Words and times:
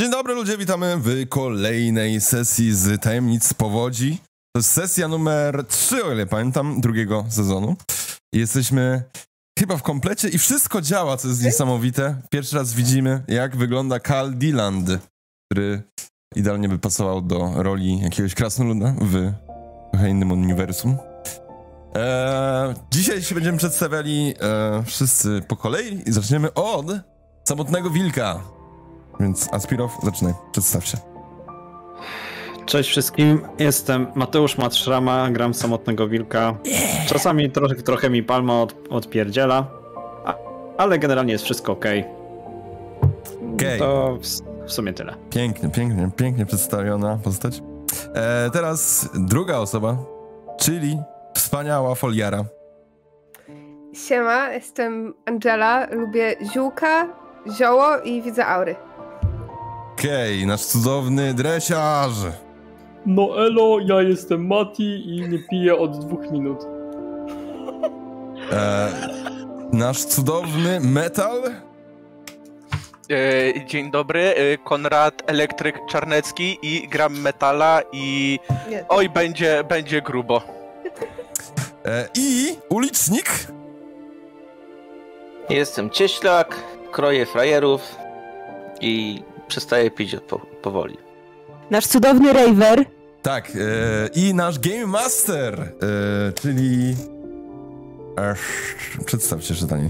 Dzień 0.00 0.10
dobry 0.10 0.34
ludzie, 0.34 0.58
witamy 0.58 0.96
w 0.96 1.28
kolejnej 1.28 2.20
sesji 2.20 2.74
z 2.74 3.02
Tajemnic 3.02 3.54
Powodzi. 3.54 4.18
To 4.52 4.58
jest 4.58 4.72
sesja 4.72 5.08
numer 5.08 5.64
3, 5.68 6.04
o 6.04 6.12
ile 6.12 6.26
pamiętam, 6.26 6.80
drugiego 6.80 7.24
sezonu. 7.28 7.76
Jesteśmy 8.34 9.02
chyba 9.58 9.76
w 9.76 9.82
komplecie 9.82 10.28
i 10.28 10.38
wszystko 10.38 10.80
działa, 10.80 11.16
co 11.16 11.28
jest 11.28 11.44
niesamowite. 11.44 12.16
Pierwszy 12.30 12.56
raz 12.56 12.74
widzimy, 12.74 13.22
jak 13.28 13.56
wygląda 13.56 14.00
Cal 14.00 14.34
Diland, 14.34 14.88
który 15.50 15.82
idealnie 16.36 16.68
by 16.68 16.78
pasował 16.78 17.22
do 17.22 17.62
roli 17.62 18.00
jakiegoś 18.00 18.34
krasnoluda 18.34 18.94
w 19.00 19.32
trochę 19.92 20.10
innym 20.10 20.32
uniwersum. 20.32 20.96
Eee, 21.94 22.74
dzisiaj 22.90 23.22
się 23.22 23.34
będziemy 23.34 23.58
przedstawiali 23.58 24.34
e, 24.40 24.82
wszyscy 24.86 25.42
po 25.48 25.56
kolei 25.56 26.02
i 26.06 26.12
zaczniemy 26.12 26.54
od 26.54 26.86
samotnego 27.44 27.90
wilka. 27.90 28.59
Więc 29.20 29.54
Aspirow, 29.54 29.98
zaczynaj, 30.02 30.34
przedstaw 30.52 30.86
się. 30.86 30.98
Cześć 32.66 32.90
wszystkim, 32.90 33.40
jestem 33.58 34.06
Mateusz 34.14 34.58
Matrzrama, 34.58 35.30
gram 35.30 35.54
samotnego 35.54 36.08
wilka. 36.08 36.54
Czasami 37.06 37.50
trochę, 37.50 37.74
trochę 37.74 38.10
mi 38.10 38.22
palma 38.22 38.62
od, 38.62 38.74
odpierdziela, 38.90 39.66
a, 40.24 40.34
ale 40.78 40.98
generalnie 40.98 41.32
jest 41.32 41.44
wszystko 41.44 41.72
ok. 41.72 41.84
Okej. 43.54 43.78
To 43.78 44.18
w, 44.20 44.66
w 44.68 44.72
sumie 44.72 44.92
tyle. 44.92 45.14
Pięknie, 45.30 45.68
pięknie, 45.68 46.10
pięknie 46.16 46.46
przedstawiona 46.46 47.18
postać. 47.24 47.62
E, 48.14 48.50
teraz 48.52 49.08
druga 49.14 49.58
osoba, 49.58 49.96
czyli 50.58 50.98
wspaniała 51.34 51.94
foliara. 51.94 52.44
Siema, 53.92 54.50
jestem 54.50 55.14
Angela, 55.26 55.86
lubię 55.90 56.36
ziółka, 56.52 57.06
zioło 57.58 57.98
i 57.98 58.22
widzę 58.22 58.46
aury. 58.46 58.76
Okej, 60.00 60.46
nasz 60.46 60.60
cudowny 60.64 61.34
dresiarz. 61.34 62.14
No 63.06 63.46
elo, 63.46 63.78
ja 63.80 64.02
jestem 64.02 64.46
Mati 64.46 65.16
i 65.16 65.28
nie 65.28 65.38
piję 65.38 65.76
od 65.78 65.98
dwóch 66.06 66.30
minut. 66.32 66.58
E, 68.52 68.88
nasz 69.72 70.04
cudowny 70.04 70.80
metal. 70.80 71.42
E, 73.10 73.66
Dzień 73.66 73.90
dobry, 73.90 74.20
e, 74.34 74.58
Konrad 74.58 75.22
Elektryk 75.26 75.76
Czarnecki 75.88 76.58
i 76.62 76.88
gram 76.88 77.20
metala 77.20 77.82
i 77.92 78.38
Nie, 78.70 78.84
oj 78.88 79.08
będzie, 79.08 79.64
będzie 79.68 80.02
grubo. 80.02 80.42
E, 81.84 82.08
I 82.18 82.56
ulicznik. 82.68 83.46
Jestem 85.50 85.90
cieślak, 85.90 86.56
kroję 86.92 87.26
frajerów 87.26 87.96
i 88.80 89.22
przestaję 89.50 89.90
pić 89.90 90.16
po, 90.28 90.38
powoli. 90.38 90.96
Nasz 91.70 91.86
cudowny 91.86 92.32
Raver. 92.32 92.84
Tak, 93.22 93.50
e, 93.50 94.08
i 94.14 94.34
nasz 94.34 94.58
Game 94.58 94.86
Master, 94.86 95.60
e, 95.60 96.32
czyli... 96.32 96.96
Ech, 98.16 98.76
przedstaw 99.04 99.44
się, 99.44 99.54
Szytanie. 99.54 99.88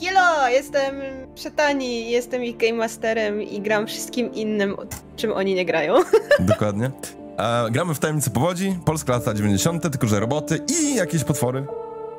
Kielo, 0.00 0.48
jestem 0.48 0.94
Przetani, 1.34 2.10
jestem 2.10 2.44
ich 2.44 2.56
game 2.56 2.72
masterem 2.72 3.42
i 3.42 3.60
gram 3.60 3.86
wszystkim 3.86 4.32
innym, 4.32 4.76
czym 5.16 5.32
oni 5.32 5.54
nie 5.54 5.64
grają. 5.64 5.94
Dokładnie. 6.40 6.90
E, 7.38 7.70
gramy 7.70 7.94
w 7.94 7.98
Tajemnicy 7.98 8.30
Powodzi, 8.30 8.78
Polska 8.84 9.12
lata 9.12 9.34
90., 9.34 9.82
tylko 9.82 10.06
że 10.06 10.20
roboty 10.20 10.60
i 10.80 10.94
jakieś 10.94 11.24
potwory 11.24 11.66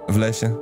w 0.09 0.17
lesie 0.17 0.55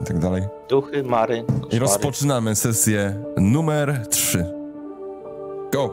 i 0.00 0.04
tak 0.04 0.18
dalej. 0.18 0.42
Duchy, 0.68 1.02
mary, 1.02 1.36
I 1.36 1.52
koszmary. 1.52 1.78
rozpoczynamy 1.78 2.56
sesję 2.56 3.14
numer 3.36 4.06
3. 4.10 4.46
Go! 5.72 5.90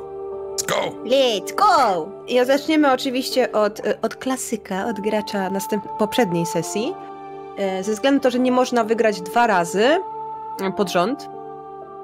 Let's 0.52 0.66
go! 0.68 0.92
Let's 1.06 1.56
go! 1.56 2.10
Ja 2.28 2.46
zaczniemy 2.46 2.92
oczywiście 2.94 3.52
od, 3.52 3.82
od 4.02 4.16
klasyka, 4.16 4.86
od 4.86 5.00
gracza 5.00 5.50
następ- 5.50 5.98
poprzedniej 6.00 6.46
sesji. 6.46 6.94
E, 7.58 7.84
Ze 7.84 7.92
względu 7.92 8.18
na 8.18 8.24
to, 8.24 8.30
że 8.32 8.40
nie 8.40 8.52
można 8.52 8.84
wygrać 8.84 9.22
dwa 9.22 9.48
razy 9.48 9.84
e, 10.64 10.72
pod 10.78 10.90
rząd, 10.92 11.30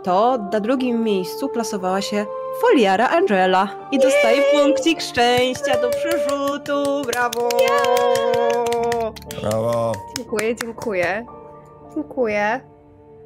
to 0.04 0.38
na 0.54 0.60
drugim 0.60 1.04
miejscu 1.04 1.50
plasowała 1.50 2.02
się 2.02 2.26
Foliara 2.62 3.10
Angela 3.10 3.68
i 3.92 4.00
dostaje 4.00 4.42
punkcik 4.54 5.02
szczęścia 5.02 5.82
do 5.82 5.90
przerzutu. 5.90 7.02
Brawo! 7.08 7.50
Brawo! 9.42 9.92
dziękuję, 10.18 10.56
dziękuję. 10.56 11.26
Dziękuję. 11.96 12.62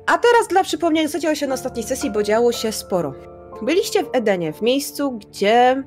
A 0.05 0.17
teraz 0.17 0.47
dla 0.49 0.63
przypomnienia, 0.63 1.09
co 1.09 1.19
działo 1.19 1.35
się 1.35 1.47
na 1.47 1.53
ostatniej 1.53 1.85
sesji, 1.85 2.11
bo 2.11 2.23
działo 2.23 2.51
się 2.51 2.71
sporo. 2.71 3.13
Byliście 3.63 4.03
w 4.03 4.09
Edenie, 4.13 4.53
w 4.53 4.61
miejscu, 4.61 5.11
gdzie 5.11 5.83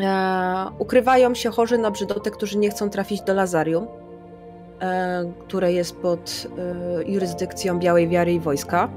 e, 0.00 0.66
ukrywają 0.78 1.34
się 1.34 1.50
chorzy 1.50 1.78
na 1.78 1.90
brzydotę, 1.90 2.30
którzy 2.30 2.58
nie 2.58 2.70
chcą 2.70 2.90
trafić 2.90 3.22
do 3.22 3.34
Lazarium, 3.34 3.86
e, 4.80 5.32
które 5.40 5.72
jest 5.72 5.96
pod 5.96 6.46
e, 6.58 7.12
jurysdykcją 7.12 7.78
Białej 7.78 8.08
Wiary 8.08 8.32
i 8.32 8.40
Wojska. 8.40 8.88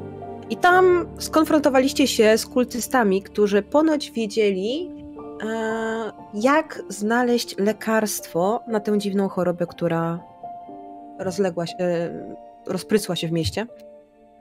I 0.49 0.57
tam 0.57 1.05
skonfrontowaliście 1.17 2.07
się 2.07 2.37
z 2.37 2.45
kultystami, 2.45 3.21
którzy 3.21 3.61
ponoć 3.61 4.11
wiedzieli, 4.11 4.91
e, 5.43 6.11
jak 6.33 6.83
znaleźć 6.89 7.57
lekarstwo 7.57 8.63
na 8.67 8.79
tę 8.79 8.97
dziwną 8.97 9.29
chorobę, 9.29 9.67
która 9.67 10.19
rozległa 11.19 11.67
się, 11.67 11.77
e, 11.79 12.35
rozprysła 12.67 13.15
się 13.15 13.27
w 13.27 13.31
mieście. 13.31 13.67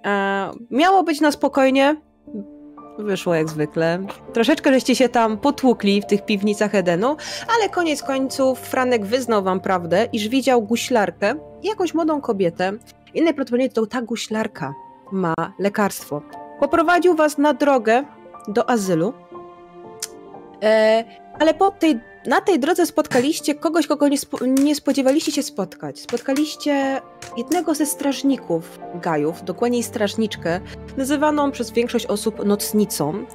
E, 0.05 0.51
miało 0.71 1.03
być 1.03 1.21
na 1.21 1.33
spokojnie. 1.33 1.97
Wyszło 2.99 3.35
jak 3.35 3.49
zwykle. 3.49 3.99
Troszeczkę 4.33 4.73
żeście 4.73 4.97
się 4.97 5.09
tam 5.09 5.39
potłukli 5.39 6.03
w 6.03 6.07
tych 6.07 6.25
piwnicach 6.25 6.75
Edenu, 6.75 7.17
ale 7.57 7.69
koniec 7.69 8.03
końców 8.03 8.59
Franek 8.59 9.07
wyznał 9.07 9.43
wam 9.43 9.61
prawdę, 9.61 10.09
iż 10.13 10.29
widział 10.29 10.63
guślarkę, 10.63 11.35
jakąś 11.63 11.95
młodą 11.95 12.21
kobietę. 12.21 12.73
I 13.15 13.23
najprawdopodobniej 13.23 13.71
to 13.71 13.87
ta 13.87 14.03
guślarka 14.03 14.75
ma 15.13 15.35
lekarstwo. 15.59 16.23
Poprowadził 16.61 17.15
was 17.15 17.39
na 17.39 17.55
drogę 17.55 18.05
do 18.49 18.71
azylu, 18.71 19.13
e, 20.63 21.05
ale 21.41 21.55
po 21.55 21.71
tej, 21.71 22.01
na 22.27 22.41
tej 22.41 22.59
drodze 22.59 22.87
spotkaliście 22.87 23.55
kogoś, 23.55 23.87
kogo 23.87 24.09
nie, 24.09 24.19
spo, 24.19 24.39
nie 24.47 24.75
spodziewaliście 24.75 25.33
się 25.33 25.43
spotkać. 25.43 26.01
Spotkaliście 26.01 27.01
jednego 27.37 27.75
ze 27.75 27.87
strażników 27.87 28.79
Gajów, 28.95 29.45
dokładniej 29.45 29.83
strażniczkę, 29.83 30.61
nazywaną 30.97 31.51
przez 31.51 31.71
większość 31.71 32.07
osób 32.07 32.45
nocnicą, 32.45 33.27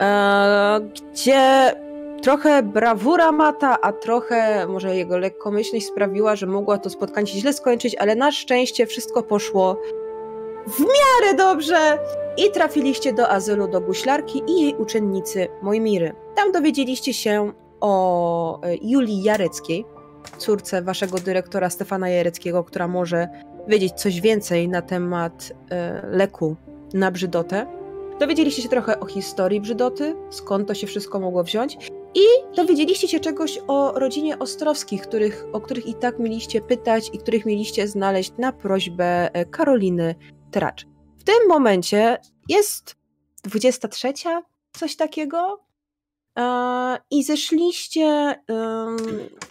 e, 0.00 0.80
gdzie 1.12 1.74
trochę 2.22 2.62
brawura 2.62 3.32
Mata, 3.32 3.80
a 3.80 3.92
trochę 3.92 4.66
może 4.66 4.96
jego 4.96 5.18
lekkomyślność 5.18 5.86
sprawiła, 5.86 6.36
że 6.36 6.46
mogła 6.46 6.78
to 6.78 6.90
spotkanie 6.90 7.26
się 7.26 7.38
źle 7.38 7.52
skończyć, 7.52 7.94
ale 7.94 8.14
na 8.14 8.32
szczęście 8.32 8.86
wszystko 8.86 9.22
poszło 9.22 9.76
w 10.66 10.80
miarę 10.80 11.34
dobrze 11.36 11.98
i 12.36 12.50
trafiliście 12.50 13.12
do 13.12 13.28
azylu 13.28 13.68
do 13.68 13.80
guślarki 13.80 14.42
i 14.46 14.60
jej 14.62 14.74
uczennicy 14.74 15.48
Mojmiry. 15.62 16.14
Tam 16.34 16.52
dowiedzieliście 16.52 17.14
się 17.14 17.52
o 17.84 18.60
e, 18.62 18.76
Julii 18.76 19.22
Jareckiej, 19.22 19.84
córce 20.38 20.82
waszego 20.82 21.18
dyrektora 21.18 21.70
Stefana 21.70 22.08
Jareckiego, 22.08 22.64
która 22.64 22.88
może 22.88 23.28
wiedzieć 23.68 23.92
coś 23.92 24.20
więcej 24.20 24.68
na 24.68 24.82
temat 24.82 25.52
e, 25.70 26.06
leku 26.06 26.56
na 26.94 27.10
brzydotę. 27.10 27.66
Dowiedzieliście 28.20 28.62
się 28.62 28.68
trochę 28.68 29.00
o 29.00 29.06
historii 29.06 29.60
brzydoty, 29.60 30.16
skąd 30.30 30.68
to 30.68 30.74
się 30.74 30.86
wszystko 30.86 31.20
mogło 31.20 31.44
wziąć 31.44 31.78
i 32.14 32.56
dowiedzieliście 32.56 33.08
się 33.08 33.20
czegoś 33.20 33.58
o 33.66 33.92
rodzinie 33.92 34.38
Ostrowskich, 34.38 35.02
których, 35.02 35.44
o 35.52 35.60
których 35.60 35.86
i 35.86 35.94
tak 35.94 36.18
mieliście 36.18 36.60
pytać 36.60 37.10
i 37.12 37.18
których 37.18 37.46
mieliście 37.46 37.88
znaleźć 37.88 38.32
na 38.38 38.52
prośbę 38.52 39.34
e, 39.34 39.44
Karoliny 39.44 40.14
Tracz. 40.50 40.86
W 41.18 41.24
tym 41.24 41.48
momencie 41.48 42.18
jest 42.48 42.96
23, 43.42 44.12
coś 44.72 44.96
takiego, 44.96 45.63
I 47.10 47.24
zeszliście 47.24 48.34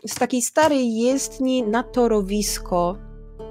z 0.07 0.15
takiej 0.19 0.41
starej 0.41 0.97
jezdni 0.97 1.63
na 1.63 1.83
torowisko, 1.83 2.97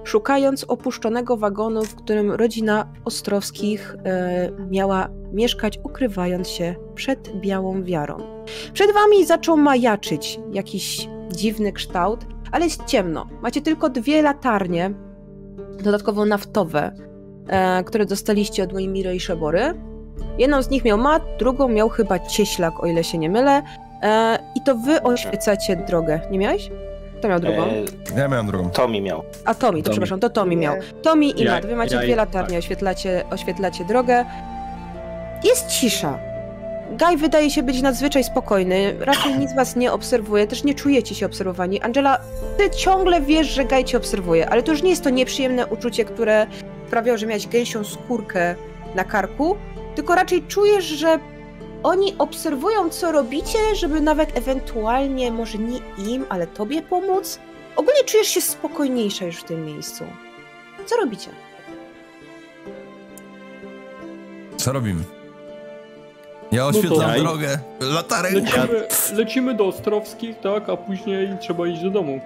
szukając 0.04 0.64
opuszczonego 0.64 1.36
wagonu, 1.36 1.84
w 1.84 1.94
którym 1.94 2.30
rodzina 2.30 2.92
Ostrowskich 3.04 3.96
e, 4.04 4.50
miała 4.70 5.08
mieszkać, 5.32 5.78
ukrywając 5.84 6.48
się 6.48 6.74
przed 6.94 7.40
białą 7.40 7.84
wiarą. 7.84 8.16
Przed 8.72 8.92
wami 8.92 9.26
zaczął 9.26 9.56
majaczyć 9.56 10.40
jakiś 10.52 11.08
dziwny 11.32 11.72
kształt, 11.72 12.26
ale 12.52 12.64
jest 12.64 12.84
ciemno. 12.84 13.26
Macie 13.42 13.60
tylko 13.60 13.88
dwie 13.88 14.22
latarnie, 14.22 14.94
dodatkowo 15.84 16.24
naftowe, 16.24 16.92
e, 17.48 17.84
które 17.84 18.06
dostaliście 18.06 18.62
od 18.62 18.72
Mojmiry 18.72 19.14
i 19.14 19.20
Szebory. 19.20 19.91
Jedną 20.38 20.62
z 20.62 20.70
nich 20.70 20.84
miał 20.84 20.98
Mat, 20.98 21.22
drugą 21.38 21.68
miał 21.68 21.88
chyba 21.88 22.18
Cieślak, 22.18 22.82
o 22.82 22.86
ile 22.86 23.04
się 23.04 23.18
nie 23.18 23.30
mylę. 23.30 23.62
E, 24.02 24.38
I 24.54 24.60
to 24.62 24.74
wy 24.74 25.02
oświecacie 25.02 25.76
drogę. 25.76 26.20
Nie 26.30 26.38
miałeś? 26.38 26.70
Kto 27.18 27.28
miał 27.28 27.40
drugą? 27.40 27.62
E, 27.62 28.18
Ja 28.20 28.28
miałem 28.28 28.46
drugą. 28.46 28.70
Tommy 28.70 29.00
miał. 29.00 29.22
A 29.44 29.54
Tomi, 29.54 29.82
to 29.82 29.84
Tomi. 29.84 29.92
przepraszam, 29.94 30.20
to 30.20 30.30
Tomi 30.30 30.56
Nie. 30.56 30.62
miał. 30.62 30.76
Tomi 31.02 31.40
i 31.40 31.44
Ja- 31.44 31.52
Mat, 31.54 31.66
wy 31.66 31.76
macie 31.76 31.94
ja 31.96 32.02
dwie 32.02 32.16
latarnie, 32.16 32.48
tak. 32.50 32.58
oświetlacie, 32.58 33.24
oświetlacie 33.30 33.84
drogę. 33.84 34.24
Jest 35.44 35.66
cisza. 35.68 36.18
Guy 36.98 37.16
wydaje 37.16 37.50
się 37.50 37.62
być 37.62 37.82
nadzwyczaj 37.82 38.24
spokojny, 38.24 38.94
raczej 39.00 39.38
nic 39.38 39.54
was 39.54 39.76
nie 39.76 39.92
obserwuje, 39.92 40.46
też 40.46 40.64
nie 40.64 40.74
czujecie 40.74 41.14
się 41.14 41.26
obserwowani. 41.26 41.80
Angela, 41.82 42.18
ty 42.58 42.70
ciągle 42.70 43.20
wiesz, 43.20 43.46
że 43.46 43.64
Guy 43.64 43.84
cię 43.84 43.96
obserwuje, 43.96 44.48
ale 44.50 44.62
to 44.62 44.72
już 44.72 44.82
nie 44.82 44.90
jest 44.90 45.04
to 45.04 45.10
nieprzyjemne 45.10 45.66
uczucie, 45.66 46.04
które 46.04 46.46
sprawiało, 46.86 47.18
że 47.18 47.26
miałeś 47.26 47.46
gęsią 47.46 47.84
skórkę 47.84 48.54
na 48.94 49.04
karku, 49.04 49.56
tylko 49.94 50.14
raczej 50.14 50.42
czujesz, 50.42 50.84
że 50.84 51.18
oni 51.82 52.14
obserwują, 52.18 52.90
co 52.90 53.12
robicie, 53.12 53.58
żeby 53.76 54.00
nawet 54.00 54.38
ewentualnie, 54.38 55.32
może 55.32 55.58
nie 55.58 55.78
im, 56.08 56.26
ale 56.28 56.46
tobie 56.46 56.82
pomóc. 56.82 57.38
Ogólnie 57.76 58.04
czujesz 58.04 58.28
się 58.28 58.40
spokojniejsza 58.40 59.24
już 59.24 59.36
w 59.36 59.44
tym 59.44 59.64
miejscu. 59.66 60.04
Co 60.86 60.96
robicie? 60.96 61.30
Co 64.56 64.72
robimy? 64.72 65.02
Ja 66.52 66.66
oświetlam 66.66 67.10
ja- 67.16 67.22
drogę. 67.22 67.58
Latarek. 67.80 68.32
Lecimy, 68.34 68.86
lecimy 69.14 69.54
do 69.54 69.66
Ostrowskich, 69.66 70.40
tak, 70.40 70.68
a 70.68 70.76
później 70.76 71.28
trzeba 71.40 71.66
iść 71.66 71.82
do 71.82 71.90
domu. 71.90 72.20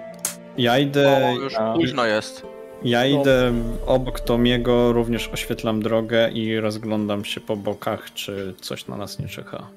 Ja 0.57 0.77
idę. 0.79 1.25
O, 1.25 1.43
już 1.43 1.53
ja, 1.53 1.73
późno 1.73 2.05
jest. 2.05 2.45
Ja 2.83 3.05
idę 3.05 3.53
obok 3.85 4.19
Tomiego, 4.19 4.93
również 4.93 5.29
oświetlam 5.33 5.81
drogę 5.81 6.31
i 6.31 6.59
rozglądam 6.59 7.25
się 7.25 7.41
po 7.41 7.55
bokach, 7.55 8.13
czy 8.13 8.53
coś 8.61 8.87
na 8.87 8.97
nas 8.97 9.19
nie 9.19 9.27
czyha. 9.27 9.67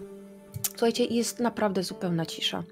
Słuchajcie, 0.70 1.04
jest 1.04 1.40
naprawdę 1.40 1.82
zupełna 1.82 2.26
cisza. 2.26 2.64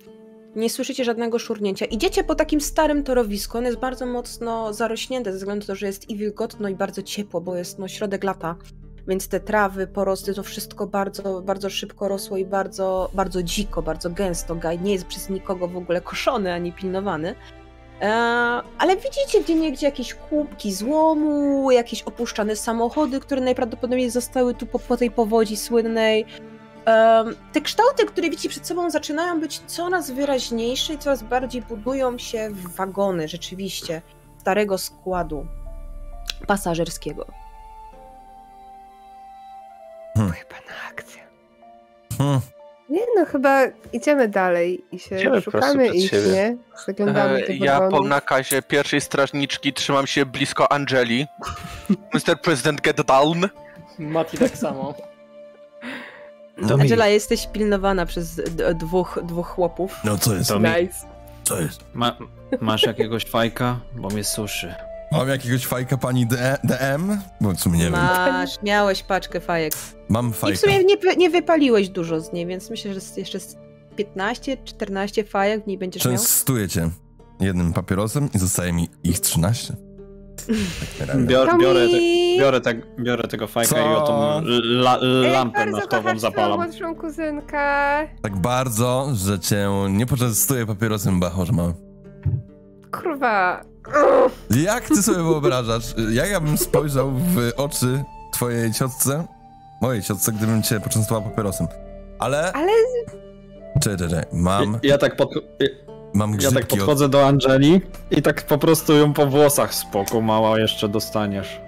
Nie 0.56 0.70
słyszycie 0.70 1.04
żadnego 1.04 1.38
szurnięcia. 1.38 1.86
Idziecie 1.86 2.24
po 2.24 2.34
takim 2.34 2.60
starym 2.60 3.04
torowisku. 3.04 3.58
On 3.58 3.64
jest 3.64 3.78
bardzo 3.78 4.06
mocno 4.06 4.72
zarośnięte 4.72 5.32
ze 5.32 5.38
względu 5.38 5.64
na 5.64 5.66
to, 5.66 5.74
że 5.74 5.86
jest 5.86 6.10
i 6.10 6.16
wilgotno, 6.16 6.68
i 6.68 6.74
bardzo 6.74 7.02
ciepło, 7.02 7.40
bo 7.40 7.56
jest 7.56 7.78
no, 7.78 7.88
środek 7.88 8.24
lata. 8.24 8.56
Więc 9.08 9.28
te 9.28 9.40
trawy, 9.40 9.86
porosty, 9.86 10.34
to 10.34 10.42
wszystko 10.42 10.86
bardzo, 10.86 11.42
bardzo 11.42 11.70
szybko 11.70 12.08
rosło 12.08 12.36
i 12.36 12.44
bardzo, 12.44 13.10
bardzo 13.14 13.42
dziko, 13.42 13.82
bardzo 13.82 14.10
gęsto. 14.10 14.54
Gaj 14.54 14.80
nie 14.80 14.92
jest 14.92 15.06
przez 15.06 15.30
nikogo 15.30 15.68
w 15.68 15.76
ogóle 15.76 16.00
koszony 16.00 16.52
ani 16.52 16.72
pilnowany. 16.72 17.34
E, 18.02 18.06
ale 18.78 18.96
widzicie 18.96 19.40
gdzie 19.40 19.54
niegdzie 19.54 19.86
jakieś 19.86 20.14
kubki 20.14 20.74
złomu, 20.74 21.70
jakieś 21.70 22.02
opuszczane 22.02 22.56
samochody, 22.56 23.20
które 23.20 23.40
najprawdopodobniej 23.40 24.10
zostały 24.10 24.54
tu 24.54 24.66
po, 24.66 24.78
po 24.78 24.96
tej 24.96 25.10
powodzi 25.10 25.56
słynnej. 25.56 26.26
Em, 26.84 27.36
te 27.52 27.60
kształty, 27.60 28.06
które 28.06 28.30
widzicie 28.30 28.48
przed 28.48 28.66
sobą, 28.66 28.90
zaczynają 28.90 29.40
być 29.40 29.58
coraz 29.58 30.10
wyraźniejsze 30.10 30.94
i 30.94 30.98
coraz 30.98 31.22
bardziej 31.22 31.62
budują 31.62 32.18
się 32.18 32.50
w 32.50 32.76
wagony, 32.76 33.28
rzeczywiście, 33.28 34.02
starego 34.38 34.78
składu 34.78 35.46
pasażerskiego. 36.46 37.26
Chyba 40.14 40.56
na 40.68 40.88
akcję. 40.90 41.22
Hmm. 42.18 42.40
Nie 42.88 43.00
no, 43.16 43.26
chyba 43.26 43.62
idziemy 43.92 44.28
dalej 44.28 44.84
i 44.92 44.98
się 44.98 45.16
Idziemy 45.16 45.42
po 45.42 45.50
szukamy 45.50 45.88
ich, 45.88 46.10
siebie. 46.10 46.28
nie? 46.32 46.56
Zaglądamy 46.86 47.46
E, 47.48 47.54
ja 47.56 47.74
po 47.76 47.80
wagonów. 47.84 48.08
nakazie 48.08 48.62
pierwszej 48.62 49.00
strażniczki 49.00 49.72
trzymam 49.72 50.06
się 50.06 50.26
blisko 50.26 50.72
Angeli. 50.72 51.26
Mr. 52.14 52.40
President, 52.42 52.80
get 52.80 53.02
down. 53.06 53.48
Mati 53.98 54.38
tak 54.38 54.56
samo. 54.56 54.94
Tomi, 56.68 56.82
Angela, 56.82 57.06
jesteś 57.06 57.46
pilnowana 57.46 58.06
przez 58.06 58.40
dwóch, 58.74 59.18
dwóch 59.22 59.46
chłopów. 59.48 59.96
No 60.04 60.18
co 60.18 60.34
jest? 60.34 60.50
Nice. 60.54 61.06
Co 61.44 61.60
jest? 61.60 61.80
ma, 61.94 62.16
masz 62.60 62.82
jakiegoś 62.82 63.24
fajka? 63.24 63.80
Bo 63.96 64.08
mnie 64.08 64.24
suszy. 64.24 64.74
Mam 65.12 65.28
jakiegoś 65.28 65.66
fajka 65.66 65.96
pani 65.96 66.26
D- 66.26 66.56
DM? 66.64 67.18
Bo 67.40 67.52
w 67.52 67.60
sumie 67.60 67.78
nie 67.78 67.84
wiem. 67.84 67.92
Masz, 67.92 68.62
miałeś 68.62 69.02
paczkę 69.02 69.40
fajek. 69.40 69.72
Mam 70.08 70.30
I 70.30 70.32
fajka. 70.32 70.56
w 70.56 70.60
sumie 70.60 70.84
nie, 70.84 70.96
nie 71.16 71.30
wypaliłeś 71.30 71.88
dużo 71.88 72.20
z 72.20 72.32
niej, 72.32 72.46
więc 72.46 72.70
myślę, 72.70 72.94
że 72.94 73.00
jeszcze 73.16 73.40
z 73.40 73.56
15-14 74.16 75.24
fajek 75.28 75.64
w 75.64 75.66
niej 75.66 75.78
będziesz 75.78 76.04
miał. 76.04 76.14
Częstuję 76.14 76.68
cię 76.68 76.90
jednym 77.40 77.72
papierosem 77.72 78.28
i 78.34 78.38
zostaje 78.38 78.72
mi 78.72 78.88
ich 79.04 79.20
13. 79.20 79.74
Tak 80.98 81.06
realnie. 81.08 81.26
Bior, 81.26 81.48
Tomi! 81.48 81.62
biorę, 81.62 81.80
te, 81.88 81.98
biorę, 82.38 82.60
te, 82.60 82.74
biorę 83.02 83.28
tego 83.28 83.46
fajka 83.46 83.70
Co? 83.74 83.78
i 83.78 83.94
o 83.94 84.00
tą 84.06 84.40
la, 84.64 84.98
Ej, 85.02 85.30
lampę 85.32 85.58
bardzo 85.58 85.76
naftową 85.76 86.18
zapalam. 86.18 86.60
młodszą 86.60 86.94
kuzynkę. 86.94 87.58
Tak 88.22 88.36
bardzo, 88.36 89.08
że 89.14 89.38
cię 89.38 89.68
nie 89.90 90.06
poczęstuję 90.06 90.66
papierosem 90.66 91.20
bachorz 91.20 91.50
mały. 91.50 91.74
Kurwa. 92.92 93.64
Jak 94.64 94.88
ty 94.88 95.02
sobie 95.02 95.18
wyobrażasz, 95.22 95.94
jak 96.12 96.30
ja 96.30 96.40
bym 96.40 96.58
spojrzał 96.58 97.10
w 97.10 97.52
oczy 97.56 98.04
twojej 98.32 98.72
ciotce, 98.72 99.24
mojej 99.80 100.02
ciotce, 100.02 100.32
gdybym 100.32 100.62
cię 100.62 100.80
poczęstował 100.80 101.22
papierosem? 101.22 101.66
Ale... 102.18 102.52
Ale 102.52 102.72
Czekaj, 103.82 104.08
czekaj, 104.08 104.24
mam, 104.32 104.78
Ja 104.82 104.98
tak, 104.98 105.16
pod, 105.16 105.30
mam 106.14 106.36
ja 106.40 106.52
tak 106.52 106.66
podchodzę 106.66 107.08
do 107.08 107.26
Angeli 107.26 107.80
i 108.10 108.22
tak 108.22 108.42
po 108.42 108.58
prostu 108.58 108.92
ją 108.92 109.12
po 109.12 109.26
włosach 109.26 109.74
spoko 109.74 110.20
mała 110.20 110.58
jeszcze 110.58 110.88
dostaniesz. 110.88 111.60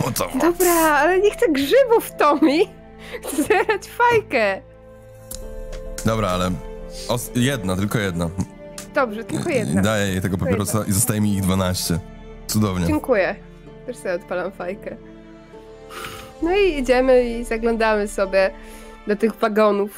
od... 0.00 0.08
O 0.08 0.12
co? 0.12 0.28
dobra, 0.40 0.72
ale 0.72 1.20
nie 1.20 1.30
chcę 1.30 1.46
grzybów, 1.52 2.12
Tomi. 2.18 2.60
Chcę 3.26 3.88
fajkę. 3.98 4.62
Dobra, 6.04 6.28
ale 6.28 6.50
os- 7.08 7.30
jedna, 7.34 7.76
tylko 7.76 7.98
jedna. 7.98 8.30
Dobrze, 8.94 9.24
tylko 9.24 9.50
jedna. 9.50 9.82
Daję 9.82 10.06
jej 10.12 10.20
tego 10.20 10.38
papierosa 10.38 10.84
i 10.88 10.92
zostaje 10.92 11.20
mi 11.20 11.34
ich 11.34 11.40
12. 11.40 11.98
Cudownie. 12.46 12.86
Dziękuję. 12.86 13.34
Też 13.86 13.96
sobie 13.96 14.14
odpalam 14.14 14.52
fajkę. 14.52 14.96
No 16.42 16.56
i 16.56 16.78
idziemy 16.78 17.24
i 17.24 17.44
zaglądamy 17.44 18.08
sobie 18.08 18.50
do 19.06 19.16
tych 19.16 19.34
wagonów, 19.34 19.90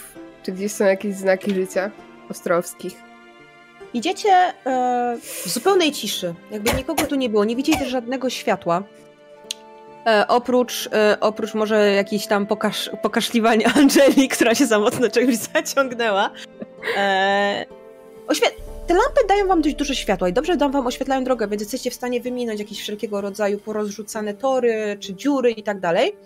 czy 0.43 0.53
gdzieś 0.53 0.73
są 0.73 0.85
jakieś 0.85 1.15
znaki 1.15 1.55
życia 1.55 1.91
ostrowskich. 2.31 2.97
Idziecie 3.95 4.29
e, 4.67 5.17
w 5.21 5.49
zupełnej 5.49 5.93
ciszy, 5.93 6.35
jakby 6.51 6.73
nikogo 6.73 7.07
tu 7.07 7.15
nie 7.15 7.29
było, 7.29 7.45
nie 7.45 7.57
widzicie 7.57 7.79
też 7.79 7.89
żadnego 7.89 8.31
światła. 8.31 8.83
E, 10.07 10.25
oprócz, 10.29 10.89
e, 10.93 11.17
oprócz 11.21 11.55
może 11.55 11.91
jakiejś 11.93 12.27
tam 12.27 12.47
pokasz, 12.47 12.91
pokaszliwania 13.03 13.73
Angeli, 13.79 14.29
która 14.29 14.55
się 14.55 14.67
za 14.67 14.79
mocno 14.79 15.09
czegoś 15.11 15.37
zaciągnęła. 15.37 16.31
E, 16.97 17.65
oświe- 18.29 18.70
te 18.91 18.95
lampy 18.95 19.21
dają 19.29 19.47
wam 19.47 19.63
dość 19.63 19.77
dużo 19.77 19.95
światła 19.95 20.29
i 20.29 20.33
dobrze 20.33 20.57
dam 20.57 20.73
wam 20.73 20.87
oświetlają 20.87 21.25
drogę, 21.25 21.49
więc 21.49 21.63
jesteście 21.63 21.91
w 21.91 21.95
stanie 21.95 22.21
wyminąć 22.21 22.61
jakieś 22.61 22.81
wszelkiego 22.81 23.21
rodzaju 23.21 23.59
porozrzucane 23.59 24.35
tory 24.35 24.97
czy 25.01 25.15
dziury 25.15 25.51
i 25.51 25.63
tak 25.63 25.81
dalej. 25.81 26.17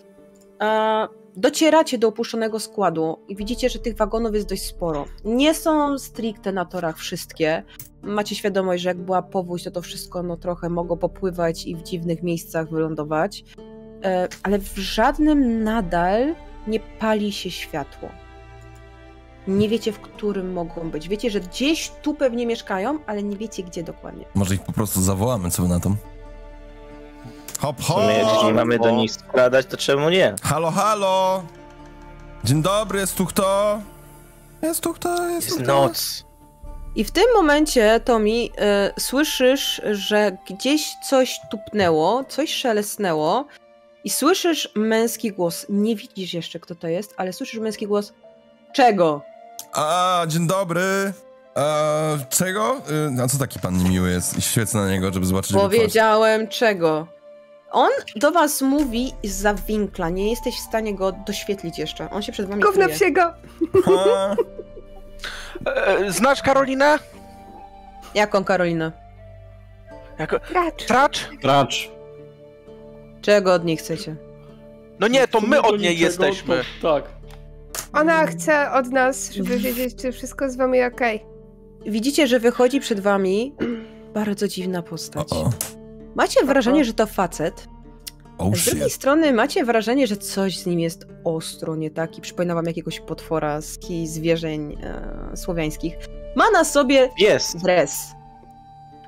E, 0.62 1.08
docieracie 1.36 1.98
do 1.98 2.08
opuszczonego 2.08 2.60
składu 2.60 3.18
i 3.28 3.36
widzicie, 3.36 3.68
że 3.68 3.78
tych 3.78 3.96
wagonów 3.96 4.34
jest 4.34 4.48
dość 4.48 4.62
sporo. 4.62 5.06
Nie 5.24 5.54
są 5.54 5.98
stricte 5.98 6.52
na 6.52 6.64
torach 6.64 6.98
wszystkie. 6.98 7.62
Macie 8.02 8.34
świadomość, 8.34 8.82
że 8.82 8.88
jak 8.88 8.98
była 8.98 9.22
powódź, 9.22 9.64
to 9.64 9.70
to 9.70 9.82
wszystko 9.82 10.22
no, 10.22 10.36
trochę 10.36 10.68
mogło 10.68 10.96
popływać 10.96 11.66
i 11.66 11.76
w 11.76 11.82
dziwnych 11.82 12.22
miejscach 12.22 12.70
wylądować. 12.70 13.44
E, 14.04 14.28
ale 14.42 14.58
w 14.58 14.76
żadnym 14.76 15.62
nadal 15.62 16.34
nie 16.66 16.80
pali 16.80 17.32
się 17.32 17.50
światło. 17.50 18.23
Nie 19.46 19.68
wiecie, 19.68 19.92
w 19.92 20.00
którym 20.00 20.52
mogą 20.52 20.90
być. 20.90 21.08
Wiecie, 21.08 21.30
że 21.30 21.40
gdzieś 21.40 21.92
tu 22.02 22.14
pewnie 22.14 22.46
mieszkają, 22.46 22.98
ale 23.06 23.22
nie 23.22 23.36
wiecie, 23.36 23.62
gdzie 23.62 23.82
dokładnie. 23.82 24.24
Może 24.34 24.54
ich 24.54 24.62
po 24.62 24.72
prostu 24.72 25.02
zawołamy, 25.02 25.50
co 25.50 25.62
wy 25.62 25.68
na 25.68 25.80
to? 25.80 25.94
Hop, 27.60 27.80
hop! 27.82 27.96
sumie, 28.02 28.14
jeżeli 28.18 28.54
mamy 28.54 28.78
do 28.78 28.90
nich 28.90 29.12
skradać, 29.12 29.66
to 29.66 29.76
czemu 29.76 30.10
nie? 30.10 30.34
Halo, 30.42 30.70
halo! 30.70 31.42
Dzień 32.44 32.62
dobry, 32.62 33.00
jest 33.00 33.16
tu 33.16 33.26
kto? 33.26 33.78
Jest 34.62 34.80
tu 34.80 34.94
kto? 34.94 35.28
Jest, 35.28 35.48
tu 35.48 35.54
Jest 35.54 35.64
kto? 35.64 35.82
noc. 35.82 36.24
I 36.96 37.04
w 37.04 37.10
tym 37.10 37.24
momencie, 37.34 38.00
Tomi, 38.04 38.50
e, 38.58 38.92
słyszysz, 38.98 39.82
że 39.90 40.36
gdzieś 40.50 40.92
coś 41.08 41.40
tupnęło, 41.50 42.24
coś 42.28 42.54
szelestnęło 42.54 43.46
i 44.04 44.10
słyszysz 44.10 44.68
męski 44.74 45.32
głos. 45.32 45.66
Nie 45.68 45.96
widzisz 45.96 46.34
jeszcze, 46.34 46.60
kto 46.60 46.74
to 46.74 46.88
jest, 46.88 47.14
ale 47.16 47.32
słyszysz 47.32 47.60
męski 47.60 47.86
głos. 47.86 48.12
Czego? 48.74 49.22
A, 49.74 50.24
dzień 50.28 50.46
dobry. 50.46 51.12
A, 51.54 51.92
czego? 52.30 52.76
Y, 53.18 53.22
A 53.22 53.28
co 53.28 53.38
taki 53.38 53.60
pan 53.60 53.78
niemiły 53.78 54.10
jest? 54.10 54.38
I 54.38 54.42
świecę 54.42 54.78
na 54.78 54.90
niego, 54.90 55.12
żeby 55.12 55.26
zobaczyć. 55.26 55.52
Powiedziałem 55.52 56.48
czego. 56.48 57.06
On 57.70 57.90
do 58.16 58.30
was 58.32 58.62
mówi 58.62 59.12
z 59.24 59.60
winkla. 59.66 60.10
Nie 60.10 60.30
jesteś 60.30 60.54
w 60.54 60.60
stanie 60.68 60.94
go 60.94 61.12
doświetlić 61.12 61.78
jeszcze. 61.78 62.10
On 62.10 62.22
się 62.22 62.32
przed 62.32 62.48
wami 62.48 62.62
Gówno 62.62 62.82
kryje. 62.84 62.96
psiego. 62.96 63.32
Ha, 63.84 64.36
E, 65.66 66.12
znasz 66.12 66.42
Karolinę? 66.42 66.98
Jaką 68.14 68.44
Karolina? 68.44 68.92
Jako... 70.18 70.40
Tracz. 70.40 70.84
Tracz? 70.86 71.28
Tracz. 71.42 71.90
Czego 73.22 73.54
od 73.54 73.64
niej 73.64 73.76
chcecie? 73.76 74.16
No 75.00 75.08
nie, 75.08 75.28
to 75.28 75.40
my 75.40 75.62
od 75.62 75.80
niej 75.80 75.96
niczego, 75.96 76.24
jesteśmy. 76.26 76.64
To, 76.82 76.94
tak. 77.00 77.04
Ona 77.94 78.26
chce 78.26 78.70
od 78.72 78.90
nas, 78.90 79.30
żeby 79.30 79.58
wiedzieć, 79.58 79.94
czy 79.94 80.12
wszystko 80.12 80.50
z 80.50 80.56
wami 80.56 80.82
okej. 80.82 81.24
Widzicie, 81.86 82.26
że 82.26 82.40
wychodzi 82.40 82.80
przed 82.80 83.00
wami 83.00 83.54
bardzo 84.14 84.48
dziwna 84.48 84.82
postać. 84.82 85.32
o, 85.32 85.36
o. 85.36 85.50
Macie 86.14 86.44
wrażenie, 86.44 86.84
że 86.84 86.94
to 86.94 87.06
facet, 87.06 87.68
Oh 88.38 88.56
Z 88.56 88.64
drugiej 88.64 88.82
shit. 88.84 88.92
strony 88.92 89.32
macie 89.32 89.64
wrażenie, 89.64 90.06
że 90.06 90.16
coś 90.16 90.58
z 90.58 90.66
nim 90.66 90.80
jest 90.80 91.06
ostro 91.24 91.76
nie 91.76 91.90
tak 91.90 92.18
i 92.18 92.20
przypomina 92.20 92.54
wam 92.54 92.66
jakiegoś 92.66 93.00
potwora 93.00 93.60
z 93.60 93.78
kij 93.78 94.06
zwierzeń 94.06 94.76
e, 94.82 95.36
słowiańskich. 95.36 95.94
Ma 96.36 96.50
na 96.50 96.64
sobie 96.64 97.10
Jest! 97.18 97.62
dres. 97.62 97.98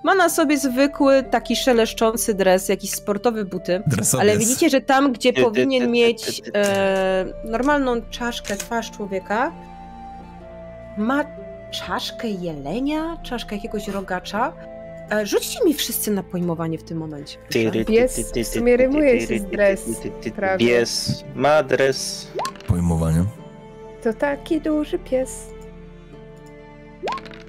Ma 0.06 0.14
na 0.14 0.28
sobie 0.28 0.58
zwykły, 0.58 1.22
taki 1.22 1.56
szeleszczący 1.56 2.34
dres, 2.34 2.68
jakiś 2.68 2.90
sportowe 2.90 3.44
buty. 3.44 3.82
Dresowiec. 3.86 4.22
Ale 4.22 4.38
widzicie, 4.38 4.70
że 4.70 4.80
tam, 4.80 5.12
gdzie 5.12 5.32
powinien 5.32 5.90
mieć 5.90 6.42
e, 6.54 7.26
normalną 7.44 8.02
czaszkę, 8.10 8.56
twarz 8.56 8.90
człowieka, 8.90 9.52
ma 10.98 11.24
czaszkę 11.70 12.28
jelenia, 12.28 13.16
czaszkę 13.22 13.56
jakiegoś 13.56 13.88
rogacza. 13.88 14.52
E, 15.10 15.26
rzućcie 15.26 15.64
mi 15.64 15.74
wszyscy 15.74 16.10
na 16.10 16.22
pojmowanie 16.22 16.78
w 16.78 16.84
tym 16.84 16.98
momencie. 16.98 17.38
Pies 17.86 18.32
w 18.44 18.46
sumie 18.46 18.76
rymuje 18.76 19.26
się 19.26 19.38
z 19.38 19.44
dres, 19.44 19.84
prawie. 20.36 20.66
Pies 20.66 21.24
ma 21.34 21.62
dres. 21.62 22.28
Pojmowanie. 22.66 23.24
To 24.02 24.12
taki 24.12 24.60
duży 24.60 24.98
pies. 24.98 25.56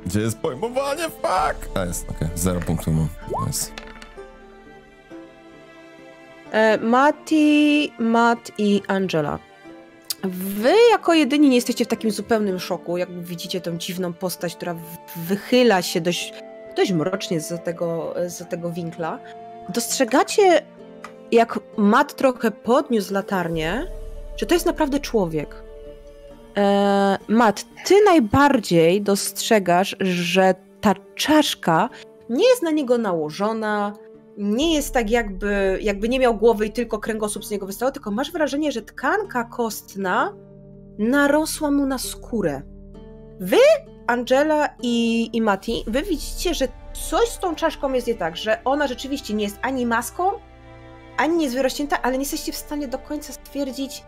Gdzie 0.07 0.19
jest 0.19 0.39
pojmowanie? 0.39 1.03
Fuck! 1.03 1.77
A 1.77 1.85
jest, 1.85 2.09
okej. 2.09 2.27
Zero 2.35 2.59
punktów 2.59 2.93
mam. 2.93 3.07
Nice. 3.47 3.71
E, 6.51 6.77
Mati, 6.77 7.93
Matt 7.99 8.51
i 8.57 8.81
Angela. 8.87 9.39
Wy 10.23 10.73
jako 10.91 11.13
jedyni 11.13 11.49
nie 11.49 11.55
jesteście 11.55 11.85
w 11.85 11.87
takim 11.87 12.11
zupełnym 12.11 12.59
szoku, 12.59 12.97
jak 12.97 13.23
widzicie 13.23 13.61
tą 13.61 13.77
dziwną 13.77 14.13
postać, 14.13 14.55
która 14.55 14.75
wychyla 15.15 15.81
się 15.81 16.01
dość, 16.01 16.33
dość 16.75 16.91
mrocznie 16.91 17.39
z 17.39 17.63
tego, 17.63 18.15
z 18.27 18.49
tego 18.49 18.71
winkla. 18.71 19.19
Dostrzegacie, 19.69 20.61
jak 21.31 21.59
Matt 21.77 22.15
trochę 22.15 22.51
podniósł 22.51 23.13
latarnię, 23.13 23.87
że 24.37 24.45
to 24.45 24.53
jest 24.53 24.65
naprawdę 24.65 24.99
człowiek. 24.99 25.66
E, 26.57 27.17
Matt, 27.27 27.65
ty 27.85 27.95
najbardziej 28.05 29.01
dostrzegasz, 29.01 29.95
że 29.99 30.55
ta 30.81 30.93
czaszka 31.15 31.89
nie 32.29 32.49
jest 32.49 32.63
na 32.63 32.71
niego 32.71 32.97
nałożona, 32.97 33.93
nie 34.37 34.73
jest 34.75 34.93
tak 34.93 35.09
jakby, 35.09 35.79
jakby 35.81 36.09
nie 36.09 36.19
miał 36.19 36.37
głowy 36.37 36.65
i 36.65 36.71
tylko 36.71 36.99
kręgosłup 36.99 37.45
z 37.45 37.51
niego 37.51 37.65
wystawał, 37.65 37.93
tylko 37.93 38.11
masz 38.11 38.31
wrażenie, 38.31 38.71
że 38.71 38.81
tkanka 38.81 39.43
kostna 39.43 40.33
narosła 40.99 41.71
mu 41.71 41.85
na 41.85 41.97
skórę. 41.97 42.61
Wy, 43.39 43.57
Angela 44.07 44.69
i, 44.81 45.29
i 45.33 45.41
Mati, 45.41 45.83
wy 45.87 46.03
widzicie, 46.03 46.53
że 46.53 46.67
coś 47.09 47.29
z 47.29 47.39
tą 47.39 47.55
czaszką 47.55 47.93
jest 47.93 48.07
nie 48.07 48.15
tak, 48.15 48.37
że 48.37 48.63
ona 48.65 48.87
rzeczywiście 48.87 49.33
nie 49.33 49.43
jest 49.43 49.59
ani 49.61 49.85
maską, 49.85 50.23
ani 51.17 51.37
nie 51.37 51.43
jest 51.43 51.55
wyrośnięta, 51.55 52.01
ale 52.01 52.17
nie 52.17 52.23
jesteście 52.23 52.51
w 52.51 52.55
stanie 52.57 52.87
do 52.87 52.97
końca 52.97 53.33
stwierdzić, 53.33 54.03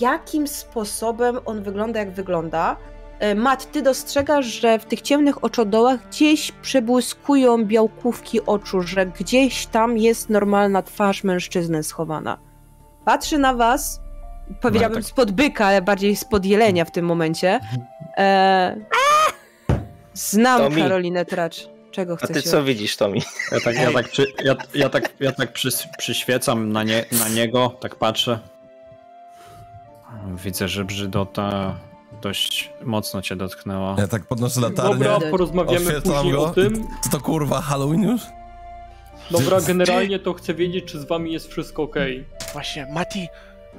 jakim 0.00 0.48
sposobem 0.48 1.38
on 1.44 1.62
wygląda, 1.62 2.00
jak 2.00 2.10
wygląda. 2.10 2.76
E, 3.18 3.34
Matt, 3.34 3.72
ty 3.72 3.82
dostrzegasz, 3.82 4.46
że 4.46 4.78
w 4.78 4.84
tych 4.84 5.00
ciemnych 5.00 5.44
oczodołach 5.44 6.08
gdzieś 6.08 6.52
przebłyskują 6.52 7.64
białkówki 7.64 8.46
oczu, 8.46 8.82
że 8.82 9.06
gdzieś 9.06 9.66
tam 9.66 9.98
jest 9.98 10.30
normalna 10.30 10.82
twarz 10.82 11.24
mężczyzny 11.24 11.82
schowana. 11.82 12.38
Patrzy 13.04 13.38
na 13.38 13.54
was, 13.54 14.00
powiedziałabym 14.60 15.02
tak. 15.02 15.10
spod 15.10 15.30
byka, 15.30 15.66
ale 15.66 15.82
bardziej 15.82 16.16
spod 16.16 16.44
jelenia 16.44 16.84
w 16.84 16.90
tym 16.90 17.06
momencie. 17.06 17.60
E, 18.16 18.76
znam 20.14 20.60
To 20.60 20.70
mi. 20.70 20.82
Karolinę 20.82 21.24
Tracz. 21.24 21.68
Czego 21.90 22.12
A 22.12 22.16
chcecie? 22.16 22.42
ty 22.42 22.42
co 22.42 22.64
widzisz, 22.64 22.96
Tomi? 22.96 23.22
Ja 23.52 23.60
tak, 23.60 23.76
ja 23.76 23.92
tak, 23.92 24.08
przy, 24.08 24.26
ja, 24.44 24.56
ja 24.74 24.88
tak, 24.88 25.12
ja 25.20 25.32
tak 25.32 25.52
przys, 25.52 25.88
przyświecam 25.98 26.72
na, 26.72 26.82
nie, 26.82 27.04
na 27.12 27.28
niego, 27.28 27.76
tak 27.80 27.94
patrzę. 27.94 28.38
Widzę, 30.44 30.68
że 30.68 30.84
brzydota 30.84 31.74
dość 32.22 32.72
mocno 32.84 33.22
cię 33.22 33.36
dotknęła. 33.36 33.96
Ja 33.98 34.08
tak 34.08 34.26
podnoszę 34.26 34.60
latarnię. 34.60 35.04
Dobra, 35.04 35.30
porozmawiamy 35.30 36.00
później 36.00 36.32
go. 36.32 36.42
o 36.44 36.50
tym. 36.50 36.86
Co 37.04 37.10
to 37.10 37.20
kurwa, 37.20 37.60
Halloween 37.60 38.02
już? 38.02 38.22
Dobra, 39.30 39.60
generalnie 39.60 40.18
to 40.18 40.34
chcę 40.34 40.54
wiedzieć, 40.54 40.84
czy 40.84 41.00
z 41.00 41.04
wami 41.04 41.32
jest 41.32 41.48
wszystko 41.48 41.82
okej. 41.82 42.24
Właśnie, 42.52 42.86
Mati, 42.92 43.28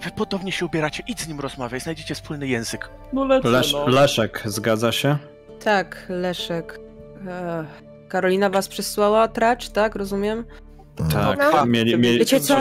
wy 0.03 0.12
podobnie 0.12 0.51
się 0.51 0.65
ubieracie, 0.65 1.03
idź 1.08 1.22
z 1.22 1.27
nim 1.27 1.39
rozmawiaj, 1.39 1.79
znajdziecie 1.79 2.15
wspólny 2.15 2.48
język. 2.48 2.89
No 3.13 3.25
lecę, 3.25 3.50
Lesz, 3.50 3.74
no. 3.74 3.88
Leszek, 3.88 4.44
zgadza 4.46 4.91
się? 4.91 5.17
Tak, 5.63 6.06
Leszek. 6.10 6.79
E, 7.27 7.65
Karolina 8.08 8.50
was 8.50 8.67
przysłała, 8.67 9.27
Tracz, 9.27 9.70
tak? 9.70 9.96
Rozumiem? 9.96 10.46
Tak, 11.13 11.39
No. 11.54 11.66
mieli, 11.66 11.98
mieli, 11.98 12.20
Wiecie 12.20 12.39
co? 12.39 12.56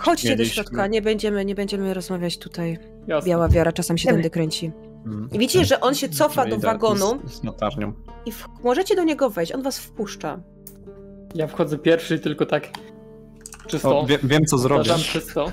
Chodźcie 0.00 0.28
do 0.28 0.34
mieliśmy- 0.34 0.54
środka, 0.54 0.86
nie 0.86 1.02
będziemy, 1.02 1.44
nie 1.44 1.54
będziemy 1.54 1.94
rozmawiać 1.94 2.38
tutaj. 2.38 2.78
Jasne. 3.06 3.28
Biała 3.30 3.48
wiara 3.48 3.72
czasem 3.72 3.98
się 3.98 4.08
tędy 4.08 4.30
kręci. 4.30 4.72
Mm. 5.06 5.28
I 5.32 5.38
widzicie, 5.38 5.64
że 5.64 5.80
on 5.80 5.94
się 5.94 6.08
cofa 6.08 6.46
do 6.46 6.58
wagonu 6.58 7.20
Z, 7.28 7.32
z 7.34 7.44
latarnią. 7.44 7.92
i 8.26 8.32
w, 8.32 8.48
możecie 8.64 8.96
do 8.96 9.04
niego 9.04 9.30
wejść, 9.30 9.52
on 9.52 9.62
was 9.62 9.78
wpuszcza. 9.78 10.40
Ja 11.34 11.46
wchodzę 11.46 11.78
pierwszy, 11.78 12.18
tylko 12.18 12.46
tak 12.46 12.68
czysto. 13.66 14.00
O, 14.00 14.06
wie, 14.06 14.18
wiem 14.22 14.44
co 14.44 14.58
zrobisz. 14.58 15.12
czysto. 15.12 15.46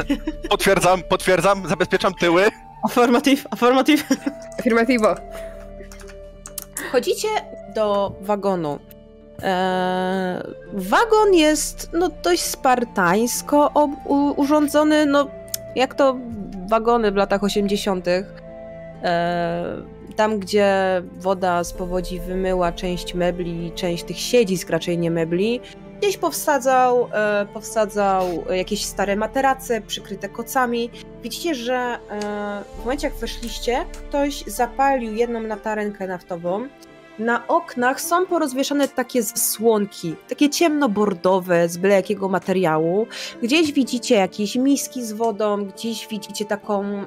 Potwierdzam, 0.50 1.02
potwierdzam, 1.02 1.68
zabezpieczam 1.68 2.14
tyły. 2.14 2.42
Afirmatyw, 2.84 3.46
afirmatyw. 3.50 4.04
Afirmativo. 4.58 5.14
Wchodzicie 6.88 7.28
do 7.74 8.14
wagonu. 8.20 8.78
Eee, 9.42 10.42
wagon 10.72 11.34
jest 11.34 11.90
no, 11.92 12.10
dość 12.22 12.42
spartańsko 12.42 13.70
urządzony, 14.36 15.06
no 15.06 15.26
jak 15.76 15.94
to 15.94 16.16
wagony 16.68 17.12
w 17.12 17.16
latach 17.16 17.44
80. 17.44 18.08
Eee, 18.08 18.24
tam, 20.16 20.38
gdzie 20.38 21.02
woda 21.12 21.64
z 21.64 21.72
powodzi 21.72 22.20
wymyła 22.20 22.72
część 22.72 23.14
mebli, 23.14 23.72
część 23.74 24.04
tych 24.04 24.18
siedzisk, 24.18 24.70
raczej 24.70 24.98
nie 24.98 25.10
mebli, 25.10 25.60
gdzieś 26.04 26.16
powsadzał, 26.16 27.08
e, 27.12 27.46
powsadzał 27.54 28.26
jakieś 28.50 28.84
stare 28.84 29.16
materace 29.16 29.80
przykryte 29.80 30.28
kocami. 30.28 30.90
Widzicie, 31.22 31.54
że 31.54 31.74
e, 31.74 31.98
w 32.76 32.78
momencie 32.78 33.06
jak 33.06 33.16
weszliście, 33.16 33.84
ktoś 33.92 34.44
zapalił 34.46 35.14
jedną 35.14 35.42
latarenkę 35.42 36.06
naftową. 36.06 36.68
Na 37.18 37.46
oknach 37.48 38.00
są 38.00 38.26
porozwieszane 38.26 38.88
takie 38.88 39.22
zasłonki, 39.22 40.14
takie 40.28 40.50
ciemnobordowe, 40.50 41.68
z 41.68 41.76
byle 41.76 41.94
jakiego 41.94 42.28
materiału. 42.28 43.06
Gdzieś 43.42 43.72
widzicie 43.72 44.14
jakieś 44.14 44.56
miski 44.56 45.04
z 45.04 45.12
wodą, 45.12 45.64
gdzieś 45.64 46.08
widzicie 46.08 46.44
taką 46.44 46.82
mm, 46.82 47.06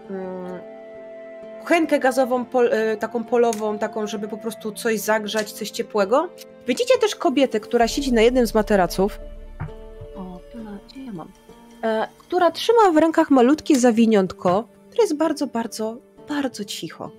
kuchenkę 1.60 2.00
gazową, 2.00 2.46
pol, 2.46 2.70
e, 2.74 2.98
taką 2.98 3.24
polową, 3.24 3.78
taką, 3.78 4.08
żeby 4.08 4.28
po 4.28 4.38
prostu 4.38 4.72
coś 4.72 5.00
zagrzać, 5.00 5.52
coś 5.52 5.70
ciepłego. 5.70 6.30
Widzicie 6.68 6.98
też 7.02 7.16
kobietę, 7.16 7.60
która 7.60 7.88
siedzi 7.88 8.14
na 8.14 8.22
jednym 8.22 8.48
z 8.48 8.54
materaców. 8.54 9.20
O, 10.16 10.40
gdzie 10.88 11.06
ja 11.06 11.14
mam? 11.14 11.32
E, 11.84 12.08
która 12.18 12.52
trzyma 12.52 12.92
w 12.94 12.98
rękach 12.98 13.32
malutkie 13.32 13.80
zawiniątko, 13.80 14.68
które 14.90 15.04
jest 15.04 15.18
bardzo, 15.18 15.48
bardzo, 15.48 15.98
bardzo 16.30 16.66
cicho. 16.66 17.12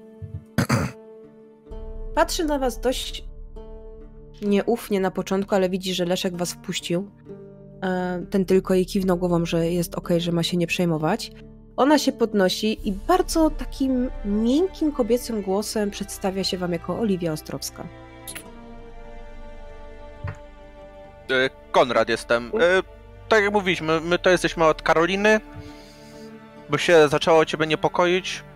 Patrzy 2.18 2.44
na 2.44 2.58
was 2.58 2.80
dość 2.80 3.24
nieufnie 4.42 5.00
na 5.00 5.10
początku, 5.10 5.54
ale 5.54 5.68
widzi, 5.68 5.94
że 5.94 6.04
Leszek 6.04 6.36
was 6.36 6.52
wpuścił. 6.52 7.10
E, 7.82 8.26
ten 8.30 8.44
tylko 8.44 8.74
jej 8.74 8.86
kiwnął 8.86 9.16
głową, 9.16 9.46
że 9.46 9.66
jest 9.66 9.94
okej, 9.94 10.20
że 10.20 10.32
ma 10.32 10.42
się 10.42 10.56
nie 10.56 10.66
przejmować. 10.66 11.32
Ona 11.76 11.98
się 11.98 12.12
podnosi 12.12 12.88
i 12.88 12.92
bardzo 12.92 13.50
takim 13.50 14.10
miękkim 14.24 14.92
kobiecym 14.92 15.42
głosem 15.42 15.90
przedstawia 15.90 16.44
się 16.44 16.58
wam 16.58 16.72
jako 16.72 16.98
Oliwia 16.98 17.32
Ostrowska. 17.32 17.88
E, 21.30 21.50
Konrad 21.72 22.08
jestem. 22.08 22.52
E, 22.60 22.82
Tak 23.28 23.44
jak 23.44 23.52
mówiliśmy, 23.52 24.00
my 24.00 24.18
to 24.18 24.30
jesteśmy 24.30 24.64
od 24.64 24.82
Karoliny, 24.82 25.40
bo 26.70 26.78
się 26.78 27.08
zaczęło 27.08 27.44
ciebie 27.44 27.66
niepokoić. 27.66 28.47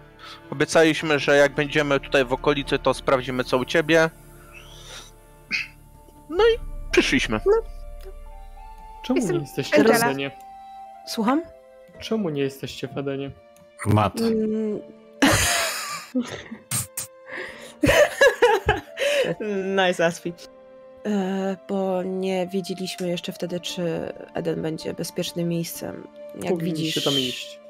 Obiecaliśmy, 0.52 1.18
że 1.18 1.36
jak 1.36 1.54
będziemy 1.54 2.00
tutaj 2.00 2.24
w 2.24 2.32
okolicy, 2.32 2.78
to 2.78 2.94
sprawdzimy 2.94 3.44
co 3.44 3.58
u 3.58 3.64
ciebie. 3.64 4.10
No 6.30 6.44
i 6.44 6.58
przyszliśmy. 6.90 7.40
Czemu 9.04 9.16
Jestem 9.18 9.36
nie 9.36 9.42
jesteście 9.42 9.76
w 9.76 9.80
Angela. 9.80 10.06
Edenie? 10.06 10.30
Słucham? 11.06 11.42
Czemu 12.00 12.28
nie 12.28 12.42
jesteście 12.42 12.88
w 12.88 12.98
Edenie? 12.98 13.30
Mat. 13.86 14.20
Mm. 14.20 14.80
nice, 19.88 20.06
Asfi. 20.06 20.32
E, 21.06 21.56
bo 21.68 22.02
nie 22.02 22.46
wiedzieliśmy 22.46 23.08
jeszcze 23.08 23.32
wtedy, 23.32 23.60
czy 23.60 24.12
Eden 24.34 24.62
będzie 24.62 24.94
bezpiecznym 24.94 25.48
miejscem. 25.48 26.08
Jak 26.42 26.52
Powinniście 26.52 26.84
widzisz, 26.84 27.04
tam 27.04 27.14
iść. 27.14 27.61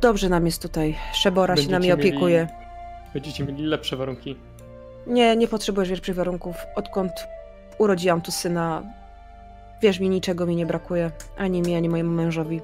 Dobrze 0.00 0.28
nam 0.28 0.46
jest 0.46 0.62
tutaj. 0.62 0.96
Szebora 1.12 1.56
się 1.56 1.70
nami 1.70 1.88
Będziecie 1.88 1.94
opiekuje. 1.94 2.48
Będziecie 3.14 3.44
mieli 3.44 3.64
lepsze 3.64 3.96
warunki. 3.96 4.36
Nie, 5.06 5.36
nie 5.36 5.48
potrzebujesz 5.48 5.90
lepszych 5.90 6.14
warunków. 6.14 6.56
Odkąd 6.76 7.12
urodziłam 7.78 8.20
tu 8.20 8.30
syna, 8.30 8.82
Wierz 9.82 10.00
mi, 10.00 10.08
niczego 10.08 10.46
mi 10.46 10.56
nie 10.56 10.66
brakuje. 10.66 11.10
Ani 11.36 11.62
mi, 11.62 11.74
ani 11.74 11.88
mojemu 11.88 12.10
mężowi. 12.10 12.60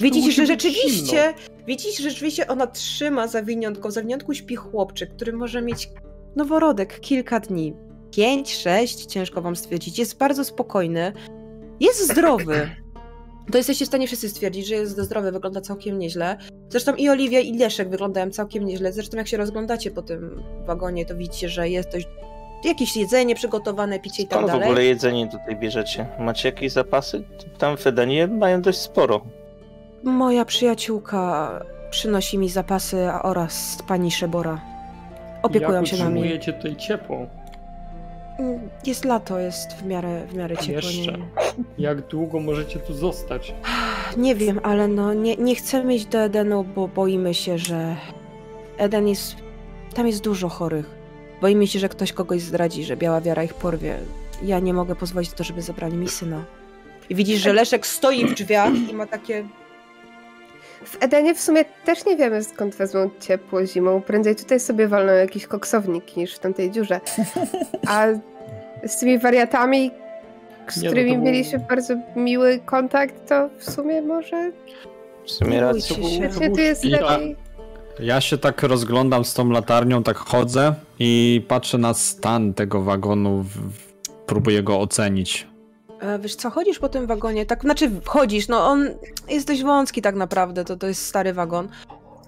Widzicie, 0.00 0.32
że 0.32 0.46
rzeczywiście, 0.46 1.34
widzicie, 1.66 2.02
że 2.02 2.10
rzeczywiście 2.10 2.48
ona 2.48 2.66
trzyma 2.66 3.28
zawiniątko. 3.28 3.88
W 3.88 3.92
zawiniątku 3.92 4.34
śpi 4.34 4.56
chłopczyk, 4.56 5.10
który 5.16 5.32
może 5.32 5.62
mieć 5.62 5.90
noworodek 6.36 7.00
kilka 7.00 7.40
dni. 7.40 7.74
Pięć, 8.10 8.56
sześć, 8.56 9.06
ciężko 9.06 9.42
wam 9.42 9.56
stwierdzić. 9.56 9.98
Jest 9.98 10.18
bardzo 10.18 10.44
spokojny. 10.44 11.12
Jest 11.80 12.12
zdrowy. 12.12 12.70
To 13.52 13.58
jesteście 13.58 13.84
w 13.84 13.88
stanie 13.88 14.06
wszyscy 14.06 14.28
stwierdzić, 14.28 14.66
że 14.66 14.74
jest 14.74 14.98
zdrowy, 15.00 15.32
wygląda 15.32 15.60
całkiem 15.60 15.98
nieźle. 15.98 16.36
Zresztą 16.68 16.94
i 16.94 17.08
Oliwia, 17.08 17.40
i 17.40 17.58
Leszek 17.58 17.88
wyglądają 17.88 18.30
całkiem 18.30 18.64
nieźle. 18.64 18.92
Zresztą 18.92 19.16
jak 19.16 19.28
się 19.28 19.36
rozglądacie 19.36 19.90
po 19.90 20.02
tym 20.02 20.42
wagonie, 20.66 21.06
to 21.06 21.16
widzicie, 21.16 21.48
że 21.48 21.68
jest 21.68 21.92
dość 21.92 22.08
jakieś 22.64 22.96
jedzenie 22.96 23.34
przygotowane, 23.34 24.00
picie 24.00 24.22
i 24.22 24.26
tak 24.26 24.38
Skąd 24.38 24.46
w 24.50 24.52
dalej. 24.52 24.68
ogóle 24.68 24.84
jedzenie 24.84 25.28
tutaj 25.28 25.56
bierzecie? 25.56 26.06
Macie 26.18 26.48
jakieś 26.48 26.72
zapasy? 26.72 27.24
Tam 27.58 27.76
w 27.76 27.86
Edenie 27.86 28.26
mają 28.26 28.62
dość 28.62 28.78
sporo. 28.78 29.20
Moja 30.04 30.44
przyjaciółka 30.44 31.50
przynosi 31.90 32.38
mi 32.38 32.48
zapasy 32.48 33.06
a- 33.10 33.22
oraz 33.22 33.78
pani 33.88 34.10
Szebora. 34.10 34.60
Opiekują 35.42 35.72
Jak 35.78 35.86
się 35.86 35.96
nami. 35.96 36.10
utrzymujecie 36.20 36.52
tutaj 36.52 36.76
ciepło? 36.76 37.26
Mm, 38.38 38.60
Jest 38.86 39.04
lato, 39.04 39.38
jest 39.38 39.72
w 39.72 39.86
miarę, 39.86 40.26
w 40.26 40.34
miarę 40.34 40.56
ciepło. 40.56 40.90
Jeszcze. 40.90 41.18
Jak 41.78 42.06
długo 42.08 42.40
możecie 42.40 42.78
tu 42.78 42.94
zostać? 42.94 43.54
nie 44.16 44.34
wiem, 44.34 44.60
ale 44.62 44.88
no 44.88 45.14
nie, 45.14 45.36
nie 45.36 45.54
chcemy 45.54 45.94
iść 45.94 46.06
do 46.06 46.18
Edenu, 46.18 46.64
bo 46.64 46.88
boimy 46.88 47.34
się, 47.34 47.58
że 47.58 47.96
Eden 48.78 49.08
jest... 49.08 49.36
Tam 49.94 50.06
jest 50.06 50.22
dużo 50.24 50.48
chorych. 50.48 50.90
Boimy 51.40 51.66
się, 51.66 51.78
że 51.78 51.88
ktoś 51.88 52.12
kogoś 52.12 52.40
zdradzi, 52.42 52.84
że 52.84 52.96
biała 52.96 53.20
wiara 53.20 53.44
ich 53.44 53.54
porwie. 53.54 53.98
Ja 54.42 54.58
nie 54.58 54.74
mogę 54.74 54.94
pozwolić 54.96 55.30
na 55.30 55.36
to, 55.36 55.44
żeby 55.44 55.62
zabrali 55.62 55.96
mi 55.96 56.08
syna. 56.08 56.44
I 57.10 57.14
widzisz, 57.14 57.40
że 57.42 57.52
Leszek 57.52 57.86
stoi 57.86 58.26
w 58.26 58.34
drzwiach 58.34 58.72
i 58.90 58.94
ma 58.94 59.06
takie... 59.06 59.44
W 60.86 60.96
Edenie 61.00 61.34
w 61.34 61.40
sumie 61.40 61.64
też 61.84 62.04
nie 62.06 62.16
wiemy 62.16 62.44
skąd 62.44 62.74
wezmą 62.74 63.10
ciepło 63.20 63.66
zimą. 63.66 64.02
Prędzej 64.02 64.36
tutaj 64.36 64.60
sobie 64.60 64.88
walną 64.88 65.12
jakiś 65.12 65.46
koksownik 65.46 66.16
niż 66.16 66.34
w 66.34 66.38
tamtej 66.38 66.70
dziurze. 66.70 67.00
A 67.88 68.06
z 68.86 69.00
tymi 69.00 69.18
wariatami, 69.18 69.90
z 70.68 70.76
Nie, 70.76 70.82
no 70.82 70.88
którymi 70.90 71.10
to 71.10 71.16
było- 71.18 71.24
mieliśmy 71.32 71.58
bardzo 71.58 71.94
miły 72.16 72.58
kontakt, 72.64 73.28
to 73.28 73.48
w 73.58 73.70
sumie 73.70 74.02
może 74.02 74.52
W 75.26 75.30
sumie 75.30 75.60
właśnie 75.60 76.50
tu 76.50 76.60
jest 76.60 76.84
lepiej. 76.84 77.36
Ja 78.00 78.20
się 78.20 78.38
tak 78.38 78.62
rozglądam 78.62 79.24
z 79.24 79.34
tą 79.34 79.50
latarnią, 79.50 80.02
tak 80.02 80.16
chodzę 80.16 80.74
i 80.98 81.42
patrzę 81.48 81.78
na 81.78 81.94
stan 81.94 82.54
tego 82.54 82.82
wagonu, 82.82 83.44
próbuję 84.26 84.62
go 84.62 84.80
ocenić. 84.80 85.46
E, 86.00 86.18
Wiesz 86.18 86.36
co, 86.36 86.50
chodzisz 86.50 86.78
po 86.78 86.88
tym 86.88 87.06
wagonie, 87.06 87.46
tak, 87.46 87.62
znaczy 87.62 87.90
chodzisz, 88.04 88.48
no 88.48 88.66
on 88.66 88.88
jest 89.28 89.46
dość 89.46 89.62
wąski 89.62 90.02
tak 90.02 90.14
naprawdę, 90.14 90.64
to, 90.64 90.76
to 90.76 90.86
jest 90.86 91.06
stary 91.06 91.32
wagon. 91.32 91.68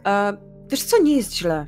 E, 0.06 0.36
Wiesz 0.68 0.82
co, 0.82 1.02
nie 1.02 1.16
jest 1.16 1.34
źle. 1.36 1.66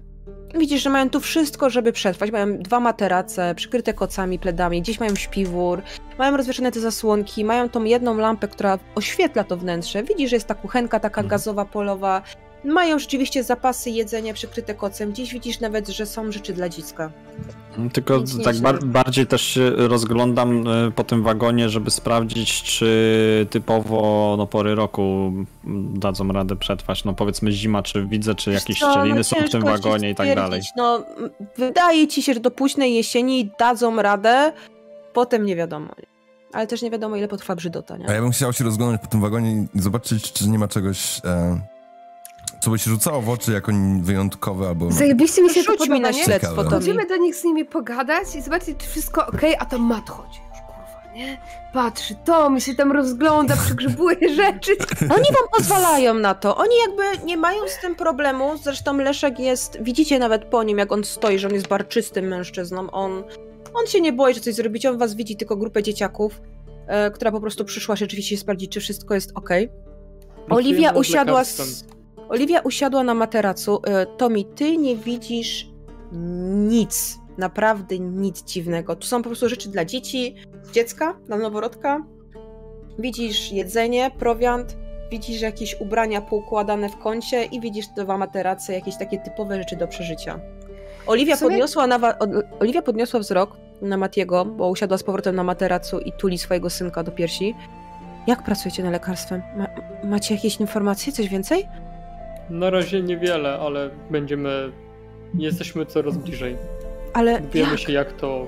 Widzisz, 0.54 0.82
że 0.82 0.90
mają 0.90 1.10
tu 1.10 1.20
wszystko, 1.20 1.70
żeby 1.70 1.92
przetrwać. 1.92 2.30
Mają 2.30 2.58
dwa 2.58 2.80
materace, 2.80 3.54
przykryte 3.54 3.94
kocami, 3.94 4.38
pledami, 4.38 4.82
gdzieś 4.82 5.00
mają 5.00 5.14
śpiwór, 5.14 5.82
mają 6.18 6.36
rozwieszone 6.36 6.72
te 6.72 6.80
zasłonki, 6.80 7.44
mają 7.44 7.68
tą 7.68 7.84
jedną 7.84 8.16
lampę, 8.16 8.48
która 8.48 8.78
oświetla 8.94 9.44
to 9.44 9.56
wnętrze. 9.56 10.02
Widzisz, 10.02 10.30
że 10.30 10.36
jest 10.36 10.46
ta 10.46 10.54
kuchenka 10.54 11.00
taka 11.00 11.20
Mhm. 11.20 11.28
gazowa, 11.30 11.64
polowa. 11.64 12.22
Mają 12.64 12.98
rzeczywiście 12.98 13.44
zapasy 13.44 13.90
jedzenia 13.90 14.34
przykryte 14.34 14.74
kocem. 14.74 15.12
Gdzieś 15.12 15.32
widzisz 15.32 15.60
nawet, 15.60 15.88
że 15.88 16.06
są 16.06 16.32
rzeczy 16.32 16.52
dla 16.52 16.68
dziecka. 16.68 17.10
Tylko 17.92 18.22
tak 18.44 18.58
bar 18.58 18.84
bardziej 18.84 19.26
też 19.26 19.42
się 19.42 19.70
rozglądam 19.70 20.68
e, 20.68 20.90
po 20.90 21.04
tym 21.04 21.22
wagonie, 21.22 21.68
żeby 21.68 21.90
sprawdzić, 21.90 22.62
czy 22.62 23.46
typowo 23.50 24.34
no, 24.38 24.46
pory 24.46 24.74
roku 24.74 25.32
m, 25.64 25.94
dadzą 25.94 26.28
radę 26.28 26.56
przetrwać. 26.56 27.04
No 27.04 27.12
powiedzmy 27.12 27.52
zima, 27.52 27.82
czy 27.82 28.06
widzę, 28.06 28.34
czy 28.34 28.52
jakieś 28.52 28.78
Co, 28.78 28.86
no 28.86 28.92
szczeliny 28.92 29.24
są 29.24 29.36
w 29.36 29.50
tym 29.50 29.62
wagonie 29.62 30.10
i 30.10 30.14
tak 30.14 30.34
dalej. 30.34 30.62
No, 30.76 31.04
wydaje 31.56 32.08
ci 32.08 32.22
się, 32.22 32.34
że 32.34 32.40
do 32.40 32.50
późnej 32.50 32.94
jesieni 32.94 33.50
dadzą 33.58 34.02
radę, 34.02 34.52
potem 35.12 35.46
nie 35.46 35.56
wiadomo. 35.56 35.88
Ale 36.52 36.66
też 36.66 36.82
nie 36.82 36.90
wiadomo, 36.90 37.16
ile 37.16 37.28
potrwa 37.28 37.56
brzydota, 37.56 37.96
nie? 37.96 38.08
A 38.08 38.12
ja 38.12 38.20
bym 38.20 38.30
chciał 38.30 38.52
się 38.52 38.64
rozglądać 38.64 39.00
po 39.00 39.06
tym 39.06 39.20
wagonie 39.20 39.66
i 39.74 39.80
zobaczyć, 39.80 40.32
czy 40.32 40.48
nie 40.48 40.58
ma 40.58 40.68
czegoś, 40.68 41.20
e, 41.24 41.60
co 42.60 42.70
by 42.70 42.78
się 42.78 42.90
rzucało 42.90 43.22
w 43.22 43.28
oczy 43.28 43.52
jako 43.52 43.72
wyjątkowe 44.00 44.68
albo... 44.68 44.92
Zajebiście 44.92 45.42
mi 45.42 45.50
się 45.50 45.64
to 45.64 45.72
Rzuć 45.72 45.80
mi 45.80 45.86
podoba, 45.88 46.00
na 46.00 46.10
nie? 46.10 46.24
śledztwo. 46.24 46.64
Chodzimy 46.64 47.06
do 47.06 47.16
nich 47.16 47.36
z 47.36 47.44
nimi 47.44 47.64
pogadać 47.64 48.34
i 48.34 48.42
zobaczyć, 48.42 48.76
czy 48.78 48.86
wszystko 48.86 49.26
okej, 49.26 49.56
a 49.58 49.64
tam 49.66 49.80
mat 49.80 50.10
chodzi 50.10 50.40
już, 50.48 50.58
kurwa, 50.66 51.14
nie? 51.14 51.40
Patrzy, 51.72 52.14
to 52.24 52.50
mi 52.50 52.60
się 52.60 52.74
tam 52.74 52.92
rozgląda, 52.92 53.56
przygrzebuje 53.56 54.34
rzeczy. 54.42 54.72
Oni 55.00 55.10
wam 55.10 55.48
pozwalają 55.56 56.14
na 56.14 56.34
to. 56.34 56.56
Oni 56.56 56.74
jakby 56.86 57.26
nie 57.26 57.36
mają 57.36 57.68
z 57.68 57.80
tym 57.80 57.94
problemu. 57.94 58.56
Zresztą 58.56 58.96
Leszek 58.96 59.38
jest, 59.38 59.78
widzicie 59.80 60.18
nawet 60.18 60.44
po 60.44 60.62
nim, 60.62 60.78
jak 60.78 60.92
on 60.92 61.04
stoi, 61.04 61.38
że 61.38 61.48
on 61.48 61.54
jest 61.54 61.68
barczystym 61.68 62.24
mężczyzną. 62.24 62.90
On, 62.90 63.22
on 63.74 63.86
się 63.86 64.00
nie 64.00 64.12
boi, 64.12 64.34
że 64.34 64.40
coś 64.40 64.54
zrobić. 64.54 64.86
On 64.86 64.98
was 64.98 65.14
widzi 65.14 65.36
tylko 65.36 65.56
grupę 65.56 65.82
dzieciaków, 65.82 66.40
e, 66.86 67.10
która 67.10 67.32
po 67.32 67.40
prostu 67.40 67.64
przyszła 67.64 67.96
rzeczywiście 67.96 68.36
sprawdzić, 68.36 68.72
czy 68.72 68.80
wszystko 68.80 69.14
jest 69.14 69.32
okej. 69.34 69.68
Oliwia 70.50 70.90
usiadła 70.90 71.44
z... 71.44 71.84
Oliwia 72.30 72.60
usiadła 72.60 73.02
na 73.02 73.14
materacu. 73.14 73.80
E, 73.86 74.06
Tomi, 74.06 74.44
ty 74.44 74.76
nie 74.76 74.96
widzisz 74.96 75.66
nic, 76.52 77.18
naprawdę 77.38 77.98
nic 77.98 78.42
dziwnego. 78.44 78.96
Tu 78.96 79.06
są 79.06 79.22
po 79.22 79.28
prostu 79.28 79.48
rzeczy 79.48 79.68
dla 79.68 79.84
dzieci, 79.84 80.34
dziecka, 80.72 81.14
dla 81.26 81.36
noworodka. 81.36 82.04
Widzisz 82.98 83.52
jedzenie, 83.52 84.10
prowiant, 84.18 84.76
widzisz 85.10 85.40
jakieś 85.42 85.80
ubrania 85.80 86.20
poukładane 86.20 86.88
w 86.88 86.96
kącie 86.98 87.44
i 87.44 87.60
widzisz 87.60 87.86
dwa 87.96 88.18
materace, 88.18 88.72
jakieś 88.72 88.96
takie 88.98 89.18
typowe 89.18 89.56
rzeczy 89.58 89.76
do 89.76 89.88
przeżycia. 89.88 90.40
Oliwia, 91.06 91.36
sumie- 91.36 91.40
podniosła, 91.50 91.86
na 91.86 91.98
Oliwia 92.60 92.82
podniosła 92.82 93.20
wzrok 93.20 93.56
na 93.82 93.96
Matiego, 93.96 94.44
bo 94.44 94.68
usiadła 94.68 94.98
z 94.98 95.02
powrotem 95.02 95.36
na 95.36 95.44
materacu 95.44 95.98
i 95.98 96.12
tuli 96.12 96.38
swojego 96.38 96.70
synka 96.70 97.02
do 97.02 97.12
piersi. 97.12 97.54
Jak 98.26 98.42
pracujecie 98.42 98.82
nad 98.82 98.92
lekarstwem? 98.92 99.42
Ma- 99.56 99.68
macie 100.04 100.34
jakieś 100.34 100.60
informacje, 100.60 101.12
coś 101.12 101.28
więcej? 101.28 101.68
Na 102.50 102.70
razie 102.70 103.02
niewiele, 103.02 103.58
ale 103.60 103.90
będziemy. 104.10 104.72
Jesteśmy 105.34 105.86
coraz 105.86 106.16
bliżej. 106.16 106.56
Ale 107.12 107.40
Dowiemy 107.40 107.70
jak? 107.70 107.80
się, 107.80 107.92
jak 107.92 108.12
to. 108.12 108.46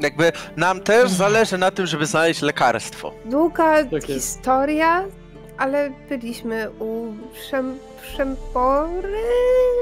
Jakby 0.00 0.32
nam 0.56 0.80
też 0.80 1.10
zależy 1.10 1.58
na 1.58 1.70
tym, 1.70 1.86
żeby 1.86 2.06
znaleźć 2.06 2.42
lekarstwo. 2.42 3.12
Długa 3.24 3.80
jest. 3.80 4.06
historia, 4.06 5.04
ale 5.58 5.90
byliśmy 6.08 6.70
u 6.78 7.06
Szem... 7.50 7.78
Szempory? 8.16 9.18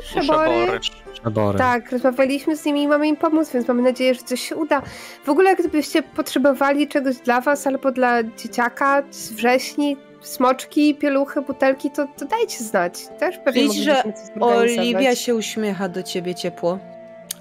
Szembory? 0.04 0.80
Szabory. 1.24 1.58
Tak, 1.58 1.92
rozmawialiśmy 1.92 2.56
z 2.56 2.64
nimi 2.64 2.82
i 2.82 2.88
mamy 2.88 3.08
im 3.08 3.16
pomóc, 3.16 3.50
więc 3.52 3.68
mamy 3.68 3.82
nadzieję, 3.82 4.14
że 4.14 4.20
coś 4.22 4.40
się 4.40 4.56
uda. 4.56 4.82
W 5.24 5.28
ogóle 5.28 5.56
gdybyście 5.56 6.02
potrzebowali 6.02 6.88
czegoś 6.88 7.16
dla 7.16 7.40
was 7.40 7.66
albo 7.66 7.92
dla 7.92 8.22
dzieciaka 8.22 9.02
z 9.10 9.32
wrześni, 9.32 9.96
smoczki, 10.20 10.94
pieluchy, 10.94 11.42
butelki, 11.42 11.90
to, 11.90 12.06
to 12.16 12.24
dajcie 12.24 12.64
znać. 12.64 13.08
Też 13.18 13.38
pewnie 13.44 13.62
Widzisz, 13.62 13.84
że. 13.84 14.02
Oliwia 14.40 15.14
się 15.14 15.34
uśmiecha 15.34 15.88
do 15.88 16.02
ciebie 16.02 16.34
ciepło. 16.34 16.78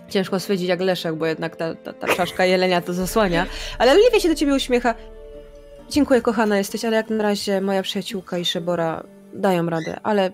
Ciężko 0.10 0.40
stwierdzić 0.40 0.68
jak 0.70 0.82
Leszek, 0.82 1.16
bo 1.16 1.26
jednak 1.26 1.56
ta, 1.56 1.76
ta, 1.76 1.94
ta 1.94 2.08
czaszka 2.08 2.46
jelenia 2.46 2.82
to 2.82 2.94
zasłania. 2.94 3.46
Ale 3.80 3.92
Oliwia 3.92 4.20
się 4.20 4.30
do 4.30 4.36
ciebie 4.36 4.54
uśmiecha. 4.56 4.96
Dziękuję, 5.90 6.22
kochana 6.22 6.58
jesteś, 6.58 6.86
ale 6.86 6.98
jak 6.98 7.10
na 7.10 7.24
razie 7.24 7.62
moja 7.62 7.82
przyjaciółka 7.84 8.38
i 8.38 8.46
Szebora 8.46 9.04
dają 9.34 9.70
radę, 9.70 10.00
ale 10.04 10.32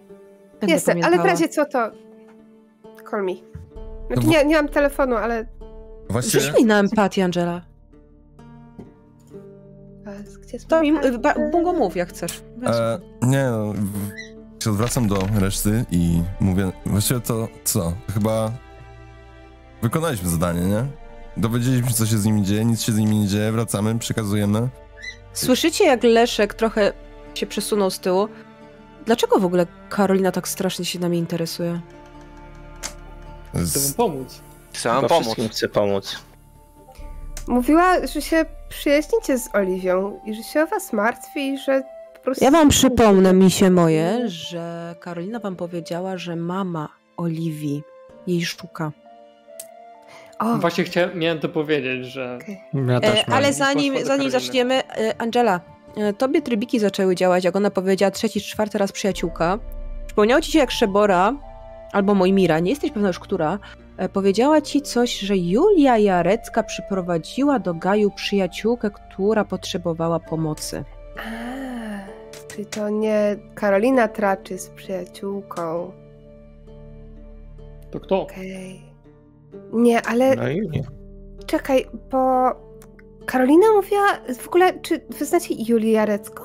będę 0.59 0.73
Jestem, 0.75 0.91
ale 0.97 1.01
w 1.01 1.03
pamiętała. 1.03 1.29
razie 1.29 1.49
co 1.49 1.65
to... 1.65 1.91
Call 3.11 3.23
me. 3.23 3.33
Znaczy, 3.33 3.47
No 4.09 4.21
bo- 4.21 4.27
nie, 4.27 4.45
nie 4.45 4.55
mam 4.55 4.69
telefonu, 4.69 5.15
ale... 5.15 5.45
Rzuć 6.19 6.53
mi 6.59 6.65
na 6.65 6.79
empatię, 6.79 7.23
Angela. 7.23 7.61
Gdzie 10.41 10.59
To? 10.59 10.81
Bungo 11.51 11.73
mów, 11.73 11.95
jak 11.95 12.09
chcesz. 12.09 12.41
E, 12.65 12.99
nie, 13.21 13.45
no, 13.51 13.73
się 14.63 14.69
odwracam 14.69 15.07
do 15.07 15.19
reszty 15.39 15.85
i 15.91 16.21
mówię, 16.39 16.71
właściwie 16.85 17.19
to 17.19 17.47
co? 17.63 17.93
Chyba 18.13 18.51
wykonaliśmy 19.81 20.29
zadanie, 20.29 20.61
nie? 20.61 20.85
Dowiedzieliśmy 21.37 21.89
się, 21.89 21.95
co 21.95 22.05
się 22.05 22.17
z 22.17 22.25
nimi 22.25 22.43
dzieje, 22.43 22.65
nic 22.65 22.81
się 22.81 22.91
z 22.91 22.97
nimi 22.97 23.19
nie 23.19 23.27
dzieje, 23.27 23.51
wracamy, 23.51 23.99
przekazujemy. 23.99 24.69
Słyszycie, 25.33 25.85
jak 25.85 26.03
Leszek 26.03 26.53
trochę 26.53 26.93
się 27.35 27.45
przesunął 27.45 27.89
z 27.91 27.99
tyłu? 27.99 28.27
Dlaczego 29.05 29.39
w 29.39 29.45
ogóle 29.45 29.67
Karolina 29.89 30.31
tak 30.31 30.47
strasznie 30.47 30.85
się 30.85 30.99
nami 30.99 31.17
interesuje? 31.17 31.81
Chcę 33.49 33.57
wam 33.59 33.65
Z, 33.65 33.93
pomóc. 33.93 34.41
Chcę 34.73 34.89
wam 34.89 35.01
Chyba 35.01 35.09
pomóc. 35.09 35.35
chcę 35.51 35.69
pomóc. 35.69 36.15
Mówiła, 37.47 38.07
że 38.07 38.21
się 38.21 38.45
przyjaźnicie 38.69 39.37
z 39.37 39.55
Oliwią 39.55 40.19
i 40.25 40.33
że 40.33 40.43
się 40.43 40.63
o 40.63 40.67
was 40.67 40.93
martwi 40.93 41.47
i 41.47 41.57
że 41.57 41.83
po 42.13 42.19
prostu... 42.19 42.45
Ja 42.45 42.51
wam 42.51 42.69
przypomnę, 42.69 43.33
misie 43.33 43.69
moje, 43.69 44.29
że 44.29 44.95
Karolina 44.99 45.39
wam 45.39 45.55
powiedziała, 45.55 46.17
że 46.17 46.35
mama 46.35 46.89
Oliwii 47.17 47.83
jej 48.27 48.45
szuka. 48.45 48.91
O, 50.39 50.57
Właśnie 50.57 50.83
chciałem, 50.83 51.19
miałem 51.19 51.39
to 51.39 51.49
powiedzieć, 51.49 52.05
że 52.05 52.37
okej. 52.41 52.61
Ja 52.87 52.99
E, 52.99 53.29
ale 53.29 53.53
zanim, 53.53 54.05
zanim 54.05 54.29
zaczniemy, 54.29 54.83
e, 54.83 55.21
Angela, 55.21 55.61
e, 55.97 56.13
tobie 56.13 56.41
trybiki 56.41 56.79
zaczęły 56.79 57.15
działać, 57.15 57.43
jak 57.43 57.55
ona 57.55 57.71
powiedziała 57.71 58.11
trzeci, 58.11 58.41
czwarty 58.41 58.77
raz 58.77 58.91
przyjaciółka. 58.91 59.59
Przypomniało 60.05 60.41
ci 60.41 60.51
się, 60.51 60.59
jak 60.59 60.71
Szebora, 60.71 61.33
albo 61.91 62.15
Mojmira, 62.15 62.59
nie 62.59 62.69
jesteś 62.69 62.91
pewna 62.91 63.07
już 63.07 63.19
która, 63.19 63.59
powiedziała 64.13 64.61
ci 64.61 64.81
coś, 64.81 65.19
że 65.19 65.37
Julia 65.37 65.97
Jarecka 65.97 66.63
przyprowadziła 66.63 67.59
do 67.59 67.73
Gaju 67.73 68.11
przyjaciółkę, 68.11 68.91
która 68.91 69.45
potrzebowała 69.45 70.19
pomocy. 70.19 70.83
A, 71.17 72.47
czyli 72.47 72.65
to 72.65 72.89
nie 72.89 73.35
Karolina 73.55 74.07
traczy 74.07 74.57
z 74.57 74.69
przyjaciółką. 74.69 75.91
to 77.91 77.99
kto? 77.99 78.21
Okej. 78.21 78.81
Nie, 79.73 80.01
ale 80.01 80.35
No 80.35 80.49
i 80.49 80.69
nie. 80.69 80.81
czekaj, 81.45 81.85
bo 82.11 82.51
Karolina 83.25 83.65
mówiła 83.75 84.07
w 84.39 84.47
ogóle, 84.47 84.79
czy 84.79 85.01
wy 85.19 85.25
znacie 85.25 85.55
Julię 85.67 85.91
Jarecką? 85.91 86.43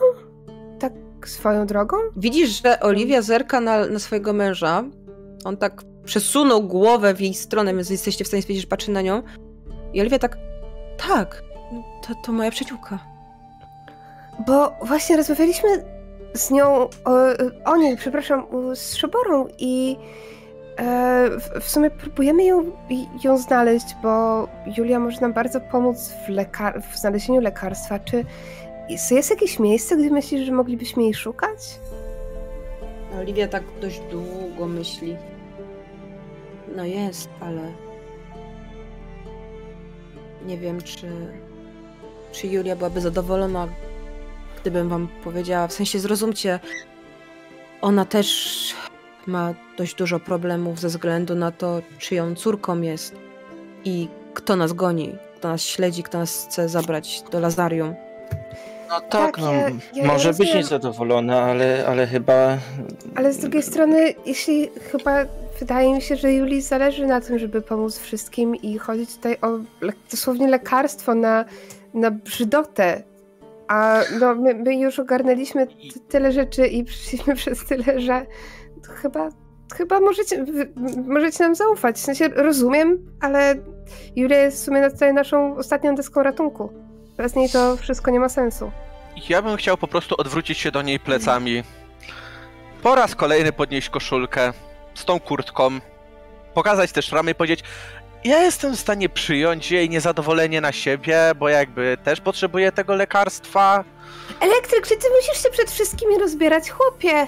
Tak 0.79 0.93
swoją 1.27 1.67
drogą? 1.67 1.97
Widzisz, 2.17 2.63
że 2.63 2.81
Oliwia 2.81 3.23
zerka 3.23 3.61
na, 3.61 3.87
na 3.87 3.99
swojego 3.99 4.33
męża. 4.33 4.85
On 5.45 5.57
tak 5.57 5.83
przesunął 6.09 6.62
głowę 6.62 7.14
w 7.14 7.21
jej 7.21 7.35
stronę, 7.35 7.75
więc 7.75 7.90
jesteście 7.90 8.25
w 8.25 8.29
stanie 8.29 8.42
stwierdzić, 8.42 8.62
że 8.64 8.68
patrzy 8.68 8.90
na 8.90 9.03
nią. 9.03 9.23
I 9.92 10.01
Oliwia 10.01 10.18
tak, 10.18 10.38
tak, 11.09 11.42
to, 12.07 12.14
to 12.25 12.33
moja 12.33 12.51
przyjaciółka. 12.51 12.99
Bo 14.47 14.73
właśnie 14.83 15.16
rozmawialiśmy 15.16 15.68
z 16.35 16.51
nią 16.51 16.66
o, 16.68 16.88
o 17.64 17.77
niej, 17.77 17.97
przepraszam, 17.97 18.47
z 18.75 18.94
Szoborą 18.94 19.49
i 19.59 19.97
e, 20.79 21.31
w, 21.31 21.64
w 21.64 21.71
sumie 21.71 21.90
próbujemy 21.90 22.44
ją, 22.44 22.73
ją 23.25 23.38
znaleźć, 23.38 23.87
bo 24.03 24.49
Julia 24.77 24.99
może 24.99 25.21
nam 25.21 25.33
bardzo 25.33 25.61
pomóc 25.61 26.12
w, 26.27 26.31
lekar- 26.31 26.83
w 26.92 26.99
znalezieniu 26.99 27.40
lekarstwa. 27.40 27.99
Czy 27.99 28.25
jest, 28.88 29.12
jest 29.12 29.31
jakieś 29.31 29.59
miejsce, 29.59 29.97
gdzie 29.97 30.11
myślisz, 30.11 30.47
że 30.47 30.53
moglibyśmy 30.53 31.03
jej 31.03 31.14
szukać? 31.14 31.79
Oliwia 33.21 33.49
tak 33.49 33.62
dość 33.81 34.01
długo 34.11 34.66
myśli. 34.66 35.16
No 36.76 36.85
jest, 36.85 37.28
ale 37.40 37.72
nie 40.46 40.59
wiem, 40.59 40.83
czy, 40.83 41.07
czy 42.33 42.46
Julia 42.46 42.76
byłaby 42.76 43.00
zadowolona, 43.00 43.68
gdybym 44.61 44.88
wam 44.88 45.09
powiedziała. 45.24 45.66
W 45.66 45.72
sensie 45.72 45.98
zrozumcie, 45.98 46.61
ona 47.81 48.04
też 48.04 48.74
ma 49.26 49.54
dość 49.78 49.94
dużo 49.94 50.20
problemów 50.20 50.81
ze 50.81 50.88
względu 50.88 51.35
na 51.35 51.50
to, 51.50 51.83
czyją 51.98 52.35
córką 52.35 52.81
jest 52.81 53.16
i 53.85 54.09
kto 54.35 54.57
nas 54.57 54.72
goni, 54.72 55.14
kto 55.37 55.48
nas 55.48 55.62
śledzi, 55.62 56.02
kto 56.02 56.18
nas 56.18 56.46
chce 56.46 56.68
zabrać 56.68 57.22
do 57.31 57.40
Lazarium. 57.40 57.94
No 58.88 59.01
tak, 59.01 59.11
Tak, 59.11 59.38
no, 59.38 59.53
ja- 59.53 59.70
ja 59.94 60.05
może 60.07 60.29
być 60.29 60.38
rozumiem. 60.38 60.57
niezadowolona, 60.57 61.42
ale, 61.42 61.85
ale 61.88 62.07
chyba... 62.07 62.59
Ale 63.14 63.33
z 63.33 63.38
drugiej 63.38 63.62
strony, 63.62 64.14
jeśli 64.27 64.70
chyba 64.92 65.24
wydaje 65.61 65.94
mi 65.94 66.03
się, 66.03 66.16
że 66.16 66.33
Julii 66.33 66.62
zależy 66.62 67.07
na 67.07 67.20
tym, 67.20 67.38
żeby 67.38 67.62
pomóc 67.62 67.98
wszystkim 67.98 68.57
i 68.57 68.79
chodzi 68.79 69.07
tutaj 69.07 69.37
o 69.42 69.48
le- 69.81 69.92
dosłownie 70.11 70.48
lekarstwo 70.48 71.14
na, 71.14 71.44
na 71.94 72.11
brzydotę. 72.11 73.03
A 73.68 74.01
no, 74.20 74.35
my, 74.35 74.55
my 74.55 74.77
już 74.77 74.98
ogarnęliśmy 74.98 75.66
tyle 76.09 76.33
rzeczy 76.33 76.66
i 76.66 76.85
przyszliśmy 76.85 77.35
przez 77.40 77.64
tyle, 77.66 78.01
że 78.01 78.27
chyba, 79.03 79.29
chyba 79.77 80.01
możecie, 80.01 80.44
możecie 81.07 81.44
nam 81.44 81.55
zaufać. 81.55 81.96
W 81.96 82.01
sensie 82.01 82.29
rozumiem, 82.29 82.98
ale 83.20 83.55
Julia 84.16 84.38
jest 84.38 84.57
w 84.57 84.64
sumie 84.64 84.90
tutaj 84.90 85.14
naszą 85.14 85.57
ostatnią 85.57 85.94
deską 85.94 86.22
ratunku. 86.22 86.72
Bez 87.18 87.35
niej 87.35 87.50
to 87.50 87.76
wszystko 87.76 88.11
nie 88.11 88.20
ma 88.20 88.28
sensu. 88.28 88.72
Ja 89.28 89.42
bym 89.42 89.57
chciał 89.57 89.76
po 89.76 89.88
prostu 89.88 90.14
odwrócić 90.18 90.59
się 90.59 90.70
do 90.70 90.83
niej 90.83 91.00
plecami. 91.00 91.62
Po 92.83 92.94
raz 92.94 93.14
kolejny 93.14 93.52
podnieść 93.52 93.90
koszulkę 93.90 94.52
z 94.94 95.04
tą 95.04 95.20
kurtką, 95.20 95.70
pokazać 96.54 96.92
te 96.92 97.02
szramy 97.02 97.31
i 97.31 97.35
powiedzieć 97.35 97.64
ja 98.24 98.42
jestem 98.42 98.76
w 98.76 98.81
stanie 98.81 99.09
przyjąć 99.09 99.70
jej 99.70 99.90
niezadowolenie 99.90 100.61
na 100.61 100.72
siebie, 100.72 101.33
bo 101.37 101.48
jakby 101.48 101.96
też 102.04 102.20
potrzebuję 102.20 102.72
tego 102.72 102.94
lekarstwa. 102.94 103.85
Elektryk, 104.40 104.87
czy 104.87 104.96
ty 104.96 105.07
musisz 105.16 105.42
się 105.42 105.50
przed 105.50 105.70
wszystkimi 105.70 106.18
rozbierać, 106.18 106.70
chłopie? 106.70 107.26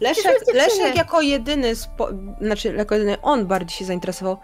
Leszek. 0.00 0.54
Leszek 0.54 0.96
jako 0.96 1.22
jedyny, 1.22 1.76
spo, 1.76 2.08
znaczy 2.40 2.74
jako 2.76 2.94
jedyny 2.94 3.20
on 3.22 3.46
bardziej 3.46 3.78
się 3.78 3.84
zainteresował. 3.84 4.38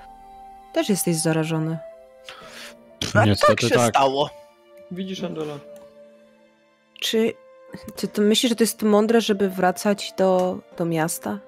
Też 0.72 0.88
jesteś 0.88 1.16
zarażony. 1.16 1.78
A 3.10 3.12
tak 3.12 3.26
Niestety 3.26 3.68
się 3.68 3.74
tak. 3.74 3.88
stało. 3.88 4.45
Widzisz, 4.90 5.24
Angela? 5.24 5.58
Czy, 7.00 7.32
czy 7.96 8.08
ty 8.08 8.20
myślisz, 8.20 8.50
że 8.50 8.56
to 8.56 8.62
jest 8.62 8.82
mądre, 8.82 9.20
żeby 9.20 9.48
wracać 9.48 10.12
do, 10.16 10.58
do 10.78 10.84
miasta? 10.84 11.38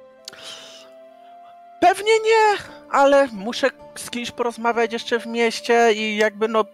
Pewnie 1.81 2.13
nie, 2.13 2.59
ale 2.91 3.27
muszę 3.33 3.71
z 3.95 4.11
kimś 4.11 4.31
porozmawiać 4.31 4.93
jeszcze 4.93 5.21
w 5.21 5.27
mieście 5.27 5.93
i 5.93 6.17
jakby 6.17 6.49
no 6.49 6.65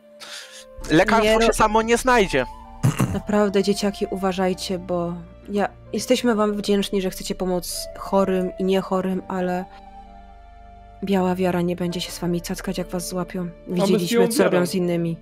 lekarstwo 0.91 1.35
Nie, 1.35 1.41
się 1.41 1.47
no- 1.47 1.53
samo 1.53 1.83
nie 1.83 1.97
znajdzie. 1.97 2.47
Naprawdę, 3.15 3.63
dzieciaki, 3.63 4.07
uważajcie, 4.11 4.79
bo 4.79 5.15
ja, 5.49 5.69
jesteśmy 5.93 6.35
wam 6.35 6.57
wdzięczni, 6.57 7.03
że 7.03 7.11
chcecie 7.11 7.35
pomóc 7.35 7.87
chorym 7.99 8.51
i 8.59 8.65
niechorym, 8.65 9.23
ale 9.29 9.65
biała 11.05 11.35
wiara 11.35 11.63
nie 11.63 11.77
będzie 11.77 12.01
się 12.01 12.13
z 12.13 12.19
wami 12.19 12.41
cackać, 12.41 12.79
jak 12.79 12.89
was 12.89 13.09
złapią. 13.09 13.49
Widzieliśmy, 13.69 14.29
co 14.29 14.45
robią 14.45 14.67
z 14.67 14.75
innymi. 14.75 15.17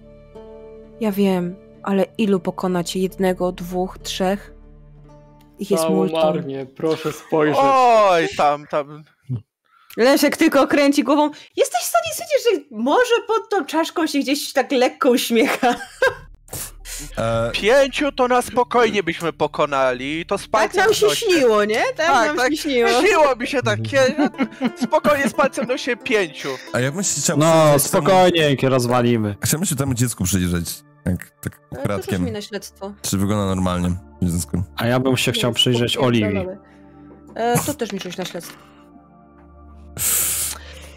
Ja 1.00 1.12
wiem, 1.12 1.56
ale 1.82 2.04
ilu 2.18 2.40
pokonacie? 2.40 3.00
Jednego, 3.00 3.52
dwóch, 3.52 3.98
trzech? 3.98 4.54
Ich 5.58 5.70
jest 5.70 5.82
Całą 5.82 5.96
multum. 5.96 6.18
armię, 6.18 6.66
proszę 6.76 7.12
spojrzeć. 7.12 7.58
Oj, 7.62 8.28
tam, 8.36 8.66
tam. 8.66 9.04
Leszek 9.96 10.36
tylko 10.36 10.66
kręci 10.66 11.04
głową. 11.04 11.30
Jesteś 11.56 11.80
w 11.80 11.84
stanie 11.84 12.04
stwierdzić, 12.12 12.38
że 12.70 12.76
może 12.76 13.14
pod 13.26 13.48
tą 13.50 13.64
czaszką 13.64 14.06
się 14.06 14.18
gdzieś 14.18 14.52
tak 14.52 14.72
lekko 14.72 15.10
uśmiecha. 15.10 15.74
E, 17.18 17.50
Pięciu 17.52 18.12
to 18.12 18.28
na 18.28 18.42
spokojnie 18.42 19.02
byśmy 19.02 19.32
pokonali, 19.32 20.26
to 20.26 20.38
z 20.38 20.42
Tak 20.42 20.50
palcem 20.50 20.84
nam 20.84 20.94
się 20.94 21.06
nosie. 21.06 21.26
śniło, 21.26 21.64
nie? 21.64 21.82
Tak, 21.96 22.06
Tak, 22.06 22.26
nam 22.28 22.36
tak. 22.36 22.50
się 22.50 22.56
śniło. 22.56 22.88
Śniło 23.00 23.36
mi 23.36 23.46
się 23.46 23.62
takie, 23.62 24.00
spokojnie 24.82 25.28
z 25.28 25.32
palcem 25.34 25.66
nosie 25.66 25.96
pięciu. 25.96 26.48
a 26.72 26.80
ja 26.80 26.92
bym 26.92 27.02
się 27.02 27.20
chciał 27.20 27.36
No, 27.38 27.44
przyjrzeć 27.52 27.90
temu- 27.92 28.04
spokojnie, 28.06 28.56
rozwalimy. 28.68 29.36
Chciałbym 29.44 29.66
się 29.66 29.76
temu 29.76 29.94
dziecku 29.94 30.24
przyjrzeć. 30.24 30.82
Tak 31.04 31.14
Ale 31.14 31.20
to 31.40 31.50
też 31.50 31.78
ukradkiem. 31.80 32.24
mi 32.24 32.32
na 32.32 32.42
śledztwo. 32.42 32.92
Czy 33.02 33.18
wygląda 33.18 33.46
normalnie 33.46 33.88
dziecku? 34.22 34.62
A 34.76 34.86
ja 34.86 35.00
bym 35.00 35.16
się 35.16 35.32
chciał 35.32 35.52
przyjrzeć 35.52 35.96
Oliwii. 35.98 36.46
E, 37.34 37.58
to 37.66 37.74
też 37.74 37.92
mi 37.92 38.00
rzuć 38.00 38.16
na 38.16 38.24
śledztwo. 38.24 38.56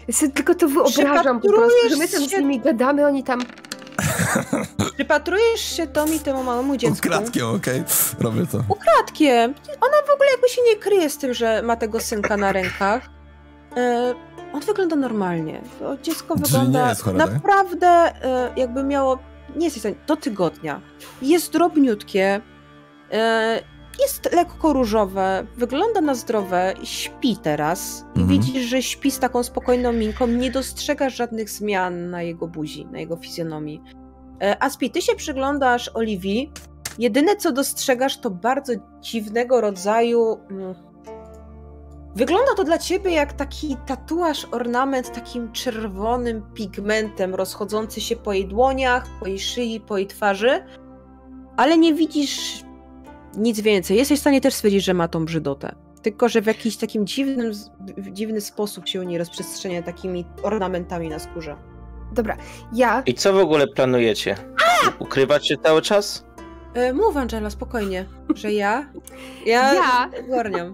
Ja 0.08 0.14
sobie 0.14 0.32
tylko 0.32 0.54
to 0.54 0.68
wyobrażam 0.68 1.40
po 1.40 1.48
prostu, 1.48 1.88
że 1.90 1.96
my 1.96 2.08
tam 2.08 2.26
z 2.28 2.32
nimi 2.32 2.60
gadamy, 2.60 3.06
oni 3.06 3.24
tam... 3.24 3.42
Przypatrujesz 4.94 5.60
się 5.60 5.86
Tomi 5.86 6.20
temu 6.20 6.42
małemu 6.44 6.76
dziecku. 6.76 7.08
Ukradkiem, 7.08 7.46
okej? 7.46 7.82
Robię 8.20 8.46
to. 8.46 8.58
Ukradkiem. 8.68 9.54
Ona 9.80 9.96
w 10.06 10.10
ogóle 10.14 10.30
jakby 10.30 10.48
się 10.48 10.62
nie 10.62 10.76
kryje 10.76 11.10
z 11.10 11.18
tym, 11.18 11.34
że 11.34 11.62
ma 11.62 11.76
tego 11.76 12.00
synka 12.00 12.36
na 12.36 12.52
rękach. 12.52 13.08
E, 13.76 14.14
on 14.52 14.60
wygląda 14.60 14.96
normalnie. 14.96 15.62
To 15.78 15.96
dziecko 16.02 16.34
Czyli 16.34 16.46
wygląda 16.46 16.94
chore, 16.94 17.18
tak? 17.18 17.32
naprawdę 17.32 17.86
e, 17.88 18.52
jakby 18.56 18.84
miało, 18.84 19.18
nie 19.56 19.66
jest 19.66 19.88
do 20.06 20.16
tygodnia. 20.16 20.80
Jest 21.22 21.52
drobniutkie, 21.52 22.40
e, 23.12 23.60
jest 24.00 24.32
lekko 24.34 24.72
różowe, 24.72 25.46
wygląda 25.56 26.00
na 26.00 26.14
zdrowe, 26.14 26.74
śpi 26.82 27.36
teraz 27.36 28.04
i 28.14 28.20
Mhm. 28.20 28.28
widzisz, 28.28 28.62
że 28.64 28.82
śpi 28.82 29.10
z 29.10 29.18
taką 29.18 29.42
spokojną 29.42 29.92
minką, 29.92 30.26
nie 30.26 30.50
dostrzegasz 30.50 31.16
żadnych 31.16 31.50
zmian 31.50 32.10
na 32.10 32.22
jego 32.22 32.48
buzi, 32.48 32.86
na 32.86 32.98
jego 32.98 33.16
fizjonomii. 33.16 33.82
E, 34.42 34.62
Aspi, 34.62 34.90
ty 34.90 35.02
się 35.02 35.14
przyglądasz 35.14 35.90
Oliwii, 35.94 36.52
jedyne 36.98 37.36
co 37.36 37.52
dostrzegasz 37.52 38.18
to 38.18 38.30
bardzo 38.30 38.72
dziwnego 39.00 39.60
rodzaju... 39.60 40.38
mm, 40.50 40.74
Wygląda 42.16 42.54
to 42.56 42.64
dla 42.64 42.78
ciebie 42.78 43.10
jak 43.10 43.32
taki 43.32 43.76
tatuaż, 43.86 44.46
ornament 44.50 45.12
takim 45.12 45.52
czerwonym 45.52 46.42
pigmentem 46.54 47.34
rozchodzący 47.34 48.00
się 48.00 48.16
po 48.16 48.32
jej 48.32 48.46
dłoniach, 48.48 49.06
po 49.20 49.26
jej 49.26 49.38
szyi, 49.38 49.80
po 49.80 49.98
jej 49.98 50.06
twarzy, 50.06 50.64
ale 51.56 51.78
nie 51.78 51.94
widzisz 51.94 52.62
nic 53.36 53.60
więcej. 53.60 53.96
Jesteś 53.96 54.18
w 54.18 54.20
stanie 54.20 54.40
też 54.40 54.54
stwierdzić, 54.54 54.84
że 54.84 54.94
ma 54.94 55.08
tą 55.08 55.24
brzydotę. 55.24 55.74
Tylko, 56.02 56.28
że 56.28 56.42
w 56.42 56.46
jakiś 56.46 56.76
takim 56.76 57.06
dziwnym, 57.06 57.52
w 57.96 58.12
dziwny 58.12 58.40
sposób 58.40 58.88
się 58.88 59.00
u 59.00 59.02
niej 59.02 59.18
rozprzestrzenia 59.18 59.82
takimi 59.82 60.24
ornamentami 60.42 61.08
na 61.08 61.18
skórze. 61.18 61.56
Dobra, 62.12 62.36
ja... 62.72 63.02
I 63.06 63.14
co 63.14 63.32
w 63.32 63.36
ogóle 63.36 63.66
planujecie? 63.66 64.36
Ukrywać 64.98 65.48
się 65.48 65.56
cały 65.56 65.82
czas? 65.82 66.24
E, 66.74 66.92
mów, 66.92 67.16
Angela, 67.16 67.50
spokojnie, 67.50 68.06
że 68.34 68.52
ja. 68.52 68.84
Ja. 69.46 69.74
Ja? 69.74 70.10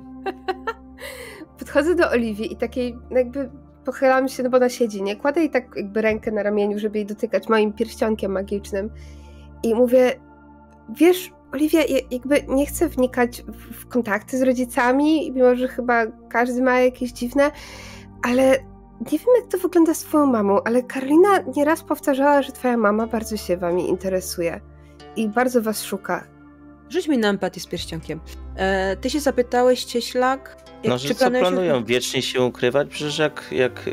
Podchodzę 1.59 1.94
do 1.94 2.11
Oliwii 2.11 2.53
i 2.53 2.57
takiej 2.57 2.98
jakby 3.11 3.51
pochylam 3.85 4.29
się, 4.29 4.42
no 4.42 4.51
bo 4.51 4.57
ona 4.57 4.68
siedzi, 4.68 5.03
nie? 5.03 5.16
Kładę 5.16 5.40
jej 5.40 5.51
tak 5.51 5.64
jakby 5.77 6.03
rękę 6.03 6.31
na 6.31 6.42
ramieniu, 6.42 6.79
żeby 6.79 6.98
jej 6.98 7.07
dotykać 7.07 7.48
moim 7.48 7.72
pierścionkiem 7.72 8.33
magicznym. 8.33 8.90
I 9.62 9.75
mówię, 9.75 10.12
wiesz, 10.88 11.33
Oliwia, 11.52 11.80
ja 11.80 11.98
jakby 12.10 12.42
nie 12.48 12.66
chcę 12.66 12.88
wnikać 12.88 13.42
w, 13.42 13.86
kontakty 13.88 14.38
z 14.38 14.42
rodzicami, 14.42 15.32
mimo 15.32 15.56
że 15.56 15.68
chyba 15.68 16.06
każdy 16.30 16.62
ma 16.62 16.80
jakieś 16.80 17.12
dziwne, 17.12 17.50
ale 18.22 18.42
nie 19.12 19.18
wiem, 19.18 19.28
jak 19.40 19.50
to 19.50 19.58
wygląda 19.58 19.94
z 19.94 20.00
twoją 20.00 20.26
mamą, 20.26 20.58
ale 20.64 20.82
Karolina 20.82 21.28
nieraz 21.56 21.82
powtarzała, 21.82 22.42
że 22.42 22.52
twoja 22.52 22.76
mama 22.76 23.06
bardzo 23.06 23.36
się 23.36 23.56
wami 23.56 23.88
interesuje 23.88 24.60
i 25.16 25.28
bardzo 25.28 25.62
was 25.62 25.82
szuka. 25.84 26.24
Rzuć 26.88 27.08
mi 27.08 27.18
na 27.18 27.28
empatię 27.28 27.60
z 27.60 27.66
pierścionkiem. 27.66 28.20
E, 28.56 28.96
ty 28.96 29.10
się 29.10 29.20
zapytałeś, 29.20 29.84
Cieślak, 29.84 30.56
jak, 30.82 30.90
No, 30.92 30.98
że 30.98 31.14
co 31.14 31.24
planujesz- 31.26 31.40
planują? 31.40 31.84
Wiecznie 31.84 32.22
się 32.22 32.40
ukrywać? 32.42 32.88
Przecież 32.88 33.18
jak, 33.18 33.44
jak 33.52 33.90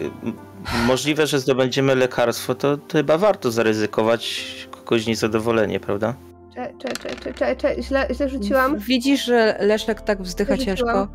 możliwe, 0.87 1.27
że 1.27 1.39
zdobędziemy 1.39 1.95
lekarstwo, 1.95 2.55
to, 2.55 2.77
to 2.77 2.97
chyba 2.97 3.17
warto 3.17 3.51
zaryzykować 3.51 4.43
kogoś 4.71 5.07
niezadowolenie, 5.07 5.79
prawda? 5.79 6.13
Cze, 6.55 6.73
cze, 6.79 6.89
cze, 6.93 7.15
cze, 7.15 7.33
cze, 7.33 7.55
cze. 7.55 7.83
Źle, 7.83 8.07
źle 8.13 8.29
rzuciłam. 8.29 8.77
Widzisz, 8.79 9.25
że 9.25 9.57
Leszek 9.59 10.01
tak 10.01 10.21
wzdycha 10.21 10.55
Rzuciłam. 10.55 10.77
ciężko. 10.77 11.07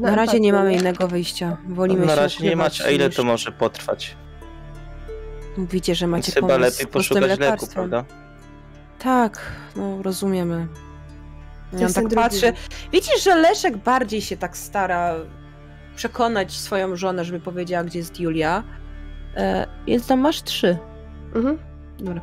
Na 0.00 0.14
razie 0.14 0.40
nie 0.40 0.52
mamy 0.52 0.74
innego 0.74 1.08
wyjścia. 1.08 1.56
Wolimy 1.68 2.06
na 2.06 2.14
się 2.14 2.20
razie 2.20 2.44
nie 2.44 2.50
ukrywać 2.50 2.72
macie, 2.78 2.84
a 2.84 2.90
ile 2.90 3.06
niż- 3.06 3.16
to 3.16 3.24
może 3.24 3.52
potrwać? 3.52 4.16
Mówicie, 5.56 5.94
że 5.94 6.06
macie 6.06 6.22
Więc 6.22 6.34
chyba 6.34 6.48
pomysł 6.48 6.60
lepiej 6.70 6.86
z 6.86 6.92
poszukać 6.92 7.22
leku, 7.22 7.40
lekarstwem. 7.40 7.90
prawda? 7.90 8.14
Tak, 8.98 9.52
no 9.76 10.02
rozumiemy. 10.02 10.68
Ja 11.72 11.86
tak 11.88 11.94
drugi 12.08 12.14
patrzę. 12.16 12.52
Widzisz, 12.92 13.24
że 13.24 13.34
Leszek 13.34 13.76
bardziej 13.76 14.20
się 14.22 14.36
tak 14.36 14.56
stara 14.56 15.14
przekonać 15.96 16.52
swoją 16.52 16.96
żonę, 16.96 17.24
żeby 17.24 17.40
powiedziała, 17.40 17.84
gdzie 17.84 17.98
jest 17.98 18.20
Julia. 18.20 18.62
E, 19.36 19.66
więc 19.86 20.06
tam 20.06 20.20
masz 20.20 20.42
trzy. 20.42 20.78
Mhm. 21.34 21.58
Dobra. 21.98 22.20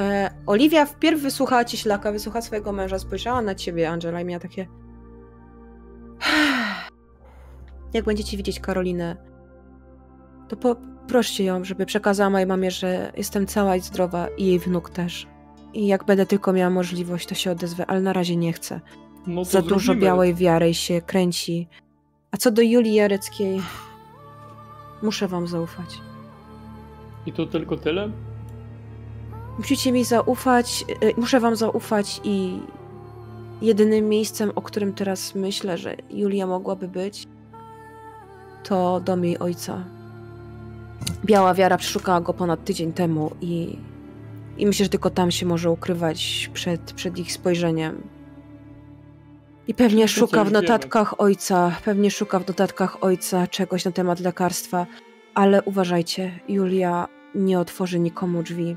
E, 0.00 0.30
Oliwia 0.46 0.86
wpierw 0.86 1.20
wysłuchała 1.20 1.64
cieślaka, 1.64 2.12
wysłuchała 2.12 2.42
swojego 2.42 2.72
męża, 2.72 2.98
spojrzała 2.98 3.42
na 3.42 3.54
ciebie, 3.54 3.90
Angela, 3.90 4.20
i 4.20 4.24
miała 4.24 4.40
takie. 4.40 4.66
Jak 7.94 8.04
będziecie 8.04 8.36
widzieć 8.36 8.60
Karolinę, 8.60 9.16
to 10.48 10.56
poproście 10.56 11.44
ją, 11.44 11.64
żeby 11.64 11.86
przekazała 11.86 12.30
mojej 12.30 12.46
mamie, 12.46 12.70
że 12.70 13.12
jestem 13.16 13.46
cała 13.46 13.76
i 13.76 13.80
zdrowa 13.80 14.28
i 14.28 14.46
jej 14.46 14.58
wnuk 14.58 14.90
też. 14.90 15.26
I 15.74 15.86
jak 15.86 16.04
będę 16.04 16.26
tylko 16.26 16.52
miała 16.52 16.70
możliwość, 16.70 17.26
to 17.28 17.34
się 17.34 17.50
odezwę, 17.50 17.86
ale 17.86 18.00
na 18.00 18.12
razie 18.12 18.36
nie 18.36 18.52
chcę. 18.52 18.80
No 19.26 19.44
Za 19.44 19.62
dużo 19.62 19.78
zrobimy. 19.78 20.06
białej 20.06 20.34
wiary 20.34 20.74
się 20.74 21.02
kręci. 21.02 21.68
A 22.30 22.36
co 22.36 22.50
do 22.50 22.62
Julii 22.62 22.94
Jareckiej, 22.94 23.62
muszę 25.02 25.28
wam 25.28 25.46
zaufać. 25.46 26.00
I 27.26 27.32
to 27.32 27.46
tylko 27.46 27.76
tyle? 27.76 28.10
Musicie 29.60 29.92
mi 29.92 30.04
zaufać, 30.04 30.84
y, 31.02 31.14
muszę 31.16 31.40
wam 31.40 31.56
zaufać 31.56 32.20
i 32.24 32.58
jedynym 33.62 34.08
miejscem, 34.08 34.52
o 34.54 34.62
którym 34.62 34.92
teraz 34.92 35.34
myślę, 35.34 35.78
że 35.78 35.96
Julia 36.10 36.46
mogłaby 36.46 36.88
być, 36.88 37.26
to 38.62 39.00
dom 39.00 39.24
jej 39.24 39.38
ojca. 39.38 39.84
Biała 41.24 41.54
wiara 41.54 41.76
przeszukała 41.76 42.20
go 42.20 42.34
ponad 42.34 42.64
tydzień 42.64 42.92
temu 42.92 43.30
i, 43.40 43.78
i 44.58 44.66
myślę, 44.66 44.84
że 44.84 44.90
tylko 44.90 45.10
tam 45.10 45.30
się 45.30 45.46
może 45.46 45.70
ukrywać 45.70 46.50
przed, 46.54 46.92
przed 46.92 47.18
ich 47.18 47.32
spojrzeniem. 47.32 48.02
I 49.68 49.74
pewnie 49.74 50.08
szuka 50.08 50.44
w 50.44 50.52
notatkach 50.52 51.20
ojca, 51.20 51.72
pewnie 51.84 52.10
szuka 52.10 52.38
w 52.38 52.48
notatkach 52.48 53.04
ojca 53.04 53.46
czegoś 53.46 53.84
na 53.84 53.92
temat 53.92 54.20
lekarstwa, 54.20 54.86
ale 55.34 55.62
uważajcie, 55.62 56.40
Julia 56.48 57.08
nie 57.34 57.60
otworzy 57.60 57.98
nikomu 57.98 58.42
drzwi. 58.42 58.76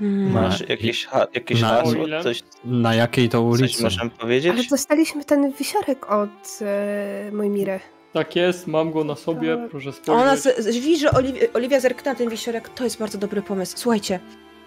Mm. 0.00 0.32
Masz 0.32 0.60
Na- 0.60 0.66
jakieś, 0.68 1.06
ha, 1.06 1.26
jakieś 1.34 1.60
na- 1.60 1.68
hasło? 1.68 2.04
Coś, 2.22 2.42
Na 2.64 2.94
jakiej 2.94 3.28
to 3.28 3.50
coś 3.50 3.60
ulicy? 3.60 3.82
możemy 3.82 4.10
powiedzieć? 4.10 4.52
Ale 4.52 4.64
dostaliśmy 4.70 5.24
ten 5.24 5.52
wisiorek 5.52 6.10
od 6.10 6.58
e, 6.62 7.30
Mojmiry. 7.32 7.80
Tak 8.12 8.36
jest, 8.36 8.66
mam 8.66 8.92
go 8.92 9.04
na 9.04 9.14
sobie, 9.16 9.56
Tak. 9.56 9.70
proszę 9.70 9.90
Ona 10.06 10.36
spojrzeć. 10.36 10.64
z- 10.64 10.74
widzi, 10.74 10.96
że 10.98 11.10
Oliwia, 11.10 11.40
Oliwia 11.54 11.80
zerknęła 11.80 12.14
ten 12.16 12.28
wisiorek. 12.30 12.68
To 12.68 12.84
jest 12.84 12.98
bardzo 12.98 13.18
dobry 13.18 13.42
pomysł. 13.42 13.74
Słuchajcie, 13.78 14.20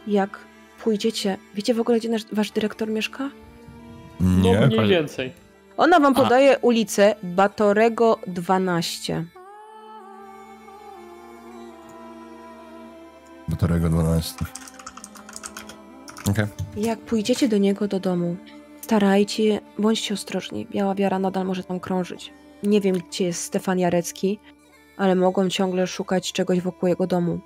jak 0.08 0.40
pójdziecie, 0.84 1.38
wiecie 1.56 1.74
w 1.74 1.80
ogóle, 1.80 2.00
gdzie 2.00 2.10
nasz, 2.10 2.22
wasz 2.32 2.52
dyrektor 2.52 2.88
mieszka? 2.90 3.30
No 4.20 4.42
Nie, 4.52 4.60
mniej 4.68 4.80
ale- 4.80 4.88
więcej. 4.88 5.32
Ona 5.78 6.00
wam 6.00 6.14
A. 6.18 6.24
podaje 6.24 6.58
ulicę 6.62 7.16
Batorego 7.24 8.20
12. 8.28 9.26
Batorego 13.48 13.90
12. 13.90 14.46
Okej. 16.32 16.46
Jak 16.78 17.00
pójdziecie 17.00 17.48
do 17.48 17.58
niego 17.58 17.88
do 17.88 18.00
domu, 18.00 18.36
starajcie, 18.82 19.62
bądźcie 19.80 20.14
ostrożni. 20.14 20.68
Biała 20.72 20.96
wiara 20.96 21.20
nadal 21.20 21.46
może 21.46 21.64
tam 21.64 21.80
krążyć. 21.80 22.34
Nie 22.64 22.82
wiem, 22.82 22.96
gdzie 23.10 23.26
jest 23.26 23.44
Stefan 23.44 23.80
Jarecki, 23.80 24.40
ale 24.98 25.16
mogą 25.16 25.50
ciągle 25.50 25.88
szukać 25.88 26.32
czegoś 26.32 26.62
wokół 26.62 26.90
jego 26.90 27.08
domu. 27.08 27.40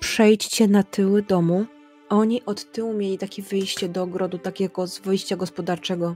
Przejdźcie 0.00 0.68
na 0.68 0.82
tyły 0.82 1.22
domu. 1.22 1.66
Oni 2.08 2.44
od 2.44 2.72
tyłu 2.72 2.92
mieli 2.94 3.18
takie 3.18 3.42
wyjście 3.42 3.88
do 3.88 4.02
ogrodu, 4.02 4.38
takiego 4.38 4.86
z 4.86 4.98
wyjścia 4.98 5.36
gospodarczego. 5.36 6.14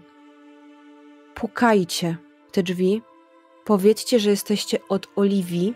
Pukajcie 1.35 2.17
w 2.49 2.53
te 2.53 2.63
drzwi. 2.63 3.03
Powiedzcie, 3.65 4.21
że 4.21 4.31
jesteście 4.31 4.79
od 4.89 5.09
Oliwii. 5.17 5.75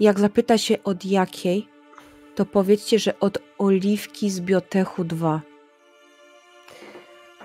Jak 0.00 0.20
zapyta 0.20 0.58
się 0.58 0.82
od 0.84 1.04
jakiej, 1.04 1.68
to 2.34 2.46
powiedzcie, 2.46 2.98
że 2.98 3.20
od 3.20 3.38
Oliwki 3.58 4.30
z 4.30 4.40
Biotechu 4.40 5.04
2. 5.04 5.40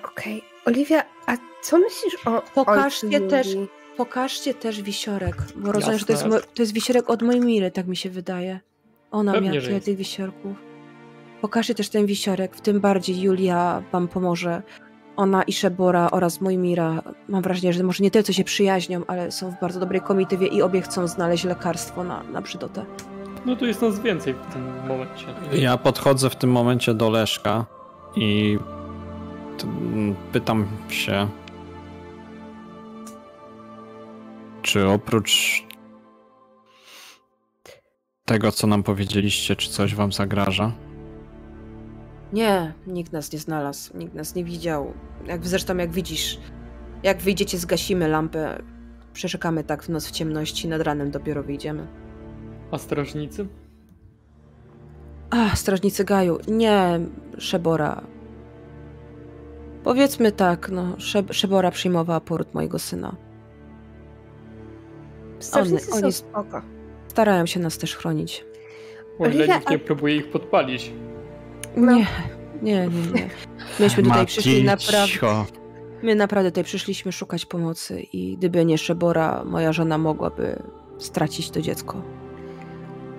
Okej. 0.03 0.43
Oliwia, 0.65 1.03
a 1.25 1.37
co 1.63 1.77
myślisz 1.77 2.15
o 2.25 2.41
Pokażcie 2.55 3.21
też-? 3.21 3.55
Pokażcie 3.97 4.53
też 4.53 4.81
wisiorek, 4.81 5.35
bo 5.55 5.71
rozumiem, 5.71 5.99
że 5.99 6.05
to 6.05 6.11
jest, 6.11 6.23
to 6.53 6.61
jest 6.61 6.73
wisiorek 6.73 7.09
od 7.09 7.21
mojej 7.21 7.41
Miry, 7.41 7.71
tak 7.71 7.87
mi 7.87 7.95
się 7.95 8.09
wydaje. 8.09 8.59
Ona 9.11 9.33
Pewnie, 9.33 9.49
miała 9.49 9.61
tyle 9.61 9.81
tych 9.81 9.97
wisiorków. 9.97 10.57
Pokażcie 11.41 11.75
też 11.75 11.89
ten 11.89 12.05
wisiorek, 12.05 12.55
w 12.55 12.61
tym 12.61 12.79
bardziej 12.79 13.21
Julia 13.21 13.83
wam 13.91 14.07
pomoże. 14.07 14.61
Ona 15.15 15.43
i 15.43 15.53
Szebora 15.53 16.11
oraz 16.11 16.41
Mojmira, 16.41 17.03
mam 17.27 17.41
wrażenie, 17.41 17.73
że 17.73 17.83
może 17.83 18.03
nie 18.03 18.11
tyle 18.11 18.23
co 18.23 18.33
się 18.33 18.43
przyjaźnią, 18.43 19.01
ale 19.07 19.31
są 19.31 19.51
w 19.51 19.59
bardzo 19.61 19.79
dobrej 19.79 20.01
komitywie 20.01 20.47
i 20.47 20.61
obie 20.61 20.81
chcą 20.81 21.07
znaleźć 21.07 21.43
lekarstwo 21.43 22.03
na, 22.03 22.23
na 22.23 22.41
brzydotę. 22.41 22.85
No 23.45 23.55
to 23.55 23.65
jest 23.65 23.81
nas 23.81 23.99
więcej 23.99 24.33
w 24.33 24.53
tym 24.53 24.87
momencie. 24.87 25.25
Ja 25.53 25.77
podchodzę 25.77 26.29
w 26.29 26.35
tym 26.35 26.51
momencie 26.51 26.93
do 26.93 27.09
Leszka 27.09 27.65
i 28.15 28.59
pytam 30.31 30.67
się, 30.89 31.27
czy 34.61 34.87
oprócz 34.87 35.63
tego, 38.25 38.51
co 38.51 38.67
nam 38.67 38.83
powiedzieliście, 38.83 39.55
czy 39.55 39.69
coś 39.69 39.95
wam 39.95 40.11
zagraża? 40.13 40.71
Nie, 42.33 42.73
nikt 42.87 43.11
nas 43.11 43.31
nie 43.33 43.39
znalazł, 43.39 43.97
nikt 43.97 44.13
nas 44.13 44.35
nie 44.35 44.43
widział. 44.43 44.93
Jak 45.25 45.47
zresztą 45.47 45.77
jak 45.77 45.91
widzisz, 45.91 46.39
jak 47.03 47.21
wyjdziecie, 47.21 47.57
zgasimy 47.57 48.07
lampę. 48.07 48.61
Przeszukamy 49.13 49.63
tak 49.63 49.83
w 49.83 49.89
noc 49.89 50.07
w 50.07 50.11
ciemności, 50.11 50.67
nad 50.67 50.81
ranem 50.81 51.11
dopiero 51.11 51.43
wyjdziemy. 51.43 51.87
A 52.71 52.77
strażnicy? 52.77 53.47
A, 55.29 55.55
strażnicy 55.55 56.03
Gaju. 56.05 56.37
Nie, 56.47 56.99
Szebora. 57.37 58.01
Powiedzmy 59.83 60.31
tak, 60.31 60.69
no, 60.69 60.95
Szeb 60.97 61.33
Szebora 61.33 61.71
przyjmowała 61.71 62.19
poród 62.21 62.53
mojego 62.53 62.79
syna. 62.79 63.15
Strażnicy 65.39 65.85
są 65.85 65.97
oni- 65.97 66.11
spoko. 66.11 66.61
Starają 67.07 67.45
się 67.45 67.59
nas 67.59 67.77
też 67.77 67.95
chronić. 67.95 68.45
Oliwia, 69.19 69.55
nikt 69.57 69.69
nie 69.69 69.79
próbuje 69.79 70.15
ich 70.15 70.29
podpalić. 70.31 70.91
No. 71.75 71.91
Nie, 71.95 72.07
nie, 72.61 72.87
nie, 72.87 73.11
nie. 73.13 73.29
Myśmy 73.79 74.03
tutaj 74.03 74.25
przyszli 74.25 74.63
naprawdę... 74.63 75.45
My 76.03 76.15
naprawdę 76.15 76.51
tutaj 76.51 76.63
przyszliśmy 76.63 77.11
szukać 77.11 77.45
pomocy 77.45 78.01
i 78.01 78.37
gdyby 78.37 78.65
nie 78.65 78.77
Szebora, 78.77 79.43
moja 79.45 79.73
żona 79.73 79.97
mogłaby 79.97 80.63
stracić 80.97 81.49
to 81.49 81.61
dziecko. 81.61 82.01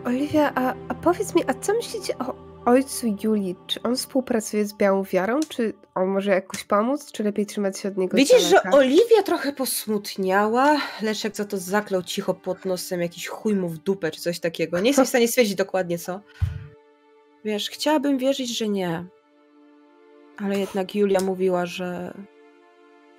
Oliwia, 0.09 0.53
a, 0.55 0.75
a 0.89 0.95
powiedz 0.95 1.35
mi, 1.35 1.43
a 1.47 1.55
co 1.55 1.75
myślicie 1.75 2.19
o 2.19 2.35
ojcu 2.65 3.17
Julii? 3.25 3.57
Czy 3.67 3.83
on 3.83 3.97
współpracuje 3.97 4.65
z 4.65 4.75
Białą 4.75 5.03
Wiarą? 5.03 5.41
Czy 5.49 5.75
on 5.95 6.09
może 6.09 6.31
jakoś 6.31 6.65
pomóc? 6.65 7.13
Czy 7.13 7.25
lepiej 7.25 7.47
trzymać 7.47 7.79
się 7.79 7.89
od 7.89 7.97
niego 7.97 8.17
Widzisz, 8.17 8.43
że? 8.43 8.63
Oliwia 8.73 9.23
trochę 9.25 9.53
posmutniała. 9.53 10.77
Leszek 11.03 11.37
za 11.37 11.45
to 11.45 11.59
zaklął 11.59 12.03
cicho 12.03 12.35
pod 12.35 12.65
nosem 12.65 13.01
jakiś 13.01 13.27
chuj 13.27 13.55
mu 13.55 13.69
w 13.69 13.79
dupę 13.79 14.11
czy 14.11 14.21
coś 14.21 14.41
takiego. 14.41 14.81
Nie 14.81 14.89
jestem 14.89 15.05
w 15.05 15.09
stanie 15.09 15.29
stwierdzić 15.29 15.55
dokładnie 15.55 15.99
co. 15.99 16.21
Wiesz, 17.45 17.71
chciałabym 17.71 18.19
wierzyć, 18.19 18.59
że 18.59 18.69
nie. 18.69 19.05
Ale 20.39 20.59
jednak 20.59 20.95
Julia 20.95 21.21
mówiła, 21.21 21.67
że, 21.67 22.15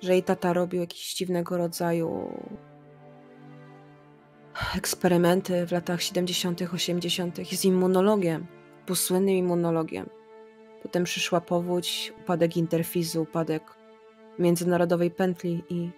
że 0.02 0.12
jej 0.12 0.22
tata 0.22 0.52
robił 0.52 0.80
jakiś 0.80 1.14
dziwnego 1.14 1.56
rodzaju 1.56 2.32
eksperymenty 4.76 5.66
w 5.66 5.72
latach 5.72 6.02
70., 6.02 6.62
80., 6.74 7.38
jest 7.52 7.64
immunologiem, 7.64 8.46
był 8.86 8.96
słynnym 8.96 9.34
immunologiem. 9.34 10.08
Potem 10.82 11.04
przyszła 11.04 11.40
powódź, 11.40 12.12
upadek 12.20 12.56
interfizu, 12.56 13.22
upadek 13.22 13.62
międzynarodowej 14.38 15.10
pętli 15.10 15.62
i 15.68 15.90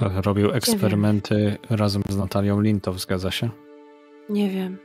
Robił 0.00 0.50
eksperymenty 0.52 1.58
razem 1.70 2.02
z 2.08 2.16
Natalią 2.16 2.60
Lintow, 2.60 3.00
zgadza 3.00 3.30
się? 3.30 3.50
nie 4.28 4.50
wiem. 4.50 4.78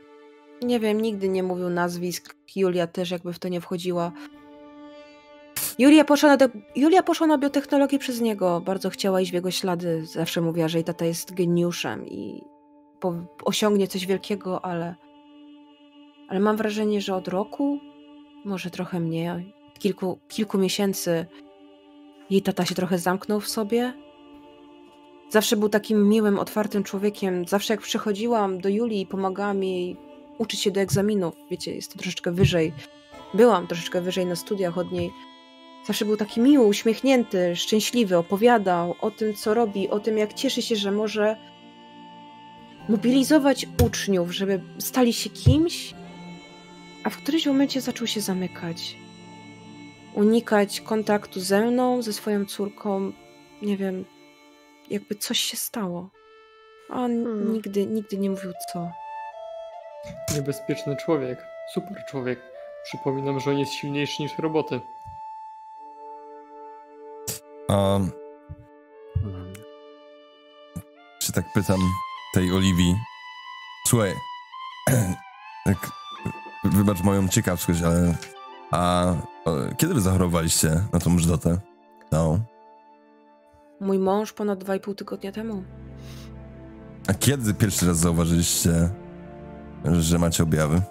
Nie 0.62 0.80
wiem, 0.80 1.00
nigdy 1.00 1.28
nie 1.28 1.42
mówił 1.42 1.70
nazwisk. 1.70 2.34
Julia 2.56 2.86
też 2.86 3.10
jakby 3.10 3.32
w 3.32 3.38
to 3.38 3.48
nie 3.48 3.60
wchodziła. 3.60 4.12
Julia 5.78 6.04
poszła, 6.04 6.28
na 6.28 6.36
do... 6.36 6.48
Julia 6.76 7.02
poszła 7.02 7.26
na 7.26 7.38
biotechnologię 7.38 7.98
przez 7.98 8.20
niego. 8.20 8.60
Bardzo 8.60 8.90
chciała 8.90 9.20
iść 9.20 9.30
w 9.30 9.34
jego 9.34 9.50
ślady. 9.50 10.06
Zawsze 10.06 10.40
mówiła, 10.40 10.68
że 10.68 10.78
jej 10.78 10.84
tata 10.84 11.04
jest 11.04 11.34
geniuszem 11.34 12.06
i 12.06 12.42
po... 13.00 13.14
osiągnie 13.44 13.88
coś 13.88 14.06
wielkiego, 14.06 14.64
ale. 14.64 14.94
Ale 16.28 16.40
mam 16.40 16.56
wrażenie, 16.56 17.00
że 17.00 17.14
od 17.14 17.28
roku, 17.28 17.78
może 18.44 18.70
trochę 18.70 19.00
mniej, 19.00 19.54
kilku, 19.78 20.18
kilku 20.28 20.58
miesięcy, 20.58 21.26
jej 22.30 22.42
tata 22.42 22.64
się 22.64 22.74
trochę 22.74 22.98
zamknął 22.98 23.40
w 23.40 23.48
sobie. 23.48 23.92
Zawsze 25.30 25.56
był 25.56 25.68
takim 25.68 26.08
miłym, 26.08 26.38
otwartym 26.38 26.84
człowiekiem. 26.84 27.44
Zawsze 27.44 27.72
jak 27.72 27.80
przychodziłam 27.80 28.60
do 28.60 28.68
Julii 28.68 29.00
i 29.00 29.06
pomagałam 29.06 29.64
jej 29.64 29.96
uczyć 30.38 30.60
się 30.60 30.70
do 30.70 30.80
egzaminów, 30.80 31.34
wiecie, 31.50 31.74
jest 31.74 31.92
to 31.92 31.98
troszeczkę 31.98 32.32
wyżej. 32.32 32.72
Byłam 33.34 33.66
troszeczkę 33.66 34.00
wyżej 34.00 34.26
na 34.26 34.36
studiach 34.36 34.78
od 34.78 34.92
niej. 34.92 35.10
Zawsze 35.86 36.04
był 36.04 36.16
taki 36.16 36.40
miły, 36.40 36.66
uśmiechnięty, 36.66 37.56
szczęśliwy, 37.56 38.16
opowiadał 38.16 38.94
o 39.00 39.10
tym, 39.10 39.34
co 39.34 39.54
robi, 39.54 39.88
o 39.88 40.00
tym, 40.00 40.18
jak 40.18 40.34
cieszy 40.34 40.62
się, 40.62 40.76
że 40.76 40.92
może 40.92 41.36
mobilizować 42.88 43.66
uczniów, 43.84 44.34
żeby 44.34 44.60
stali 44.78 45.12
się 45.12 45.30
kimś, 45.30 45.94
a 47.04 47.10
w 47.10 47.16
którymś 47.16 47.46
momencie 47.46 47.80
zaczął 47.80 48.06
się 48.06 48.20
zamykać. 48.20 48.96
Unikać 50.14 50.80
kontaktu 50.80 51.40
ze 51.40 51.66
mną, 51.66 52.02
ze 52.02 52.12
swoją 52.12 52.44
córką. 52.46 53.12
Nie 53.62 53.76
wiem, 53.76 54.04
jakby 54.90 55.14
coś 55.14 55.38
się 55.38 55.56
stało. 55.56 56.10
A 56.90 56.94
on 56.94 57.24
Hmm. 57.24 57.52
nigdy, 57.52 57.86
nigdy 57.86 58.18
nie 58.18 58.30
mówił 58.30 58.52
co. 58.72 58.90
Niebezpieczny 60.34 60.96
człowiek. 60.96 61.46
Super 61.74 62.04
człowiek. 62.10 62.40
Przypominam, 62.84 63.40
że 63.40 63.50
on 63.50 63.58
jest 63.58 63.72
silniejszy 63.72 64.22
niż 64.22 64.38
roboty. 64.38 64.80
A 67.68 68.00
się 71.22 71.32
tak 71.32 71.52
pytam 71.54 71.80
tej 72.34 72.52
Oliwii. 72.52 72.96
Słuchaj, 73.86 74.14
tak, 75.64 75.90
wybacz 76.64 77.02
moją 77.02 77.28
ciekawskość, 77.28 77.82
ale 77.82 78.14
a 78.70 79.14
kiedy 79.76 79.94
wy 79.94 80.00
zachorowaliście 80.00 80.82
na 80.92 81.00
tą 81.00 81.10
mrzodotę? 81.10 81.58
No. 82.12 82.40
Mój 83.80 83.98
mąż 83.98 84.32
ponad 84.32 84.64
2,5 84.64 84.94
tygodnia 84.94 85.32
temu. 85.32 85.64
A 87.08 87.14
kiedy 87.14 87.54
pierwszy 87.54 87.86
raz 87.86 87.96
zauważyliście, 87.96 88.90
że 90.00 90.18
macie 90.18 90.42
objawy? 90.42 90.82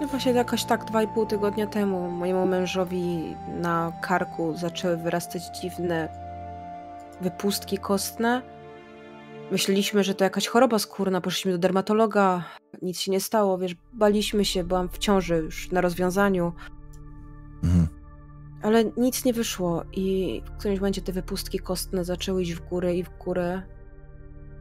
No 0.00 0.06
właśnie 0.06 0.32
jakoś 0.32 0.64
tak 0.64 0.84
2,5 0.84 1.26
tygodnia 1.26 1.66
temu 1.66 2.10
mojemu 2.10 2.46
mężowi 2.46 3.34
na 3.60 3.92
karku 4.02 4.56
zaczęły 4.56 4.96
wyrastać 4.96 5.42
dziwne 5.60 6.08
wypustki 7.20 7.78
kostne. 7.78 8.42
Myśleliśmy, 9.50 10.04
że 10.04 10.14
to 10.14 10.24
jakaś 10.24 10.46
choroba 10.46 10.78
skórna, 10.78 11.20
poszliśmy 11.20 11.52
do 11.52 11.58
dermatologa, 11.58 12.44
nic 12.82 13.00
się 13.00 13.10
nie 13.10 13.20
stało, 13.20 13.58
wiesz, 13.58 13.76
baliśmy 13.92 14.44
się, 14.44 14.64
byłam 14.64 14.88
w 14.88 14.98
ciąży 14.98 15.36
już 15.36 15.70
na 15.70 15.80
rozwiązaniu, 15.80 16.52
Mhm. 17.64 17.88
ale 18.62 18.84
nic 18.96 19.24
nie 19.24 19.32
wyszło 19.32 19.84
i 19.92 20.42
w 20.46 20.58
którymś 20.58 20.80
momencie 20.80 21.02
te 21.02 21.12
wypustki 21.12 21.58
kostne 21.58 22.04
zaczęły 22.04 22.42
iść 22.42 22.54
w 22.54 22.68
górę 22.68 22.94
i 22.94 23.02
w 23.04 23.18
górę 23.24 23.62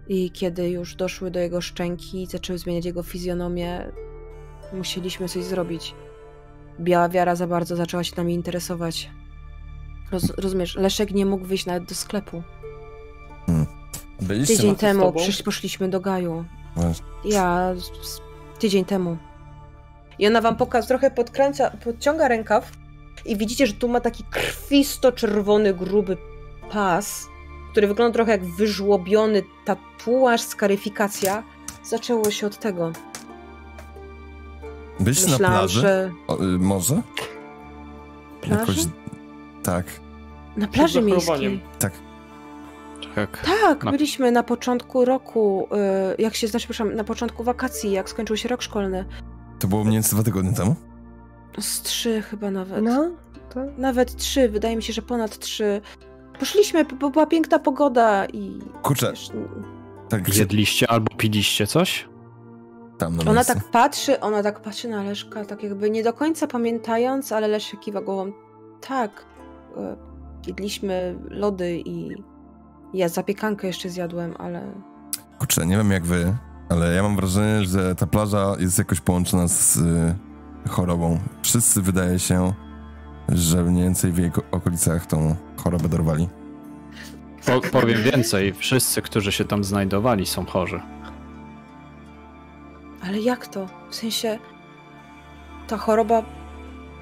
i 0.08 0.32
kiedy 0.32 0.70
już 0.70 0.96
doszły 0.96 1.32
do 1.32 1.40
jego 1.40 1.62
szczęki 1.62 2.24
i 2.24 2.26
zaczęły 2.26 2.60
zmieniać 2.60 2.86
jego 2.86 3.04
fizjonomię, 3.04 3.92
musieliśmy 4.76 5.30
coś 5.30 5.44
zrobić. 5.44 5.96
Biała 6.80 7.10
wiara 7.10 7.36
za 7.36 7.48
bardzo 7.48 7.76
zaczęła 7.76 8.04
się 8.04 8.14
nami 8.18 8.34
interesować. 8.34 9.10
Roz, 10.12 10.30
rozumiesz, 10.38 10.76
Leszek 10.76 11.12
nie 11.12 11.26
mógł 11.26 11.46
wyjść 11.46 11.66
nawet 11.66 11.84
do 11.84 11.96
sklepu. 11.96 12.44
Byliście 14.22 14.56
Tydzień 14.56 14.76
temu 14.76 15.14
przysz, 15.14 15.44
poszliśmy 15.44 15.90
do 15.90 16.00
Gaju. 16.00 16.46
Ja 17.26 17.74
tydzień 18.60 18.86
temu. 18.86 19.18
I 20.20 20.28
ona 20.28 20.42
wam 20.42 20.56
pokaz 20.56 20.88
trochę 20.88 21.12
podkręca, 21.12 21.72
podciąga 21.84 22.28
rękaw 22.28 22.72
i 23.26 23.38
widzicie, 23.38 23.68
że 23.68 23.74
tu 23.74 23.88
ma 23.88 24.00
taki 24.00 24.24
krwisto-czerwony, 24.24 25.74
gruby 25.74 26.18
pas, 26.72 27.28
który 27.72 27.88
wygląda 27.88 28.14
trochę 28.14 28.32
jak 28.32 28.46
wyżłobiony 28.46 29.44
tatuaż, 29.66 30.42
skaryfikacja. 30.42 31.44
Zaczęło 31.84 32.32
się 32.32 32.48
od 32.48 32.60
tego. 32.60 32.92
Byliście 35.00 35.26
na 35.26 35.32
Myślałam, 35.32 35.58
plaży? 35.60 35.82
że... 35.82 36.12
O, 36.28 36.44
y, 36.44 36.60
może? 36.60 37.02
Plaży? 38.42 38.82
Tak, 39.64 39.86
Na 40.58 40.68
plaży 40.68 41.02
miejskiej. 41.02 41.62
tak. 41.80 41.94
Tak. 43.16 43.46
Tak, 43.62 43.84
Na- 43.84 43.92
byliśmy 43.92 44.32
na 44.32 44.44
początku 44.44 45.06
roku, 45.06 45.68
y, 46.20 46.22
jak 46.22 46.36
się, 46.36 46.48
znaczy, 46.48 46.68
przepraszam, 46.68 46.96
na 46.96 47.04
początku 47.04 47.44
wakacji, 47.44 47.92
jak 47.92 48.10
skończył 48.10 48.38
się 48.38 48.50
rok 48.50 48.62
szkolny. 48.62 49.06
To 49.60 49.68
było 49.68 49.84
mniej 49.84 49.94
więcej 49.96 50.12
dwa 50.12 50.24
tygodnie 50.24 50.54
temu? 50.54 50.76
Z 51.60 51.82
trzy 51.82 52.22
chyba 52.22 52.52
nawet. 52.52 52.84
No, 52.84 53.12
to 53.54 53.60
Nawet 53.78 54.16
trzy, 54.16 54.50
wydaje 54.50 54.76
mi 54.76 54.84
się, 54.84 54.94
że 54.94 55.02
ponad 55.02 55.40
trzy. 55.40 55.82
Poszliśmy, 56.40 56.86
bo 56.86 57.10
była 57.10 57.26
piękna 57.26 57.60
pogoda 57.60 58.26
i. 58.26 58.60
Kurczę, 58.82 59.12
Wiesz, 59.12 59.30
tak 60.10 60.22
gdzie 60.24 60.40
Jedliście 60.40 60.90
albo 60.92 61.16
piliście 61.18 61.68
coś? 61.68 62.08
Tam 62.98 63.16
na 63.16 63.22
ona 63.22 63.34
miejscu. 63.34 63.54
tak 63.54 63.64
patrzy, 63.72 64.20
ona 64.20 64.44
tak 64.44 64.60
patrzy 64.60 64.88
na 64.88 65.04
Leszka, 65.04 65.46
tak 65.46 65.64
jakby 65.64 65.90
nie 65.90 66.04
do 66.04 66.14
końca 66.14 66.48
pamiętając, 66.48 67.32
ale 67.32 67.48
Leszek 67.48 67.80
kiwa 67.80 68.02
głową. 68.02 68.32
Tak. 68.88 69.26
e, 69.78 69.96
Jedliśmy 70.48 71.16
lody 71.30 71.82
i 71.86 72.10
ja 72.94 73.10
zapiekankę 73.10 73.68
jeszcze 73.68 73.90
zjadłem, 73.90 74.34
ale 74.40 74.62
Kurczę, 75.40 75.66
nie 75.66 75.78
wiem 75.78 75.92
jak 75.92 76.06
wy, 76.06 76.36
ale 76.70 76.94
ja 76.94 77.04
mam 77.04 77.16
wrażenie, 77.16 77.66
że 77.66 77.96
ta 77.96 78.08
plaża 78.08 78.56
jest 78.60 78.78
jakoś 78.78 79.00
połączona 79.02 79.48
z 79.48 79.78
y, 79.78 80.70
chorobą. 80.70 81.20
Wszyscy 81.44 81.82
wydaje 81.82 82.20
się, 82.20 82.54
że 83.30 83.64
mniej 83.64 83.84
więcej 83.84 84.12
w 84.12 84.18
jej 84.18 84.32
ko- 84.32 84.42
okolicach 84.52 85.06
tą 85.06 85.36
chorobę 85.64 85.90
dorwali. 85.90 86.30
Po, 87.46 87.80
powiem 87.80 88.02
więcej, 88.04 88.54
wszyscy, 88.54 89.02
którzy 89.02 89.32
się 89.32 89.46
tam 89.46 89.64
znajdowali, 89.64 90.26
są 90.26 90.46
chorzy. 90.46 90.82
Ale 93.08 93.20
jak 93.20 93.48
to? 93.48 93.68
W 93.90 93.96
sensie 93.96 94.40
ta 95.68 95.78
choroba 95.78 96.24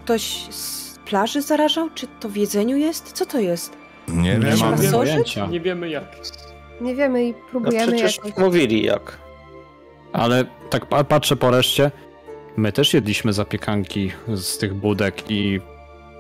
ktoś 0.03 0.21
z 0.49 0.99
plaży 1.05 1.41
zarażał? 1.41 1.89
Czy 1.95 2.07
to 2.19 2.29
w 2.29 2.35
jedzeniu 2.37 2.77
jest? 2.77 3.11
Co 3.11 3.25
to 3.25 3.39
jest? 3.39 3.77
Nie 4.07 4.21
Nie 4.21 4.39
wiem, 4.39 4.59
mam 4.59 4.71
pasożyt? 4.71 4.91
pojęcia. 4.91 5.45
Nie 5.47 5.59
wiemy 5.59 5.89
jak. 5.89 6.03
nie 6.81 6.95
wiemy 6.95 7.23
i 7.25 7.31
No 7.31 7.37
próbujemy 7.51 7.87
przecież 7.91 8.17
jakoś. 8.25 8.43
mówili 8.43 8.83
jak. 8.83 9.17
Ale 10.13 10.45
tak 10.69 10.85
pa- 10.85 11.03
patrzę 11.03 11.35
po 11.35 11.51
reszcie, 11.51 11.91
my 12.57 12.71
też 12.71 12.93
jedliśmy 12.93 13.33
zapiekanki 13.33 14.11
z 14.35 14.57
tych 14.57 14.73
budek 14.73 15.31
i 15.31 15.59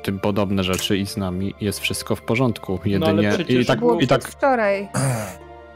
tym 0.03 0.19
podobne 0.19 0.63
rzeczy 0.63 0.97
i 0.97 1.05
z 1.07 1.17
nami 1.17 1.53
jest 1.61 1.79
wszystko 1.79 2.15
w 2.15 2.21
porządku. 2.21 2.79
No 2.99 3.05
ale 3.07 3.23
Jedynie 3.23 3.29
przecież 3.43 3.63
i 3.63 3.65
tak, 3.65 3.79
Było 3.79 3.99
i 3.99 4.07
tak 4.07 4.23
wczoraj. 4.23 4.89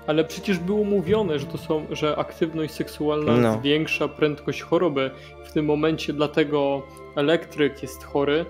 Ale 0.08 0.24
przecież 0.26 0.60
było 0.60 0.84
mówione, 0.84 1.39
że 1.39 1.46
to 1.46 1.58
są, 1.58 1.86
że 1.91 2.15
aktywność 2.17 2.74
seksualna 2.74 3.38
No. 3.38 3.58
zwiększa 3.60 4.08
prędkość 4.08 4.62
choroby. 4.62 5.12
W 5.46 5.52
tym 5.52 5.65
momencie 5.65 6.13
dlatego 6.13 6.82
elektryk 7.15 7.82
jest 7.82 8.04
chory 8.04 8.46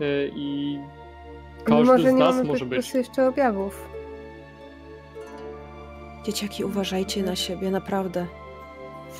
yy, 0.00 0.30
i 0.36 0.78
każdy 1.64 1.84
może 1.84 2.02
z 2.02 2.12
nie 2.12 2.18
nas 2.18 2.34
mamy 2.36 2.48
może 2.48 2.66
być. 2.66 2.94
jeszcze 2.94 3.28
objawów. 3.28 3.88
Dzieciaki, 6.24 6.64
uważajcie 6.64 7.22
na 7.22 7.36
siebie, 7.36 7.70
naprawdę. 7.70 8.26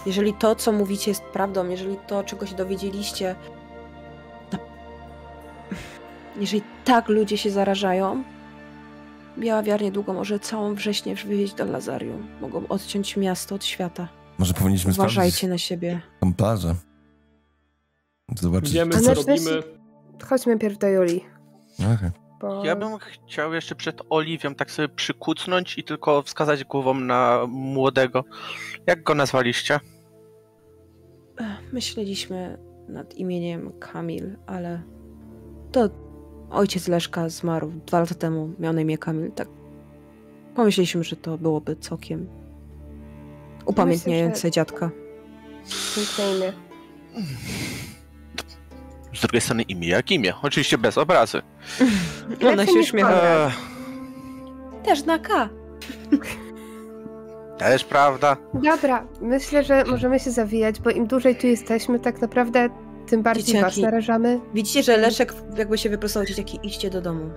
Jeżeli 0.06 0.34
to, 0.34 0.54
co 0.54 0.72
mówicie, 0.72 1.10
jest 1.10 1.22
prawdą, 1.22 1.68
jeżeli 1.68 1.96
to, 2.06 2.24
czego 2.24 2.46
się 2.46 2.54
dowiedzieliście, 2.56 3.34
jeżeli 6.40 6.62
tak 6.84 7.08
ludzie 7.08 7.38
się 7.38 7.50
zarażają, 7.50 8.22
Biała 9.38 9.62
Wiar 9.62 9.82
niedługo 9.82 10.12
może 10.12 10.38
całą 10.40 10.74
wrześnię 10.74 11.14
wywieźć 11.14 11.54
do 11.54 11.64
Lazarium. 11.64 12.28
Mogą 12.40 12.68
odciąć 12.68 13.16
miasto 13.16 13.54
od 13.54 13.64
świata. 13.64 14.08
może 14.38 14.54
powinniśmy 14.54 14.92
sprawdzić 14.92 15.16
Uważajcie 15.16 15.48
na 15.48 15.58
siebie. 15.58 16.00
tą 16.20 16.34
plażę. 16.34 16.74
Zobaczyć. 18.40 18.72
Wiemy 18.72 18.96
A 18.96 19.00
co 19.00 19.14
robimy. 19.14 19.62
Chodźmy 20.24 20.58
pierw 20.58 20.78
do 20.78 20.88
Julii. 20.88 21.24
Okej. 21.78 22.10
Bo... 22.40 22.64
Ja 22.64 22.76
bym 22.76 22.98
chciał 22.98 23.54
jeszcze 23.54 23.74
przed 23.74 24.00
Oliwią 24.10 24.54
tak 24.54 24.70
sobie 24.70 24.88
przykucnąć 24.88 25.78
i 25.78 25.84
tylko 25.84 26.22
wskazać 26.22 26.64
głową 26.64 26.94
na 26.94 27.46
młodego. 27.48 28.24
Jak 28.86 29.02
go 29.02 29.14
nazwaliście? 29.14 29.80
Myśleliśmy 31.72 32.58
nad 32.88 33.14
imieniem 33.14 33.72
Kamil, 33.78 34.36
ale 34.46 34.82
to 35.72 35.88
ojciec 36.52 36.88
Leszka 36.88 37.28
zmarł 37.28 37.72
dwa 37.86 38.00
lata 38.00 38.14
temu, 38.14 38.50
miał 38.58 38.72
na 38.72 38.80
imię 38.80 38.98
Kamil. 38.98 39.32
Tak 39.32 39.48
pomyśleliśmy, 40.54 41.04
że 41.04 41.16
to 41.16 41.38
byłoby 41.38 41.76
całkiem 41.76 42.26
upamiętniające 43.66 44.34
Myślę, 44.34 44.48
że- 44.48 44.50
dziadka. 44.50 44.90
Piękne. 45.96 46.52
Z 49.14 49.20
drugiej 49.20 49.40
strony 49.40 49.62
imię 49.62 49.88
jak 49.88 50.10
imię. 50.10 50.34
Oczywiście 50.42 50.78
bez 50.78 50.98
obrazy. 50.98 51.42
Ona 52.52 52.66
się 52.66 52.72
uśmiecha. 52.72 53.22
Eee, 53.22 53.52
Też 54.84 55.04
na 55.04 55.18
K. 55.18 55.48
też 57.58 57.84
prawda. 57.84 58.36
Dobra, 58.54 59.06
myślę, 59.20 59.64
że 59.64 59.84
możemy 59.84 60.20
się 60.20 60.30
zawijać, 60.30 60.80
bo 60.80 60.90
im 60.90 61.06
dłużej 61.06 61.36
tu 61.36 61.46
jesteśmy, 61.46 62.00
tak 62.00 62.20
naprawdę 62.20 62.68
tym 63.06 63.22
bardziej 63.22 63.44
Dzieciaki. 63.44 63.64
was 63.64 63.76
narażamy. 63.78 64.40
Widzicie, 64.54 64.82
że 64.82 64.96
Leszek 64.96 65.34
jakby 65.56 65.78
się 65.78 65.90
wyprostował, 65.90 66.26
dzieciaki, 66.26 66.58
idźcie 66.62 66.90
do 66.90 67.00
domu. 67.00 67.30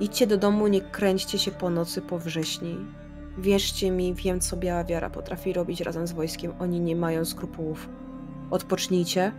Idźcie 0.00 0.26
do 0.26 0.36
domu, 0.36 0.66
nie 0.68 0.80
kręćcie 0.80 1.38
się 1.38 1.50
po 1.50 1.70
nocy, 1.70 2.02
po 2.02 2.18
wrześni. 2.18 2.76
Wierzcie 3.38 3.90
mi, 3.90 4.14
wiem 4.14 4.40
co 4.40 4.56
Biała 4.56 4.84
Wiara 4.84 5.10
potrafi 5.10 5.52
robić 5.52 5.80
razem 5.80 6.06
z 6.06 6.12
wojskiem. 6.12 6.52
Oni 6.60 6.80
nie 6.80 6.96
mają 6.96 7.24
skrupułów. 7.24 7.88
Odpocznijcie. 8.50 9.32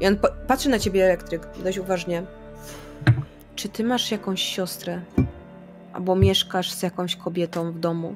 I 0.00 0.06
on 0.06 0.16
po- 0.16 0.28
patrzy 0.46 0.68
na 0.68 0.78
ciebie, 0.78 1.04
elektryk, 1.04 1.48
dość 1.64 1.78
uważnie. 1.78 2.22
Czy 3.56 3.68
ty 3.68 3.84
masz 3.84 4.10
jakąś 4.10 4.42
siostrę? 4.42 5.00
Albo 5.92 6.16
mieszkasz 6.16 6.72
z 6.72 6.82
jakąś 6.82 7.16
kobietą 7.16 7.72
w 7.72 7.78
domu? 7.78 8.14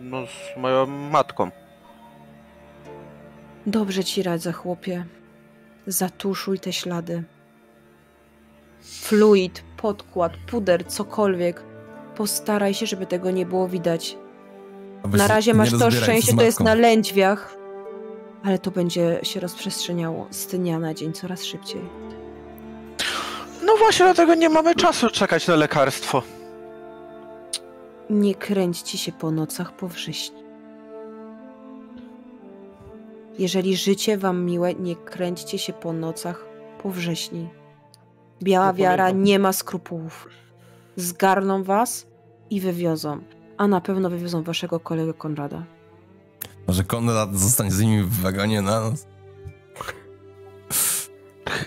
No 0.00 0.26
z 0.26 0.60
moją 0.60 0.86
matką. 0.86 1.50
Dobrze 3.66 4.04
ci 4.04 4.22
radzę, 4.22 4.52
chłopie. 4.52 5.04
Zatuszuj 5.86 6.58
te 6.58 6.72
ślady. 6.72 7.22
Fluid, 8.80 9.62
podkład, 9.76 10.32
puder, 10.46 10.86
cokolwiek. 10.86 11.62
Postaraj 12.16 12.74
się, 12.74 12.86
żeby 12.86 13.06
tego 13.06 13.30
nie 13.30 13.46
było 13.46 13.68
widać. 13.68 14.16
Aby 15.02 15.18
Na 15.18 15.26
razie 15.26 15.54
masz 15.54 15.70
to 15.70 15.90
szczęście, 15.90 16.36
to 16.36 16.42
jest 16.42 16.60
na 16.60 16.74
lędźwiach. 16.74 17.56
Ale 18.44 18.58
to 18.58 18.70
będzie 18.70 19.20
się 19.22 19.40
rozprzestrzeniało 19.40 20.26
z 20.30 20.46
dnia 20.46 20.78
na 20.78 20.94
dzień 20.94 21.12
coraz 21.12 21.44
szybciej. 21.44 21.80
No 23.64 23.76
właśnie 23.76 24.04
dlatego 24.04 24.34
nie 24.34 24.48
mamy 24.48 24.74
czasu 24.74 25.10
czekać 25.10 25.48
na 25.48 25.56
lekarstwo. 25.56 26.22
Nie 28.10 28.34
kręćcie 28.34 28.98
się 28.98 29.12
po 29.12 29.30
nocach 29.30 29.72
po 29.72 29.88
wrześni. 29.88 30.45
Jeżeli 33.38 33.76
życie 33.76 34.18
wam 34.18 34.44
miłe, 34.44 34.74
nie 34.74 34.96
kręćcie 34.96 35.58
się 35.58 35.72
po 35.72 35.92
nocach 35.92 36.46
po 36.82 36.90
wrześni. 36.90 37.48
Biała 38.42 38.66
No, 38.66 38.74
wiara 38.74 39.04
pamiętam. 39.04 39.24
nie 39.24 39.38
ma 39.38 39.52
skrupułów. 39.52 40.28
Zgarną 40.96 41.62
was 41.64 42.06
i 42.50 42.60
wywiozą. 42.60 43.18
A 43.56 43.66
na 43.68 43.80
pewno 43.80 44.10
wywiozą 44.10 44.42
waszego 44.42 44.80
kolegę 44.80 45.14
Konrada. 45.14 45.64
Może 46.66 46.84
Konrad 46.84 47.36
zostanie 47.36 47.70
z 47.70 47.80
nimi 47.80 48.02
w 48.02 48.20
wagonie 48.20 48.62
na 48.62 48.80
noc? 48.80 49.06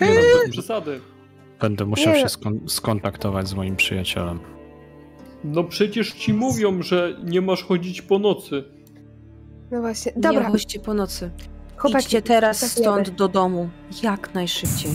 Nie 0.00 0.50
przesady. 0.50 1.00
Będę 1.60 1.84
musiał 1.84 2.14
Nie. 2.14 2.20
się 2.20 2.26
skon- 2.26 2.68
skontaktować 2.68 3.48
z 3.48 3.54
moim 3.54 3.76
przyjacielem. 3.76 4.38
No 5.44 5.64
przecież 5.64 6.12
ci 6.12 6.34
mówią, 6.34 6.82
że 6.82 7.16
nie 7.24 7.40
masz 7.40 7.64
chodzić 7.64 8.02
po 8.02 8.18
nocy. 8.18 8.64
No 9.70 9.80
właśnie. 9.80 10.12
Nie 10.16 10.20
Dobra, 10.22 10.50
chodźcie 10.50 10.80
po 10.80 10.94
nocy. 10.94 11.30
Chłopaki, 11.80 12.04
Idźcie 12.04 12.22
teraz 12.22 12.60
zostawiamy. 12.60 13.04
stąd 13.04 13.16
do 13.18 13.28
domu. 13.28 13.68
Jak 14.02 14.34
najszybciej. 14.34 14.92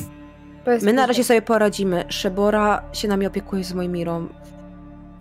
My 0.81 0.93
na 0.93 1.05
razie 1.05 1.23
sobie 1.23 1.41
poradzimy. 1.41 2.05
Szebora 2.09 2.89
się 2.93 3.07
nami 3.07 3.25
opiekuje 3.27 3.63
z 3.63 3.73
Mojmirą. 3.73 4.27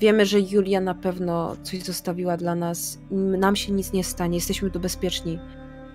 Wiemy, 0.01 0.27
że 0.27 0.41
Julia 0.41 0.81
na 0.81 0.95
pewno 0.95 1.57
coś 1.63 1.83
zostawiła 1.83 2.37
dla 2.37 2.55
nas. 2.55 2.99
Nam 3.11 3.57
się 3.57 3.73
nic 3.73 3.93
nie 3.93 4.05
stanie, 4.05 4.37
jesteśmy 4.37 4.71
tu 4.71 4.81
bezpieczni. 4.81 5.39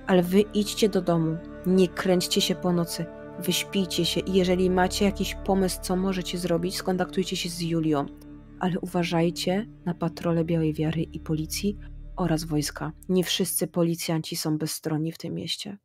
Ale 0.08 0.24
wy 0.24 0.42
idźcie 0.42 0.90
do 0.90 1.02
domu. 1.02 1.38
Nie 1.66 1.88
kręćcie 1.88 2.42
się 2.42 2.56
po 2.56 2.74
nocy. 2.74 3.06
Wyśpijcie 3.40 4.06
się 4.06 4.20
i 4.20 4.34
jeżeli 4.34 4.70
macie 4.70 5.06
jakiś 5.06 5.36
pomysł, 5.46 5.80
co 5.82 5.96
możecie 5.96 6.38
zrobić, 6.38 6.76
skontaktujcie 6.76 7.36
się 7.36 7.50
z 7.50 7.62
Julią. 7.62 8.06
Ale 8.60 8.80
uważajcie 8.80 9.66
na 9.86 9.94
patrole 9.94 10.46
Białej 10.46 10.74
Wiary 10.74 11.02
i 11.02 11.20
policji 11.20 11.78
oraz 12.20 12.44
wojska. 12.44 12.92
Nie 13.10 13.24
wszyscy 13.24 13.68
policjanci 13.68 14.36
są 14.36 14.58
bezstronni 14.58 15.12
w 15.12 15.18
tym 15.18 15.34
mieście. 15.34 15.78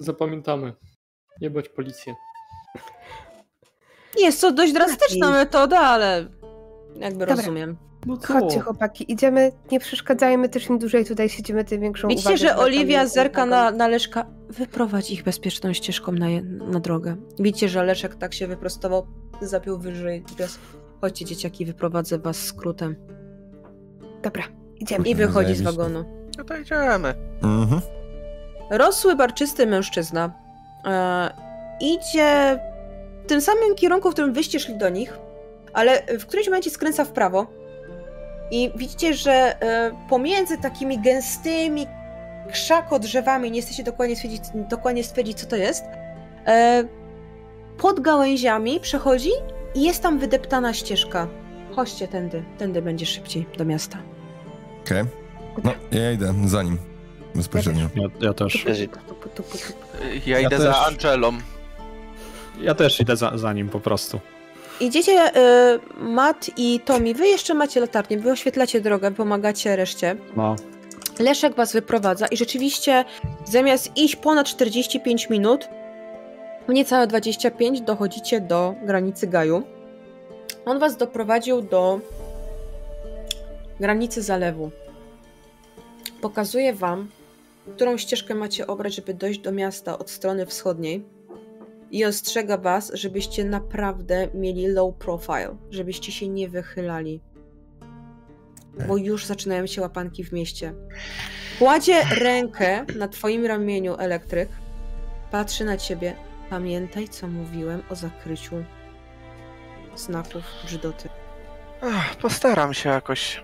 Zapamiętamy. 0.00 0.72
Nie 1.40 1.50
bądź 1.50 1.68
policję. 1.68 2.14
Jest 4.18 4.40
to 4.40 4.52
dość 4.52 4.72
drastyczna 4.72 5.30
metoda, 5.30 5.80
ale 5.80 6.28
jakby 6.94 7.18
Dobra. 7.18 7.36
rozumiem. 7.36 7.76
No 8.06 8.16
co? 8.16 8.32
Chodźcie 8.32 8.60
chłopaki, 8.60 9.12
idziemy, 9.12 9.52
nie 9.72 9.80
przeszkadzajmy 9.80 10.48
też 10.48 10.68
im 10.68 10.78
dłużej 10.78 11.04
tutaj 11.04 11.28
siedzimy, 11.28 11.64
tym 11.64 11.80
większą 11.80 12.08
Widzicie, 12.08 12.28
uwagę 12.28 12.36
że 12.36 12.46
zwracamy 12.46 12.64
Oliwia 12.66 13.02
na 13.02 13.08
zerka 13.08 13.46
na, 13.46 13.70
na 13.70 13.88
Leszka. 13.88 14.26
Wyprowadź 14.48 15.10
ich 15.10 15.22
bezpieczną 15.24 15.72
ścieżką 15.72 16.12
na, 16.12 16.26
na 16.72 16.80
drogę. 16.80 17.16
Widzicie, 17.38 17.68
że 17.68 17.84
Leszek 17.84 18.14
tak 18.14 18.34
się 18.34 18.46
wyprostował, 18.46 19.06
zapiął 19.40 19.78
wyżej 19.78 20.24
dres. 20.36 20.58
Chodźcie 21.00 21.24
dzieciaki, 21.24 21.66
wyprowadzę 21.66 22.18
was 22.18 22.36
skrótem. 22.36 23.17
Dobra, 24.22 24.42
idziemy. 24.76 25.08
I 25.08 25.14
wychodzi 25.14 25.54
z 25.54 25.62
wagonu. 25.62 26.04
No 26.38 26.44
to 26.44 26.56
idziemy. 26.56 27.14
Mhm. 27.42 27.80
Rosły, 28.70 29.16
barczysty 29.16 29.66
mężczyzna 29.66 30.32
e, 30.84 31.30
idzie 31.80 32.58
w 33.24 33.28
tym 33.28 33.40
samym 33.40 33.74
kierunku, 33.74 34.10
w 34.10 34.12
którym 34.12 34.32
wyście 34.32 34.60
szli 34.60 34.78
do 34.78 34.88
nich, 34.88 35.18
ale 35.72 36.18
w 36.18 36.26
którymś 36.26 36.46
momencie 36.46 36.70
skręca 36.70 37.04
w 37.04 37.12
prawo 37.12 37.46
i 38.50 38.70
widzicie, 38.76 39.14
że 39.14 39.32
e, 39.32 39.90
pomiędzy 40.08 40.58
takimi 40.58 40.98
gęstymi 40.98 41.86
krzakodrzewami, 42.52 43.50
nie 43.50 43.56
jesteście 43.56 43.82
dokładnie 43.82 44.16
stwierdzić, 44.16 44.42
dokładnie 44.54 45.04
stwierdzić 45.04 45.40
co 45.40 45.46
to 45.46 45.56
jest, 45.56 45.84
e, 46.46 46.84
pod 47.78 48.00
gałęziami 48.00 48.80
przechodzi 48.80 49.30
i 49.74 49.82
jest 49.82 50.02
tam 50.02 50.18
wydeptana 50.18 50.72
ścieżka. 50.72 51.28
Chodźcie 51.76 52.08
tędy, 52.08 52.42
tędy 52.58 52.82
będzie 52.82 53.06
szybciej 53.06 53.46
do 53.58 53.64
miasta. 53.64 53.98
Okej. 54.84 55.04
No, 55.64 55.72
ja 55.92 56.12
idę 56.12 56.34
za 56.46 56.62
nim. 56.62 56.78
Bezpośrednio. 57.34 57.88
Ja, 57.94 58.08
ja 58.20 58.34
też. 58.34 58.64
Ja, 58.64 58.74
Ja 60.26 60.40
idę 60.40 60.50
też. 60.56 60.60
za 60.60 60.86
Angelą. 60.86 61.32
Ja 62.60 62.74
też 62.74 63.00
idę 63.00 63.16
za, 63.16 63.38
za 63.38 63.52
nim 63.52 63.68
po 63.68 63.80
prostu. 63.80 64.20
Idziecie, 64.80 65.36
y, 65.36 66.02
Matt 66.02 66.50
i 66.56 66.80
Tommy, 66.84 67.14
wy 67.14 67.26
jeszcze 67.26 67.54
macie 67.54 67.80
latarnię, 67.80 68.18
wy 68.18 68.32
oświetlacie 68.32 68.80
drogę, 68.80 69.10
pomagacie 69.10 69.76
reszcie. 69.76 70.16
No, 70.36 70.56
Leszek 71.18 71.56
was 71.56 71.72
wyprowadza 71.72 72.26
i 72.26 72.36
rzeczywiście 72.36 73.04
zamiast 73.44 73.96
iść 73.96 74.16
ponad 74.16 74.46
45 74.46 75.30
minut, 75.30 75.68
w 76.68 76.72
niecałe 76.72 77.06
25 77.06 77.80
dochodzicie 77.80 78.40
do 78.40 78.74
granicy 78.82 79.26
Gaju. 79.26 79.62
On 80.68 80.78
was 80.78 80.96
doprowadził 80.96 81.62
do 81.62 82.00
granicy 83.80 84.22
zalewu. 84.22 84.70
Pokazuje 86.20 86.74
wam, 86.74 87.08
którą 87.74 87.96
ścieżkę 87.96 88.34
macie 88.34 88.66
obrać, 88.66 88.94
żeby 88.94 89.14
dojść 89.14 89.40
do 89.40 89.52
miasta 89.52 89.98
od 89.98 90.10
strony 90.10 90.46
wschodniej. 90.46 91.04
I 91.90 92.04
ostrzega 92.04 92.56
was, 92.56 92.90
żebyście 92.94 93.44
naprawdę 93.44 94.28
mieli 94.34 94.66
low 94.66 94.94
profile, 94.94 95.56
żebyście 95.70 96.12
się 96.12 96.28
nie 96.28 96.48
wychylali. 96.48 97.20
Bo 98.88 98.96
już 98.96 99.26
zaczynają 99.26 99.66
się 99.66 99.80
łapanki 99.80 100.24
w 100.24 100.32
mieście. 100.32 100.74
Kładzie 101.58 102.02
rękę 102.20 102.84
na 102.96 103.08
twoim 103.08 103.46
ramieniu 103.46 103.94
elektryk, 103.98 104.48
patrzy 105.30 105.64
na 105.64 105.76
ciebie. 105.76 106.14
Pamiętaj, 106.50 107.08
co 107.08 107.28
mówiłem 107.28 107.82
o 107.90 107.94
zakryciu 107.94 108.64
znaków 109.98 110.42
brzydoty. 110.64 111.08
Ach, 111.82 112.16
postaram 112.16 112.74
się 112.74 112.88
jakoś. 112.90 113.42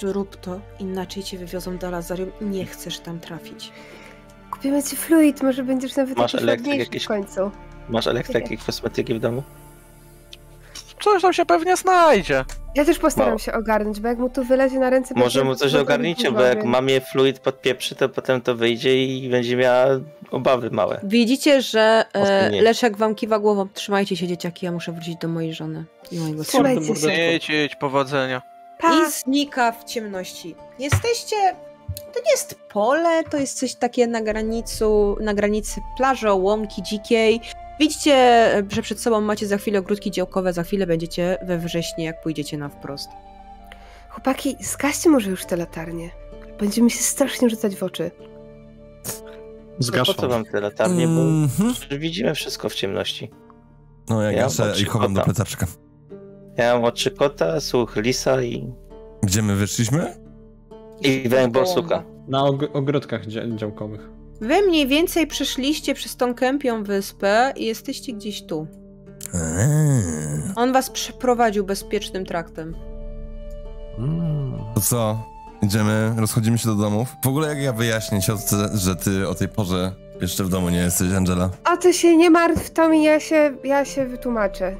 Zrób 0.00 0.36
to, 0.36 0.60
inaczej 0.78 1.22
cię 1.22 1.38
wywiozą 1.38 1.78
do 1.78 1.90
Lazarium 1.90 2.32
i 2.40 2.44
nie 2.44 2.66
chcesz 2.66 2.98
tam 3.00 3.20
trafić. 3.20 3.72
Kupimy 4.50 4.82
ci 4.82 4.96
fluid, 4.96 5.42
może 5.42 5.62
będziesz 5.64 5.96
nawet 5.96 6.18
Masz 6.18 6.34
elektryk 6.34 6.58
ładniejszy 6.66 6.84
jakiś? 6.90 7.04
w 7.04 7.08
końcu. 7.08 7.50
Masz 7.88 8.06
elektryki, 8.06 8.58
kosmetyki 8.58 9.14
w 9.14 9.18
domu? 9.20 9.42
Coś 11.04 11.22
tam 11.22 11.32
się 11.32 11.46
pewnie 11.46 11.76
znajdzie. 11.76 12.44
Ja 12.74 12.84
też 12.84 12.98
postaram 12.98 13.28
Mało. 13.28 13.38
się 13.38 13.52
ogarnąć, 13.52 14.00
bo 14.00 14.08
jak 14.08 14.18
mu 14.18 14.30
tu 14.30 14.44
wylezie 14.44 14.78
na 14.78 14.90
ręce... 14.90 15.14
Może 15.16 15.44
mu 15.44 15.54
coś 15.54 15.74
ogarnijcie, 15.74 16.32
bo 16.32 16.42
jak 16.42 16.64
mamie 16.64 17.00
fluid 17.00 17.38
podpieprzy, 17.38 17.94
to 17.94 18.08
potem 18.08 18.40
to 18.40 18.54
wyjdzie 18.54 19.04
i 19.04 19.28
będzie 19.28 19.56
miała 19.56 19.86
obawy 20.30 20.70
małe. 20.70 21.00
Widzicie, 21.02 21.62
że 21.62 22.04
e. 22.12 22.50
Leszek 22.62 22.96
wam 22.96 23.14
kiwa 23.14 23.38
głową. 23.38 23.68
Trzymajcie 23.74 24.16
się, 24.16 24.26
dzieciaki, 24.26 24.66
ja 24.66 24.72
muszę 24.72 24.92
wrócić 24.92 25.16
do 25.16 25.28
mojej 25.28 25.54
żony 25.54 25.84
i 26.12 26.18
mojego 26.18 26.44
syna. 26.44 26.64
Trzymajcie 26.64 27.00
się. 27.00 27.34
Idź, 27.36 27.50
idź, 27.50 27.76
powodzenia. 27.76 28.42
Pa! 28.78 28.92
I 28.92 29.10
znika 29.10 29.72
w 29.72 29.84
ciemności. 29.84 30.54
Jesteście. 30.78 31.36
To 32.14 32.20
nie 32.24 32.30
jest 32.30 32.54
pole, 32.68 33.24
to 33.30 33.36
jest 33.36 33.58
coś 33.58 33.74
takie 33.74 34.06
na 34.06 34.20
granicu, 34.20 35.16
na 35.20 35.34
granicy 35.34 35.80
plaży, 35.96 36.32
łąki 36.32 36.82
dzikiej. 36.82 37.40
Widzicie, 37.80 38.48
że 38.70 38.82
przed 38.82 39.00
sobą 39.00 39.20
macie 39.20 39.46
za 39.46 39.56
chwilę 39.58 39.78
ogródki 39.78 40.10
działkowe, 40.10 40.52
za 40.52 40.62
chwilę 40.62 40.86
będziecie 40.86 41.38
we 41.46 41.58
wrześnie, 41.58 42.04
jak 42.04 42.22
pójdziecie 42.22 42.58
na 42.58 42.68
wprost. 42.68 43.08
Chłopaki, 44.08 44.56
zgaście 44.60 45.10
może 45.10 45.30
już 45.30 45.44
te 45.44 45.56
latarnie. 45.56 46.10
Będzie 46.60 46.82
mi 46.82 46.90
się 46.90 46.98
strasznie 47.02 47.50
rzucać 47.50 47.76
w 47.76 47.82
oczy. 47.82 48.10
Po 49.02 49.10
co 49.10 49.22
Zgaszam. 49.78 50.30
wam 50.30 50.44
te 50.44 50.60
latarnie, 50.60 51.06
bo 51.08 51.20
Mhm. 51.20 51.74
widzimy 52.00 52.34
wszystko 52.34 52.68
w 52.68 52.74
ciemności. 52.74 53.30
No 54.08 54.22
ja 54.22 54.32
Ja 54.32 54.42
gaszę 54.42 54.74
i 54.82 54.84
chowam 54.84 55.14
do 55.14 55.22
plecaczka. 55.22 55.66
Ja 56.56 56.74
mam 56.74 56.84
oczy 56.84 57.10
kota, 57.10 57.60
słuch 57.60 57.96
lisa 57.96 58.42
i, 58.42 58.72
Gdzie 59.22 59.42
my 59.42 59.56
wyszliśmy? 59.56 60.14
i 61.00 61.28
borsuka. 61.52 62.04
Na 62.28 62.42
og- 62.44 62.68
ogrodkach 62.72 63.26
dzia- 63.26 63.56
działkowych. 63.56 64.08
Wy 64.42 64.62
mniej 64.62 64.86
więcej 64.86 65.26
przeszliście 65.26 65.94
przez 65.94 66.16
tą 66.16 66.34
kępią 66.34 66.84
wyspę 66.84 67.52
i 67.56 67.64
jesteście 67.64 68.12
gdzieś 68.12 68.46
tu. 68.46 68.66
Eee. 69.34 70.52
On 70.56 70.72
was 70.72 70.90
przeprowadził 70.90 71.64
bezpiecznym 71.64 72.26
traktem. 72.26 72.74
Mm. 73.98 74.58
To 74.74 74.80
co? 74.80 75.18
Idziemy, 75.62 76.14
rozchodzimy 76.16 76.58
się 76.58 76.68
do 76.68 76.74
domów. 76.74 77.08
W 77.24 77.26
ogóle 77.26 77.48
jak 77.48 77.58
ja 77.58 77.72
wyjaśnię 77.72 78.22
ciotce, 78.22 78.68
że 78.74 78.96
ty 78.96 79.28
o 79.28 79.34
tej 79.34 79.48
porze 79.48 79.92
jeszcze 80.20 80.44
w 80.44 80.48
domu 80.48 80.68
nie 80.68 80.78
jesteś, 80.78 81.12
Angela? 81.12 81.50
O 81.72 81.76
ty 81.76 81.92
się 81.92 82.16
nie 82.16 82.30
martw, 82.30 82.70
Tomi, 82.70 83.04
ja 83.04 83.20
się, 83.20 83.52
ja 83.64 83.84
się 83.84 84.06
wytłumaczę. 84.06 84.76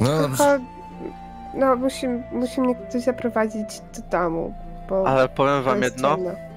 No 0.00 0.28
Tylko, 0.28 0.44
no, 1.54 1.76
musi, 1.76 2.06
musi 2.32 2.60
mnie 2.60 2.74
ktoś 2.74 3.02
zaprowadzić 3.02 3.80
do 3.96 4.18
domu, 4.18 4.54
bo... 4.88 5.08
Ale 5.08 5.28
powiem 5.28 5.62
wam 5.62 5.82
jedno. 5.82 6.16
ciemno. 6.16 6.47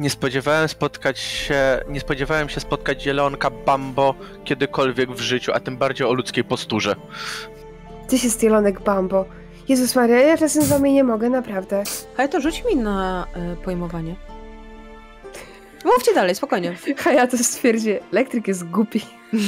Nie 0.00 0.10
spodziewałem 0.10 0.68
spotkać 0.68 1.18
się, 1.18 1.80
nie 1.88 2.00
spodziewałem 2.00 2.48
się 2.48 2.60
spotkać 2.60 3.02
zielonka 3.02 3.50
Bambo 3.50 4.14
kiedykolwiek 4.44 5.10
w 5.10 5.20
życiu, 5.20 5.52
a 5.54 5.60
tym 5.60 5.76
bardziej 5.76 6.06
o 6.06 6.12
ludzkiej 6.12 6.44
posturze. 6.44 6.96
Ty 8.08 8.18
się 8.18 8.30
stielonek 8.30 8.80
Bambo. 8.80 9.24
Jezus 9.68 9.94
Maria, 9.96 10.20
ja 10.20 10.38
czasem 10.38 10.62
z 10.62 10.68
wami 10.68 10.92
nie 10.92 11.04
mogę, 11.04 11.30
naprawdę. 11.30 11.82
Ale 12.16 12.28
to 12.28 12.40
rzuć 12.40 12.64
mi 12.64 12.76
na 12.76 13.26
e, 13.34 13.56
pojmowanie. 13.56 14.16
Mówcie 15.84 16.14
dalej, 16.14 16.34
spokojnie. 16.34 16.76
A 17.06 17.12
ja 17.12 17.26
to 17.26 17.38
stwierdzi, 17.38 17.94
elektryk 18.12 18.48
jest 18.48 18.64
głupi. 18.64 19.00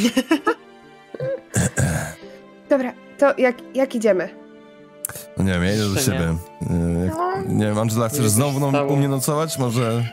Dobra, 2.70 2.92
to 3.18 3.34
jak, 3.38 3.56
jak 3.74 3.94
idziemy? 3.94 4.28
No 5.36 5.44
nie 5.44 5.52
wiem, 5.52 5.64
ja 5.64 5.72
idę 5.74 5.84
do 5.88 5.94
Jeszcze 5.94 6.10
nie. 6.10 6.18
siebie. 6.18 6.36
Jak- 7.06 7.48
Nie 7.48 7.66
wiem, 7.66 7.78
Angela, 7.78 8.08
chcesz 8.08 8.20
Nie, 8.20 8.28
znowu 8.28 8.70
no, 8.72 8.84
u 8.84 8.96
mnie 8.96 9.08
nocować? 9.08 9.58
Może 9.58 10.04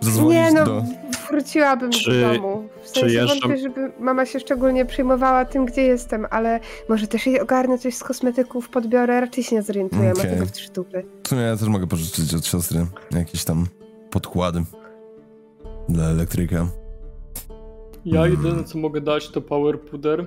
zadzwonić 0.00 0.32
Nie 0.34 0.52
no, 0.52 0.64
do... 0.64 0.84
wróciłabym 1.30 1.90
Czy- 1.90 2.20
do 2.22 2.34
domu. 2.34 2.68
W 2.82 2.88
sensie 2.88 3.14
jeżdżą- 3.16 3.40
wątpię, 3.40 3.58
żeby 3.62 3.92
mama 4.00 4.26
się 4.26 4.40
szczególnie 4.40 4.84
przejmowała 4.86 5.44
tym, 5.44 5.66
gdzie 5.66 5.82
jestem, 5.82 6.26
ale 6.30 6.60
może 6.88 7.06
też 7.06 7.26
jej 7.26 7.40
ogarnę 7.40 7.78
coś 7.78 7.94
z 7.94 8.04
kosmetyków, 8.04 8.68
podbiorę, 8.68 9.20
raczej 9.20 9.44
się 9.44 9.56
nie 9.56 9.62
zorientuję, 9.62 10.02
ma 10.04 10.20
Okej. 10.20 10.30
tego 10.30 10.46
w 10.46 10.52
trzy 10.52 10.70
dupy. 10.72 11.04
W 11.24 11.28
sumie 11.28 11.40
ja 11.42 11.56
też 11.56 11.68
mogę 11.68 11.86
pożyczyć 11.86 12.34
od 12.34 12.46
siostry 12.46 12.86
jakieś 13.10 13.44
tam 13.44 13.66
podkłady 14.10 14.62
dla 15.88 16.04
elektryka. 16.04 16.66
Ja 18.04 18.20
Mm. 18.26 18.30
jedyne 18.42 18.64
co 18.64 18.78
mogę 18.78 19.00
dać 19.00 19.28
to 19.28 19.40
power 19.40 19.80
puder. 19.80 20.26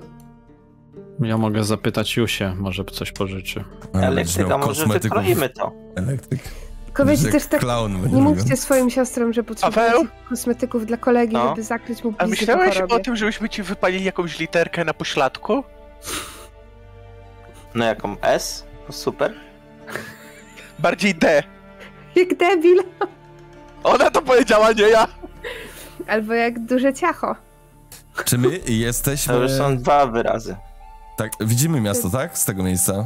Ja 1.20 1.38
mogę 1.38 1.64
zapytać 1.64 2.16
Jusię, 2.16 2.54
może 2.58 2.84
coś 2.84 3.12
pożyczy. 3.12 3.64
Elektryka, 3.92 4.58
może 4.58 4.86
wykroimy 4.86 5.48
to. 5.48 5.72
Elektryk. 5.96 6.40
Jak 6.98 7.32
też 7.32 7.46
tak 7.46 7.62
nie 8.12 8.22
mówcie 8.22 8.56
swoim 8.56 8.90
siostrom, 8.90 9.32
że 9.32 9.42
potrzebują 9.42 9.92
kosmetyków 10.28 10.86
dla 10.86 10.96
kolegi, 10.96 11.34
No. 11.34 11.48
żeby 11.48 11.62
zakryć 11.62 12.04
mu 12.04 12.14
A 12.18 12.26
blizny 12.26 12.46
po 12.46 12.56
myślałeś 12.58 12.80
o 12.92 12.98
tym, 12.98 13.16
żebyśmy 13.16 13.48
ci 13.48 13.62
wypalili 13.62 14.04
jakąś 14.04 14.38
literkę 14.38 14.84
na 14.84 14.94
pośladku? 14.94 15.64
No 17.74 17.84
jaką 17.84 18.16
S? 18.20 18.64
To 18.86 18.92
Super. 18.92 19.34
Bardziej 20.78 21.14
D. 21.14 21.42
Jak 22.14 22.36
debil, 22.36 22.78
Ona 23.84 24.10
to 24.10 24.22
powiedziała, 24.22 24.72
nie 24.72 24.88
ja. 24.88 25.08
albo 26.08 26.34
jak 26.34 26.58
duże 26.58 26.92
ciacho. 26.94 27.36
Czy 28.24 28.38
my 28.38 28.58
To 28.58 28.70
jesteśmy... 28.72 29.34
już 29.34 29.50
są 29.52 29.76
dwa 29.78 30.06
wyrazy. 30.06 30.56
Tak, 31.16 31.32
widzimy 31.40 31.80
miasto, 31.80 32.10
tak? 32.10 32.38
Z 32.38 32.44
tego 32.44 32.62
miejsca. 32.62 33.04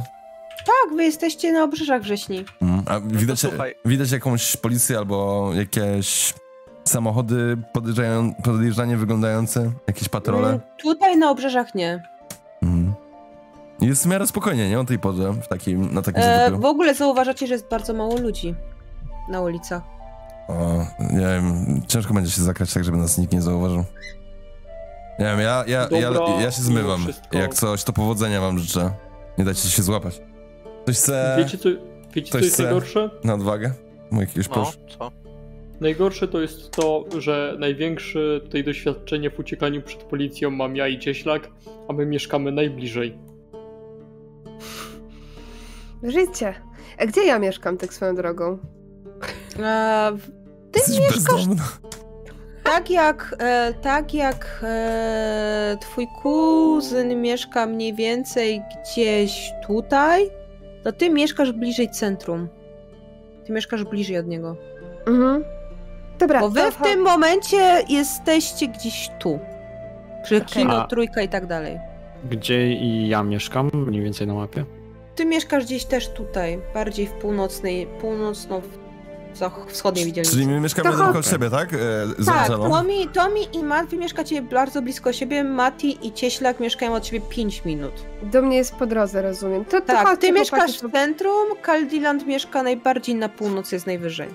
Tak, 0.65 0.95
wy 0.95 1.03
jesteście 1.03 1.51
na 1.51 1.63
obrzeżach 1.63 2.01
wrześni. 2.01 2.45
Mm. 2.61 2.83
A 2.85 2.99
widać, 2.99 3.39
słuchaj. 3.39 3.75
widać 3.85 4.11
jakąś 4.11 4.57
policję 4.57 4.97
albo 4.97 5.49
jakieś 5.53 6.33
samochody 6.85 7.57
podjeżdżanie 8.43 8.97
wyglądające? 8.97 9.71
Jakieś 9.87 10.09
patrole? 10.09 10.47
Mm, 10.47 10.59
Tutaj 10.81 11.17
na 11.17 11.29
obrzeżach 11.31 11.75
nie. 11.75 12.03
Mhm. 12.63 12.93
Jest 13.81 14.03
w 14.03 14.05
miarę 14.05 14.27
spokojnie, 14.27 14.69
nie? 14.69 14.79
O 14.79 14.85
tej 14.85 14.99
porze, 14.99 15.33
w 15.33 15.47
takim, 15.47 15.93
na 15.93 16.01
takim 16.01 16.23
E, 16.23 16.51
w 16.51 16.65
ogóle 16.65 16.95
zauważacie, 16.95 17.47
że 17.47 17.53
jest 17.53 17.67
bardzo 17.69 17.93
mało 17.93 18.17
ludzi 18.17 18.55
na 19.29 19.41
ulicach. 19.41 19.81
O, 20.47 20.85
nie 20.99 21.19
wiem, 21.19 21.81
ciężko 21.87 22.13
będzie 22.13 22.31
się 22.31 22.41
zakrać 22.41 22.73
tak, 22.73 22.83
żeby 22.83 22.97
nas 22.97 23.17
nikt 23.17 23.33
nie 23.33 23.41
zauważył. 23.41 23.83
Nie 25.19 25.25
wiem, 25.25 25.39
ja, 25.39 25.63
ja, 25.67 25.87
ja, 25.91 26.11
Dobra, 26.11 26.41
ja 26.41 26.51
się 26.51 26.61
zmywam. 26.61 27.07
Jak 27.31 27.53
coś, 27.53 27.83
to 27.83 27.93
powodzenia 27.93 28.41
wam 28.41 28.59
życzę. 28.59 28.91
Nie 29.37 29.45
dajcie 29.45 29.69
się 29.69 29.83
złapać. 29.83 30.21
Ktoś 30.89 30.97
chce 30.97 31.35
Wiecie 31.37 31.57
co, 31.57 31.69
wiecie, 32.15 32.31
co 32.31 32.37
jest 32.39 32.53
chce- 32.53 32.63
najgorsze? 32.63 33.09
na 33.23 33.33
odwagę? 33.33 33.71
Mój 34.11 34.21
jakiegoś 34.21 34.47
No, 34.49 34.53
proszę. 34.53 34.77
co? 34.99 35.11
Najgorsze 35.81 36.27
to 36.27 36.41
jest 36.41 36.71
to, 36.71 37.05
że 37.17 37.55
największe 37.59 38.19
tutaj 38.43 38.63
doświadczenie 38.63 39.29
w 39.29 39.39
uciekaniu 39.39 39.81
przed 39.81 40.03
policją 40.03 40.49
mam 40.49 40.75
ja 40.75 40.87
i 40.87 40.99
Cieślak, 40.99 41.49
a 41.89 41.93
my 41.93 42.05
mieszkamy 42.05 42.51
najbliżej. 42.51 43.17
Życie. 46.03 46.53
A 46.97 47.05
gdzie 47.05 47.25
ja 47.25 47.39
mieszkam 47.39 47.77
tak 47.77 47.93
swoją 47.93 48.15
drogą? 48.15 48.57
E, 49.59 50.11
ty 50.71 50.79
Jesteś 50.79 50.99
mieszkasz 50.99 51.23
bezdomna. 51.23 51.63
tak 52.63 52.89
jak, 52.89 53.35
e, 53.39 53.73
tak 53.81 54.13
jak 54.13 54.59
e, 54.63 55.77
twój 55.81 56.07
kuzyn 56.21 57.21
mieszka 57.21 57.65
mniej 57.65 57.93
więcej 57.93 58.61
gdzieś 58.83 59.51
tutaj, 59.67 60.29
to 60.83 60.91
ty 60.91 61.09
mieszkasz 61.09 61.51
bliżej 61.51 61.89
centrum. 61.89 62.47
Ty 63.45 63.53
mieszkasz 63.53 63.83
bliżej 63.83 64.17
od 64.17 64.27
niego. 64.27 64.55
Mhm. 65.07 65.43
Dobra, 66.19 66.39
Bo 66.39 66.49
wy 66.49 66.59
to 66.61 66.71
w 66.71 66.81
tym 66.81 67.01
momencie 67.01 67.57
jesteście 67.89 68.67
gdzieś 68.67 69.09
tu. 69.19 69.39
Przy 70.23 70.41
kino, 70.41 70.83
A- 70.83 70.87
trójka 70.87 71.21
i 71.21 71.29
tak 71.29 71.45
dalej. 71.45 71.79
Gdzie 72.29 72.73
i 72.73 73.07
ja 73.07 73.23
mieszkam, 73.23 73.69
mniej 73.73 74.01
więcej 74.01 74.27
na 74.27 74.33
mapie? 74.33 74.65
Ty 75.15 75.25
mieszkasz 75.25 75.65
gdzieś 75.65 75.85
też 75.85 76.09
tutaj, 76.09 76.59
bardziej 76.73 77.07
w 77.07 77.11
północnej, 77.11 77.87
północno-wschodniej 79.37 80.05
widzielnicy. 80.05 80.33
Czyli 80.35 80.47
my 80.47 80.59
mieszkamy 80.59 80.89
tylko 80.89 81.05
chodź. 81.05 81.15
od 81.15 81.27
siebie, 81.27 81.49
tak? 81.49 81.73
E, 81.73 81.77
Tak? 82.25 82.47
Tomi, 82.47 83.07
Tomi 83.07 83.41
i 83.53 83.63
Matt, 83.63 83.89
wy 83.89 83.97
mieszkacie 83.97 84.41
bardzo 84.41 84.81
blisko 84.81 85.13
siebie. 85.13 85.43
Mati 85.43 86.07
i 86.07 86.13
Cieślak 86.13 86.59
mieszkają 86.59 86.93
od 86.93 87.05
siebie 87.05 87.21
5 87.29 87.65
minut. 87.65 87.91
Do 88.23 88.41
mnie 88.41 88.57
jest 88.57 88.75
po 88.75 88.85
drodze, 88.85 89.21
rozumiem. 89.21 89.65
To, 89.65 89.81
to 89.81 89.87
Tak, 89.87 90.17
ty 90.17 90.31
mieszkasz 90.31 90.71
w 90.81 90.91
centrum, 90.91 91.47
Kaldiland 91.61 92.25
mieszka 92.27 92.63
najbardziej 92.63 93.15
na 93.15 93.29
północ, 93.29 93.71
jest 93.71 93.87
najwyżej. 93.87 94.29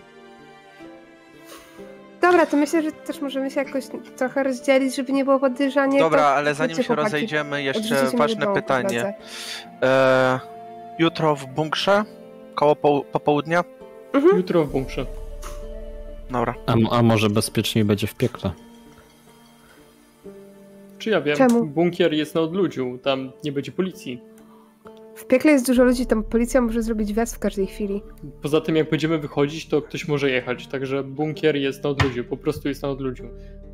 Dobra, 2.21 2.47
to 2.47 2.57
myślę, 2.57 2.83
że 2.83 2.93
też 2.93 3.21
możemy 3.21 3.51
się 3.51 3.61
jakoś 3.63 3.85
trochę 4.17 4.43
rozdzielić, 4.43 4.97
żeby 4.97 5.13
nie 5.13 5.25
było 5.25 5.39
podejrzanie. 5.41 5.99
Dobra, 5.99 6.21
to- 6.23 6.35
ale 6.35 6.55
zanim 6.55 6.83
się 6.83 6.95
rozejdziemy, 6.95 7.63
jeszcze 7.63 8.11
ważne 8.17 8.55
pytanie. 8.55 9.15
E, 9.83 10.41
jutro 10.99 11.37
w 11.37 11.47
bunkrze? 11.47 12.05
Koło 12.55 12.77
po, 12.77 13.05
popołudnia? 13.13 13.65
Mhm. 14.15 14.37
Jutro 14.37 14.65
w 14.65 14.73
bunkrze. 14.73 15.07
Dobra. 16.31 16.55
A, 16.67 16.75
a 16.91 17.03
może 17.03 17.31
bezpieczniej 17.31 17.85
będzie 17.85 18.07
w 18.07 18.15
piekle? 18.15 18.51
Czy 20.99 21.11
ja 21.11 21.21
wiem, 21.21 21.37
Czemu? 21.37 21.67
bunkier 21.67 22.13
jest 22.13 22.35
na 22.35 22.41
odludziu, 22.41 22.99
tam 23.03 23.33
nie 23.45 23.53
będzie 23.53 23.73
policji. 23.73 24.23
W 25.17 25.25
piekle 25.25 25.53
jest 25.53 25.67
dużo 25.67 25.85
ludzi, 25.85 26.07
tam 26.07 26.25
policja 26.25 26.61
może 26.61 26.83
zrobić 26.83 27.13
wjazd 27.13 27.37
w 27.37 27.39
każdej 27.39 27.67
chwili. 27.67 28.03
Poza 28.43 28.61
tym 28.61 28.77
jak 28.77 28.91
będziemy 28.91 29.19
wychodzić, 29.19 29.69
to 29.69 29.83
ktoś 29.83 30.09
może 30.09 30.31
jechać, 30.31 30.67
także 30.67 31.05
bunkier 31.05 31.57
jest 31.57 31.85
na 31.85 31.91
odludziu, 31.91 32.25
po 32.25 32.37
prostu 32.37 32.69
jest 32.69 32.83
na 32.83 32.89
odludziu. 32.89 33.25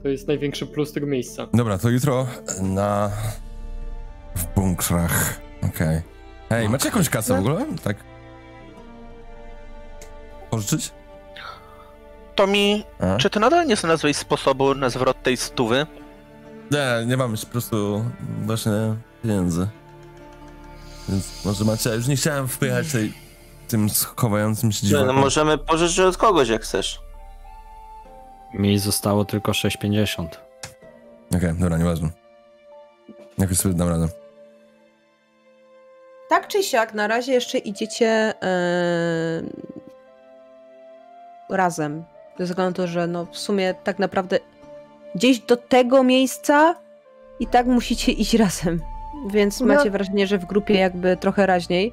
To 0.03 0.09
jest 0.09 0.29
największy 0.29 0.67
plus 0.67 0.93
tego 0.93 1.07
miejsca. 1.07 1.47
Dobra, 1.55 1.79
to 1.79 1.91
jutro 1.91 2.27
na... 2.63 3.11
w 4.37 4.55
bunkrach. 4.55 5.41
Okej. 5.63 6.01
Hej, 6.49 6.69
macie 6.69 6.89
jakąś 6.89 7.09
kasę 7.09 7.37
w 7.37 7.39
ogóle? 7.39 7.67
Tak. 7.85 8.10
Pożyczyć? 10.51 10.93
To 12.35 12.47
mi, 12.47 12.85
A? 13.01 13.17
czy 13.17 13.31
ty 13.31 13.41
nadal 13.41 13.67
nie 13.67 13.77
znalazłeś 13.77 14.17
sposobu 14.17 14.75
na 14.75 14.91
zwrot 14.91 15.23
tej 15.23 15.37
stówy? 15.37 15.87
Nie, 16.71 17.07
nie 17.07 17.17
mam 17.17 17.31
już 17.31 17.45
po 17.45 17.51
prostu 17.53 18.05
właśnie 18.43 18.73
pieniędzy. 19.23 19.69
Więc 21.09 21.45
może 21.45 21.65
macie, 21.65 21.91
już 21.91 22.07
nie 22.07 22.17
chciałem 22.17 22.49
wpychać 22.49 22.93
tej, 22.93 23.13
tym 23.69 23.91
schowającym 23.91 24.73
się 24.73 24.81
no 24.83 24.89
dziwakom. 24.89 25.17
możemy 25.17 25.59
pożyczyć 25.59 25.99
od 26.01 26.17
kogoś, 26.17 26.49
jak 26.49 26.63
chcesz. 26.63 27.01
Mi 28.55 28.79
zostało 28.79 29.25
tylko 29.25 29.53
6,50. 29.53 30.27
Okej, 31.37 31.55
dobra, 31.59 31.79
nieważne. 31.79 32.09
Jakoś 33.39 33.57
sobie 33.57 33.75
dam 33.75 33.89
radę. 33.89 34.09
Tak 36.29 36.49
czy 36.49 36.63
siak, 36.63 36.95
na 36.95 37.07
razie 37.07 37.33
jeszcze 37.33 37.59
idziecie 37.59 38.35
e, 38.43 39.43
razem. 41.51 42.05
Ze 42.39 42.45
względu 42.45 42.71
na 42.83 42.87
to, 42.87 42.93
że 42.93 43.07
no 43.07 43.27
w 43.33 43.39
sumie 43.39 43.75
tak 43.85 43.99
naprawdę 43.99 44.39
gdzieś 45.15 45.39
do 45.39 45.57
tego 45.57 46.03
miejsca 46.05 46.75
i 47.41 47.47
tak 47.47 47.67
musicie 47.67 48.13
iść 48.13 48.35
razem. 48.35 48.81
Więc 49.31 49.61
No. 49.61 49.67
macie 49.67 49.91
wrażenie, 49.91 50.27
że 50.27 50.39
w 50.39 50.45
grupie 50.45 50.75
jakby 50.75 51.17
trochę 51.17 51.47
raźniej. 51.47 51.93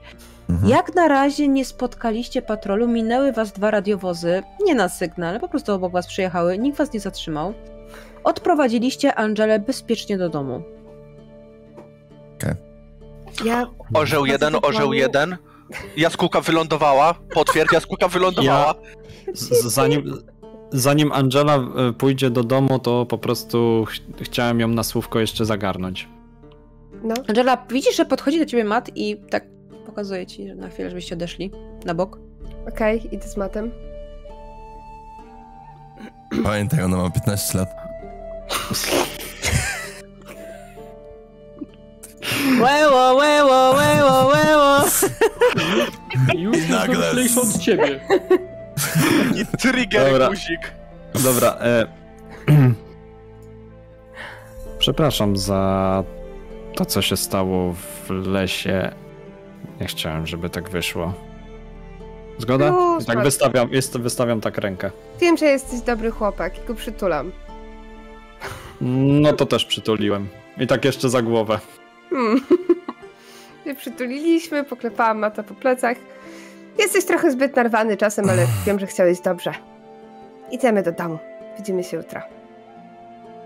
Mhm. 0.49 0.69
Jak 0.69 0.95
na 0.95 1.07
razie 1.07 1.47
nie 1.47 1.65
spotkaliście 1.65 2.41
patrolu, 2.41 2.87
minęły 2.87 3.31
was 3.31 3.51
dwa 3.51 3.71
radiowozy, 3.71 4.43
nie 4.65 4.75
na 4.75 4.89
sygnał, 4.89 5.39
po 5.39 5.49
prostu 5.49 5.73
obok 5.73 5.91
was 5.91 6.07
przyjechały, 6.07 6.57
nikt 6.57 6.77
was 6.77 6.93
nie 6.93 6.99
zatrzymał. 6.99 7.53
Odprowadziliście 8.23 9.15
Angelę 9.15 9.59
bezpiecznie 9.59 10.17
do 10.17 10.29
domu. 10.29 10.61
Ja 13.45 13.67
Orzeł 13.93 14.25
jeden, 14.25 14.55
orzeł 14.61 14.93
jeden. 14.93 15.37
Jaskółka 15.97 16.41
wylądowała. 16.41 17.13
Potwierdź, 17.33 17.71
jaskółka 17.73 18.07
wylądowała. 18.07 18.73
Z- 18.73 18.77
zanim, 19.33 20.17
zanim 20.71 21.11
Angela 21.11 21.55
e, 21.55 21.93
pójdzie 21.93 22.29
do 22.29 22.43
domu, 22.43 22.79
to 22.79 23.05
po 23.05 23.17
prostu 23.17 23.85
ch 23.87 23.99
chciałem 24.21 24.59
ją 24.59 24.67
na 24.67 24.83
słówko 24.83 25.19
jeszcze 25.19 25.45
zagarnąć. 25.45 26.09
No, 27.03 27.15
Angela, 27.29 27.57
widzisz, 27.71 27.95
że 27.95 28.05
podchodzi 28.05 28.39
do 28.39 28.45
ciebie 28.45 28.63
Matt 28.63 28.91
i 28.95 29.17
tak 29.29 29.45
pokazuje 29.85 30.25
ci 30.25 30.47
że 30.47 30.55
na 30.55 30.69
chwilę, 30.69 30.89
żebyście 30.89 31.15
odeszli 31.15 31.51
na 31.85 31.93
bok. 31.93 32.19
okej, 32.67 33.15
idę 33.15 33.27
z 33.27 33.37
matem. 33.37 33.71
Pamiętaj, 36.43 36.83
ona 36.83 36.97
ma 36.97 37.09
15 37.09 37.57
lat. 37.57 37.67
Łeło, 42.61 43.13
łeło, 43.15 43.71
łeło, 43.77 44.27
łeło. 44.27 44.77
Już 46.35 46.69
Nagle. 46.69 47.21
jest 47.23 47.37
od 47.37 47.57
ciebie. 47.59 47.99
I 49.35 49.57
trigger 49.57 50.11
Dobra. 50.11 50.29
guzik. 50.29 50.73
Dobra. 51.23 51.57
E... 51.61 51.87
Przepraszam 54.79 55.37
za 55.37 56.03
to, 56.75 56.85
co 56.85 57.01
się 57.01 57.17
stało 57.17 57.73
w 57.73 58.09
lesie. 58.09 58.91
Nie 59.81 59.87
chciałem, 59.87 60.27
żeby 60.27 60.49
tak 60.49 60.69
wyszło. 60.69 61.13
Zgoda? 62.37 62.71
No, 62.71 62.97
tak 63.07 63.23
wystawiam, 63.23 63.71
jest, 63.71 63.97
wystawiam 63.97 64.41
tak 64.41 64.57
rękę. 64.57 64.91
Wiem, 65.21 65.37
że 65.37 65.45
jesteś 65.45 65.81
dobry 65.81 66.11
chłopak 66.11 66.63
i 66.63 66.67
go 66.67 66.75
przytulam. 66.75 67.31
No 68.81 69.33
to 69.33 69.45
też 69.45 69.65
przytuliłem. 69.65 70.27
I 70.57 70.67
tak 70.67 70.85
jeszcze 70.85 71.09
za 71.09 71.21
głowę. 71.21 71.59
Hmm. 72.09 72.39
Się 73.63 73.75
przytuliliśmy, 73.75 74.63
poklepałam 74.63 75.19
mata 75.19 75.43
po 75.43 75.53
plecach. 75.53 75.97
Jesteś 76.79 77.05
trochę 77.05 77.31
zbyt 77.31 77.55
narwany 77.55 77.97
czasem, 77.97 78.29
ale 78.29 78.45
wiem, 78.65 78.79
że 78.79 78.87
chciałeś 78.87 79.19
dobrze. 79.19 79.51
Idziemy 80.51 80.83
do 80.83 80.91
domu. 80.91 81.17
Widzimy 81.57 81.83
się 81.83 81.97
jutro. 81.97 82.21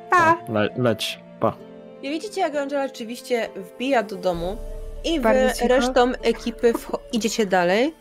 Pa! 0.10 0.38
Le, 0.50 0.70
leć. 0.78 1.20
Pa. 1.40 1.54
I 2.02 2.10
widzicie, 2.10 2.42
jak 2.42 2.56
Angela 2.56 2.88
rzeczywiście 2.88 3.50
wbija 3.56 4.04
do 4.04 4.16
domu 4.16 4.58
i 5.04 5.20
wy 5.20 5.50
resztą 5.68 6.12
ekipy 6.24 6.74
idziecie 7.14 7.46
dalej. 7.46 7.94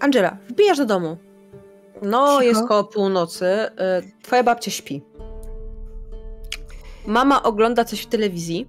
Angela, 0.00 0.36
wbijasz 0.48 0.78
do 0.78 0.84
domu. 0.86 1.16
No, 2.02 2.26
Cicho. 2.28 2.42
jest 2.42 2.68
koło 2.68 2.84
północy. 2.84 3.44
y, 3.46 4.22
Twoja 4.22 4.42
babcia 4.42 4.70
śpi. 4.70 5.02
Mama 7.06 7.42
ogląda 7.42 7.84
coś 7.84 8.00
w 8.02 8.06
telewizji, 8.06 8.68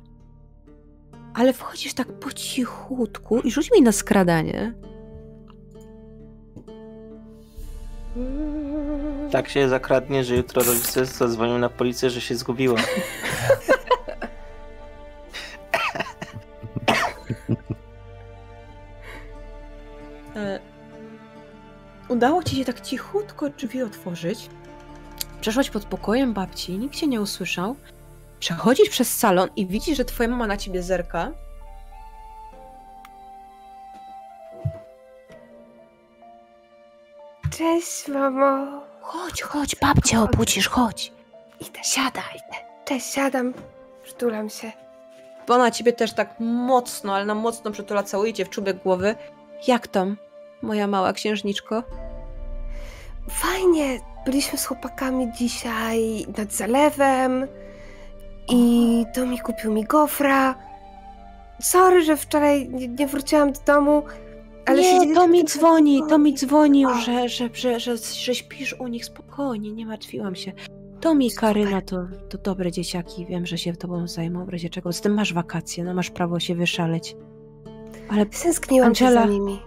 ale 1.33 1.53
wchodzisz 1.53 1.93
tak 1.93 2.07
po 2.07 2.31
cichutku 2.31 3.39
i 3.39 3.51
rzuć 3.51 3.71
mi 3.71 3.81
na 3.81 3.91
skradanie. 3.91 4.73
Tak 9.31 9.49
się 9.49 9.69
zakradnie, 9.69 10.23
że 10.23 10.35
jutro 10.35 10.63
rodzice 10.63 11.05
zadzwonią 11.05 11.57
na 11.57 11.69
policję, 11.69 12.09
że 12.09 12.21
się 12.21 12.35
zgubiła. 12.35 12.79
E, 20.35 20.59
Udało 22.09 22.43
ci 22.43 22.55
się 22.55 22.65
tak 22.65 22.81
cichutko 22.81 23.49
drzwi 23.49 23.83
otworzyć. 23.83 24.49
Przeszłaś 25.41 25.69
pod 25.69 25.85
pokojem 25.85 26.33
babci, 26.33 26.77
nikt 26.77 26.95
cię 26.95 27.07
nie 27.07 27.21
usłyszał. 27.21 27.75
Przechodzisz 28.39 28.89
przez 28.89 29.17
salon 29.17 29.49
i 29.55 29.65
widzisz, 29.67 29.97
że 29.97 30.05
twoja 30.05 30.29
mama 30.29 30.47
na 30.47 30.57
ciebie 30.57 30.83
zerka. 30.83 31.31
Cześć, 37.57 38.07
mamo. 38.07 38.81
Chodź, 39.01 39.41
chodź, 39.41 39.75
babcię 39.75 40.21
obudzisz, 40.21 40.67
chodź. 40.67 41.11
Idę, 41.59 41.79
siadaj. 41.83 42.39
Cześć, 42.85 43.13
siadam. 43.13 43.53
Przytulam 44.03 44.49
się. 44.49 44.71
Bo 45.47 45.55
ona 45.55 45.71
ciebie 45.71 45.93
też 45.93 46.13
tak 46.13 46.35
mocno, 46.39 47.15
ale 47.15 47.25
na 47.25 47.35
mocno 47.35 47.71
przytula, 47.71 48.03
całuje 48.03 48.33
cię 48.33 48.45
w 48.45 48.49
czubek 48.49 48.83
głowy. 48.83 49.15
Jak 49.67 49.87
tam, 49.87 50.17
moja 50.61 50.87
mała 50.87 51.13
księżniczko? 51.13 51.83
Fajnie. 53.29 53.99
Byliśmy 54.25 54.57
z 54.57 54.65
chłopakami 54.65 55.31
dzisiaj 55.33 56.25
nad 56.37 56.53
zalewem 56.53 57.47
i 58.51 59.05
Tomi 59.13 59.39
kupił 59.39 59.73
mi 59.73 59.83
gofra. 59.83 60.55
Sorry, 61.61 62.01
że 62.03 62.17
wczoraj 62.17 62.69
nie, 62.69 62.87
nie 62.87 63.07
wróciłam 63.07 63.51
do 63.51 63.59
domu, 63.65 64.03
ale 64.65 64.81
nie, 64.81 65.15
to 65.15 65.27
mi 65.27 65.45
dzwoni, 65.45 66.01
to 66.09 66.17
mi 66.17 66.33
dzwonił, 66.33 66.89
że, 67.05 67.29
że, 67.29 67.49
że, 67.53 67.79
że, 67.79 67.97
że 67.97 68.35
śpisz 68.35 68.75
u 68.79 68.87
nich 68.87 69.05
spokojnie, 69.05 69.71
nie 69.71 69.85
martwiłam 69.85 70.35
się. 70.35 70.51
To 71.01 71.15
mi 71.15 71.31
Super. 71.31 71.41
Karyna 71.49 71.81
to, 71.81 71.97
to 72.29 72.37
dobre 72.37 72.71
dzieciaki, 72.71 73.25
wiem, 73.25 73.45
że 73.45 73.57
się 73.57 73.73
tobą 73.75 74.07
zajmą 74.07 74.45
w 74.45 74.49
razie 74.49 74.69
czego. 74.69 74.93
Z 74.93 75.01
tym 75.01 75.13
masz 75.13 75.33
wakacje, 75.33 75.83
no 75.83 75.93
masz 75.93 76.09
prawo 76.09 76.39
się 76.39 76.55
wyszaleć. 76.55 77.15
Ale 78.09 78.25
Stęskniłam 78.31 78.95
się 78.95 79.05
Angela, 79.07 79.25
za 79.27 79.31
nimi. 79.31 79.59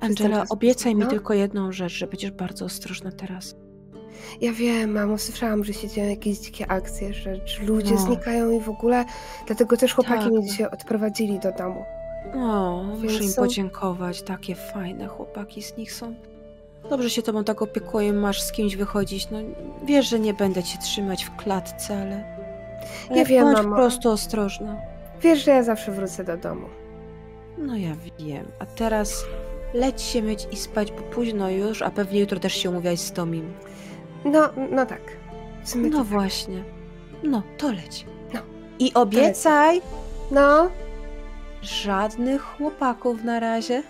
Angela, 0.00 0.44
obiecaj 0.50 0.94
mi 0.94 1.00
No. 1.02 1.10
tylko 1.10 1.34
jedną 1.34 1.72
rzecz, 1.72 1.92
że 1.92 2.06
będziesz 2.06 2.30
bardzo 2.30 2.64
ostrożna 2.64 3.12
teraz. 3.12 3.56
Ja 4.40 4.52
wiem, 4.52 4.90
mamo, 4.92 5.18
słyszałam, 5.18 5.64
że 5.64 5.72
się 5.72 5.88
dzieją 5.88 6.10
jakieś 6.10 6.38
dzikie 6.38 6.70
akcje, 6.70 7.14
że, 7.14 7.32
ludzie 7.62 7.94
No. 7.94 8.00
znikają 8.00 8.50
i 8.50 8.60
w 8.60 8.68
ogóle. 8.68 9.04
Dlatego 9.46 9.76
też 9.76 9.94
chłopaki 9.94 10.20
Tak. 10.24 10.32
mnie 10.32 10.46
dzisiaj 10.46 10.66
odprowadzili 10.70 11.38
do 11.38 11.52
domu. 11.52 11.84
O, 12.34 12.82
muszę 12.82 13.14
im 13.14 13.20
Więc 13.20 13.34
są- 13.34 13.42
podziękować, 13.42 14.22
takie 14.22 14.54
fajne 14.54 15.06
chłopaki 15.06 15.62
z 15.62 15.76
nich 15.76 15.92
są. 15.92 16.14
Dobrze 16.90 17.10
się 17.10 17.22
tobą 17.22 17.44
tak 17.44 17.62
opiekuję, 17.62 18.12
masz 18.12 18.42
z 18.42 18.52
kimś 18.52 18.76
wychodzić, 18.76 19.30
no 19.30 19.38
wiesz, 19.84 20.08
że 20.08 20.18
nie 20.18 20.34
będę 20.34 20.62
cię 20.62 20.78
trzymać 20.78 21.24
w 21.24 21.36
klatce, 21.36 21.96
ale... 22.02 22.24
ale 23.10 23.18
Ja 23.18 23.24
wiem, 23.24 23.44
bądź 23.44 23.56
mamo. 23.56 23.68
po 23.70 23.76
prostu 23.76 24.10
ostrożna. 24.10 24.76
Wiesz, 25.22 25.44
że 25.44 25.50
ja 25.50 25.62
zawsze 25.62 25.92
wrócę 25.92 26.24
do 26.24 26.36
domu. 26.36 26.66
No 27.58 27.76
ja 27.76 27.92
wiem. 28.18 28.46
A 28.58 28.66
teraz 28.66 29.24
leć 29.74 30.02
się 30.02 30.22
myć 30.22 30.46
i 30.52 30.56
spać, 30.56 30.92
bo 30.92 30.98
późno 31.02 31.50
już, 31.50 31.82
a 31.82 31.90
pewnie 31.90 32.20
jutro 32.20 32.40
też 32.40 32.54
się 32.54 32.70
umówiać 32.70 33.00
z 33.00 33.12
Tomim. 33.12 33.52
No, 34.24 34.48
no 34.70 34.86
tak. 34.86 35.00
No 35.76 35.98
to 35.98 36.04
właśnie. 36.04 36.64
No, 37.22 37.42
to 37.58 37.72
leć. 37.72 38.06
No. 38.34 38.40
I 38.78 38.94
obiecaj 38.94 39.80
No, 40.30 40.70
żadnych 41.62 42.42
chłopaków 42.42 43.24
na 43.24 43.40
razie. 43.40 43.82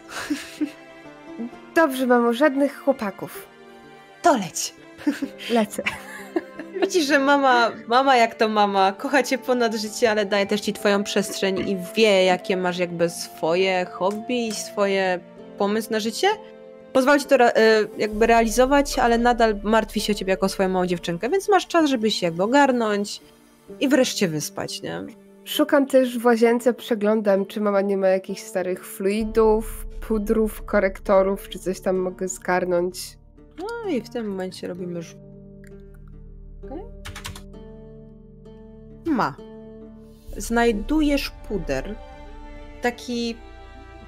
dobrze, 1.74 2.06
mamo, 2.06 2.32
żadnych 2.32 2.78
chłopaków. 2.78 3.46
To 4.22 4.36
leć. 4.36 4.74
Lecę. 5.50 5.82
Widzisz, 6.82 7.06
że 7.06 7.18
mama, 7.18 7.70
mama 7.86 8.16
jak 8.16 8.34
to 8.34 8.48
mama, 8.48 8.92
kocha 8.92 9.22
cię 9.22 9.38
ponad 9.38 9.74
życie, 9.74 10.10
ale 10.10 10.26
daje 10.26 10.46
też 10.46 10.60
ci 10.60 10.72
twoją 10.72 11.04
przestrzeń 11.04 11.68
i 11.68 11.76
wie, 11.96 12.24
jakie 12.24 12.56
masz 12.56 12.78
jakby 12.78 13.10
swoje 13.10 13.86
hobby 13.92 14.46
i 14.46 14.54
swoje 14.54 15.20
pomysł 15.58 15.92
na 15.92 16.00
życie. 16.00 16.28
Pozwala 16.98 17.18
ci 17.18 17.26
to 17.26 17.34
re- 17.34 17.52
y, 17.56 17.88
jakby 17.98 18.26
realizować, 18.26 18.98
ale 18.98 19.18
nadal 19.18 19.60
martwi 19.62 20.00
się 20.00 20.12
o 20.12 20.16
ciebie 20.16 20.30
jako 20.30 20.48
swoją 20.48 20.68
małą 20.68 20.86
dziewczynkę, 20.86 21.30
więc 21.30 21.48
masz 21.48 21.66
czas, 21.66 21.90
żeby 21.90 22.10
się 22.10 22.26
jakby 22.26 22.42
ogarnąć 22.42 23.20
i 23.80 23.88
wreszcie 23.88 24.28
wyspać, 24.28 24.82
nie? 24.82 25.04
Szukam 25.44 25.86
też 25.86 26.18
w 26.18 26.24
łazience, 26.24 26.74
przeglądam, 26.74 27.46
czy 27.46 27.60
mama 27.60 27.80
nie 27.80 27.96
ma 27.96 28.08
jakichś 28.08 28.40
starych 28.40 28.86
fluidów, 28.86 29.86
pudrów, 30.08 30.62
korektorów, 30.62 31.48
czy 31.48 31.58
coś 31.58 31.80
tam 31.80 31.96
mogę 31.96 32.28
zgarnąć. 32.28 33.18
No 33.58 33.90
i 33.90 34.00
w 34.00 34.08
tym 34.08 34.28
momencie 34.28 34.68
robimy 34.68 35.02
rzut. 35.02 35.18
Okej. 36.64 36.84
Ma. 39.06 39.36
Znajdujesz 40.36 41.32
puder. 41.48 41.94
Taki 42.82 43.36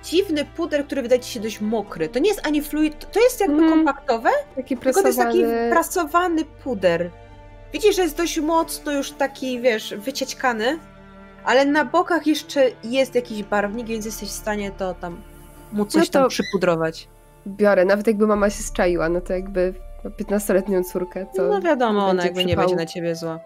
dziwny 0.04 0.44
puder, 0.44 0.86
który 0.86 1.02
wydaje 1.02 1.20
ci 1.20 1.32
się 1.32 1.40
dość 1.40 1.60
mokry. 1.60 2.08
To 2.08 2.18
nie 2.18 2.28
jest 2.28 2.46
ani 2.46 2.62
fluid, 2.62 3.12
to 3.12 3.20
jest 3.20 3.40
jakby 3.40 3.54
Mhm. 3.62 3.72
kompaktowe, 3.72 4.30
Taki 4.56 4.76
tylko 4.76 5.00
to 5.00 5.06
jest 5.06 5.18
taki 5.18 5.44
prasowany. 5.70 6.44
puder. 6.44 7.10
Widzisz, 7.72 7.96
że 7.96 8.02
jest 8.02 8.16
dość 8.16 8.40
mocno 8.40 8.92
już 8.92 9.10
taki, 9.12 9.60
wiesz, 9.60 9.94
wyciećkany, 9.98 10.78
ale 11.44 11.64
na 11.64 11.84
bokach 11.84 12.26
jeszcze 12.26 12.66
jest 12.84 13.14
jakiś 13.14 13.42
barwnik, 13.42 13.86
więc 13.86 14.04
jesteś 14.06 14.28
w 14.28 14.32
stanie 14.32 14.70
to 14.70 14.94
tam 14.94 15.22
mu 15.72 15.84
coś 15.84 16.12
No 16.12 16.20
tam 16.20 16.28
przypudrować. 16.28 17.08
Biorę, 17.46 17.84
nawet 17.84 18.06
jakby 18.06 18.26
mama 18.26 18.50
się 18.50 18.62
zczaiła, 18.62 19.08
no 19.08 19.20
to 19.20 19.32
jakby 19.32 19.74
ma 20.04 20.10
15-letnią 20.10 20.84
córkę, 20.84 21.26
to 21.36 21.42
No 21.48 21.60
wiadomo, 21.60 22.06
ona 22.06 22.24
jakby 22.24 22.40
nie 22.44 22.46
przypału. 22.46 22.68
będzie 22.68 22.84
na 22.84 22.86
ciebie 22.86 23.14
zła. 23.16 23.40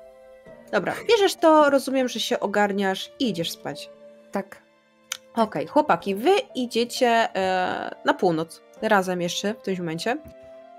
Dobra, 0.72 0.94
bierzesz 1.08 1.34
to, 1.34 1.70
rozumiem, 1.70 2.08
że 2.08 2.20
się 2.20 2.40
ogarniasz 2.40 3.12
i 3.18 3.28
idziesz 3.30 3.50
spać. 3.50 3.90
Tak. 4.32 4.63
Okej, 5.36 5.66
chłopaki, 5.66 6.14
wy 6.14 6.30
idziecie 6.54 7.08
e, 7.08 7.94
na 8.04 8.14
północ, 8.14 8.60
razem 8.82 9.20
jeszcze 9.20 9.54
w 9.54 9.62
tym 9.62 9.76
momencie. 9.78 10.16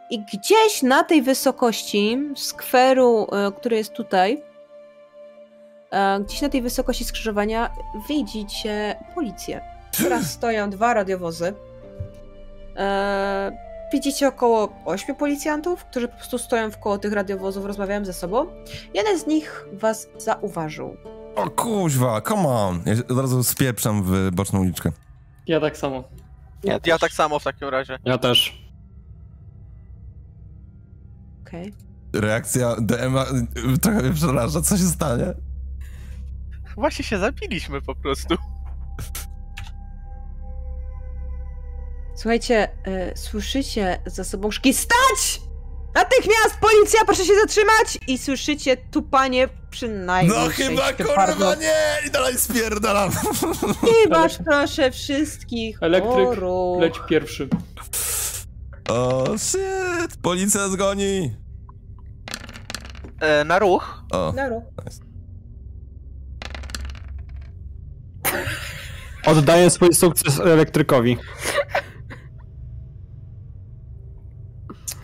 I 0.10 0.20
gdzieś 0.20 0.84
na 0.84 1.04
tej 1.04 1.22
wysokości 1.22 2.20
skweru, 2.36 3.28
e, 3.32 3.52
który 3.52 3.76
jest 3.78 3.94
tutaj, 3.94 4.44
e, 5.92 6.20
gdzieś 6.20 6.42
na 6.42 6.50
tej 6.50 6.62
wysokości 6.62 7.06
skrzyżowania 7.06 7.74
widzicie 8.10 8.96
policję. 9.16 9.62
Teraz 9.98 10.32
stoją 10.38 10.70
dwa 10.70 10.94
radiowozy. 10.94 11.54
E, 12.78 13.52
widzicie 13.94 14.28
około 14.28 14.70
ośmiu 14.86 15.16
policjantów, 15.16 15.86
którzy 15.86 16.08
po 16.08 16.16
prostu 16.16 16.38
stoją 16.38 16.72
wkoło 16.72 16.98
tych 16.98 17.14
radiowozów, 17.14 17.66
rozmawiają 17.66 18.06
ze 18.06 18.14
sobą. 18.14 18.48
Jeden 18.94 19.20
z 19.20 19.28
nich 19.28 19.66
was 19.72 20.08
zauważył. 20.18 20.98
O 21.36 21.50
kuźwa, 21.50 22.22
come 22.22 22.48
on. 22.48 22.82
Ja 22.86 22.94
od 23.10 23.18
razu 23.20 23.44
spieprzam 23.44 24.04
w 24.04 24.32
boczną 24.32 24.60
uliczkę. 24.62 24.92
Ja 25.48 25.60
tak 25.60 25.78
samo. 25.78 26.04
Ja, 26.64 26.80
Ja 26.86 27.00
tak 27.00 27.12
samo 27.12 27.40
w 27.40 27.44
takim 27.44 27.70
razie. 27.70 28.00
Ja 28.06 28.18
też. 28.18 28.66
Okej. 31.48 31.74
Reakcja 32.14 32.76
DMA 32.82 33.26
y, 33.74 33.78
trochę 33.78 34.02
mnie 34.02 34.14
przeraża. 34.14 34.62
Co 34.62 34.78
się 34.78 34.84
stanie? 34.84 35.26
Właśnie 36.76 37.06
się 37.06 37.18
zabiliśmy 37.20 37.82
po 37.82 37.96
prostu. 37.96 38.36
Słuchajcie, 42.16 42.70
e, 42.88 43.18
słyszycie 43.18 44.02
za 44.06 44.24
sobą 44.24 44.52
szki 44.52 44.74
Stać! 44.74 45.42
Natychmiast! 45.96 46.58
Policja, 46.62 47.06
proszę 47.06 47.26
się 47.26 47.34
zatrzymać! 47.36 47.98
I 48.08 48.18
słyszycie 48.18 48.78
tupanie 48.78 49.50
przynajmniej 49.70 50.38
No 50.38 50.50
chyba 50.50 50.94
kurwa 50.94 51.56
nie! 51.56 52.08
I 52.08 52.12
dalej 52.12 52.38
spierdalam. 52.38 53.12
I 54.06 54.10
was 54.10 54.38
proszę 54.46 54.92
wszystkich 54.92 55.78
Elektryk, 55.84 56.44
o. 56.44 56.78
Leć 56.82 57.00
pierwszy. 57.10 57.50
O 58.90 59.24
shit! 59.38 60.18
Policja 60.22 60.68
zgoni! 60.70 61.36
E, 63.20 63.44
na 63.44 63.60
ruch. 63.60 64.04
O, 64.12 64.32
Na 64.36 64.50
ruch. 64.50 64.64
Oddaję 69.26 69.70
swój 69.70 69.94
sukces 69.94 70.40
elektrykowi. 70.40 71.18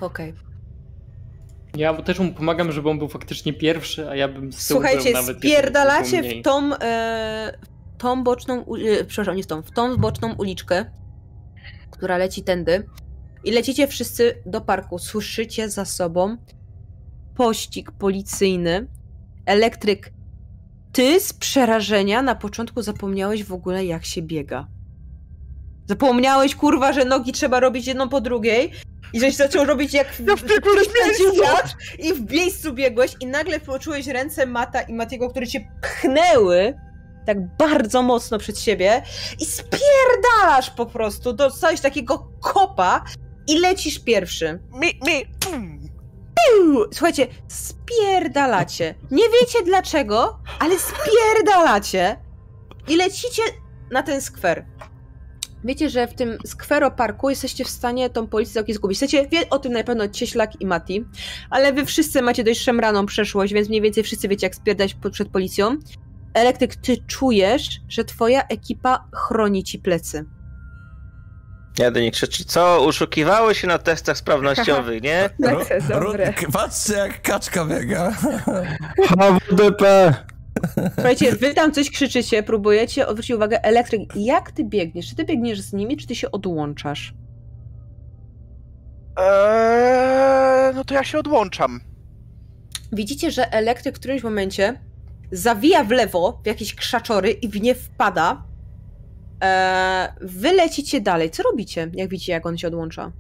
Okej. 0.02 0.34
Ja 1.78 1.94
też 2.02 2.20
mu 2.20 2.34
pomagam, 2.34 2.72
żeby 2.72 2.90
on 2.90 2.98
był 2.98 3.08
faktycznie 3.08 3.54
pierwszy, 3.54 4.10
a 4.10 4.16
ja 4.16 4.28
bym 4.28 4.54
z 4.54 4.68
Słuchajcie, 4.68 5.12
nawet 5.12 5.38
spierdalacie 5.38 6.22
mniej. 6.22 6.42
w 6.42 6.44
tą, 6.44 6.76
e, 6.76 7.58
tą 7.98 8.24
boczną, 8.24 8.66
e, 8.66 9.04
przepraszam, 9.06 9.36
nie 9.36 9.44
w 9.44 9.48
tą, 9.48 9.62
w 9.62 9.72
tą 9.72 9.98
boczną 9.98 10.34
uliczkę, 10.34 10.86
która 11.92 12.18
leci 12.18 12.44
tędy 12.44 12.88
i 13.44 13.52
lecicie 13.52 13.88
wszyscy 13.88 14.42
do 14.46 14.62
parku. 14.62 15.00
Słyszycie 15.00 15.70
za 15.70 15.86
sobą 15.86 16.38
pościg 17.36 17.92
policyjny. 17.92 18.88
Elektryk, 19.46 20.14
ty 20.92 21.20
z 21.20 21.34
przerażenia 21.34 22.22
na 22.22 22.36
początku 22.36 22.82
zapomniałeś 22.82 23.44
w 23.44 23.54
ogóle 23.54 23.86
jak 23.86 24.06
się 24.06 24.22
biega. 24.22 24.68
Zapomniałeś, 25.92 26.56
kurwa, 26.56 26.94
że 26.94 27.06
nogi 27.06 27.32
trzeba 27.32 27.60
robić 27.60 27.88
jedną 27.88 28.10
po 28.10 28.22
drugiej 28.22 28.72
i 29.14 29.20
żeś 29.20 29.36
zaczął 29.36 29.66
robić 29.66 29.94
jak 29.94 30.08
Ja 30.28 30.36
w 30.36 30.44
miejscu! 30.44 31.42
wiatr 31.42 31.76
i 32.00 32.14
w 32.14 32.32
miejscu 32.32 32.74
biegłeś 32.74 33.16
i 33.20 33.26
nagle 33.28 33.60
poczułeś 33.60 34.08
ręce 34.08 34.46
Mata 34.46 34.82
i 34.82 34.94
Matiego, 34.94 35.30
które 35.30 35.48
cię 35.48 35.72
pchnęły 35.82 36.74
tak 37.26 37.58
bardzo 37.58 38.02
mocno 38.02 38.38
przed 38.38 38.60
siebie 38.60 39.04
i 39.39 39.46
spierdalasz 39.46 40.70
po 40.70 40.86
prostu, 40.86 41.34
dostałeś 41.34 41.82
takiego 41.82 42.32
kopa 42.42 43.04
i 43.48 43.60
lecisz 43.60 44.00
pierwszy. 44.00 44.60
Mi, 44.74 44.88
mi, 44.88 45.26
pum. 45.39 45.80
Słuchajcie, 46.92 47.28
spierdalacie. 47.48 48.96
Nie 49.12 49.24
wiecie 49.24 49.66
dlaczego, 49.66 50.39
ale 50.60 50.76
spierdalacie 50.80 52.18
i 52.88 52.96
lecicie 52.96 53.42
na 53.92 54.04
ten 54.04 54.22
skwer. 54.22 54.66
Wiecie, 55.64 55.89
że 55.89 56.07
w 56.07 56.14
tym 56.14 56.38
skweroparku 56.45 57.30
jesteście 57.30 57.66
w 57.66 57.70
stanie 57.70 58.09
tą 58.09 58.28
policję 58.28 58.53
całkiem 58.53 58.76
zgubić. 58.76 58.97
Chcecie, 58.97 59.28
wie 59.28 59.49
o 59.49 59.59
tym 59.59 59.74
na 59.74 59.84
pewno 59.84 60.07
Cieślak 60.07 60.62
i 60.62 60.66
Mati, 60.66 61.05
ale 61.49 61.74
wy 61.74 61.86
wszyscy 61.86 62.22
macie 62.22 62.43
dość 62.43 62.62
szemraną 62.62 63.05
przeszłość, 63.05 63.53
więc 63.53 63.70
mniej 63.70 63.82
więcej 63.82 64.03
wszyscy 64.03 64.28
wiecie, 64.28 64.45
jak 64.45 64.55
spierdać 64.55 64.95
przed 65.12 65.30
policją. 65.30 65.78
Elektryk, 66.34 66.76
ty 66.76 66.97
czujesz, 67.07 67.70
że 67.89 68.03
twoja 68.05 68.43
ekipa 68.47 69.05
chroni 69.16 69.64
ci 69.64 69.80
plecy. 69.80 70.26
Ja 71.80 71.91
do 71.91 71.99
nich 71.99 72.14
krzyczy, 72.14 72.45
co, 72.45 72.86
uszukiwały 72.88 73.55
się 73.55 73.68
na 73.68 73.78
testach 73.78 74.18
sprawnościowych, 74.18 75.03
nie? 75.03 75.30
No 75.39 75.49
k- 76.34 76.47
patrzcie 76.53 76.93
jak 76.93 77.22
kaczka 77.22 77.66
biega. 77.66 78.12
HWDP! 79.07 80.14
Słuchajcie, 80.93 81.32
wy 81.32 81.54
tam 81.54 81.72
coś 81.72 81.89
krzyczycie, 81.89 82.43
próbujecie 82.43 83.08
odwrócić 83.08 83.36
uwagę. 83.36 83.64
Elektryk, 83.64 84.02
jak 84.16 84.52
ty 84.52 84.64
biegniesz? 84.64 85.10
Czy 85.10 85.16
ty 85.16 85.26
biegniesz 85.26 85.62
z 85.62 85.74
nimi, 85.74 85.97
czy 85.97 86.08
ty 86.08 86.16
się 86.16 86.32
odłączasz? 86.32 87.14
Eee, 89.18 90.76
no 90.76 90.84
to 90.86 90.93
ja 90.93 91.04
się 91.04 91.20
odłączam. 91.20 91.80
Widzicie, 92.91 93.32
że 93.32 93.52
elektryk 93.54 93.95
w 93.95 93.99
którymś 93.99 94.24
momencie 94.24 94.80
zawija 95.32 95.84
w 95.84 95.91
lewo 95.91 96.39
w 96.43 96.47
jakieś 96.47 96.76
krzaczory 96.76 97.32
i 97.32 97.47
w 97.47 97.62
nie 97.62 97.76
wpada. 97.76 98.43
Eee, 99.41 100.10
wy 100.22 100.52
lecicie 100.54 101.02
dalej. 101.02 101.30
Co 101.30 101.43
robicie, 101.43 101.91
jak 101.93 102.10
widzicie, 102.10 102.32
jak 102.34 102.45
on 102.45 102.58
się 102.58 102.68
odłącza? 102.68 103.12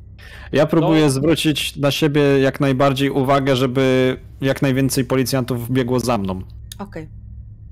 Ja 0.51 0.65
próbuję 0.65 1.01
No. 1.03 1.09
zwrócić 1.09 1.75
na 1.75 1.91
siebie 1.91 2.21
jak 2.21 2.59
najbardziej 2.59 3.09
uwagę, 3.09 3.55
żeby 3.55 4.17
jak 4.41 4.61
najwięcej 4.61 5.05
policjantów 5.05 5.71
biegło 5.71 5.99
za 5.99 6.17
mną. 6.17 6.41
Okej. 6.79 7.09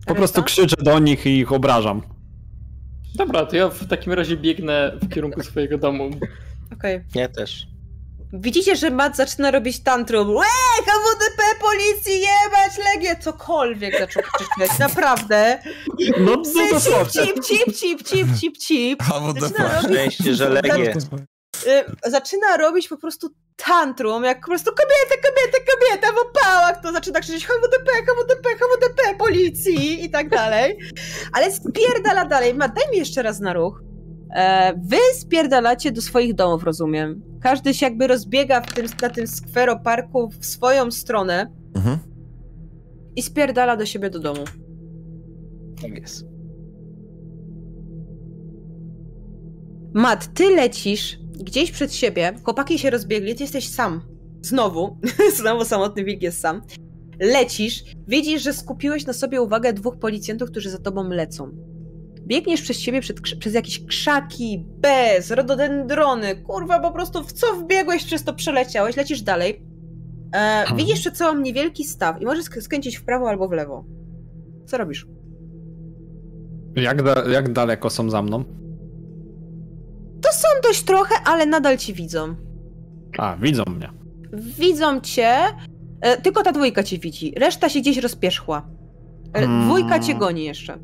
Po 0.10 0.16
prostu 0.16 0.44
krzyczę 0.44 0.76
do 0.80 1.00
nich 1.00 1.26
i 1.26 1.38
ich 1.40 1.52
obrażam. 1.52 2.02
Dobra, 3.16 3.46
to 3.46 3.56
ja 3.56 3.70
w 3.70 3.88
takim 3.88 4.14
razie 4.14 4.38
biegnę 4.38 4.92
w 5.02 5.10
kierunku 5.14 5.44
swojego 5.44 5.78
domu. 5.78 6.10
Okej. 6.74 7.02
Ja 7.16 7.28
też. 7.30 7.68
Widzicie, 8.34 8.76
że 8.76 8.90
Matt 8.90 9.16
zaczyna 9.18 9.52
robić 9.52 9.80
tantrum. 9.84 10.30
Łe, 10.36 10.46
HWDP, 10.86 11.44
policji, 11.62 12.14
jebać, 12.14 12.78
legię, 12.94 13.16
cokolwiek 13.20 14.00
zaczął 14.00 14.24
krzyczeć, 14.34 14.80
naprawdę. 14.80 15.60
No, 16.20 16.36
no 16.36 16.44
Cip, 16.46 16.72
dosłownie. 16.74 17.12
cip, 17.12 17.46
cip, 17.46 17.76
cip, 17.76 18.04
cip, 18.08 18.28
cip, 18.40 18.58
cip. 18.58 19.04
HWDP. 19.04 19.48
Zaczyna 19.48 19.82
robić 19.82 19.92
Szczęście, 19.92 20.36
że 20.36 20.50
legie. 20.50 20.94
y, 21.68 22.10
zaczyna 22.12 22.58
robić 22.58 22.88
po 22.88 22.98
prostu 22.98 23.30
tantrum, 23.66 24.24
jak 24.24 24.40
po 24.40 24.48
prostu 24.48 24.72
kobieta, 24.72 25.28
kobieta, 25.28 25.58
kobieta 25.72 26.08
w 26.14 26.28
opałach, 26.28 26.82
to 26.84 26.92
zaczyna 26.92 27.20
krzyczeć 27.20 27.46
HWDP, 27.46 27.92
HWDP, 27.92 28.50
HWDP, 28.50 29.18
policji 29.18 30.06
i 30.06 30.10
tak 30.10 30.30
dalej. 30.30 30.78
Ale 31.34 31.52
spierdala 31.52 32.26
dalej. 32.26 32.54
Ma, 32.54 32.68
daj 32.68 32.92
mi 32.92 32.98
jeszcze 32.98 33.24
raz 33.24 33.40
na 33.40 33.54
ruch. 33.54 33.84
E, 34.36 34.74
wy 34.86 34.98
spierdalacie 35.20 35.92
do 35.92 36.02
swoich 36.02 36.34
domów, 36.36 36.64
rozumiem. 36.64 37.22
Każdy 37.42 37.74
się 37.74 37.86
jakby 37.86 38.08
rozbiega 38.08 38.62
w 38.62 38.74
tym, 38.74 38.86
na 39.02 39.10
tym 39.10 39.28
skweroparku 39.28 40.30
w 40.40 40.46
swoją 40.46 40.92
stronę 40.92 41.52
Mhm. 41.76 41.98
i 43.16 43.22
spierdala 43.22 43.78
do 43.78 43.86
siebie 43.86 44.10
do 44.10 44.20
domu. 44.20 44.44
Tak 45.82 45.92
jest. 45.98 46.24
Mat, 49.94 50.34
ty 50.34 50.50
lecisz 50.50 51.20
gdzieś 51.44 51.72
przed 51.72 51.94
siebie, 51.94 52.34
chłopaki 52.44 52.80
się 52.80 52.90
rozbiegli, 52.90 53.36
ty 53.36 53.44
jesteś 53.44 53.68
sam. 53.70 54.02
Znowu. 54.42 54.98
Znowu 55.40 55.66
samotny 55.66 56.04
wilk 56.04 56.22
jest 56.22 56.40
sam. 56.40 56.62
lecisz, 57.20 57.84
widzisz, 58.08 58.44
że 58.44 58.54
skupiłeś 58.54 59.06
na 59.06 59.14
sobie 59.14 59.42
uwagę 59.42 59.74
dwóch 59.74 59.98
policjantów, 60.00 60.50
którzy 60.52 60.70
za 60.70 60.78
tobą 60.78 61.10
lecą. 61.10 61.52
Biegniesz 62.28 62.62
przez 62.62 62.80
siebie 62.80 63.02
przed, 63.02 63.22
przez 63.40 63.54
jakieś 63.54 63.86
krzaki, 63.86 64.66
bez, 64.78 65.32
rododendrony, 65.32 66.36
kurwa, 66.36 66.80
po 66.80 66.92
prostu 66.92 67.24
w 67.24 67.32
co 67.34 67.56
wbiegłeś, 67.56 68.04
przez 68.06 68.24
to 68.24 68.34
przeleciałeś, 68.34 68.96
lecisz 68.98 69.22
dalej. 69.22 69.66
E, 70.36 70.64
widzisz 70.76 71.00
przed 71.00 71.18
sobą 71.18 71.40
niewielki 71.40 71.84
staw 71.84 72.22
i 72.22 72.26
możesz 72.26 72.46
sk- 72.46 72.62
skręcić 72.62 72.98
w 72.98 73.04
prawo 73.06 73.30
albo 73.30 73.48
w 73.48 73.52
lewo. 73.52 73.86
Co 74.66 74.78
robisz? 74.78 75.08
Jak, 76.76 77.04
da, 77.04 77.24
jak 77.32 77.54
daleko 77.54 77.90
są 77.90 78.10
za 78.10 78.22
mną? 78.22 78.44
To 80.22 80.30
są 80.34 80.48
dość 80.64 80.84
trochę, 80.84 81.16
ale 81.26 81.46
nadal 81.46 81.78
ci 81.78 81.94
widzą. 81.94 82.36
A, 83.18 83.38
widzą 83.38 83.64
mnie. 83.76 83.90
Widzą 84.60 85.02
cię, 85.02 85.36
e, 86.02 86.22
tylko 86.22 86.44
ta 86.44 86.52
dwójka 86.52 86.84
cię 86.84 86.98
widzi. 86.98 87.34
Reszta 87.38 87.70
się 87.70 87.80
gdzieś 87.80 87.98
rozpierzchła. 87.98 88.68
E, 89.34 89.40
Hmm. 89.40 89.66
Dwójka 89.66 90.00
cię 90.00 90.16
goni 90.16 90.44
jeszcze. 90.46 90.78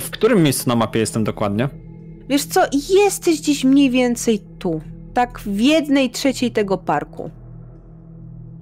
W 0.00 0.10
którym 0.10 0.42
miejscu 0.42 0.68
na 0.70 0.76
mapie 0.76 1.00
jestem 1.00 1.24
dokładnie? 1.24 1.68
Wiesz 2.28 2.44
co, 2.44 2.60
jesteś 3.04 3.40
gdzieś 3.40 3.64
mniej 3.64 3.90
więcej 3.90 4.38
tu. 4.58 4.80
Tak 5.14 5.40
w 5.40 5.60
jednej 5.60 6.10
trzeciej 6.10 6.52
tego 6.52 6.78
parku. 6.78 7.30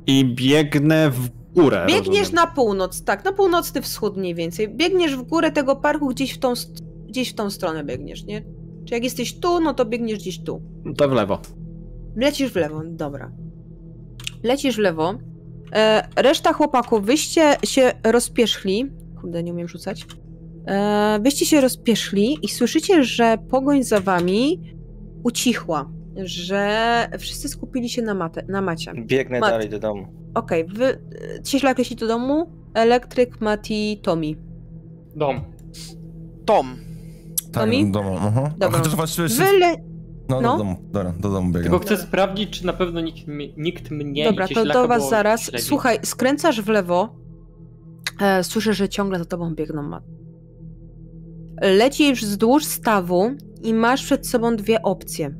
I 0.06 0.24
biegnę 0.24 1.10
w 1.10 1.28
górę. 1.54 1.84
Biegniesz 1.88 2.06
rozumiem. 2.20 2.34
na 2.34 2.46
północ, 2.46 3.04
tak, 3.04 3.24
na 3.24 3.32
północny 3.32 3.82
wschód 3.82 4.16
mniej 4.16 4.34
więcej. 4.34 4.68
Biegniesz 4.68 5.16
w 5.16 5.22
górę 5.22 5.52
tego 5.52 5.76
parku, 5.76 6.08
gdzieś 6.08 6.34
w 6.34 6.38
tą, 6.38 6.52
gdzieś 7.08 7.30
w 7.30 7.34
tą 7.34 7.50
stronę 7.50 7.84
biegniesz, 7.84 8.24
nie? 8.24 8.42
Czy 8.84 8.94
jak 8.94 9.04
jesteś 9.04 9.40
tu, 9.40 9.60
no 9.60 9.74
to 9.74 9.84
biegniesz 9.84 10.18
gdzieś 10.18 10.42
tu. 10.42 10.62
To 10.96 11.08
w 11.08 11.12
lewo. 11.12 11.38
Lecisz 12.16 12.52
w 12.52 12.56
lewo, 12.56 12.82
dobra. 12.84 13.32
Lecisz 14.42 14.76
w 14.76 14.78
lewo. 14.78 15.14
E, 15.72 16.08
reszta 16.16 16.52
chłopaków, 16.52 17.04
wyście 17.04 17.56
się 17.64 17.92
rozpieszli. 18.04 18.90
Kurde, 19.20 19.42
nie 19.42 19.52
umiem 19.52 19.68
rzucać. 19.68 20.06
E, 20.66 21.18
wyście 21.22 21.46
się 21.46 21.60
rozpieszli 21.60 22.38
i 22.42 22.48
słyszycie, 22.48 23.04
że 23.04 23.38
pogoń 23.50 23.82
za 23.82 24.00
wami 24.00 24.60
ucichła. 25.24 25.90
Że 26.24 27.08
wszyscy 27.18 27.48
skupili 27.48 27.88
się 27.88 28.02
na, 28.02 28.14
matę, 28.14 28.44
na 28.48 28.62
macie. 28.62 28.92
Biegnę 29.06 29.40
Mat. 29.40 29.50
dalej 29.50 29.68
do 29.68 29.78
domu. 29.78 30.06
Okej, 30.34 30.64
wy... 30.64 30.84
e, 30.84 31.42
Cieślak 31.42 31.78
leci 31.78 31.96
do 31.96 32.06
domu, 32.06 32.52
elektryk, 32.74 33.40
Mati, 33.40 34.00
Tomi. 34.02 34.36
Dom. 35.16 35.40
Tom. 36.44 36.76
Tak, 37.52 37.62
Tomi? 37.62 37.86
do 37.86 37.92
domu, 37.92 38.16
aha. 38.20 38.42
A 38.46 38.58
Dobra. 38.58 38.78
Chociaż 38.78 38.96
właściwie 38.96 39.28
się... 39.28 39.44
Wy 39.44 39.58
le... 39.58 39.92
No, 40.28 40.40
no. 40.40 40.52
do 40.52 40.58
domu, 40.58 40.76
dobra, 40.92 41.12
do 41.20 41.30
domu 41.30 41.52
biegam. 41.52 41.62
Tylko 41.62 41.78
chcę 41.78 41.96
sprawdzić, 41.96 42.50
czy 42.50 42.66
na 42.66 42.72
pewno 42.72 43.00
nikt, 43.00 43.18
nikt 43.56 43.90
mnie 43.90 44.24
Dobra, 44.24 44.48
to 44.48 44.64
do 44.64 44.88
was 44.88 45.08
zaraz. 45.10 45.42
śledzi. 45.42 45.64
Słuchaj, 45.64 45.98
skręcasz 46.02 46.60
w 46.60 46.68
lewo. 46.68 47.16
E, 48.20 48.44
słyszę, 48.44 48.74
że 48.74 48.88
ciągle 48.88 49.18
za 49.18 49.24
tobą 49.24 49.54
biegną 49.54 49.82
mat. 49.82 50.04
Lecisz 51.62 52.24
wzdłuż 52.24 52.64
stawu 52.64 53.30
i 53.62 53.74
masz 53.74 54.04
przed 54.04 54.26
sobą 54.26 54.56
dwie 54.56 54.82
opcje. 54.82 55.34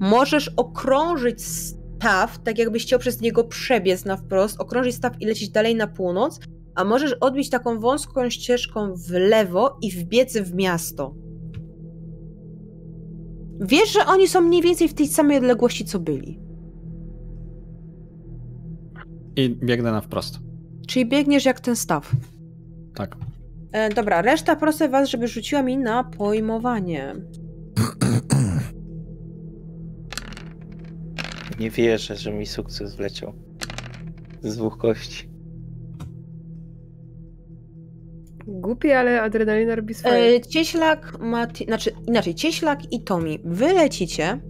Możesz 0.00 0.48
okrążyć 0.56 1.42
staw, 1.42 2.38
tak 2.38 2.58
jakbyś 2.58 2.82
chciał 2.82 2.98
przez 2.98 3.20
niego 3.20 3.44
przebiec 3.44 4.04
na 4.04 4.16
wprost, 4.16 4.60
okrążyć 4.60 4.94
staw 4.94 5.12
i 5.20 5.26
lecieć 5.26 5.50
dalej 5.50 5.74
na 5.74 5.86
północ, 5.86 6.40
a 6.74 6.84
możesz 6.84 7.12
odbić 7.12 7.50
taką 7.50 7.80
wąską 7.80 8.30
ścieżką 8.30 8.94
w 8.94 9.10
lewo 9.10 9.78
i 9.82 9.90
wbiec 9.90 10.36
w 10.38 10.54
miasto. 10.54 11.14
Wiesz, 13.60 13.92
że 13.92 14.06
oni 14.06 14.28
są 14.28 14.40
mniej 14.40 14.62
więcej 14.62 14.88
w 14.88 14.94
tej 14.94 15.08
samej 15.08 15.36
odległości, 15.36 15.84
co 15.84 15.98
byli. 15.98 16.40
I 19.36 19.50
biegnę 19.50 19.92
na 19.92 20.00
wprost. 20.00 20.38
Czyli 20.86 21.06
biegniesz 21.06 21.44
jak 21.44 21.60
ten 21.60 21.76
staw. 21.76 22.12
Tak. 22.94 23.16
E, 23.72 23.88
dobra, 23.94 24.22
reszta 24.22 24.56
proszę 24.56 24.88
was, 24.88 25.08
żeby 25.08 25.28
rzuciła 25.28 25.62
mi 25.62 25.76
na 25.76 26.04
pojmowanie. 26.04 27.14
Nie 31.60 31.70
wierzę, 31.70 32.16
że 32.16 32.32
mi 32.32 32.46
sukces 32.46 32.96
wleciał. 32.96 33.32
Z 34.42 34.56
dwóch 34.56 34.78
kości. 34.78 35.33
Głupie, 38.46 38.98
ale 38.98 39.22
adrenalina 39.22 39.74
robi 39.74 39.94
swoje. 39.94 40.36
E, 40.36 40.40
cieślak, 40.40 41.18
Mati... 41.20 41.64
znaczy 41.64 41.90
inaczej, 42.06 42.34
Cieślak 42.34 42.92
i 42.92 43.02
Tomi, 43.02 43.38
wy 43.44 43.72
lecicie 43.72 44.40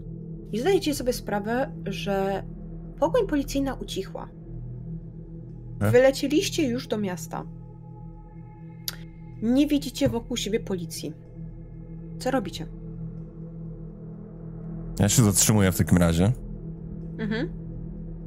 i 0.53 0.59
zdajecie 0.59 0.95
sobie 0.95 1.13
sprawę, 1.13 1.73
że 1.87 2.43
pogoń 3.01 3.27
policyjna 3.27 3.75
ucichła. 3.75 4.29
E? 5.81 5.91
Wylecieliście 5.91 6.69
już 6.69 6.87
do 6.87 6.99
miasta. 6.99 7.45
Nie 9.43 9.67
widzicie 9.67 10.09
wokół 10.09 10.37
siebie 10.37 10.61
policji. 10.61 11.13
Co 12.19 12.31
robicie? 12.31 12.67
Ja 15.01 15.09
się 15.09 15.23
zatrzymuję 15.23 15.73
w 15.73 15.79
takim 15.79 15.99
razie. 15.99 16.33
Mhm. 17.19 17.64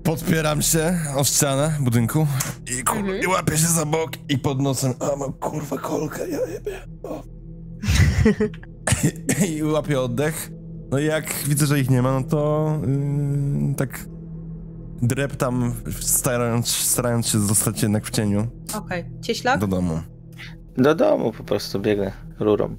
Podpieram 0.08 0.62
się 0.62 1.00
o 1.16 1.24
ścianę 1.24 1.74
budynku 1.80 2.28
i, 2.80 2.84
kur... 2.84 2.98
Mhm. 2.98 3.22
i 3.24 3.28
łapię 3.28 3.58
się 3.58 3.68
za 3.68 3.86
bok 3.86 4.12
i 4.30 4.38
pod 4.38 4.62
nosem, 4.62 4.94
a 5.00 5.16
mam 5.16 5.34
kurwa 5.34 5.78
kolkę, 5.78 6.30
ja 6.30 6.40
jebie. 6.48 6.80
O. 7.04 7.24
I 9.48 9.64
łapię 9.64 10.02
oddech. 10.02 10.52
No 10.92 11.00
i 11.00 11.06
jak 11.06 11.34
widzę, 11.48 11.66
że 11.66 11.80
ich 11.80 11.90
nie 11.90 12.02
ma, 12.02 12.20
no 12.20 12.28
to 12.28 12.72
yy, 13.68 13.76
tak 13.76 14.06
dreptam, 15.02 15.74
starając, 16.00 16.68
starając 16.68 17.28
się 17.28 17.40
zostać 17.40 17.84
jednak 17.84 18.06
w 18.06 18.10
cieniu 18.10 18.48
Okej, 18.76 19.06
Cieślak? 19.22 19.60
do 19.60 19.68
domu. 19.68 20.00
Do 20.78 20.96
domu 20.96 21.32
po 21.32 21.44
prostu 21.44 21.80
biegnę 21.80 22.12
rurą. 22.40 22.76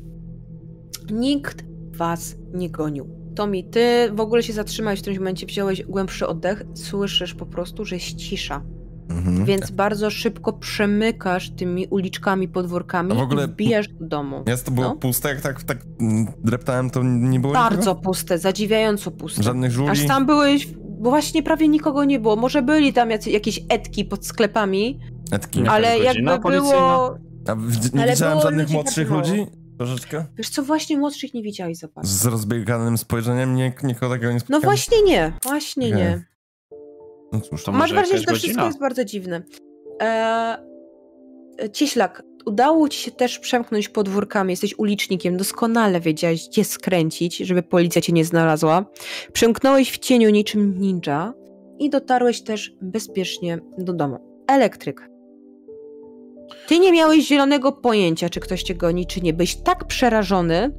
Nikt 1.10 1.64
was 1.96 2.36
nie 2.54 2.70
gonił. 2.70 3.17
Tomi, 3.38 3.64
ty 3.64 4.10
w 4.14 4.20
ogóle 4.20 4.42
się 4.42 4.52
zatrzymałeś 4.52 4.98
w 4.98 5.02
którymś 5.02 5.18
momencie, 5.18 5.46
wziąłeś 5.46 5.82
głębszy 5.82 6.26
oddech, 6.26 6.62
słyszysz 6.74 7.34
po 7.34 7.46
prostu, 7.46 7.84
że 7.84 7.94
jest 7.96 8.16
cisza. 8.16 8.62
Mhm. 9.10 9.44
Więc 9.44 9.70
bardzo 9.70 10.10
szybko 10.10 10.52
przemykasz 10.52 11.50
tymi 11.50 11.86
uliczkami, 11.86 12.48
podwórkami 12.48 13.14
w 13.14 13.18
ogóle- 13.18 13.44
i 13.44 13.48
wbijasz 13.48 13.88
do 13.88 14.06
domu. 14.06 14.44
Miasto 14.46 14.70
było 14.70 14.86
No. 14.86 14.96
puste, 14.96 15.28
jak 15.28 15.40
tak, 15.40 15.62
tak 15.62 15.78
mm, 16.00 16.26
dreptałem, 16.44 16.90
to 16.90 17.02
nie 17.02 17.40
było 17.40 17.52
Bardzo 17.52 17.78
nikogo? 17.80 18.00
puste, 18.00 18.38
zadziwiająco 18.38 19.10
puste. 19.10 19.42
Żadnych 19.42 19.70
żuli? 19.72 19.90
Aż 19.90 20.06
tam 20.06 20.26
byłeś, 20.26 20.68
bo 21.00 21.10
właśnie 21.10 21.42
prawie 21.42 21.68
nikogo 21.68 22.04
nie 22.04 22.20
było. 22.20 22.36
Może 22.36 22.62
byli 22.62 22.92
tam 22.92 23.10
jacy, 23.10 23.30
jakieś 23.30 23.60
etki 23.68 24.04
pod 24.04 24.26
sklepami, 24.26 24.98
Etki. 25.32 25.66
Ale 25.66 25.98
jakby 25.98 26.38
policyjna? 26.38 26.70
było... 26.78 27.18
A 27.46 27.54
w- 27.54 27.94
nie 27.94 28.02
Ale 28.02 28.12
widziałem 28.12 28.40
żadnych 28.40 28.70
młodszych 28.70 29.10
mało. 29.10 29.20
ludzi? 29.22 29.46
Troszeczkę? 29.78 30.24
Wiesz 30.36 30.48
co, 30.48 30.62
właśnie 30.62 30.98
młodszych 30.98 31.34
nie 31.34 31.42
widziałeś 31.42 31.76
za 31.78 31.88
bardzo. 31.88 32.10
Z 32.10 32.26
rozbieganym 32.26 32.98
spojrzeniem 32.98 33.54
nie, 33.54 33.72
nikogo 33.82 34.14
takiego 34.14 34.28
nie 34.32 34.34
No 34.34 34.40
spotkałem? 34.40 34.62
właśnie 34.62 35.02
nie, 35.02 35.32
właśnie 35.42 35.86
Okej. 35.86 35.98
nie. 35.98 36.24
No 37.32 37.40
cóż, 37.40 37.64
To 37.64 37.72
Masz 37.72 37.92
wrażenie, 37.92 38.18
że 38.18 38.24
to 38.24 38.34
wszystko 38.34 38.66
jest 38.66 38.78
bardzo 38.80 39.04
dziwne. 39.04 39.42
Eee, 40.00 40.56
Cieślak, 41.72 42.22
udało 42.46 42.88
ci 42.88 42.98
się 42.98 43.10
też 43.10 43.38
przemknąć 43.38 43.88
podwórkami, 43.88 44.50
jesteś 44.52 44.78
ulicznikiem, 44.78 45.36
doskonale 45.36 46.00
wiedziałeś, 46.00 46.48
gdzie 46.48 46.64
skręcić, 46.64 47.36
żeby 47.36 47.62
policja 47.62 48.02
cię 48.02 48.12
nie 48.12 48.24
znalazła. 48.24 48.84
Przemknąłeś 49.32 49.90
w 49.92 49.98
cieniu 49.98 50.30
niczym 50.30 50.78
ninja 50.80 51.34
i 51.78 51.90
dotarłeś 51.90 52.42
też 52.42 52.72
bezpiecznie 52.82 53.58
do 53.78 53.92
domu. 53.92 54.44
Elektryk. 54.48 55.08
Ty 56.68 56.78
nie 56.78 56.92
miałeś 56.92 57.28
zielonego 57.28 57.72
pojęcia, 57.72 58.28
czy 58.28 58.40
ktoś 58.40 58.62
cię 58.62 58.74
goni, 58.74 59.06
czy 59.06 59.20
nie. 59.20 59.32
Byłeś 59.32 59.56
tak 59.56 59.84
przerażony, 59.84 60.72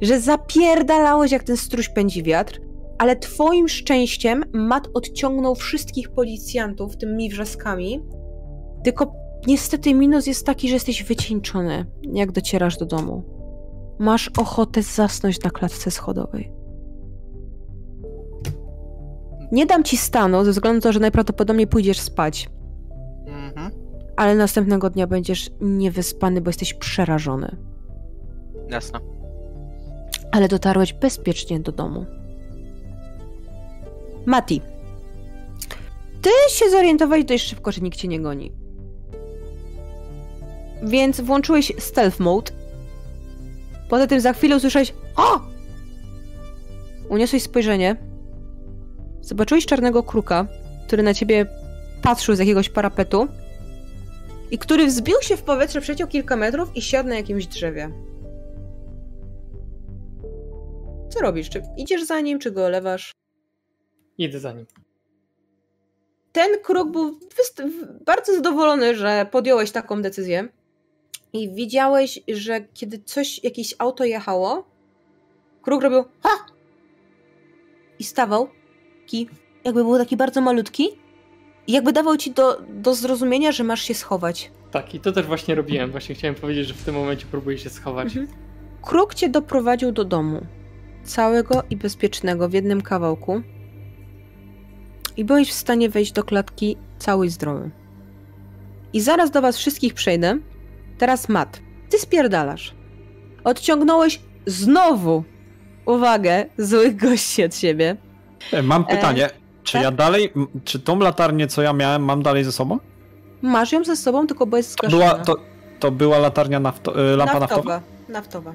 że 0.00 0.20
zapierdalałeś, 0.20 1.32
jak 1.32 1.42
ten 1.42 1.56
struś 1.56 1.88
pędzi 1.88 2.22
wiatr, 2.22 2.60
ale 2.98 3.16
twoim 3.16 3.68
szczęściem 3.68 4.44
Matt 4.52 4.88
odciągnął 4.94 5.54
wszystkich 5.54 6.10
policjantów 6.10 6.96
tymi 6.96 7.30
wrzaskami. 7.30 8.02
Tylko 8.84 9.12
niestety 9.46 9.94
minus 9.94 10.26
jest 10.26 10.46
taki, 10.46 10.68
że 10.68 10.74
jesteś 10.74 11.02
wycieńczony, 11.02 11.86
jak 12.12 12.32
docierasz 12.32 12.76
do 12.76 12.86
domu. 12.86 13.24
Masz 13.98 14.30
ochotę 14.38 14.82
zasnąć 14.82 15.42
na 15.42 15.50
klatce 15.50 15.90
schodowej. 15.90 16.52
Nie 19.52 19.66
dam 19.66 19.84
ci 19.84 19.96
stanu, 19.96 20.44
ze 20.44 20.50
względu 20.50 20.76
na 20.76 20.82
to, 20.82 20.92
że 20.92 21.00
najprawdopodobniej 21.00 21.66
pójdziesz 21.66 22.00
spać. 22.00 22.48
Ale 24.16 24.34
następnego 24.34 24.90
dnia 24.90 25.06
będziesz 25.06 25.50
niewyspany, 25.60 26.40
bo 26.40 26.48
jesteś 26.48 26.74
przerażony. 26.74 27.56
Jasne. 28.70 29.00
ale 30.32 30.48
dotarłeś 30.48 30.92
bezpiecznie 30.92 31.60
do 31.60 31.72
domu. 31.72 32.06
Mati, 34.26 34.60
ty 36.22 36.30
się 36.50 36.70
zorientowałeś 36.70 37.24
dość 37.24 37.48
szybko, 37.48 37.72
że 37.72 37.80
nikt 37.80 37.98
cię 37.98 38.08
nie 38.08 38.20
goni. 38.20 38.52
Więc 40.82 41.20
włączyłeś 41.20 41.72
stealth 41.78 42.20
mode. 42.20 42.52
Poza 43.88 44.06
tym 44.06 44.20
za 44.20 44.32
chwilę 44.32 44.56
usłyszałeś 44.56 44.94
O! 45.16 45.40
Uniosłeś 47.08 47.42
spojrzenie. 47.42 47.96
Zobaczyłeś 49.20 49.66
czarnego 49.66 50.02
kruka, 50.02 50.46
który 50.86 51.02
na 51.02 51.14
ciebie 51.14 51.46
patrzył 52.02 52.34
z 52.34 52.38
jakiegoś 52.38 52.68
parapetu 52.68 53.28
i 54.50 54.58
który 54.58 54.86
wzbił 54.86 55.16
się 55.22 55.36
w 55.36 55.42
powietrze, 55.42 55.80
przeciął 55.80 56.08
kilka 56.08 56.36
metrów 56.36 56.76
i 56.76 56.82
siadł 56.82 57.08
na 57.08 57.16
jakimś 57.16 57.46
drzewie. 57.46 57.90
Co 61.08 61.20
robisz? 61.20 61.50
Czy 61.50 61.62
idziesz 61.76 62.04
za 62.04 62.20
nim, 62.20 62.38
czy 62.38 62.50
go 62.50 62.64
olewasz? 62.64 63.12
Idę 64.18 64.40
za 64.40 64.52
nim. 64.52 64.66
ten 66.32 66.50
kruk 66.62 66.90
był 66.90 67.18
bardzo 68.06 68.34
zadowolony, 68.34 68.94
że 68.96 69.26
podjąłeś 69.30 69.70
taką 69.70 70.02
decyzję. 70.02 70.48
I 71.32 71.54
widziałeś, 71.54 72.20
że 72.28 72.60
kiedy 72.74 72.98
coś, 72.98 73.44
jakieś 73.44 73.74
auto 73.78 74.04
jechało, 74.04 74.64
kruk 75.62 75.82
robił 75.82 76.04
ha! 76.22 76.30
I 77.98 78.04
stawał, 78.04 78.48
taki, 79.00 79.28
jakby 79.64 79.84
był 79.84 79.98
taki 79.98 80.16
bardzo 80.16 80.40
malutki, 80.40 80.88
jakby 81.72 81.92
dawał 81.92 82.16
ci 82.16 82.30
do, 82.30 82.62
do 82.68 82.94
zrozumienia, 82.94 83.52
że 83.52 83.64
masz 83.64 83.82
się 83.82 83.94
schować. 83.94 84.50
Tak, 84.70 84.94
i 84.94 85.00
to 85.00 85.12
też 85.12 85.26
właśnie 85.26 85.54
robiłem. 85.54 85.90
Właśnie 85.90 86.14
chciałem 86.14 86.34
powiedzieć, 86.34 86.66
że 86.66 86.74
w 86.74 86.82
tym 86.82 86.94
momencie 86.94 87.26
próbuję 87.30 87.58
się 87.58 87.70
schować. 87.70 88.06
Mhm. 88.06 88.26
Kruk 88.82 89.14
cię 89.14 89.28
doprowadził 89.28 89.92
do 89.92 90.04
domu. 90.04 90.46
Całego 91.04 91.62
i 91.70 91.76
bezpiecznego 91.76 92.48
w 92.48 92.52
jednym 92.52 92.82
kawałku. 92.82 93.42
I 95.16 95.24
byłeś 95.24 95.50
w 95.50 95.54
stanie 95.54 95.88
wejść 95.88 96.12
do 96.12 96.24
klatki 96.24 96.76
cały 96.98 97.26
i 97.26 97.28
zdrowy. 97.28 97.70
I 98.92 99.00
zaraz 99.00 99.30
do 99.30 99.42
was 99.42 99.58
wszystkich 99.58 99.94
przejdę. 99.94 100.38
Teraz 100.98 101.28
Mat. 101.28 101.60
Ty 101.90 101.98
spierdalasz. 101.98 102.74
Odciągnąłeś 103.44 104.20
znowu 104.46 105.24
uwagę 105.86 106.46
złych 106.58 106.96
gości 106.96 107.44
od 107.44 107.54
siebie. 107.54 107.96
E, 108.52 108.62
Mam 108.62 108.84
pytanie. 108.84 109.30
Czy 109.66 109.72
tak? 109.72 109.82
ja 109.82 109.90
dalej, 109.90 110.32
czy 110.64 110.78
tą 110.80 110.98
latarnię, 110.98 111.46
co 111.46 111.62
ja 111.62 111.72
miałem, 111.72 112.04
mam 112.04 112.22
dalej 112.22 112.44
ze 112.44 112.52
sobą? 112.52 112.78
Masz 113.42 113.72
ją 113.72 113.84
ze 113.84 113.96
sobą, 113.96 114.26
tylko 114.26 114.46
bo 114.46 114.56
jest 114.56 114.72
zgaszona. 114.72 115.04
Była, 115.04 115.24
to, 115.24 115.36
to 115.80 115.90
była 115.90 116.18
latarnia 116.18 116.60
nafto, 116.60 117.12
e, 117.12 117.16
lampa 117.16 117.40
naftowa? 117.40 117.74
naftowa. 117.74 117.82
Naftowa. 118.08 118.52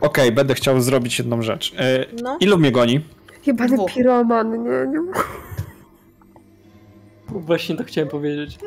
Okej, 0.00 0.32
będę 0.32 0.54
chciał 0.54 0.80
zrobić 0.80 1.18
jedną 1.18 1.42
rzecz. 1.42 1.72
E, 1.78 2.06
No. 2.22 2.36
Ilu 2.40 2.58
mnie 2.58 2.72
goni? 2.72 3.00
Jebany 3.46 3.76
Dwóch. 3.76 3.92
piroman, 3.94 4.50
nie, 4.64 4.86
nie. 5.00 5.00
Właśnie 7.28 7.76
to 7.76 7.84
chciałem 7.84 8.10
powiedzieć. 8.10 8.58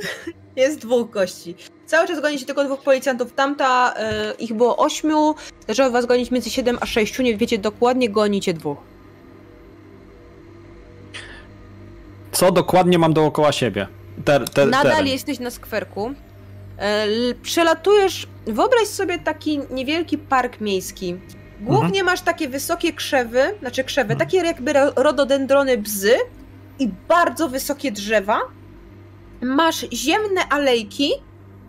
Jest 0.56 0.80
dwóch 0.82 1.10
gości. 1.10 1.56
Cały 1.86 2.08
czas 2.08 2.22
goni 2.22 2.40
się 2.40 2.46
tylko 2.46 2.64
dwóch 2.64 2.82
policjantów. 2.82 3.34
Tamta, 3.34 3.94
e, 3.98 4.34
ich 4.40 4.54
było 4.54 4.78
ośmiu, 4.78 5.36
zaczęło 5.68 5.92
was 5.92 6.06
gonić 6.06 6.32
między 6.32 6.50
7 6.50 6.78
a 6.82 6.86
6, 6.86 7.20
nie 7.20 7.38
wiecie 7.38 7.58
dokładnie, 7.58 8.10
gonicie 8.10 8.54
dwóch. 8.54 8.78
Co 12.40 12.52
dokładnie 12.52 13.00
mam 13.00 13.14
dookoła 13.14 13.52
siebie? 13.52 13.88
Ter, 14.26 14.50
ter, 14.50 14.68
Nadal 14.70 14.92
teren. 14.92 15.08
jesteś 15.08 15.40
na 15.40 15.50
skwerku. 15.52 16.14
E, 16.78 17.06
przelatujesz, 17.42 18.28
wyobraź 18.46 18.88
sobie 18.88 19.20
taki 19.20 19.60
niewielki 19.72 20.18
park 20.18 20.62
miejski. 20.62 21.16
Głównie 21.62 22.04
masz 22.04 22.22
takie 22.22 22.50
wysokie 22.50 22.94
krzewy, 22.94 23.42
znaczy 23.60 23.84
krzewy, 23.84 24.16
takie 24.16 24.38
jakby 24.38 24.74
ro- 24.74 24.94
rododendrony 24.96 25.78
bzy 25.78 26.14
i 26.80 26.90
bardzo 27.08 27.50
wysokie 27.50 27.92
drzewa. 27.92 28.40
Masz 29.42 29.86
ziemne 29.94 30.42
alejki, 30.50 31.12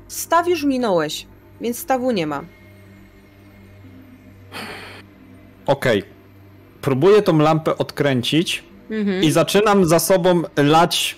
staw 0.08 0.48
już 0.48 0.64
minąłeś, 0.64 1.26
więc 1.60 1.78
stawu 1.78 2.10
nie 2.10 2.26
ma. 2.26 2.44
Okej. 5.66 6.02
Próbuję 6.80 7.22
tą 7.22 7.38
lampę 7.38 7.78
odkręcić 7.78 8.69
Mhm. 8.90 9.22
i 9.22 9.30
zaczynam 9.30 9.84
za 9.84 9.98
sobą 9.98 10.42
lać 10.56 11.16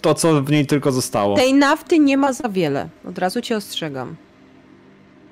to, 0.00 0.14
co 0.14 0.42
w 0.42 0.50
niej 0.50 0.66
tylko 0.66 0.92
zostało. 0.92 1.36
Tej 1.36 1.54
nafty 1.54 1.98
nie 1.98 2.16
ma 2.16 2.32
za 2.32 2.48
wiele, 2.48 2.88
od 3.08 3.18
razu 3.18 3.40
cię 3.40 3.56
ostrzegam. 3.56 4.16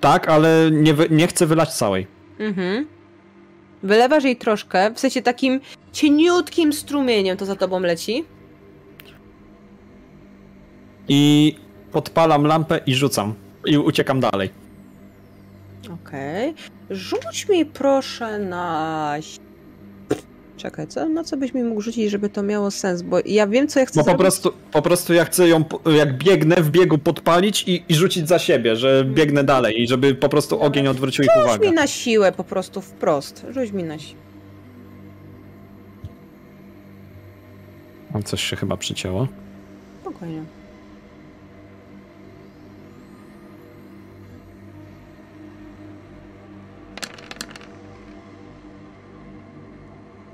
Tak, 0.00 0.28
ale 0.28 0.70
nie, 0.72 0.94
nie 1.10 1.26
chcę 1.26 1.46
wylać 1.46 1.74
całej. 1.74 2.06
Mhm. 2.38 2.86
Wylewasz 3.82 4.24
jej 4.24 4.36
troszkę, 4.36 4.90
w 4.90 5.00
sensie 5.00 5.22
takim 5.22 5.60
cieniutkim 5.92 6.72
strumieniem 6.72 7.36
to 7.36 7.46
za 7.46 7.56
tobą 7.56 7.80
leci. 7.80 8.24
I 11.08 11.54
podpalam 11.92 12.46
lampę 12.46 12.80
i 12.86 12.94
rzucam. 12.94 13.34
I 13.66 13.78
uciekam 13.78 14.20
dalej. 14.20 14.50
Okej. 15.94 16.54
Rzuć 16.90 17.48
mi 17.48 17.66
proszę 17.66 18.38
na... 18.38 19.14
Czekaj, 20.56 20.86
co? 20.86 21.08
na 21.08 21.24
co 21.24 21.36
byś 21.36 21.54
mi 21.54 21.62
mógł 21.62 21.80
rzucić, 21.80 22.10
żeby 22.10 22.28
to 22.28 22.42
miało 22.42 22.70
sens? 22.70 23.02
Bo 23.02 23.18
ja 23.26 23.46
wiem, 23.46 23.68
co 23.68 23.80
ja 23.80 23.86
chcę 23.86 24.00
Bo 24.00 24.04
po 24.04 24.10
zrobić. 24.10 24.20
prostu, 24.20 24.52
po 24.72 24.82
prostu 24.82 25.14
ja 25.14 25.24
chcę 25.24 25.48
ją, 25.48 25.64
jak 25.96 26.18
biegnę, 26.18 26.56
w 26.56 26.70
biegu 26.70 26.98
podpalić 26.98 27.64
i, 27.68 27.84
i 27.88 27.94
rzucić 27.94 28.28
za 28.28 28.38
siebie, 28.38 28.76
że 28.76 29.04
biegnę 29.04 29.44
dalej 29.44 29.82
i 29.82 29.86
żeby 29.88 30.14
po 30.14 30.28
prostu 30.28 30.60
ogień 30.60 30.88
odwrócił 30.88 31.24
ich 31.24 31.30
Rzuć 31.36 31.44
uwagę. 31.44 31.68
mi 31.68 31.74
na 31.74 31.86
siłę 31.86 32.32
po 32.32 32.44
prostu, 32.44 32.80
wprost. 32.80 33.46
Rzuć 33.50 33.72
mi 33.72 33.84
na 33.84 33.98
siłę. 33.98 34.20
Coś 38.24 38.42
się 38.42 38.56
chyba 38.56 38.76
przycięło. 38.76 39.28
Spokojnie. 40.00 40.42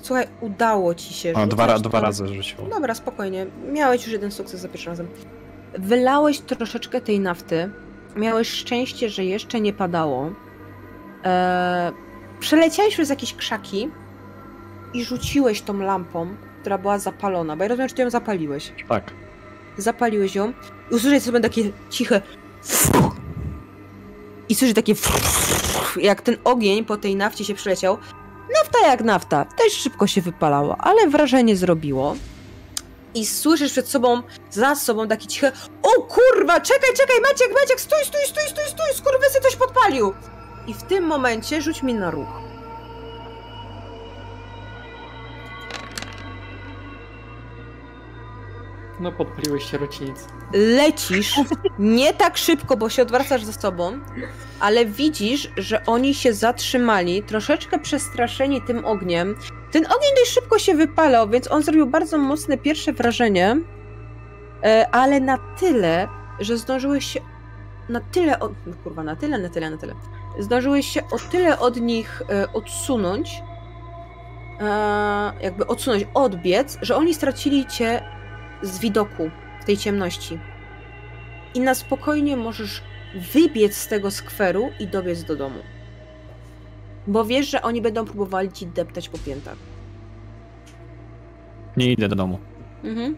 Słuchaj, 0.03 0.27
udało 0.41 0.95
ci 0.95 1.15
się. 1.15 1.33
O, 1.35 1.47
dwa, 1.47 1.79
dwa 1.79 1.91
to- 1.91 2.01
razy 2.01 2.27
rzuciło. 2.29 2.69
Dobra, 2.69 2.95
spokojnie. 2.95 3.47
Miałeś 3.73 4.03
już 4.05 4.13
jeden 4.13 4.31
sukces 4.31 4.61
za 4.61 4.69
pierwszym 4.69 4.91
razem. 4.91 5.09
Wylałeś 5.79 6.39
troszeczkę 6.39 7.01
tej 7.01 7.21
nafty. 7.21 7.71
Miałeś 8.17 8.51
szczęście, 8.51 9.09
że 9.09 9.25
jeszcze 9.25 9.61
nie 9.61 9.73
padało. 9.73 10.33
Eee, 11.25 11.93
przeleciałeś 12.41 12.95
przez 12.95 13.11
jakieś 13.11 13.35
krzaki 13.35 13.91
i 14.95 15.05
rzuciłeś 15.05 15.63
tą 15.63 15.79
lampą, 15.79 16.27
która 16.61 16.79
była 16.79 16.99
zapalona, 16.99 17.57
bo 17.57 17.63
ja 17.63 17.69
rozumiem, 17.69 17.89
że 17.89 17.95
ty 17.95 18.03
ją 18.03 18.11
zapaliłeś. 18.11 18.73
Tak. 18.89 19.11
Zapaliłeś 19.77 20.35
ją 20.35 20.53
i 20.91 20.95
usłyszałeś 20.95 21.23
sobie 21.23 21.41
takie 21.41 21.63
ciche 21.91 22.23
i 24.49 24.55
słyszysz 24.55 24.75
takie 24.75 24.95
jak 25.97 26.23
ten 26.23 26.37
ogień 26.45 26.85
po 26.85 26.97
tej 26.97 27.17
nafcie 27.17 27.45
się 27.45 27.55
przeleciał. 27.55 27.99
Nafta 28.55 28.87
jak 28.87 29.01
nafta, 29.01 29.45
też 29.45 29.73
szybko 29.73 30.07
się 30.07 30.23
wypalała, 30.23 30.77
ale 30.79 31.09
wrażenie 31.09 31.57
zrobiło. 31.57 32.17
I 33.15 33.27
słyszysz 33.27 33.73
przed 33.73 33.89
sobą, 33.89 34.23
za 34.51 34.75
sobą 34.75 35.09
takie 35.09 35.27
ciche 35.27 35.53
O 35.83 36.03
kurwa, 36.03 36.61
czekaj, 36.61 36.91
czekaj, 36.97 37.17
Maciek, 37.21 37.55
Maciek, 37.61 37.81
stój, 37.81 38.05
stój, 38.05 38.21
stój, 38.27 38.45
stój, 38.49 38.65
stój, 38.69 38.95
skurwysy 38.95 39.41
coś 39.43 39.57
podpalił! 39.57 40.13
I 40.67 40.75
w 40.75 40.83
tym 40.83 41.05
momencie 41.05 41.63
rzuć 41.63 41.83
mi 41.83 41.95
na 41.95 42.11
ruch. 42.11 42.52
No 49.03 49.13
podpaliłeś 49.13 49.71
sierocinic. 49.71 50.27
lecisz 50.53 51.41
nie 51.79 52.15
tak 52.15 52.37
szybko, 52.37 52.77
bo 52.77 52.89
się 52.89 53.03
odwracasz 53.03 53.45
za 53.45 53.53
sobą, 53.53 54.01
ale 54.61 54.87
widzisz, 54.87 55.51
że 55.57 55.87
oni 55.87 56.15
się 56.15 56.33
zatrzymali, 56.33 57.23
troszeczkę 57.23 57.79
przestraszeni 57.79 58.63
tym 58.63 58.85
ogniem. 58.85 59.37
Ten 59.73 59.85
ogień 59.87 60.11
dość 60.19 60.31
szybko 60.33 60.59
się 60.59 60.75
wypalał, 60.75 61.29
więc 61.29 61.51
on 61.51 61.63
zrobił 61.63 61.87
bardzo 61.87 62.19
mocne 62.19 62.59
pierwsze 62.59 62.93
wrażenie, 62.93 63.57
e, 64.65 64.89
ale 64.93 65.21
na 65.21 65.39
tyle, 65.39 66.09
że 66.41 66.57
zdążyłeś 66.57 67.07
się 67.07 67.21
na 67.89 68.01
tyle, 68.01 68.39
no 68.67 68.75
kurwa, 68.85 69.03
na 69.03 69.17
tyle, 69.17 69.39
na 69.39 69.49
tyle, 69.49 69.71
na 69.71 69.77
tyle. 69.77 69.95
Zdążyłeś 70.39 70.87
się 70.87 71.01
o 71.11 71.19
tyle 71.31 71.59
od 71.59 71.77
nich 71.77 72.23
e, 72.31 72.53
odsunąć, 72.53 73.43
e, 74.61 75.33
jakby 75.41 75.67
odsunąć, 75.67 76.07
odbiec, 76.15 76.79
że 76.83 76.97
oni 76.97 77.15
stracili 77.15 77.67
cię 77.67 78.22
z 78.63 78.79
widoku 78.79 79.31
w 79.61 79.65
tej 79.65 79.77
ciemności. 79.77 80.39
I 81.55 81.61
na 81.61 81.75
spokojnie 81.75 82.37
możesz 82.37 82.83
wybiec 83.15 83.77
z 83.77 83.89
tego 83.89 84.11
skweru 84.11 84.71
i 84.81 84.87
dobiec 84.87 85.25
do 85.25 85.37
domu. 85.37 85.59
Bo 87.07 87.25
wiesz, 87.25 87.51
że 87.51 87.63
oni 87.63 87.83
będą 87.83 88.05
próbowali 88.05 88.53
ci 88.53 88.67
deptać 88.67 89.09
po 89.09 89.19
piętach. 89.19 89.57
Nie 91.77 91.93
idę 91.93 92.09
do 92.09 92.17
domu. 92.17 92.39
Mhm. 92.85 93.17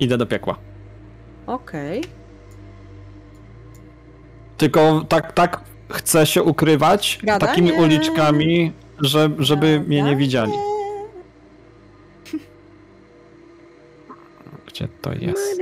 Idę 0.00 0.18
do 0.18 0.26
piekła. 0.26 0.58
Okej. 1.46 2.04
Tylko 4.56 5.04
tak, 5.08 5.32
tak 5.32 5.60
chcę 5.90 6.26
się 6.26 6.42
ukrywać 6.42 7.18
takimi 7.40 7.72
uliczkami, 7.72 8.72
że, 9.00 9.30
żeby 9.38 9.80
mnie 9.80 10.02
nie 10.02 10.16
widzieli. 10.16 10.52
Gdzie 14.80 14.88
to 14.88 15.12
jest? 15.12 15.60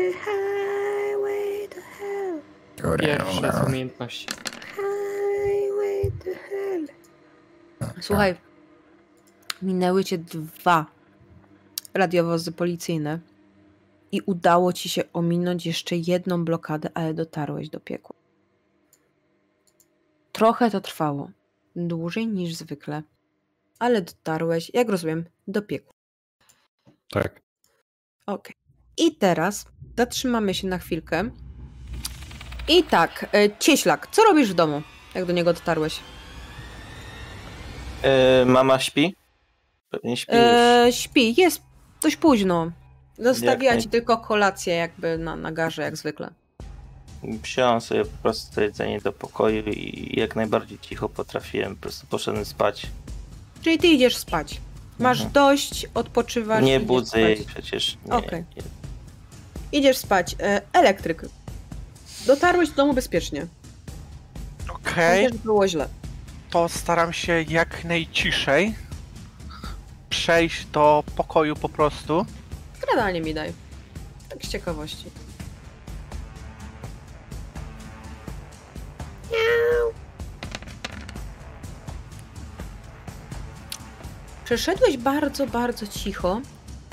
Pierwsze 3.01 3.53
z 3.53 3.69
umiejętności. 3.69 4.27
Słuchaj, 8.01 8.37
minęły 9.63 10.05
cię 10.05 10.19
dwa 10.19 10.87
radiowozy 11.95 12.53
policyjne 12.53 13.19
i 14.13 14.21
udało 14.21 14.73
ci 14.73 14.89
się 14.89 15.03
ominąć 15.13 15.67
jeszcze 15.67 15.97
jedną 15.97 16.45
blokadę, 16.45 16.91
ale 16.95 17.15
dotarłeś 17.15 17.69
do 17.69 17.81
piekła. 17.81 18.17
Trochę 20.33 20.71
to 20.71 20.81
trwało, 20.81 21.31
dłużej 21.77 22.27
niż 22.27 22.55
zwykle, 22.55 23.03
ale 23.79 24.03
dotarłeś, 24.03 24.71
jak 24.75 24.89
rozumiem, 24.89 25.25
do 25.49 25.63
piekła. 25.63 25.93
Tak. 27.11 27.41
Okej. 28.27 28.68
I 28.99 29.15
teraz 29.15 29.67
zatrzymamy 29.97 30.55
się 30.55 30.67
na 30.67 30.79
chwilkę. 30.79 31.31
I 32.69 32.83
tak, 32.85 33.27
e, 33.33 33.59
Cieślak, 33.59 34.09
co 34.13 34.23
robisz 34.25 34.51
w 34.51 34.55
domu, 34.55 34.83
jak 35.15 35.25
do 35.25 35.33
niego 35.33 35.53
dotarłeś? 35.53 36.01
E, 38.03 38.45
mama 38.45 38.79
śpi? 38.79 39.15
Pewnie 39.91 40.17
śpi. 40.17 40.33
E, 40.35 40.87
śpi, 40.91 41.41
jest 41.41 41.63
dość 42.03 42.17
późno. 42.17 42.71
Zostawiła 43.19 43.73
Jak 43.73 43.83
ci 43.83 43.89
tylko 43.89 44.19
kolację 44.19 44.75
jakby 44.75 45.19
na, 45.19 45.37
na 45.37 45.53
garze, 45.53 45.83
jak 45.83 45.97
zwykle. 45.97 46.31
Wziąłem 47.23 47.81
sobie 47.81 48.05
po 48.05 48.19
prostu 48.23 48.61
jedzenie 48.61 49.01
do 49.01 49.13
pokoju 49.13 49.63
i 49.65 50.13
jak 50.21 50.37
najbardziej 50.37 50.79
cicho 50.79 51.09
potrafiłem. 51.09 51.77
Po 51.77 51.83
prostu 51.83 52.07
poszedłem 52.07 52.45
spać. 52.45 52.87
Czyli 53.63 53.79
ty 53.79 53.87
idziesz 53.87 54.17
spać. 54.17 54.61
Masz 54.99 55.19
Mhm. 55.19 55.33
dość, 55.33 55.87
odpoczywasz. 55.95 56.65
Nie 56.65 56.81
budzę 56.81 57.21
jej 57.21 57.45
przecież. 57.45 57.97
Nie, 58.07 58.13
Okej. 58.13 58.45
Idziesz 59.73 59.97
spać. 59.97 60.37
E, 60.41 60.61
elektryk. 60.73 61.23
Dotarłeś 62.27 62.69
do 62.71 62.77
domu 62.77 62.95
bezpiecznie. 62.95 63.47
Okej, 64.75 65.25
Chociaż 65.25 65.39
było 65.39 65.69
źle. 65.69 65.89
to 66.51 66.69
staram 66.69 67.13
się 67.13 67.43
jak 67.43 67.85
najciszej 67.85 68.75
przejść 70.11 70.65
do 70.67 71.05
pokoju 71.17 71.57
po 71.57 71.69
prostu. 71.69 72.27
Skradanie 72.83 73.21
mi 73.21 73.35
daj. 73.35 73.53
Tak 74.29 74.43
z 74.45 74.49
ciekawości. 74.49 75.05
Przeszedłeś 84.45 84.97
bardzo, 84.97 85.47
bardzo 85.47 85.87
cicho, 85.87 86.41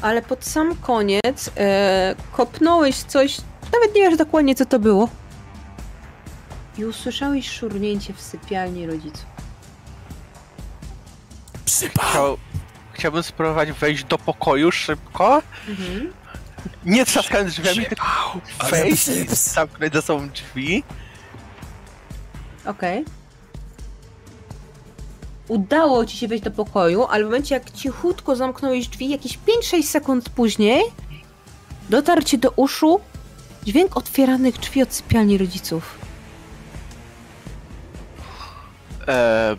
ale 0.02 0.22
pod 0.22 0.46
sam 0.46 0.76
koniec 0.76 1.52
e, 1.58 2.16
kopnąłeś 2.32 2.96
coś, 2.96 3.38
nawet 3.74 3.96
nie 3.96 4.02
wiesz 4.02 4.18
dokładnie 4.18 4.56
co 4.56 4.66
to 4.66 4.80
było. 4.80 5.10
I 6.78 6.86
usłyszałeś 6.86 7.50
szurnięcie 7.52 8.14
w 8.14 8.22
sypialni 8.22 8.88
rodziców. 8.88 9.26
Chciał, 12.10 12.38
chciałbym 12.93 13.24
spróbować 13.24 13.72
wejść 13.72 14.04
do 14.04 14.18
pokoju 14.18 14.72
szybko, 14.72 15.41
Mhm. 15.68 16.14
nie 16.86 17.06
trzaskając 17.06 17.54
drzwiami, 17.54 17.86
tylko 17.86 18.06
wejść 18.70 19.08
i 19.08 19.26
zamknąć 19.36 19.93
za 19.93 20.02
sobą 20.02 20.30
drzwi. 20.30 20.84
Okej. 22.66 23.06
Udało 25.48 26.06
ci 26.06 26.18
się 26.18 26.28
wejść 26.28 26.43
do 26.43 26.52
pokoju, 26.52 27.04
ale 27.04 27.24
w 27.24 27.28
momencie 27.28 27.56
jak 27.56 27.72
cichutko 27.72 28.36
zamknąłeś 28.36 28.88
drzwi, 28.88 29.10
jakieś 29.10 29.39
5-6 29.62 29.84
sekund 29.84 30.30
później 30.30 30.84
dotarł 31.89 32.22
ci 32.22 32.38
do 32.38 32.52
uszu 32.52 33.00
dźwięk 33.64 33.98
otwieranych 33.98 34.58
drzwi 34.58 34.82
od 34.82 34.93
sypialni 34.93 35.38
rodziców. 35.38 35.98
E, 39.08 39.56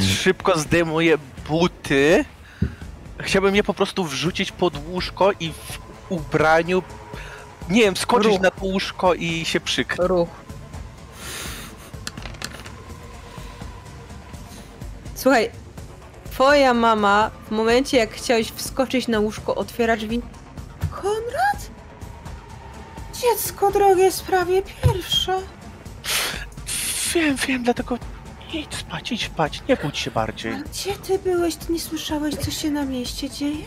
szybko 0.00 0.58
zdejmuję 0.58 1.18
buty. 1.48 2.24
Chciałbym 3.20 3.56
je 3.56 3.62
po 3.62 3.74
prostu 3.74 4.04
wrzucić 4.04 4.52
pod 4.52 4.74
łóżko 4.88 5.32
i 5.40 5.52
w 5.52 5.78
ubraniu, 6.08 6.82
nie 7.68 7.80
wiem, 7.82 7.96
skoczyć 7.96 8.32
Ruch. 8.32 8.40
na 8.40 8.50
to 8.50 8.64
łóżko 8.64 9.14
i 9.14 9.44
się 9.44 9.60
przykryć. 9.60 10.00
Ruch. 10.08 10.28
Słuchaj, 15.20 15.50
twoja 16.30 16.74
mama 16.74 17.30
w 17.46 17.50
momencie 17.50 17.96
jak 17.96 18.10
chciałeś 18.10 18.48
wskoczyć 18.52 19.08
na 19.08 19.20
łóżko, 19.20 19.54
otwiera 19.54 19.96
drzwi. 19.96 20.22
Konrad? 20.90 21.70
Dziecko 23.20 23.70
drogie 23.70 24.02
jest 24.02 24.24
prawie 24.24 24.62
pierwsze. 24.62 25.38
Wiem, 27.14 27.36
wiem, 27.36 27.62
dlatego 27.62 27.98
idź 28.54 28.74
spać, 28.74 29.12
idź 29.12 29.26
spać, 29.26 29.62
nie 29.68 29.76
budź 29.76 29.98
się 29.98 30.10
bardziej. 30.10 30.52
A 30.52 30.60
gdzie 30.60 30.94
ty 30.94 31.18
byłeś? 31.18 31.56
Ty 31.56 31.72
nie 31.72 31.80
słyszałeś, 31.80 32.34
co 32.34 32.50
się 32.50 32.70
na 32.70 32.84
mieście 32.84 33.30
dzieje? 33.30 33.64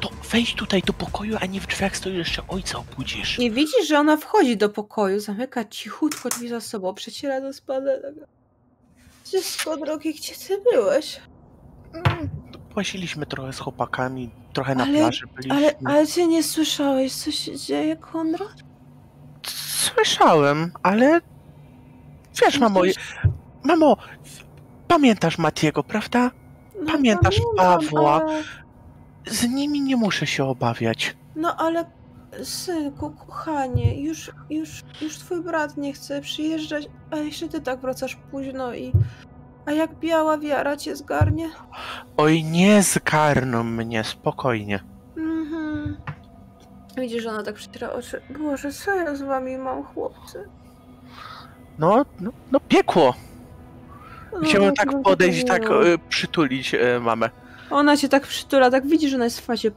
To 0.00 0.10
wejdź 0.32 0.54
tutaj 0.54 0.82
do 0.82 0.92
pokoju, 0.92 1.36
a 1.40 1.46
nie 1.46 1.60
w 1.60 1.66
drzwiach 1.66 1.96
stoi 1.96 2.16
jeszcze 2.16 2.42
ojca 2.48 2.78
obudzisz. 2.78 3.38
I 3.38 3.50
widzisz, 3.50 3.88
że 3.88 3.98
ona 3.98 4.16
wchodzi 4.16 4.56
do 4.56 4.68
pokoju, 4.68 5.20
zamyka 5.20 5.64
cichutko 5.64 6.28
drzwi 6.28 6.48
za 6.48 6.60
sobą, 6.60 6.94
przeciera 6.94 7.40
do 7.40 7.52
spadenek. 7.52 8.14
Dziecko 9.32 9.76
drogie, 9.76 10.12
gdzie 10.12 10.34
ty 10.34 10.62
byłeś? 10.72 11.20
Płaciliśmy 12.74 13.26
trochę 13.26 13.52
z 13.52 13.58
chłopakami, 13.58 14.30
trochę 14.52 14.74
na 14.74 14.84
Ale- 14.84 14.98
plaży 14.98 15.26
byliśmy. 15.26 15.56
Ale, 15.56 15.74
ale 15.84 16.06
ty 16.06 16.26
nie 16.26 16.42
słyszałeś, 16.42 17.14
co 17.14 17.30
się 17.30 17.56
dzieje, 17.56 17.96
Konrad? 17.96 18.54
Słyszałem, 19.46 20.72
ale... 20.82 21.20
Wiesz, 22.42 22.58
mamo, 22.58 22.80
mamo, 23.64 23.96
pamiętasz 24.88 25.38
Matiego, 25.38 25.82
prawda? 25.82 26.30
No, 26.82 26.92
Pamiętasz 26.92 27.38
pamiętam, 27.56 27.80
Pawła? 27.92 28.20
ale- 28.22 28.42
Z 29.26 29.48
nimi 29.48 29.80
nie 29.80 29.96
muszę 29.96 30.26
się 30.26 30.44
obawiać. 30.44 31.16
No 31.36 31.56
ale, 31.56 31.84
synku, 32.42 33.10
kochanie, 33.10 34.02
już, 34.02 34.30
już, 34.50 34.82
już 35.00 35.18
twój 35.18 35.42
brat 35.42 35.76
nie 35.76 35.92
chce 35.92 36.20
przyjeżdżać, 36.20 36.88
a 37.10 37.16
jeszcze 37.16 37.48
ty 37.48 37.60
tak 37.60 37.80
wracasz 37.80 38.16
późno 38.30 38.74
i... 38.74 38.92
A 39.66 39.72
jak 39.72 39.94
biała 39.94 40.38
wiara 40.38 40.76
cię 40.76 40.96
zgarnie? 40.96 41.50
Oj, 42.16 42.44
nie 42.44 42.82
zgarną 42.82 43.64
mnie, 43.64 44.04
spokojnie. 44.04 44.80
Mhm. 45.16 45.96
Widzisz, 46.96 47.22
że 47.22 47.30
ona 47.30 47.42
tak 47.42 47.54
przyciera 47.54 47.90
oczy. 47.90 48.22
Boże, 48.38 48.72
co 48.72 48.94
ja 48.94 49.14
z 49.14 49.22
wami 49.22 49.58
mam, 49.58 49.84
chłopcy? 49.84 50.48
No, 51.78 52.04
no, 52.20 52.30
no 52.52 52.60
piekło. 52.60 53.14
No, 54.32 54.40
Chciałbym 54.40 54.74
tak 54.74 54.92
no, 54.92 55.02
podejść, 55.02 55.46
tak 55.46 55.62
e, 55.64 55.98
przytulić 56.08 56.74
e, 56.74 57.00
mamę. 57.00 57.30
Ona 57.72 57.96
cię 57.96 58.08
tak 58.08 58.26
przytula, 58.26 58.70
tak 58.70 58.86
widzi, 58.86 59.08
że 59.08 59.16
ona 59.16 59.24
jest 59.24 59.40
w 59.40 59.44
fazie. 59.44 59.70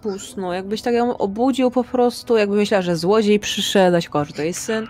Jakbyś 0.54 0.82
tak 0.82 0.94
ją 0.94 1.18
obudził 1.18 1.72
po 1.72 1.84
prostu, 1.84 2.38
jakby 2.38 2.56
myślała, 2.56 2.82
że 2.82 2.96
złodziej 2.96 3.40
przyszedł, 3.40 3.98
a 3.98 4.02
się 4.02 4.10
to 4.36 4.42
jest 4.42 4.62
syn. 4.62 4.88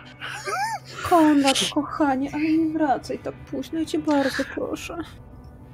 Konrad, 1.10 1.58
kochanie, 1.74 2.30
ale 2.34 2.43
nie 2.43 2.74
wracaj 2.74 3.20
tak 3.20 3.34
późno, 3.34 3.80
ja 3.80 3.86
cię 3.86 3.99
bardzo 3.99 4.43
proszę. 4.53 4.97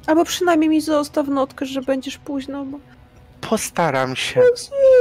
Albo 0.08 0.26
przynajmniej 0.26 0.70
mi 0.70 0.82
zostaw 0.82 1.28
notkę, 1.28 1.66
że 1.66 1.82
będziesz 1.82 2.18
późno, 2.18 2.66
bo... 2.66 2.80
Postaram 3.50 4.16
się. 4.16 4.42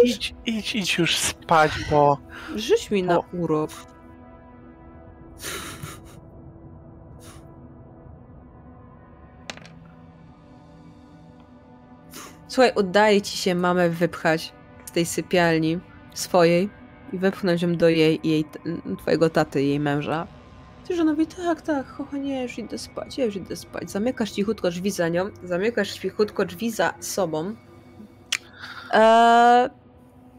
Idź, 0.04 0.34
idź, 0.46 0.74
idź 0.74 0.98
już 0.98 1.16
spać, 1.16 1.70
bo... 1.90 2.18
Rzuć 2.56 2.90
mi 2.90 3.02
na 3.02 3.18
O. 3.18 3.24
urok. 3.32 3.70
Słuchaj, 12.50 12.72
udaje 12.76 13.22
ci 13.22 13.38
się 13.38 13.54
mamę 13.54 13.90
wypchać 13.90 14.52
z 14.84 14.92
tej 14.92 15.06
sypialni 15.06 15.80
swojej 16.14 16.70
i 17.12 17.18
wepchnąć 17.18 17.62
ją 17.62 17.76
do 17.76 17.88
jej 17.88 18.20
jej, 18.24 18.44
twojego 18.98 19.30
taty, 19.30 19.62
jej 19.62 19.80
męża. 19.80 20.26
Ty 20.88 20.96
żona 20.96 21.12
mówi, 21.12 21.26
tak, 21.26 21.62
tak, 21.62 21.96
kochanie, 21.96 22.34
ja 22.34 22.42
już 22.42 22.58
idę 22.58 22.78
spać, 22.78 23.18
ja 23.18 23.24
już 23.24 23.36
idę 23.36 23.56
spać. 23.56 23.90
Zamykasz 23.90 24.30
cichutko 24.30 24.70
drzwi 24.70 24.90
za 24.90 25.08
nią, 25.08 25.30
zamykasz 25.44 25.92
cichutko 25.92 26.44
drzwi 26.44 26.70
za 26.70 26.94
sobą. 27.00 27.54
Eee, 28.92 29.70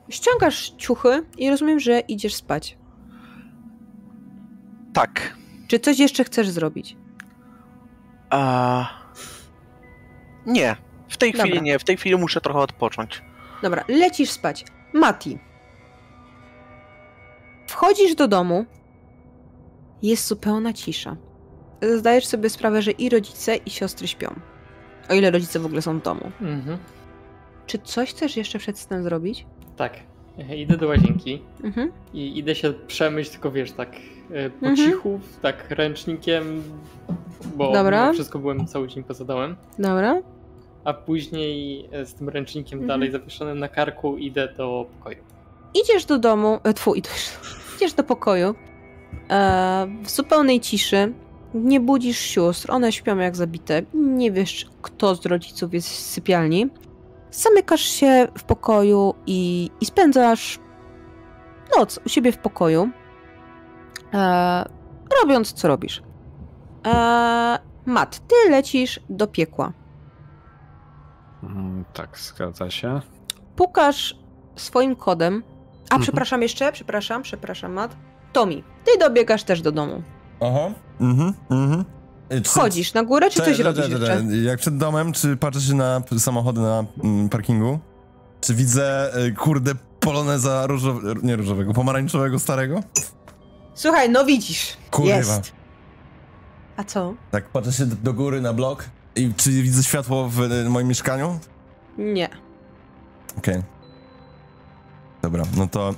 ściągasz 0.09 0.69
ciuchy 0.77 1.25
i 1.37 1.49
rozumiem, 1.49 1.79
że 1.79 1.99
idziesz 1.99 2.35
spać. 2.35 2.77
Tak. 4.93 5.37
Czy 5.67 5.79
coś 5.79 5.99
jeszcze 5.99 6.23
chcesz 6.23 6.49
zrobić? 6.49 6.97
A... 8.29 8.85
Nie. 10.45 10.90
W 11.11 11.17
tej 11.17 11.31
Dobra. 11.31 11.45
chwili 11.45 11.61
nie. 11.61 11.79
W 11.79 11.83
tej 11.83 11.97
chwili 11.97 12.15
muszę 12.15 12.41
trochę 12.41 12.59
odpocząć. 12.59 13.21
Dobra, 13.61 13.83
lecisz 13.87 14.29
spać. 14.29 14.65
Mati. 14.93 15.37
Wchodzisz 17.67 18.15
do 18.15 18.27
domu. 18.27 18.65
Jest 20.01 20.27
zupełna 20.27 20.73
cisza. 20.73 21.15
Zdajesz 21.97 22.25
sobie 22.25 22.49
sprawę, 22.49 22.81
że 22.81 22.91
i 22.91 23.09
rodzice, 23.09 23.55
i 23.55 23.69
siostry 23.69 24.07
śpią. 24.07 24.35
O 25.09 25.13
ile 25.13 25.31
rodzice 25.31 25.59
w 25.59 25.65
ogóle 25.65 25.81
są 25.81 25.99
w 25.99 26.03
domu. 26.03 26.31
Mhm. 26.41 26.77
Czy 27.67 27.79
coś 27.79 28.09
chcesz 28.09 28.37
jeszcze 28.37 28.59
przed 28.59 28.79
snem 28.79 29.03
zrobić? 29.03 29.45
Tak. 29.77 29.93
E, 30.49 30.57
Idę 30.57 30.77
do 30.77 30.87
łazienki 30.87 31.41
Mhm. 31.63 31.91
i 32.13 32.37
idę 32.39 32.55
się 32.55 32.73
przemyć, 32.87 33.29
tylko 33.29 33.51
wiesz, 33.51 33.71
tak 33.71 33.89
e, 34.33 34.49
po 34.49 34.65
Mhm. 34.67 34.75
cichu, 34.75 35.19
tak 35.41 35.65
ręcznikiem, 35.71 36.63
bo 37.55 37.71
Dobra. 37.73 38.13
wszystko 38.13 38.39
byłem 38.39 38.67
cały 38.67 38.87
dzień 38.87 39.03
poza 39.03 39.25
domem. 39.25 39.55
Dobra. 39.79 40.21
A 40.83 40.93
później 40.93 41.89
e, 41.91 42.05
z 42.05 42.13
tym 42.13 42.29
ręcznikiem 42.29 42.79
Mhm. 42.79 42.87
dalej 42.87 43.11
zawieszonym 43.11 43.59
na 43.59 43.67
karku 43.67 44.17
idę 44.17 44.47
do 44.57 44.85
pokoju. 44.97 45.17
Idziesz 45.73 46.05
do 46.05 46.19
domu, 46.19 46.59
e, 46.63 46.73
tfu, 46.73 46.95
idziesz, 46.99 47.29
idziesz 47.77 47.93
do 47.93 48.03
pokoju 48.03 48.55
e, 49.29 49.87
w 50.03 50.09
zupełnej 50.09 50.59
ciszy. 50.59 51.13
Nie 51.53 51.79
budzisz 51.79 52.19
sióstr, 52.19 52.71
one 52.71 52.91
śpią 52.91 53.17
jak 53.17 53.35
zabite. 53.35 53.81
Nie 53.93 54.31
wiesz, 54.31 54.69
kto 54.81 55.15
z 55.15 55.25
rodziców 55.25 55.73
jest 55.73 55.89
w 55.89 55.95
sypialni. 55.95 56.69
Zamykasz 57.31 57.81
się 57.81 58.27
w 58.37 58.43
pokoju 58.43 59.13
i, 59.25 59.69
i 59.81 59.85
spędzasz 59.85 60.59
noc 61.77 61.99
u 62.05 62.09
siebie 62.09 62.31
w 62.31 62.37
pokoju, 62.37 62.89
e, 64.13 64.65
robiąc 65.21 65.53
co 65.53 65.67
robisz. 65.67 66.01
E, 66.85 67.59
Mat, 67.85 68.19
ty 68.27 68.49
lecisz 68.49 68.99
do 69.09 69.27
piekła. 69.27 69.73
Mm, 71.43 71.85
Tak, 71.93 72.19
zgadza 72.19 72.69
się. 72.69 73.01
pukasz 73.55 74.15
swoim 74.55 74.95
kodem. 74.95 75.43
A 75.81 75.83
Mhm. 75.83 76.01
przepraszam 76.01 76.41
jeszcze, 76.41 76.71
przepraszam, 76.71 77.21
przepraszam, 77.23 77.73
Mat. 77.73 77.95
Tomi, 78.33 78.63
ty 78.85 78.91
dobiegasz 78.99 79.43
też 79.43 79.61
do 79.61 79.71
domu. 79.71 80.01
Aha. 80.41 80.71
Mhm, 80.99 81.33
mhm. 81.49 81.85
Y, 82.33 82.41
Wchodzisz 82.43 82.93
na 82.93 83.03
górę, 83.03 83.29
czy 83.29 83.39
coś 83.41 83.59
robisz 83.59 83.89
jeszcze? 83.89 84.05
cześć. 84.07 84.25
Jak 84.43 84.59
przed 84.59 84.77
domem, 84.77 85.13
czy 85.13 85.37
patrzę 85.37 85.61
się 85.61 85.73
na 85.73 86.01
samochody 86.17 86.61
na 86.61 86.83
mm, 87.03 87.29
parkingu? 87.29 87.79
Czy 88.41 88.53
widzę, 88.55 89.11
y, 89.25 89.33
kurde, 89.33 89.71
poloneza 89.99 90.67
różowego, 90.67 91.21
nie 91.23 91.35
różowego, 91.35 91.73
pomarańczowego 91.73 92.39
starego? 92.39 92.79
Słuchaj, 93.73 94.09
no 94.09 94.25
widzisz. 94.25 94.77
Kurwa. 94.91 95.15
Jest. 95.15 95.51
A 96.77 96.83
co? 96.83 97.13
Tak, 97.31 97.49
patrzę 97.49 97.71
się 97.73 97.85
do 97.85 98.13
góry 98.13 98.41
na 98.41 98.53
blok 98.53 98.85
i 99.15 99.33
czy 99.37 99.51
widzę 99.51 99.83
światło 99.83 100.29
w 100.29 100.41
y, 100.41 100.69
moim 100.69 100.87
mieszkaniu? 100.87 101.39
Nie. 101.97 102.29
Okej. 103.37 103.63
Dobra, 105.21 105.43
no 105.57 105.67
to, 105.67 105.93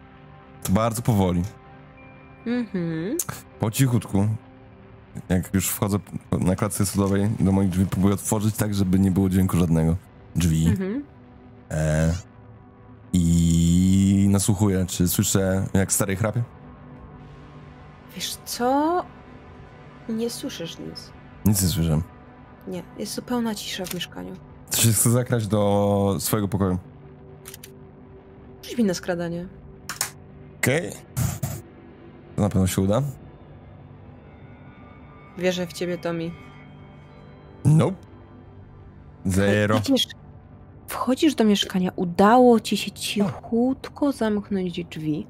to 0.64 0.72
bardzo 0.72 1.02
powoli, 1.02 1.42
Mhm. 2.46 3.16
po 3.60 3.70
cichutku. 3.70 4.28
Jak 5.28 5.54
już 5.54 5.68
wchodzę 5.68 5.98
na 6.32 6.56
klatce 6.56 6.86
schodowej 6.86 7.30
do 7.40 7.52
moich 7.52 7.68
drzwi, 7.68 7.86
próbuję 7.90 8.14
otworzyć 8.14 8.56
tak, 8.56 8.74
żeby 8.74 8.98
nie 8.98 9.10
było 9.10 9.28
dźwięku 9.28 9.56
żadnego. 9.56 9.96
Drzwi. 10.36 10.66
Mhm. 10.66 11.04
E, 11.70 12.14
I 13.12 14.26
nasłuchuję, 14.30 14.86
czy 14.86 15.08
słyszę 15.08 15.66
jak 15.74 15.92
stary 15.92 16.16
chrapie? 16.16 16.42
Wiesz 18.16 18.36
co? 18.44 19.04
Nie 20.08 20.30
słyszysz 20.30 20.78
nic. 20.78 21.12
Nic 21.44 21.62
nie 21.62 21.68
słyszę. 21.68 22.00
Nie, 22.68 22.82
jest 22.98 23.14
zupełna 23.14 23.54
cisza 23.54 23.84
w 23.84 23.94
mieszkaniu. 23.94 24.36
To 24.70 24.76
się 24.76 24.92
chcę 24.92 25.10
zakrać 25.10 25.46
do 25.46 26.16
swojego 26.18 26.48
pokoju. 26.48 26.78
Rzuć 28.62 28.78
mi 28.78 28.84
na 28.84 28.94
skradanie. 28.94 29.46
Okej. 30.58 30.92
To 32.36 32.42
na 32.42 32.48
pewno 32.48 32.66
się 32.66 32.82
uda. 32.82 33.02
Wierzę 35.38 35.66
w 35.66 35.72
ciebie, 35.72 35.98
Tomi. 35.98 36.32
Nope. 37.64 37.96
Zero. 39.24 39.74
Widzisz, 39.74 40.06
wchodzisz 40.86 41.34
do 41.34 41.44
mieszkania, 41.44 41.90
udało 41.96 42.60
ci 42.60 42.76
się 42.76 42.90
cichutko 42.90 44.12
zamknąć 44.12 44.84
drzwi. 44.84 45.26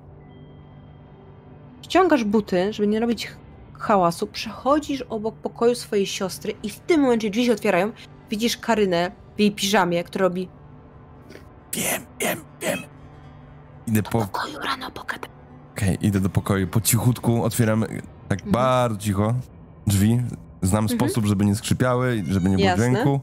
Ściągasz 1.82 2.24
buty, 2.24 2.72
żeby 2.72 2.86
nie 2.88 3.00
robić 3.00 3.28
hałasu, 3.78 4.26
przechodzisz 4.26 5.02
obok 5.02 5.34
pokoju 5.34 5.74
swojej 5.74 6.06
siostry 6.06 6.54
i 6.62 6.70
w 6.70 6.80
tym 6.80 7.00
momencie 7.00 7.30
drzwi 7.30 7.46
się 7.46 7.52
otwierają. 7.52 7.92
Widzisz 8.30 8.56
Karynę 8.56 9.10
w 9.36 9.40
jej 9.40 9.52
piżamie, 9.52 10.04
która 10.04 10.22
robi 10.22 10.48
Wiem, 11.72 12.02
wiem, 12.20 12.38
wiem. 12.60 12.78
Idę 13.86 14.02
po... 14.02 14.18
Okej, 14.18 14.28
pokoju 14.28 14.58
rano 14.58 14.90
pogadamy. 14.90 15.34
idę 16.00 16.20
do 16.20 16.28
pokoju. 16.28 16.68
Po 16.68 16.80
cichutku 16.80 17.44
otwieram, 17.44 17.84
tak 18.28 18.38
Mhm. 18.38 18.52
bardzo 18.52 18.98
cicho, 18.98 19.34
drzwi. 19.86 20.20
Znam 20.62 20.84
Mhm. 20.84 20.98
sposób, 21.00 21.26
żeby 21.26 21.44
nie 21.44 21.54
skrzypiały, 21.54 22.22
żeby 22.28 22.50
nie 22.50 22.56
było 22.56 22.68
Jasne. 22.68 22.90
dźwięku. 22.90 23.20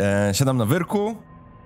E, 0.00 0.30
siadam 0.34 0.56
na 0.56 0.64
wyrku, 0.64 1.16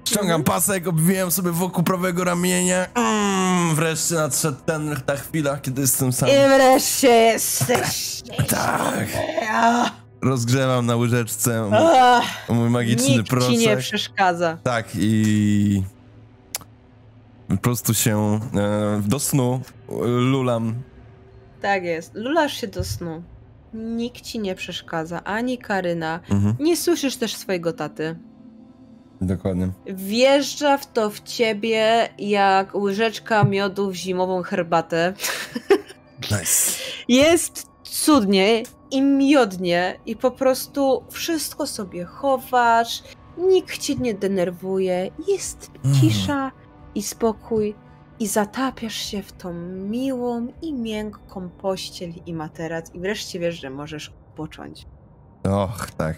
ściągam 0.05 0.45
pasek, 0.45 0.87
obwijam 0.89 1.31
sobie 1.31 1.51
wokół 1.51 1.85
prawego 1.85 2.25
ramienia. 2.25 2.87
Mm, 2.95 3.75
wreszcie 3.75 4.15
nadszedł 4.15 4.59
ten, 4.67 5.01
ta 5.07 5.17
chwila, 5.17 5.57
kiedy 5.57 5.81
jestem 5.81 6.13
sam. 6.13 6.29
I 6.29 6.33
wreszcie 6.33 7.09
jesteś. 7.09 8.23
Tak. 8.49 9.07
Rozgrzewam 10.23 10.87
na 10.87 10.97
łyżeczce 10.97 11.71
mój, 12.49 12.57
mój 12.59 12.71
magiczny 12.71 13.09
Nikt 13.17 13.29
proszek. 13.31 13.51
ci 13.51 13.59
nie 13.59 13.77
przeszkadza. 13.77 14.59
Tak, 14.63 14.87
i 14.95 15.83
po 17.49 17.57
prostu 17.57 17.95
się 17.95 18.41
e, 18.57 19.03
do 19.07 19.19
snu 19.21 19.61
lulam. 20.07 20.75
Tak 21.63 21.85
jest. 21.85 22.11
Lulasz 22.15 22.61
się 22.61 22.67
do 22.69 22.85
snu. 22.85 23.23
Nikt 23.75 24.21
ci 24.23 24.39
nie 24.39 24.55
przeszkadza, 24.55 25.25
ani 25.25 25.59
Karyna. 25.59 26.21
Mhm, 26.31 26.55
Nie 26.61 26.77
słyszysz 26.77 27.17
też 27.17 27.37
swojego 27.37 27.73
taty. 27.73 28.17
Dokładnie. 29.25 29.69
Wjeżdża 29.87 30.79
w 30.79 30.93
to 30.93 31.11
w 31.11 31.21
ciebie 31.21 32.09
jak 32.19 32.75
łyżeczka 32.75 33.45
miodu 33.45 33.91
w 33.91 33.95
zimową 33.95 34.43
herbatę. 34.43 35.15
Nice. 36.23 36.73
Jest 37.09 37.67
cudnie 37.83 38.63
i 38.91 39.03
miodnie 39.03 40.01
i 40.07 40.17
po 40.17 40.31
prostu 40.31 41.05
wszystko 41.11 41.67
sobie 41.67 42.05
chowasz, 42.05 43.03
nikt 43.39 43.79
cię 43.79 43.95
nie 43.95 44.15
denerwuje, 44.15 45.11
jest 45.29 45.71
Mhm. 45.85 45.95
cisza 45.95 46.53
i 46.95 47.03
spokój 47.03 47.75
i 48.19 48.27
zatapiasz 48.27 48.95
się 48.95 49.23
w 49.23 49.33
tą 49.33 49.53
miłą 49.73 50.47
i 50.63 50.75
miękką 50.75 51.49
pościel 51.51 52.13
i 52.27 52.35
materac 52.35 52.95
i 52.95 53.01
wreszcie 53.01 53.39
wiesz, 53.41 53.61
że 53.61 53.71
możesz 53.71 54.13
począć. 54.37 54.87
Och, 55.45 55.91
tak. 55.91 56.17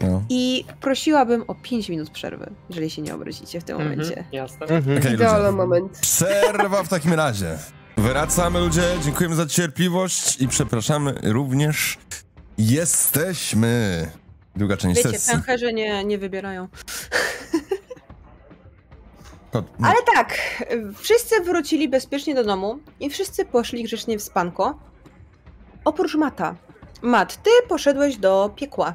No. 0.00 0.22
I 0.28 0.64
prosiłabym 0.80 1.44
o 1.48 1.54
5 1.54 1.88
minut 1.88 2.10
przerwy, 2.10 2.50
jeżeli 2.68 2.90
się 2.90 3.02
nie 3.02 3.14
obrazicie 3.14 3.60
w 3.60 3.64
tym 3.64 3.76
Mhm, 3.80 3.98
momencie. 3.98 4.24
jasne. 4.32 4.66
Mhm. 4.66 4.98
Okej, 4.98 5.14
Idealny 5.14 5.52
moment. 5.52 5.98
Przerwa 6.00 6.82
w 6.82 6.88
takim 6.88 7.12
razie. 7.14 7.58
Wracamy 7.96 8.60
ludzie, 8.60 8.82
dziękujemy 9.04 9.34
za 9.34 9.46
cierpliwość 9.46 10.40
i 10.40 10.48
przepraszamy 10.48 11.14
również. 11.22 11.98
Jesteśmy. 12.58 14.06
Druga 14.56 14.76
część 14.76 14.96
Wiecie, 14.96 15.18
sesji. 15.18 15.32
pęcherze 15.34 15.72
nie, 15.72 16.04
nie 16.04 16.18
wybierają. 16.18 16.68
No, 19.54 19.62
Ale 19.82 19.96
tak, 20.14 20.38
wszyscy 20.98 21.40
wrócili 21.40 21.88
bezpiecznie 21.88 22.34
do 22.34 22.44
domu 22.44 22.78
i 23.00 23.10
wszyscy 23.10 23.44
poszli 23.44 23.84
grzecznie 23.84 24.18
w 24.18 24.22
spanko. 24.22 24.78
Oprócz 25.84 26.14
Mata. 26.14 26.54
Mat, 27.02 27.42
ty 27.42 27.50
poszedłeś 27.68 28.16
do 28.16 28.50
piekła. 28.56 28.94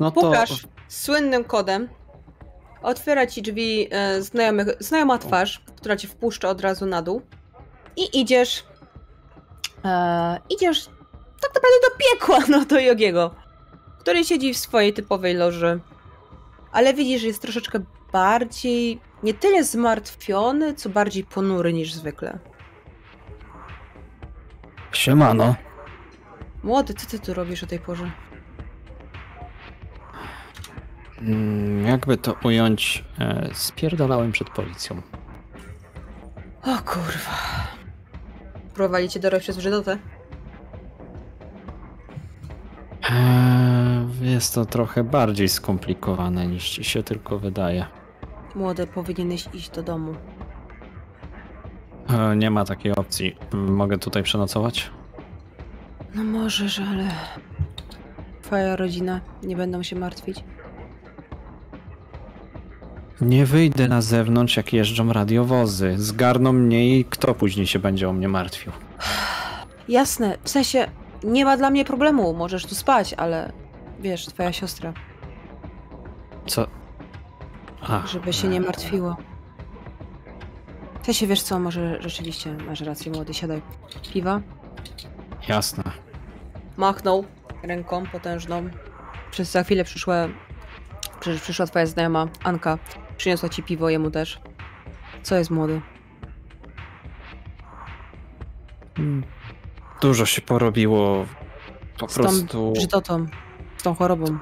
No 0.00 0.10
to 0.10 0.20
Pukasz 0.20 0.66
słynnym 0.88 1.44
kodem. 1.44 1.88
Otwiera 2.82 3.26
ci 3.26 3.42
drzwi 3.42 3.88
e, 3.90 4.22
znajomy, 4.22 4.64
znajoma 4.80 5.18
twarz, 5.18 5.62
która 5.76 5.96
cię 5.96 6.08
wpuszcza 6.08 6.48
od 6.48 6.60
razu 6.60 6.86
na 6.86 7.02
dół. 7.02 7.22
I 7.96 8.20
idziesz. 8.20 8.64
E, 9.84 10.38
idziesz 10.50 10.84
tak 11.40 11.54
naprawdę 11.54 11.76
do 11.88 11.96
piekła, 11.98 12.38
no 12.58 12.64
do 12.64 12.80
Jogiego, 12.80 13.34
który 13.98 14.24
siedzi 14.24 14.54
w 14.54 14.58
swojej 14.58 14.92
typowej 14.92 15.34
loży. 15.34 15.80
Ale 16.72 16.94
widzisz, 16.94 17.20
że 17.20 17.26
jest 17.26 17.42
troszeczkę 17.42 17.80
bardziej. 18.12 19.00
Nie 19.22 19.34
tyle 19.34 19.64
zmartwiony, 19.64 20.74
co 20.74 20.88
bardziej 20.88 21.24
ponury 21.24 21.72
niż 21.72 21.92
zwykle. 21.94 22.38
siemano. 24.92 25.54
Młody, 26.62 26.94
co 26.94 27.06
ty 27.06 27.18
tu 27.18 27.34
robisz 27.34 27.62
o 27.62 27.66
tej 27.66 27.78
porze? 27.78 28.10
Mm, 31.20 31.86
Jakby 31.86 32.16
to 32.16 32.34
ująć, 32.44 33.04
e, 33.18 33.50
spierdalałem 33.52 34.32
przed 34.32 34.50
policją. 34.50 35.02
O 36.62 36.78
kurwa. 36.78 37.36
Próbowali 38.74 39.08
cię 39.08 39.20
dorwać 39.20 39.42
przez 39.42 39.56
brzydotę? 39.56 39.98
Eee, 43.10 44.30
Jest 44.32 44.54
to 44.54 44.64
trochę 44.66 45.04
bardziej 45.04 45.48
skomplikowane 45.48 46.46
niż 46.46 46.68
ci 46.70 46.84
się 46.84 47.02
tylko 47.02 47.38
wydaje. 47.38 47.86
Młody, 48.54 48.86
powinieneś 48.86 49.48
iść 49.54 49.70
do 49.70 49.82
domu. 49.82 50.14
E, 52.08 52.36
Nie 52.36 52.50
ma 52.50 52.64
takiej 52.64 52.92
opcji. 52.92 53.36
Mogę 53.52 53.98
tutaj 53.98 54.22
przenocować? 54.22 54.90
No 56.14 56.24
możesz, 56.24 56.78
ale... 56.80 57.04
Twoja 58.42 58.76
rodzina 58.76 59.20
nie 59.42 59.56
będą 59.56 59.82
się 59.82 59.96
martwić. 59.96 60.44
Nie 63.20 63.46
wyjdę 63.46 63.88
na 63.88 64.02
zewnątrz, 64.02 64.56
jak 64.56 64.72
jeżdżą 64.72 65.12
radiowozy. 65.12 65.94
Zgarną 65.98 66.52
mnie 66.52 66.98
i 66.98 67.04
kto 67.04 67.34
później 67.34 67.66
się 67.66 67.78
będzie 67.78 68.08
o 68.08 68.12
mnie 68.12 68.28
martwił? 68.28 68.72
Jasne, 69.88 70.38
w 70.44 70.50
sensie 70.50 70.90
nie 71.24 71.44
ma 71.44 71.56
dla 71.56 71.70
mnie 71.70 71.84
problemu, 71.84 72.34
możesz 72.34 72.66
tu 72.66 72.74
spać, 72.74 73.14
ale 73.14 73.52
wiesz, 74.00 74.26
twoja 74.26 74.52
siostra. 74.52 74.92
Co? 76.46 76.66
A, 77.82 78.06
żeby 78.06 78.32
się 78.32 78.48
nie 78.48 78.60
martwiło. 78.60 79.16
W 81.02 81.06
sensie, 81.06 81.26
wiesz 81.26 81.42
co, 81.42 81.58
może 81.60 82.02
rzeczywiście 82.02 82.56
masz 82.66 82.80
rację, 82.80 83.12
młody, 83.12 83.34
siadaj. 83.34 83.62
Piwa? 84.12 84.40
jasne. 85.48 85.84
Machnął 86.76 87.24
ręką 87.62 88.06
potężną. 88.06 88.70
Przez 89.30 89.50
za 89.50 89.64
chwilę 89.64 89.84
przyszła, 89.84 90.28
przy, 91.20 91.38
przyszła 91.38 91.66
twoja 91.66 91.86
znajoma, 91.86 92.28
Anka. 92.44 92.78
Przyniosła 93.20 93.48
ci 93.48 93.62
piwo, 93.62 93.90
jemu 93.90 94.10
też. 94.10 94.40
Co 95.22 95.36
jest 95.36 95.50
młody? 95.50 95.80
Mm, 98.98 99.24
Dużo 100.02 100.26
się 100.26 100.42
porobiło. 100.42 101.26
Po 101.98 102.08
Z 102.08 102.14
tą 102.14 102.22
prostu. 102.22 102.72
brzydotą, 102.72 103.26
z 103.76 103.82
tą 103.82 103.94
chorobą. 103.94 104.38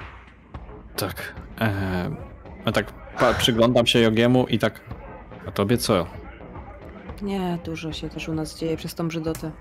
Tak. 0.95 1.35
E, 1.61 2.11
ja 2.65 2.71
tak 2.71 2.93
przyglądam 3.37 3.85
się 3.87 3.99
Jogiemu 3.99 4.47
i 4.47 4.59
tak. 4.59 4.81
A 5.47 5.51
tobie 5.51 5.77
co? 5.77 6.07
Nie, 7.21 7.57
dużo 7.65 7.93
się 7.93 8.09
też 8.09 8.29
u 8.29 8.33
nas 8.33 8.59
dzieje 8.59 8.77
przez 8.77 8.95
tą 8.95 9.07
brzydotę. 9.07 9.51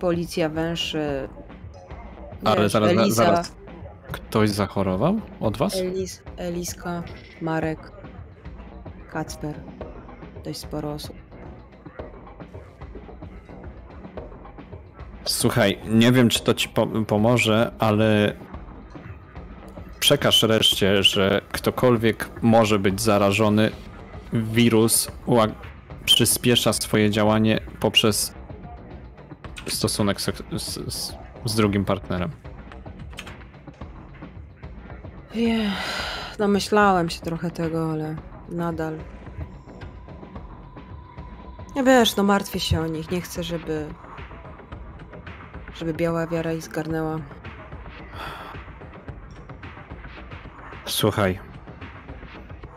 Policja 0.00 0.48
węszy. 0.48 1.28
Ale 2.44 2.62
wiesz, 2.62 2.72
zaraz, 2.72 2.90
Eliza, 2.90 3.24
zaraz. 3.24 3.54
Ktoś 4.12 4.50
zachorował 4.50 5.20
od 5.40 5.56
was? 5.56 5.76
Elis, 5.76 6.22
Eliska, 6.36 7.02
Marek, 7.42 8.01
Kacper. 9.12 9.60
Dość 10.44 10.58
sporo 10.58 10.92
osób. 10.92 11.16
Słuchaj, 15.24 15.78
nie 15.88 16.12
wiem, 16.12 16.28
czy 16.28 16.42
to 16.42 16.54
ci 16.54 16.68
po 16.68 16.86
pomoże, 16.86 17.72
ale 17.78 18.36
przekaż 20.00 20.42
reszcie, 20.42 21.02
że 21.02 21.40
ktokolwiek 21.52 22.30
może 22.42 22.78
być 22.78 23.00
zarażony, 23.00 23.70
wirus 24.32 25.08
przyspiesza 26.04 26.72
swoje 26.72 27.10
działanie 27.10 27.60
poprzez 27.80 28.34
stosunek 29.66 30.20
z, 30.20 30.30
z, 30.56 31.14
z 31.44 31.54
drugim 31.54 31.84
partnerem. 31.84 32.30
Wie, 35.34 35.70
domyślałem 36.38 37.10
się 37.10 37.20
trochę 37.20 37.50
tego, 37.50 37.92
ale 37.92 38.16
nadal. 38.52 38.98
Nie 41.76 41.82
wiesz, 41.82 42.16
no 42.16 42.22
martwię 42.22 42.60
się 42.60 42.80
o 42.80 42.86
nich. 42.86 43.10
Nie 43.10 43.20
chcę, 43.20 43.42
żeby. 43.42 43.88
żeby 45.74 45.94
biała 45.94 46.26
wiara 46.26 46.52
ich 46.52 46.62
zgarnęła. 46.62 47.18
Słuchaj, 50.86 51.38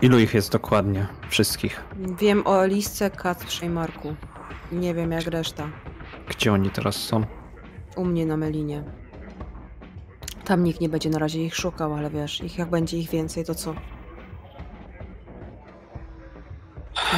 ilu 0.02 0.20
ich 0.20 0.34
jest 0.34 0.52
dokładnie? 0.52 1.08
Wszystkich. 1.30 1.84
Wiem 2.20 2.48
o 2.48 2.64
Elisce, 2.66 3.10
Kacprze 3.10 3.66
i 3.66 3.70
Marku. 3.70 4.16
Nie 4.72 4.94
wiem 4.94 5.12
jak 5.12 5.28
reszta. 5.28 5.68
Gdzie 6.30 6.54
oni 6.54 6.70
teraz 6.70 6.96
są? 6.96 7.24
U 7.96 8.06
mnie 8.06 8.26
na 8.26 8.38
Melinie. 8.38 8.84
Tam 10.46 10.64
nikt 10.64 10.82
nie 10.82 10.90
będzie 10.90 11.10
na 11.10 11.20
razie 11.20 11.44
ich 11.46 11.56
szukał, 11.56 11.94
ale 11.94 12.10
wiesz, 12.10 12.42
ich 12.44 12.58
jak 12.58 12.70
będzie 12.70 12.98
ich 12.98 13.10
więcej, 13.10 13.46
to 13.46 13.56
co? 13.56 13.74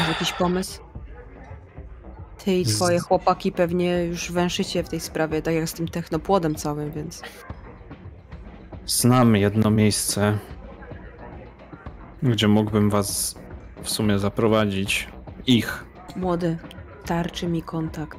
Masz 0.08 0.16
jakiś 0.16 0.34
pomysł? 0.34 0.82
Ty 2.44 2.54
i 2.54 2.66
twoje 2.66 3.00
chłopaki 3.00 3.52
pewnie 3.52 4.04
już 4.04 4.32
węszycie 4.32 4.84
w 4.84 4.90
tej 4.90 5.00
sprawie, 5.00 5.42
tak 5.42 5.54
jak 5.54 5.70
z 5.70 5.74
tym 5.74 5.88
technopłodem 5.88 6.56
całym, 6.56 6.92
więc... 6.92 7.22
Znam 8.86 9.36
jedno 9.36 9.70
miejsce, 9.70 10.38
gdzie 12.24 12.48
mógłbym 12.48 12.90
was 12.90 13.36
w 13.84 13.90
sumie 13.90 14.20
zaprowadzić. 14.20 15.08
Ich. 15.48 15.86
Młody, 16.16 16.58
tarczy 17.06 17.48
mi 17.48 17.62
kontakt. 17.62 18.18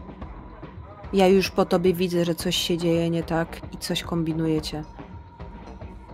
Ja 1.13 1.27
już 1.27 1.51
po 1.51 1.65
tobie 1.65 1.95
widzę, 1.95 2.25
że 2.25 2.35
coś 2.35 2.57
się 2.57 2.79
dzieje 2.79 3.11
nie 3.11 3.23
tak 3.23 3.61
i 3.73 3.79
coś 3.79 4.03
kombinujecie. 4.03 4.85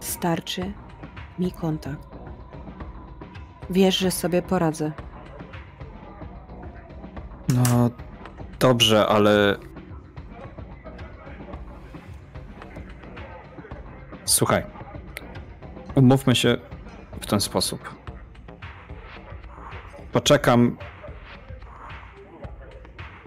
Starczy 0.01 0.73
mi 1.39 1.53
kontakt. 1.53 2.09
Wiesz, 3.71 3.99
że 3.99 4.11
sobie 4.11 4.43
poradzę. 4.43 4.93
No, 7.55 7.91
dobrze, 8.59 9.07
ale. 9.07 9.57
Słuchaj. 14.25 14.63
Umówmy 15.95 16.37
się 16.37 16.57
w 17.21 17.27
ten 17.27 17.41
sposób. 17.41 17.95
Poczekam. 20.13 20.77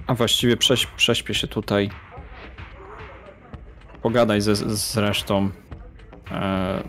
A 0.07 0.13
właściwie 0.13 0.57
prześ, 0.57 0.85
prześpię 0.85 1.33
się 1.33 1.47
tutaj. 1.47 1.89
Pogadaj 4.01 4.41
ze, 4.41 4.55
z 4.55 4.97
resztą. 4.97 5.49
E, 6.31 6.83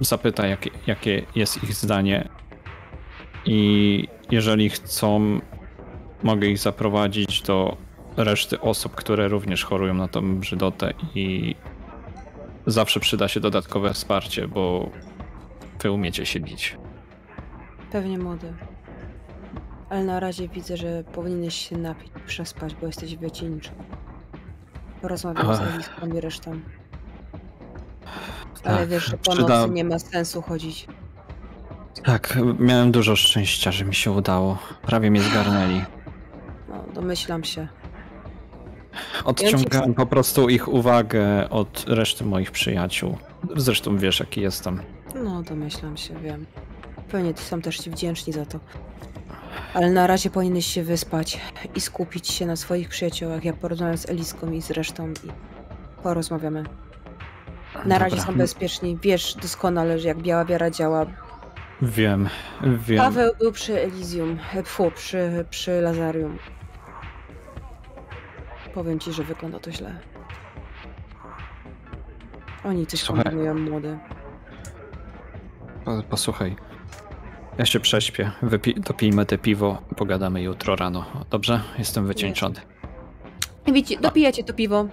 zapytaj, 0.00 0.50
jakie, 0.50 0.70
jakie 0.86 1.22
jest 1.34 1.64
ich 1.64 1.74
zdanie. 1.74 2.28
I 3.44 4.08
jeżeli 4.30 4.70
chcą 4.70 5.40
mogę 6.22 6.46
ich 6.46 6.58
zaprowadzić 6.58 7.42
do 7.42 7.76
reszty 8.16 8.60
osób, 8.60 8.94
które 8.94 9.28
również 9.28 9.64
chorują 9.64 9.94
na 9.94 10.08
tą 10.08 10.36
brzydotę 10.40 10.92
i 11.14 11.54
zawsze 12.66 13.00
przyda 13.00 13.28
się 13.28 13.40
dodatkowe 13.40 13.94
wsparcie, 13.94 14.48
bo 14.48 14.90
wy 15.82 15.90
umiecie 15.90 16.26
się 16.26 16.40
bić. 16.40 16.76
Pewnie 17.92 18.18
młody. 18.18 18.52
Ale 19.90 20.04
na 20.04 20.20
razie 20.20 20.48
widzę, 20.48 20.76
że 20.76 21.04
powinieneś 21.12 21.68
się 21.68 21.76
napić, 21.78 22.12
przespać, 22.26 22.74
bo 22.74 22.86
jesteś 22.86 23.16
wycieńczy. 23.16 23.70
Porozmawiam 25.02 25.54
z. 25.56 25.60
Eliską 25.60 26.06
i 26.16 26.20
resztą. 26.20 26.60
Ale 28.64 28.78
Tak, 28.78 28.88
wiesz, 28.88 29.04
że 29.04 29.16
po 29.16 29.32
przyda- 29.32 29.48
nocy 29.60 29.72
nie 29.72 29.84
ma 29.84 29.98
sensu 29.98 30.42
chodzić. 30.42 30.86
Tak, 32.04 32.38
miałem 32.58 32.92
dużo 32.92 33.16
szczęścia, 33.16 33.72
że 33.72 33.84
mi 33.84 33.94
się 33.94 34.10
udało. 34.10 34.58
Prawie 34.82 35.10
mnie 35.10 35.22
zgarnęli. 35.22 35.80
Domyślam 36.90 37.44
się. 37.44 37.68
Odciągałem 39.24 39.94
po 39.94 40.06
prostu 40.06 40.48
ich 40.48 40.68
uwagę 40.68 41.50
od 41.50 41.84
reszty 41.88 42.24
moich 42.24 42.50
przyjaciół. 42.50 43.18
Zresztą 43.56 43.98
wiesz, 43.98 44.20
jaki 44.20 44.40
jestem. 44.40 44.80
No, 45.24 45.42
domyślam 45.42 45.96
się, 45.96 46.14
wiem. 46.14 46.46
Pewnie 47.10 47.32
są 47.36 47.62
też 47.62 47.78
ci 47.78 47.90
wdzięczni 47.90 48.32
za 48.32 48.46
to. 48.46 48.58
Ale 49.74 49.90
na 49.90 50.06
razie 50.06 50.30
powinieneś 50.30 50.66
się 50.66 50.82
wyspać 50.82 51.40
i 51.74 51.80
skupić 51.80 52.28
się 52.28 52.46
na 52.46 52.56
swoich 52.56 52.88
przyjaciołach. 52.88 53.44
Ja 53.44 53.52
porozmawiam 53.52 53.98
z 53.98 54.10
Eliską 54.10 54.52
i 54.52 54.62
z 54.62 54.70
resztą 54.70 55.08
i 55.08 55.30
porozmawiamy. 56.02 56.64
Na 57.84 57.98
razie 57.98 58.16
Dobra. 58.16 58.32
są 58.32 58.38
bezpieczni. 58.38 58.98
Wiesz 59.02 59.34
doskonale, 59.34 59.98
że 59.98 60.08
jak 60.08 60.18
Biała 60.18 60.44
Wiara 60.44 60.70
działa. 60.70 61.06
Wiem, 61.82 62.28
wiem. 62.62 62.98
Paweł 62.98 63.32
był 63.38 63.52
przy 63.52 63.82
Elysium, 63.82 64.38
e, 64.54 64.62
fu, 64.62 64.90
przy, 64.90 65.44
przy 65.50 65.80
Lazarium. 65.80 66.38
Powiem 68.74 68.98
ci, 68.98 69.12
że 69.12 69.22
wygląda 69.24 69.58
to 69.58 69.72
źle. 69.72 69.98
Oni 72.64 72.86
coś 72.86 73.00
Słuchaj. 73.00 73.24
kombinują, 73.24 73.54
młody. 73.54 73.98
Po- 75.84 76.02
Posłuchaj. 76.10 76.56
Ja 77.58 77.66
się 77.66 77.80
prześpię. 77.80 78.30
Wypi- 78.42 78.80
dopijmy 78.80 79.26
te 79.26 79.38
piwo. 79.38 79.82
Pogadamy 79.96 80.42
jutro 80.42 80.76
rano. 80.76 81.04
Dobrze? 81.30 81.60
Jestem 81.78 82.06
wycieńczony. 82.06 82.54
Widzicie, 83.66 84.00
dopijacie 84.00 84.44
to 84.44 84.54
piwo. 84.54 84.86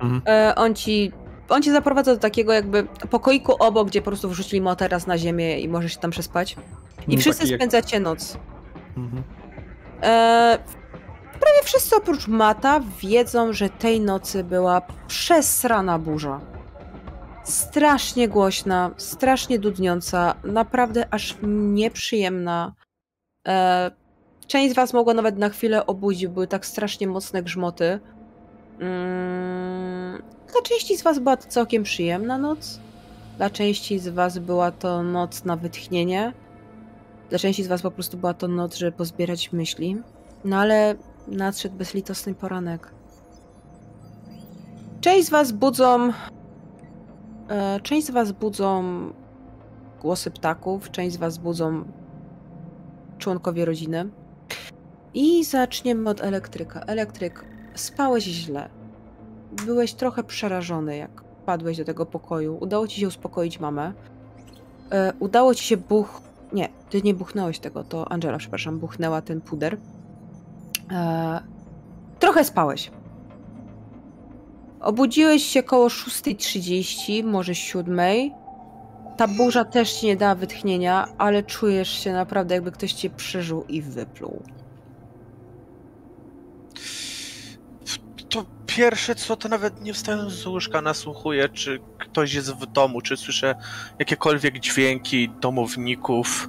Mhm. 0.00 0.22
E, 0.26 0.54
on 0.54 0.74
ci. 0.74 1.12
On 1.48 1.62
cię 1.62 1.72
zaprowadza 1.72 2.14
do 2.14 2.20
takiego 2.20 2.52
jakby 2.52 2.84
pokoiku 3.10 3.54
obok, 3.58 3.88
gdzie 3.88 4.00
po 4.02 4.06
prostu 4.06 4.28
wrzucili 4.28 4.60
materac 4.62 5.06
na 5.06 5.18
ziemię 5.18 5.60
i 5.60 5.68
możesz 5.68 5.92
się 5.94 5.98
tam 6.00 6.10
przespać. 6.10 6.56
I 7.08 7.14
No, 7.14 7.20
wszyscy 7.20 7.46
jak- 7.48 7.60
spędzacie 7.60 8.00
noc. 8.00 8.38
Mhm. 8.96 9.22
E, 10.02 10.58
prawie 11.40 11.62
wszyscy 11.64 11.96
oprócz 11.96 12.28
Mata 12.28 12.80
wiedzą, 13.00 13.52
że 13.52 13.68
tej 13.68 14.00
nocy 14.00 14.44
była 14.44 14.82
przesrana 15.08 15.98
burza. 15.98 16.40
Strasznie 17.44 18.28
głośna, 18.28 18.90
strasznie 18.96 19.58
dudniąca, 19.58 20.34
naprawdę 20.44 21.14
aż 21.14 21.36
nieprzyjemna. 21.42 22.74
E, 23.48 23.90
część 24.46 24.72
z 24.72 24.76
was 24.76 24.92
mogła 24.92 25.14
nawet 25.14 25.38
na 25.38 25.48
chwilę 25.48 25.86
obudzić, 25.86 26.26
były 26.26 26.46
tak 26.46 26.66
strasznie 26.66 27.06
mocne 27.06 27.42
grzmoty. 27.42 28.00
Mm, 28.80 30.22
dla 30.52 30.62
części 30.62 30.96
z 30.96 31.02
was 31.02 31.18
była 31.18 31.36
to 31.36 31.48
całkiem 31.48 31.82
przyjemna 31.82 32.38
noc. 32.38 32.80
Dla 33.36 33.50
części 33.50 33.98
z 33.98 34.08
was 34.08 34.38
była 34.38 34.70
to 34.70 35.02
noc 35.02 35.44
na 35.44 35.56
wytchnienie. 35.56 36.32
Dla 37.30 37.38
części 37.38 37.64
z 37.64 37.66
was 37.66 37.82
po 37.82 37.90
prostu 37.90 38.16
była 38.16 38.34
to 38.34 38.48
noc, 38.48 38.76
żeby 38.76 38.92
pozbierać 38.92 39.52
myśli. 39.52 39.96
No 40.44 40.56
ale 40.56 40.94
nadszedł 41.28 41.74
bezlitosny 41.76 42.34
poranek. 42.34 42.92
Część 45.00 45.26
z 45.26 45.30
was 45.30 45.52
budzą... 45.52 46.12
E, 47.48 47.80
część 47.80 48.06
z 48.06 48.10
was 48.10 48.32
budzą 48.32 48.84
głosy 50.00 50.30
ptaków, 50.30 50.90
część 50.90 51.14
z 51.14 51.18
was 51.18 51.38
budzą 51.38 51.84
członkowie 53.18 53.64
rodziny. 53.64 54.08
I 55.14 55.44
zaczniemy 55.44 56.10
od 56.10 56.20
elektryka. 56.20 56.80
Elektryk, 56.80 57.44
spałeś 57.74 58.24
źle. 58.24 58.68
Byłeś 59.66 59.94
trochę 59.94 60.24
przerażony, 60.24 60.96
jak 60.96 61.24
wpadłeś 61.42 61.78
do 61.78 61.84
tego 61.84 62.06
pokoju. 62.06 62.58
Udało 62.60 62.88
ci 62.88 63.00
się 63.00 63.08
uspokoić 63.08 63.60
mamę. 63.60 63.92
E, 64.90 65.12
udało 65.20 65.54
ci 65.54 65.64
się 65.64 65.76
buch... 65.76 66.22
Nie, 66.52 66.68
ty 66.90 67.02
nie 67.02 67.14
buchnąłeś 67.14 67.58
tego, 67.58 67.84
to 67.84 68.12
Angela, 68.12 68.38
przepraszam, 68.38 68.78
buchnęła 68.78 69.22
ten 69.22 69.40
puder. 69.40 69.76
E, 70.90 71.40
trochę 72.18 72.44
spałeś. 72.44 72.90
Obudziłeś 74.80 75.42
się 75.42 75.62
koło 75.62 75.88
6.30, 75.88 77.24
może 77.24 77.52
7.00. 77.52 78.30
Ta 79.16 79.28
burza 79.28 79.64
też 79.64 79.92
ci 79.92 80.06
nie 80.06 80.16
dała 80.16 80.34
wytchnienia, 80.34 81.08
ale 81.18 81.42
czujesz 81.42 81.88
się 81.88 82.12
naprawdę 82.12 82.54
jakby 82.54 82.72
ktoś 82.72 82.92
cię 82.92 83.10
przeżył 83.10 83.64
i 83.68 83.82
wypluł. 83.82 84.42
To 88.28 88.44
pierwsze 88.66 89.14
co, 89.14 89.36
to 89.36 89.48
nawet 89.48 89.82
nie 89.82 89.94
wstając 89.94 90.32
z 90.32 90.46
łóżka 90.46 90.80
nasłuchuję, 90.80 91.48
czy 91.48 91.80
ktoś 91.98 92.34
jest 92.34 92.54
w 92.54 92.66
domu, 92.66 93.00
czy 93.00 93.16
słyszę 93.16 93.54
jakiekolwiek 93.98 94.58
dźwięki 94.58 95.30
domowników. 95.40 96.48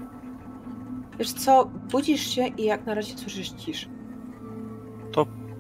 Wiesz 1.20 1.34
co, 1.34 1.66
budzisz 1.66 2.36
się 2.36 2.48
i 2.48 2.64
jak 2.64 2.86
na 2.86 2.94
razie 2.94 3.18
słyszysz 3.18 3.50
ciszę. 3.50 4.01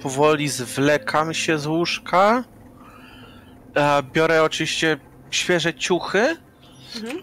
Powoli 0.01 0.49
zwlekam 0.49 1.33
się 1.33 1.59
z 1.59 1.67
łóżka. 1.67 2.43
E, 3.75 4.03
Biorę 4.03 4.43
oczywiście 4.43 4.97
świeże 5.31 5.73
ciuchy 5.73 6.37
Mhm. 6.95 7.17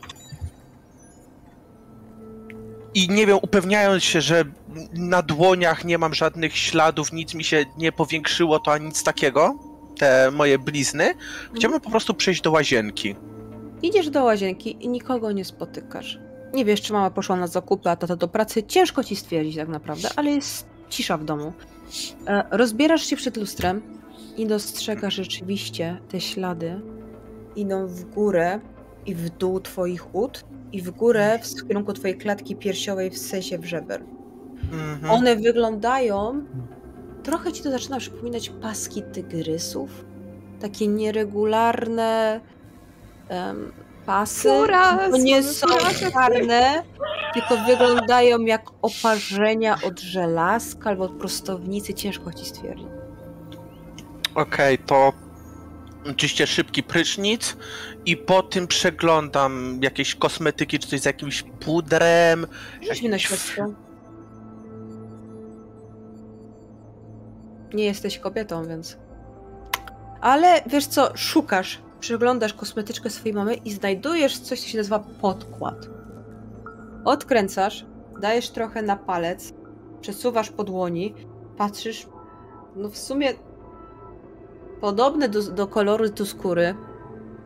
i 2.95 3.09
nie 3.09 3.27
wiem, 3.27 3.39
upewniając 3.43 4.05
się, 4.05 4.21
że 4.21 4.45
na 4.95 5.23
dłoniach 5.23 5.85
nie 5.85 5.99
mam 5.99 6.15
żadnych 6.15 6.57
śladów, 6.57 7.13
nic 7.13 7.35
mi 7.35 7.45
się 7.45 7.65
nie 7.79 7.93
powiększyło, 7.93 8.59
to 8.59 8.73
ani 8.73 8.87
nic 8.87 9.03
takiego, 9.03 9.55
te 9.99 10.31
moje 10.31 10.59
blizny, 10.59 11.15
chciałbym 11.57 11.81
po 11.81 11.91
prostu 11.91 12.15
przejść 12.15 12.41
do 12.41 12.51
łazienki. 12.51 13.15
Idziesz 13.83 14.11
do 14.11 14.25
łazienki 14.25 14.77
i 14.85 14.89
nikogo 14.89 15.33
nie 15.33 15.45
spotykasz. 15.45 16.19
Nie 16.55 16.65
wiesz, 16.65 16.83
czy 16.83 16.93
mama 16.93 17.11
poszła 17.11 17.37
na 17.37 17.47
zakupy, 17.47 17.91
a 17.91 17.97
tata 17.97 18.17
do 18.17 18.29
pracy. 18.29 18.63
Ciężko 18.63 19.05
ci 19.05 19.17
stwierdzić 19.17 19.57
tak 19.57 19.69
naprawdę, 19.69 20.09
ale 20.17 20.31
jest 20.31 20.67
cisza 20.91 21.17
w 21.19 21.25
domu. 21.25 21.53
E, 22.27 22.45
rozbierasz 22.51 23.03
się 23.03 23.17
przed 23.17 23.37
lustrem 23.37 23.83
i 24.37 24.47
dostrzegasz 24.47 25.15
rzeczywiście 25.15 25.99
te 26.09 26.21
ślady 26.21 26.81
idą 27.57 27.87
w 27.87 28.05
górę 28.05 28.61
i 29.07 29.15
w 29.15 29.31
dół 29.31 29.61
twoich 29.61 30.15
ud 30.15 30.45
i 30.73 30.83
w 30.83 30.91
górę 30.91 31.39
w 31.57 31.69
kierunku 31.69 31.93
twojej 31.93 32.19
klatki 32.19 32.57
piersiowej 32.57 33.11
w 33.11 33.19
sensie 33.19 33.59
w 33.59 33.65
żeber. 33.65 34.03
Mhm. 34.73 35.11
One 35.11 35.37
wyglądają. 35.37 36.45
Trochę 37.23 37.53
ci 37.53 37.63
to 37.63 37.71
zaczyna 37.71 37.99
przypominać 37.99 38.51
paski 38.51 39.03
tygrysów. 39.03 40.05
Takie 40.61 40.87
nieregularne 40.87 42.41
em, 43.29 43.73
pasy. 44.09 44.49
Pióra, 44.49 45.11
To 45.11 45.17
nie 45.17 45.43
są 45.43 45.67
czarne, 46.13 46.83
tylko 47.35 47.57
wyglądają 47.57 48.41
jak 48.41 48.63
oparzenia 48.83 49.79
od 49.87 50.01
żelazka 50.01 50.91
albo 50.91 51.05
od 51.05 51.13
prostownicy. 51.13 51.95
Ciężko 51.95 52.33
ci 52.33 52.45
stwierdzić. 52.45 52.87
Okej, 54.35 54.79
to 54.79 55.13
oczywiście 56.11 56.47
szybki 56.47 56.83
prysznic 56.83 57.57
i 58.07 58.17
po 58.17 58.43
tym 58.43 58.67
przeglądam 58.67 59.79
jakieś 59.83 60.15
kosmetyki 60.15 60.79
czy 60.79 60.89
coś 60.89 61.01
z 61.01 61.05
jakimś 61.05 61.43
pudrem. 61.43 62.47
Rzuć 62.89 63.03
mi 63.03 63.09
na 63.09 63.19
śledztwo. 63.19 63.63
Nie 67.75 67.85
jesteś 67.85 68.19
kobietą, 68.19 68.69
więc. 68.69 68.97
Ale 70.21 70.63
wiesz 70.67 70.87
co, 70.87 71.17
szukasz, 71.17 71.79
przeglądasz 72.01 72.55
kosmetyczkę 72.55 73.11
swojej 73.11 73.35
mamy 73.35 73.55
i 73.55 73.73
znajdujesz 73.73 74.39
coś, 74.39 74.61
co 74.61 74.69
się 74.69 74.79
nazywa 74.79 74.99
podkład. 74.99 75.87
Odkręcasz, 77.05 77.87
dajesz 78.21 78.51
trochę 78.51 78.83
na 78.83 78.97
palec, 78.97 79.53
przesuwasz 80.01 80.51
po 80.51 80.65
dłoni, 80.65 81.15
patrzysz, 81.57 82.07
no 82.77 82.89
w 82.89 82.99
sumie 82.99 83.33
podobne 84.81 85.29
do, 85.29 85.43
do 85.43 85.67
koloru 85.67 86.09
do 86.09 86.27
skóry. 86.27 86.75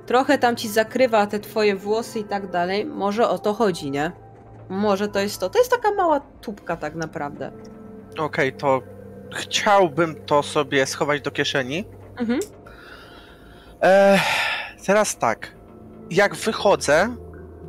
Trochę 0.06 0.38
tam 0.38 0.56
ci 0.56 0.68
zakrywa 0.68 1.26
te 1.26 1.40
twoje 1.40 1.76
włosy 1.76 2.18
i 2.18 2.24
tak 2.24 2.50
dalej. 2.50 2.84
Może 2.84 3.28
o 3.28 3.38
to 3.38 3.52
chodzi, 3.52 3.90
nie? 3.90 4.12
Może 4.68 5.08
to 5.08 5.20
jest 5.20 5.40
to. 5.40 5.50
To 5.50 5.58
jest 5.58 5.70
taka 5.70 5.94
mała 5.94 6.20
tubka 6.20 6.76
tak 6.76 6.94
naprawdę. 6.94 7.52
Okej, 8.18 8.52
to 8.52 8.82
chciałbym 9.34 10.14
to 10.26 10.42
sobie 10.42 10.86
schować 10.86 11.20
do 11.20 11.30
kieszeni. 11.30 11.84
Mhm. 12.18 12.40
Eee, 13.82 14.18
teraz 14.86 15.16
tak. 15.16 15.52
Jak 16.10 16.34
wychodzę 16.36 17.16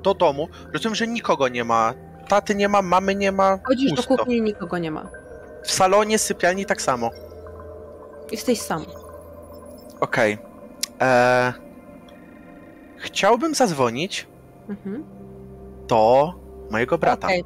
do 0.04 0.14
domu, 0.14 0.48
rozumiem, 0.74 0.96
że 0.96 1.08
nikogo 1.08 1.48
nie 1.48 1.64
ma. 1.64 1.94
Taty 2.28 2.56
nie 2.56 2.70
ma, 2.70 2.82
mamy 2.82 3.16
nie 3.16 3.32
ma. 3.32 3.60
Chodzisz 3.68 3.90
do 3.92 3.96
pusto. 3.96 4.18
kuchni 4.18 4.38
i 4.38 4.42
nikogo 4.42 4.78
nie 4.78 4.92
ma. 4.92 5.10
W 5.64 5.72
salonie, 5.72 6.18
sypialni 6.20 6.66
tak 6.66 6.82
samo. 6.82 7.10
Jesteś 8.32 8.62
sam. 8.62 8.86
Okej. 10.00 10.38
Eee, 11.00 11.54
chciałbym 12.98 13.56
zadzwonić 13.56 14.28
Mhm. 14.70 15.04
do 15.88 16.34
mojego 16.72 16.98
brata. 16.98 17.28
Okej. 17.28 17.44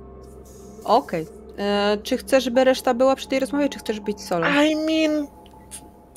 Okej. 0.83 1.27
E, 1.57 1.97
Czy 2.03 2.17
chcesz, 2.17 2.43
żeby 2.43 2.63
reszta 2.63 2.93
była 2.93 3.15
przy 3.15 3.27
tej 3.27 3.39
rozmowie, 3.39 3.69
czy 3.69 3.79
chcesz 3.79 3.99
być 3.99 4.21
solo? 4.21 4.47
I 4.49 4.75
mean, 4.75 5.27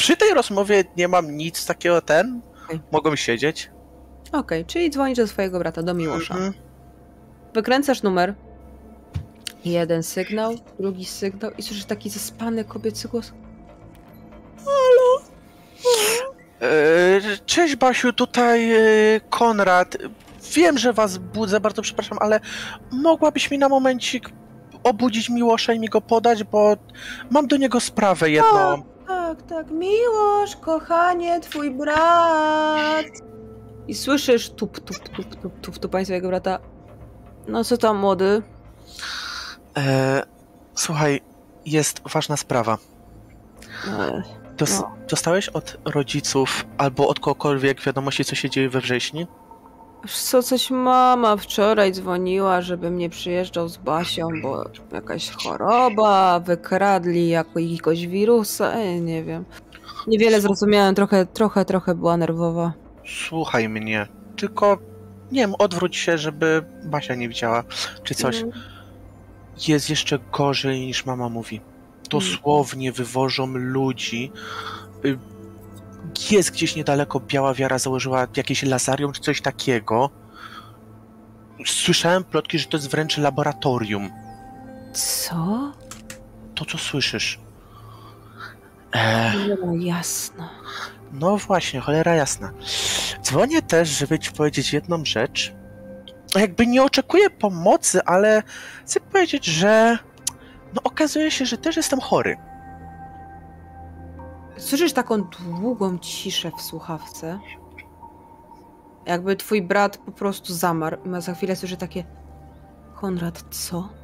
przy 0.00 0.16
tej 0.16 0.34
rozmowie 0.34 0.84
nie 0.96 1.08
mam 1.08 1.36
nic 1.36 1.66
takiego 1.66 2.00
ten. 2.02 2.40
Okej. 2.64 2.80
Mogą 2.92 3.16
siedzieć. 3.16 3.70
Okej, 4.32 4.64
czyli 4.64 4.90
dzwonisz 4.90 5.18
do 5.18 5.26
swojego 5.26 5.58
brata, 5.58 5.82
do 5.82 5.94
Miłosza. 5.94 6.34
Mhm. 6.34 6.52
Wykręcasz 7.54 8.02
numer. 8.02 8.34
Jeden 9.64 10.02
sygnał, 10.02 10.54
drugi 10.78 11.04
sygnał 11.04 11.50
i 11.58 11.62
słyszysz 11.62 11.84
taki 11.84 12.10
zaspany 12.10 12.64
kobiecy 12.64 13.08
głos. 13.08 13.32
Eee, 16.60 17.20
Cześć 17.46 17.76
Basiu, 17.76 18.12
tutaj 18.12 18.72
e, 18.72 18.80
Konrad. 19.30 19.96
Wiem, 20.54 20.78
że 20.78 20.92
was 20.92 21.18
budzę, 21.18 21.60
bardzo 21.60 21.82
przepraszam, 21.82 22.18
ale 22.20 22.40
mogłabyś 22.92 23.50
mi 23.50 23.58
na 23.58 23.68
momencik 23.68 24.30
obudzić 24.82 25.28
Miłosza 25.28 25.72
i 25.72 25.80
mi 25.80 25.88
go 25.88 26.00
podać, 26.00 26.44
bo 26.44 26.76
mam 27.30 27.46
do 27.46 27.56
niego 27.56 27.80
sprawę 27.80 28.30
jedną. 28.30 28.82
Tak, 29.10 29.42
tak, 29.42 29.70
Miłosz, 29.70 30.56
kochanie, 30.56 31.40
twój 31.40 31.70
brat. 31.70 33.06
I 33.88 33.94
słyszysz 33.94 34.50
tup, 34.50 34.80
tup, 34.80 34.98
tup, 34.98 35.34
tup, 35.40 35.60
tup, 35.60 35.78
tup, 35.78 35.90
swojego 36.04 36.28
brata. 36.28 36.58
No 37.48 37.64
co 37.64 37.76
tam, 37.76 37.96
młody? 37.98 38.42
Eee, 39.74 40.22
słuchaj, 40.74 41.20
jest 41.66 42.00
ważna 42.12 42.36
sprawa. 42.36 42.78
E, 43.88 44.22
Dos- 44.56 44.80
No. 44.80 44.90
Dostałeś 45.08 45.48
od 45.48 45.76
rodziców 45.84 46.64
albo 46.78 47.08
od 47.08 47.20
kogokolwiek 47.20 47.80
wiadomości, 47.82 48.24
co 48.24 48.34
się 48.34 48.50
dzieje 48.50 48.68
we 48.70 48.80
wrześni? 48.80 49.26
Co, 50.08 50.42
coś 50.42 50.70
mama 50.70 51.36
wczoraj 51.36 51.92
dzwoniła, 51.92 52.60
żebym 52.60 52.98
nie 52.98 53.10
przyjeżdżał 53.10 53.68
z 53.68 53.76
Basią, 53.76 54.28
bo 54.42 54.64
jakaś 54.92 55.30
choroba, 55.30 56.40
wykradli 56.40 57.28
jakiegoś 57.28 58.06
wirusa, 58.06 58.72
e, 58.72 59.00
nie 59.00 59.24
wiem. 59.24 59.44
Niewiele 60.06 60.40
zrozumiałem, 60.40 60.94
trochę, 60.94 61.26
trochę, 61.26 61.64
trochę 61.64 61.94
była 61.94 62.16
nerwowa. 62.16 62.72
Słuchaj 63.06 63.68
mnie, 63.68 64.06
tylko 64.36 64.78
nie 65.32 65.40
wiem, 65.40 65.54
odwróć 65.58 65.96
się, 65.96 66.18
żeby 66.18 66.64
Basia 66.84 67.14
nie 67.14 67.28
widziała, 67.28 67.64
czy 68.04 68.14
coś. 68.14 68.42
Mhm. 68.42 68.62
Jest 69.68 69.90
jeszcze 69.90 70.18
gorzej 70.32 70.80
niż 70.80 71.06
mama 71.06 71.28
mówi. 71.28 71.60
Dosłownie 72.10 72.92
wywożą 72.92 73.46
ludzi. 73.46 74.32
Jest 76.30 76.50
gdzieś 76.50 76.76
niedaleko 76.76 77.20
Biała 77.20 77.54
Wiara 77.54 77.78
założyła 77.78 78.26
jakieś 78.36 78.62
lazarium 78.62 79.12
czy 79.12 79.20
coś 79.20 79.40
takiego. 79.40 80.10
Słyszałem 81.66 82.24
plotki, 82.24 82.58
że 82.58 82.66
to 82.66 82.76
jest 82.76 82.90
wręcz 82.90 83.18
laboratorium. 83.18 84.10
Co? 84.92 85.72
To, 86.54 86.64
co 86.64 86.78
słyszysz. 86.78 87.40
Eee, 88.92 89.48
No 89.66 89.74
jasno. 89.74 90.48
no 91.12 91.36
właśnie, 91.36 91.80
cholera 91.80 92.14
jasna. 92.14 92.52
Dzwonię 93.22 93.62
też, 93.62 93.88
żeby 93.88 94.18
ci 94.18 94.32
powiedzieć 94.32 94.72
jedną 94.72 95.04
rzecz. 95.04 95.52
Jakby 96.34 96.66
nie 96.66 96.82
oczekuję 96.82 97.30
pomocy, 97.30 98.00
ale 98.04 98.42
chcę 98.86 99.00
powiedzieć, 99.00 99.44
że 99.44 99.98
no 100.74 100.80
okazuje 100.84 101.30
się, 101.30 101.46
że 101.46 101.58
też 101.58 101.76
jestem 101.76 102.00
chory. 102.00 102.36
Słyszysz 104.60 104.92
taką 104.92 105.22
długą 105.22 105.98
ciszę 105.98 106.50
w 106.58 106.62
słuchawce. 106.62 107.38
Jakby 109.06 109.36
twój 109.36 109.62
brat 109.62 109.98
po 109.98 110.12
prostu 110.12 110.54
zamarł. 110.54 110.96
A 111.14 111.20
za 111.20 111.34
chwilę 111.34 111.56
słyszę 111.56 111.76
takie... 111.76 112.04
Konrad, 112.94 113.44
co? 113.50 113.88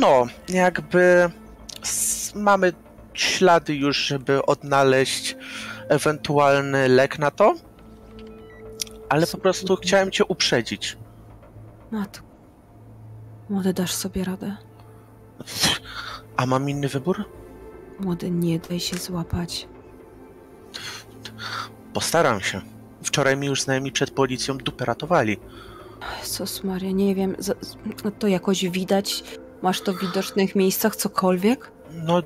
No, 0.00 0.26
jakby 0.48 1.30
mamy 2.34 2.72
ślady 3.14 3.74
już, 3.74 3.96
żeby 3.96 4.46
odnaleźć 4.46 5.36
ewentualny 5.88 6.88
lek 6.88 7.18
na 7.18 7.30
to, 7.30 7.54
ale 9.08 9.26
po 9.26 9.38
prostu 9.38 9.76
chciałem 9.76 10.10
cię 10.10 10.24
uprzedzić. 10.24 10.96
Matko. 11.90 12.26
Młody, 13.50 13.72
dasz 13.72 13.94
sobie 13.94 14.24
radę. 14.24 14.56
A 16.36 16.46
mam 16.46 16.70
inny 16.70 16.88
wybór? 16.88 17.24
Młody, 18.00 18.30
nie 18.30 18.58
daj 18.58 18.80
się 18.80 18.96
złapać. 18.96 19.68
Postaram 21.92 22.40
się. 22.40 22.60
Wczoraj 23.02 23.36
mi 23.36 23.46
już 23.46 23.62
znajomi 23.62 23.92
przed 23.92 24.10
policją 24.10 24.58
dupę 24.58 24.84
ratowali. 24.84 25.36
Jezus 26.20 26.64
Maria, 26.64 26.90
nie 26.90 27.14
wiem, 27.14 27.36
to 28.18 28.26
jakoś 28.26 28.64
widać? 28.64 29.24
Masz 29.62 29.80
to 29.80 29.92
w 29.92 30.00
widocznych 30.00 30.54
miejscach, 30.56 30.96
cokolwiek? 30.96 31.70
No, 31.92 32.22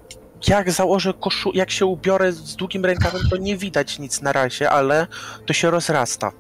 jak 0.48 0.70
założę 0.70 1.14
koszu, 1.20 1.50
jak 1.54 1.70
się 1.70 1.86
ubiorę 1.86 2.32
z 2.32 2.56
długim 2.56 2.84
rękawem, 2.84 3.22
to 3.30 3.36
nie 3.36 3.56
widać 3.56 3.98
nic 3.98 4.22
na 4.22 4.32
razie, 4.32 4.70
ale 4.70 5.06
to 5.46 5.52
się 5.52 5.70
rozrasta. 5.70 6.32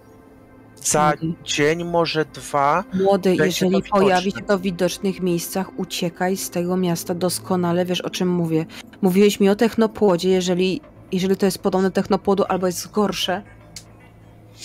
Za 0.82 1.12
Mhm. 1.12 1.34
dzień, 1.44 1.84
może 1.84 2.24
dwa. 2.24 2.84
Młody, 2.94 3.36
jeżeli 3.36 3.82
pojawi 3.82 4.32
się 4.32 4.40
to 4.40 4.58
w 4.58 4.62
widocznych 4.62 5.20
miejscach, 5.20 5.78
uciekaj 5.78 6.36
z 6.36 6.50
tego 6.50 6.76
miasta 6.76 7.14
doskonale, 7.14 7.84
wiesz 7.84 8.00
o 8.00 8.10
czym 8.10 8.28
mówię. 8.28 8.66
Mówiłeś 9.02 9.40
mi 9.40 9.48
o 9.48 9.56
technopłodzie, 9.56 10.28
jeżeli, 10.28 10.80
jeżeli 11.12 11.36
to 11.36 11.46
jest 11.46 11.58
podobne 11.58 11.90
technopłodu 11.90 12.44
albo 12.48 12.66
jest 12.66 12.90
gorsze, 12.90 13.42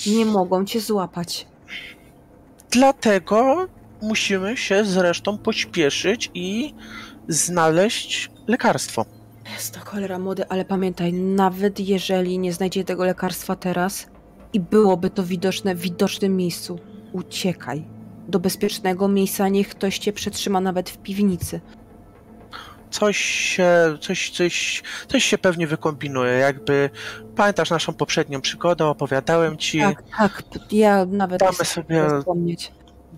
nie 0.08 0.26
mogą 0.26 0.66
cię 0.66 0.80
złapać. 0.82 1.48
Dlatego 2.72 3.68
musimy 4.02 4.58
się 4.58 4.86
zresztą 4.86 5.38
pośpieszyć 5.38 6.32
i 6.34 6.74
znaleźć 7.28 8.32
lekarstwo. 8.48 9.06
Jest 9.54 9.74
to 9.74 9.80
cholera 9.80 10.20
młody, 10.20 10.48
ale 10.50 10.66
pamiętaj, 10.66 11.14
nawet 11.14 11.80
jeżeli 11.80 12.40
nie 12.40 12.54
znajdzie 12.54 12.84
tego 12.84 13.06
lekarstwa 13.06 13.56
teraz 13.56 14.08
i 14.54 14.60
byłoby 14.60 15.10
to 15.10 15.24
widoczne 15.24 15.76
w 15.76 15.80
widocznym 15.80 16.38
miejscu, 16.38 16.80
uciekaj. 17.14 17.86
Do 18.28 18.40
bezpiecznego 18.40 19.08
miejsca 19.08 19.50
niech 19.50 19.70
ktoś 19.70 20.00
cię 20.00 20.14
przetrzyma 20.14 20.60
nawet 20.62 20.90
w 20.90 20.98
piwnicy. 20.98 21.62
Coś 22.90 23.18
się, 23.18 23.68
coś, 24.02 24.30
coś, 24.30 24.84
coś 25.08 25.24
się 25.24 25.38
pewnie 25.38 25.68
wykombinuje. 25.68 26.34
Jakby 26.34 26.90
pamiętasz 27.36 27.70
naszą 27.70 27.94
poprzednią 27.94 28.42
przygodę, 28.42 28.86
opowiadałem 28.86 29.58
ci. 29.58 29.80
Tak, 29.80 30.04
tak, 30.20 30.44
ja 30.72 31.06
nawet 31.06 31.40
Damy 31.40 31.52
nie 31.60 31.66
sobie- 31.66 32.20
wspomnieć. 32.20 32.72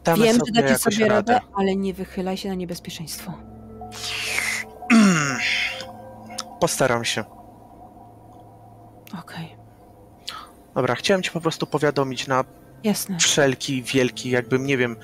Damy 0.03 0.23
Wiem, 0.23 0.35
sobie 0.37 0.51
że 0.55 0.61
dacie 0.61 0.77
sobie 0.77 1.07
radę, 1.07 1.33
radę. 1.33 1.45
ale 1.55 1.75
nie 1.75 1.93
wychylaj 1.93 2.37
się 2.37 2.49
na 2.49 2.55
niebezpieczeństwo. 2.55 3.33
Postaram 6.59 7.05
się. 7.05 7.23
Okej, 9.19 9.54
Dobra, 10.75 10.95
chciałem 10.95 11.23
ci 11.23 11.31
po 11.31 11.41
prostu 11.41 11.67
powiadomić 11.67 12.27
na 12.27 12.43
jasne. 12.83 13.17
wszelki, 13.19 13.83
wielki, 13.83 14.29
jakbym, 14.29 14.65
nie 14.65 14.77
wiem, 14.77 14.95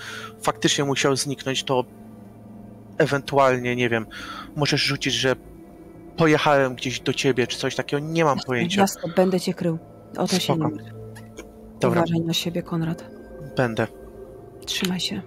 faktycznie 0.42 0.84
musiał 0.86 1.16
zniknąć, 1.16 1.64
to 1.64 1.86
ewentualnie, 2.98 3.76
nie 3.76 3.90
wiem, 3.90 4.06
możesz 4.56 4.82
rzucić, 4.82 5.14
że 5.14 5.36
pojechałem 6.18 6.76
gdzieś 6.76 7.00
do 7.00 7.14
ciebie, 7.14 7.48
czy 7.48 7.58
coś 7.58 7.76
takiego, 7.76 8.00
nie 8.06 8.26
mam 8.26 8.40
pojęcia. 8.40 8.82
Jasne, 8.82 9.02
będę 9.16 9.40
cię 9.40 9.54
krył. 9.54 9.80
O 10.18 10.28
to 10.28 10.36
się 10.36 10.42
Spoko. 10.42 10.54
nie 10.70 10.76
martw. 10.76 10.92
Dobra, 11.80 12.02
Uważaj 12.02 12.20
na 12.22 12.34
siebie, 12.34 12.64
Konrad. 12.64 13.06
będę. 13.58 13.88
Trzymaj 14.66 15.00
się. 15.00 15.22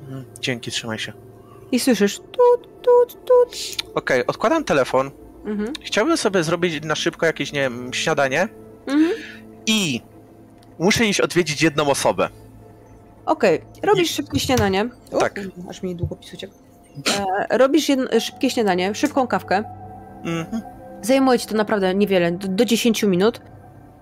Mhm, 0.00 0.24
Dzięki, 0.40 0.70
trzymaj 0.70 0.98
się. 0.98 1.12
I 1.72 1.80
słyszysz 1.80 2.18
tut, 2.18 2.68
tut, 2.82 3.24
tut. 3.24 3.76
Okej, 3.94 4.26
odkładam 4.26 4.64
telefon. 4.64 5.10
Mhm. 5.44 5.72
Chciałbym 5.82 6.16
sobie 6.16 6.42
zrobić 6.42 6.84
na 6.84 6.94
szybko 6.94 7.26
jakieś, 7.26 7.52
nie 7.52 7.60
wiem, 7.60 7.94
śniadanie 7.94 8.48
Mhm. 8.86 9.10
I 9.68 10.00
muszę 10.78 11.06
iść 11.06 11.20
odwiedzić 11.20 11.62
jedną 11.62 11.90
osobę. 11.90 12.28
Okej, 13.26 13.60
robisz 13.82 14.10
szybkie 14.10 14.40
śniadanie. 14.40 14.88
O, 15.12 15.18
Tak. 15.18 15.40
Aż 15.70 15.82
mi 15.82 15.96
długopis 15.96 16.34
uciekł. 16.34 16.54
E, 17.50 17.58
robisz 17.58 17.88
jedno, 17.88 18.20
szybkie 18.20 18.50
śniadanie, 18.50 18.94
szybką 18.94 19.26
kawkę. 19.26 19.64
Mhm. 20.24 20.62
Zajmuje 21.02 21.38
ci 21.38 21.46
to 21.46 21.54
naprawdę 21.54 21.94
niewiele, 21.94 22.32
do, 22.32 22.48
do 22.48 22.64
10 22.64 23.02
minut. 23.02 23.40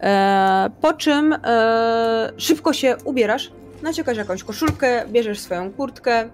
E, 0.01 0.71
po 0.81 0.93
czym 0.93 1.33
e, 1.45 2.33
szybko 2.37 2.73
się 2.73 2.97
ubierasz, 3.05 3.51
naciągasz 3.83 4.17
jakąś 4.17 4.45
koszulkę, 4.45 5.05
bierzesz 5.09 5.41
swoją 5.41 5.73
kurtkę, 5.73 6.29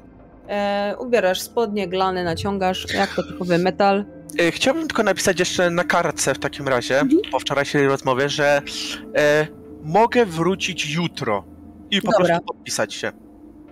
e, 0.48 0.96
ubierasz 0.98 1.40
spodnie, 1.40 1.88
glany, 1.88 2.24
naciągasz, 2.24 2.94
jak 2.94 3.14
to 3.14 3.22
typowy 3.22 3.58
metal. 3.58 4.04
E, 4.40 4.50
Chciałbym 4.50 4.86
tylko 4.86 5.02
napisać 5.02 5.38
jeszcze 5.38 5.70
na 5.70 5.84
kartce 5.84 6.34
w 6.34 6.38
takim 6.38 6.68
razie, 6.68 7.00
Mhm. 7.00 7.20
po 7.32 7.38
wczorajszej 7.40 7.86
rozmowie, 7.86 8.28
że 8.28 8.62
e, 9.16 9.46
mogę 9.82 10.26
wrócić 10.26 10.94
jutro 10.94 11.44
i 11.90 12.02
po 12.02 12.10
Dobra. 12.12 12.26
prostu 12.26 12.44
podpisać 12.46 12.94
się. 12.94 13.12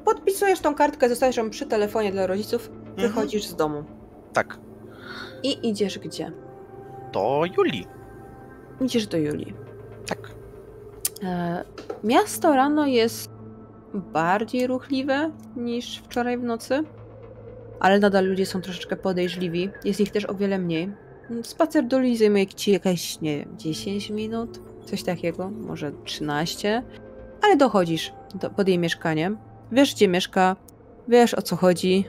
Podpisujesz 0.05 0.61
tą 0.61 0.75
kartkę, 0.75 1.09
zostajesz 1.09 1.37
ją 1.37 1.51
przy 1.51 1.67
telefonie 1.67 2.13
dla 2.13 2.27
rodziców, 2.27 2.69
Mhm. 2.69 2.97
wychodzisz 3.09 3.45
z 3.45 3.57
domu. 3.57 3.85
Tak, 4.33 4.59
I 5.43 5.69
idziesz 5.69 5.99
gdzie? 5.99 6.33
do 7.13 7.43
Julii. 7.57 7.87
Idziesz 8.81 9.07
do 9.07 9.17
Julii. 9.19 9.55
Tak. 10.07 10.19
E, 11.23 11.65
miasto 12.05 12.55
rano 12.57 12.87
jest 12.87 13.31
bardziej 13.95 14.67
ruchliwe 14.67 15.31
niż 15.57 15.99
wczoraj 15.99 16.39
w 16.39 16.43
nocy, 16.45 16.83
ale 17.81 17.99
nadal 17.99 18.27
ludzie 18.27 18.47
są 18.47 18.61
troszeczkę 18.61 18.97
podejrzliwi. 18.97 19.71
Jest 19.85 20.01
ich 20.01 20.11
też 20.11 20.25
o 20.25 20.35
wiele 20.35 20.59
mniej. 20.59 20.93
Spacer 21.43 21.87
do 21.87 21.97
Julii 21.97 22.17
zajmuje 22.17 22.47
ci 22.47 22.73
jakieś, 22.73 23.21
nie 23.21 23.39
wiem, 23.39 23.59
10 23.59 24.11
minut, 24.11 24.61
coś 24.85 25.03
takiego, 25.03 25.51
może 25.51 25.93
13, 26.05 26.83
ale 27.43 27.57
dochodzisz 27.57 28.13
do, 28.35 28.51
pod 28.51 28.69
jej 28.69 28.79
mieszkaniem. 28.79 29.39
Wiesz, 29.73 29.95
gdzie 29.95 30.09
mieszka, 30.09 30.57
wiesz 31.09 31.35
o 31.35 31.43
co 31.43 31.57
chodzi. 31.57 32.05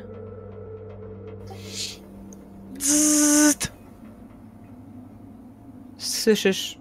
Słyszysz 5.97 6.77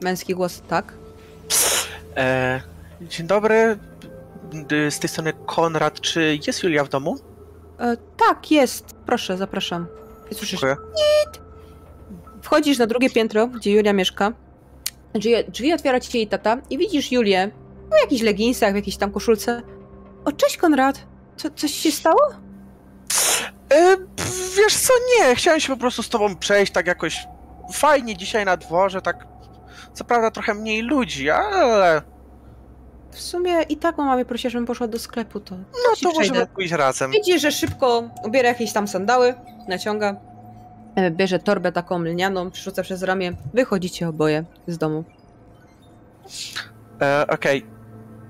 męski 0.00 0.34
głos, 0.34 0.62
tak? 0.68 0.94
E, 2.16 2.60
dzień 3.02 3.26
dobry, 3.26 3.78
z 4.90 4.98
tej 4.98 5.10
strony 5.10 5.32
Konrad. 5.46 6.00
Czy 6.00 6.38
jest 6.46 6.62
Julia 6.62 6.84
w 6.84 6.88
domu? 6.88 7.31
E, 7.80 7.96
tak, 8.16 8.50
jest. 8.50 8.94
Proszę, 9.06 9.36
zapraszam. 9.36 9.86
I 10.30 10.34
słyszysz, 10.34 10.60
Dziękuję. 10.60 10.76
Wchodzisz 12.42 12.78
na 12.78 12.86
drugie 12.86 13.10
piętro, 13.10 13.46
gdzie 13.46 13.72
Julia 13.72 13.92
mieszka. 13.92 14.32
Drzwi, 15.14 15.34
drzwi 15.48 15.72
otwiera 15.72 16.00
ci 16.00 16.18
jej 16.18 16.26
tata 16.26 16.58
i 16.70 16.78
widzisz 16.78 17.12
Julię 17.12 17.50
w 17.90 18.00
jakichś 18.02 18.22
leginsach, 18.22 18.72
w 18.72 18.76
jakiejś 18.76 18.96
tam 18.96 19.12
koszulce. 19.12 19.62
O, 20.24 20.32
cześć 20.32 20.56
Konrad! 20.56 21.06
Co, 21.36 21.50
coś 21.50 21.70
się 21.70 21.92
stało? 21.92 22.20
E, 23.72 23.96
wiesz 24.56 24.76
co, 24.76 24.92
nie, 25.18 25.34
chciałem 25.34 25.60
się 25.60 25.72
po 25.72 25.80
prostu 25.80 26.02
z 26.02 26.08
tobą 26.08 26.36
przejść 26.36 26.72
tak 26.72 26.86
jakoś 26.86 27.26
fajnie 27.72 28.16
dzisiaj 28.16 28.44
na 28.44 28.56
dworze, 28.56 29.02
tak 29.02 29.26
co 29.94 30.04
prawda 30.04 30.30
trochę 30.30 30.54
mniej 30.54 30.82
ludzi, 30.82 31.30
ale 31.30 32.02
W 33.12 33.20
sumie 33.20 33.62
i 33.68 33.76
tak 33.76 33.98
mama 33.98 34.14
mnie 34.14 34.24
prosiła, 34.24 34.50
żebym 34.50 34.66
poszła 34.66 34.88
do 34.88 34.98
sklepu, 34.98 35.40
to 35.40 35.56
no 35.56 35.96
to 36.02 36.12
możemy 36.12 36.46
pójść 36.46 36.72
razem. 36.72 37.10
Widzisz, 37.10 37.42
że 37.42 37.52
szybko 37.52 38.10
ubiera 38.24 38.48
jakieś 38.48 38.72
tam 38.72 38.88
sandały, 38.88 39.34
naciąga, 39.68 40.16
e, 40.96 41.10
bierze 41.10 41.38
torbę 41.38 41.72
taką 41.72 41.98
lnianą, 42.02 42.50
przerzuca 42.50 42.82
przez 42.82 43.02
ramię, 43.02 43.32
wychodzicie 43.54 44.08
oboje 44.08 44.44
z 44.66 44.78
domu. 44.78 45.04
E, 47.02 47.26
Okej. 47.28 47.66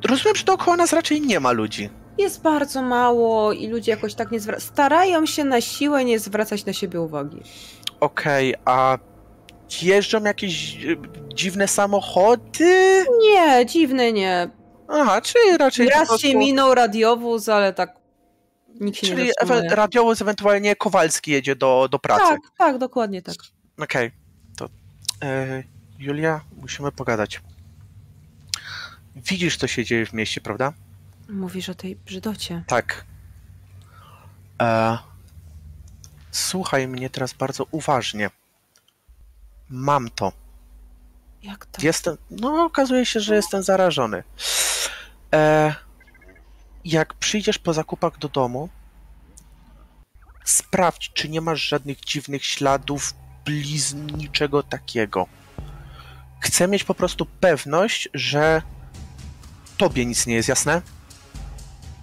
Rozumiem, 0.09 0.37
że 0.37 0.45
dookoła 0.45 0.77
nas 0.77 0.93
raczej 0.93 1.21
nie 1.21 1.41
ma 1.41 1.53
ludzi. 1.53 1.91
Jest 2.19 2.43
bardzo 2.43 2.83
mało 2.83 3.53
i 3.53 3.69
ludzie 3.69 3.91
jakoś 3.93 4.15
tak 4.15 4.31
nie 4.31 4.41
zwracają, 4.41 4.69
starają 4.73 5.27
się 5.27 5.45
na 5.45 5.61
siłę 5.61 6.05
nie 6.05 6.19
zwracać 6.19 6.65
na 6.65 6.73
siebie 6.73 7.01
uwagi. 7.01 7.41
Okej, 8.01 8.55
a 8.65 8.99
jeżdżą 9.83 10.25
jakieś 10.25 10.85
e, 10.85 10.97
dziwne 11.35 11.69
samochody? 11.69 13.05
Nie, 13.23 13.67
dziwne 13.67 14.13
nie. 14.13 14.51
Aha, 14.93 15.21
czyli 15.21 15.57
raczej 15.59 15.89
Raz 15.89 16.09
prostu... 16.09 16.27
się 16.27 16.37
minął 16.37 16.75
radiowóz, 16.75 17.49
ale 17.49 17.73
tak 17.73 17.97
nikt 18.81 18.99
się 18.99 19.07
Czyli 19.07 19.25
nie 19.25 19.33
ewe- 19.43 19.75
radiowóz 19.75 20.23
ewentualnie 20.23 20.77
Kowalski 20.77 21.31
jedzie 21.31 21.57
do, 21.57 21.89
do 21.91 21.99
pracy. 21.99 22.25
Tak, 22.29 22.41
tak, 22.59 22.79
dokładnie 22.79 23.23
tak. 23.23 23.37
Okej, 23.79 24.11
to 24.57 24.69
e, 25.23 25.63
Julia, 25.99 26.41
musimy 26.57 26.93
pogadać. 26.93 27.41
Widzisz, 29.17 29.57
co 29.57 29.67
się 29.67 29.85
dzieje 29.85 30.07
w 30.07 30.13
mieście, 30.13 30.41
prawda? 30.41 30.73
Mówisz 31.29 31.69
o 31.69 31.75
tej 31.75 31.97
brzydocie. 31.97 32.65
Tak. 32.67 33.05
E, 34.63 34.99
słuchaj 36.31 36.89
mnie 36.89 37.11
teraz 37.11 37.33
bardzo 37.33 37.67
uważnie. 37.71 38.31
Mam 39.71 40.11
to. 40.11 40.33
Jak 41.43 41.67
to? 41.67 41.83
Jestem. 41.83 42.17
No, 42.31 42.65
okazuje 42.65 43.07
się, 43.07 43.21
że 43.21 43.35
jestem 43.35 43.63
zarażony. 43.63 44.23
E, 45.35 45.75
jak 46.85 47.15
przyjdziesz 47.15 47.59
po 47.59 47.73
zakupach 47.73 48.19
do 48.19 48.29
domu, 48.29 48.69
sprawdź, 50.45 51.11
czy 51.15 51.29
nie 51.29 51.41
masz 51.41 51.69
żadnych 51.69 52.01
dziwnych 52.01 52.45
śladów, 52.45 53.15
blizn, 53.45 54.07
niczego 54.17 54.63
takiego. 54.63 55.27
Chcę 56.41 56.69
mieć 56.69 56.85
po 56.85 56.95
prostu 56.95 57.27
pewność, 57.27 58.09
że 58.15 58.63
tobie 59.79 60.07
nic 60.07 60.27
nie 60.27 60.35
jest 60.35 60.49
jasne. 60.49 60.83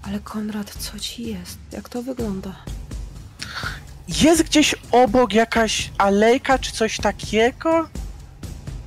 Ale 0.01 0.19
Konrad, 0.19 0.69
co 0.69 0.99
ci 0.99 1.23
jest? 1.23 1.57
Jak 1.71 1.89
to 1.89 2.01
wygląda? 2.01 2.55
Jest 4.07 4.43
gdzieś 4.43 4.75
obok 4.91 5.33
jakaś 5.33 5.91
alejka 5.97 6.59
czy 6.59 6.71
coś 6.71 6.97
takiego? 6.97 7.89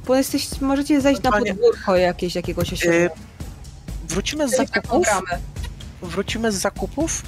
Bo 0.07 0.15
jesteś, 0.17 0.61
możecie 0.61 1.01
zejść 1.01 1.23
na 1.23 1.33
podwórko 1.33 1.97
jakieś, 1.97 2.35
jakiegoś 2.35 2.73
osiedla. 2.73 2.95
E, 2.97 3.11
wrócimy 4.09 4.49
z 4.49 4.57
zakupów. 4.57 5.07
wrócimy 6.03 6.53
z 6.53 6.55
zakupów, 6.55 7.23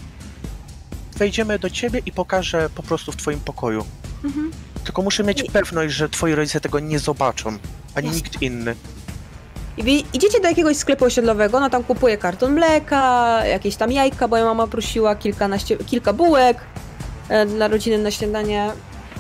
wejdziemy 1.16 1.58
do 1.58 1.70
ciebie 1.70 2.00
i 2.06 2.12
pokażę 2.12 2.70
po 2.74 2.82
prostu 2.82 3.12
w 3.12 3.16
twoim 3.16 3.40
pokoju. 3.40 3.84
Mhm. 4.24 4.50
Tylko 4.84 5.02
muszę 5.02 5.24
mieć 5.24 5.40
I- 5.40 5.50
pewność, 5.50 5.94
że 5.94 6.08
twoi 6.08 6.34
rodzice 6.34 6.60
tego 6.60 6.80
nie 6.80 6.98
zobaczą, 6.98 7.48
ani 7.94 8.06
Jasne. 8.06 8.22
nikt 8.22 8.42
inny. 8.42 8.74
I 9.76 10.04
idziecie 10.12 10.40
do 10.40 10.48
jakiegoś 10.48 10.76
sklepu 10.76 11.04
osiedlowego, 11.04 11.56
ona 11.58 11.70
tam 11.70 11.84
kupuje 11.84 12.18
karton 12.18 12.52
mleka, 12.52 13.40
jakieś 13.46 13.76
tam 13.76 13.92
jajka, 13.92 14.28
bo 14.28 14.36
moja 14.36 14.44
mama 14.44 14.66
prosiła 14.66 15.14
kilkanaście, 15.16 15.76
kilka 15.76 16.12
bułek 16.12 16.58
e, 17.28 17.46
dla 17.46 17.68
rodziny 17.68 17.98
na 17.98 18.10
śniadanie. 18.10 18.70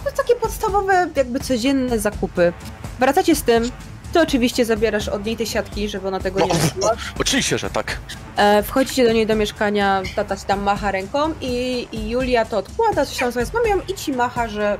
No, 0.04 0.10
takie 0.16 0.34
podstawowe, 0.36 1.10
jakby 1.16 1.40
codzienne 1.40 1.98
zakupy. 1.98 2.52
Wracacie 2.98 3.34
z 3.36 3.42
tym, 3.42 3.70
ty 4.12 4.20
oczywiście 4.20 4.64
zabierasz 4.64 5.08
od 5.08 5.24
niej 5.26 5.36
te 5.36 5.46
siatki, 5.46 5.88
żeby 5.88 6.08
ona 6.08 6.20
tego 6.20 6.40
No, 6.40 6.46
nie 6.46 6.52
robiła. 6.52 6.90
oczywiście, 7.20 7.58
że 7.58 7.70
tak. 7.70 7.98
E, 8.36 8.62
wchodzicie 8.62 9.04
do 9.04 9.12
niej 9.12 9.26
do 9.26 9.36
mieszkania, 9.36 10.02
tata 10.16 10.36
ci 10.36 10.44
tam 10.46 10.62
macha 10.62 10.90
ręką 10.90 11.34
i, 11.40 11.86
i 11.92 12.10
Julia 12.10 12.44
to 12.44 12.58
odkłada, 12.58 13.06
coś 13.06 13.16
tam 13.18 13.32
sobie 13.32 13.46
z 13.46 13.52
mamią 13.54 13.80
i 13.88 13.94
ci 13.94 14.12
macha, 14.12 14.48
że, 14.48 14.78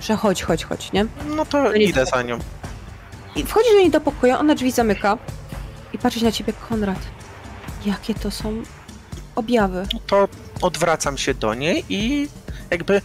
że 0.00 0.16
chodź, 0.16 0.42
chodź, 0.42 0.64
chodź, 0.64 0.92
nie? 0.92 1.06
No 1.36 1.44
to 1.46 1.72
nie 1.72 1.84
idę 1.84 2.06
za 2.06 2.22
nią. 2.22 2.38
I 3.36 3.44
wchodzisz 3.44 3.72
do 3.72 3.78
niej 3.78 3.90
do 3.90 4.00
pokoju, 4.00 4.34
ona 4.36 4.54
drzwi 4.54 4.70
zamyka 4.72 5.18
i 5.92 5.98
patrzy 5.98 6.24
na 6.24 6.32
ciebie 6.32 6.52
Konrad. 6.68 6.98
Jakie 7.86 8.14
to 8.14 8.30
są 8.30 8.62
objawy? 9.34 9.86
No 9.94 10.00
to 10.06 10.28
odwracam 10.62 11.18
się 11.18 11.34
do 11.34 11.54
niej 11.54 11.84
i 11.88 12.28
jakby. 12.70 13.00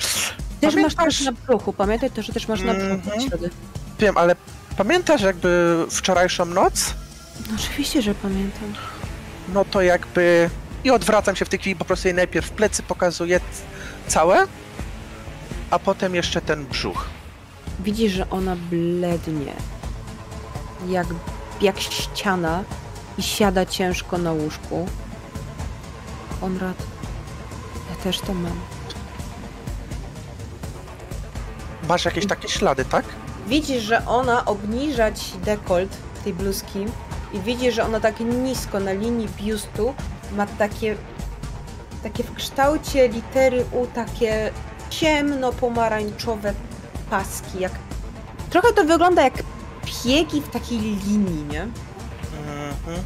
Też 0.62 0.76
masz 0.76 0.96
Pamiętasz- 0.96 1.06
też 1.06 1.22
na 1.26 1.32
brzuchu, 1.32 1.74
pamiętaj 1.74 2.12
to, 2.12 2.22
że 2.22 2.34
też 2.34 2.48
masz 2.48 2.62
na 2.62 2.74
brzuchu 2.74 3.10
od 3.18 3.24
środy. 3.24 3.50
Wiem, 4.00 4.18
ale 4.18 4.36
pamiętasz 4.78 5.22
jakby 5.22 5.86
wczorajszą 5.90 6.46
noc? 6.46 6.94
No 7.50 7.56
oczywiście, 7.60 8.02
że 8.02 8.16
pamiętam. 8.16 8.74
No 9.54 9.66
to 9.66 9.82
jakby. 9.82 10.50
I 10.84 10.92
odwracam 10.92 11.36
się 11.36 11.46
w 11.46 11.50
tej 11.50 11.60
chwili, 11.60 11.76
po 11.76 11.86
prostu 11.86 12.08
jej 12.08 12.16
najpierw 12.16 12.50
plecy 12.52 12.84
pokazuję 12.84 13.40
całe, 14.08 14.48
a 15.72 15.80
potem 15.80 16.16
jeszcze 16.16 16.42
ten 16.42 16.66
brzuch. 16.66 17.06
Widzisz, 17.80 18.14
że 18.14 18.30
ona 18.30 18.56
blednie. 18.56 19.54
Jak, 20.88 21.08
jak 21.62 21.80
ściana 21.80 22.64
i 23.18 23.24
siada 23.24 23.66
ciężko 23.66 24.18
na 24.18 24.32
łóżku. 24.32 24.88
Konrad, 26.42 26.78
ja 27.90 28.04
też 28.04 28.20
to 28.20 28.34
mam. 28.34 28.60
Masz 31.90 32.06
jakieś 32.06 32.28
takie 32.28 32.50
ślady, 32.50 32.86
tak? 32.86 33.06
Widzisz, 33.48 33.84
że 33.84 34.06
ona 34.06 34.46
obniża 34.46 35.12
ci 35.12 35.38
dekolt 35.38 35.98
tej 36.24 36.34
bluzki 36.34 36.86
i 37.34 37.40
widzisz, 37.40 37.76
że 37.76 37.86
ona 37.86 38.00
tak 38.00 38.20
nisko 38.20 38.80
na 38.80 38.92
linii 38.92 39.30
biustu 39.38 39.94
ma 40.32 40.48
takie 40.48 40.96
takie 42.04 42.24
w 42.24 42.34
kształcie 42.34 43.08
litery 43.08 43.66
U, 43.72 43.88
takie 43.88 44.52
ciemno-pomarańczowe 44.90 46.54
paski, 47.10 47.60
jak 47.60 47.72
trochę 48.50 48.74
to 48.74 48.84
wygląda 48.84 49.24
jak 49.24 49.34
piegi 49.86 50.42
w 50.42 50.50
takiej 50.50 50.80
linii, 50.80 51.44
nie? 51.44 51.62
Mhm. 51.62 53.04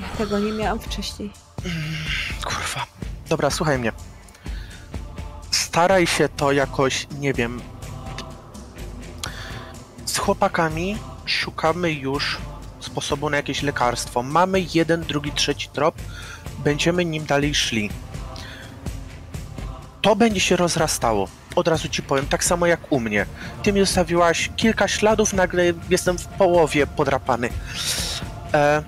Ja 0.00 0.08
tego 0.18 0.38
nie 0.38 0.52
miałam 0.52 0.80
wcześniej. 0.80 1.30
Kurwa. 2.44 2.86
Dobra, 3.28 3.50
słuchaj 3.50 3.78
mnie. 3.78 3.92
Staraj 5.50 6.06
się 6.06 6.28
to 6.28 6.52
jakoś, 6.52 7.06
nie 7.18 7.32
wiem. 7.32 7.60
Z 10.14 10.18
chłopakami 10.18 10.98
szukamy 11.24 11.92
już 11.92 12.38
sposobu 12.80 13.30
na 13.30 13.36
jakieś 13.36 13.62
lekarstwo. 13.62 14.22
Mamy 14.22 14.66
jeden, 14.74 15.00
drugi, 15.02 15.32
trzeci 15.32 15.68
trop. 15.68 15.94
Będziemy 16.58 17.04
nim 17.04 17.26
dalej 17.26 17.54
szli. 17.54 17.90
To 20.02 20.16
będzie 20.16 20.40
się 20.40 20.56
rozrastało. 20.56 21.28
Od 21.56 21.68
razu 21.68 21.88
ci 21.88 22.02
powiem, 22.02 22.26
tak 22.26 22.44
samo 22.44 22.66
jak 22.66 22.92
u 22.92 23.00
mnie. 23.00 23.26
Ty 23.62 23.72
mi 23.72 23.80
zostawiłaś 23.80 24.50
kilka 24.56 24.88
śladów, 24.88 25.32
nagle 25.32 25.64
jestem 25.90 26.18
w 26.18 26.26
połowie 26.26 26.86
podrapany. 26.86 27.48
E, 28.54 28.82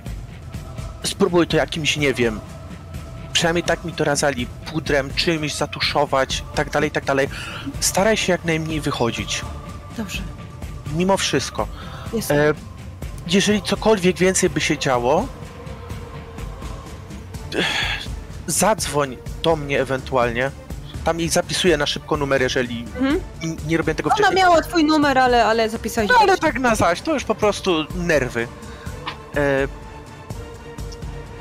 spróbuj 1.02 1.46
to 1.46 1.56
jakimś, 1.56 1.96
nie 1.96 2.14
wiem, 2.14 2.40
przynajmniej 3.32 3.64
tak 3.64 3.84
mi 3.84 3.92
to 3.92 4.04
radzali, 4.04 4.46
pudrem, 4.46 5.14
czymś 5.14 5.54
zatuszować, 5.54 6.44
tak 6.54 6.70
dalej, 6.70 6.90
tak 6.90 7.04
dalej. 7.04 7.28
Staraj 7.80 8.16
się 8.16 8.32
jak 8.32 8.44
najmniej 8.44 8.80
wychodzić. 8.80 9.42
Dobrze, 9.96 10.22
Mimo 10.94 11.16
wszystko. 11.16 11.66
E, 12.30 12.54
jeżeli 13.26 13.62
cokolwiek 13.62 14.16
więcej 14.18 14.50
by 14.50 14.60
się 14.60 14.78
działo, 14.78 15.26
zadzwoń 18.46 19.16
do 19.42 19.56
mnie 19.56 19.80
ewentualnie. 19.80 20.50
Tam 21.04 21.20
jej 21.20 21.28
zapisuję 21.28 21.76
na 21.76 21.86
szybko 21.86 22.16
numer, 22.16 22.42
jeżeli 22.42 22.84
Mhm. 23.00 23.20
nie 23.66 23.76
robię 23.76 23.94
tego 23.94 24.08
Ona 24.10 24.16
wcześniej. 24.16 24.36
miała 24.36 24.62
twój 24.62 24.84
numer, 24.84 25.18
ale, 25.18 25.44
ale 25.44 25.70
zapisałeś 25.70 26.10
No 26.10 26.18
ale 26.20 26.38
tak 26.38 26.58
na 26.58 26.74
zaś, 26.74 27.00
to 27.00 27.14
już 27.14 27.24
po 27.24 27.34
prostu 27.34 27.84
nerwy. 27.94 28.48
E, 29.36 29.68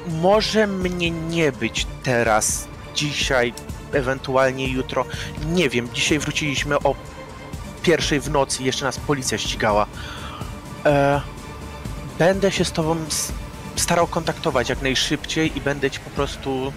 może 0.07 0.67
mnie 0.67 1.11
nie 1.11 1.51
być 1.51 1.87
teraz, 2.03 2.67
dzisiaj, 2.95 3.53
ewentualnie 3.93 4.67
jutro. 4.67 5.05
Nie 5.45 5.69
wiem, 5.69 5.89
dzisiaj 5.93 6.19
wróciliśmy 6.19 6.79
o 6.79 6.95
pierwszej 7.85 8.19
w 8.19 8.29
nocy 8.29 8.63
jeszcze 8.63 8.85
nas 8.85 8.97
policja 8.99 9.37
ścigała. 9.37 9.85
E, 10.85 11.21
będę 12.19 12.51
się 12.51 12.65
z 12.65 12.71
tobą 12.71 12.97
starał 13.75 14.07
kontaktować 14.07 14.69
jak 14.69 14.81
najszybciej 14.81 15.57
i 15.57 15.61
będę 15.61 15.91
ci 15.91 15.99
po 15.99 16.09
prostu 16.09 16.73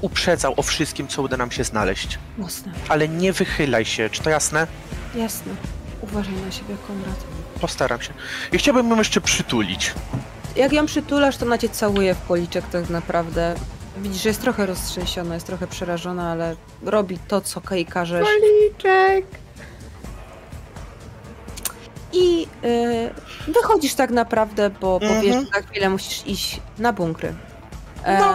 uprzedzał 0.00 0.54
o 0.56 0.62
wszystkim, 0.62 1.08
co 1.08 1.22
uda 1.22 1.36
nam 1.36 1.50
się 1.50 1.64
znaleźć. 1.64 2.18
Mocne, 2.38 2.72
Ale 2.88 3.08
nie 3.08 3.32
wychylaj 3.32 3.84
się, 3.84 4.10
czy 4.10 4.22
to 4.22 4.30
jasne? 4.30 4.66
jasne. 5.14 5.52
Uważaj 6.00 6.34
na 6.34 6.52
siebie, 6.52 6.76
Konrad. 6.86 7.24
Postaram 7.60 8.00
się. 8.00 8.12
I 8.52 8.58
chciałbym 8.58 8.90
ją 8.90 8.96
jeszcze 8.96 9.20
przytulić. 9.20 9.94
Jak 10.56 10.72
ją 10.72 10.86
przytulasz, 10.86 11.36
to 11.36 11.46
ona 11.46 11.58
cię 11.58 11.68
całuje 11.68 12.14
w 12.14 12.18
policzek 12.18 12.64
tak 12.72 12.90
naprawdę. 12.90 13.54
Widzisz, 13.96 14.22
że 14.22 14.28
jest 14.28 14.40
trochę 14.40 14.66
roztrzęsiona, 14.66 15.34
jest 15.34 15.46
trochę 15.46 15.66
przerażona, 15.66 16.30
ale 16.30 16.56
robi 16.82 17.18
to, 17.18 17.40
co 17.40 17.60
jej 17.70 17.86
każesz. 17.86 18.26
Policzek. 18.26 19.26
I 22.12 22.46
y, 22.64 23.52
wychodzisz 23.52 23.94
tak 23.94 24.10
naprawdę, 24.10 24.70
bo, 24.70 25.00
bo 25.00 25.06
Mhm. 25.06 25.22
wiesz, 25.22 25.34
że 25.36 25.42
za 25.42 25.60
chwilę 25.68 25.88
musisz 25.90 26.26
iść 26.26 26.60
na 26.78 26.92
bunkry. 26.92 27.34
E, 28.04 28.18
No. 28.18 28.34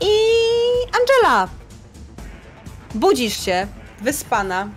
I 0.00 0.10
Angela! 1.00 1.48
Budzisz 2.94 3.44
się, 3.44 3.66
wyspana, 4.02 4.68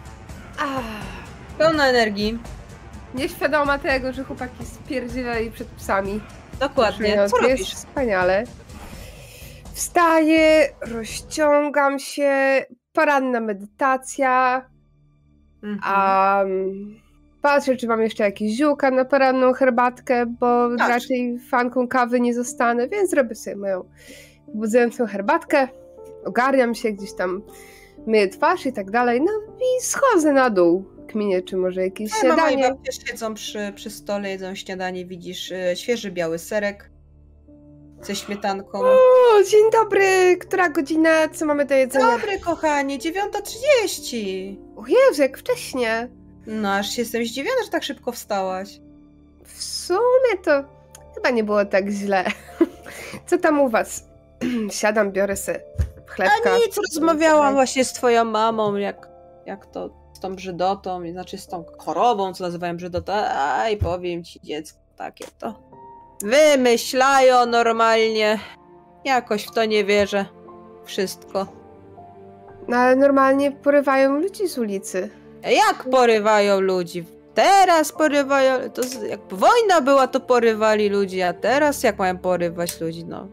Ach, 0.59 0.83
pełna 1.57 1.87
energii. 1.87 2.39
nieświadoma 3.13 3.77
tego, 3.79 4.13
że 4.13 4.23
chłopaki 4.23 4.65
spierdzielali 4.65 5.51
przed 5.51 5.67
psami. 5.67 6.21
Dokładnie. 6.59 7.09
Co 7.29 7.37
to 7.37 7.47
jest 7.47 7.59
robisz? 7.59 7.73
Wspaniale. 7.75 8.43
Wstaję, 9.73 10.69
rozciągam 10.81 11.99
się, 11.99 12.65
poranna 12.93 13.39
medytacja, 13.39 14.65
Mhm. 15.63 15.79
a 15.83 16.43
patrzę, 17.47 17.75
czy 17.75 17.87
mam 17.87 18.01
jeszcze 18.01 18.23
jakieś 18.23 18.51
ziółka 18.51 18.91
na 18.91 19.05
poranną 19.05 19.53
herbatkę, 19.53 20.25
bo 20.25 20.69
Tak. 20.77 20.89
raczej 20.89 21.39
fanką 21.49 21.87
kawy 21.87 22.19
nie 22.21 22.33
zostanę, 22.33 22.89
więc 22.89 23.09
zrobię 23.09 23.35
sobie 23.35 23.55
moją 23.55 23.83
budzącą 24.53 25.05
herbatkę, 25.05 25.67
ogarniam 26.25 26.75
się 26.75 26.91
gdzieś 26.91 27.13
tam, 27.13 27.41
myję 28.07 28.27
twarz 28.27 28.65
i 28.65 28.73
tak 28.73 28.91
dalej, 28.91 29.21
no 29.21 29.31
i 29.59 29.83
schodzę 29.83 30.33
na 30.33 30.49
dół. 30.49 30.85
Kminię, 31.07 31.41
czy 31.41 31.57
może 31.57 31.81
jakieś 31.81 32.11
Mama 32.11 32.19
i 32.19 32.35
śniadanie. 32.35 32.69
babcia 32.69 32.91
siedzą 32.91 33.33
przy, 33.33 33.71
przy 33.75 33.89
stole, 33.89 34.29
jedzą 34.29 34.55
śniadanie, 34.55 35.05
widzisz 35.05 35.51
e, 35.51 35.75
świeży 35.75 36.11
biały 36.11 36.39
serek 36.39 36.91
ze 38.01 38.15
śmietanką. 38.15 38.79
O, 38.79 38.95
dzień 39.51 39.71
dobry! 39.71 40.37
Która 40.39 40.69
godzina? 40.69 41.27
Co 41.29 41.45
mamy 41.45 41.65
do 41.65 41.75
jedzenia? 41.75 42.11
Dobry, 42.11 42.39
kochanie, 42.39 42.97
9.30. 42.99 44.57
O 44.75 44.83
Jezu, 44.87 45.21
jak 45.21 45.37
wcześnie. 45.37 46.09
No, 46.47 46.73
aż 46.73 46.89
się 46.89 47.01
jestem 47.01 47.25
zdziwiona, 47.25 47.63
że 47.65 47.69
tak 47.69 47.83
szybko 47.83 48.11
wstałaś. 48.11 48.79
W 49.43 49.63
sumie 49.63 50.37
to 50.43 50.63
chyba 51.15 51.29
nie 51.29 51.43
było 51.43 51.65
tak 51.65 51.89
źle. 51.89 52.25
Co 53.27 53.37
tam 53.37 53.59
u 53.61 53.69
was? 53.69 54.03
Siadam, 54.71 55.11
biorę 55.11 55.35
se 55.35 55.61
chlebka. 56.07 56.51
A 56.51 56.57
nic, 56.57 56.77
rozmawiałam 56.77 57.53
właśnie 57.53 57.85
z 57.85 57.93
twoją 57.93 58.25
mamą, 58.25 58.75
jak, 58.75 59.09
jak 59.45 59.65
to 59.65 59.89
z 60.13 60.19
tą 60.19 60.35
brzydotą, 60.35 61.11
znaczy 61.11 61.37
z 61.37 61.47
tą 61.47 61.65
chorobą, 61.77 62.33
co 62.33 62.43
nazywają 62.43 62.77
brzydotą. 62.77 63.13
Aj, 63.35 63.77
powiem 63.77 64.23
ci, 64.23 64.39
dziecko, 64.43 64.79
takie 64.95 65.25
to. 65.39 65.67
Wymyślają 66.23 67.45
normalnie. 67.45 68.39
Jakoś 69.05 69.43
w 69.43 69.51
to 69.51 69.65
nie 69.65 69.85
wierzę. 69.85 70.25
Wszystko. 70.85 71.47
No 72.67 72.77
ale 72.77 72.95
normalnie 72.95 73.51
porywają 73.51 74.19
ludzi 74.19 74.47
z 74.47 74.57
ulicy. 74.57 75.09
Jak 75.43 75.89
porywają 75.91 76.59
ludzi? 76.59 77.05
Teraz 77.33 77.91
porywają. 77.91 78.69
To 78.69 78.81
jak 79.05 79.19
wojna 79.29 79.81
była, 79.81 80.07
to 80.07 80.19
porywali 80.19 80.89
ludzi, 80.89 81.21
a 81.21 81.33
teraz 81.33 81.83
jak 81.83 81.97
mają 81.97 82.17
porywać 82.17 82.81
ludzi? 82.81 83.05
No. 83.05 83.27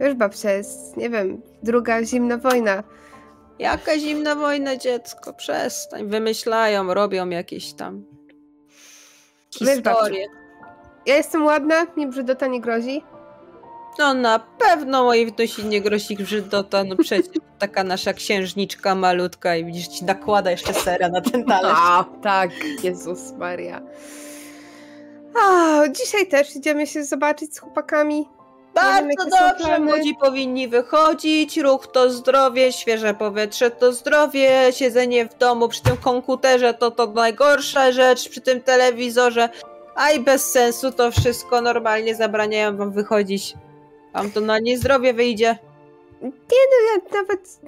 Wiesz, 0.00 0.14
babcia, 0.14 0.50
jest, 0.50 0.96
nie 0.96 1.10
wiem, 1.10 1.42
druga 1.62 2.04
zimna 2.04 2.36
wojna. 2.36 2.84
Jaka 3.58 3.98
zimna 3.98 4.34
wojna, 4.34 4.76
dziecko? 4.76 5.32
Przestań. 5.32 6.08
Wymyślają, 6.08 6.94
robią 6.94 7.28
jakieś 7.28 7.72
tam 7.72 8.04
historie. 9.58 10.26
Ja 11.06 11.16
jestem 11.16 11.44
ładna, 11.44 11.86
mi 11.96 12.06
brzydota 12.06 12.46
nie 12.46 12.60
grozi. 12.60 13.02
No 13.98 14.14
na 14.14 14.38
pewno 14.38 15.04
mojej 15.04 15.26
wnusi 15.26 15.64
nie 15.64 15.80
grozi 15.80 16.16
brzydota, 16.16 16.84
no 16.84 16.96
przecież 16.96 17.26
taka 17.58 17.84
nasza 17.84 18.12
księżniczka 18.12 18.94
malutka 18.94 19.56
i 19.56 19.64
widzisz, 19.64 19.88
ci 19.88 20.04
nakłada 20.04 20.50
jeszcze 20.50 20.74
sera 20.74 21.08
na 21.08 21.20
ten 21.20 21.44
talerz. 21.44 21.78
A, 21.78 22.04
tak, 22.22 22.50
Jezus 22.82 23.32
Maria. 23.32 23.82
A, 25.42 25.82
dzisiaj 25.88 26.26
też 26.26 26.56
idziemy 26.56 26.86
się 26.86 27.04
zobaczyć 27.04 27.54
z 27.54 27.58
chłopakami. 27.58 28.28
Bardzo 28.74 29.24
dobrze, 29.40 29.78
młodzi 29.78 30.14
powinni 30.20 30.68
wychodzić, 30.68 31.56
ruch 31.56 31.86
to 31.86 32.10
zdrowie, 32.10 32.72
świeże 32.72 33.14
powietrze 33.14 33.70
to 33.70 33.92
zdrowie, 33.92 34.50
siedzenie 34.70 35.28
w 35.28 35.38
domu 35.38 35.68
przy 35.68 35.82
tym 35.82 35.96
komputerze 35.96 36.74
to 36.74 36.90
to 36.90 37.06
najgorsza 37.06 37.92
rzecz, 37.92 38.28
przy 38.28 38.40
tym 38.40 38.60
telewizorze, 38.60 39.48
a 39.94 40.10
i 40.10 40.20
bez 40.20 40.50
sensu 40.50 40.92
to 40.92 41.10
wszystko 41.10 41.60
normalnie 41.60 42.14
zabraniają 42.14 42.76
wam 42.76 42.92
wychodzić. 42.92 43.54
Wam 44.14 44.30
to 44.30 44.40
na 44.40 44.58
niezdrowie 44.58 45.14
wyjdzie. 45.14 45.58
Ja 46.22 47.20
nawet 47.20 47.60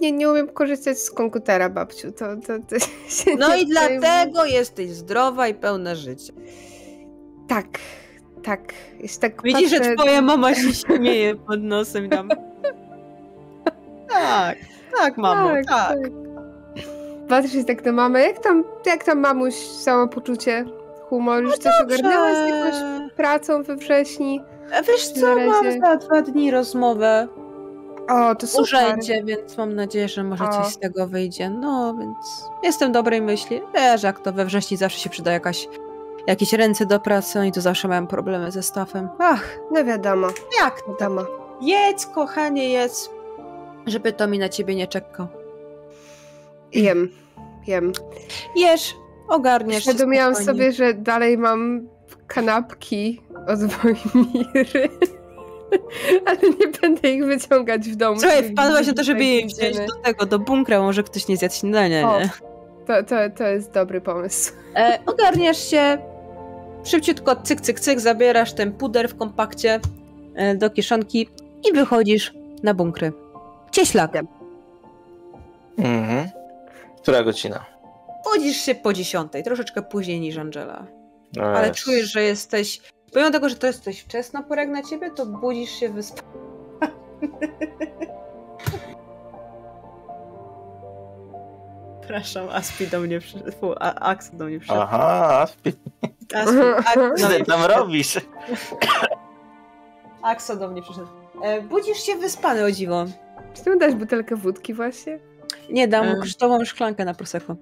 nie, 0.00 0.12
nie 0.12 0.30
umiem 0.30 0.48
korzystać 0.48 0.98
z 0.98 1.10
komputera, 1.10 1.68
babciu. 1.68 2.12
To, 2.12 2.36
to, 2.36 2.52
to 2.68 2.78
się 3.16 3.36
No 3.38 3.56
nie 3.56 3.62
i 3.62 3.66
dlatego 3.66 4.44
jesteś 4.44 4.90
zdrowa 4.90 5.48
i 5.48 5.54
pełna 5.54 5.94
życia. 5.94 6.32
Tak, 7.48 7.66
tak. 8.42 8.60
Jest 9.00 9.20
tak 9.20 9.42
Widzisz, 9.42 9.70
że 9.70 9.78
patrzę- 9.78 9.96
twoja 9.96 10.22
mama 10.22 10.54
się 10.54 10.72
śmieje 10.72 11.34
pod 11.34 11.62
nosem 11.62 12.08
tam. 12.10 12.28
Tak, 14.08 14.58
tak, 14.96 15.16
mamo, 15.16 15.50
tak. 15.68 15.98
Patrzysz 17.28 17.64
tak 17.66 17.84
na 17.84 17.92
mamę. 17.92 18.22
Jak 18.22 18.38
tam, 18.38 18.64
jak 18.86 19.04
tam 19.04 19.18
mamuś 19.20 19.54
samopoczucie, 19.54 20.64
humor? 21.08 21.42
Już 21.42 21.58
coś 21.58 21.72
ogarnęłaś 21.82 22.36
z 22.36 22.48
jakąś 22.50 22.74
pracą 23.12 23.62
we 23.62 23.76
wrześni? 23.76 24.40
A 24.74 24.82
Wiesz 24.82 25.08
co, 25.08 25.26
mam 25.36 25.64
razie. 25.66 25.80
za 25.80 25.96
dwa 25.96 26.22
dni 26.22 26.50
rozmowę 26.50 27.28
O, 28.08 28.34
to 28.34 28.46
super. 28.46 28.62
urzędzie, 28.62 29.22
więc 29.24 29.58
mam 29.58 29.74
nadzieję, 29.74 30.08
że 30.08 30.24
może 30.24 30.44
O. 30.44 30.48
coś 30.48 30.66
z 30.72 30.78
tego 30.78 31.06
wyjdzie. 31.06 31.50
No, 31.50 31.94
więc 31.98 32.16
jestem 32.62 32.92
dobrej 32.92 33.22
myśli. 33.22 33.60
Wiesz, 33.74 34.02
jak 34.02 34.20
to 34.20 34.32
we 34.32 34.44
wrześniu 34.44 34.76
zawsze 34.76 34.98
się 34.98 35.10
przyda 35.10 35.32
jakaś, 35.32 35.68
jakieś 36.26 36.52
ręce 36.52 36.86
do 36.86 37.00
pracy, 37.00 37.38
oni 37.40 37.52
tu 37.52 37.60
zawsze 37.60 37.88
mają 37.88 38.06
problemy 38.06 38.50
ze 38.52 38.62
stafem. 38.62 39.08
Ach, 39.18 39.58
No 39.72 39.84
wiadomo, 39.84 40.28
jak 40.60 40.80
to? 40.80 40.92
wiadomo. 40.92 41.22
Jedz, 41.60 42.06
kochanie, 42.06 42.68
jedz, 42.70 43.10
żeby 43.86 44.12
to 44.12 44.26
mi 44.26 44.38
na 44.38 44.48
ciebie 44.48 44.74
nie 44.74 44.86
czekał. 44.86 45.26
Jem, 46.72 47.08
jem. 47.66 47.92
Jesz, 48.56 48.94
ogarniesz 49.28 49.84
spokojnie. 49.84 50.34
sobie, 50.34 50.72
że 50.72 50.94
dalej 50.94 51.38
mam 51.38 51.88
kanapki 52.26 53.20
od 53.48 53.64
Wojmiry. 53.72 54.88
Ale 56.26 56.38
nie 56.60 56.68
będę 56.80 57.10
ich 57.10 57.24
wyciągać 57.26 57.88
w 57.88 57.96
domu. 57.96 58.20
Słuchaj, 58.20 58.50
wpadłaś 58.52 58.86
na 58.86 58.92
to, 58.92 59.04
żeby 59.04 59.24
jej 59.24 59.46
wziąć 59.46 59.76
do 59.76 59.94
tego, 60.04 60.26
do 60.26 60.38
bunkra, 60.38 60.80
może 60.80 61.02
ktoś 61.02 61.28
nie 61.28 61.36
zjadł 61.36 61.54
śniadania, 61.54 62.18
nie? 62.18 62.30
To, 62.86 63.02
to, 63.02 63.16
to 63.36 63.44
jest 63.44 63.72
dobry 63.72 64.00
pomysł. 64.00 64.52
E, 64.76 64.98
ogarniasz 65.06 65.70
się, 65.70 65.98
szybciutko 66.84 67.36
cyk, 67.36 67.60
cyk, 67.60 67.80
cyk, 67.80 68.00
zabierasz 68.00 68.52
ten 68.52 68.72
puder 68.72 69.08
w 69.08 69.16
kompakcie 69.16 69.80
e, 70.34 70.54
do 70.54 70.70
kieszonki 70.70 71.28
i 71.70 71.72
wychodzisz 71.72 72.34
na 72.62 72.74
bunkry. 72.74 73.12
Cieślak, 73.72 74.12
Mhm. 75.78 76.28
Która 77.02 77.22
godzina? 77.22 77.64
budzisz 78.24 78.56
się 78.56 78.74
po 78.74 78.92
dziesiątej, 78.92 79.42
troszeczkę 79.42 79.82
później 79.82 80.20
niż 80.20 80.36
Angela. 80.38 80.86
No 81.36 81.42
Ale 81.44 81.70
czujesz, 81.74 82.12
że 82.12 82.22
jesteś... 82.22 82.80
Pomimo 83.12 83.30
tego, 83.30 83.48
że 83.48 83.56
to 83.56 83.66
jest 83.66 83.84
coś 83.84 84.00
wczesna 84.00 84.42
pora 84.42 84.62
jak 84.62 84.70
na 84.70 84.82
ciebie, 84.82 85.10
to 85.10 85.26
budzisz 85.26 85.70
się 85.70 85.88
wyspany. 85.88 86.28
Przepraszam, 92.00 92.48
Aspi 92.48 92.86
do 92.86 93.00
mnie 93.00 93.20
przyszedł. 93.20 93.52
Fu, 93.52 93.72
a, 93.80 93.94
Axel 93.94 94.38
do 94.38 94.44
mnie 94.44 94.58
przyszedł. 94.58 94.80
Aha, 94.80 95.40
Aspi, 95.42 95.72
Axel 96.34 97.10
do 97.10 97.16
co 97.16 97.28
ty 97.28 97.44
tam 97.44 97.64
robisz? 97.64 98.18
Axel 100.22 100.58
do 100.58 100.68
mnie 100.68 100.82
przyszedł. 100.82 101.06
E, 101.42 101.60
budzisz 101.60 101.98
się 101.98 102.14
wyspany, 102.16 102.64
o 102.64 102.70
dziwo. 102.70 103.04
Czy 103.54 103.64
ty 103.64 103.70
mu 103.70 103.78
dać 103.78 103.94
butelkę 103.94 104.36
wódki 104.36 104.74
właśnie? 104.74 105.18
Nie, 105.70 105.88
dam 105.88 106.06
mu 106.06 106.12
E. 106.12 106.20
kosztową 106.20 106.64
szklankę 106.64 107.04
na 107.04 107.14
prosecco. 107.14 107.56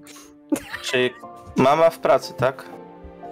Czy 0.82 1.10
mama 1.56 1.90
w 1.90 1.98
pracy, 1.98 2.34
tak? 2.36 2.64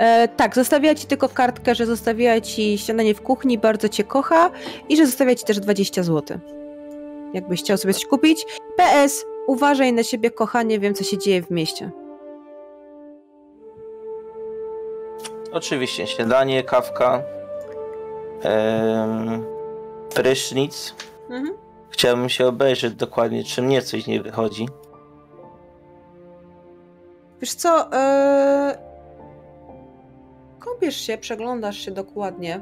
E, 0.03 0.29
tak, 0.29 0.55
zostawiła 0.55 0.95
ci 0.95 1.07
tylko 1.07 1.29
kartkę, 1.29 1.75
że 1.75 1.87
zostawiła 1.87 2.41
ci 2.41 2.79
śniadanie 2.79 3.15
w 3.15 3.23
kuchni, 3.23 3.59
bardzo 3.59 3.89
cię 3.89 4.05
kocha 4.05 4.51
i 4.89 4.97
że 4.97 5.07
zostawia 5.07 5.35
ci 5.35 5.45
też 5.45 5.61
20 5.61 6.03
zł. 6.03 6.39
Jakbyś 7.35 7.61
chciał 7.61 7.79
sobie 7.79 7.95
coś 7.95 8.07
kupić. 8.07 8.47
PS, 8.77 9.25
uważaj 9.47 9.93
na 9.93 10.03
siebie, 10.03 10.31
kochanie, 10.31 10.79
wiem 10.79 10.95
co 10.95 11.05
się 11.05 11.19
dzieje 11.19 11.43
w 11.43 11.51
mieście. 11.51 11.91
Oczywiście, 15.53 16.07
śniadanie, 16.07 16.63
kawka, 16.63 17.23
em, 18.43 19.45
prysznic. 20.15 20.95
Mhm. 21.31 21.55
Chciałbym 21.91 22.29
się 22.29 22.47
obejrzeć 22.47 22.95
dokładnie, 22.95 23.45
czy 23.45 23.63
mnie 23.63 23.83
coś 23.83 24.07
nie 24.07 24.23
wychodzi. 24.23 24.69
Wiesz 27.41 27.55
co, 27.55 27.93
e... 27.93 28.82
kąpiesz 30.65 30.97
się, 30.97 31.19
przeglądasz 31.19 31.79
się 31.79 31.91
dokładnie. 31.91 32.61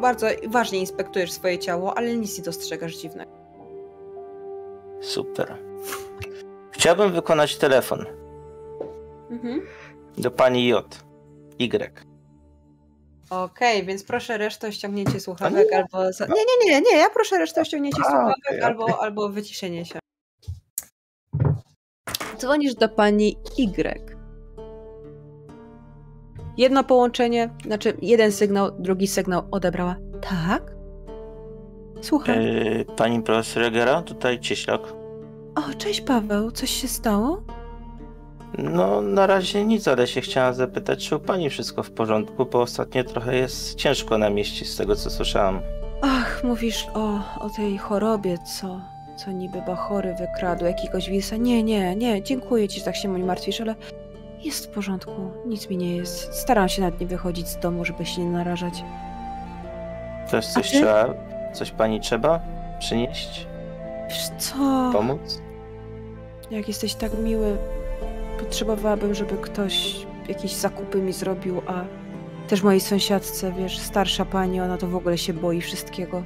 Bardzo 0.00 0.26
ważnie 0.48 0.78
inspektujesz 0.78 1.32
swoje 1.32 1.58
ciało, 1.58 1.98
ale 1.98 2.16
nic 2.16 2.38
nie 2.38 2.44
dostrzegasz 2.44 2.96
dziwnego. 2.96 3.30
Super. 5.00 5.56
Chciałbym 6.70 7.12
wykonać 7.12 7.56
telefon 7.56 8.06
Mhm. 9.30 9.62
do 10.18 10.30
pani 10.30 10.66
J. 10.66 11.04
Y. 11.60 11.90
Okej, 13.30 13.84
więc 13.84 14.04
proszę 14.04 14.38
resztę 14.38 14.68
o 14.68 14.70
ściągnięcie 14.70 15.20
słuchawek 15.20 15.72
albo... 15.72 16.12
Za... 16.12 16.26
Nie, 16.26 16.32
nie, 16.34 16.74
nie, 16.74 16.80
nie, 16.80 16.98
ja 16.98 17.10
proszę 17.10 17.38
resztę 17.38 17.60
o 17.60 17.64
ściągnięcie 17.64 18.00
A, 18.00 18.04
słuchawek 18.04 18.36
okej, 18.48 18.60
albo, 18.62 19.02
albo 19.02 19.28
wyciszenie 19.28 19.84
się. 19.84 19.98
Dzwonisz 22.38 22.74
do 22.74 22.88
pani 22.88 23.36
Y. 23.58 24.17
Jedno 26.58 26.84
połączenie, 26.84 27.50
znaczy 27.66 27.96
jeden 28.02 28.32
sygnał, 28.32 28.70
drugi 28.78 29.06
sygnał 29.06 29.42
odebrała. 29.50 29.96
Tak? 30.20 30.62
Słucham. 32.00 32.34
E, 32.38 32.84
pani 32.84 33.22
profesor 33.22 33.62
Egera, 33.62 34.02
tutaj 34.02 34.40
Cieślak. 34.40 34.80
O, 35.54 35.74
cześć 35.78 36.00
Paweł, 36.00 36.50
coś 36.50 36.70
się 36.70 36.88
stało? 36.88 37.42
No, 38.58 39.02
na 39.02 39.26
razie 39.26 39.64
nic, 39.64 39.88
ale 39.88 40.06
się 40.06 40.20
chciałam 40.20 40.54
zapytać, 40.54 41.08
czy 41.08 41.16
u 41.16 41.18
pani 41.20 41.50
wszystko 41.50 41.82
w 41.82 41.90
porządku, 41.90 42.46
bo 42.46 42.60
ostatnio 42.60 43.04
trochę 43.04 43.36
jest 43.36 43.74
ciężko 43.74 44.18
na 44.18 44.30
mieście, 44.30 44.64
z 44.64 44.76
tego 44.76 44.96
co 44.96 45.10
słyszałam. 45.10 45.60
Ach, 46.02 46.44
mówisz 46.44 46.86
o, 46.94 47.20
o 47.40 47.50
tej 47.56 47.78
chorobie, 47.78 48.38
co, 48.58 48.80
co 49.16 49.32
niby 49.32 49.62
bachory 49.66 50.14
wykradł, 50.14 50.64
jakiegoś 50.64 51.10
wisa. 51.10 51.36
Nie, 51.36 51.62
nie, 51.62 51.96
nie, 51.96 52.22
dziękuję 52.22 52.68
ci, 52.68 52.78
że 52.78 52.84
tak 52.84 52.96
się 52.96 53.08
mnie 53.08 53.24
martwisz, 53.24 53.60
ale 53.60 53.74
jest 54.42 54.66
w 54.66 54.68
porządku, 54.68 55.30
nic 55.46 55.70
mi 55.70 55.76
nie 55.76 55.96
jest. 55.96 56.34
Staram 56.34 56.68
się 56.68 56.82
nad 56.82 57.00
nie 57.00 57.06
wychodzić 57.06 57.48
z 57.48 57.58
domu, 57.58 57.84
żeby 57.84 58.06
się 58.06 58.24
nie 58.24 58.30
narażać. 58.30 58.84
Też 60.30 60.46
coś 60.46 60.70
trzeba, 60.70 61.14
coś 61.52 61.70
pani 61.70 62.00
trzeba 62.00 62.40
przynieść, 62.78 63.46
Wiesz 64.08 64.28
co, 64.38 64.54
pomóc? 64.92 65.42
jak 66.50 66.68
jesteś 66.68 66.94
tak 66.94 67.18
miły, 67.18 67.56
potrzebowałabym, 68.40 69.14
żeby 69.14 69.36
ktoś 69.36 70.06
jakieś 70.28 70.52
zakupy 70.52 70.98
mi 71.02 71.12
zrobił, 71.12 71.62
a 71.66 71.84
Też 72.48 72.62
mojej 72.62 72.80
sąsiadce, 72.80 73.52
wiesz, 73.52 73.78
starsza 73.78 74.24
pani, 74.24 74.60
ona 74.60 74.78
to 74.78 74.86
w 74.86 74.96
ogóle 74.96 75.18
się 75.18 75.32
boi 75.32 75.60
wszystkiego. 75.60 76.22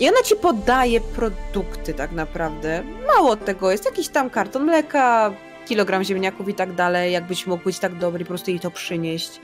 I 0.00 0.08
ona 0.08 0.22
ci 0.24 0.36
podaje 0.36 1.00
produkty 1.00 1.94
tak 1.94 2.12
naprawdę. 2.12 2.82
Mało 3.06 3.36
tego, 3.36 3.70
jest 3.70 3.84
jakiś 3.84 4.08
tam 4.08 4.30
karton 4.30 4.64
mleka, 4.64 5.32
kilogram 5.70 6.04
ziemniaków 6.04 6.48
i 6.48 6.54
tak 6.54 6.74
dalej. 6.74 7.12
Jakbyś 7.12 7.46
mógł 7.46 7.64
być 7.64 7.78
tak 7.78 7.94
dobry, 7.98 8.24
po 8.24 8.28
prostu 8.28 8.50
jej 8.50 8.60
to 8.60 8.70
przynieść. 8.70 9.40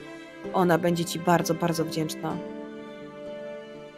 Ona 0.53 0.77
będzie 0.77 1.05
ci 1.05 1.19
bardzo, 1.19 1.53
bardzo 1.53 1.85
wdzięczna. 1.85 2.37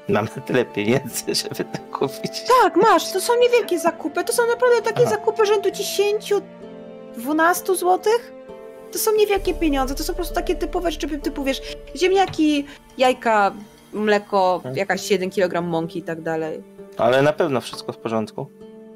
Mam 0.09 0.25
na 0.35 0.41
tyle 0.41 0.65
pieniędzy, 0.65 1.35
żeby 1.41 1.63
to 1.63 1.79
kupić. 1.97 2.31
Tak, 2.61 2.75
masz, 2.75 3.11
to 3.11 3.21
są 3.21 3.33
niewielkie 3.39 3.79
zakupy. 3.79 4.23
To 4.23 4.33
są 4.33 4.47
naprawdę 4.47 4.81
takie 4.81 5.01
Aha. 5.01 5.09
zakupy 5.09 5.45
rzędu 5.45 5.71
10, 5.71 6.33
12 7.17 7.75
złotych. 7.75 8.33
To 8.91 8.99
są 8.99 9.11
niewielkie 9.15 9.53
pieniądze, 9.53 9.95
to 9.95 10.03
są 10.03 10.13
po 10.13 10.17
prostu 10.17 10.35
takie 10.35 10.55
typowe 10.55 10.91
rzeczy, 10.91 11.19
typu 11.19 11.43
wiesz, 11.43 11.61
ziemniaki, 11.95 12.65
jajka, 12.97 13.53
mleko, 13.93 14.61
jakaś 14.75 15.11
1 15.11 15.29
kg 15.29 15.61
mąki 15.61 15.99
i 15.99 16.03
tak 16.03 16.21
dalej. 16.21 16.63
Ale 16.97 17.21
na 17.21 17.33
pewno 17.33 17.61
wszystko 17.61 17.93
w 17.93 17.97
porządku. 17.97 18.47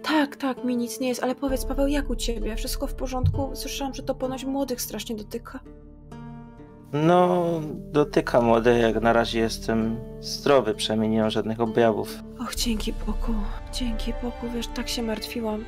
Tak, 0.03 0.35
tak, 0.35 0.63
mi 0.63 0.77
nic 0.77 0.99
nie 0.99 1.07
jest, 1.07 1.23
ale 1.23 1.35
powiedz 1.35 1.65
Paweł, 1.65 1.87
jak 1.87 2.09
u 2.09 2.15
ciebie? 2.15 2.55
Wszystko 2.55 2.87
w 2.87 2.93
porządku? 2.93 3.51
Słyszałam, 3.53 3.93
że 3.93 4.03
to 4.03 4.15
ponoć 4.15 4.45
młodych 4.45 4.81
strasznie 4.81 5.15
dotyka. 5.15 5.59
No, 6.93 7.45
dotyka 7.91 8.41
młode, 8.41 8.79
jak 8.79 9.01
na 9.01 9.13
razie 9.13 9.39
jestem 9.39 9.97
zdrowy, 10.19 10.73
przynajmniej 10.73 11.09
nie 11.09 11.21
mam 11.21 11.29
żadnych 11.29 11.59
objawów. 11.59 12.23
Och, 12.39 12.55
dzięki 12.55 12.93
Bogu, 12.93 13.33
dzięki 13.73 14.13
Bogu, 14.13 14.53
wiesz, 14.55 14.67
tak 14.67 14.89
się 14.89 15.03
martwiłam. 15.03 15.65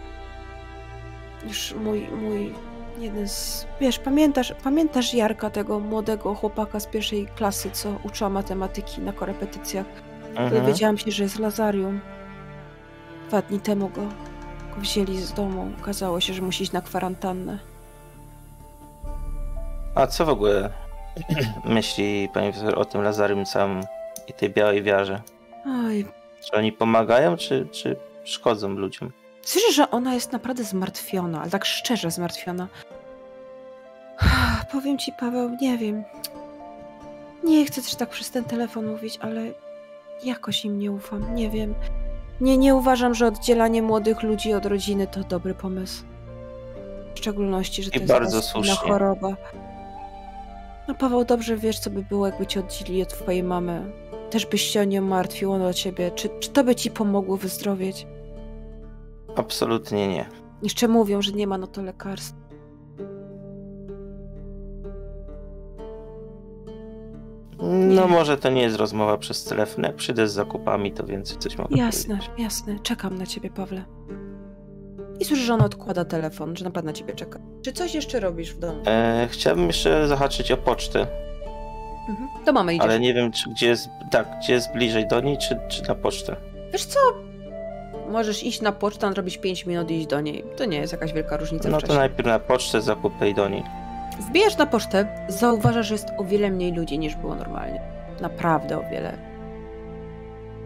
Już 1.47 1.75
mój, 1.83 2.07
mój, 2.21 2.53
jeden 2.99 3.27
z, 3.27 3.67
wiesz, 3.81 3.99
pamiętasz, 3.99 4.53
pamiętasz 4.63 5.13
Jarka, 5.13 5.49
tego 5.49 5.79
młodego 5.79 6.35
chłopaka 6.35 6.79
z 6.79 6.87
pierwszej 6.87 7.27
klasy, 7.35 7.71
co 7.71 7.89
uczyła 8.03 8.29
matematyki 8.29 9.01
na 9.01 9.13
korepetycjach? 9.13 9.85
Mhm. 10.29 10.49
Dowiedziałam 10.49 10.97
się, 10.97 11.11
że 11.11 11.23
jest 11.23 11.39
Lazarium. 11.39 12.01
Dwa 13.35 13.41
dni 13.41 13.59
temu 13.59 13.89
go, 13.89 14.01
go 14.75 14.81
wzięli 14.81 15.17
z 15.17 15.33
domu. 15.33 15.71
Okazało 15.81 16.19
się, 16.19 16.33
że 16.33 16.41
musi 16.41 16.63
iść 16.63 16.71
na 16.71 16.81
kwarantannę. 16.81 17.59
A 19.95 20.07
co 20.07 20.25
w 20.25 20.29
ogóle 20.29 20.69
myśli 21.65 22.29
pani 22.33 22.51
profesor 22.51 22.79
o 22.79 22.85
tym 22.85 23.01
Lazarium 23.01 23.45
całym 23.45 23.81
i 24.27 24.33
tej 24.33 24.49
białej 24.49 24.83
wiarze? 24.83 25.21
Oj, 25.65 26.05
Czy 26.45 26.57
oni 26.57 26.71
pomagają, 26.71 27.37
czy, 27.37 27.67
czy 27.71 27.95
szkodzą 28.23 28.69
ludziom? 28.69 29.11
Słyszę, 29.41 29.71
że 29.71 29.91
ona 29.91 30.13
jest 30.13 30.31
naprawdę 30.31 30.63
zmartwiona, 30.63 31.41
ale 31.41 31.51
tak 31.51 31.65
szczerze 31.65 32.11
zmartwiona. 32.11 32.67
Powiem 34.71 34.97
ci, 34.97 35.11
Paweł, 35.19 35.57
nie 35.61 35.77
wiem. 35.77 36.03
Nie 37.43 37.65
chcę 37.65 37.81
też 37.81 37.95
tak 37.95 38.09
przez 38.09 38.31
ten 38.31 38.43
telefon 38.43 38.87
mówić, 38.87 39.19
ale 39.21 39.41
jakoś 40.23 40.65
im 40.65 40.79
nie 40.79 40.91
ufam. 40.91 41.35
Nie 41.35 41.49
wiem. 41.49 41.75
Nie, 42.41 42.57
nie 42.57 42.75
uważam, 42.75 43.13
że 43.13 43.27
oddzielanie 43.27 43.81
młodych 43.81 44.23
ludzi 44.23 44.53
od 44.53 44.65
rodziny 44.65 45.07
to 45.07 45.19
dobry 45.23 45.53
pomysł. 45.53 46.03
W 47.15 47.17
szczególności, 47.17 47.83
że 47.83 47.91
to 47.91 47.97
I 47.97 48.01
jest 48.01 48.13
bardzo 48.13 48.41
słusznie. 48.41 48.75
choroba. 48.75 49.35
No 50.87 50.95
Paweł, 50.95 51.25
dobrze 51.25 51.57
wiesz, 51.57 51.79
co 51.79 51.89
by 51.89 52.01
było, 52.03 52.25
jakby 52.27 52.47
cię 52.47 52.59
oddzielili 52.59 53.01
od 53.03 53.09
twojej 53.09 53.43
mamy. 53.43 53.91
Też 54.29 54.45
byś 54.45 54.61
się 54.61 54.81
o 54.81 54.83
nią 54.83 55.01
martwił, 55.01 55.51
ona 55.51 55.67
o 55.67 55.73
ciebie. 55.73 56.11
Czy, 56.11 56.29
czy 56.39 56.49
to 56.49 56.63
by 56.63 56.75
ci 56.75 56.91
pomogło 56.91 57.37
wyzdrowieć? 57.37 58.07
Absolutnie 59.35 60.07
nie. 60.07 60.25
Jeszcze 60.63 60.87
mówią, 60.87 61.21
że 61.21 61.31
nie 61.31 61.47
ma 61.47 61.57
na 61.57 61.67
to 61.67 61.81
lekarstw. 61.81 62.35
No 67.95 68.07
może 68.07 68.37
to 68.37 68.49
nie 68.49 68.61
jest 68.61 68.75
rozmowa 68.77 69.17
przez 69.17 69.43
telefon. 69.43 69.83
Jak 69.83 69.95
przyjdę 69.95 70.27
z 70.27 70.33
zakupami, 70.33 70.91
to 70.91 71.03
więcej 71.05 71.37
coś 71.37 71.57
mogę 71.57 71.77
Jasne, 71.77 72.15
powiedzieć. 72.15 72.39
jasne. 72.43 72.79
Czekam 72.83 73.17
na 73.17 73.25
ciebie, 73.25 73.49
Pawle. 73.49 73.85
I 75.19 75.25
słyszę, 75.25 75.43
że 75.43 75.53
ona 75.53 75.65
odkłada 75.65 76.05
telefon, 76.05 76.55
że 76.55 76.65
naprawdę 76.65 76.87
na 76.87 76.93
ciebie 76.93 77.13
czeka. 77.13 77.39
Czy 77.61 77.73
coś 77.73 77.95
jeszcze 77.95 78.19
robisz 78.19 78.53
w 78.53 78.59
domu? 78.59 78.81
E, 78.87 79.27
chciałbym 79.31 79.67
jeszcze 79.67 80.07
zahaczyć 80.07 80.51
o 80.51 80.57
pocztę, 80.57 81.07
Mhm. 82.09 82.29
Do 82.45 82.53
mamy 82.53 82.73
idziesz. 82.73 82.83
ale 82.85 82.99
nie 82.99 83.13
wiem, 83.13 83.31
czy 83.31 83.49
gdzie 83.49 83.67
jest, 83.67 83.89
tak, 84.11 84.27
gdzie 84.43 84.53
jest 84.53 84.73
bliżej 84.73 85.07
do 85.07 85.21
niej, 85.21 85.37
czy, 85.37 85.59
czy 85.69 85.83
na 85.87 85.95
pocztę. 85.95 86.35
Wiesz 86.73 86.85
co? 86.85 86.99
Możesz 88.11 88.43
iść 88.43 88.61
na 88.61 88.71
pocztę, 88.71 89.11
zrobić 89.13 89.37
5 89.37 89.65
minut 89.65 89.91
i 89.91 89.95
iść 89.97 90.07
do 90.07 90.21
niej. 90.21 90.43
To 90.57 90.65
nie 90.65 90.77
jest 90.77 90.93
jakaś 90.93 91.13
wielka 91.13 91.37
różnica 91.37 91.69
No 91.69 91.81
to 91.81 91.93
najpierw 91.93 92.27
na 92.27 92.39
pocztę 92.39 92.81
zakupy 92.81 93.29
i 93.29 93.33
do 93.33 93.49
niej. 93.49 93.63
Wbijasz 94.19 94.57
na 94.57 94.65
pocztę, 94.65 95.07
zauważasz, 95.27 95.87
że 95.87 95.93
jest 95.93 96.07
o 96.17 96.23
wiele 96.23 96.49
mniej 96.49 96.73
ludzi 96.73 96.99
niż 96.99 97.15
było 97.15 97.35
normalnie. 97.35 97.81
Naprawdę 98.21 98.77
o 98.79 98.83
wiele. 98.91 99.17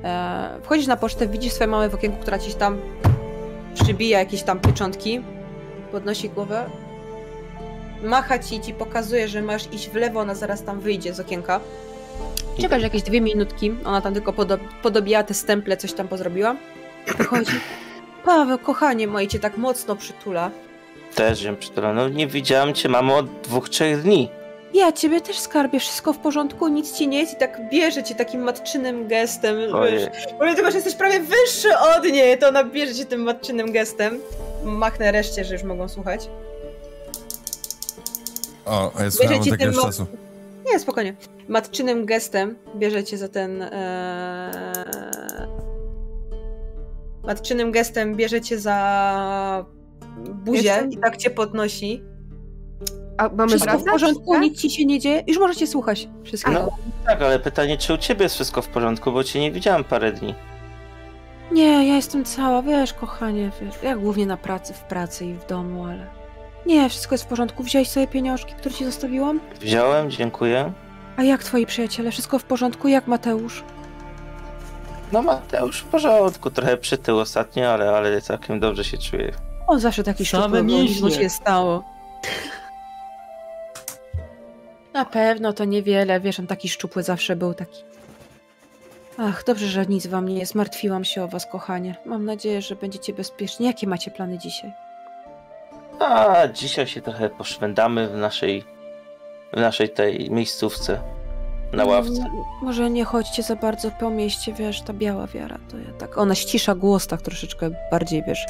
E, 0.03 0.59
wchodzisz 0.63 0.88
na 0.88 0.97
pocztę, 0.97 1.27
widzisz 1.27 1.53
swoją 1.53 1.69
mamę 1.69 1.89
w 1.89 1.95
okienku, 1.95 2.17
która 2.21 2.39
ci 2.39 2.53
tam 2.53 2.77
przybija 3.73 4.19
jakieś 4.19 4.43
tam 4.43 4.59
pieczątki, 4.59 5.21
podnosi 5.91 6.30
głowę, 6.30 6.65
macha 8.03 8.39
ci 8.39 8.55
i 8.55 8.61
ci 8.61 8.73
pokazuje, 8.73 9.27
że 9.27 9.41
masz 9.41 9.73
iść 9.73 9.89
w 9.89 9.95
lewo, 9.95 10.19
ona 10.19 10.35
zaraz 10.35 10.63
tam 10.63 10.80
wyjdzie 10.80 11.13
z 11.13 11.19
okienka. 11.19 11.59
Czekasz 12.61 12.84
jakieś 12.84 13.03
dwie 13.03 13.21
minutki, 13.21 13.71
ona 13.85 14.01
tam 14.01 14.13
tylko 14.13 14.34
podo 14.34 15.01
te 15.27 15.34
stemple, 15.34 15.77
coś 15.77 15.93
tam 15.93 16.07
pozrobiła. 16.07 16.55
Wychodzi. 17.17 17.51
Paweł, 18.26 18.57
kochanie 18.57 19.07
moje, 19.07 19.27
cię 19.27 19.39
tak 19.39 19.57
mocno 19.57 19.95
przytula. 19.95 20.51
Też 21.15 21.41
ją 21.41 21.56
przytula. 21.56 21.94
No 21.94 22.10
nie 22.10 22.27
widziałam 22.27 22.73
cię, 22.73 22.90
mamo, 22.90 23.15
od 23.18 23.41
dwóch, 23.41 23.69
trzech 23.69 24.02
dni. 24.02 24.30
Ja 24.73 24.91
ciebie 24.91 25.22
też 25.22 25.40
skarbie, 25.40 25.80
wszystko 25.80 26.14
w 26.14 26.18
porządku, 26.18 26.68
nic 26.68 26.98
ci 26.98 27.07
nie 27.07 27.19
jest 27.19 27.34
i 27.34 27.36
tak 27.38 27.69
bierze 27.69 28.03
cię 28.03 28.15
takim 28.15 28.41
matczynym 28.41 29.07
gestem, 29.07 29.56
że 30.72 30.77
jesteś 30.77 30.95
prawie 30.95 31.19
wyższy 31.19 31.69
od 31.98 32.03
niej, 32.03 32.38
to 32.38 32.48
ona 32.48 32.64
bierze 32.64 32.95
cię 32.95 33.06
tym 33.06 33.22
matczynym 33.22 33.72
gestem. 33.72 34.19
Machnę 34.64 35.11
reszcie, 35.11 35.45
że 35.45 35.53
już 35.53 35.64
mogą 35.64 35.90
słuchać. 35.90 36.30
O, 38.65 38.91
a 38.95 39.03
ja 39.03 39.11
słuchałem 39.11 39.44
ten 39.57 39.76
mo- 39.76 39.81
czasu. 39.81 40.06
Nie, 40.72 40.80
spokojnie. 40.80 41.15
Matczynym 41.48 42.06
gestem 42.06 42.56
bierze 42.76 43.03
cię 43.03 43.18
za 43.18 43.27
ten... 43.27 43.61
E... 43.61 45.48
Matczynym 47.23 47.72
gestem 47.72 48.15
bierze 48.15 48.41
cię 48.41 48.60
za 48.60 49.65
buzię 50.19 50.61
Jestem- 50.61 50.91
i 50.91 50.97
tak 50.97 51.17
cię 51.17 51.29
podnosi. 51.29 52.03
A 53.17 53.29
mamy 53.29 53.49
Wszystko 53.49 53.79
w 53.79 53.83
porządku, 53.83 54.33
tak? 54.33 54.41
nic 54.41 54.61
ci 54.61 54.69
się 54.69 54.85
nie 54.85 54.99
dzieje. 54.99 55.23
Już 55.27 55.37
możecie 55.37 55.67
słuchać 55.67 56.07
wszystkiego. 56.23 56.59
No 56.59 56.69
tak, 57.05 57.21
ale 57.21 57.39
pytanie, 57.39 57.77
czy 57.77 57.93
u 57.93 57.97
ciebie 57.97 58.23
jest 58.23 58.35
wszystko 58.35 58.61
w 58.61 58.67
porządku, 58.67 59.11
bo 59.11 59.23
cię 59.23 59.39
nie 59.39 59.51
widziałam 59.51 59.83
parę 59.83 60.11
dni. 60.11 60.35
Nie, 61.51 61.87
ja 61.87 61.95
jestem 61.95 62.25
cała, 62.25 62.61
wiesz, 62.61 62.93
kochanie, 62.93 63.51
wiesz, 63.61 63.75
ja 63.83 63.95
głównie 63.97 64.25
na 64.25 64.37
pracy, 64.37 64.73
w 64.73 64.83
pracy 64.83 65.25
i 65.25 65.33
w 65.33 65.45
domu, 65.45 65.85
ale... 65.85 66.07
Nie, 66.65 66.89
wszystko 66.89 67.13
jest 67.13 67.23
w 67.23 67.27
porządku. 67.27 67.63
Wziąłeś 67.63 67.89
sobie 67.89 68.07
pieniążki, 68.07 68.53
które 68.53 68.75
ci 68.75 68.85
zostawiłam? 68.85 69.39
Wziąłem, 69.61 70.11
dziękuję. 70.11 70.73
A 71.17 71.23
jak 71.23 71.43
twoi 71.43 71.65
przyjaciele? 71.65 72.11
Wszystko 72.11 72.39
w 72.39 72.43
porządku? 72.43 72.87
Jak 72.87 73.07
Mateusz? 73.07 73.63
No 75.11 75.21
Mateusz 75.21 75.79
w 75.81 75.83
porządku, 75.85 76.51
trochę 76.51 76.77
przytył 76.77 77.19
ostatnio, 77.19 77.69
ale, 77.69 77.89
ale 77.89 78.21
całkiem 78.21 78.59
dobrze 78.59 78.83
się 78.83 78.97
czuję. 78.97 79.31
O, 79.69 79.79
zawsze 79.79 80.03
taki 80.03 80.25
Same 80.25 80.63
mięśnie. 80.63 81.11
się 81.11 81.29
stało. 81.29 81.83
Na 84.93 85.05
pewno 85.05 85.53
to 85.53 85.65
niewiele, 85.65 86.19
wiesz, 86.19 86.39
on 86.39 86.47
taki 86.47 86.69
szczupły 86.69 87.03
zawsze 87.03 87.35
był, 87.35 87.53
taki... 87.53 87.83
Ach, 89.17 89.43
dobrze, 89.43 89.67
że 89.67 89.85
nic 89.85 90.07
wam 90.07 90.29
nie 90.29 90.39
jest. 90.39 90.55
Martwiłam 90.55 91.03
się 91.05 91.23
o 91.23 91.27
was, 91.27 91.45
kochanie. 91.45 91.95
Mam 92.05 92.25
nadzieję, 92.25 92.61
że 92.61 92.75
będziecie 92.75 93.13
bezpieczni. 93.13 93.65
Jakie 93.65 93.87
macie 93.87 94.11
plany 94.11 94.37
dzisiaj? 94.37 94.71
A 95.99 96.47
dzisiaj 96.53 96.87
się 96.87 97.01
trochę 97.01 97.29
poszwędamy 97.29 98.07
w 98.07 98.15
naszej, 98.15 98.63
w 99.53 99.59
naszej 99.59 99.89
tej 99.89 100.31
miejscówce 100.31 100.99
na 101.73 101.85
ławce. 101.85 102.21
Mm, 102.21 102.31
Może 102.61 102.89
nie 102.89 103.05
chodźcie 103.05 103.43
za 103.43 103.55
bardzo 103.55 103.91
po 103.91 104.09
mieście, 104.09 104.53
wiesz, 104.53 104.81
ta 104.81 104.93
biała 104.93 105.27
wiara, 105.27 105.57
to 105.71 105.77
ja 105.77 105.93
tak... 105.99 106.17
Ona 106.17 106.35
ścisza 106.35 106.75
głos 106.75 107.07
tak 107.07 107.21
troszeczkę 107.21 107.69
bardziej, 107.91 108.23
wiesz... 108.23 108.45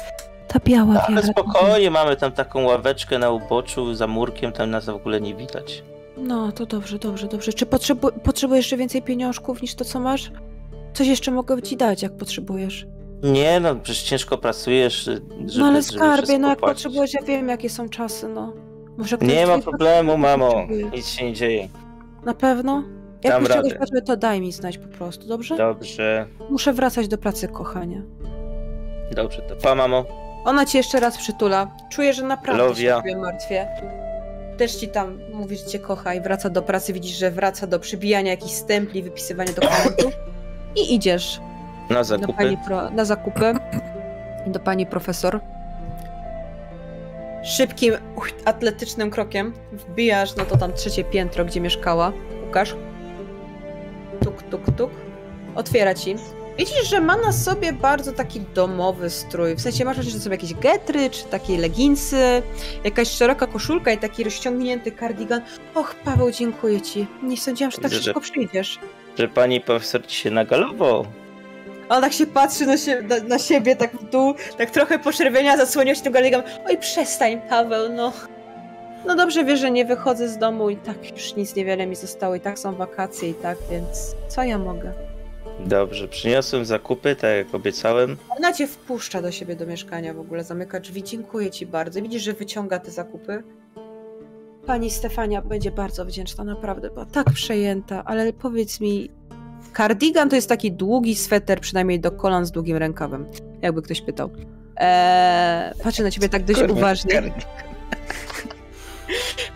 Ta 0.52 0.58
biała 0.64 0.94
Ale 1.06 1.16
wiara... 1.22 1.32
spokojnie, 1.32 1.90
mamy 1.90 2.16
tam 2.16 2.32
taką 2.32 2.62
ławeczkę 2.64 3.18
na 3.18 3.30
uboczu, 3.30 3.94
za 3.94 4.06
murkiem, 4.06 4.52
tam 4.52 4.70
nas 4.70 4.84
w 4.86 4.88
ogóle 4.88 5.20
nie 5.20 5.34
widać. 5.34 5.84
No, 6.16 6.52
to 6.52 6.66
dobrze, 6.66 6.98
dobrze, 6.98 7.26
dobrze. 7.28 7.52
Czy 7.52 7.66
potrzebu 7.66 8.08
potrzebujesz 8.24 8.64
jeszcze 8.64 8.76
więcej 8.76 9.02
pieniążków 9.02 9.62
niż 9.62 9.74
to, 9.74 9.84
co 9.84 10.00
masz? 10.00 10.30
Coś 10.92 11.06
jeszcze 11.06 11.30
mogę 11.30 11.62
ci 11.62 11.76
dać, 11.76 12.02
jak 12.02 12.16
potrzebujesz. 12.16 12.86
Nie 13.22 13.60
no, 13.60 13.76
przecież 13.76 14.02
ciężko 14.02 14.38
pracujesz, 14.38 15.04
żeby, 15.04 15.20
no 15.58 15.66
ale 15.66 15.82
skarbie, 15.82 16.38
no 16.38 16.48
jak 16.48 16.58
płacić. 16.58 16.74
potrzebujesz, 16.84 17.14
ja 17.14 17.22
wiem, 17.22 17.48
jakie 17.48 17.70
są 17.70 17.88
czasy, 17.88 18.28
no. 18.28 18.52
Może 18.96 19.16
Nie 19.20 19.46
ma 19.46 19.58
problemu, 19.58 20.16
mamo, 20.18 20.54
nic 20.94 21.06
się 21.08 21.24
nie 21.24 21.32
dzieje. 21.32 21.68
Na 22.24 22.34
pewno? 22.34 22.82
Jak 23.24 23.32
Dam 23.34 23.42
czegoś 23.46 23.56
radę. 23.56 23.70
potrzebuje, 23.78 24.02
to 24.02 24.16
daj 24.16 24.40
mi 24.40 24.52
znać 24.52 24.78
po 24.78 24.88
prostu, 24.88 25.26
dobrze? 25.28 25.56
Dobrze, 25.56 26.26
Muszę 26.50 26.72
wracać 26.72 27.08
do 27.08 27.18
pracy, 27.18 27.48
kochanie. 27.48 28.02
dobrze, 29.16 29.42
to 29.42 29.56
pa 29.56 29.74
mamo. 29.74 30.04
Ona 30.44 30.66
cię 30.66 30.78
jeszcze 30.78 31.00
raz 31.00 31.16
przytula. 31.18 31.66
Czuję, 31.88 32.12
że 32.12 32.22
naprawdę 32.22 32.62
się 32.62 32.68
Lovia. 32.68 32.96
ciebie 33.02 33.16
martwię. 33.16 33.66
też 34.58 34.74
ci 34.76 34.88
tam 34.88 35.18
mówi, 35.32 35.56
że 35.56 35.64
cię 35.66 35.78
kocha 35.78 36.14
i 36.14 36.20
wraca 36.20 36.50
do 36.50 36.62
pracy, 36.62 36.92
widzisz, 36.92 37.16
że 37.18 37.30
wraca 37.30 37.66
do 37.66 37.78
przybijania 37.80 38.30
jakichś 38.30 38.52
stempli, 38.52 39.02
wypisywania 39.02 39.52
dokumentów 39.52 40.12
i 40.76 40.94
idziesz 40.94 41.40
Na 41.90 41.96
do 41.96 42.04
zakupy. 42.04 42.32
pani 42.32 42.58
pro, 42.66 42.90
na 42.90 43.04
zakupy 43.04 43.54
do 44.46 44.60
pani 44.60 44.86
profesor. 44.86 45.40
Szybkim, 47.44 47.94
atletycznym 48.44 49.10
krokiem 49.10 49.52
wbijasz, 49.72 50.36
no 50.36 50.44
to 50.44 50.56
tam 50.56 50.72
trzecie 50.72 51.04
piętro, 51.04 51.44
gdzie 51.44 51.60
mieszkała. 51.60 52.12
Łukasz. 52.46 52.76
Tuk, 54.24 54.42
tuk, 54.42 54.62
tuk. 54.76 54.90
Otwiera 55.54 55.94
ci. 55.94 56.16
Widzisz, 56.60 56.88
że 56.90 57.00
ma 57.00 57.16
na 57.16 57.32
sobie 57.32 57.72
bardzo 57.72 58.12
taki 58.12 58.40
domowy 58.40 59.10
strój. 59.10 59.54
W 59.54 59.60
sensie 59.60 59.84
masz 59.84 59.96
na 60.14 60.20
sobie 60.20 60.34
jakieś 60.34 60.54
getry, 60.54 61.10
czy 61.10 61.24
takie 61.24 61.58
leginsy, 61.58 62.42
jakaś 62.84 63.08
szeroka 63.08 63.46
koszulka 63.46 63.92
i 63.92 63.98
taki 63.98 64.24
rozciągnięty 64.24 64.92
kardigan. 64.92 65.40
Och, 65.74 65.94
Paweł, 66.04 66.30
dziękuję 66.30 66.80
ci. 66.80 67.06
Nie 67.22 67.36
sądziłam, 67.36 67.70
że 67.70 67.78
tak 67.78 67.92
że- 67.92 68.02
szybko 68.02 68.20
przyjdziesz. 68.20 68.78
Że 69.18 69.28
pani 69.28 69.60
profesor 69.60 70.06
ci 70.06 70.16
się 70.16 70.30
nagalował. 70.30 71.04
On 71.88 72.02
tak 72.02 72.12
się 72.12 72.26
patrzy 72.26 72.66
na, 72.66 72.76
sie 72.76 73.02
na, 73.02 73.18
na 73.18 73.38
siebie, 73.38 73.76
tak 73.76 73.96
w 73.96 74.10
dół, 74.10 74.34
tak 74.58 74.70
trochę 74.70 74.98
poczerwienia, 74.98 75.56
zasłonił 75.56 75.94
się 75.94 76.02
tym 76.02 76.12
galigam. 76.12 76.42
Oj, 76.68 76.78
przestań, 76.78 77.40
Paweł, 77.48 77.92
no. 77.92 78.12
No 79.06 79.16
dobrze, 79.16 79.44
wiesz, 79.44 79.60
że 79.60 79.70
nie 79.70 79.84
wychodzę 79.84 80.28
z 80.28 80.38
domu 80.38 80.70
i 80.70 80.76
tak 80.76 81.12
już 81.12 81.36
nic 81.36 81.54
niewiele 81.54 81.86
mi 81.86 81.96
zostało, 81.96 82.34
i 82.34 82.40
tak 82.40 82.58
są 82.58 82.74
wakacje 82.74 83.28
i 83.28 83.34
tak, 83.34 83.58
więc 83.70 84.14
co 84.28 84.42
ja 84.42 84.58
mogę? 84.58 85.09
Dobrze, 85.66 86.08
przyniosłem 86.08 86.64
zakupy, 86.64 87.16
tak 87.16 87.36
jak 87.36 87.54
obiecałem. 87.54 88.16
Ona 88.38 88.52
cię 88.52 88.66
wpuszcza 88.66 89.22
do 89.22 89.32
siebie 89.32 89.56
do 89.56 89.66
mieszkania 89.66 90.14
w 90.14 90.20
ogóle, 90.20 90.44
zamyka 90.44 90.80
drzwi, 90.80 91.02
dziękuję 91.02 91.50
ci 91.50 91.66
bardzo. 91.66 92.02
Widzisz, 92.02 92.22
że 92.22 92.32
wyciąga 92.32 92.78
te 92.78 92.90
zakupy. 92.90 93.42
Pani 94.66 94.90
Stefania 94.90 95.42
będzie 95.42 95.70
bardzo 95.70 96.04
wdzięczna, 96.04 96.44
naprawdę, 96.44 96.90
była 96.90 97.06
tak 97.06 97.30
przejęta, 97.30 98.04
ale 98.04 98.32
powiedz 98.32 98.80
mi, 98.80 99.10
kardigan 99.72 100.28
to 100.28 100.36
jest 100.36 100.48
taki 100.48 100.72
długi 100.72 101.14
sweter, 101.14 101.60
przynajmniej 101.60 102.00
do 102.00 102.12
kolan 102.12 102.46
z 102.46 102.50
długim 102.50 102.76
rękawem, 102.76 103.26
jakby 103.62 103.82
ktoś 103.82 104.00
pytał. 104.00 104.30
Eee, 104.76 105.74
patrzę 105.82 106.02
na 106.02 106.10
ciebie 106.10 106.28
tak 106.28 106.44
dość 106.44 106.60
Kurde, 106.60 106.74
uważnie. 106.74 107.22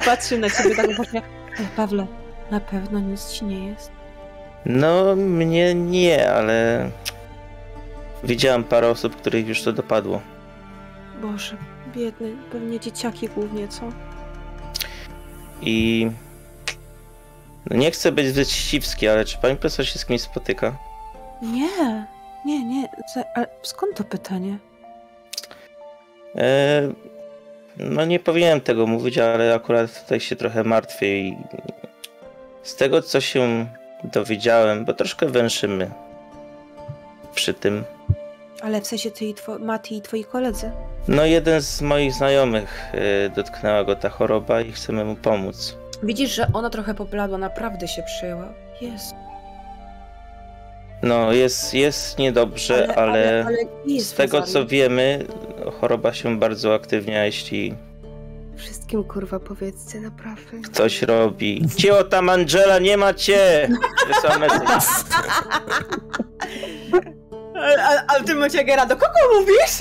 Patrzę 0.06 0.38
na 0.38 0.50
ciebie 0.50 0.76
tak 0.76 0.90
uważnie. 0.90 1.22
Ej, 1.60 1.66
Pawle, 1.76 2.06
na 2.50 2.60
pewno 2.60 3.00
nic 3.00 3.28
ci 3.28 3.44
nie 3.44 3.66
jest. 3.66 4.03
No, 4.66 5.16
mnie 5.16 5.74
nie, 5.74 6.32
ale 6.32 6.90
widziałem 8.24 8.64
parę 8.64 8.88
osób, 8.88 9.16
których 9.16 9.48
już 9.48 9.62
to 9.62 9.72
dopadło. 9.72 10.20
Boże, 11.22 11.56
biedny, 11.94 12.36
pewnie 12.52 12.80
dzieciaki 12.80 13.28
głównie, 13.28 13.68
co? 13.68 13.82
I 15.62 16.10
no 17.70 17.76
nie 17.76 17.90
chcę 17.90 18.12
być 18.12 18.26
zbyt 18.26 18.50
ściwski, 18.50 19.08
ale 19.08 19.24
czy 19.24 19.38
pani 19.38 19.56
profesor 19.56 19.86
się 19.86 19.98
z 19.98 20.06
kimś 20.06 20.20
spotyka? 20.20 20.76
Nie, 21.42 22.06
nie, 22.44 22.64
nie. 22.64 22.88
Ale 23.34 23.46
skąd 23.62 23.96
to 23.96 24.04
pytanie? 24.04 24.58
E, 26.36 26.82
no 27.76 28.04
nie 28.04 28.20
powinienem 28.20 28.60
tego 28.60 28.86
mówić, 28.86 29.18
ale 29.18 29.54
akurat 29.54 30.02
tutaj 30.02 30.20
się 30.20 30.36
trochę 30.36 30.64
martwię 30.64 31.20
i 31.20 31.36
z 32.62 32.76
tego 32.76 33.02
co 33.02 33.20
się 33.20 33.66
dowiedziałem, 34.04 34.84
bo 34.84 34.92
troszkę 34.92 35.26
węszymy 35.26 35.90
przy 37.34 37.54
tym. 37.54 37.84
Ale 38.62 38.80
w 38.80 38.86
sensie 38.86 39.10
ty 39.10 39.24
i 39.24 39.34
two- 39.34 39.58
Mati 39.58 39.96
i 39.96 40.02
twoi 40.02 40.24
koledzy. 40.24 40.70
No 41.08 41.24
jeden 41.26 41.60
z 41.60 41.82
moich 41.82 42.12
znajomych 42.12 42.92
e, 42.92 43.28
dotknęła 43.28 43.84
go 43.84 43.96
ta 43.96 44.08
choroba 44.08 44.60
i 44.60 44.72
chcemy 44.72 45.04
mu 45.04 45.16
pomóc. 45.16 45.76
Widzisz, 46.02 46.30
że 46.34 46.46
ona 46.52 46.70
trochę 46.70 46.94
pobladła, 46.94 47.38
naprawdę 47.38 47.88
się 47.88 48.02
przyjęła. 48.02 48.48
Jezu. 48.80 49.14
No 51.02 51.32
jest, 51.32 51.74
jest 51.74 52.18
niedobrze, 52.18 52.94
ale, 52.96 53.46
jest 53.86 54.08
z 54.08 54.12
tego 54.14 54.42
co 54.42 54.66
wiemy, 54.66 55.26
choroba 55.80 56.12
się 56.12 56.38
bardzo 56.38 56.74
aktywnia, 56.74 57.24
jeśli 57.26 57.74
Wszystkim 58.56 59.04
kurwa 59.04 59.40
powiedzcie, 59.40 60.00
naprawdę. 60.00 60.60
ktoś 60.64 61.02
robi. 61.02 61.68
Cio 61.76 62.04
tam 62.04 62.28
Angela, 62.28 62.78
nie 62.78 62.96
ma 62.96 63.14
cię! 63.14 63.68
Ale, 67.54 68.04
ale 68.08 68.24
ty 68.24 68.34
macie 68.34 68.64
Gera, 68.64 68.86
do 68.86 68.96
kogo 68.96 69.14
mówisz? 69.40 69.78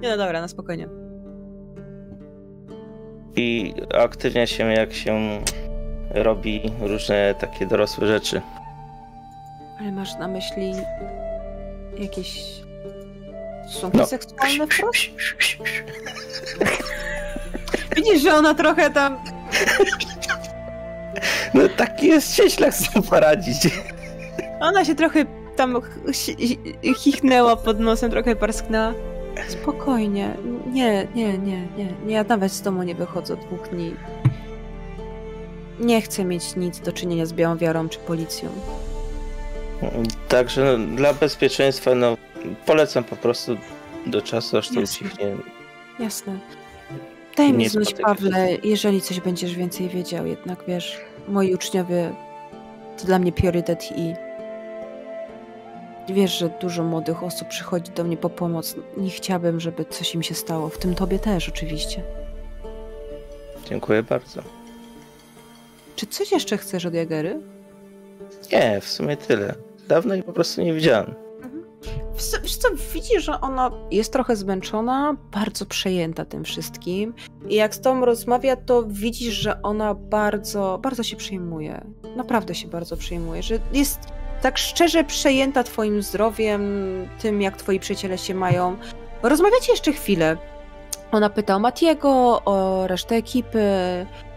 Nie 0.00 0.08
no 0.08 0.16
dobra, 0.16 0.40
na 0.40 0.48
spokojnie. 0.48 0.88
I 3.36 3.74
aktywnia 3.94 4.46
się 4.46 4.72
jak 4.72 4.92
się 4.92 5.40
robi 6.10 6.72
różne 6.80 7.34
takie 7.34 7.66
dorosłe 7.66 8.06
rzeczy. 8.06 8.42
Ale 9.80 9.92
masz 9.92 10.18
na 10.18 10.28
myśli 10.28 10.72
jakieś 11.98 12.60
stosunki 13.70 13.98
No. 13.98 14.06
seksualne 14.06 14.66
wprost? 14.66 15.00
Widzisz, 17.96 18.22
że 18.22 18.34
ona 18.34 18.54
trochę 18.54 18.90
tam... 18.90 19.18
No 21.54 21.62
taki 21.76 22.06
jest 22.06 22.36
cieślak, 22.36 22.74
co 22.74 23.02
poradzić. 23.02 23.56
Ona 24.60 24.84
się 24.84 24.94
trochę 24.94 25.24
tam 25.56 25.80
ch- 25.82 26.16
ch- 26.16 26.96
chichnęła 26.98 27.56
pod 27.56 27.80
nosem, 27.80 28.10
trochę 28.10 28.36
parsknęła. 28.36 28.92
Spokojnie. 29.48 30.36
Nie, 30.72 31.06
nie, 31.14 31.38
nie, 31.38 31.60
nie. 31.76 31.84
nie. 32.06 32.14
Ja 32.14 32.24
nawet 32.24 32.52
z 32.52 32.62
domu 32.62 32.82
nie 32.82 32.94
wychodzę 32.94 33.34
od 33.34 33.40
dwóch 33.40 33.68
dni. 33.68 33.94
Nie 35.80 36.02
chcę 36.02 36.24
mieć 36.24 36.56
nic 36.56 36.80
do 36.80 36.92
czynienia 36.92 37.26
z 37.26 37.32
Białą 37.32 37.56
Wiarą 37.56 37.88
czy 37.88 37.98
policją. 37.98 38.48
Także 40.28 40.78
no, 40.78 40.96
dla 40.96 41.14
bezpieczeństwa 41.14 41.94
no, 41.94 42.16
polecam 42.66 43.04
po 43.04 43.16
prostu 43.16 43.56
do 44.06 44.22
czasu, 44.22 44.58
aż 44.58 44.68
to 44.68 44.80
ucichnie. 44.80 45.36
Jasne. 45.98 46.38
Daj 47.36 47.52
mi 47.52 47.68
znać. 47.68 47.94
Pawle, 47.94 48.48
jeżeli 48.62 49.00
coś 49.00 49.20
będziesz 49.20 49.54
więcej 49.54 49.88
wiedział. 49.88 50.26
Jednak 50.26 50.64
wiesz, 50.68 51.00
moi 51.28 51.54
uczniowie 51.54 52.12
to 52.98 53.04
dla 53.04 53.18
mnie 53.18 53.32
priorytet 53.32 53.88
i 53.96 54.14
wiesz, 56.08 56.38
że 56.38 56.50
dużo 56.60 56.84
młodych 56.84 57.22
osób 57.22 57.48
przychodzi 57.48 57.92
do 57.92 58.04
mnie 58.04 58.16
po 58.16 58.30
pomoc. 58.30 58.76
Nie 58.96 59.10
chciałabym, 59.10 59.60
żeby 59.60 59.84
coś 59.84 60.14
im 60.14 60.22
się 60.22 60.34
stało. 60.34 60.68
W 60.68 60.78
tym 60.78 60.94
tobie 60.94 61.18
też, 61.18 61.48
oczywiście. 61.48 62.02
Dziękuję 63.68 64.02
bardzo. 64.02 64.42
Czy 65.96 66.06
coś 66.06 66.32
jeszcze 66.32 66.58
chcesz 66.58 66.86
od 66.86 66.94
Jagery? 66.94 67.40
Nie, 68.52 68.80
w 68.80 68.88
sumie 68.88 69.16
tyle. 69.16 69.54
Dawno 69.88 70.14
jej 70.14 70.22
po 70.22 70.32
prostu 70.32 70.62
nie 70.62 70.74
widziałem. 70.74 71.14
Wiesz 72.42 72.56
co, 72.56 72.68
widzisz, 72.94 73.24
że 73.24 73.40
ona 73.40 73.70
jest 73.90 74.12
trochę 74.12 74.36
zmęczona, 74.36 75.16
bardzo 75.32 75.66
przejęta 75.66 76.24
tym 76.24 76.44
wszystkim. 76.44 77.14
I 77.48 77.54
jak 77.54 77.74
z 77.74 77.80
tobą 77.80 78.04
rozmawia, 78.04 78.56
to 78.56 78.82
widzisz, 78.82 79.34
że 79.34 79.62
ona 79.62 79.94
bardzo, 79.94 80.78
bardzo 80.82 81.02
się 81.02 81.16
przejmuje. 81.16 81.84
Naprawdę 82.16 82.54
się 82.54 82.68
bardzo 82.68 82.96
przejmuje, 82.96 83.42
że 83.42 83.58
jest 83.72 84.00
tak 84.42 84.58
szczerze 84.58 85.04
przejęta 85.04 85.62
twoim 85.64 86.02
zdrowiem, 86.02 86.62
tym 87.22 87.42
jak 87.42 87.56
twoi 87.56 87.80
przyjaciele 87.80 88.18
się 88.18 88.34
mają. 88.34 88.76
Rozmawiacie 89.22 89.72
jeszcze 89.72 89.92
chwilę. 89.92 90.36
Ona 91.12 91.30
pyta 91.30 91.56
o 91.56 91.58
Matiego, 91.58 92.42
o 92.44 92.86
resztę 92.86 93.16
ekipy, 93.16 93.60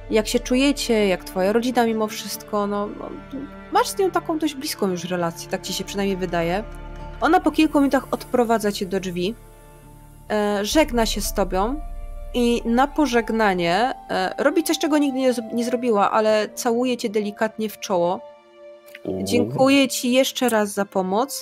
jak 0.10 0.28
się 0.28 0.40
czujecie, 0.40 1.08
jak 1.08 1.24
twoja 1.24 1.54
rodzina 1.54 1.86
mimo 1.86 2.08
wszystko. 2.08 2.68
No, 2.68 2.88
no, 2.88 3.10
masz 3.72 3.88
z 3.88 3.98
nią 3.98 4.12
taką 4.12 4.40
dość 4.40 4.56
bliską 4.56 4.90
już 4.90 5.04
relację, 5.04 5.50
tak 5.50 5.62
ci 5.62 5.74
się 5.74 5.84
przynajmniej 5.84 6.18
wydaje. 6.18 6.64
Ona 7.24 7.40
po 7.40 7.52
kilku 7.52 7.80
minutach 7.80 8.08
odprowadza 8.12 8.72
cię 8.72 8.86
do 8.86 9.00
drzwi, 9.00 9.36
e, 10.32 10.66
żegna 10.66 11.06
się 11.06 11.22
z 11.22 11.34
tobą 11.34 11.80
i 12.34 12.62
na 12.66 12.88
pożegnanie 12.88 13.94
e, 14.10 14.34
robi 14.38 14.64
coś, 14.64 14.80
czego 14.80 14.98
nigdy 14.98 15.20
nie, 15.20 15.34
nie 15.54 15.66
zrobiła, 15.66 16.12
ale 16.12 16.50
całuje 16.50 16.98
cię 16.98 17.10
delikatnie 17.10 17.70
w 17.70 17.80
czoło. 17.80 18.20
Dziękuję 19.06 19.88
ci 19.88 20.12
jeszcze 20.12 20.50
raz 20.50 20.70
za 20.70 20.86
pomoc. 20.86 21.42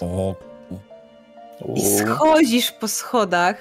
I 1.75 1.81
schodzisz 1.97 2.71
po 2.71 2.87
schodach, 2.87 3.55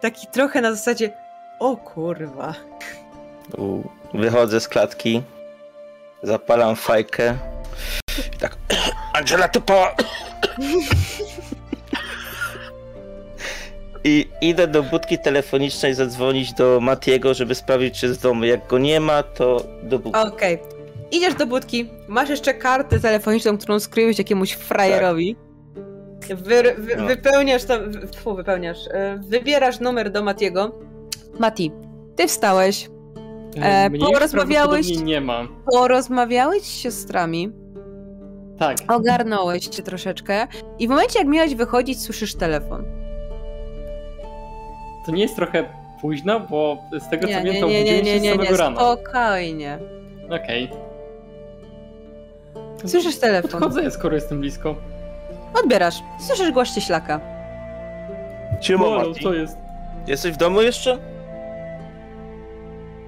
taki 0.00 0.26
trochę 0.26 0.60
na 0.60 0.74
zasadzie 0.74 1.12
o 1.60 1.76
kurwa. 1.76 2.54
Wychodzę 4.14 4.60
z 4.60 4.68
klatki, 4.68 5.22
zapalam 6.22 6.76
fajkę 6.76 7.34
i 8.34 8.38
tak 8.38 8.56
Angela 9.18 9.48
tupała! 9.48 9.94
I 14.06 14.28
idę 14.40 14.66
do 14.66 14.82
budki 14.82 15.18
telefonicznej 15.18 15.94
zadzwonić 15.94 16.52
do 16.52 16.78
Matiego, 16.80 17.34
żeby 17.34 17.54
sprawdzić, 17.54 18.00
czy 18.00 18.06
jest 18.06 18.18
w 18.18 18.22
domu. 18.22 18.44
Jak 18.44 18.66
go 18.66 18.78
nie 18.78 19.00
ma, 19.00 19.22
to 19.22 19.66
do 19.82 19.98
budki. 19.98 20.20
Okej. 20.20 20.58
Idziesz 21.10 21.34
do 21.34 21.46
budki, 21.46 21.90
masz 22.08 22.28
jeszcze 22.28 22.54
kartę 22.54 23.00
telefoniczną, 23.00 23.58
którą 23.58 23.80
skryłeś 23.80 24.18
jakiemuś 24.18 24.52
frajerowi. 24.52 25.36
Wy, 26.28 26.62
wy, 26.78 26.96
No. 26.96 27.06
Wypełniasz 27.06 27.64
tam, 27.64 27.80
fu, 28.16 28.34
wypełniasz, 28.34 28.78
e, 28.90 29.20
wybierasz 29.28 29.80
numer 29.80 30.10
do 30.10 30.22
Matiego. 30.24 30.74
Mati, 31.38 31.72
ty 32.16 32.28
wstałeś, 32.28 32.88
E, 33.62 33.90
Mnie 33.90 34.06
porozmawiałeś- 34.12 35.02
nie 35.02 35.20
ma. 35.20 35.48
Porozmawiałeś 35.72 36.62
z 36.62 36.78
siostrami, 36.78 37.52
Tak. 38.58 38.76
ogarnąłeś 38.88 39.76
się 39.76 39.82
troszeczkę 39.82 40.46
i 40.78 40.86
w 40.86 40.90
momencie 40.90 41.18
jak 41.18 41.28
miałeś 41.28 41.54
wychodzić, 41.54 42.00
słyszysz 42.02 42.34
telefon. 42.34 42.84
To 45.06 45.12
nie 45.12 45.22
jest 45.22 45.36
trochę 45.36 45.64
późno, 46.00 46.40
bo 46.40 46.82
z 47.00 47.08
tego 47.08 47.22
co 47.22 47.28
Nie, 47.28 47.36
pamiętam, 47.38 47.68
nie, 47.68 47.84
nie, 47.84 47.90
obudziłem 47.90 48.04
nie, 48.04 48.12
się 48.14 48.20
nie, 48.20 48.30
samego 48.30 48.50
nie, 48.50 48.56
rana. 48.56 48.76
spokojnie. 48.76 49.78
Okej. 50.30 50.70
Słyszysz 52.86 53.18
telefon. 53.18 53.50
Podchodzę, 53.50 53.90
skoro 53.90 54.14
jestem 54.14 54.40
blisko. 54.40 54.74
Odbierasz. 55.62 55.94
Słyszysz 56.20 56.50
głos 56.52 56.74
cieślaka. 56.74 57.20
Siema, 58.60 58.90
Mati. 58.90 59.22
co 59.22 59.34
jest? 59.34 59.56
Jesteś 60.06 60.32
w 60.32 60.36
domu 60.36 60.62
jeszcze? 60.62 60.98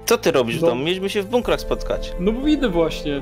Co 0.05 0.17
ty 0.17 0.31
robisz 0.31 0.57
w 0.57 0.61
domu? 0.61 0.83
Mieliśmy 0.83 1.09
się 1.09 1.21
w 1.21 1.25
bunkrach 1.25 1.61
spotkać. 1.61 2.13
No 2.19 2.31
bo 2.31 2.41
widzę 2.41 2.69
właśnie. 2.69 3.21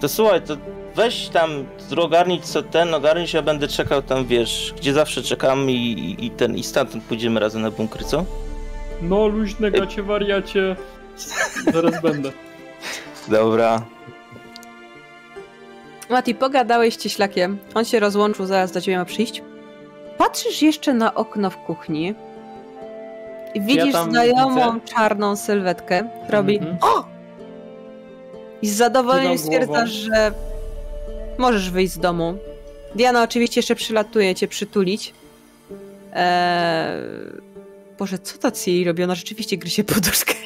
To 0.00 0.08
słuchaj, 0.08 0.42
to 0.42 0.56
weź 0.96 1.28
tam, 1.28 1.50
ogarnij 1.96 2.40
co 2.40 2.62
ten, 2.62 2.94
ogarnij 2.94 3.26
się, 3.26 3.38
ja 3.38 3.42
będę 3.42 3.68
czekał 3.68 4.02
tam, 4.02 4.26
wiesz, 4.26 4.74
gdzie 4.76 4.92
zawsze 4.92 5.22
czekam 5.22 5.70
i, 5.70 6.16
i, 6.18 6.30
ten, 6.30 6.56
i 6.56 6.62
stamtąd 6.62 7.04
pójdziemy 7.04 7.40
razem 7.40 7.62
na 7.62 7.70
bunkry, 7.70 8.04
co? 8.04 8.24
No 9.02 9.26
luźne 9.26 9.70
gacie 9.70 10.02
wariacie. 10.02 10.76
Zaraz 11.72 12.02
będę. 12.02 12.32
Dobra. 13.28 13.82
Mati, 16.10 16.34
pogadałeś 16.34 16.94
z 16.94 16.98
cieślakiem. 16.98 17.58
On 17.74 17.84
się 17.84 18.00
rozłączył, 18.00 18.46
zaraz 18.46 18.72
do 18.72 18.80
ciebie 18.80 18.98
ma 18.98 19.04
przyjść. 19.04 19.42
Patrzysz 20.18 20.62
jeszcze 20.62 20.94
na 20.94 21.14
okno 21.14 21.50
w 21.50 21.56
kuchni 21.56 22.14
i 23.54 23.60
widzisz 23.60 23.92
tam 23.92 24.10
znajomą 24.10 24.72
widzę? 24.74 24.86
czarną 24.94 25.36
sylwetkę. 25.36 26.08
Robi 26.28 26.58
Mhm. 26.58 26.76
o! 26.80 27.04
I 28.62 28.68
z 28.68 28.76
zadowoleniem 28.76 29.38
stwierdzasz, 29.38 29.90
że 29.90 30.32
możesz 31.38 31.70
wyjść 31.70 31.92
z 31.92 31.98
domu. 31.98 32.38
Diana 32.94 33.22
oczywiście 33.22 33.58
jeszcze 33.58 33.74
przylatuje 33.74 34.34
cię 34.34 34.48
przytulić. 34.48 35.14
Eee... 36.14 36.92
Boże, 37.98 38.18
co 38.18 38.38
ta 38.38 38.50
Ciri 38.52 38.84
robi? 38.84 39.04
Ona 39.04 39.14
rzeczywiście 39.14 39.56
gryzie 39.56 39.84
poduszkę. 39.84 40.34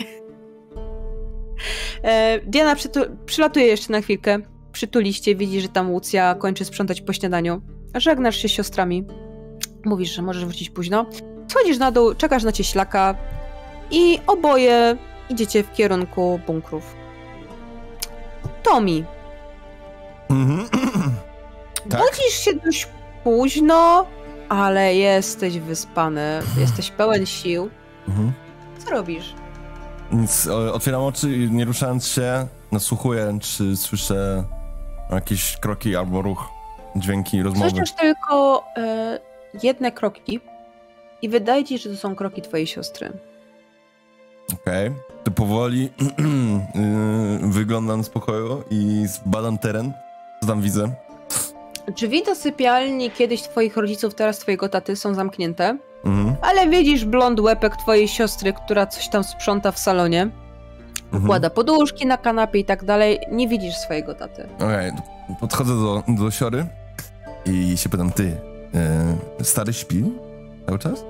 Eee, 2.05 2.41
Diana 2.47 2.75
przytu- 2.77 3.17
przylatuje 3.27 3.67
jeszcze 3.67 3.93
na 3.93 4.01
chwilkę. 4.01 4.39
Przytuliście, 4.73 5.35
widzi, 5.35 5.61
że 5.61 5.69
tam 5.69 5.91
Łucja 5.91 6.35
kończy 6.35 6.65
sprzątać 6.65 7.01
po 7.01 7.13
śniadaniu. 7.13 7.61
Żegnasz 7.95 8.37
się 8.37 8.49
z 8.49 8.53
siostrami. 8.53 9.05
Mówisz, 9.85 10.15
że 10.15 10.23
możesz 10.23 10.45
wrócić 10.45 10.71
późno. 10.71 11.07
Schodzisz 11.49 11.79
na 11.79 11.91
dół, 11.93 12.15
czekasz 12.15 12.43
na 12.43 12.53
cieślaka 12.53 13.15
i 13.91 14.19
oboje 14.27 14.97
idziecie 15.31 15.63
w 15.63 15.73
kierunku 15.73 16.41
bunkrów. 16.47 16.95
Tomi, 18.63 19.05
Mhm. 20.31 20.69
Tak? 21.89 22.01
budzisz 22.01 22.35
się 22.45 22.55
dość 22.55 22.89
późno, 23.25 24.07
ale 24.49 24.95
jesteś 24.95 25.59
wyspany, 25.59 26.41
jesteś 26.59 26.91
pełen 26.91 27.27
sił. 27.27 27.71
Mhm. 28.09 28.33
Co 28.79 28.91
robisz? 28.91 29.35
Nic, 30.13 30.47
otwieram 30.47 31.03
oczy 31.03 31.37
i 31.37 31.51
nie 31.51 31.65
ruszając 31.65 32.07
się, 32.07 32.47
nasłuchuję, 32.73 33.39
czy 33.41 33.77
słyszę 33.77 34.45
jakieś 35.11 35.57
kroki 35.57 35.97
albo 35.97 36.23
ruch, 36.23 36.49
dźwięki, 36.97 37.43
rozmowy. 37.43 37.71
Słyszysz 37.71 37.93
tylko 37.93 38.65
e, 38.77 39.19
jedne 39.63 39.93
kroki 39.93 40.41
i 41.23 41.29
wydaje 41.29 41.65
ci, 41.65 41.79
że 41.79 41.91
to 41.91 41.97
są 41.97 42.15
kroki 42.15 42.43
twojej 42.43 42.67
siostry. 42.67 43.13
Okej. 44.55 44.91
To 45.25 45.31
powoli 45.31 45.83
yy, 47.43 47.53
wyglądam 47.53 48.05
z 48.05 48.09
pokoju 48.09 48.65
i 48.71 49.07
zbadam 49.07 49.59
teren. 49.59 49.93
Co 50.41 50.47
tam 50.47 50.63
widzę? 50.63 50.91
Drzwi 51.97 52.23
do 52.25 52.35
sypialni 52.35 53.11
kiedyś 53.11 53.43
twoich 53.43 53.77
rodziców, 53.77 54.15
teraz 54.15 54.39
twojego 54.39 54.69
taty 54.69 54.97
są 54.97 55.15
zamknięte, 55.15 55.79
Mhm. 56.05 56.37
ale 56.43 56.69
widzisz 56.69 57.05
blond 57.05 57.41
łepek 57.41 57.77
twojej 57.77 58.09
siostry, 58.09 58.53
która 58.53 58.87
coś 58.87 59.09
tam 59.09 59.25
sprząta 59.25 59.73
w 59.73 59.79
salonie, 59.79 60.31
mhm. 61.13 61.51
poduszki 61.51 62.07
na 62.07 62.17
kanapie 62.17 62.59
i 62.59 62.65
tak 62.65 62.85
dalej. 62.85 63.19
Nie 63.33 63.49
widzisz 63.49 63.75
swojego 63.77 64.15
taty. 64.15 64.49
Okej, 64.57 64.93
podchodzę 65.41 65.75
do, 65.75 66.03
do 66.09 66.31
siory 66.31 66.67
i 67.47 67.77
się 67.77 67.89
pytam, 67.89 68.13
ty, 68.13 68.37
yy, 69.39 69.45
stary 69.45 69.73
śpi 69.73 70.05
cały 70.67 70.79
czas? 70.79 71.05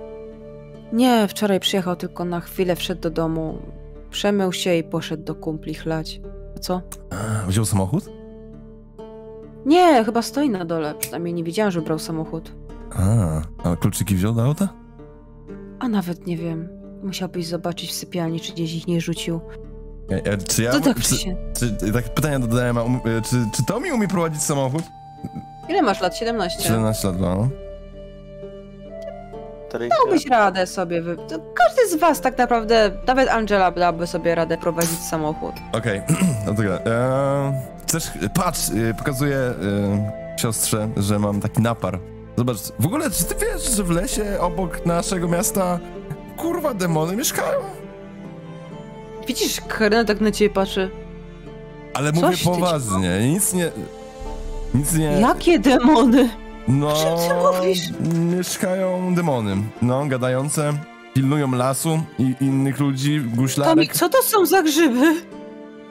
Nie, 0.93 1.29
wczoraj 1.29 1.61
przyjechał 1.61 1.97
tylko 1.97 2.25
na 2.25 2.41
chwilę, 2.41 2.77
wszedł 2.77 3.01
do 3.01 3.11
domu, 3.11 3.59
przemył 4.11 4.53
się 4.53 4.75
i 4.77 4.85
poszedł 4.85 5.23
do 5.25 5.35
kumpli 5.35 5.75
chlać. 5.75 6.21
A 6.57 6.59
co? 6.59 6.83
A, 7.11 7.47
wziął 7.47 7.65
samochód? 7.65 8.05
Nie, 9.67 10.05
chyba 10.05 10.23
stoi 10.23 10.51
na 10.51 10.65
dole, 10.65 10.95
przynajmniej 10.95 11.35
nie 11.35 11.45
widziałam, 11.45 11.71
że 11.71 11.83
brał 11.83 11.99
samochód. 11.99 12.53
A, 12.97 13.41
a 13.71 13.77
kluczyki 13.77 14.15
wziął 14.15 14.35
do 14.35 14.45
auta? 14.45 14.69
A 15.79 15.89
nawet 15.89 16.27
nie 16.27 16.37
wiem. 16.37 16.69
Musiałbyś 17.03 17.47
zobaczyć 17.47 17.91
w 17.91 17.93
sypialni, 17.93 18.41
czy 18.41 18.53
gdzieś 18.53 18.75
ich 18.75 18.87
nie 18.87 19.01
rzucił. 19.01 19.41
E, 20.11 20.33
e, 20.33 20.39
czy 20.39 20.63
ja... 20.63 20.73
To 20.73 20.81
tak 20.81 21.01
czy, 21.01 21.17
się. 21.17 21.37
czy, 21.59 21.93
tak 21.93 22.15
pytania 22.15 22.39
dodałem, 22.39 22.79
a 22.79 22.83
um, 22.83 22.95
e, 22.95 23.23
czy, 23.23 23.37
czy 23.57 23.65
to 23.65 23.81
mi 23.81 23.93
umie 23.93 24.09
prowadzić 24.09 24.43
samochód? 24.43 24.83
Ile 25.69 25.83
masz 25.83 26.01
lat? 26.01 26.17
17? 26.17 26.63
17 26.63 27.09
lat, 27.09 27.21
no. 27.21 27.49
Dałbyś 29.89 30.27
radę 30.27 30.67
sobie. 30.67 31.03
Wy... 31.03 31.17
Każdy 31.55 31.89
z 31.89 31.95
was 32.01 32.21
tak 32.21 32.39
naprawdę, 32.39 32.91
nawet 33.07 33.29
Angela 33.29 33.71
dałaby 33.71 34.07
sobie 34.07 34.35
radę 34.35 34.59
prowadzić 34.59 34.99
samochód. 34.99 35.55
Okej, 35.73 36.03
no 36.47 36.55
to 36.55 36.63
gra. 36.63 36.79
Eee, 36.87 37.53
chcesz, 37.91 38.11
patrz, 38.35 38.71
e, 38.91 38.95
pokazuję 38.95 39.37
e, 39.37 40.37
siostrze, 40.41 40.89
że 40.97 41.19
mam 41.19 41.41
taki 41.41 41.63
napar. 41.63 41.99
Zobacz, 42.37 42.57
w 42.79 42.87
ogóle, 42.87 43.11
czy 43.11 43.25
ty 43.25 43.35
wiesz, 43.35 43.77
że 43.77 43.85
w 43.85 43.91
lesie 43.91 44.41
obok 44.41 44.87
naszego 44.87 45.29
miasta 45.29 45.79
kurwa 46.37 46.75
demony 46.75 47.17
mieszkają? 47.17 47.61
Widzisz, 49.29 49.61
Karina 49.69 50.05
tak 50.05 50.21
na 50.21 50.31
ciebie 50.31 50.55
patrzy. 50.55 50.91
Ale 51.95 52.13
Coś 52.13 52.45
mówię 52.45 52.57
poważnie, 52.61 53.29
nic 53.33 53.53
nie... 53.53 53.71
Nic 54.75 54.95
nie... 54.95 55.05
Jakie 55.21 55.59
demony? 55.59 56.31
No, 56.69 56.93
czym 56.93 57.29
ty 57.29 57.35
mówisz? 57.35 57.81
mieszkają 58.37 59.15
demony. 59.15 59.57
No, 59.83 60.07
gadające, 60.07 60.73
pilnują 61.15 61.53
lasu 61.53 62.03
i 62.19 62.35
innych 62.41 62.81
ludzi, 62.81 63.21
guślarek. 63.21 63.93
co 63.93 64.09
to 64.09 64.23
są 64.23 64.47
za 64.47 64.63
grzyby? 64.63 65.15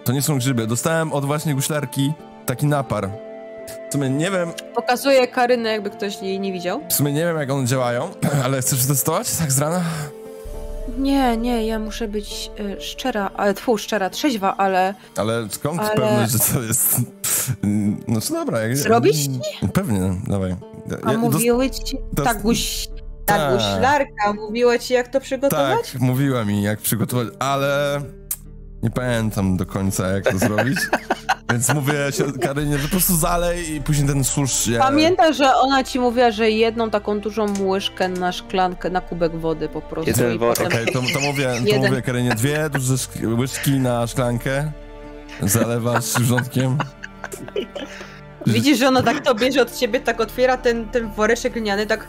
To 0.10 0.14
nie 0.14 0.22
są 0.22 0.38
grzyby. 0.38 0.68
Dostałem 0.68 1.14
od 1.14 1.26
właśnie 1.26 1.56
guślarki 1.56 2.14
taki 2.46 2.66
napar. 2.66 3.10
W 3.90 3.94
sumie 3.94 4.10
nie 4.10 4.32
wiem, 4.32 4.50
Pokazuje 4.76 5.28
Karynę, 5.28 5.70
jakby 5.72 5.90
ktoś 5.90 6.22
jej 6.22 6.40
nie 6.40 6.54
widział. 6.54 6.82
w 6.90 6.94
sumie 6.94 7.14
nie 7.14 7.26
wiem 7.26 7.38
jak 7.38 7.50
one 7.52 7.68
działają, 7.68 8.10
ale 8.46 8.62
chcesz 8.62 8.86
testować 8.86 9.32
tak 9.36 9.52
z 9.52 9.60
rana? 9.60 9.82
Nie, 10.98 11.38
nie, 11.38 11.66
ja 11.68 11.80
muszę 11.80 12.08
być 12.08 12.52
y, 12.60 12.82
szczera, 12.82 13.30
ale 13.38 13.54
tfu, 13.54 13.78
szczera, 13.78 14.10
trzeźwa, 14.10 14.58
ale 14.58 14.94
Ale 15.18 15.48
skąd 15.50 15.80
Ale- 15.82 15.90
pewność, 15.96 16.32
że 16.32 16.40
to 16.54 16.62
jest... 16.64 16.96
No 18.08 18.22
co 18.22 18.34
dobra. 18.34 18.60
Jak... 18.62 18.78
Zrobić 18.78 19.24
ci? 19.26 19.40
Pewnie, 19.74 20.16
dawaj. 20.28 20.56
a 21.06 21.12
Ja- 21.12 21.18
mówiły 21.18 21.70
ci, 21.70 21.98
to- 22.16 22.24
ta 22.24 22.34
guś... 22.34 22.88
Ta 23.26 23.38
Tak. 23.38 23.54
guślarka 23.54 24.34
mówiła 24.34 24.80
ci, 24.80 24.94
jak 24.94 25.08
to 25.08 25.20
przygotować? 25.20 25.92
Tak, 25.92 26.02
mówiła 26.02 26.46
mi 26.46 26.64
jak 26.64 26.80
przygotować, 26.80 27.28
ale 27.40 28.02
nie 28.84 28.90
pamiętam 28.90 29.58
do 29.58 29.66
końca 29.66 30.08
jak 30.08 30.32
to 30.32 30.38
zrobić. 30.38 30.80
Więc 31.52 31.74
mówię 31.74 31.94
się 32.12 32.24
Karynie, 32.42 32.78
że 32.78 32.84
po 32.84 32.90
prostu 32.90 33.16
zalej 33.16 33.76
i 33.76 33.82
później 33.82 34.08
ten 34.08 34.24
susz 34.24 34.68
je... 34.68 34.80
Pamiętaj, 34.80 35.34
że 35.34 35.56
ona 35.56 35.84
ci 35.84 36.00
mówiła, 36.00 36.32
że 36.32 36.50
jedną 36.52 36.90
taką 36.90 37.20
dużą 37.20 37.46
łyżkę 37.68 38.08
na 38.10 38.32
szklankę, 38.32 38.90
na 38.90 39.02
kubek 39.02 39.36
wody 39.38 39.70
po 39.70 39.82
prostu. 39.82 40.10
Jeden 40.12 40.36
i 40.36 40.38
worek. 40.40 40.58
potem- 40.58 40.68
Okej, 40.82 40.86
to, 40.94 41.02
to 41.14 41.20
mówię, 41.20 41.46
to 41.62 41.66
Jeden. 41.68 41.90
mówię 41.90 42.02
Karynie, 42.02 42.30
dwie 42.36 42.70
duże 42.70 42.94
szk- 42.94 43.38
łyżki 43.40 43.72
na 43.72 44.08
szklankę, 44.08 44.72
zalewasz 45.42 46.06
wrzątkiem. 46.06 46.78
Widzisz, 48.48 48.78
że 48.80 48.88
ona 48.88 49.04
tak 49.04 49.20
to 49.26 49.36
bierze 49.36 49.62
od 49.62 49.78
ciebie, 49.78 50.00
tak 50.00 50.22
otwiera 50.22 50.58
ten, 50.58 50.90
ten 50.90 51.12
woreczek 51.12 51.54
gliniany, 51.54 51.88
tak... 51.88 52.08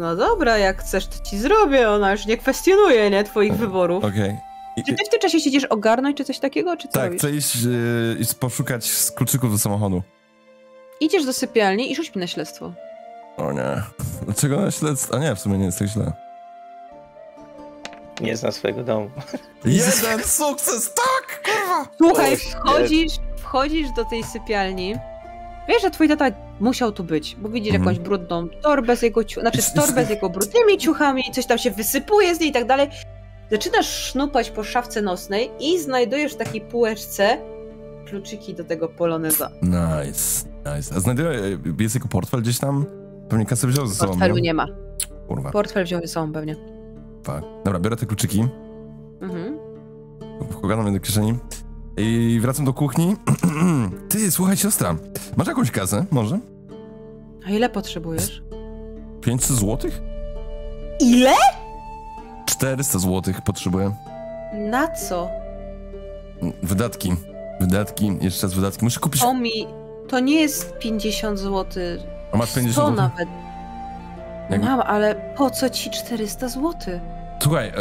No 0.00 0.16
dobra, 0.16 0.58
jak 0.58 0.80
chcesz, 0.82 1.06
to 1.06 1.24
ci 1.24 1.38
zrobię. 1.38 1.90
Ona 1.90 2.12
już 2.12 2.26
nie 2.26 2.36
kwestionuje, 2.36 3.10
nie, 3.10 3.24
twoich 3.24 3.52
wyborów. 3.56 4.04
Okej. 4.04 4.36
I- 4.76 4.84
Czy 4.84 4.94
ty 4.94 5.04
w 5.04 5.08
tym 5.08 5.20
czasie 5.20 5.40
siedzisz 5.40 5.64
ogarnąć, 5.64 6.16
czy 6.16 6.24
coś 6.24 6.38
takiego, 6.38 6.76
czy 6.76 6.88
co 6.88 6.94
Tak, 6.94 7.04
robisz? 7.04 7.18
chcę 7.20 7.30
iść 7.30 7.56
yy, 7.62 8.16
i 8.20 8.34
poszukać 8.40 8.90
kluczyków 9.16 9.52
do 9.52 9.58
samochodu. 9.58 10.02
Idziesz 11.00 11.24
do 11.24 11.32
sypialni 11.32 11.92
i 11.92 11.96
rzuć 11.96 12.14
mi 12.14 12.20
na 12.20 12.26
śledztwo. 12.26 12.72
O 13.36 13.52
nie. 13.52 13.82
Dlaczego 14.24 14.60
na 14.60 14.70
śledztwo? 14.70 15.16
A 15.16 15.18
nie, 15.18 15.34
w 15.34 15.40
sumie 15.40 15.58
nie 15.58 15.64
jest 15.64 15.78
tak 15.78 15.88
źle. 15.88 16.12
Nie 18.20 18.36
zna 18.36 18.52
swojego 18.52 18.84
domu. 18.84 19.10
Jeden 19.64 20.22
sukces, 20.24 20.94
tak! 20.94 21.42
Kurwa! 21.44 21.86
Słuchaj, 21.98 22.36
wchodzisz, 22.36 23.12
wchodzisz 23.36 23.90
do 23.96 24.04
tej 24.04 24.24
sypialni. 24.24 24.94
Wiesz, 25.68 25.82
że 25.82 25.90
twój 25.90 26.08
tata 26.08 26.24
musiał 26.60 26.92
tu 26.92 27.04
być, 27.04 27.36
bo 27.42 27.48
widzisz 27.48 27.74
Mhm. 27.74 27.84
jakąś 27.94 28.04
brudną 28.08 28.48
torbę 28.48 28.96
z 28.96 29.02
jego 29.02 29.24
ciuchami, 29.24 29.50
znaczy 29.50 29.74
torbę 29.74 30.04
z 30.06 30.10
jego 30.10 30.30
brudnymi 30.30 30.78
ciuchami, 30.78 31.22
coś 31.32 31.46
tam 31.46 31.58
się 31.58 31.70
wysypuje 31.70 32.34
z 32.34 32.40
niej 32.40 32.50
i 32.50 32.52
tak 32.52 32.66
dalej. 32.66 32.88
Zaczynasz 33.50 33.86
sznupać 33.88 34.50
po 34.50 34.64
szafce 34.64 35.02
nocnej 35.02 35.50
i 35.60 35.78
znajdujesz 35.78 36.32
w 36.34 36.36
takiej 36.36 36.60
półeczce 36.60 37.38
kluczyki 38.06 38.54
do 38.54 38.64
tego 38.64 38.88
poloneza. 38.88 39.50
Nice, 39.62 40.46
nice. 40.76 40.94
A 40.96 41.00
znajduję, 41.00 41.58
jest 41.80 41.94
jego 41.94 42.08
portfel 42.08 42.42
gdzieś 42.42 42.58
tam? 42.58 42.86
Pewnie 43.28 43.46
kasę 43.46 43.66
wziął 43.66 43.86
ze 43.86 43.94
sobą, 43.94 44.10
Portfelu 44.12 44.34
nie? 44.34 44.42
nie 44.42 44.54
ma. 44.54 44.66
Kurwa, 45.28 45.50
Portfel 45.50 45.84
wziął 45.84 46.00
ze 46.00 46.08
sobą 46.08 46.32
pewnie. 46.32 46.56
fuck. 47.26 47.40
Dobra, 47.64 47.80
biorę 47.80 47.96
te 47.96 48.06
kluczyki, 48.06 48.44
Mhm. 49.20 49.58
wkładam 50.50 50.86
je 50.86 50.92
do 50.92 51.00
kieszeni 51.00 51.34
i 51.96 52.38
wracam 52.42 52.64
do 52.64 52.72
kuchni. 52.72 53.16
Ty, 54.10 54.30
słuchaj 54.30 54.56
siostra, 54.56 54.96
masz 55.36 55.48
jakąś 55.48 55.70
kasę, 55.70 56.04
może? 56.10 56.38
A 57.46 57.50
ile 57.50 57.68
potrzebujesz? 57.70 58.42
500 59.20 59.56
złotych? 59.56 60.00
Ile? 61.00 61.32
400 62.46 62.98
złotych 62.98 63.42
potrzebuję. 63.42 63.94
Na 64.54 64.88
co? 64.88 65.28
Wydatki, 66.62 67.12
wydatki, 67.60 68.18
jeszcze 68.20 68.46
raz 68.46 68.54
wydatki. 68.54 68.84
Muszę 68.84 69.00
kupić... 69.00 69.22
Omi, 69.22 69.66
to 70.08 70.20
nie 70.20 70.40
jest 70.40 70.78
50 70.78 71.38
zł. 71.38 71.64
A 72.32 72.36
masz 72.36 72.54
50 72.54 72.72
100 72.72 72.82
złotych? 72.86 72.96
nawet. 72.98 73.28
Jak- 74.50 74.62
Mam, 74.62 74.80
ale 74.80 75.14
po 75.36 75.50
co 75.50 75.70
ci 75.70 75.90
400 75.90 76.48
zł? 76.48 76.72
Słuchaj, 77.42 77.68
e... 77.68 77.72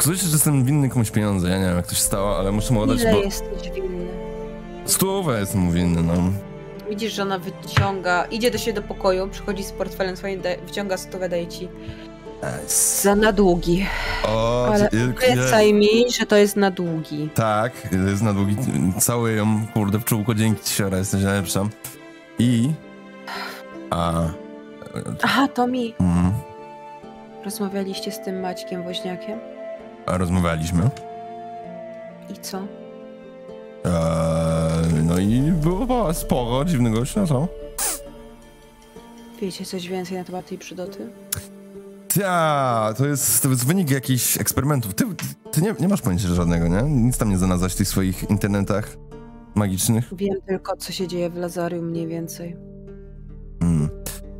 Ktoś, 0.00 0.18
że 0.20 0.30
jestem 0.32 0.64
winny 0.64 0.88
komuś 0.88 1.10
pieniądze, 1.10 1.48
ja 1.48 1.58
nie 1.58 1.64
wiem 1.66 1.76
jak 1.76 1.86
to 1.86 1.94
się 1.94 2.00
stało, 2.00 2.38
ale 2.38 2.52
muszę 2.52 2.74
mu 2.74 2.80
oddać, 2.80 3.00
Ile 3.00 3.12
bo... 3.12 3.18
jesteś 3.18 3.70
winny? 3.74 4.06
Stówę 4.84 5.40
jestem 5.40 5.60
mu 5.60 5.72
winny, 5.72 6.02
no. 6.02 6.12
Widzisz, 6.90 7.12
że 7.12 7.22
ona 7.22 7.38
wyciąga, 7.38 8.24
idzie 8.24 8.50
do 8.50 8.58
siebie 8.58 8.72
do 8.72 8.82
pokoju, 8.88 9.28
przychodzi 9.28 9.64
z 9.64 9.72
portfelem 9.72 10.16
swoim, 10.16 10.40
da, 10.40 10.48
wyciąga 10.66 10.96
stówę, 10.96 11.28
daje 11.28 11.46
ci. 11.46 11.68
Nice. 12.42 13.02
Za 13.02 13.14
na 13.16 13.32
długi. 13.32 13.86
O, 14.24 14.66
Ale 14.74 14.88
ty- 14.88 15.14
obiecaj 15.16 15.74
mi, 15.74 15.88
że 16.18 16.26
to 16.26 16.36
jest 16.36 16.56
na 16.56 16.70
długi. 16.70 17.28
Tak, 17.34 17.72
jest 18.08 18.22
na 18.22 18.32
długi. 18.32 18.56
Cały 18.98 19.32
ją, 19.32 19.66
kurde, 19.74 19.98
w 19.98 20.04
czółko, 20.04 20.34
dzięki 20.34 20.64
ci, 20.64 20.74
siora, 20.74 20.98
jesteś 20.98 21.22
najlepsza. 21.22 21.68
I... 22.38 22.70
A... 23.90 24.12
Aha, 25.22 25.48
to 25.48 25.66
mi. 25.66 25.94
Mm, 26.00 26.32
Rozmawialiście 27.44 28.12
z 28.12 28.20
tym 28.20 28.40
Maćkiem 28.40 28.82
Woźniakiem? 28.82 29.38
Rozmawialiśmy. 30.18 30.90
I 32.30 32.38
co? 32.40 32.58
Eee, 33.84 35.04
no 35.04 35.18
i 35.18 35.52
było 35.52 36.14
sporo 36.14 36.64
dziwnego 36.64 37.06
co? 37.06 37.48
Wiecie 39.40 39.64
coś 39.64 39.88
więcej 39.88 40.18
na 40.18 40.24
temat 40.24 40.46
tej 40.46 40.58
przydoty? 40.58 41.10
Ja, 42.16 42.94
to 42.96 43.06
jest, 43.06 43.42
to 43.42 43.48
jest 43.48 43.66
wynik 43.66 43.90
jakichś 43.90 44.38
eksperymentów. 44.40 44.94
Ty, 44.94 45.04
ty 45.52 45.62
nie, 45.62 45.74
nie 45.80 45.88
masz 45.88 46.02
pojęcia 46.02 46.28
żadnego, 46.28 46.68
nie? 46.68 46.82
Nic 46.82 47.18
tam 47.18 47.30
nie 47.30 47.38
znalazłaś 47.38 47.72
w 47.72 47.76
tych 47.76 47.88
swoich 47.88 48.30
internetach 48.30 48.96
magicznych. 49.54 50.08
Wiem 50.12 50.36
tylko, 50.46 50.76
co 50.76 50.92
się 50.92 51.08
dzieje 51.08 51.30
w 51.30 51.36
Lazarium 51.36 51.84
mniej 51.84 52.06
więcej. 52.06 52.56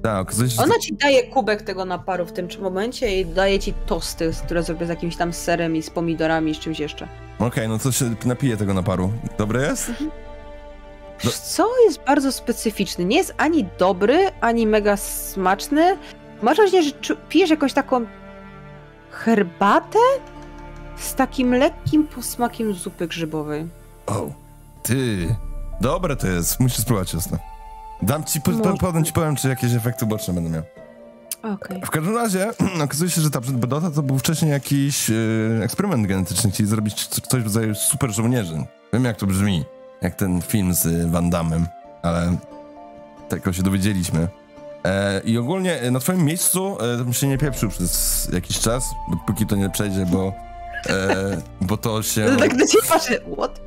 Tak, 0.03 0.33
że 0.33 0.63
Ona 0.63 0.79
ci 0.79 0.95
daje 0.95 1.23
kubek 1.27 1.63
tego 1.63 1.85
naparu 1.85 2.27
w 2.27 2.33
tym 2.33 2.49
momencie 2.61 3.21
i 3.21 3.27
daje 3.27 3.59
ci 3.59 3.75
tosty, 3.87 4.31
które 4.45 4.63
zrobię 4.63 4.87
z 4.87 4.89
jakimś 4.89 5.17
tam 5.17 5.33
serem 5.33 5.77
i 5.77 5.83
z 5.83 5.91
pomidorami 5.91 6.51
i 6.51 6.55
z 6.55 6.59
czymś 6.59 6.81
jeszcze. 6.81 7.09
Okej, 7.39 7.69
no 7.69 7.79
to 7.79 7.93
się 7.93 8.15
napije 8.25 8.57
tego 8.57 8.75
naparu. 8.75 9.13
Dobre 9.39 9.63
jest? 9.63 9.91
Wiesz 11.25 11.39
Co 11.39 11.69
jest 11.85 12.01
bardzo 12.07 12.33
specyficzny. 12.33 13.05
Nie 13.05 13.17
jest 13.17 13.35
ani 13.37 13.67
dobry, 13.79 14.31
ani 14.41 14.67
mega 14.67 14.97
smaczny. 14.97 15.97
Masz 16.43 16.57
wrażenie, 16.57 16.83
że 16.83 17.17
pijesz 17.29 17.51
jakąś 17.51 17.73
taką 17.73 18.07
herbatę 19.11 19.99
z 20.97 21.15
takim 21.15 21.55
lekkim 21.55 22.07
posmakiem 22.07 22.75
zupy 22.75 23.09
grzybowej. 23.09 23.69
O, 24.07 24.31
ty. 24.83 25.37
Dobre 25.81 26.17
to 26.17 26.27
jest, 26.27 26.61
musisz 26.61 26.79
spróbować 26.79 27.15
jasno. 27.15 27.39
Dam 28.03 28.25
ci, 28.25 28.41
po, 28.41 28.51
po, 28.51 28.79
potem 28.79 29.05
ci 29.05 29.13
powiem, 29.13 29.37
czy 29.37 29.49
jakieś 29.49 29.75
efekty 29.75 30.05
uboczne 30.05 30.35
będę 30.35 30.51
miał. 30.51 30.63
Okej. 31.55 31.81
W 31.85 31.91
każdym 31.91 32.17
razie, 32.17 32.51
okazuje 32.85 33.11
się, 33.11 33.21
że 33.21 33.31
ta 33.31 33.41
Bedota 33.41 33.91
to 33.91 34.03
był 34.03 34.19
wcześniej 34.19 34.51
jakiś 34.51 35.11
e, 35.11 35.15
eksperyment 35.63 36.07
genetyczny. 36.07 36.51
Chcieli 36.51 36.69
zrobić 36.69 37.07
coś 37.07 37.43
w 37.43 37.45
rodzaju 37.45 37.75
super 37.75 38.11
żołnierzy. 38.11 38.65
Wiem, 38.93 39.05
jak 39.05 39.17
to 39.17 39.27
brzmi. 39.27 39.65
Jak 40.03 40.15
ten 40.15 40.43
film 40.43 40.75
z 40.75 41.11
Van 41.11 41.31
Damme, 41.31 41.67
ale 42.03 42.37
tego 43.29 43.53
się 43.53 43.63
dowiedzieliśmy. 43.63 44.29
E, 44.85 45.21
I 45.25 45.39
ogólnie 45.39 45.81
e, 45.81 45.91
na 45.91 46.01
twoim 46.01 46.25
miejscu 46.25 46.77
e, 46.81 46.97
bym 46.97 47.13
się 47.13 47.27
nie 47.27 47.39
pieprzył 47.39 47.71
przez 47.71 48.29
jakiś 48.33 48.59
czas, 48.59 48.85
póki 49.27 49.47
to 49.47 49.57
nie 49.57 49.71
przejdzie, 49.71 50.07
bo, 50.07 50.33
e, 50.89 51.43
bo 51.61 51.77
to 51.77 52.03
się 52.03 52.27
Tak 52.39 52.57
do 52.57 52.67
ciebie 52.67 52.87
patrzę. 52.89 53.21
What? 53.39 53.61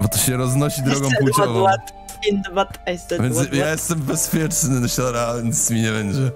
bo 0.00 0.08
to 0.08 0.18
się 0.18 0.36
roznosi 0.36 0.82
drogą 0.90 1.08
płciową. 1.20 1.64
what, 1.64 1.80
what 1.80 2.05
what 2.52 2.78
I 2.94 2.98
said 2.98 3.22
Więc 3.22 3.36
what, 3.36 3.52
ja 3.52 3.64
what. 3.64 3.72
jestem 3.72 4.00
bezpieczny 4.00 4.80
do 4.80 4.88
siora, 4.88 5.34
nic 5.44 5.70
mi 5.70 5.82
nie 5.82 5.90
będzie. 5.90 6.30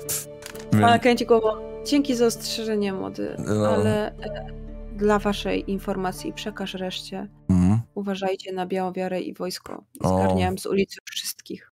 Więc, 0.73 0.85
Ale 0.85 1.01
kręci 1.01 1.27
głową. 1.27 1.49
Dzięki 1.87 2.17
za 2.17 2.27
ostrzeżenie, 2.27 2.93
młody. 2.93 3.37
No. 3.39 3.69
Ale 3.69 4.09
e, 4.13 4.47
dla 4.97 5.19
waszej 5.19 5.71
informacji 5.71 6.33
przekaż 6.33 6.75
reszcie. 6.75 7.29
mm. 7.49 7.81
Uważajcie 7.95 8.53
na 8.53 8.67
białą 8.67 8.93
wiarę 8.93 9.21
i 9.21 9.35
wojsko. 9.35 9.85
Zgarniałem 10.05 10.59
z 10.59 10.67
ulicy 10.67 10.99
wszystkich. 11.11 11.71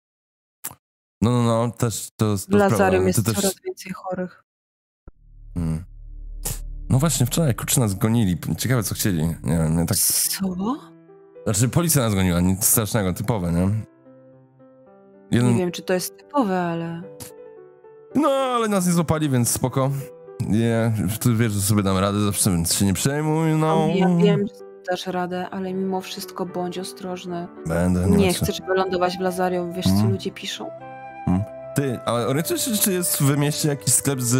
No, 1.22 1.30
no, 1.30 1.42
no, 1.42 1.72
też 1.72 2.08
to 2.16 2.30
jest 2.30 2.54
ale 2.54 2.98
jest 3.06 3.26
też... 3.26 3.34
coraz 3.34 3.54
więcej 3.64 3.92
chorych. 3.92 4.44
Mm. 5.56 5.84
No 6.88 6.98
właśnie, 6.98 7.26
wczoraj 7.26 7.54
kurczę 7.54 7.80
nas 7.80 7.94
gonili. 7.94 8.38
Ciekawe, 8.58 8.82
co 8.82 8.94
chcieli. 8.94 9.26
Nie 9.26 9.58
wiem, 9.58 9.78
ja 9.78 9.84
tak... 9.84 9.98
Co? 9.98 10.46
Znaczy, 11.44 11.68
policja 11.68 12.02
nas 12.02 12.14
goniła, 12.14 12.40
nic 12.40 12.64
strasznego, 12.64 13.12
typowe, 13.12 13.52
nie? 13.52 13.70
Jeden... 15.30 15.52
Nie 15.52 15.58
wiem, 15.58 15.72
czy 15.72 15.82
to 15.82 15.94
jest 15.94 16.16
typowe, 16.18 16.60
ale... 16.60 17.02
No, 18.14 18.28
ale 18.28 18.68
nas 18.68 18.86
nie 18.86 18.92
złapali, 18.92 19.28
więc 19.30 19.50
spoko. 19.50 19.90
Nie, 20.40 20.92
ty 21.20 21.34
wiesz, 21.34 21.52
że 21.52 21.60
sobie 21.60 21.82
dam 21.82 21.98
radę, 21.98 22.20
zawsze 22.20 22.50
więc 22.50 22.74
się 22.74 22.84
nie 22.86 22.94
przejmuj, 22.94 23.52
no. 23.52 23.88
Ja 23.94 24.08
wiem, 24.16 24.46
że 24.46 24.64
dasz 24.90 25.06
radę, 25.06 25.48
ale 25.50 25.74
mimo 25.74 26.00
wszystko 26.00 26.46
bądź 26.46 26.78
ostrożny. 26.78 27.48
Będę, 27.66 28.06
Nie 28.06 28.26
ma 28.26 28.32
co. 28.32 28.44
chcesz 28.44 28.60
wylądować 28.68 29.16
w 29.18 29.20
Lazarium, 29.20 29.72
wiesz 29.72 29.84
co 29.86 29.90
Mm. 29.92 30.10
ludzie 30.12 30.30
piszą. 30.30 30.70
Ty, 31.74 31.98
ale 32.06 32.26
orientujesz 32.26 32.64
się, 32.64 32.70
czy 32.76 32.92
jest 32.92 33.22
w 33.22 33.36
mieście 33.36 33.68
jakiś 33.68 33.94
sklep 33.94 34.20
z 34.20 34.34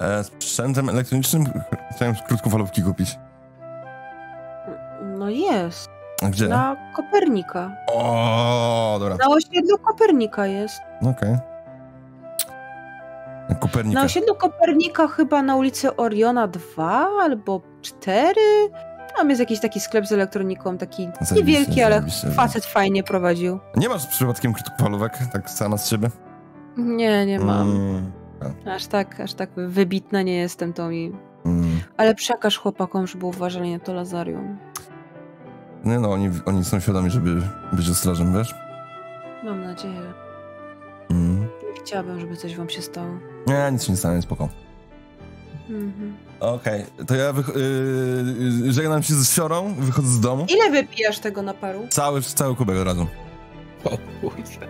e, 0.00 0.24
sprzętem 0.24 0.88
elektronicznym? 0.88 1.44
Chciałem 1.96 2.14
krótkofalówki 2.28 2.82
kupić. 2.82 3.18
No 5.18 5.30
jest. 5.30 5.88
Gdzie? 6.22 6.48
Na 6.48 6.76
Kopernika. 6.96 7.70
O, 7.92 8.96
dobra, 9.00 9.16
Na 9.16 9.28
osiedlu 9.34 9.78
Kopernika 9.78 10.46
jest. 10.46 10.80
okej. 11.02 11.36
Kopernika. 13.60 14.00
Na 14.00 14.04
osiedlu 14.06 14.34
Kopernika 14.34 15.08
chyba 15.08 15.42
na 15.42 15.56
ulicy 15.56 15.96
Oriona 15.96 16.48
2 16.48 17.08
albo 17.22 17.60
4. 17.82 18.34
Tam 19.16 19.28
jest 19.30 19.40
jakiś 19.40 19.60
taki 19.60 19.80
sklep 19.80 20.06
z 20.06 20.12
elektroniką, 20.12 20.78
taki 20.78 21.08
niewielki, 21.34 21.82
ale 21.82 22.02
facet 22.36 22.64
fajnie 22.64 23.02
prowadził. 23.02 23.58
Nie 23.76 23.88
masz 23.88 24.06
przypadkiem 24.06 24.52
krótkofalówek, 24.54 25.18
tak 25.32 25.50
sama 25.50 25.76
z 25.78 25.90
siebie? 25.90 26.10
Nie, 26.76 27.26
nie 27.26 27.38
mam. 27.40 27.70
Mm, 27.70 28.12
Aż 28.74 28.86
tak, 28.86 29.20
aż 29.20 29.34
tak 29.34 29.50
wybitna 29.56 30.22
nie 30.22 30.36
jestem 30.36 30.72
to 30.72 30.88
mi. 30.88 31.12
mm. 31.46 31.80
Ale 31.96 32.14
przekaż 32.14 32.58
chłopakom, 32.58 33.06
żeby 33.06 33.26
uważali 33.26 33.72
na 33.72 33.78
to 33.78 33.94
Lazarium. 33.94 34.58
Nie 35.84 35.98
no, 35.98 36.12
oni, 36.12 36.30
oni 36.44 36.64
są 36.64 36.80
świadomi, 36.80 37.10
żeby 37.10 37.42
być 37.72 37.90
ostrożnym, 37.90 38.34
wiesz? 38.38 38.54
Mam 39.44 39.64
nadzieję. 39.64 40.00
Mm. 41.10 41.40
Nie 41.40 41.80
chciałabym, 41.84 42.20
żeby 42.20 42.36
coś 42.36 42.56
wam 42.56 42.70
się 42.70 42.82
stało. 42.82 43.08
Nie, 43.46 43.68
nic 43.72 43.84
się 43.84 43.92
nie 43.92 43.98
stanie, 43.98 44.22
spoko. 44.22 44.48
Mhm. 45.70 46.16
Okej, 46.40 46.84
to 47.06 47.14
ja 47.14 47.32
wych- 47.32 47.56
yy, 48.64 48.72
żegnam 48.72 49.02
się 49.02 49.14
z 49.14 49.34
siorą, 49.34 49.74
wychodzę 49.78 50.08
z 50.08 50.20
domu. 50.20 50.46
Ile 50.48 50.70
wypijasz 50.70 51.18
tego 51.18 51.42
naparu? 51.42 51.86
Cały, 51.90 52.22
cały 52.22 52.56
kubek 52.56 52.76
od 52.76 52.86
razu. 52.86 53.06
O 53.84 53.90
kurde. 54.20 54.66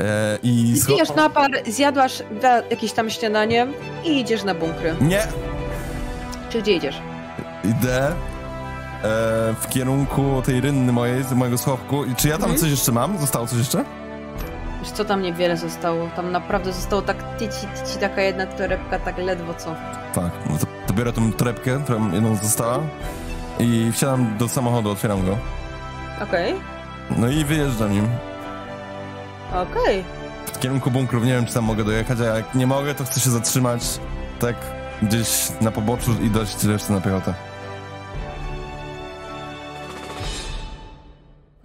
E, 0.00 0.38
I 0.42 0.74
scho- 0.76 0.80
Wypijesz 0.86 1.14
napar, 1.14 1.50
zjadłaś 1.66 2.22
da, 2.42 2.62
jakieś 2.62 2.92
tam 2.92 3.10
śniadanie 3.10 3.66
i 4.04 4.20
idziesz 4.20 4.44
na 4.44 4.54
bunkry. 4.54 4.94
Nie, 5.00 5.22
Czy 6.50 6.62
gdzie 6.62 6.72
idziesz? 6.72 6.98
idę 7.64 8.12
w 9.60 9.66
kierunku 9.68 10.42
tej 10.44 10.60
rynny 10.60 10.92
mojej, 10.92 11.22
z 11.24 11.32
mojego 11.32 11.58
schowku. 11.58 12.04
I 12.04 12.14
czy 12.14 12.28
ja 12.28 12.34
tam 12.34 12.42
Mhm. 12.42 12.60
coś 12.60 12.70
jeszcze 12.70 12.92
mam? 12.92 13.18
Zostało 13.18 13.46
coś 13.46 13.58
jeszcze? 13.58 13.84
Wiesz 14.82 14.90
co, 14.90 15.04
tam 15.04 15.22
niewiele 15.22 15.56
zostało. 15.56 16.08
Tam 16.16 16.32
naprawdę 16.32 16.72
zostało 16.72 17.02
tak 17.02 17.16
tyci, 17.38 17.66
tyci, 17.66 17.98
taka 18.00 18.20
jedna 18.22 18.46
torebka, 18.46 18.98
tak 18.98 19.18
ledwo 19.18 19.54
co. 19.54 19.74
Tak, 20.14 20.30
no 20.50 20.58
to, 20.58 20.66
to 20.86 20.94
biorę 20.94 21.12
tą 21.12 21.32
torebkę, 21.32 21.80
która 21.84 21.98
jedną 22.12 22.36
została 22.36 22.78
i 23.58 23.90
wsiadam 23.92 24.36
do 24.38 24.48
samochodu, 24.48 24.90
otwieram 24.90 25.26
go. 25.26 25.36
Okej, 26.22 26.54
No 27.16 27.28
i 27.28 27.44
wyjeżdżam 27.44 27.92
nim 27.92 28.08
okej. 29.52 30.04
w 30.52 30.58
kierunku 30.58 30.90
bunkrów. 30.90 31.24
Nie 31.24 31.32
wiem, 31.32 31.46
czy 31.46 31.54
tam 31.54 31.64
mogę 31.64 31.84
dojechać, 31.84 32.20
a 32.20 32.24
jak 32.24 32.54
nie 32.54 32.66
mogę, 32.66 32.94
to 32.94 33.04
chcę 33.04 33.20
się 33.20 33.30
zatrzymać 33.30 33.82
tak 34.40 34.56
gdzieś 35.02 35.48
na 35.60 35.70
poboczu 35.70 36.10
i 36.22 36.30
dać 36.30 36.64
resztę 36.64 36.92
na 36.92 37.00
piechotę. 37.00 37.34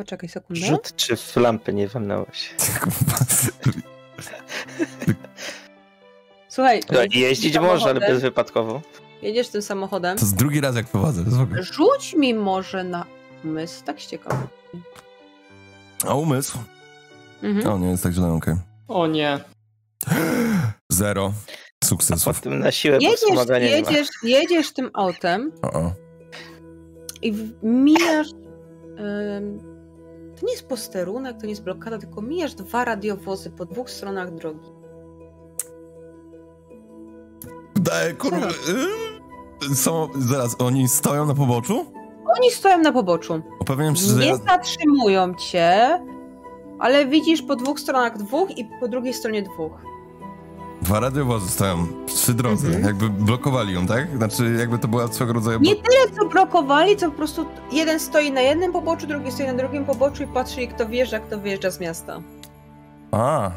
Poczekaj 0.01 0.29
sekundę. 0.29 0.65
Rzut, 0.65 0.95
czy 0.95 1.15
w 1.15 1.35
lampę 1.35 1.73
nie 1.73 1.87
walnąłeś? 1.87 2.55
Słuchaj, 6.49 6.81
No, 6.91 7.01
jedziesz 7.01 7.21
jeździć 7.21 7.59
może, 7.59 7.89
ale 7.89 7.99
bezwypadkowo. 7.99 8.81
Jedziesz 9.21 9.47
tym 9.49 9.61
samochodem. 9.61 10.17
To 10.17 10.25
jest 10.25 10.35
drugi 10.35 10.61
raz 10.61 10.75
jak 10.75 10.87
prowadzę. 10.87 11.23
Rzuć 11.61 12.13
mi 12.13 12.33
może 12.33 12.83
na 12.83 13.05
umysł, 13.43 13.83
tak 13.83 14.01
z 14.01 14.07
ciekawości. 14.07 14.47
A 16.07 16.13
umysł? 16.15 16.57
Mhm. 17.43 17.73
O, 17.73 17.77
nie 17.79 17.87
jest 17.89 18.03
tak 18.03 18.13
źle, 18.13 18.27
okej. 18.33 18.55
O 18.87 19.07
nie. 19.07 19.39
Zero 20.91 21.33
A 21.83 21.85
sukcesów. 21.87 22.35
potem 22.41 22.59
na 22.59 22.71
siłę 22.71 22.97
Jedziesz, 23.01 23.19
wspomagania 23.19 23.65
nie 23.65 23.81
ma. 23.81 23.89
jedziesz, 23.91 24.07
jedziesz 24.23 24.73
tym 24.73 24.89
autem 24.93 25.51
O, 25.61 25.71
o. 25.73 25.93
i 27.21 27.33
mijasz. 27.63 28.27
To 30.41 30.45
nie 30.47 30.51
jest 30.53 30.67
posterunek, 30.67 31.37
to 31.37 31.43
nie 31.43 31.49
jest 31.49 31.63
blokada, 31.63 31.97
tylko 31.97 32.21
mijasz 32.21 32.53
dwa 32.53 32.85
radiowozy 32.85 33.49
po 33.49 33.65
dwóch 33.65 33.89
stronach 33.89 34.35
drogi. 34.35 34.69
Daję, 37.75 38.13
kurwa. 38.13 38.47
y, 39.71 39.75
Są, 39.75 40.07
zaraz, 40.19 40.55
oni 40.59 40.87
stoją 40.87 41.25
na 41.25 41.33
poboczu? 41.33 41.85
Oni 42.39 42.51
stoją 42.51 42.77
na 42.77 42.91
poboczu. 42.91 43.41
Upewniam 43.59 43.95
się, 43.95 44.05
że 44.05 44.25
Nie 44.25 44.35
zatrzymują 44.37 45.35
cię, 45.35 45.99
ale 46.79 47.05
widzisz 47.05 47.41
po 47.41 47.55
dwóch 47.55 47.79
stronach 47.79 48.17
dwóch 48.17 48.57
i 48.57 48.65
po 48.79 48.87
drugiej 48.87 49.13
stronie 49.13 49.41
dwóch. 49.41 49.71
Dwa 50.81 50.99
radiowozy 50.99 51.49
stoją 51.49 51.87
przy 52.05 52.33
drodze, 52.33 52.67
Mhm. 52.67 52.85
jakby 52.85 53.09
blokowali 53.09 53.73
ją, 53.73 53.87
tak? 53.87 54.17
Znaczy, 54.17 54.55
jakby 54.59 54.77
to 54.79 54.87
była 54.87 55.07
swego 55.07 55.33
rodzaju... 55.33 55.59
Nie 55.59 55.75
tyle 55.75 56.15
co 56.19 56.25
blokowali, 56.29 56.97
co 56.97 57.11
po 57.11 57.17
prostu 57.17 57.45
jeden 57.71 57.99
stoi 57.99 58.31
na 58.31 58.41
jednym 58.41 58.71
poboczu, 58.73 59.07
drugi 59.07 59.31
stoi 59.31 59.47
na 59.47 59.53
drugim 59.53 59.85
poboczu 59.85 60.23
i 60.23 60.27
patrzy, 60.27 60.67
kto 60.67 60.85
wjeżdża, 60.87 61.19
kto 61.19 61.39
wyjeżdża 61.39 61.71
z 61.71 61.79
miasta. 61.79 62.21
A. 63.11 63.51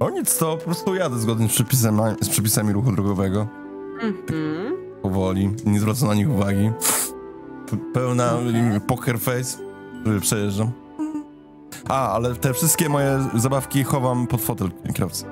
O 0.00 0.10
nic, 0.10 0.38
to 0.38 0.56
po 0.56 0.64
prostu 0.64 0.94
jadę 0.94 1.18
zgodnie 1.18 1.48
z 1.48 1.52
przepisami, 1.52 2.00
z 2.20 2.28
przepisami 2.28 2.72
ruchu 2.72 2.92
drogowego. 2.92 3.46
Mhm. 4.02 4.76
Powoli, 5.02 5.50
nie 5.66 5.80
zwracam 5.80 6.08
na 6.08 6.14
nich 6.14 6.30
uwagi. 6.30 6.70
Pełna 7.94 8.32
y, 8.76 8.80
poker 8.80 9.18
face, 9.20 9.58
przejeżdżam. 10.20 10.70
A, 11.88 12.12
ale 12.12 12.34
te 12.34 12.54
wszystkie 12.54 12.88
moje 12.88 13.24
zabawki 13.34 13.84
chowam 13.84 14.26
pod 14.26 14.40
fotel 14.40 14.70
kierowcy. 14.94 15.24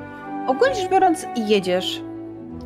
Ogólnie 0.47 0.75
rzecz 0.75 0.91
biorąc, 0.91 1.27
jedziesz. 1.37 2.03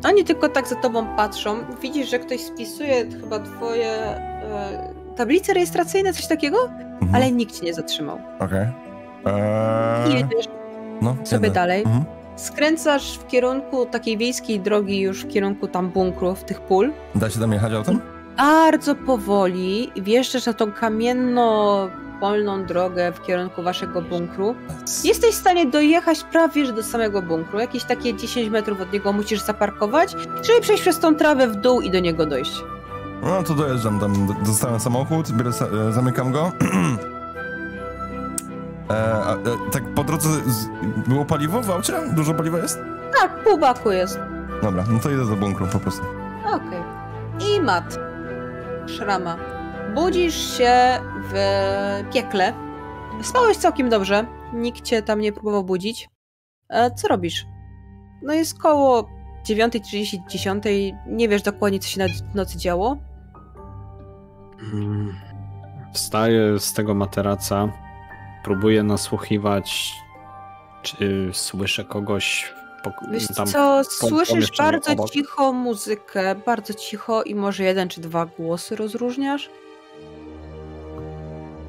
Oni 0.05 0.23
tylko 0.23 0.49
tak 0.49 0.67
za 0.67 0.75
tobą 0.75 1.07
patrzą. 1.15 1.55
Widzisz, 1.81 2.09
że 2.09 2.19
ktoś 2.19 2.39
spisuje 2.41 3.05
chyba 3.21 3.39
twoje 3.39 3.91
e, 3.91 4.93
tablice 5.15 5.53
rejestracyjne, 5.53 6.13
coś 6.13 6.27
takiego, 6.27 6.57
Mhm. 7.01 7.15
ale 7.15 7.31
nikt 7.31 7.59
cię 7.59 7.65
nie 7.65 7.73
zatrzymał. 7.73 8.17
Okej. 8.39 8.67
I 9.25 10.09
Eee, 10.09 10.13
jedziesz 10.13 10.45
no, 11.01 11.15
sobie 11.23 11.47
jadę. 11.47 11.55
dalej. 11.59 11.81
Mhm. 11.83 12.03
Skręcasz 12.35 13.17
w 13.17 13.27
kierunku 13.27 13.85
takiej 13.85 14.17
wiejskiej 14.17 14.59
drogi, 14.59 14.99
już 14.99 15.25
w 15.25 15.27
kierunku 15.27 15.67
tam 15.67 15.89
bunkrów, 15.89 16.43
tych 16.43 16.61
pól. 16.61 16.91
Da 17.15 17.29
się 17.29 17.39
tam 17.39 17.53
jechać 17.53 17.73
autem? 17.73 18.01
Bardzo 18.37 18.95
powoli 18.95 19.91
wjeżdżasz 19.95 20.45
na 20.45 20.53
tą 20.53 20.71
kamienno-polną 20.71 22.65
drogę 22.65 23.11
w 23.11 23.21
kierunku 23.21 23.63
waszego 23.63 24.01
bunkru. 24.01 24.55
Jesteś 25.03 25.35
w 25.35 25.39
stanie 25.39 25.65
dojechać 25.65 26.23
prawie 26.23 26.65
że 26.65 26.73
do 26.73 26.83
samego 26.83 27.21
bunkru. 27.21 27.59
Jakieś 27.59 27.83
takie 27.83 28.13
10 28.13 28.49
metrów 28.49 28.81
od 28.81 28.93
niego 28.93 29.13
musisz 29.13 29.41
zaparkować, 29.41 30.11
żeby 30.43 30.61
przejść 30.61 30.81
przez 30.81 30.99
tą 30.99 31.15
trawę 31.15 31.47
w 31.47 31.55
dół 31.55 31.81
i 31.81 31.91
do 31.91 31.99
niego 31.99 32.25
dojść. 32.25 32.63
No 33.23 33.43
to 33.43 33.53
dojeżdżam 33.53 33.99
tam, 33.99 34.27
do- 34.27 34.33
dostałem 34.45 34.79
samochód, 34.79 35.31
biorę, 35.31 35.49
e, 35.89 35.91
zamykam 35.93 36.31
go. 36.31 36.51
E, 38.89 39.13
a, 39.13 39.33
e, 39.33 39.37
tak 39.71 39.83
po 39.95 40.03
drodze 40.03 40.29
było 41.07 41.25
paliwo 41.25 41.61
w 41.61 41.69
aucie? 41.69 41.93
Dużo 42.13 42.33
paliwa 42.33 42.57
jest? 42.57 42.79
Tak, 43.19 43.43
pół 43.43 43.57
baku 43.57 43.91
jest. 43.91 44.19
Dobra, 44.63 44.83
no 44.89 44.99
to 44.99 45.09
idę 45.09 45.25
do 45.25 45.35
bunkru 45.35 45.67
po 45.67 45.79
prostu. 45.79 46.01
Okej. 46.45 46.83
I 47.55 47.61
mat. 47.61 47.99
Szrama. 48.87 49.37
Budzisz 49.95 50.57
się 50.57 50.99
w 51.23 51.33
piekle. 52.13 52.53
Spałeś 53.21 53.57
całkiem 53.57 53.89
dobrze. 53.89 54.25
Nikt 54.53 54.81
cię 54.81 55.01
tam 55.01 55.19
nie 55.21 55.33
próbował 55.33 55.63
budzić. 55.63 56.09
E, 56.69 56.91
co 56.91 57.07
robisz? 57.07 57.45
No 58.23 58.33
jest 58.33 58.59
koło 58.59 59.09
9.30, 59.49 60.27
10. 60.29 60.63
Nie 61.07 61.29
wiesz 61.29 61.41
dokładnie, 61.41 61.79
co 61.79 61.87
się 61.87 61.99
na 61.99 62.07
nocy 62.35 62.57
działo. 62.57 62.97
Mm. 64.73 65.15
Wstaję 65.93 66.59
z 66.59 66.73
tego 66.73 66.95
materaca, 66.95 67.67
próbuję 68.43 68.83
nasłuchiwać, 68.83 69.95
czy 70.81 71.29
słyszę 71.33 71.85
kogoś 71.85 72.53
Wiesz 73.11 73.27
co, 73.27 73.83
słyszysz 73.83 74.57
bardzo 74.57 74.91
obok. 74.91 75.09
cicho 75.09 75.53
muzykę, 75.53 76.35
bardzo 76.45 76.73
cicho 76.73 77.23
i 77.23 77.35
może 77.35 77.63
jeden 77.63 77.89
czy 77.89 78.01
dwa 78.01 78.25
głosy 78.25 78.75
rozróżniasz? 78.75 79.49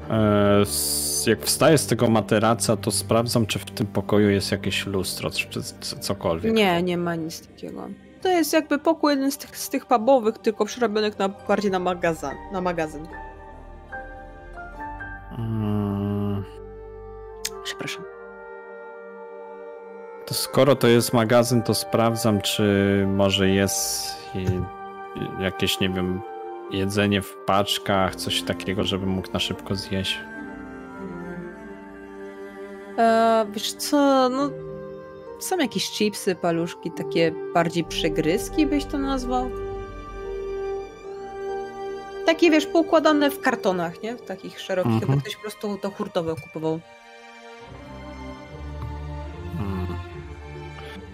E, 0.09 0.63
jak 1.27 1.41
wstaję 1.41 1.77
z 1.77 1.87
tego 1.87 2.09
materaca, 2.09 2.77
to 2.77 2.91
sprawdzam, 2.91 3.45
czy 3.45 3.59
w 3.59 3.65
tym 3.65 3.87
pokoju 3.87 4.29
jest 4.29 4.51
jakieś 4.51 4.85
lustro, 4.85 5.29
czy 5.31 5.61
cokolwiek. 5.99 6.53
Nie, 6.53 6.83
nie 6.83 6.97
ma 6.97 7.15
nic 7.15 7.47
takiego. 7.47 7.87
To 8.21 8.29
jest 8.29 8.53
jakby 8.53 8.79
pokój 8.79 9.13
jeden 9.13 9.31
z 9.31 9.37
tych, 9.37 9.57
z 9.57 9.69
tych 9.69 9.85
pubowych, 9.85 10.37
tylko 10.37 10.65
przerobionych 10.65 11.19
na, 11.19 11.29
bardziej 11.29 11.71
na 11.71 11.79
magazyn. 11.79 12.29
Na 12.51 12.61
magazyn. 12.61 13.07
Mm, 15.37 16.43
Przepraszam. 17.63 18.03
To 20.33 20.37
skoro 20.37 20.75
to 20.75 20.87
jest 20.87 21.13
magazyn, 21.13 21.63
to 21.63 21.73
sprawdzam, 21.73 22.41
czy 22.41 22.63
może 23.07 23.49
jest 23.49 24.15
jakieś, 25.39 25.79
nie 25.79 25.89
wiem, 25.89 26.21
jedzenie 26.71 27.21
w 27.21 27.35
paczkach, 27.45 28.15
coś 28.15 28.41
takiego, 28.41 28.83
żebym 28.83 29.09
mógł 29.09 29.31
na 29.33 29.39
szybko 29.39 29.75
zjeść. 29.75 30.19
E, 32.97 33.45
wiesz 33.51 33.73
co, 33.73 34.29
no 34.29 34.49
są 35.39 35.57
jakieś 35.57 35.91
chipsy, 35.91 36.35
paluszki, 36.35 36.91
takie 36.91 37.31
bardziej 37.53 37.83
przegryzki 37.83 38.65
byś 38.65 38.85
to 38.85 38.97
nazwał? 38.97 39.49
Takie 42.25 42.51
wiesz, 42.51 42.65
poukładane 42.65 43.31
w 43.31 43.41
kartonach, 43.41 44.03
nie? 44.03 44.15
W 44.17 44.21
takich 44.21 44.59
szerokich, 44.59 44.91
Mhm. 44.93 45.11
chyba 45.11 45.21
ktoś 45.21 45.35
po 45.35 45.41
prostu 45.41 45.77
to 45.77 45.91
hurtowe 45.91 46.35
kupował. 46.35 46.79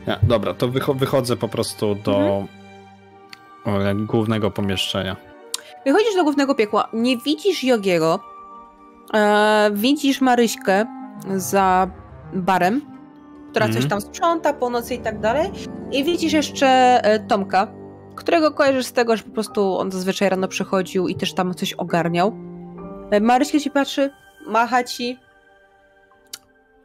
Ja, 0.09 0.19
dobra, 0.23 0.53
to 0.53 0.67
wycho- 0.67 0.95
wychodzę 0.97 1.35
po 1.37 1.47
prostu 1.47 1.95
do 1.95 2.43
e, 3.65 3.95
głównego 3.95 4.51
pomieszczenia. 4.51 5.15
Wychodzisz 5.85 6.15
do 6.15 6.23
głównego 6.23 6.55
piekła, 6.55 6.89
nie 6.93 7.17
widzisz 7.17 7.63
Jogiego, 7.63 8.19
e, 9.13 9.69
widzisz 9.73 10.21
Maryśkę 10.21 10.85
za 11.35 11.87
barem, 12.33 12.81
która 13.51 13.65
coś 13.65 13.75
Mhm. 13.75 13.89
tam 13.89 14.01
sprząta 14.01 14.53
po 14.53 14.69
nocy 14.69 14.95
i 14.95 14.99
tak 14.99 15.19
dalej 15.19 15.51
i 15.91 16.03
widzisz 16.03 16.33
jeszcze 16.33 16.67
e, 17.03 17.19
Tomka, 17.19 17.67
którego 18.15 18.51
kojarzysz 18.51 18.85
z 18.85 18.93
tego, 18.93 19.17
że 19.17 19.23
po 19.23 19.31
prostu 19.31 19.77
on 19.77 19.91
zazwyczaj 19.91 20.29
rano 20.29 20.47
przychodził 20.47 21.07
i 21.07 21.15
też 21.15 21.33
tam 21.33 21.53
coś 21.53 21.73
ogarniał. 21.73 22.33
E, 23.11 23.19
Maryśka 23.19 23.59
ci 23.59 23.71
patrzy, 23.71 24.09
macha 24.47 24.83
ci, 24.83 25.19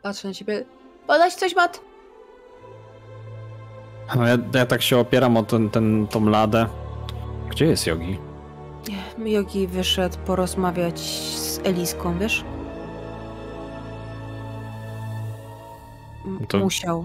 patrzy 0.03 0.27
na 0.29 0.35
ciebie, 0.35 0.65
podać 1.07 1.35
coś, 1.35 1.57
Mat? 1.57 1.81
No 4.17 4.27
ja, 4.27 4.39
ja 4.55 4.67
tak 4.67 4.83
się 4.83 4.99
opieram 4.99 5.37
o 5.37 5.43
ten, 5.43 5.71
ten, 5.71 6.07
tą 6.07 6.25
ladę. 6.29 6.67
Gdzie 7.51 7.65
jest 7.67 7.87
Jogi? 7.87 8.19
Jogi 9.25 9.67
wyszedł 9.67 10.17
porozmawiać 10.27 11.01
z 11.01 11.61
Eliską, 11.65 12.19
wiesz? 12.19 12.45
M- 16.27 16.47
To- 16.49 16.59
Musiał. 16.59 17.05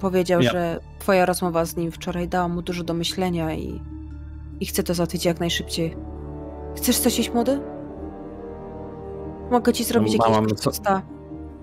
Powiedział, 0.00 0.40
Ja- 0.40 0.50
że 0.50 0.80
twoja 0.98 1.26
rozmowa 1.26 1.64
z 1.64 1.76
nim 1.76 1.92
wczoraj 1.92 2.28
dała 2.28 2.48
mu 2.48 2.62
dużo 2.62 2.84
do 2.84 2.94
myślenia 2.94 3.54
i, 3.54 3.80
i 4.60 4.66
chce 4.66 4.82
to 4.82 4.94
załatwić 4.94 5.24
jak 5.24 5.40
najszybciej. 5.40 5.96
Chcesz 6.76 6.98
coś 6.98 7.18
jeść, 7.18 7.32
młody? 7.34 7.60
Mogę 9.50 9.72
ci 9.72 9.84
zrobić 9.84 10.18
Mama, 10.18 10.36
jakieś 10.36 10.50
no 10.64 10.72
co- 10.72 11.00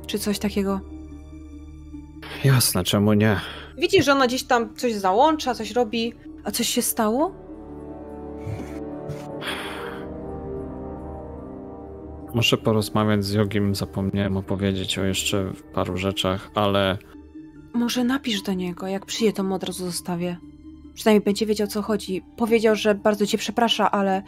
czy 0.07 0.19
coś 0.19 0.39
takiego. 0.39 0.79
Jasne, 2.43 2.83
czemu 2.83 3.13
nie? 3.13 3.39
Widzisz, 3.77 4.05
że 4.05 4.11
ona 4.11 4.27
gdzieś 4.27 4.43
tam 4.43 4.75
coś 4.75 4.93
załącza, 4.93 5.53
coś 5.53 5.71
robi. 5.71 6.13
A 6.43 6.51
coś 6.51 6.67
się 6.69 6.81
stało? 6.81 7.31
Muszę 12.33 12.57
porozmawiać 12.57 13.25
z 13.25 13.31
Jogiem, 13.33 13.75
zapomniałem 13.75 14.37
opowiedzieć 14.37 14.97
o 14.97 15.03
jeszcze 15.03 15.51
paru 15.73 15.97
rzeczach, 15.97 16.51
ale 16.55 16.97
Może 17.73 18.03
napisz 18.03 18.41
do 18.41 18.53
niego, 18.53 18.87
jak 18.87 19.05
przyjdzie, 19.05 19.33
to 19.33 19.43
mu 19.43 19.55
od 19.55 19.63
razu 19.63 19.85
zostawię. 19.85 20.37
Przynajmniej 20.93 21.23
będzie 21.23 21.45
wiedział, 21.45 21.67
o 21.67 21.71
co 21.71 21.81
chodzi. 21.81 22.23
Powiedział, 22.37 22.75
że 22.75 22.95
bardzo 22.95 23.25
cię 23.25 23.37
przeprasza, 23.37 23.91
ale, 23.91 24.23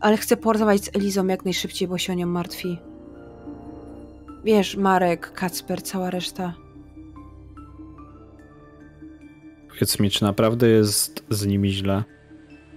ale 0.00 0.16
chce 0.16 0.36
porozmawiać 0.36 0.84
z 0.84 0.96
Elizą 0.96 1.26
jak 1.26 1.44
najszybciej, 1.44 1.88
bo 1.88 1.98
się 1.98 2.12
o 2.12 2.16
nią 2.16 2.26
martwi. 2.26 2.78
Wiesz, 4.44 4.76
Marek, 4.76 5.32
Kacper, 5.32 5.82
cała 5.82 6.10
reszta. 6.10 6.54
Powiedz 9.80 10.00
mi, 10.00 10.10
czy 10.10 10.22
naprawdę 10.24 10.68
jest 10.68 11.24
z 11.30 11.46
nimi 11.46 11.70
źle? 11.72 12.04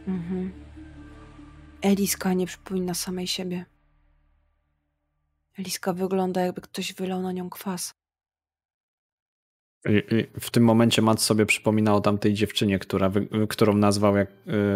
Mhm. 0.08 0.52
Eliska 1.82 2.34
nie 2.34 2.46
przypomina 2.48 2.94
samej 2.94 3.28
siebie. 3.28 3.66
Eliska 5.60 5.94
wygląda, 5.94 6.42
jakby 6.42 6.62
ktoś 6.62 6.94
wylał 6.94 7.22
na 7.22 7.32
nią 7.32 7.50
kwas. 7.50 7.94
I- 9.90 10.16
i 10.16 10.40
W 10.40 10.50
tym 10.52 10.64
momencie 10.64 11.02
Matt 11.02 11.22
sobie 11.22 11.46
przypominał 11.46 11.96
o 11.98 12.02
tamtej 12.02 12.34
dziewczynie, 12.34 12.80
która, 12.80 13.12
którą 13.50 13.74
nazwał, 13.74 14.16
jak, 14.16 14.30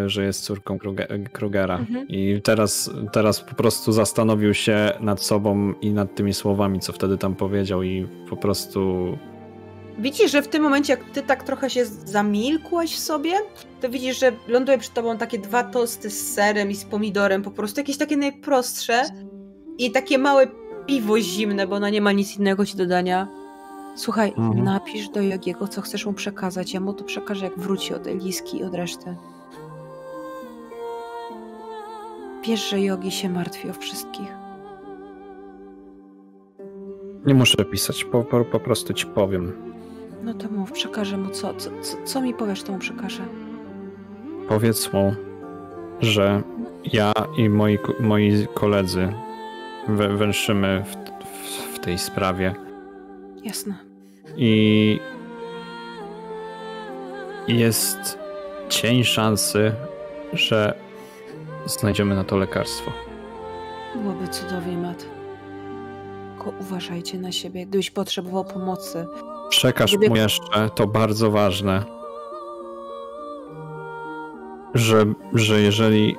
y, 0.05 0.09
że 0.09 0.23
jest 0.23 0.43
córką 0.43 0.77
Kruge- 0.77 1.29
Krugera. 1.29 1.77
Mhm. 1.77 2.07
I 2.07 2.41
teraz, 2.43 2.91
teraz 3.13 3.41
po 3.41 3.55
prostu 3.55 3.91
zastanowił 3.91 4.53
się 4.53 4.91
nad 4.99 5.23
sobą 5.23 5.73
i 5.81 5.91
nad 5.93 6.15
tymi 6.15 6.33
słowami, 6.33 6.79
co 6.79 6.93
wtedy 6.93 7.17
tam 7.17 7.35
powiedział, 7.35 7.83
i 7.83 8.07
po 8.29 8.37
prostu 8.37 9.17
Widzisz, 9.99 10.31
że 10.31 10.41
w 10.41 10.47
tym 10.47 10.63
momencie, 10.63 10.93
jak 10.93 11.03
ty 11.03 11.21
tak 11.21 11.43
trochę 11.43 11.69
się 11.69 11.85
zamilkłaś 11.85 12.95
w 12.95 12.99
sobie, 12.99 13.31
to 13.81 13.89
widzisz, 13.89 14.19
że 14.19 14.31
ląduje 14.47 14.77
przed 14.77 14.93
tobą 14.93 15.17
takie 15.17 15.39
dwa 15.39 15.63
tosty 15.63 16.09
z 16.09 16.33
serem 16.33 16.71
i 16.71 16.75
z 16.75 16.85
pomidorem, 16.85 17.41
po 17.43 17.51
prostu 17.51 17.79
jakieś 17.79 17.97
takie 17.97 18.17
najprostsze 18.17 19.03
i 19.77 19.91
takie 19.91 20.17
małe 20.17 20.47
piwo 20.85 21.19
zimne, 21.19 21.67
bo 21.67 21.75
ona 21.75 21.89
nie 21.89 22.01
ma 22.01 22.11
nic 22.11 22.37
innego 22.37 22.65
ci 22.65 22.77
dodania. 22.77 23.27
Słuchaj, 23.95 24.33
Mhm. 24.37 24.63
napisz 24.63 25.09
do 25.09 25.21
Jogiego, 25.21 25.67
co 25.67 25.81
chcesz 25.81 26.05
mu 26.05 26.13
przekazać. 26.13 26.73
Ja 26.73 26.79
mu 26.79 26.93
to 26.93 27.03
przekażę, 27.03 27.45
jak 27.45 27.59
wróci 27.59 27.93
od 27.93 28.07
Eliski 28.07 28.57
i 28.57 28.63
od 28.63 28.73
reszty. 28.73 29.15
Wiesz, 32.43 32.69
że 32.69 32.81
Jogi 32.81 33.11
się 33.11 33.29
martwi 33.29 33.69
o 33.69 33.73
wszystkich. 33.73 34.27
nie 37.25 37.33
muszę 37.33 37.65
pisać, 37.65 38.03
po, 38.03 38.23
po, 38.23 38.45
po 38.45 38.59
prostu 38.59 38.93
ci 38.93 39.05
powiem. 39.05 39.53
No 40.27 40.33
to 40.33 40.49
mów, 40.49 40.71
przekażę 40.71 41.17
mu 41.17 41.29
co? 41.29 41.53
Co, 41.53 41.69
co, 41.81 41.97
co 42.05 42.21
mi 42.21 42.33
powiesz, 42.33 42.63
to 42.63 42.71
mu 42.71 42.79
przekażę. 42.79 43.23
Powiedz 44.49 44.93
mu, 44.93 45.15
że 46.01 46.41
ja 46.93 47.13
i 47.37 47.49
moi, 47.49 47.77
moi 47.99 48.47
koledzy 48.53 49.13
wę- 49.89 50.17
węszymy 50.17 50.83
w, 50.85 50.95
w, 51.25 51.75
w 51.75 51.79
tej 51.79 51.97
sprawie 51.97 52.55
Jasne. 53.43 53.75
i 54.37 54.99
jest 57.47 58.19
cień 58.69 59.03
szansy, 59.03 59.71
że 60.33 60.73
znajdziemy 61.65 62.15
na 62.15 62.23
to 62.23 62.37
lekarstwo. 62.37 62.91
Byłoby 63.95 64.27
cudownie, 64.27 64.77
Mat. 64.77 65.05
Tylko 66.35 66.53
uważajcie 66.59 67.17
na 67.19 67.31
siebie. 67.31 67.65
Gdybyś 67.65 67.91
potrzebował 67.91 68.45
pomocy, 68.45 69.05
Przekaż 69.49 69.97
mu 70.09 70.15
jeszcze, 70.15 70.69
to 70.75 70.87
bardzo 70.87 71.31
ważne, 71.31 71.83
że, 74.73 75.05
że 75.33 75.61
jeżeli 75.61 76.15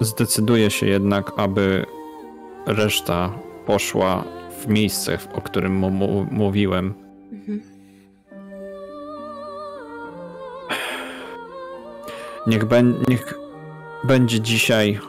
zdecyduje 0.00 0.70
się 0.70 0.86
jednak, 0.86 1.32
aby 1.36 1.86
reszta 2.66 3.30
poszła 3.66 4.24
w 4.60 4.66
miejsce, 4.68 5.18
o 5.34 5.40
którym 5.40 5.74
mu, 5.74 5.90
mu, 5.90 6.26
mówiłem, 6.30 6.94
Mhm. 7.32 7.60
niech, 12.46 12.64
ben, 12.64 12.94
niech 13.08 13.34
będzie 14.04 14.40
dzisiaj, 14.40 15.00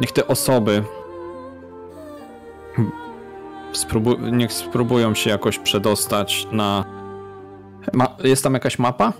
niech 0.00 0.12
te 0.12 0.26
osoby 0.26 0.82
spróbu, 3.76 4.16
niech 4.18 4.52
spróbują 4.52 5.14
się 5.14 5.30
jakoś 5.30 5.58
przedostać 5.58 6.48
na... 6.52 6.84
Ma, 7.92 8.06
jest 8.24 8.42
tam 8.44 8.54
jakaś 8.54 8.78
mapa 8.78 9.12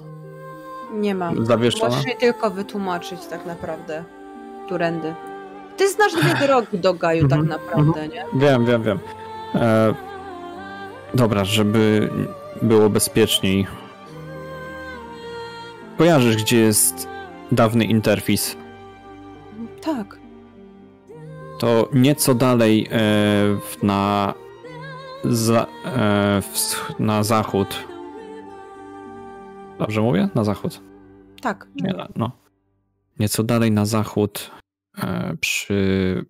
nie 0.94 1.14
ma. 1.14 1.32
zawieszona? 1.42 1.88
Możesz 1.90 2.06
jej 2.06 2.16
tylko 2.16 2.50
wytłumaczyć 2.50 3.20
tak 3.30 3.46
naprawdę, 3.46 4.04
którędy. 4.66 5.14
Ty 5.76 5.90
znasz 5.90 6.12
dwie 6.14 6.34
drogi 6.46 6.78
do 6.78 6.94
Gaju 6.94 7.28
tak 7.28 7.38
Mhm, 7.40 7.48
naprawdę, 7.60 8.08
nie? 8.08 8.24
Wiem, 8.34 8.66
wiem, 8.66 8.82
wiem. 8.82 8.98
E, 9.54 9.94
dobra, 11.14 11.44
żeby 11.44 12.10
było 12.62 12.90
bezpieczniej. 12.90 13.66
Kojarzysz, 15.98 16.36
gdzie 16.36 16.60
jest 16.60 17.08
dawny 17.52 17.84
interfis? 17.84 18.56
Tak. 19.82 20.18
To 21.58 21.88
nieco 21.92 22.34
dalej 22.34 22.88
e, 22.92 22.98
na, 23.82 24.34
za, 25.28 25.66
e, 25.84 26.40
wsch- 26.40 27.00
na 27.00 27.22
zachód. 27.22 27.84
Dobrze 29.78 30.00
mówię? 30.00 30.28
Na 30.34 30.44
zachód. 30.44 30.80
Tak. 31.40 31.66
Nie, 31.74 31.94
no. 32.16 32.30
Nieco 33.18 33.42
dalej 33.42 33.70
na 33.72 33.86
zachód 33.86 34.50
e, 34.98 35.36
przy, 35.40 36.24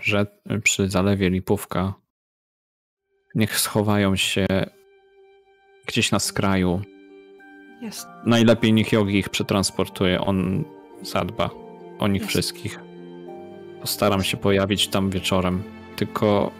że, 0.00 0.26
przy 0.62 0.88
zalewie 0.88 1.30
Lipówka. 1.30 1.94
Niech 3.34 3.58
schowają 3.58 4.16
się 4.16 4.46
gdzieś 5.86 6.12
na 6.12 6.18
skraju. 6.18 6.80
Jest. 7.82 8.06
Najlepiej 8.26 8.72
niech 8.72 8.92
Jogi 8.92 9.18
ich 9.18 9.28
przetransportuje. 9.28 10.20
On 10.20 10.64
zadba 11.02 11.50
o 11.98 12.08
nich 12.08 12.22
Jasne. 12.22 12.28
wszystkich. 12.28 12.80
Postaram 13.80 14.22
się 14.22 14.36
pojawić 14.36 14.88
tam 14.88 15.10
wieczorem. 15.10 15.62
Tylko 15.96 16.50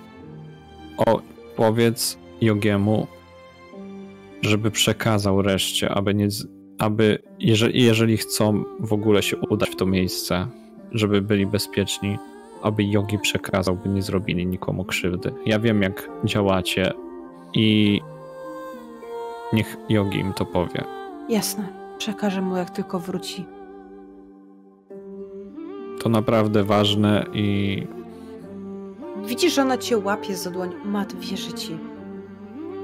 o, 0.96 1.22
powiedz 1.60 2.18
Jogiemu, 2.40 3.06
żeby 4.42 4.70
przekazał 4.70 5.42
reszcie, 5.42 5.90
aby 5.90 6.14
nie, 6.14 6.28
aby 6.78 7.22
jeżeli, 7.38 7.84
jeżeli 7.84 8.16
chcą 8.16 8.64
w 8.80 8.92
ogóle 8.92 9.22
się 9.22 9.36
udać 9.36 9.70
w 9.70 9.76
to 9.76 9.86
miejsce, 9.86 10.46
żeby 10.92 11.22
byli 11.22 11.46
bezpieczni, 11.46 12.18
aby 12.62 12.84
Jogi 12.84 13.18
przekazał, 13.18 13.76
by 13.76 13.88
nie 13.88 14.02
zrobili 14.02 14.46
nikomu 14.46 14.84
krzywdy. 14.84 15.32
Ja 15.46 15.58
wiem, 15.58 15.82
jak 15.82 16.10
działacie 16.24 16.92
i 17.54 18.00
niech 19.52 19.76
Jogi 19.88 20.18
im 20.18 20.32
to 20.32 20.44
powie. 20.46 20.84
Jasne. 21.28 21.68
Przekażę 21.98 22.42
mu, 22.42 22.56
jak 22.56 22.70
tylko 22.70 23.00
wróci. 23.00 23.44
To 26.02 26.08
naprawdę 26.08 26.64
ważne 26.64 27.24
i 27.32 27.86
Widzisz, 29.24 29.54
że 29.54 29.62
ona 29.62 29.78
cię 29.78 29.98
łapie 29.98 30.36
za 30.36 30.50
dłoń. 30.50 30.70
Mat, 30.84 31.14
wierzy 31.16 31.52
ci. 31.52 31.78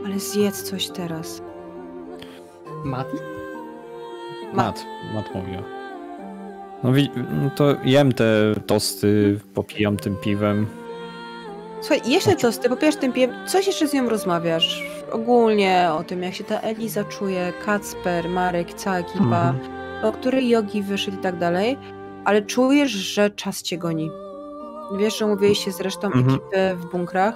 Ale 0.06 0.18
zjedz 0.18 0.62
coś 0.62 0.88
teraz. 0.88 1.42
Mati? 2.84 3.16
Mat, 4.52 4.86
Mat 5.14 5.34
mówiła. 5.34 5.62
No, 6.82 6.90
no 7.42 7.50
to 7.56 7.76
jem 7.84 8.12
te 8.12 8.54
tosty, 8.66 9.40
popijam 9.54 9.96
tym 9.96 10.16
piwem. 10.16 10.66
Słuchaj, 11.80 12.00
jeszcze 12.10 12.36
to, 12.36 12.52
ty 12.52 12.68
popijesz 12.68 12.96
tym 12.96 13.12
pijem, 13.12 13.30
coś 13.46 13.66
jeszcze 13.66 13.88
z 13.88 13.92
nią 13.92 14.08
rozmawiasz. 14.08 14.82
Ogólnie 15.12 15.88
o 15.98 16.04
tym, 16.04 16.22
jak 16.22 16.34
się 16.34 16.44
ta 16.44 16.60
Eliza 16.60 17.04
czuje, 17.04 17.52
Kacper, 17.64 18.28
Marek, 18.28 18.74
cała 18.74 18.98
ekipa, 18.98 19.54
o 20.02 20.12
której 20.12 20.48
jogi 20.48 20.82
wyszedł 20.82 21.16
i 21.16 21.20
tak 21.20 21.38
dalej, 21.38 21.78
ale 22.24 22.42
czujesz, 22.42 22.90
że 22.90 23.30
czas 23.30 23.62
cię 23.62 23.78
goni. 23.78 24.10
Wiesz, 24.92 25.18
że 25.18 25.26
mówiliście 25.26 25.72
z 25.72 25.80
resztą 25.80 26.06
Mhm. 26.06 26.26
ekipy 26.28 26.76
w 26.76 26.86
bunkrach 26.90 27.34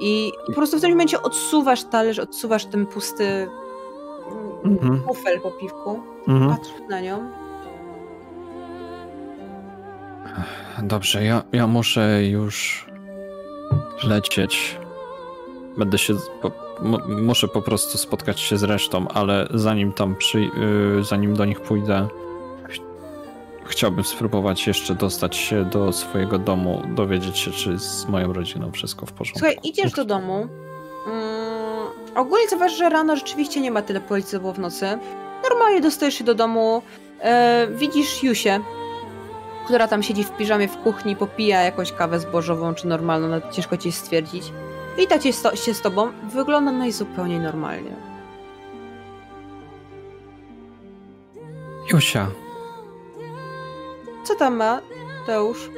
i 0.00 0.32
po 0.46 0.52
prostu 0.52 0.78
w 0.78 0.80
tym 0.80 0.90
momencie 0.90 1.22
odsuwasz 1.22 1.84
talerz, 1.84 2.18
odsuwasz 2.18 2.66
ten 2.66 2.86
pusty 2.86 3.48
Mhm. 4.64 5.02
kufel 5.02 5.40
po 5.40 5.50
piwku, 5.50 6.00
Mhm. 6.28 6.50
patrzysz 6.56 6.88
na 6.88 7.00
nią. 7.00 7.30
Dobrze, 10.82 11.24
ja, 11.24 11.42
ja 11.52 11.66
muszę 11.66 12.24
już 12.24 12.86
lecieć. 14.04 14.78
Będę 15.78 15.98
się. 15.98 16.14
Po, 16.42 16.50
muszę 17.08 17.48
po 17.48 17.62
prostu 17.62 17.98
spotkać 17.98 18.40
się 18.40 18.58
z 18.58 18.62
resztą, 18.62 19.08
ale 19.08 19.48
zanim 19.54 19.92
tam 19.92 20.14
przy, 20.16 20.40
yy, 20.40 20.50
zanim 21.04 21.34
do 21.34 21.44
nich 21.44 21.60
pójdę, 21.60 22.08
chciałbym 23.64 24.04
spróbować 24.04 24.66
jeszcze 24.66 24.94
dostać 24.94 25.36
się 25.36 25.64
do 25.64 25.92
swojego 25.92 26.38
domu, 26.38 26.82
dowiedzieć 26.88 27.38
się, 27.38 27.50
czy 27.50 27.78
z 27.78 28.06
moją 28.08 28.32
rodziną 28.32 28.72
wszystko 28.72 29.06
w 29.06 29.12
porządku. 29.12 29.38
Słuchaj, 29.38 29.58
idziesz 29.62 29.92
do 29.92 30.04
domu. 30.04 30.46
Mm, 31.06 31.86
ogólnie 32.14 32.48
zauważ, 32.48 32.76
że 32.76 32.88
rano 32.88 33.16
rzeczywiście 33.16 33.60
nie 33.60 33.70
ma 33.70 33.82
tyle 33.82 34.00
policji, 34.00 34.30
co 34.30 34.40
było 34.40 34.52
w 34.52 34.58
nocy. 34.58 34.98
Normalnie 35.50 35.80
dostajesz 35.80 36.14
się 36.14 36.24
do 36.24 36.34
domu, 36.34 36.82
e, 37.20 37.66
widzisz 37.70 38.22
Jusię, 38.22 38.60
która 39.64 39.88
tam 39.88 40.02
siedzi 40.02 40.24
w 40.24 40.30
piżamie 40.36 40.68
w 40.68 40.76
kuchni, 40.76 41.16
popija 41.16 41.62
jakąś 41.62 41.92
kawę 41.92 42.20
zbożową 42.20 42.74
czy 42.74 42.86
normalną, 42.86 43.28
nawet 43.28 43.52
ciężko 43.52 43.76
ci 43.76 43.92
stwierdzić. 43.92 44.52
Wita 44.98 45.18
cię 45.18 45.32
sto- 45.32 45.56
się 45.56 45.74
z 45.74 45.80
tobą, 45.80 46.08
wygląda 46.32 46.72
najzupełniej 46.72 47.38
normalnie. 47.40 47.96
Josia, 51.92 52.26
Co 54.24 54.34
tam 54.34 54.56
ma, 54.56 54.80
Teusz? 55.26 55.70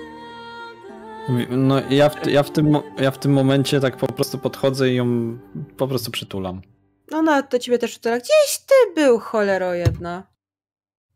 no 1.51 1.81
ja 1.91 2.09
w, 2.09 2.27
ja, 2.27 2.43
w 2.43 2.51
tym, 2.51 2.77
ja 2.99 3.11
w 3.11 3.19
tym 3.19 3.33
momencie 3.33 3.81
tak 3.81 3.97
po 3.97 4.07
prostu 4.07 4.39
podchodzę 4.39 4.91
i 4.91 4.95
ją 4.95 5.39
po 5.77 5.89
prostu 5.89 6.11
przytulam. 6.11 6.63
No, 7.11 7.23
no, 7.23 7.43
to 7.43 7.59
ciebie 7.59 7.79
też 7.79 7.95
wczoraj. 7.97 8.19
Gdzieś 8.21 8.59
ty 8.67 8.75
był, 8.95 9.19
cholero 9.19 9.75
jedna. 9.75 10.23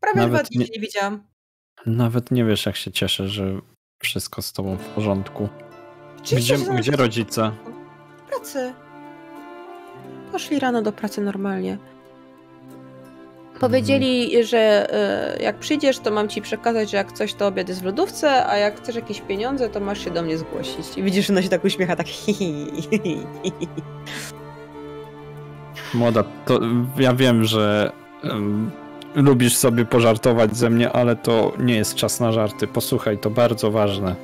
Prawie 0.00 0.20
Nawet 0.20 0.40
dwa 0.40 0.48
dni 0.48 0.58
nie- 0.58 0.66
nie 0.74 0.80
widziałam. 0.80 1.24
Nawet 1.86 2.30
nie 2.30 2.44
wiesz, 2.44 2.66
jak 2.66 2.76
się 2.76 2.92
cieszę, 2.92 3.28
że 3.28 3.60
wszystko 4.02 4.42
z 4.42 4.52
tobą 4.52 4.76
w 4.76 4.84
porządku. 4.84 5.48
Gdzie, 6.22 6.56
gdzie 6.78 6.92
rodzice? 6.92 7.52
W 8.18 8.28
pracy. 8.28 8.72
Poszli 10.32 10.58
rano 10.58 10.82
do 10.82 10.92
pracy 10.92 11.20
normalnie. 11.20 11.78
Powiedzieli, 13.60 14.44
że 14.44 14.92
e, 15.38 15.42
jak 15.42 15.58
przyjdziesz, 15.58 15.98
to 15.98 16.10
mam 16.10 16.28
ci 16.28 16.42
przekazać, 16.42 16.90
że 16.90 16.96
jak 16.96 17.12
coś, 17.12 17.34
to 17.34 17.46
obiad 17.46 17.68
jest 17.68 17.82
w 17.82 17.84
lodówce, 17.84 18.46
a 18.46 18.56
jak 18.56 18.80
chcesz 18.80 18.96
jakieś 18.96 19.20
pieniądze, 19.20 19.68
to 19.68 19.80
masz 19.80 20.04
się 20.04 20.10
do 20.10 20.22
mnie 20.22 20.38
zgłosić. 20.38 20.86
I 20.96 21.02
widzisz, 21.02 21.26
że 21.26 21.32
ona 21.32 21.42
się 21.42 21.48
tak 21.48 21.64
uśmiecha, 21.64 21.96
tak 21.96 22.06
hi, 22.06 22.34
hi, 22.34 22.66
hi, 22.72 23.00
hi. 23.02 23.68
Młoda, 25.94 26.24
to 26.46 26.60
ja 26.98 27.14
wiem, 27.14 27.44
że 27.44 27.92
em, 28.24 28.70
lubisz 29.14 29.56
sobie 29.56 29.84
pożartować 29.84 30.56
ze 30.56 30.70
mnie, 30.70 30.92
ale 30.92 31.16
to 31.16 31.52
nie 31.58 31.76
jest 31.76 31.94
czas 31.94 32.20
na 32.20 32.32
żarty. 32.32 32.66
Posłuchaj, 32.66 33.18
to 33.18 33.30
bardzo 33.30 33.70
ważne. 33.70 34.14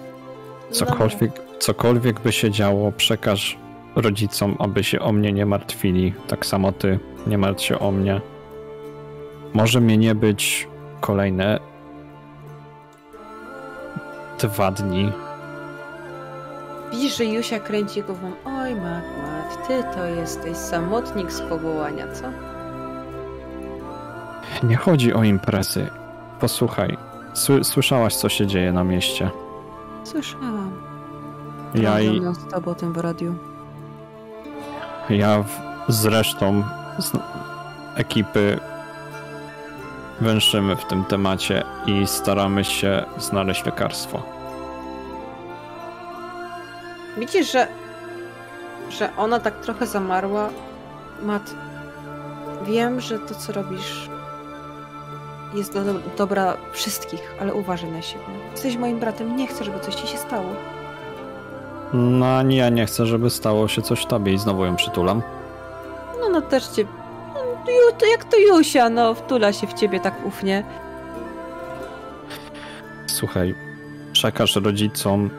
Cokolwiek, 0.70 1.32
cokolwiek 1.58 2.20
by 2.20 2.32
się 2.32 2.50
działo, 2.50 2.92
przekaż 2.92 3.58
rodzicom, 3.96 4.56
aby 4.58 4.84
się 4.84 5.00
o 5.00 5.12
mnie 5.12 5.32
nie 5.32 5.46
martwili. 5.46 6.14
Tak 6.28 6.46
samo 6.46 6.72
ty, 6.72 6.98
nie 7.26 7.38
martw 7.38 7.64
się 7.64 7.78
o 7.78 7.92
mnie. 7.92 8.20
Może 9.56 9.80
mnie 9.80 9.98
nie 9.98 10.14
być 10.14 10.68
kolejne 11.00 11.60
dwa 14.38 14.70
dni. 14.70 15.12
Widzisz, 16.90 17.16
że 17.16 17.24
Jusia 17.24 17.60
kręci 17.60 18.02
głową. 18.02 18.32
Oj, 18.44 18.74
Mat, 18.74 19.04
Mat, 19.22 19.68
ty 19.68 19.84
to 19.94 20.04
jesteś 20.04 20.56
samotnik 20.56 21.32
z 21.32 21.40
powołania, 21.40 22.12
co? 22.12 22.24
Nie 24.66 24.76
chodzi 24.76 25.14
o 25.14 25.24
imprezy. 25.24 25.86
Posłuchaj, 26.40 26.96
sły, 27.34 27.64
słyszałaś, 27.64 28.16
co 28.16 28.28
się 28.28 28.46
dzieje 28.46 28.72
na 28.72 28.84
mieście. 28.84 29.30
Słyszałam. 30.04 30.72
Ja 31.74 32.00
i, 32.00 32.20
z 32.34 32.52
tobą 32.52 32.70
o 32.70 32.74
tym 32.74 32.92
w 32.92 32.96
radiu. 32.96 33.34
Ja 35.10 35.42
w, 35.42 35.50
z 35.92 36.04
resztą 36.04 36.62
z 36.98 37.12
ekipy 37.94 38.60
węszymy 40.20 40.76
w 40.76 40.84
tym 40.84 41.04
temacie 41.04 41.64
i 41.86 42.06
staramy 42.06 42.64
się 42.64 43.04
znaleźć 43.18 43.66
lekarstwo. 43.66 44.22
Widzisz, 47.16 47.52
że, 47.52 47.68
że 48.90 49.16
ona 49.16 49.40
tak 49.40 49.60
trochę 49.60 49.86
zamarła. 49.86 50.48
Mat, 51.22 51.54
wiem, 52.66 53.00
że 53.00 53.18
to, 53.18 53.34
co 53.34 53.52
robisz, 53.52 54.08
jest 55.54 55.74
do 55.74 55.80
dobra 56.18 56.56
wszystkich, 56.72 57.34
ale 57.40 57.54
uważaj 57.54 57.90
na 57.90 58.02
siebie. 58.02 58.24
Jesteś 58.52 58.76
moim 58.76 58.98
bratem, 58.98 59.36
nie 59.36 59.46
chcę, 59.46 59.64
żeby 59.64 59.80
coś 59.80 59.94
ci 59.94 60.06
się 60.06 60.18
stało. 60.18 60.50
No 61.92 62.26
ani 62.26 62.56
ja 62.56 62.68
nie 62.68 62.86
chcę, 62.86 63.06
żeby 63.06 63.30
stało 63.30 63.68
się 63.68 63.82
coś 63.82 64.06
tobie 64.06 64.32
i 64.32 64.38
znowu 64.38 64.64
ją 64.64 64.76
przytulam. 64.76 65.22
No, 66.20 66.28
no 66.28 66.40
też 66.40 66.66
cię... 66.66 66.86
Ju, 67.68 67.96
to 67.98 68.06
jak 68.06 68.24
to 68.24 68.36
Jusia, 68.38 68.88
no, 68.88 69.14
wtula 69.14 69.52
się 69.52 69.66
w 69.66 69.74
ciebie 69.74 70.00
tak 70.00 70.26
ufnie. 70.26 70.64
Słuchaj, 73.06 73.54
przekaż 74.12 74.56
rodzicom, 74.56 75.30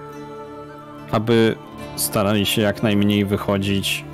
aby 1.11 1.55
starali 1.95 2.45
się 2.45 2.61
jak 2.61 2.83
najmniej 2.83 3.25
wychodzić, 3.25 4.05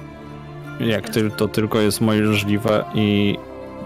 jak 0.80 1.10
ty, 1.10 1.31
to 1.31 1.48
tylko 1.48 1.80
jest 1.80 2.02
możliwe 2.02 2.85
i 2.94 3.38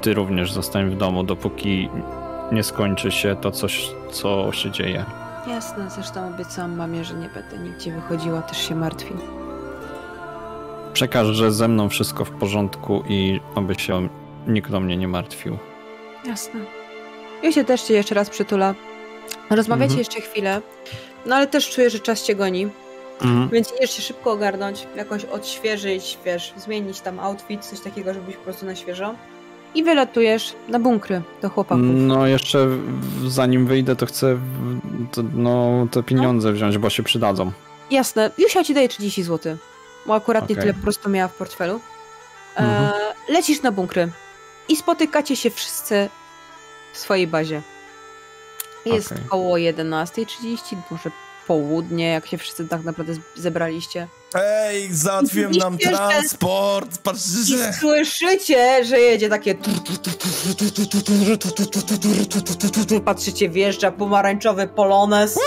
ty 0.01 0.13
również 0.13 0.51
zostań 0.51 0.89
w 0.89 0.97
domu, 0.97 1.23
dopóki 1.23 1.89
nie 2.51 2.63
skończy 2.63 3.11
się 3.11 3.35
to 3.35 3.51
coś, 3.51 3.89
co 4.11 4.51
się 4.51 4.71
dzieje. 4.71 5.05
Jasne, 5.47 5.89
zresztą 5.89 6.27
obiecałam 6.35 6.75
mamie, 6.75 7.05
że 7.05 7.13
nie 7.13 7.29
będę 7.29 7.57
nigdzie 7.69 7.91
wychodziła, 7.91 8.41
też 8.41 8.67
się 8.67 8.75
martwi. 8.75 9.13
Przekaż, 10.93 11.27
że 11.27 11.51
ze 11.51 11.67
mną 11.67 11.89
wszystko 11.89 12.25
w 12.25 12.31
porządku 12.31 13.03
i 13.07 13.39
aby 13.55 13.75
się 13.75 14.09
nikt 14.47 14.73
o 14.73 14.79
mnie 14.79 14.97
nie 14.97 15.07
martwił. 15.07 15.57
Jasne. 16.25 16.59
Jusia 17.43 17.63
też 17.63 17.81
cię 17.81 17.93
jeszcze 17.93 18.15
raz 18.15 18.29
przytula. 18.29 18.75
Rozmawiacie 19.49 19.83
Mhm. 19.93 19.99
jeszcze 19.99 20.21
chwilę, 20.21 20.61
no 21.25 21.35
ale 21.35 21.47
też 21.47 21.69
czuję, 21.69 21.89
że 21.89 21.99
czas 21.99 22.23
cię 22.23 22.35
goni. 22.35 22.67
Mhm. 23.21 23.49
Więc 23.49 23.73
idziesz 23.77 23.91
się 23.91 24.01
szybko 24.01 24.31
ogarnąć, 24.31 24.87
jakoś 24.95 25.25
odświeżyć, 25.25 26.17
wiesz, 26.25 26.53
zmienić 26.57 27.01
tam 27.01 27.19
outfit, 27.19 27.65
coś 27.65 27.79
takiego, 27.79 28.13
żeby 28.13 28.25
być 28.25 28.35
po 28.35 28.43
prostu 28.43 28.65
na 28.65 28.75
świeżo. 28.75 29.15
I 29.75 29.83
wylatujesz 29.83 30.53
na 30.69 30.79
bunkry 30.79 31.21
do 31.41 31.49
chłopaków. 31.49 31.83
No 31.91 32.27
jeszcze 32.27 32.67
zanim 33.27 33.67
wyjdę, 33.67 33.95
to 33.95 34.05
chcę 34.05 34.37
to, 35.11 35.23
no, 35.35 35.87
te 35.91 36.03
pieniądze 36.03 36.53
wziąć, 36.53 36.77
bo 36.77 36.89
się 36.89 37.03
przydadzą. 37.03 37.51
Jasne, 37.91 38.31
Jusia 38.37 38.63
ci 38.63 38.73
daje 38.73 38.89
30 38.89 39.23
zł, 39.23 39.57
bo 40.05 40.15
akurat 40.15 40.49
nie 40.49 40.53
Okej. 40.55 40.61
tyle 40.61 40.73
po 40.73 40.81
prostu 40.83 41.09
miała 41.09 41.27
w 41.27 41.35
portfelu. 41.35 41.79
E, 42.55 42.59
Mhm. 42.59 42.91
lecisz 43.29 43.61
na 43.61 43.71
bunkry 43.71 44.11
i 44.69 44.76
spotykacie 44.76 45.35
się 45.35 45.49
wszyscy 45.52 46.10
w 46.94 46.98
swojej 46.98 47.27
bazie. 47.27 47.61
Jest 48.85 49.11
Okej. 49.11 49.23
około 49.27 49.56
11.30, 49.56 50.76
może 50.91 51.11
południe, 51.48 52.07
jak 52.10 52.27
się 52.27 52.38
wszyscy 52.38 52.68
tak 52.68 52.84
naprawdę 52.84 53.14
zebraliście. 53.35 54.07
Ej, 54.34 54.94
załatwiłem 54.94 55.52
nam 55.52 55.77
transport! 55.77 56.98
Patrzcie, 56.98 57.69
I 57.69 57.73
słyszycie, 57.73 58.85
że 58.85 58.99
jedzie 58.99 59.30
takie. 59.30 59.56
Patrzycie, 63.06 63.49
wjeżdża 63.49 63.91
pomarańczowy 63.91 64.68
polones. 64.68 65.39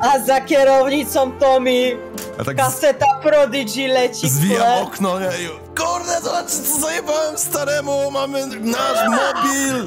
A 0.00 0.18
za 0.18 0.40
kierownicą 0.40 1.32
Tommy 1.32 1.96
A 2.38 2.44
tak 2.44 2.56
z- 2.56 2.58
kaseta 2.60 3.06
Prodigy 3.22 3.88
leci 3.88 4.28
zwijam 4.30 4.82
okno, 4.82 5.20
nie? 5.20 5.26
Kurde, 5.78 6.20
zobaczcie, 6.22 6.58
co 6.62 6.80
zajebałem 6.80 7.38
staremu! 7.38 8.10
Mamy 8.10 8.46
nasz 8.46 9.08
mobil! 9.08 9.86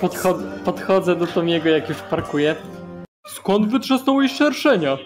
Podchod 0.00 0.36
podchodzę 0.64 1.16
do 1.16 1.26
Tomiego, 1.26 1.68
jak 1.68 1.88
już 1.88 1.98
parkuję. 1.98 2.56
Skąd 3.36 3.70
wytrzasnąłeś 3.72 4.32
szerszenia? 4.32 4.96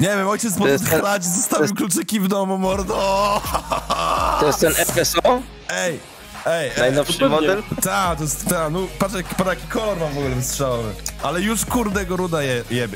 Nie 0.00 0.08
wiem, 0.08 0.28
ojciec 0.28 0.54
po 0.58 0.64
To 0.64 0.68
jest 0.68 0.90
ten- 0.90 1.22
zostawił 1.22 1.74
kluczyki 1.74 2.20
w 2.20 2.28
domu, 2.28 2.58
mordo! 2.58 2.94
To 4.40 4.46
jest 4.46 4.60
ten 4.60 4.72
FSO? 4.74 5.20
Ej, 5.70 6.00
ej. 6.46 6.70
Najnowszy 6.78 7.18
pewnie. 7.18 7.28
model? 7.36 7.62
Ta, 7.82 8.16
to 8.16 8.22
jest 8.22 8.48
ta, 8.48 8.70
no 8.70 8.80
patrz 8.98 9.14
jaki, 9.14 9.34
patrz 9.34 9.50
jaki 9.50 9.66
kolor 9.66 9.98
mam 9.98 10.08
w 10.12 10.18
ogóle 10.18 10.34
wystrzałowy. 10.34 10.92
Ale 11.22 11.40
już 11.40 11.64
kurde 11.66 12.06
go 12.06 12.16
ruda 12.16 12.42
je, 12.42 12.62
je, 12.70 12.84
e. 12.84 12.88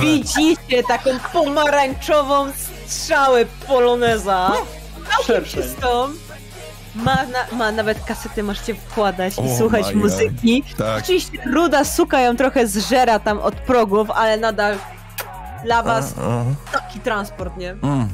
Widzicie 0.00 0.82
taką 0.88 1.10
pomarańczową 1.32 2.46
strzałę 2.86 3.44
poloneza. 3.68 4.52
Szerszeń. 5.26 5.62
Czystą. 5.62 6.08
Ma, 6.94 7.14
na, 7.14 7.56
ma 7.56 7.72
nawet 7.72 8.04
kasety, 8.04 8.42
możecie 8.42 8.74
wkładać 8.74 9.34
i 9.38 9.56
słuchać 9.58 9.84
God. 9.84 9.94
muzyki. 9.94 10.64
Tak. 10.78 11.02
Oczywiście 11.02 11.38
ruda 11.52 11.84
suka 11.84 12.20
ją 12.20 12.36
trochę 12.36 12.66
zżera 12.66 13.18
tam 13.18 13.38
od 13.38 13.54
progów, 13.54 14.10
ale 14.10 14.36
nadal 14.36 14.76
dla 15.64 15.82
was 15.82 16.14
A, 16.18 16.44
taki 16.72 17.00
transport, 17.00 17.56
nie? 17.56 17.70
Mm. 17.70 18.08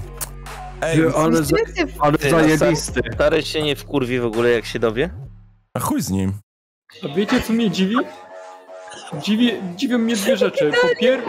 Ej, 0.80 1.00
ale, 1.16 1.42
za, 1.44 1.56
ale 1.98 2.18
Ty, 2.18 2.30
zajebisty. 2.30 3.00
Stary 3.14 3.42
się 3.42 3.62
nie 3.62 3.76
wkurwi 3.76 4.20
w 4.20 4.24
ogóle, 4.24 4.50
jak 4.50 4.64
się 4.64 4.78
dowie? 4.78 5.10
a 5.74 5.80
chuj 5.80 6.02
z 6.02 6.10
nim. 6.10 6.32
A 7.04 7.14
wiecie 7.14 7.40
co 7.40 7.52
mnie 7.52 7.70
dziwi? 7.70 7.96
Dziwi, 9.12 9.52
dziwią 9.76 9.98
mnie 9.98 10.16
dwie 10.16 10.36
rzeczy. 10.36 10.72
Po, 10.82 10.88
pier 11.00 11.22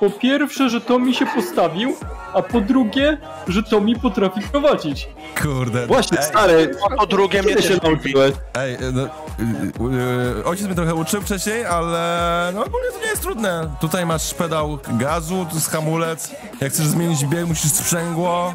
po 0.00 0.10
pierwsze, 0.10 0.70
że 0.70 0.80
Tomi 0.80 1.14
się 1.14 1.26
postawił, 1.26 1.96
a 2.34 2.42
po 2.42 2.60
drugie, 2.60 3.18
że 3.48 3.62
Tomi 3.62 3.96
potrafi 3.96 4.40
prowadzić. 4.40 5.08
Kurde. 5.42 5.86
Właśnie, 5.86 6.18
ej, 6.18 6.24
stary, 6.24 6.76
Po 6.96 7.06
drugie 7.06 7.42
mnie 7.42 7.62
się 7.62 7.78
nauczyłeś? 7.82 8.34
Ej, 8.54 8.76
no, 8.92 9.02
y, 9.02 9.06
y, 9.06 10.38
y, 10.40 10.44
ojciec 10.44 10.66
mnie 10.66 10.74
trochę 10.74 10.94
uczył 10.94 11.22
wcześniej, 11.22 11.64
ale 11.64 12.52
no 12.54 12.64
ogólnie 12.64 12.88
to 12.92 13.00
nie 13.04 13.10
jest 13.10 13.22
trudne. 13.22 13.70
Tutaj 13.80 14.06
masz 14.06 14.34
pedał 14.34 14.78
gazu, 14.88 15.46
tu 15.48 15.54
jest 15.54 15.70
hamulec. 15.70 16.30
Jak 16.60 16.72
chcesz 16.72 16.86
zmienić 16.86 17.24
bieg, 17.24 17.46
musisz 17.46 17.72
sprzęgło. 17.72 18.54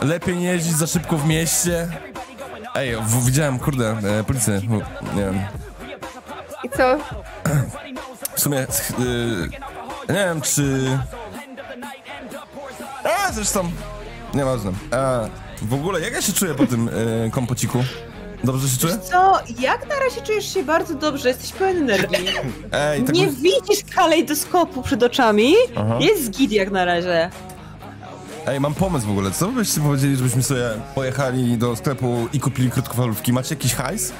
Lepiej 0.00 0.36
nie 0.36 0.46
jeździć 0.46 0.72
za 0.72 0.86
szybko 0.86 1.16
w 1.18 1.26
mieście. 1.26 1.88
Ej, 2.74 2.96
w, 2.96 3.24
widziałem, 3.26 3.58
kurde, 3.58 3.96
e, 4.20 4.24
policję, 4.24 4.60
nie 5.16 5.22
wiem. 5.22 5.67
I 6.64 6.68
co? 6.70 6.98
W 8.36 8.40
sumie, 8.40 8.66
ch- 8.66 8.90
y, 9.00 10.12
nie 10.12 10.14
wiem, 10.14 10.40
czy... 10.40 10.98
A, 13.04 13.32
zresztą, 13.32 13.70
nieważne. 14.34 14.72
A, 14.90 15.20
w 15.62 15.74
ogóle, 15.74 16.00
jak 16.00 16.12
ja 16.12 16.22
się 16.22 16.32
czuję 16.32 16.54
po 16.54 16.66
tym 16.66 16.88
y, 16.88 17.30
kompociku? 17.32 17.84
Dobrze 18.44 18.68
się 18.68 18.78
czuję? 18.78 18.98
Co, 18.98 19.38
jak 19.60 19.88
na 19.88 19.94
razie 19.98 20.20
czujesz 20.20 20.54
się 20.54 20.62
bardzo 20.62 20.94
dobrze, 20.94 21.28
jesteś 21.28 21.52
pełen 21.52 21.76
energii. 21.90 22.26
Ej, 22.72 23.02
tak 23.04 23.14
Nie 23.14 23.26
by- 23.26 23.32
widzisz 23.32 23.84
kalejdoskopu 23.94 24.82
przed 24.82 25.02
oczami, 25.02 25.54
Aha. 25.76 25.98
jest 26.00 26.30
git 26.30 26.52
jak 26.52 26.70
na 26.70 26.84
razie. 26.84 27.30
Ej, 28.46 28.60
mam 28.60 28.74
pomysł 28.74 29.06
w 29.06 29.10
ogóle. 29.10 29.30
Co 29.30 29.48
byście 29.48 29.80
powiedzieli, 29.80 30.16
żebyśmy 30.16 30.42
sobie 30.42 30.70
pojechali 30.94 31.58
do 31.58 31.76
sklepu 31.76 32.28
i 32.32 32.40
kupili 32.40 32.70
krótkofalówki? 32.70 33.32
Macie 33.32 33.54
jakiś 33.54 33.74
hajs? 33.74 34.12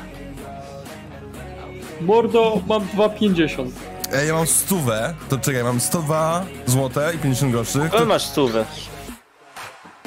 Mordo, 2.00 2.60
mam 2.66 2.82
2,50. 2.82 3.70
Ej, 4.12 4.28
ja 4.28 4.34
mam 4.34 4.46
stówę. 4.46 5.14
To 5.28 5.38
czekaj, 5.38 5.64
mam 5.64 5.80
102 5.80 6.44
złote 6.66 7.12
i 7.14 7.18
50 7.18 7.52
groszy. 7.52 7.90
Ale 7.92 8.04
masz 8.06 8.22
stówę. 8.24 8.64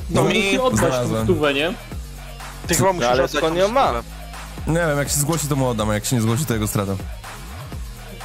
No 0.09 0.21
No, 0.23 0.27
musi 0.29 0.59
oddać 0.59 0.79
znalazłem. 0.79 1.27
tą 1.27 1.33
stówę, 1.33 1.53
nie? 1.53 1.73
Ty 2.67 2.75
chyba 2.75 2.93
musisz 2.93 3.09
ale 3.09 3.27
skąd 3.27 3.57
ją 3.57 3.67
ma? 3.67 3.93
Nie 4.67 4.73
wiem, 4.87 4.97
jak 4.97 5.09
się 5.09 5.15
zgłosi, 5.15 5.47
to 5.47 5.55
mu 5.55 5.67
oddam, 5.67 5.89
a 5.89 5.93
jak 5.93 6.05
się 6.05 6.15
nie 6.15 6.21
zgłosi, 6.21 6.45
to 6.45 6.53
jego 6.53 6.67
strata. 6.67 6.95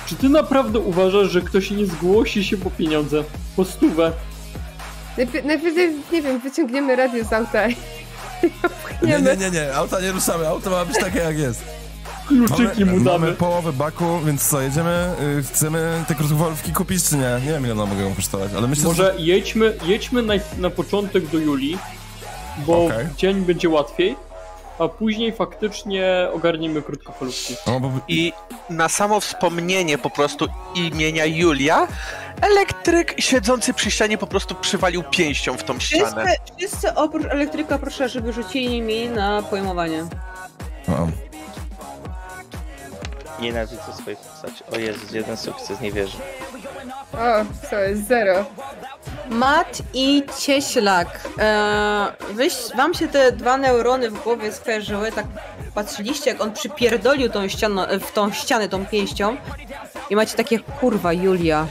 Czy 0.07 0.15
ty 0.17 0.29
naprawdę 0.29 0.79
uważasz, 0.79 1.31
że 1.31 1.41
ktoś 1.41 1.71
nie 1.71 1.87
zgłosi 1.87 2.45
się 2.45 2.57
po 2.57 2.71
pieniądze? 2.71 3.25
Po 3.57 3.65
stówę? 3.65 4.13
Najpierw, 5.17 5.47
najpierw, 5.47 5.77
nie 6.13 6.23
wiem, 6.23 6.41
wyciągniemy 6.41 6.97
radio 6.97 7.25
z 7.25 7.33
auta 7.33 7.69
i 7.69 7.77
Nie, 9.03 9.21
nie, 9.21 9.37
nie, 9.37 9.51
nie, 9.51 9.75
auta 9.75 10.01
nie 10.01 10.13
ruszamy, 10.13 10.49
auto 10.49 10.71
ma 10.71 10.85
być 10.85 10.97
takie 10.99 11.19
jak 11.19 11.39
jest. 11.39 11.65
Kluczyki 12.27 12.85
mu 12.85 12.97
mamy 12.97 13.05
damy. 13.05 13.33
połowę 13.33 13.73
baku, 13.73 14.21
więc 14.21 14.49
co, 14.49 14.61
jedziemy? 14.61 15.15
Y, 15.39 15.43
chcemy 15.43 16.05
te 16.09 16.15
krótkofalówki 16.15 16.73
kupić, 16.73 17.05
czy 17.05 17.17
nie? 17.17 17.41
Nie 17.47 17.53
wiem, 17.53 17.65
ile 17.65 17.73
one 17.73 17.95
mogą 17.95 18.15
kosztować, 18.15 18.51
ale 18.57 18.69
myślę, 18.69 18.83
że... 18.83 18.89
Może 18.89 19.15
jedźmy, 19.19 19.77
jedźmy 19.85 20.23
na, 20.23 20.35
na 20.59 20.71
początek 20.71 21.27
do 21.27 21.39
Julii, 21.39 21.79
bo 22.59 22.89
w 22.89 23.17
dzień 23.17 23.41
będzie 23.41 23.69
łatwiej, 23.69 24.17
a 24.79 24.89
później 24.89 25.33
faktycznie 25.33 26.29
ogarniemy 26.33 26.83
krótkofalówki. 26.83 27.55
O, 27.67 27.81
bo... 27.81 27.91
I 28.09 28.33
na 28.71 28.89
samo 28.89 29.21
wspomnienie 29.21 29.99
po 29.99 30.11
prostu 30.11 30.47
imienia 30.75 31.25
Julia, 31.25 31.89
elektryk 32.41 33.15
siedzący 33.19 33.75
przy 33.75 33.91
ścianie 33.91 34.19
po 34.19 34.27
prostu 34.27 34.55
przywalił 34.55 35.03
pięścią 35.11 35.57
w 35.57 35.65
tą 35.65 35.81
ścianę. 35.81 36.25
Wszyscy, 36.27 36.53
wszyscy 36.59 36.95
oprócz 36.95 37.27
elektryka 37.27 37.79
proszę, 37.79 38.09
żeby 38.09 38.33
rzucili 38.33 38.83
mi 38.83 39.09
na 39.09 39.43
pojmowanie. 39.43 40.05
O, 40.89 41.09
Nienawidzę 43.41 43.93
swojej 44.01 44.17
postaci. 44.17 44.65
O 44.73 44.79
Jezus, 44.79 45.13
jeden 45.13 45.37
sukces, 45.37 45.81
nie 45.81 45.93
wierzę. 45.93 46.19
O, 47.13 47.67
co 47.71 47.77
jest 47.77 48.09
zero. 48.09 48.45
Mat 49.31 49.83
i 49.95 50.23
cieślak. 50.41 51.29
Eee, 51.39 52.35
wyś, 52.35 52.55
wam 52.77 52.95
się 52.95 53.09
te 53.09 53.33
dwa 53.33 53.57
neurony 53.57 54.11
w 54.11 54.23
głowie 54.23 54.53
skojarzyły, 54.53 55.13
tak 55.13 55.27
patrzyliście 55.75 56.31
jak 56.31 56.41
on 56.41 56.53
przypierdolił 56.53 57.29
tą 57.31 57.49
ścianę, 57.49 58.01
w 58.01 58.13
tą 58.13 58.33
ścianę 58.33 58.69
tą 58.69 58.87
pięścią 58.87 59.37
i 60.11 60.17
macie 60.17 60.37
takie 60.37 60.59
kurwa 60.59 61.13
Julia. 61.13 61.67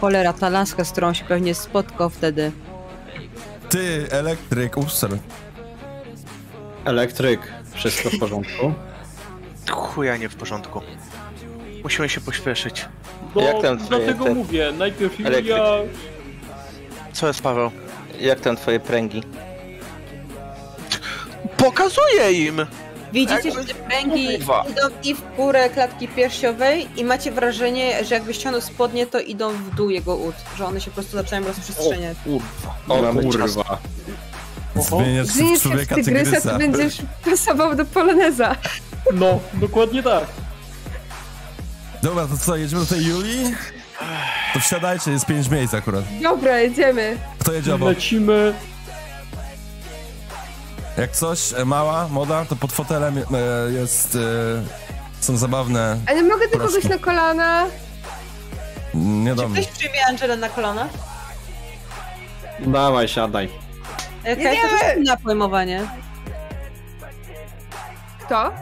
Cholera, 0.00 0.32
ta 0.32 0.48
laska, 0.48 0.84
z 0.84 0.92
którą 0.92 1.12
się 1.12 1.24
pewnie 1.24 1.54
spotkał 1.54 2.10
wtedy. 2.10 2.52
Ty, 3.68 4.06
elektryk, 4.10 4.74
sorry. 4.88 5.18
Elektryk, 6.84 7.40
wszystko 7.74 8.10
w 8.10 8.18
porządku. 8.18 8.72
Chuja 9.70 10.16
nie 10.16 10.28
w 10.28 10.36
porządku. 10.36 10.80
Musimy 11.82 12.08
się 12.08 12.20
pośpieszyć. 12.20 12.84
No, 13.34 13.42
Jak 13.42 13.62
tam 13.62 13.78
twoje 13.78 13.88
dlatego 14.06 14.24
te- 14.24 14.34
mówię, 14.34 14.72
najpierw 14.78 15.18
Julia... 15.18 15.30
Elektryk. 15.30 16.00
Co 17.12 17.26
jest 17.26 17.42
Paweł? 17.42 17.70
Jak 18.20 18.40
tam 18.40 18.56
twoje 18.56 18.80
pręgi? 18.80 19.22
Pokazuję 21.56 22.32
im! 22.32 22.66
Widzicie, 23.12 23.48
Jak- 23.48 23.58
że 23.58 23.64
te 23.64 23.74
pręgi 23.74 24.36
Kurwa. 24.38 24.64
idą 24.70 24.80
i 25.04 25.14
w 25.14 25.22
górę 25.36 25.70
klatki 25.70 26.08
piersiowej 26.08 26.88
i 26.96 27.04
macie 27.04 27.32
wrażenie, 27.32 28.04
że 28.04 28.14
jakby 28.14 28.34
ściągnął 28.34 28.60
spodnie, 28.62 29.06
to 29.06 29.20
idą 29.20 29.50
w 29.52 29.74
dół 29.74 29.90
jego 29.90 30.16
ud, 30.16 30.34
że 30.56 30.66
one 30.66 30.80
się 30.80 30.90
po 30.90 30.94
prostu 30.94 31.12
zaczynają 31.16 31.46
rozprzestrzeniać. 31.46 32.16
O 32.88 33.02
Mamy 33.02 33.22
kurwa. 33.22 33.78
Zmieniasz 34.82 35.34
się 35.34 35.58
w 35.58 35.62
człowieka 35.62 35.94
tygrysa, 35.94 36.24
tygrysa. 36.24 36.50
to 36.50 36.58
będziesz 36.58 36.96
pasował 37.24 37.76
do 37.76 37.84
poloneza. 37.84 38.56
No, 39.14 39.40
dokładnie 39.54 40.02
tak. 40.02 40.24
Dobra, 42.02 42.26
to 42.26 42.36
co, 42.36 42.56
jedziemy 42.56 42.82
do 42.82 42.88
tej 42.88 43.06
Julii? 43.06 43.54
To 44.54 44.60
wsiadajcie, 44.60 45.10
jest 45.10 45.26
pięć 45.26 45.48
miejsc 45.48 45.74
akurat. 45.74 46.04
Dobra, 46.22 46.58
jedziemy. 46.58 47.18
Kto 47.38 47.52
jedzie 47.52 47.74
obok? 47.74 47.88
Lecimy... 47.88 48.54
Jak 50.98 51.12
coś, 51.12 51.52
e, 51.52 51.64
mała, 51.64 52.08
moda, 52.08 52.44
to 52.44 52.56
pod 52.56 52.72
fotelem 52.72 53.18
e, 53.18 53.22
jest... 53.72 54.14
E, 54.14 54.86
są 55.20 55.36
zabawne... 55.36 55.98
Ale 56.06 56.22
mogę 56.22 56.48
Proszę. 56.48 56.66
kogoś 56.66 56.84
na 56.84 56.98
kolana? 56.98 57.66
Nie 58.94 59.36
Czy 59.36 59.42
ktoś 59.42 59.66
przyjmie 59.66 60.06
Angelę 60.08 60.36
na 60.36 60.48
kolana? 60.48 60.88
Dawaj, 62.60 63.08
siadaj. 63.08 63.65
E, 64.26 64.36
Kaja, 64.36 64.62
to 64.62 64.68
rzuć 64.68 65.08
na 65.08 65.16
pojmowanie. 65.16 65.80
Kto? 68.26 68.52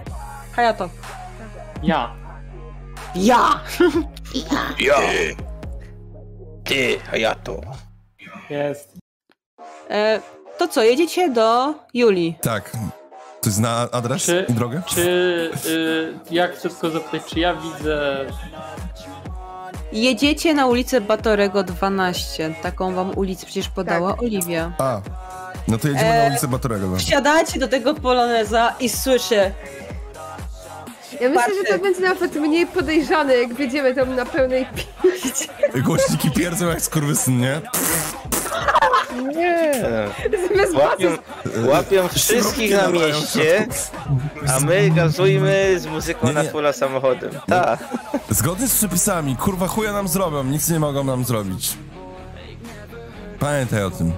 Hayato. 0.52 0.89
Ja. 1.83 2.15
Ja! 3.15 3.60
Ja! 4.78 4.97
Ty, 6.65 6.99
Hayato. 7.10 7.60
Jest. 8.51 8.93
E, 9.91 10.20
to 10.59 10.68
co, 10.68 10.83
jedziecie 10.83 11.31
do 11.31 11.75
Julii. 11.94 12.36
Tak. 12.41 12.70
Ktoś 13.41 13.52
zna 13.52 13.89
adres 13.93 14.23
Czy- 14.25 14.47
i 14.49 14.52
drogę? 14.52 14.83
Czy... 14.86 15.01
Y, 15.67 16.15
ja 16.31 16.49
chcę 16.49 16.68
tylko 16.68 16.91
zapytać, 16.91 17.31
czy 17.31 17.41
ja 17.41 17.55
widzę... 17.55 18.26
Jedziecie 19.93 20.55
na 20.55 20.67
ulicę 20.67 21.01
Batorego 21.01 21.62
12. 21.62 22.55
Taką 22.62 22.94
wam 22.94 23.18
ulicę 23.18 23.47
przecież 23.47 23.68
podała 23.68 24.17
Oliwia. 24.17 24.73
A, 24.78 25.01
no 25.68 25.78
to 25.78 25.89
jedziemy 25.89 26.09
na 26.09 26.15
E, 26.25 26.31
ulicę 26.31 26.49
Batorego. 26.49 26.86
no. 26.86 26.97
Wsiadacie 26.97 27.59
do 27.60 27.68
tego 27.68 27.94
poloneza 27.94 28.75
i 28.81 28.89
słyszę 28.89 29.52
Ja 31.20 31.28
myślę, 31.28 31.55
że 31.67 31.73
to 31.76 31.83
będzie 31.83 32.01
nawet 32.01 32.34
mniej 32.36 32.67
podejrzane, 32.67 33.34
jak 33.36 33.55
wjedziemy 33.55 33.94
tam 33.94 34.15
na 34.17 34.26
pełnej 34.26 34.67
piździe. 35.02 35.44
Głośniki 35.86 36.31
pierdzą 36.31 36.68
jak 36.68 36.81
skurwysyn, 36.83 37.41
nie? 37.41 37.60
Nie. 39.36 39.73
Zamiast 40.49 40.75
Łapią, 40.75 41.09
łapią 41.67 42.09
wszystkich 42.09 42.70
na 42.76 42.89
mieście, 42.89 43.67
a 44.57 44.60
my 44.60 44.91
gazujmy 44.91 45.81
z 45.81 45.86
muzyką 45.86 46.26
Nie, 46.26 46.33
na 46.33 46.43
nie. 46.43 46.51
fulla 46.51 46.73
samochodem. 46.73 47.31
Tak. 47.47 47.78
Zgodnie 48.31 48.68
z 48.68 48.75
przepisami, 48.75 49.36
kurwa 49.36 49.68
chuja 49.68 49.93
nam 49.93 50.09
zrobią, 50.09 50.44
nic 50.44 50.70
nie 50.70 50.81
mogą 50.81 51.05
nam 51.05 51.25
zrobić. 51.25 51.73
Pamiętaj 53.39 53.83
o 53.84 53.91
tym. 53.91 54.12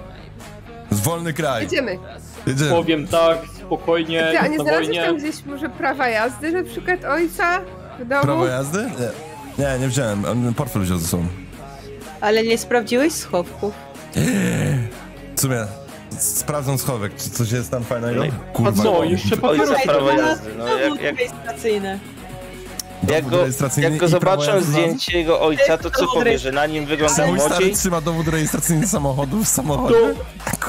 Z 0.96 1.00
wolny 1.00 1.32
kraj. 1.32 1.62
jedziemy. 1.62 1.98
Jedziemy. 2.46 2.70
Powiem 2.70 3.08
tak, 3.08 3.38
spokojnie, 3.66 4.28
Ty, 4.30 4.38
a 4.38 4.46
nie 4.46 4.58
na 4.58 4.64
znalazłeś 4.64 4.96
tam 4.96 5.16
gdzieś 5.16 5.44
może 5.44 5.68
prawa 5.68 6.08
jazdy, 6.08 6.52
na 6.52 6.62
przykład 6.62 7.04
ojca 7.04 7.60
w 8.00 8.04
domu? 8.08 8.22
Prawo 8.22 8.46
jazdy? 8.46 8.90
Nie. 9.58 9.64
Nie, 9.64 9.78
nie 9.78 9.88
wziąłem. 9.88 10.24
On 10.24 10.54
Portfel 10.54 10.82
wziął 10.82 10.98
ze 10.98 11.08
sobą. 11.08 11.26
Ale 12.20 12.42
nie 12.42 12.58
sprawdziłeś 12.58 13.12
schowków. 13.12 13.74
W 15.36 15.40
sumie, 15.40 15.66
sprawdzam 16.18 16.78
schowek, 16.78 17.16
czy 17.16 17.30
coś 17.30 17.52
jest 17.52 17.70
tam 17.70 17.84
fajnego? 17.84 18.24
No 18.24 18.32
Kurwa. 18.52 18.82
co, 18.82 19.04
jeszcze 19.04 19.42
Ojca 19.42 19.42
papierosy 19.42 19.82
prawo 19.84 20.10
jazdy. 20.10 20.50
No, 20.58 20.78
jak, 20.78 21.00
jak. 21.02 21.14
Jak, 23.02 23.24
Dowód 23.24 23.30
go, 23.30 23.40
rejestracyjny 23.42 23.90
jak 23.90 23.98
go 23.98 24.08
znalazł? 24.08 24.60
zdjęcie 24.66 25.18
jego 25.18 25.40
ojca, 25.40 25.78
to 25.78 25.90
co 25.90 26.06
powie, 26.14 26.38
że 26.38 26.52
na 26.52 26.66
nim 26.66 26.86
wygląda 26.86 27.26
Mój 27.26 27.38
stary 27.40 27.54
młodziej? 27.54 27.74
trzyma 27.76 28.00
dowód 28.00 28.28
rejestracyjny 28.28 28.86
samochodu 28.86 29.44
w 29.44 29.48
samochodzie. 29.48 30.14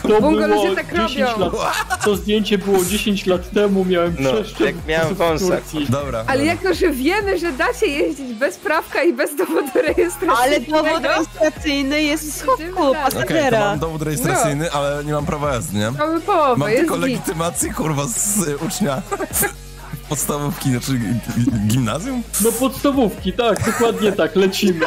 To, 0.02 0.08
to 0.10 0.22
Bungalowie 0.22 0.62
było 0.64 0.76
tak 0.76 1.08
10 1.08 1.30
robią. 1.40 1.58
lat. 1.60 2.04
To 2.06 2.16
zdjęcie 2.16 2.58
było 2.58 2.86
10 2.86 3.26
lat 3.26 3.52
temu, 3.52 3.86
miałem 3.86 4.16
No, 4.20 4.34
przeszczep 4.34 4.60
jak 4.60 4.76
miałem 4.88 5.16
wąsak. 5.16 5.64
Dobra. 5.90 6.24
Ale 6.28 6.38
dobra. 6.40 6.54
jako, 6.54 6.74
że 6.74 6.90
wiemy, 6.92 7.40
że 7.40 7.52
da 7.52 7.74
się 7.74 7.86
jeździć 7.86 8.34
bez 8.34 8.58
prawka 8.58 9.04
i 9.04 9.14
bez 9.14 9.36
dowodu 9.36 9.70
rejestracyjnego... 9.76 10.38
Ale 10.38 10.60
dowód 10.60 11.04
rejestracyjny 11.06 12.02
jest 12.04 12.32
w 12.32 12.36
schowku. 12.38 12.64
Okej, 12.88 13.04
to 13.14 13.18
pasażera. 13.20 13.60
mam 13.60 13.80
dowód 13.80 14.02
rejestracyjny, 14.02 14.72
ale 14.72 15.04
nie 15.06 15.14
mam 15.14 15.26
prawa 15.26 15.54
jazdy, 15.54 15.78
nie? 15.78 15.92
Mamy 15.92 16.22
połowę, 16.22 16.56
Mam 16.58 16.70
jest 16.70 16.80
tylko 16.82 16.96
git. 16.96 17.04
legitymację, 17.04 17.74
kurwa, 17.74 18.04
z 18.08 18.38
y, 18.48 18.58
ucznia 18.58 19.02
podstawówki, 20.10 20.72
znaczy 20.72 20.92
gi- 20.92 21.19
gi- 21.38 21.68
gimnazjum? 21.68 22.24
No 22.42 22.52
podstawówki, 22.52 23.34
tak, 23.34 23.66
dokładnie 23.66 24.11
tak, 24.11 24.36
lecimy. 24.36 24.86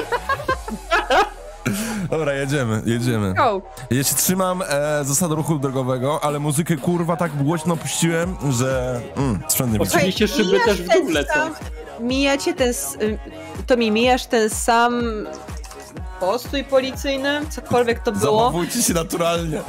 Dobra, 2.11 2.33
jedziemy, 2.35 2.83
jedziemy. 2.87 3.35
Go. 3.35 3.63
Ja 3.91 4.05
się 4.05 4.15
trzymam 4.15 4.63
e, 4.69 5.05
zasad 5.05 5.33
ruchu 5.33 5.59
drogowego, 5.59 6.25
ale 6.25 6.39
muzykę 6.39 6.77
kurwa 6.77 7.17
tak 7.17 7.37
głośno 7.43 7.77
puściłem, 7.77 8.37
że 8.51 9.01
mm, 9.17 9.39
sprzęt 9.49 9.73
nie. 9.73 9.79
Oczywiście 9.81 10.29
szyby 10.29 10.61
też 10.65 10.83
w 10.83 10.89
dół 10.89 11.09
lecą. 11.11 11.33
Mijacie 12.01 12.55
ten... 12.55 12.69
y, 13.03 13.19
To 13.67 13.77
mi 13.77 13.91
mijasz 13.91 14.27
ten 14.27 14.51
sam 14.51 15.03
postój 16.21 16.65
policyjny, 16.65 17.41
cokolwiek 17.51 18.03
to 18.03 18.13
było. 18.13 18.39
Zachowujcie 18.39 18.83
się 18.83 18.95
naturalnie. 18.95 19.63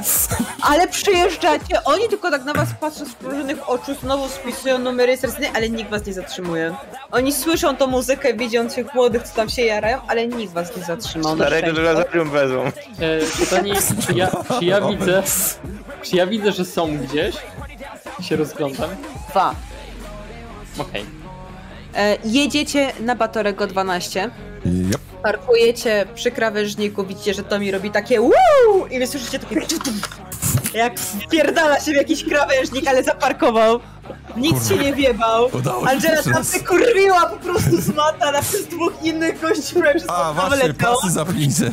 Ale 0.60 0.88
przyjeżdżacie, 0.88 1.84
oni 1.84 2.08
tylko 2.08 2.30
tak 2.30 2.44
na 2.44 2.52
was 2.52 2.68
patrzą 2.80 3.06
z 3.06 3.14
próżnych 3.14 3.68
oczu, 3.70 3.94
znowu 4.02 4.28
spisują 4.28 4.78
numery 4.78 5.06
rejestracyjne, 5.06 5.48
ale 5.54 5.70
nikt 5.70 5.90
was 5.90 6.06
nie 6.06 6.12
zatrzymuje. 6.12 6.74
Oni 7.10 7.32
słyszą 7.32 7.76
tą 7.76 7.86
muzykę, 7.86 8.34
widzą 8.34 8.68
tych 8.68 8.94
młodych, 8.94 9.22
co 9.22 9.34
tam 9.36 9.48
się 9.48 9.62
jarają, 9.62 9.98
ale 10.08 10.26
nikt 10.26 10.52
was 10.52 10.76
nie 10.76 10.84
zatrzymał. 10.84 11.34
Starego 11.34 11.74
żelazarium 11.74 12.30
wezmą. 12.30 12.62
E, 12.64 12.72
pytanie, 13.40 13.74
czy 14.06 14.12
ja, 14.12 14.30
czy 14.58 14.64
ja 14.64 14.80
widzę, 14.80 15.22
czy 16.02 16.16
ja 16.16 16.26
widzę, 16.26 16.52
że 16.52 16.64
są 16.64 16.98
gdzieś? 16.98 17.36
Się 18.20 18.36
rozglądam. 18.36 18.90
Dwa. 19.30 19.54
Okej. 20.78 21.04
E, 21.94 22.16
jedziecie 22.24 22.92
na 23.00 23.14
Batorego 23.14 23.66
12. 23.66 24.30
Yep. 24.66 25.01
Parkujecie 25.22 26.06
przy 26.14 26.30
krawężniku, 26.30 27.04
widzicie, 27.04 27.34
że 27.34 27.42
Tomi 27.42 27.70
robi 27.70 27.90
takie 27.90 28.20
wow! 28.20 28.86
I 28.90 28.98
wy 28.98 29.06
słyszycie 29.06 29.38
takie 29.38 29.56
jak 30.74 31.00
wpierdala 31.00 31.80
się 31.80 31.92
w 31.92 31.94
jakiś 31.94 32.24
krawężnik, 32.24 32.88
ale 32.88 33.02
zaparkował. 33.02 33.80
Nic 34.36 34.68
się 34.68 34.76
nie 34.76 34.92
wiebał. 34.92 35.48
Udało 35.52 35.84
się 35.84 35.90
Angela 35.90 36.22
tam 36.22 36.32
raz. 36.32 36.52
się 36.52 36.60
kurwiła 36.60 37.26
po 37.26 37.36
prostu 37.36 37.80
z 37.80 37.88
mata 37.88 38.32
na 38.32 38.42
przez 38.42 38.66
dwóch 38.66 38.92
innych 39.02 39.40
gości, 39.40 39.70
które 39.70 39.94
przez 39.94 40.10
A, 40.10 40.32
właśnie, 40.32 40.74
pasy 40.74 41.10
zapnijcie. 41.10 41.70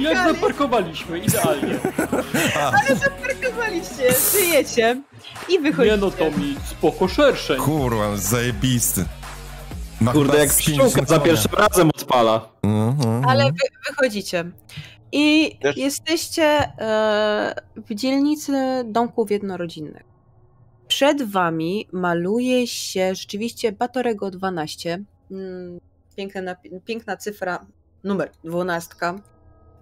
Jak 0.00 0.28
zaparkowaliśmy, 0.34 1.18
idealnie. 1.18 1.78
Zaparkowaliście, 3.04 4.14
żyjecie 4.32 5.02
i 5.48 5.58
wychodzicie. 5.58 5.96
Nie 5.96 6.00
no, 6.00 6.10
to 6.10 6.24
mi 6.24 6.56
spoko 6.70 7.08
szerszeń. 7.08 7.56
Kurwa, 7.56 8.16
zajebisty. 8.16 9.04
Kurde, 10.12 10.38
jak 10.38 10.48
pszczółka 10.48 10.82
50 10.84 11.08
za 11.08 11.20
pierwszym 11.20 11.50
razem 11.52 11.88
odpala. 11.88 12.48
Mhm, 12.62 13.24
Ale 13.28 13.44
wy, 13.44 13.58
wychodzicie. 13.88 14.44
I 15.12 15.56
Też- 15.62 15.76
jesteście 15.76 16.42
e, 16.42 17.54
w 17.76 17.94
dzielnicy 17.94 18.52
domków 18.84 19.30
jednorodzinnych. 19.30 20.02
Przed 20.88 21.22
wami 21.22 21.88
maluje 21.92 22.66
się 22.66 23.14
rzeczywiście 23.14 23.72
Batorego 23.72 24.30
12. 24.30 24.98
Mm, 25.30 25.80
Piękna, 26.16 26.56
piękna 26.84 27.16
cyfra, 27.16 27.66
numer 28.04 28.30
12 28.44 28.94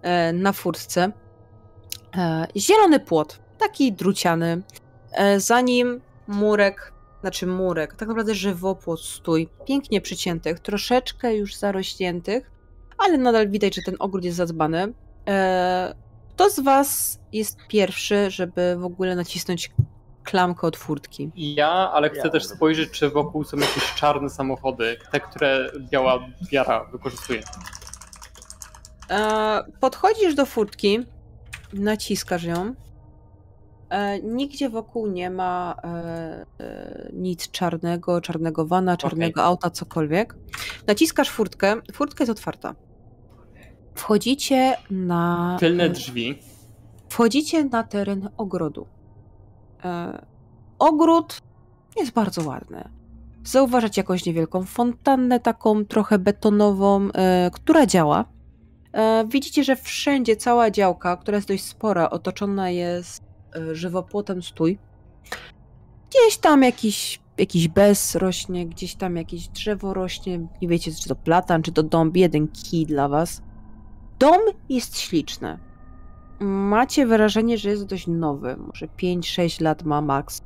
e, 0.01 0.33
na 0.33 0.53
furtce. 0.53 1.11
E, 2.17 2.47
zielony 2.57 2.99
płot, 2.99 3.39
taki 3.57 3.93
druciany. 3.93 4.61
E, 5.11 5.39
za 5.39 5.61
nim 5.61 6.01
murek, 6.27 6.93
znaczy 7.27 7.47
murek, 7.47 7.95
tak 7.95 8.07
naprawdę 8.09 8.35
żywopłot 8.35 9.01
stój, 9.01 9.49
pięknie 9.67 10.01
przyciętych, 10.01 10.59
troszeczkę 10.59 11.35
już 11.35 11.55
zarośniętych, 11.55 12.51
ale 12.97 13.17
nadal 13.17 13.49
widać, 13.49 13.75
że 13.75 13.81
ten 13.81 13.95
ogród 13.99 14.23
jest 14.23 14.37
zadbany. 14.37 14.93
E, 15.27 15.95
Kto 16.33 16.49
z 16.49 16.59
was 16.59 17.19
jest 17.33 17.57
pierwszy, 17.69 18.31
żeby 18.31 18.75
w 18.79 18.85
ogóle 18.85 19.15
nacisnąć 19.15 19.71
klamkę 20.23 20.67
od 20.67 20.77
furtki? 20.77 21.31
Ja, 21.35 21.69
ale 21.93 22.09
chcę 22.09 22.29
też 22.29 22.45
spojrzeć, 22.45 22.91
czy 22.91 23.09
wokół 23.09 23.43
są 23.43 23.57
jakieś 23.57 23.93
czarne 23.95 24.29
samochody, 24.29 24.97
te, 25.11 25.19
które 25.19 25.71
biała 25.91 26.19
wiara 26.51 26.85
wykorzystuje. 26.91 27.41
E, 29.09 29.63
Podchodzisz 29.79 30.35
do 30.35 30.45
furtki, 30.45 30.99
naciskasz 31.73 32.43
ją. 32.43 32.73
E, 33.89 34.19
Nigdzie 34.21 34.69
wokół 34.69 35.07
nie 35.07 35.29
ma 35.29 35.75
e, 35.83 36.45
e, 36.59 37.09
nic 37.13 37.51
czarnego, 37.51 38.21
czarnego 38.21 38.65
wana, 38.65 38.97
czarnego 38.97 39.43
auta, 39.43 39.69
cokolwiek. 39.69 40.35
Naciskasz 40.87 41.29
furtkę, 41.29 41.75
furtka 41.93 42.23
jest 42.23 42.31
otwarta. 42.31 42.75
Wchodzicie 43.95 44.77
na. 44.91 45.57
Tylne 45.59 45.89
drzwi. 45.89 46.39
Wchodzicie 47.09 47.63
na 47.63 47.83
teren 47.83 48.29
ogrodu. 48.37 48.87
Ogród 50.79 51.41
jest 51.97 52.11
bardzo 52.11 52.47
ładny. 52.47 52.89
Zauważacie 53.43 54.01
jakąś 54.01 54.25
niewielką 54.25 54.63
fontannę, 54.63 55.39
taką 55.39 55.85
trochę 55.85 56.19
betonową, 56.19 57.09
która 57.53 57.85
działa. 57.85 58.25
Widzicie, 59.27 59.63
że 59.63 59.75
wszędzie 59.75 60.35
cała 60.35 60.71
działka, 60.71 61.17
która 61.17 61.35
jest 61.35 61.47
dość 61.47 61.63
spora, 61.63 62.09
otoczona 62.09 62.69
jest 62.69 63.26
żywopłotem 63.71 64.43
stój. 64.43 64.77
Gdzieś 66.09 66.37
tam 66.37 66.63
jakiś, 66.63 67.19
jakiś 67.37 67.67
bez 67.67 68.15
rośnie, 68.15 68.65
gdzieś 68.65 68.95
tam 68.95 69.15
jakieś 69.15 69.47
drzewo 69.47 69.93
rośnie. 69.93 70.47
Nie 70.61 70.67
wiecie, 70.67 70.91
czy 70.91 71.09
to 71.09 71.15
platan, 71.15 71.63
czy 71.63 71.71
to 71.71 71.83
dąb. 71.83 72.17
Jeden 72.17 72.47
kij 72.47 72.85
dla 72.85 73.07
was. 73.07 73.41
Dom 74.19 74.41
jest 74.69 74.99
śliczny 74.99 75.59
macie 76.39 77.05
wrażenie, 77.05 77.57
że 77.57 77.69
jest 77.69 77.85
dość 77.85 78.07
nowy, 78.07 78.57
może 78.57 78.87
5-6 78.87 79.61
lat 79.61 79.83
ma 79.83 80.01
max. 80.01 80.41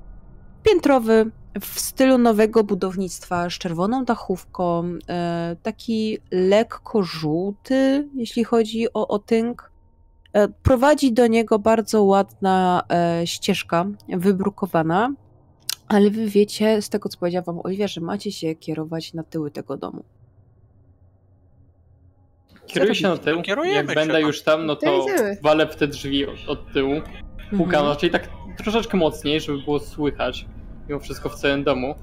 Piętrowy, 0.63 1.31
w 1.61 1.79
stylu 1.79 2.17
nowego 2.17 2.63
budownictwa, 2.63 3.49
z 3.49 3.53
czerwoną 3.53 4.05
dachówką, 4.05 4.83
e, 5.09 5.55
taki 5.63 6.17
lekko 6.31 7.03
żółty, 7.03 8.09
jeśli 8.15 8.43
chodzi 8.43 8.93
o 8.93 9.07
otynk. 9.07 9.70
E, 10.33 10.47
prowadzi 10.47 11.13
do 11.13 11.27
niego 11.27 11.59
bardzo 11.59 12.03
ładna 12.03 12.83
e, 12.89 13.27
ścieżka, 13.27 13.85
wybrukowana, 14.09 15.13
ale 15.87 16.09
wy 16.09 16.27
wiecie, 16.27 16.81
z 16.81 16.89
tego 16.89 17.09
co 17.09 17.17
powiedziała 17.17 17.43
wam 17.43 17.59
Oliwia, 17.63 17.87
że 17.87 18.01
macie 18.01 18.31
się 18.31 18.55
kierować 18.55 19.13
na 19.13 19.23
tyły 19.23 19.51
tego 19.51 19.77
domu. 19.77 20.03
Kieruję 22.67 22.95
się 22.95 23.07
na 23.07 23.17
tył. 23.17 23.41
Kierujemy 23.41 23.75
Jak 23.75 23.89
się, 23.89 23.95
będę 23.95 24.13
no. 24.13 24.19
już 24.19 24.41
tam, 24.41 24.65
no 24.65 24.75
To 24.75 25.05
walę 25.43 25.67
w 25.67 25.75
te 25.75 25.87
drzwi 25.87 26.25
od, 26.25 26.35
od 26.47 26.73
tyłu. 26.73 27.01
Pukam, 27.49 27.65
Mhm. 27.65 27.85
no, 27.85 27.95
czyli 27.95 28.11
tak 28.11 28.29
troszeczkę 28.57 28.97
mocniej, 28.97 29.41
żeby 29.41 29.57
było 29.57 29.79
słychać 29.79 30.45
mimo 30.89 30.99
wszystko 30.99 31.29
w 31.29 31.35
całym 31.35 31.63
domu. 31.63 31.95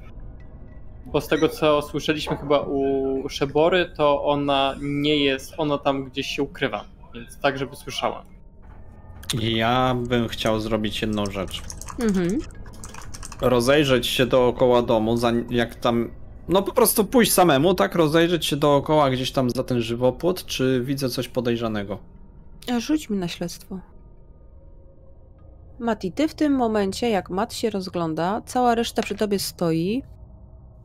Bo 1.07 1.21
z 1.21 1.29
tego 1.29 1.49
co 1.49 1.83
słyszeliśmy 1.83 2.37
chyba 2.37 2.61
u 2.61 3.29
Szebory, 3.29 3.93
to 3.97 4.25
ona 4.25 4.75
nie 4.81 5.17
jest, 5.25 5.55
ona 5.57 5.79
tam 5.79 6.05
gdzieś 6.05 6.27
się 6.27 6.43
ukrywa. 6.43 6.85
Więc 7.15 7.41
tak, 7.41 7.59
żeby 7.59 7.77
słyszała. 7.77 8.25
Ja 9.43 9.97
bym 10.09 10.29
chciał 10.29 10.61
zrobić 10.61 11.03
jedną 11.03 11.27
rzecz. 11.27 11.63
Mhm. 12.01 12.39
Rozejrzeć 13.41 14.07
się 14.07 14.27
dookoła 14.27 14.83
domu, 14.83 15.17
jak 15.51 15.75
tam. 15.75 16.11
No 16.49 16.63
po 16.63 16.73
prostu 16.73 17.05
pójść 17.05 17.33
samemu, 17.33 17.75
tak? 17.75 17.95
Rozejrzeć 17.95 18.47
się 18.47 18.57
dookoła 18.57 19.11
gdzieś 19.11 19.33
tam 19.33 19.51
za 19.51 19.65
ten 19.65 19.81
żywopłot, 19.81 20.47
czy 20.47 20.83
widzę 20.85 21.09
coś 21.09 21.29
podejrzanego? 21.29 21.99
Rzuć 22.79 23.11
mi 23.11 23.19
na 23.19 23.29
śledztwo. 23.29 23.81
Mati, 25.79 26.13
ty 26.13 26.29
w 26.29 26.35
tym 26.35 26.53
momencie, 26.53 27.11
jak 27.11 27.31
Mat 27.31 27.55
się 27.55 27.71
rozgląda, 27.71 28.43
cała 28.47 28.75
reszta 28.75 29.03
przy 29.03 29.15
tobie 29.15 29.39
stoi 29.39 30.03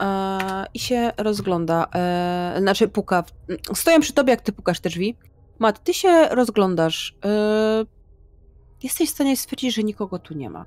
e, 0.02 0.66
i 0.74 0.80
się 0.80 1.12
rozgląda. 1.18 1.88
E, 1.96 2.56
znaczy 2.60 2.88
puka. 2.88 3.24
Stoją 3.74 4.00
przy 4.00 4.14
tobie, 4.14 4.32
jak 4.32 4.42
ty 4.42 4.52
pukasz 4.52 4.80
te 4.80 4.90
drzwi. 4.90 5.18
Mat, 5.64 5.84
ty 5.84 5.94
się 5.94 6.26
rozglądasz. 6.26 7.18
E, 7.26 7.86
jesteś 8.84 9.10
w 9.10 9.14
stanie 9.14 9.38
stwierdzić, 9.38 9.76
że 9.76 9.84
nikogo 9.84 10.20
tu 10.20 10.34
nie 10.34 10.50
ma. 10.50 10.66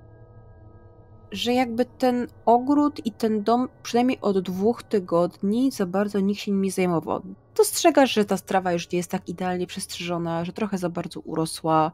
Że 1.32 1.52
jakby 1.52 1.84
ten 1.84 2.26
ogród 2.46 3.06
i 3.06 3.12
ten 3.12 3.42
dom, 3.42 3.68
przynajmniej 3.82 4.18
od 4.20 4.38
dwóch 4.38 4.82
tygodni, 4.82 5.70
za 5.72 5.86
bardzo 5.86 6.20
nikt 6.20 6.40
się 6.40 6.50
nimi 6.50 6.70
zajmował. 6.70 7.22
Dostrzegasz, 7.56 8.12
że 8.12 8.24
ta 8.24 8.36
strawa 8.36 8.72
już 8.72 8.90
nie 8.90 8.96
jest 8.96 9.10
tak 9.10 9.28
idealnie 9.28 9.66
przestrzeżona, 9.66 10.44
że 10.44 10.52
trochę 10.52 10.78
za 10.78 10.88
bardzo 10.88 11.20
urosła, 11.20 11.92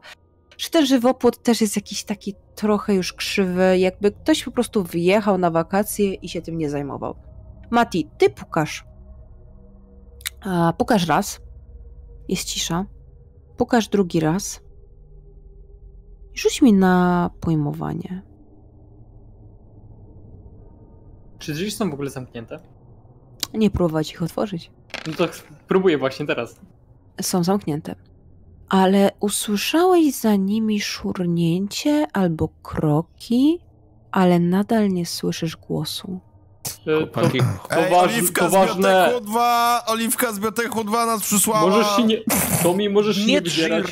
że 0.57 0.69
ten 0.69 0.85
żywopłot 0.85 1.43
też 1.43 1.61
jest 1.61 1.75
jakiś 1.75 2.03
taki 2.03 2.35
trochę 2.55 2.93
już 2.93 3.13
krzywy, 3.13 3.79
jakby 3.79 4.11
ktoś 4.11 4.43
po 4.43 4.51
prostu 4.51 4.83
wyjechał 4.83 5.37
na 5.37 5.51
wakacje 5.51 6.13
i 6.13 6.29
się 6.29 6.41
tym 6.41 6.57
nie 6.57 6.69
zajmował. 6.69 7.15
Mati, 7.71 8.09
ty 8.17 8.29
pukasz. 8.29 8.85
A, 10.41 10.73
pukasz 10.77 11.07
raz. 11.07 11.41
Jest 12.27 12.45
cisza. 12.45 12.85
Pukasz 13.57 13.87
drugi 13.87 14.19
raz. 14.19 14.61
Rzuć 16.33 16.61
mi 16.61 16.73
na 16.73 17.29
pojmowanie. 17.39 18.21
Czy 21.39 21.53
drzwi 21.53 21.71
są 21.71 21.89
w 21.89 21.93
ogóle 21.93 22.09
zamknięte? 22.09 22.59
Nie 23.53 23.69
próbować 23.69 24.11
ich 24.11 24.23
otworzyć. 24.23 24.71
No 25.07 25.13
to 25.13 25.27
próbuję 25.67 25.97
właśnie 25.97 26.25
teraz. 26.25 26.59
Są 27.21 27.43
zamknięte. 27.43 27.95
Ale 28.69 29.11
usłyszałeś 29.19 30.15
za 30.15 30.35
nimi 30.35 30.81
szurnięcie 30.81 32.07
albo 32.13 32.49
kroki, 32.63 33.59
ale 34.11 34.39
nadal 34.39 34.89
nie 34.89 35.05
słyszysz 35.05 35.57
głosu. 35.57 36.19
To, 36.63 36.97
Chłopaki, 36.97 37.39
to, 37.39 37.45
Ej, 37.77 37.91
waż, 37.91 38.03
Oliwka 38.03 38.49
to 38.49 38.49
z. 38.49 38.53
Biotechu 38.77 39.21
2! 39.21 39.83
Oliwka 39.87 40.33
z 40.33 40.39
Biotechu 40.39 40.83
2 40.83 41.05
nas 41.05 41.21
przysłała! 41.21 41.61
Możesz 41.69 41.95
się 41.95 42.03
nie. 42.03 42.17
Tomi, 42.63 42.89
możesz 42.89 43.15
się 43.15 43.25
nie 43.25 43.33
Nie 43.33 43.41
wybierać. 43.41 43.85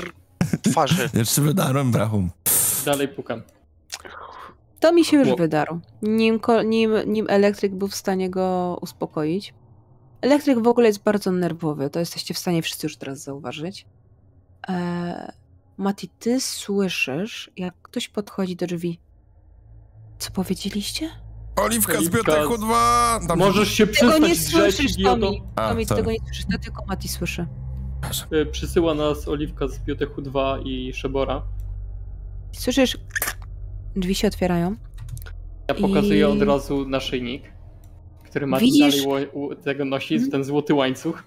twarzy. 0.62 1.10
Jeszcze 1.14 1.42
wydarłem 1.42 1.92
brachum. 1.92 2.30
Dalej 2.86 3.08
pukam. 3.08 3.42
To 4.80 4.94
mi 4.94 5.06
się 5.06 5.18
już 5.18 5.36
wydarł. 5.38 5.80
Nim, 6.02 6.40
nim, 6.66 6.92
nim 7.08 7.26
elektryk 7.30 7.76
był 7.76 7.88
w 7.88 7.96
stanie 7.96 8.30
go 8.30 8.78
uspokoić. 8.82 9.54
Elektryk 10.22 10.60
w 10.64 10.68
ogóle 10.68 10.88
jest 10.88 11.04
bardzo 11.04 11.32
nerwowy. 11.32 11.90
To 11.90 12.00
jesteście 12.00 12.34
w 12.34 12.38
stanie 12.38 12.62
wszyscy 12.62 12.88
już 12.88 12.98
teraz 12.98 13.20
zauważyć. 13.24 13.86
E, 14.70 15.32
Mati, 15.78 16.10
ty 16.20 16.42
słyszysz, 16.42 17.52
jak 17.58 17.74
ktoś 17.82 18.10
podchodzi 18.10 18.56
do 18.56 18.68
drzwi. 18.68 19.00
Co 20.20 20.32
powiedzieliście? 20.32 21.10
Oliwka 21.56 21.94
z 21.94 21.98
Oliwka 21.98 22.18
Biotechu 22.18 22.58
2! 22.58 23.20
Tam 23.28 23.40
Możesz 23.40 23.72
się 23.72 23.88
Tego 23.88 24.18
nie 24.18 24.36
słyszysz, 24.36 24.92
idioto. 24.92 25.18
Tomi. 25.28 25.44
A, 25.56 25.70
Tomi, 25.70 25.86
sorry. 25.86 26.02
tego 26.02 26.12
nie 26.12 26.20
słyszysz, 26.20 26.46
to 26.52 26.58
tylko 26.60 26.86
Mati 26.86 27.08
słyszy. 27.08 27.48
Y, 28.34 28.46
Przysyła 28.46 28.94
nas 28.94 29.28
Oliwka 29.28 29.68
z 29.68 29.80
Biotechu 29.80 30.22
2 30.22 30.60
i 30.66 30.94
Szebora. 30.94 31.42
Słyszysz, 32.52 32.98
drzwi 33.96 34.16
się 34.16 34.28
otwierają. 34.28 34.76
Ja 35.68 35.76
pokazuję 35.76 36.20
I- 36.20 36.24
od 36.24 36.42
razu 36.42 36.86
naszyjnik, 36.88 37.44
który 38.24 38.48
Mati 38.48 38.66
Widzisz- 38.66 39.04
dalej 39.06 39.28
ło- 39.34 39.42
u- 39.42 39.56
tego 39.56 39.86
nosi, 39.86 40.14
Mhm. 40.14 40.32
ten 40.32 40.44
złoty 40.44 40.74
łańcuch. 40.74 41.24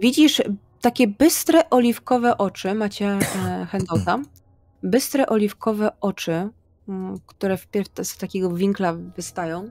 Widzisz 0.00 0.42
takie 0.80 1.08
bystre 1.08 1.70
oliwkowe 1.70 2.38
oczy, 2.38 2.74
macie 2.74 3.06
e, 3.46 3.66
handouta, 3.70 4.18
bystre 4.82 5.26
oliwkowe 5.26 5.90
oczy, 6.00 6.48
które 7.26 7.56
wpierw 7.56 7.88
z 8.02 8.16
takiego 8.16 8.50
winkla 8.54 8.92
wystają, 8.92 9.70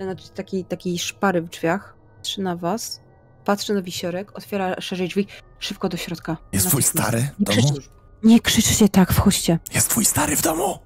znaczy 0.00 0.28
takiej, 0.30 0.64
takiej 0.64 0.98
szpary 0.98 1.42
w 1.42 1.48
drzwiach, 1.48 1.96
patrzy 2.16 2.40
na 2.42 2.56
was, 2.56 3.00
patrzy 3.44 3.74
na 3.74 3.82
wisiorek, 3.82 4.36
otwiera 4.38 4.80
szerzej 4.80 5.08
drzwi, 5.08 5.26
szybko 5.58 5.88
do 5.88 5.96
środka. 5.96 6.36
Jest 6.52 6.68
twój 6.68 6.82
stary 6.82 7.28
w 7.38 7.38
Nie 7.38 7.44
domu? 7.56 7.68
krzycz- 7.68 7.88
Nie 8.22 8.40
krzyczcie 8.40 8.88
tak, 8.88 9.12
wchodźcie. 9.12 9.58
Jest 9.74 9.90
twój 9.90 10.04
stary 10.04 10.36
w 10.36 10.42
domu? 10.42 10.78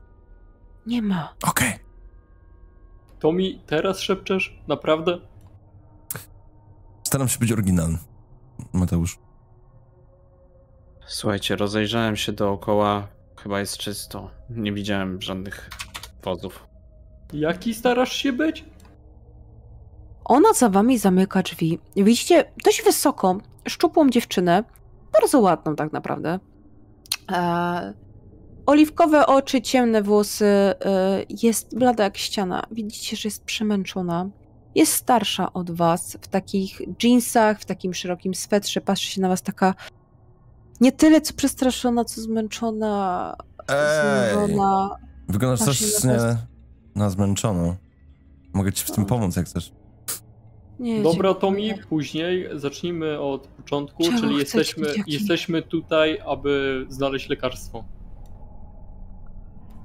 Nie 0.87 1.03
ma. 1.03 1.35
Okej. 1.47 1.73
To 3.19 3.33
mi 3.33 3.61
teraz 3.67 3.99
szepczesz? 3.99 4.59
Naprawdę? 4.69 5.19
Staram 7.03 7.29
się 7.29 7.39
być 7.39 7.53
oryginalny. 7.53 7.99
Mateusz. 8.73 9.19
Słuchajcie, 11.07 11.57
rozejrzałem 11.57 12.17
się 12.17 12.33
dookoła. 12.33 13.09
Chyba 13.43 13.61
jest 13.61 13.77
czysto. 13.77 14.31
Nie 14.51 14.73
widziałem 14.73 15.23
żadnych 15.23 15.71
wozów. 16.23 16.67
Jaki 17.33 17.75
starasz 17.75 18.13
się 18.13 18.33
być? 18.33 18.65
Ona 20.25 20.53
za 20.53 20.69
wami 20.69 20.99
zamyka 20.99 21.43
drzwi. 21.43 21.79
Widzicie 21.97 22.53
dość 22.65 22.83
wysoko, 22.85 23.39
szczupłą 23.69 24.11
dziewczynę, 24.11 24.65
bardzo 25.13 25.41
ładną 25.41 25.77
tak 25.77 25.93
naprawdę. 25.93 26.39
E, 27.33 27.95
oliwkowe 28.67 29.27
oczy, 29.27 29.63
ciemne 29.63 30.03
włosy, 30.03 30.45
e, 30.45 30.75
jest 31.43 31.79
blada 31.79 32.05
jak 32.05 32.17
ściana. 32.17 32.67
Widzicie, 32.71 33.17
że 33.17 33.27
jest 33.27 33.45
przemęczona. 33.45 34.29
Jest 34.75 34.93
starsza 34.93 35.53
od 35.53 35.71
was, 35.71 36.19
w 36.21 36.29
takich 36.29 36.83
jeansach, 37.03 37.61
w 37.61 37.65
takim 37.65 37.95
szerokim 37.95 38.35
swetrze. 38.35 38.81
Patrzy 38.81 39.11
się 39.11 39.21
na 39.21 39.29
was 39.29 39.43
taka 39.43 39.75
nie 40.81 40.93
tyle 40.93 41.21
co 41.21 41.35
przestraszona, 41.35 42.05
co 42.05 42.21
zmęczona, 42.21 43.37
Ej! 43.69 44.35
znużona. 44.49 44.97
Wyglądasz 45.29 45.61
strasznie 45.61 46.37
na 46.95 47.11
zmęczoną. 47.11 47.77
Mogę 48.53 48.73
ci 48.73 48.85
w 48.85 48.91
tym 48.91 49.05
pomóc, 49.05 49.37
jak 49.37 49.47
chcesz. 49.47 49.73
Nie, 50.81 51.03
Dobra, 51.03 51.31
dziękuję. 51.31 51.35
Tomi, 51.41 51.75
później 51.89 52.49
zacznijmy 52.55 53.21
od 53.21 53.47
początku, 53.47 54.03
Czemu 54.03 54.21
czyli 54.21 54.37
jesteśmy, 54.37 54.87
dzieciaki? 54.87 55.13
jesteśmy 55.13 55.63
tutaj, 55.63 56.19
aby 56.27 56.87
znaleźć 56.89 57.29
lekarstwo. 57.29 57.85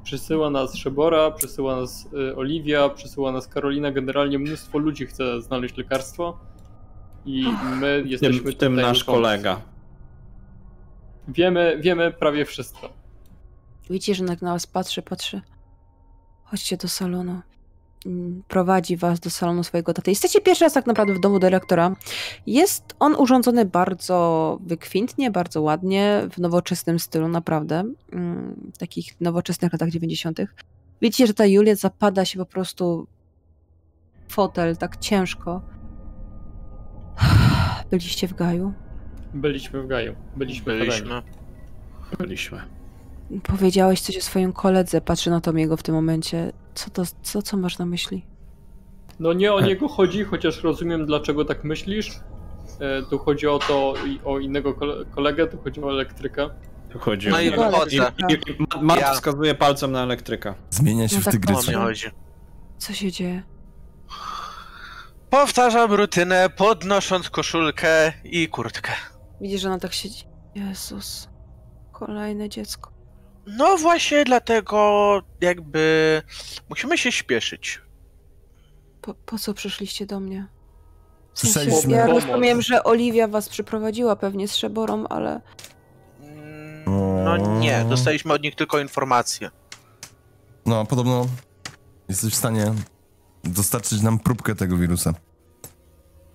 Przysyła 0.04 0.50
nas 0.50 0.76
Szebora, 0.76 1.32
przysyła 1.32 1.76
nas 1.76 2.08
y, 2.32 2.36
Oliwia, 2.36 2.90
przysyła 2.90 3.32
nas 3.32 3.48
Karolina, 3.48 3.92
generalnie 3.92 4.40
mnóstwo 4.40 4.78
ludzi 4.78 5.06
chce 5.06 5.42
znaleźć 5.42 5.78
lekarstwo 5.78 6.38
i 7.26 7.46
my 7.80 8.00
W 8.00 8.02
tym, 8.04 8.12
jesteśmy 8.12 8.52
w 8.52 8.56
tym 8.56 8.74
tutaj, 8.76 8.86
nasz 8.86 9.04
kolega. 9.04 9.62
Wiemy, 11.28 11.78
wiemy 11.82 12.12
prawie 12.12 12.46
wszystko. 12.46 12.90
Widzicie, 13.90 14.16
że 14.16 14.24
na 14.24 14.36
was 14.42 14.68
patrzy, 14.68 15.02
patrzy. 15.02 15.42
Chodźcie 16.44 16.78
do 16.78 16.88
salonu. 16.88 17.42
Mm, 18.06 18.44
Prowadzi 18.48 18.98
was 18.98 19.20
do 19.20 19.30
salonu 19.30 19.64
swojego 19.64 19.94
taty. 19.94 20.12
Jesteście 20.12 20.42
pierwszy 20.42 20.64
raz 20.64 20.74
tak 20.74 20.86
naprawdę 20.88 21.14
w 21.14 21.20
domu 21.20 21.40
dyrektora. 21.40 21.96
Jest 22.48 22.96
on 23.00 23.16
urządzony 23.16 23.66
bardzo 23.66 24.58
wykwintnie, 24.62 25.32
bardzo 25.32 25.62
ładnie, 25.62 26.22
w 26.32 26.38
nowoczesnym 26.38 27.00
stylu, 27.00 27.28
naprawdę. 27.28 27.84
Mm, 28.12 28.72
Takich 28.80 29.22
nowoczesnych 29.22 29.74
latach 29.74 29.90
90. 29.90 30.40
Widzicie, 31.02 31.28
że 31.28 31.34
ta 31.34 31.46
Julia 31.46 31.76
zapada 31.76 32.26
się 32.26 32.40
po 32.40 32.46
prostu 32.46 33.08
w 34.28 34.34
fotel 34.34 34.78
tak 34.78 34.98
ciężko. 34.98 35.62
Byliście 37.92 38.28
w 38.28 38.34
Gaju? 38.34 38.74
Byliśmy 39.34 39.82
w 39.82 39.88
Gaju, 39.88 40.16
byliśmy. 40.36 40.78
Byliśmy. 40.80 41.22
Byliśmy. 42.18 42.62
Powiedziałeś 43.44 44.02
coś 44.02 44.18
o 44.18 44.22
swoim 44.22 44.54
koledze, 44.54 45.02
patrzę 45.02 45.30
na 45.32 45.42
Tomiego 45.42 45.78
w 45.78 45.84
tym 45.84 45.96
momencie. 45.96 46.52
Co 46.76 46.90
to, 46.90 47.04
co, 47.22 47.42
co 47.42 47.58
masz 47.58 47.78
na 47.78 47.86
myśli? 47.86 48.26
No 49.20 49.34
nie 49.34 49.54
o 49.54 49.62
niego 49.62 49.88
chodzi, 49.88 50.24
chociaż 50.24 50.64
rozumiem 50.64 51.06
dlaczego 51.06 51.46
tak 51.46 51.64
myślisz. 51.64 52.12
E, 52.80 53.02
Tu 53.10 53.18
chodzi 53.18 53.48
o 53.48 53.60
to, 53.60 53.94
o 54.26 54.40
innego 54.40 54.74
kole- 54.74 55.06
kolegę, 55.12 55.48
tu 55.48 55.58
chodzi 55.58 55.84
o 55.84 55.90
elektryka. 55.92 56.50
Tu 56.90 57.00
chodzi 57.00 57.30
No 57.30 57.36
o... 57.38 57.40
i 57.40 57.52
wychodzę. 57.52 57.98
dobra. 57.98 58.28
I, 58.30 58.34
i, 58.34 58.58
Ma- 58.76 58.82
Mart 58.82 59.02
Ja. 59.02 59.14
wskazuje 59.14 59.56
palcem 59.56 59.92
na 59.92 60.04
elektryka. 60.04 60.56
Zmienia 60.70 61.08
się 61.08 61.16
No 61.16 61.22
w 61.22 61.26
tak 61.26 61.34
O 61.34 61.38
mnie 61.38 61.42
tygrysę. 61.48 61.72
patrzę. 61.72 61.80
chodzi. 61.80 62.08
Co 62.78 62.94
się 62.94 63.12
dzieje? 63.12 63.44
Powtarzam 65.30 65.94
rutynę, 65.94 66.50
podnosząc 66.58 67.30
koszulkę 67.30 68.14
i 68.24 68.48
kurtkę. 68.48 68.92
Widzisz, 69.44 69.62
że 69.62 69.68
ona 69.68 69.80
tak 69.80 69.94
siedzi. 69.94 70.24
Jezus. 70.56 71.30
Kolejne 71.92 72.50
dziecko. 72.50 72.92
No 73.48 73.78
właśnie 73.78 74.24
dlatego 74.26 75.22
jakby 75.42 76.22
musimy 76.70 76.98
się 76.98 77.12
śpieszyć. 77.12 77.82
Po, 79.02 79.14
po 79.14 79.40
co 79.40 79.54
przyszliście 79.54 80.06
do 80.06 80.20
mnie? 80.20 80.48
W 81.34 81.40
sensie, 81.40 81.54
Słyszeliśmy- 81.60 81.92
ja 81.94 82.08
rozumiem, 82.08 82.62
że 82.62 82.84
Oliwia 82.84 83.28
was 83.28 83.50
przyprowadziła 83.50 84.16
pewnie 84.16 84.48
z 84.48 84.56
Szeborą, 84.56 85.08
ale 85.08 85.42
Mm, 86.22 87.24
No 87.24 87.38
nie, 87.60 87.86
dostaliśmy 87.90 88.34
od 88.34 88.42
nich 88.44 88.56
tylko 88.56 88.80
informacje. 88.80 89.52
No, 90.66 90.86
podobno 90.86 91.26
jesteś 92.10 92.34
w 92.34 92.36
stanie 92.38 92.74
dostarczyć 93.44 94.02
nam 94.02 94.20
próbkę 94.20 94.56
tego 94.56 94.78
wirusa. 94.78 95.14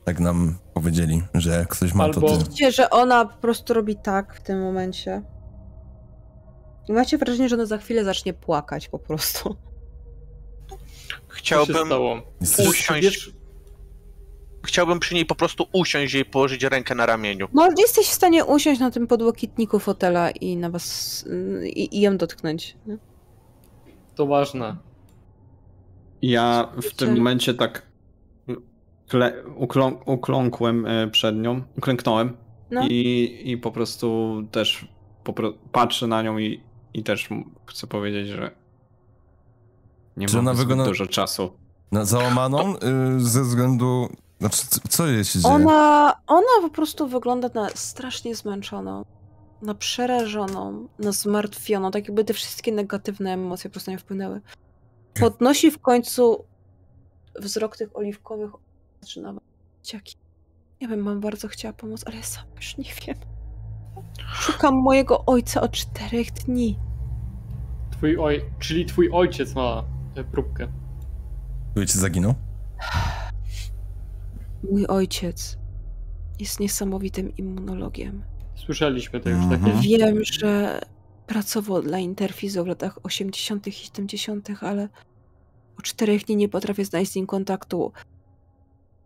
Tak 0.09 0.21
nam 0.21 0.55
powiedzieli, 0.75 1.23
że 1.35 1.51
jak 1.51 1.69
ktoś 1.69 1.95
ma 1.95 2.09
to 2.09 2.21
Albo- 2.21 2.29
ty. 2.29 2.39
widzicie, 2.39 2.73
że 2.73 2.91
ona 2.91 3.25
po 3.25 3.37
prostu 3.37 3.75
robi 3.75 3.97
tak 3.97 4.35
w 4.35 4.41
tym 4.41 4.63
momencie. 4.63 5.23
I 6.89 6.93
macie 6.93 7.19
wrażenie, 7.19 7.49
że 7.49 7.57
ona 7.57 7.67
za 7.67 7.79
chwilę 7.79 8.05
zacznie 8.05 8.33
płakać 8.35 8.89
po 8.89 8.99
prostu. 8.99 9.57
Chciałbym. 11.29 11.93
Usiąść. 12.69 13.03
Wiesz, 13.03 13.33
chciałbym 14.67 15.01
przy 15.01 15.15
niej 15.15 15.27
po 15.27 15.35
prostu 15.35 15.67
usiąść 15.73 16.15
i 16.15 16.25
położyć 16.25 16.63
rękę 16.63 16.95
na 16.95 17.07
ramieniu. 17.07 17.49
No, 17.53 17.69
jesteś 17.79 18.07
w 18.07 18.15
stanie 18.15 18.45
usiąść 18.45 18.81
na 18.81 18.91
tym 18.91 19.07
podłokietniku 19.07 19.79
fotela 19.79 20.31
i 20.31 20.57
na 20.57 20.71
was. 20.71 21.25
i, 21.65 21.99
i 21.99 22.01
ją 22.01 22.17
dotknąć. 22.17 22.77
nie? 22.87 22.99
to 24.15 24.27
ważne. 24.27 24.77
Ja 26.23 26.73
w 26.83 26.95
tym 26.95 27.17
momencie 27.17 27.55
tak 27.55 27.88
kle, 29.09 29.45
uklą, 29.57 29.99
ukląkłem 30.07 30.87
e, 30.87 31.09
przed 31.09 31.37
nią, 31.37 31.63
uklęknąłem 31.79 32.37
No. 32.71 32.87
i, 32.89 33.43
i 33.45 33.57
po 33.59 33.71
prostu 33.73 34.37
też 34.51 34.89
popro, 35.25 35.53
patrzę 35.73 36.07
na 36.07 36.23
nią 36.23 36.39
i, 36.39 36.63
i 36.95 37.03
też 37.05 37.29
chcę 37.67 37.87
powiedzieć, 37.87 38.29
że 38.29 38.51
nie 40.17 40.27
mamy 40.27 40.55
zbyt 40.57 40.67
wygląda- 40.69 40.85
dużo 40.85 41.07
czasu. 41.07 41.51
Na 41.93 42.05
załamaną 42.05 42.75
y, 42.77 42.81
ze 43.21 43.43
względu... 43.43 44.09
Znaczy, 44.41 44.63
co 44.89 45.07
jej 45.07 45.25
się 45.25 45.39
dzieje? 45.39 45.55
Ona, 45.55 46.13
ona 46.27 46.47
po 46.63 46.71
prostu 46.71 47.07
wygląda 47.09 47.51
na 47.55 47.69
strasznie 47.69 48.35
zmęczoną, 48.35 49.05
na 49.63 49.75
przerażoną, 49.75 50.89
na 50.99 51.13
zmartwioną, 51.13 51.91
tak 51.91 52.09
jakby 52.09 52.25
te 52.25 52.35
wszystkie 52.35 52.73
negatywne 52.73 53.33
emocje 53.33 53.71
po 53.71 53.73
prostu 53.73 53.91
nie 53.91 53.99
wpłynęły. 53.99 54.41
Podnosi 55.21 55.71
w 55.71 55.79
końcu 55.79 56.45
wzrok 57.41 57.77
tych 57.77 57.97
oliwkowych 57.97 58.51
was. 59.03 59.35
Dzieciaki, 59.83 60.15
ja 60.81 60.89
bym 60.89 61.05
wam 61.05 61.21
bardzo 61.21 61.49
chciała 61.49 61.73
pomóc, 61.73 62.03
ale 62.07 62.17
ja 62.17 62.23
sam 62.23 62.45
już 62.57 62.77
nie 62.77 62.85
wiem. 63.07 63.17
Szukam 64.33 64.75
mojego 64.75 65.25
ojca 65.27 65.61
od 65.61 65.73
czterech 65.73 66.31
dni. 66.33 66.79
Twój 67.91 68.19
oj... 68.19 68.45
Czyli 68.59 68.87
twój 68.87 69.11
ojciec 69.13 69.55
ma 69.55 69.85
tę 70.15 70.25
próbkę. 70.25 70.69
Który 71.71 71.87
cię 71.87 71.99
zaginął? 71.99 72.35
Mój 74.71 74.87
ojciec 74.87 75.59
jest 76.41 76.61
niesamowitym 76.61 77.37
immunologiem. 77.37 78.23
Słyszeliśmy 78.55 79.21
to 79.21 79.29
już 79.29 79.39
Mhm. 79.39 79.61
takie. 79.65 79.89
Wiem, 79.89 80.25
że 80.25 80.81
pracował 81.27 81.83
dla 81.83 81.99
Interfizu 81.99 82.65
w 82.65 82.67
latach 82.67 82.99
80. 83.03 83.67
i 83.67 83.73
70., 83.73 84.49
ale 84.61 84.89
o 85.79 85.83
czterech 85.83 86.25
dni 86.25 86.37
nie 86.37 86.49
potrafię 86.49 86.85
znaleźć 86.85 87.13
z 87.13 87.17
nim 87.17 87.27
kontaktu. 87.27 87.93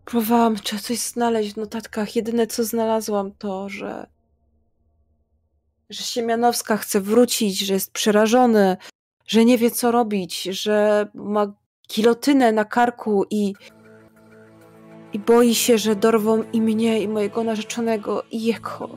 Próbowałam 0.04 0.56
coś 0.56 0.98
znaleźć 0.98 1.52
w 1.52 1.56
notatkach. 1.56 2.16
Jedyne 2.16 2.46
co 2.46 2.64
znalazłam 2.64 3.32
to, 3.38 3.68
że 3.68 4.06
że 5.90 6.04
Siemianowska 6.04 6.76
chce 6.76 7.00
wrócić, 7.00 7.58
że 7.58 7.74
jest 7.74 7.92
przerażony, 7.92 8.76
że 9.26 9.44
nie 9.44 9.58
wie 9.58 9.70
co 9.70 9.90
robić, 9.90 10.42
że 10.42 11.06
ma 11.14 11.52
kilotynę 11.88 12.52
na 12.52 12.64
karku 12.64 13.24
i 13.30 13.54
i 15.12 15.18
boi 15.18 15.54
się, 15.54 15.78
że 15.78 15.96
dorwą 15.96 16.44
i 16.52 16.60
mnie, 16.60 17.00
i 17.00 17.08
mojego 17.08 17.44
narzeczonego, 17.44 18.22
i 18.30 18.42
jego. 18.44 18.88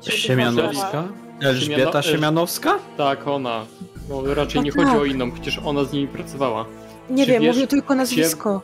Siemianowska? 0.00 1.08
Elżbieta 1.42 2.00
Siemiano- 2.00 2.02
Siemianowska? 2.02 2.78
Tak, 2.96 3.28
ona. 3.28 3.66
No 4.08 4.34
raczej 4.34 4.56
No 4.60 4.62
nie 4.64 4.72
tak. 4.72 4.84
chodzi 4.86 4.96
o 4.96 5.04
inną, 5.04 5.32
przecież 5.32 5.60
ona 5.64 5.84
z 5.84 5.92
nimi 5.92 6.08
pracowała. 6.08 6.66
Nie 7.10 7.24
Czy 7.26 7.30
wiem, 7.32 7.42
wiesz, 7.42 7.54
mówię 7.56 7.66
tylko 7.66 7.94
nazwisko. 7.94 8.62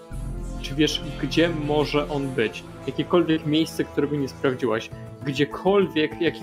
Czy 0.63 0.75
wiesz, 0.75 1.03
gdzie 1.23 1.49
może 1.67 2.09
on 2.09 2.29
być? 2.29 2.65
Jakiekolwiek 2.87 3.47
miejsce, 3.47 3.85
którego 3.85 4.17
nie 4.17 4.29
sprawdziłaś. 4.29 4.91
Gdziekolwiek, 5.25 6.21
jaki, 6.21 6.43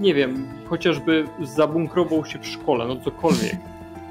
nie 0.00 0.14
wiem, 0.14 0.48
chociażby 0.70 1.24
zabunkrował 1.42 2.24
się 2.24 2.38
w 2.38 2.46
szkole, 2.46 2.86
no 2.86 2.96
cokolwiek. 2.96 3.56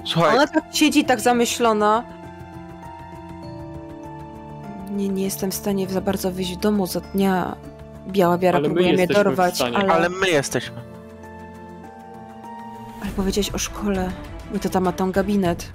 Słuchaj, 0.03 0.35
Ona 0.35 0.48
tak 0.48 0.64
siedzi 0.74 1.06
tak 1.06 1.19
zamyślona. 1.22 2.03
Nie, 4.92 5.09
nie 5.09 5.24
jestem 5.24 5.51
w 5.51 5.56
stanie 5.56 5.88
za 5.90 6.01
bardzo 6.01 6.32
wyjść 6.32 6.53
w 6.53 6.59
domu 6.59 6.88
za 6.88 7.00
dnia. 7.00 7.56
Biała 8.08 8.38
wiara 8.38 8.58
Ale 8.58 8.66
próbuje 8.69 8.93
mnie 8.93 9.08
dorwać, 9.08 9.61
ale, 9.61 9.77
ale 9.77 10.09
my 10.09 10.30
jesteśmy. 10.30 10.77
ale 13.01 13.11
powiedziałeś 13.11 13.50
o 13.50 13.58
szkole. 13.58 14.11
Mój 14.51 14.59
tata 14.59 14.80
ma 14.80 14.92
tam 14.92 15.11
gabinet. 15.11 15.72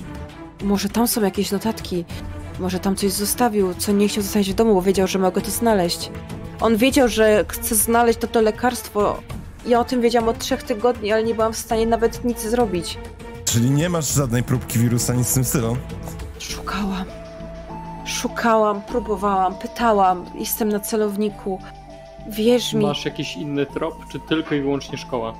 Może 0.62 0.88
tam 0.88 1.08
są 1.08 1.22
jakieś 1.22 1.50
notatki. 1.52 2.04
Może 2.60 2.78
tam 2.78 2.96
coś 2.96 3.12
zostawił, 3.12 3.74
co 3.74 3.92
nie 3.92 4.08
chciał 4.08 4.22
zostawić 4.22 4.52
w 4.52 4.54
domu, 4.54 4.74
bo 4.74 4.82
wiedział, 4.82 5.06
że 5.06 5.18
mogę 5.18 5.40
to 5.40 5.50
znaleźć. 5.50 6.10
On 6.60 6.76
wiedział, 6.76 7.08
że 7.08 7.44
chce 7.48 7.74
znaleźć 7.74 8.18
to, 8.18 8.26
to 8.26 8.40
lekarstwo. 8.40 9.22
Ja 9.66 9.80
o 9.80 9.84
tym 9.84 10.00
wiedziałam 10.00 10.28
od 10.28 10.38
trzech 10.38 10.62
tygodni, 10.62 11.12
ale 11.12 11.22
nie 11.24 11.34
byłam 11.34 11.52
w 11.52 11.56
stanie 11.56 11.86
nawet 11.86 12.24
nic 12.24 12.40
zrobić. 12.40 12.98
Czyli 13.44 13.70
nie 13.70 13.88
masz 13.88 14.14
żadnej 14.14 14.42
próbki 14.42 14.78
wirusa, 14.78 15.14
nic 15.14 15.30
w 15.30 15.34
tym 15.34 15.44
stylu? 15.44 15.76
Szukałam. 16.38 17.04
Szukałam, 18.04 18.82
próbowałam, 18.82 19.54
pytałam. 19.54 20.24
Jestem 20.34 20.68
na 20.68 20.80
celowniku. 20.80 21.58
Wierz 22.28 22.72
mi, 22.72 22.86
Masz 22.86 23.04
jakiś 23.04 23.36
inny 23.36 23.66
trop, 23.66 23.94
czy 24.12 24.20
tylko 24.20 24.54
i 24.54 24.60
wyłącznie 24.60 24.98
szkoła? 24.98 25.34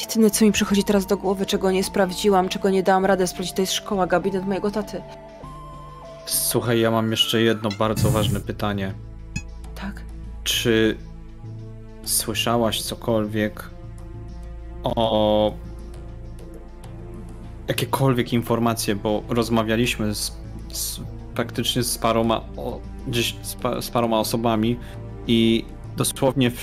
Jedyne 0.00 0.30
co 0.30 0.44
mi 0.44 0.52
przychodzi 0.52 0.84
teraz 0.84 1.06
do 1.06 1.16
głowy, 1.16 1.46
czego 1.46 1.70
nie 1.70 1.84
sprawdziłam, 1.84 2.48
czego 2.48 2.70
nie 2.70 2.82
dałam 2.82 3.04
radę 3.04 3.26
sprawdzić, 3.26 3.54
to 3.54 3.62
jest 3.62 3.72
szkoła, 3.72 4.06
gabinet 4.06 4.46
mojego 4.46 4.70
taty. 4.70 5.02
Słuchaj, 6.26 6.80
ja 6.80 6.90
mam 6.90 7.10
jeszcze 7.10 7.42
jedno 7.42 7.68
bardzo 7.78 8.10
ważne 8.10 8.40
pytanie. 8.40 8.94
Tak. 9.74 10.02
Czy 10.44 10.98
słyszałaś 12.04 12.82
cokolwiek 12.82 13.70
o 14.84 15.52
jakiekolwiek 17.68 18.32
informacje, 18.32 18.96
bo 18.96 19.22
rozmawialiśmy 19.28 20.14
z, 20.14 20.36
z, 20.72 21.00
praktycznie 21.34 21.82
z 21.82 21.98
paroma, 21.98 22.40
o, 22.56 22.80
gdzieś 23.08 23.36
z, 23.42 23.56
z 23.84 23.90
paroma 23.90 24.18
osobami 24.18 24.76
i 25.26 25.64
dosłownie 25.96 26.50
w 26.50 26.60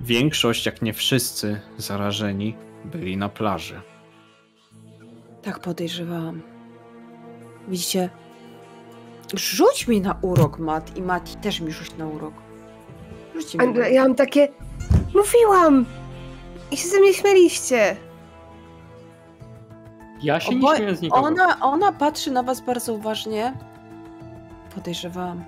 większość, 0.00 0.66
jak 0.66 0.82
nie 0.82 0.92
wszyscy 0.92 1.60
zarażeni 1.78 2.56
byli 2.84 3.16
na 3.16 3.28
plaży. 3.28 3.80
Tak 5.42 5.58
podejrzewałam. 5.58 6.42
Widzicie? 7.68 8.10
Rzuć 9.34 9.88
mi 9.88 10.00
na 10.00 10.18
urok, 10.22 10.58
Mat, 10.58 10.96
i 10.96 11.02
Mati 11.02 11.36
też 11.36 11.60
mi 11.60 11.72
rzuć 11.72 11.96
na 11.96 12.06
urok. 12.06 12.34
Rzućcie 13.34 13.58
mi. 13.58 13.64
urok. 13.66 13.90
ja 13.92 14.02
mam 14.02 14.14
takie... 14.14 14.48
Mówiłam! 15.14 15.86
I 16.70 16.76
się 16.76 16.88
ze 16.88 17.00
mnie 17.00 17.14
śmieliście. 17.14 17.96
Ja 20.22 20.40
się 20.40 20.54
nie 20.54 20.60
Oboje- 20.60 20.76
śmieję 20.76 20.96
z 20.96 21.00
nikogo. 21.02 21.26
Ona, 21.26 21.60
ona 21.60 21.92
patrzy 21.92 22.30
na 22.30 22.42
was 22.42 22.60
bardzo 22.60 22.94
uważnie. 22.94 23.54
Podejrzewałam. 24.74 25.44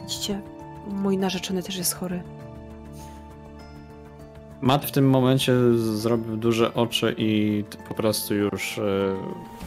Widzicie? 0.00 0.40
Mój 0.88 1.18
narzeczony 1.18 1.62
też 1.62 1.76
jest 1.76 1.94
chory. 1.94 2.22
Matt 4.60 4.84
w 4.84 4.90
tym 4.90 5.10
momencie 5.10 5.52
zrobił 5.76 6.36
duże 6.36 6.74
oczy 6.74 7.14
i 7.18 7.64
po 7.88 7.94
prostu 7.94 8.34
już 8.34 8.78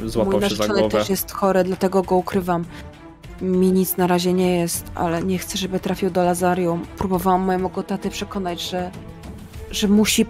e, 0.03 0.07
złapał 0.09 0.33
Mój 0.33 0.41
się 0.41 0.47
za 0.49 0.55
narzeczony 0.55 0.79
głowę. 0.79 0.97
też 0.97 1.09
jest 1.09 1.31
chory, 1.31 1.63
dlatego 1.63 2.01
go 2.03 2.15
ukrywam. 2.15 2.65
Mi 3.41 3.71
nic 3.71 3.97
na 3.97 4.07
razie 4.07 4.33
nie 4.33 4.55
jest, 4.57 4.91
ale 4.95 5.23
nie 5.23 5.37
chcę, 5.37 5.57
żeby 5.57 5.79
trafił 5.79 6.09
do 6.09 6.23
Lazarium. 6.23 6.85
Próbowałam 6.97 7.41
mojego 7.41 7.83
taty 7.83 8.09
przekonać, 8.09 8.61
że, 8.69 8.91
że 9.71 9.87
musi 9.87 10.25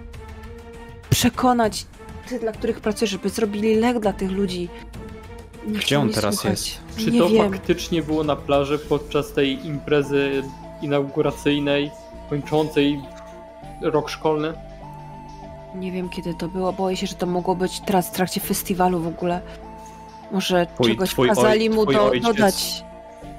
przekonać 1.09 1.85
tych, 2.29 2.41
dla 2.41 2.51
których 2.51 2.79
pracuje, 2.81 3.07
żeby 3.07 3.29
zrobili 3.29 3.75
lek 3.75 3.99
dla 3.99 4.13
tych 4.13 4.31
ludzi. 4.31 4.69
Nie 5.67 5.79
Gdzie 5.79 5.99
on 5.99 6.09
teraz 6.09 6.35
słuchać. 6.35 6.79
jest? 6.95 7.05
Czy 7.05 7.11
nie 7.11 7.19
to 7.19 7.29
wiem. 7.29 7.51
faktycznie 7.51 8.01
było 8.03 8.23
na 8.23 8.35
plaży 8.35 8.79
podczas 8.79 9.31
tej 9.33 9.65
imprezy 9.65 10.43
inauguracyjnej, 10.81 11.91
kończącej 12.29 13.01
rok 13.81 14.09
szkolny? 14.09 14.53
Nie 15.75 15.91
wiem 15.91 16.09
kiedy 16.09 16.33
to 16.33 16.47
było. 16.47 16.73
Boję 16.73 16.97
się, 16.97 17.07
że 17.07 17.15
to 17.15 17.25
mogło 17.25 17.55
być 17.55 17.79
teraz 17.79 18.07
w 18.09 18.11
trakcie 18.11 18.41
festiwalu 18.41 18.99
w 18.99 19.07
ogóle. 19.07 19.41
Może 20.31 20.65
Twój- 20.75 20.87
czegoś 20.87 21.09
twój 21.09 21.29
oj- 21.29 21.35
kazali 21.35 21.69
mu 21.69 21.83
twój 21.83 21.95
do, 21.95 22.05
ojciec 22.05 22.23
dodać. 22.35 22.83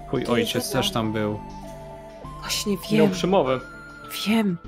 Twój 0.08 0.24
To 0.24 0.32
ojciec 0.32 0.70
też 0.72 0.90
tam 0.90 1.12
był. 1.12 1.38
Właśnie 2.40 2.72
Miał 2.72 2.80
wiem, 2.90 3.10
przemowę. 3.10 3.60
wiem. 4.26 4.58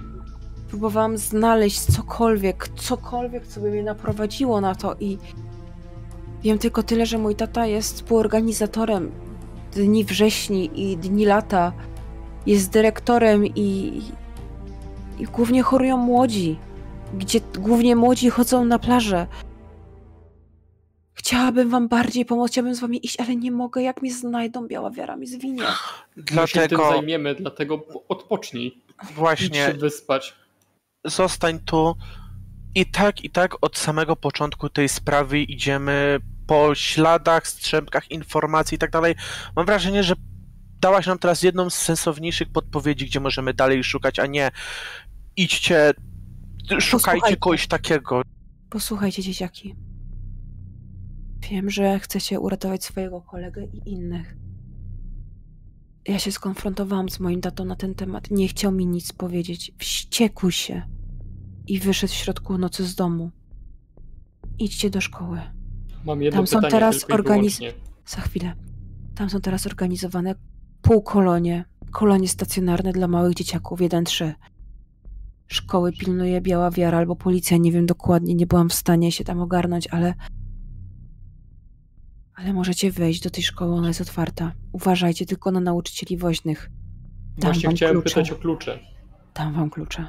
Próbowałam 0.68 1.18
znaleźć 1.18 1.80
cokolwiek, 1.80 2.68
cokolwiek, 2.68 3.46
co 3.46 3.60
by 3.60 3.70
mnie 3.70 3.82
naprowadziło 3.82 4.60
na 4.60 4.74
to 4.74 4.94
i 5.00 5.18
wiem 6.42 6.58
tylko 6.58 6.82
tyle, 6.82 7.06
że 7.06 7.18
mój 7.18 7.34
tata 7.34 7.66
jest 7.66 7.94
współorganizatorem 7.94 9.12
Dni 9.72 10.04
Wrześni 10.04 10.70
i 10.92 10.96
Dni 10.96 11.26
Lata. 11.26 11.72
Jest 12.46 12.70
dyrektorem 12.70 13.46
i, 13.46 14.02
i 15.18 15.24
głównie 15.24 15.62
chorują 15.62 15.96
młodzi, 15.96 16.58
gdzie 17.14 17.40
głównie 17.58 17.96
młodzi 17.96 18.30
chodzą 18.30 18.64
na 18.64 18.78
plażę. 18.78 19.26
Chciałabym 21.14 21.70
wam 21.70 21.88
bardziej 21.88 22.24
pomóc, 22.24 22.50
chciałabym 22.50 22.74
z 22.74 22.80
wami 22.80 23.06
iść, 23.06 23.20
ale 23.20 23.36
nie 23.36 23.50
mogę. 23.50 23.82
Jak 23.82 24.02
mnie 24.02 24.12
znajdą, 24.12 24.66
biała 24.66 24.90
wiara 24.90 25.16
mi 25.16 25.26
zwinie. 25.26 25.62
My 26.16 26.22
się 26.24 26.26
tym 26.26 26.42
Dlatego 26.52 26.88
zajmiemy, 26.88 27.34
dlatego 27.34 27.86
odpocznij. 28.08 28.66
Idź 28.66 29.08
się 29.08 29.14
właśnie 29.14 29.72
wyspać. 29.72 30.34
zostań 31.04 31.58
tu. 31.58 31.94
I 32.74 32.86
tak, 32.86 33.24
i 33.24 33.30
tak 33.30 33.64
od 33.64 33.78
samego 33.78 34.16
początku 34.16 34.68
tej 34.68 34.88
sprawy 34.88 35.40
idziemy 35.40 36.18
po 36.46 36.74
śladach, 36.74 37.46
strzępkach 37.48 38.10
informacji 38.10 38.74
i 38.74 38.78
tak 38.78 38.90
dalej. 38.90 39.14
Mam 39.56 39.66
wrażenie, 39.66 40.02
że 40.02 40.14
dałaś 40.84 41.06
nam 41.06 41.18
teraz 41.18 41.42
jedną 41.42 41.70
z 41.70 41.74
sensowniejszych 41.74 42.48
podpowiedzi, 42.48 43.06
gdzie 43.06 43.20
możemy 43.20 43.54
dalej 43.54 43.84
szukać, 43.84 44.18
a 44.18 44.26
nie 44.26 44.50
idźcie, 45.36 45.92
szukajcie 46.80 47.36
kogoś 47.36 47.66
takiego. 47.66 48.22
Posłuchajcie, 48.70 49.22
dzieciaki. 49.22 49.74
Wiem, 51.50 51.70
że 51.70 51.98
chcecie 51.98 52.40
uratować 52.40 52.84
swojego 52.84 53.20
kolegę 53.20 53.64
i 53.64 53.90
innych. 53.90 54.36
Ja 56.08 56.18
się 56.18 56.32
skonfrontowałam 56.32 57.08
z 57.08 57.20
moim 57.20 57.40
tatą 57.40 57.64
na 57.64 57.76
ten 57.76 57.94
temat. 57.94 58.30
Nie 58.30 58.48
chciał 58.48 58.72
mi 58.72 58.86
nic 58.86 59.12
powiedzieć. 59.12 59.72
Wściekł 59.78 60.50
się 60.50 60.82
i 61.66 61.78
wyszedł 61.78 62.12
w 62.12 62.16
środku 62.16 62.58
nocy 62.58 62.86
z 62.86 62.94
domu. 62.94 63.30
Idźcie 64.58 64.90
do 64.90 65.00
szkoły. 65.00 65.40
Mam 66.04 66.22
jedno 66.22 66.38
Tam 66.38 66.46
są 66.46 66.56
pytanie 66.56 66.70
teraz 66.70 67.04
organiz-. 67.10 67.60
Za 68.06 68.20
chwilę. 68.20 68.54
Tam 69.14 69.30
są 69.30 69.40
teraz 69.40 69.66
organizowane 69.66 70.34
półkolonie, 70.84 71.64
kolonie 71.90 72.28
stacjonarne 72.28 72.92
dla 72.92 73.08
małych 73.08 73.34
dzieciaków 73.34 73.80
1-3. 73.80 74.32
Szkoły 75.46 75.92
pilnuje 75.92 76.40
Biała 76.40 76.70
Wiara 76.70 76.98
albo 76.98 77.16
policja, 77.16 77.56
nie 77.56 77.72
wiem 77.72 77.86
dokładnie, 77.86 78.34
nie 78.34 78.46
byłam 78.46 78.68
w 78.68 78.74
stanie 78.74 79.12
się 79.12 79.24
tam 79.24 79.40
ogarnąć, 79.40 79.86
ale... 79.86 80.14
Ale 82.34 82.52
możecie 82.52 82.92
wejść 82.92 83.22
do 83.22 83.30
tej 83.30 83.42
szkoły, 83.42 83.74
ona 83.74 83.88
jest 83.88 84.00
otwarta. 84.00 84.52
Uważajcie 84.72 85.26
tylko 85.26 85.50
na 85.50 85.60
nauczycieli 85.60 86.16
woźnych. 86.16 86.70
Dam 87.38 87.52
Właśnie 87.52 87.68
wam 87.68 87.76
chciałem 87.76 87.94
klucze. 87.94 88.14
pytać 88.14 88.30
o 88.30 88.36
klucze. 88.36 88.78
Dam 89.34 89.54
wam 89.54 89.70
klucze. 89.70 90.08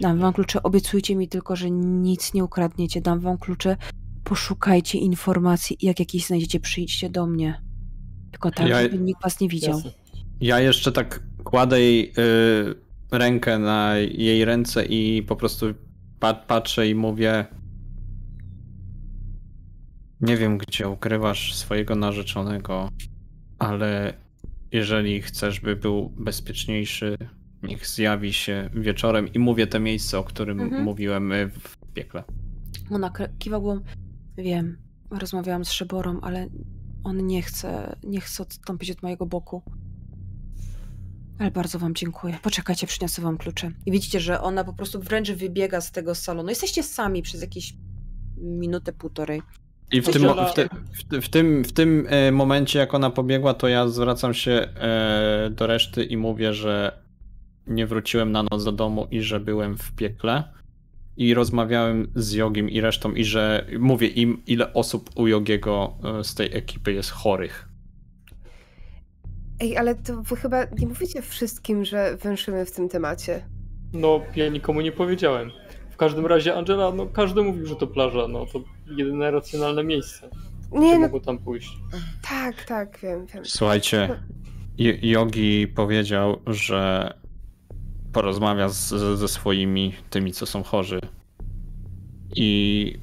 Dam 0.00 0.18
wam 0.18 0.32
klucze. 0.32 0.62
Obiecujcie 0.62 1.16
mi 1.16 1.28
tylko, 1.28 1.56
że 1.56 1.70
nic 1.70 2.34
nie 2.34 2.44
ukradniecie. 2.44 3.00
Dam 3.00 3.20
wam 3.20 3.38
klucze. 3.38 3.76
Poszukajcie 4.24 4.98
informacji 4.98 5.76
i 5.80 5.86
jak 5.86 6.00
jakieś 6.00 6.26
znajdziecie, 6.26 6.60
przyjdźcie 6.60 7.10
do 7.10 7.26
mnie. 7.26 7.67
Tylko 8.30 8.50
tak, 8.50 8.68
Ja- 8.68 8.82
żeby 8.82 8.98
nikt 8.98 9.22
was 9.22 9.40
nie 9.40 9.48
widział. 9.48 9.74
Jasne. 9.74 9.90
Ja 10.40 10.60
jeszcze 10.60 10.92
tak 10.92 11.22
kładę 11.44 11.80
jej 11.80 12.08
y, 12.10 12.74
rękę 13.18 13.58
na 13.58 13.96
jej 13.96 14.44
ręce 14.44 14.84
i 14.84 15.22
po 15.22 15.36
prostu 15.36 15.66
pat, 16.20 16.44
patrzę 16.46 16.88
i 16.88 16.94
mówię 16.94 17.44
Nie 20.20 20.36
wiem, 20.36 20.58
gdzie 20.58 20.88
ukrywasz 20.88 21.54
swojego 21.54 21.94
narzeczonego, 21.96 22.88
ale 23.58 24.14
jeżeli 24.72 25.22
chcesz, 25.22 25.60
by 25.60 25.76
był 25.76 26.12
bezpieczniejszy, 26.18 27.16
niech 27.62 27.86
zjawi 27.86 28.32
się 28.32 28.70
wieczorem 28.74 29.32
i 29.32 29.38
mówię 29.38 29.66
te 29.66 29.80
miejsce, 29.80 30.18
o 30.18 30.24
którym 30.24 30.60
Mhm. 30.60 30.84
mówiłem 30.84 31.32
y, 31.32 31.48
w 31.48 31.76
piekle. 31.94 32.24
Ona 32.90 33.12
kiwa 33.38 33.60
głową. 33.60 33.80
Wiem, 34.38 34.76
rozmawiałam 35.10 35.64
z 35.64 35.70
Szeborą, 35.70 36.20
ale 36.20 36.46
on 37.04 37.26
nie 37.26 37.42
chce, 37.42 37.96
nie 38.04 38.20
chce 38.20 38.42
odstąpić 38.42 38.90
od 38.90 39.02
mojego 39.02 39.26
boku. 39.26 39.62
Ale 41.38 41.50
bardzo 41.50 41.78
wam 41.78 41.94
dziękuję. 41.94 42.38
Poczekajcie, 42.42 42.86
przyniosę 42.86 43.22
wam 43.22 43.38
klucze. 43.38 43.70
I 43.86 43.92
widzicie, 43.92 44.20
że 44.20 44.40
ona 44.40 44.64
po 44.64 44.72
prostu 44.72 45.00
wręcz 45.00 45.30
wybiega 45.30 45.80
z 45.80 45.92
tego 45.92 46.14
salonu. 46.14 46.48
Jesteście 46.48 46.82
sami 46.82 47.22
przez 47.22 47.40
jakieś 47.40 47.74
minutę, 48.36 48.92
półtorej. 48.92 49.42
I 49.92 50.02
w 50.02 50.10
tym, 50.10 50.22
w, 50.22 50.52
ty, 50.54 50.68
w, 50.92 51.24
w 51.24 51.28
tym, 51.28 51.64
w 51.64 51.72
tym 51.72 52.06
e, 52.08 52.32
momencie, 52.32 52.78
jak 52.78 52.94
ona 52.94 53.10
pobiegła, 53.10 53.54
to 53.54 53.68
ja 53.68 53.88
zwracam 53.88 54.34
się 54.34 54.52
e, 54.52 55.50
do 55.50 55.66
reszty 55.66 56.04
i 56.04 56.16
mówię, 56.16 56.54
że 56.54 57.02
nie 57.66 57.86
wróciłem 57.86 58.32
na 58.32 58.42
noc 58.42 58.64
do 58.64 58.72
domu 58.72 59.06
i 59.10 59.22
że 59.22 59.40
byłem 59.40 59.78
w 59.78 59.92
piekle. 59.92 60.44
I 61.18 61.34
rozmawiałem 61.34 62.12
z 62.14 62.32
Jogim 62.32 62.70
i 62.70 62.80
resztą, 62.80 63.12
i 63.12 63.24
że 63.24 63.66
mówię 63.78 64.06
im, 64.06 64.42
ile 64.46 64.72
osób 64.74 65.10
u 65.16 65.26
Jogiego 65.26 65.94
e, 66.20 66.24
z 66.24 66.34
tej 66.34 66.56
ekipy 66.56 66.92
jest 66.92 67.10
chorych. 67.10 67.68
Ej, 69.60 69.76
ale 69.76 69.94
to 69.94 70.22
wy 70.22 70.36
chyba 70.36 70.64
nie 70.78 70.86
mówicie 70.86 71.22
wszystkim, 71.22 71.84
że 71.84 72.16
węszymy 72.16 72.64
w 72.66 72.72
tym 72.72 72.88
temacie. 72.88 73.46
No, 73.92 74.20
ja 74.36 74.48
nikomu 74.48 74.80
nie 74.80 74.92
powiedziałem. 74.92 75.50
W 75.90 75.96
każdym 75.96 76.26
razie, 76.26 76.54
Angela, 76.54 76.92
no 76.92 77.06
każdy 77.06 77.42
mówił, 77.42 77.66
że 77.66 77.76
to 77.76 77.86
plaża, 77.86 78.28
no 78.28 78.46
to 78.46 78.60
jedyne 78.96 79.30
racjonalne 79.30 79.84
miejsce. 79.84 80.30
Nie, 80.72 80.98
Nie 80.98 81.08
no 81.08 81.20
tam 81.20 81.38
pójść. 81.38 81.70
tak, 82.28 82.64
tak, 82.64 82.98
wiem, 83.02 83.26
wiem. 83.34 83.44
Słuchajcie, 83.46 84.08
J- 84.78 85.04
Jogi 85.04 85.66
powiedział, 85.68 86.36
że 86.46 87.12
porozmawia 88.22 88.68
z, 88.68 88.88
ze 89.18 89.28
swoimi 89.28 89.94
tymi, 90.10 90.32
co 90.32 90.46
są 90.46 90.62
chorzy 90.62 91.00
i 92.36 92.98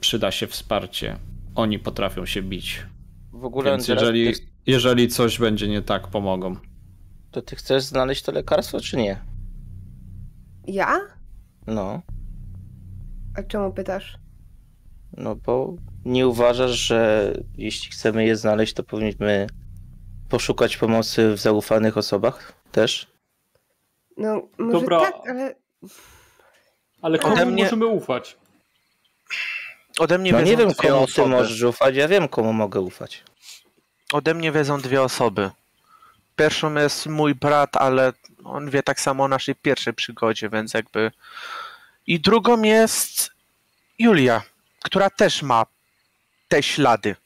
przyda 0.00 0.30
się 0.30 0.46
wsparcie. 0.46 1.16
Oni 1.54 1.78
potrafią 1.78 2.26
się 2.26 2.42
bić. 2.42 2.86
W 3.32 3.44
ogóle 3.44 3.70
Więc 3.70 3.88
jeżeli, 3.88 4.32
ty, 4.32 4.40
jeżeli 4.66 5.08
coś 5.08 5.38
będzie 5.38 5.68
nie 5.68 5.82
tak, 5.82 6.08
pomogą. 6.08 6.56
to 7.30 7.42
ty 7.42 7.56
chcesz 7.56 7.82
znaleźć 7.82 8.22
to 8.22 8.32
lekarstwo, 8.32 8.80
czy 8.80 8.96
nie? 8.96 9.20
Ja? 10.66 11.00
No, 11.66 12.02
A 13.36 13.42
czemu 13.42 13.72
pytasz? 13.72 14.18
no 15.16 15.36
bo 15.36 15.74
nie 16.04 16.28
uważasz, 16.28 16.70
że 16.78 17.32
jeśli 17.58 17.90
chcemy 17.92 18.24
je 18.26 18.36
znaleźć, 18.36 18.74
to 18.74 18.82
powinniśmy 18.82 19.46
poszukać 20.28 20.76
pomocy 20.76 21.34
w 21.34 21.38
zaufanych 21.38 21.96
osobach 21.96 22.52
też? 22.72 23.09
No, 24.20 24.42
może 24.58 24.80
Dobra. 24.80 25.00
tak, 25.00 25.14
ale 25.28 25.54
Ale 27.02 27.18
komu 27.18 27.34
Ode 27.34 27.46
mnie- 27.46 27.64
możemy 27.64 27.86
ufać? 27.86 28.36
Ode 29.98 30.18
mnie 30.18 30.32
No 30.32 30.38
wiedzą 30.38 30.50
nie 30.50 30.56
wiem, 30.56 30.74
komu 30.74 31.06
ty 31.06 31.26
możesz 31.26 31.62
ufać, 31.62 31.96
ja 31.96 32.08
wiem, 32.08 32.28
komu 32.28 32.52
mogę 32.52 32.80
ufać. 32.80 33.24
Ode 34.12 34.34
mnie 34.34 34.52
wiedzą 34.52 34.80
dwie 34.80 35.02
osoby. 35.02 35.50
Pierwszą 36.36 36.74
jest 36.74 37.06
mój 37.06 37.34
brat, 37.34 37.76
ale 37.76 38.12
on 38.44 38.70
wie 38.70 38.82
tak 38.82 39.00
samo 39.00 39.24
o 39.24 39.28
naszej 39.28 39.54
pierwszej 39.54 39.94
przygodzie, 39.94 40.48
więc 40.48 40.74
jakby. 40.74 41.10
I 42.06 42.20
drugą 42.20 42.62
jest 42.62 43.30
Julia, 43.98 44.42
która 44.82 45.10
też 45.10 45.42
ma 45.42 45.66
te 46.48 46.62
ślady. 46.62 47.16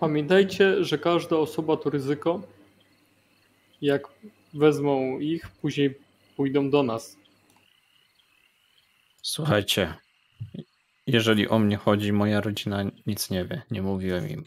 Pamiętajcie, 0.00 0.84
że 0.84 0.98
każda 0.98 1.36
osoba 1.36 1.76
to 1.76 1.90
ryzyko. 1.90 2.40
Jak 3.82 4.02
wezmą 4.54 5.18
ich, 5.18 5.48
później 5.48 5.98
pójdą 6.40 6.70
do 6.70 6.82
nas. 6.82 7.16
Słuchajcie, 9.22 9.94
jeżeli 11.06 11.48
o 11.48 11.58
mnie 11.58 11.76
chodzi, 11.76 12.12
moja 12.12 12.40
rodzina 12.40 12.82
nic 13.06 13.30
nie 13.30 13.44
wie. 13.44 13.62
Nie 13.70 13.82
mówiłem 13.82 14.28
im. 14.28 14.44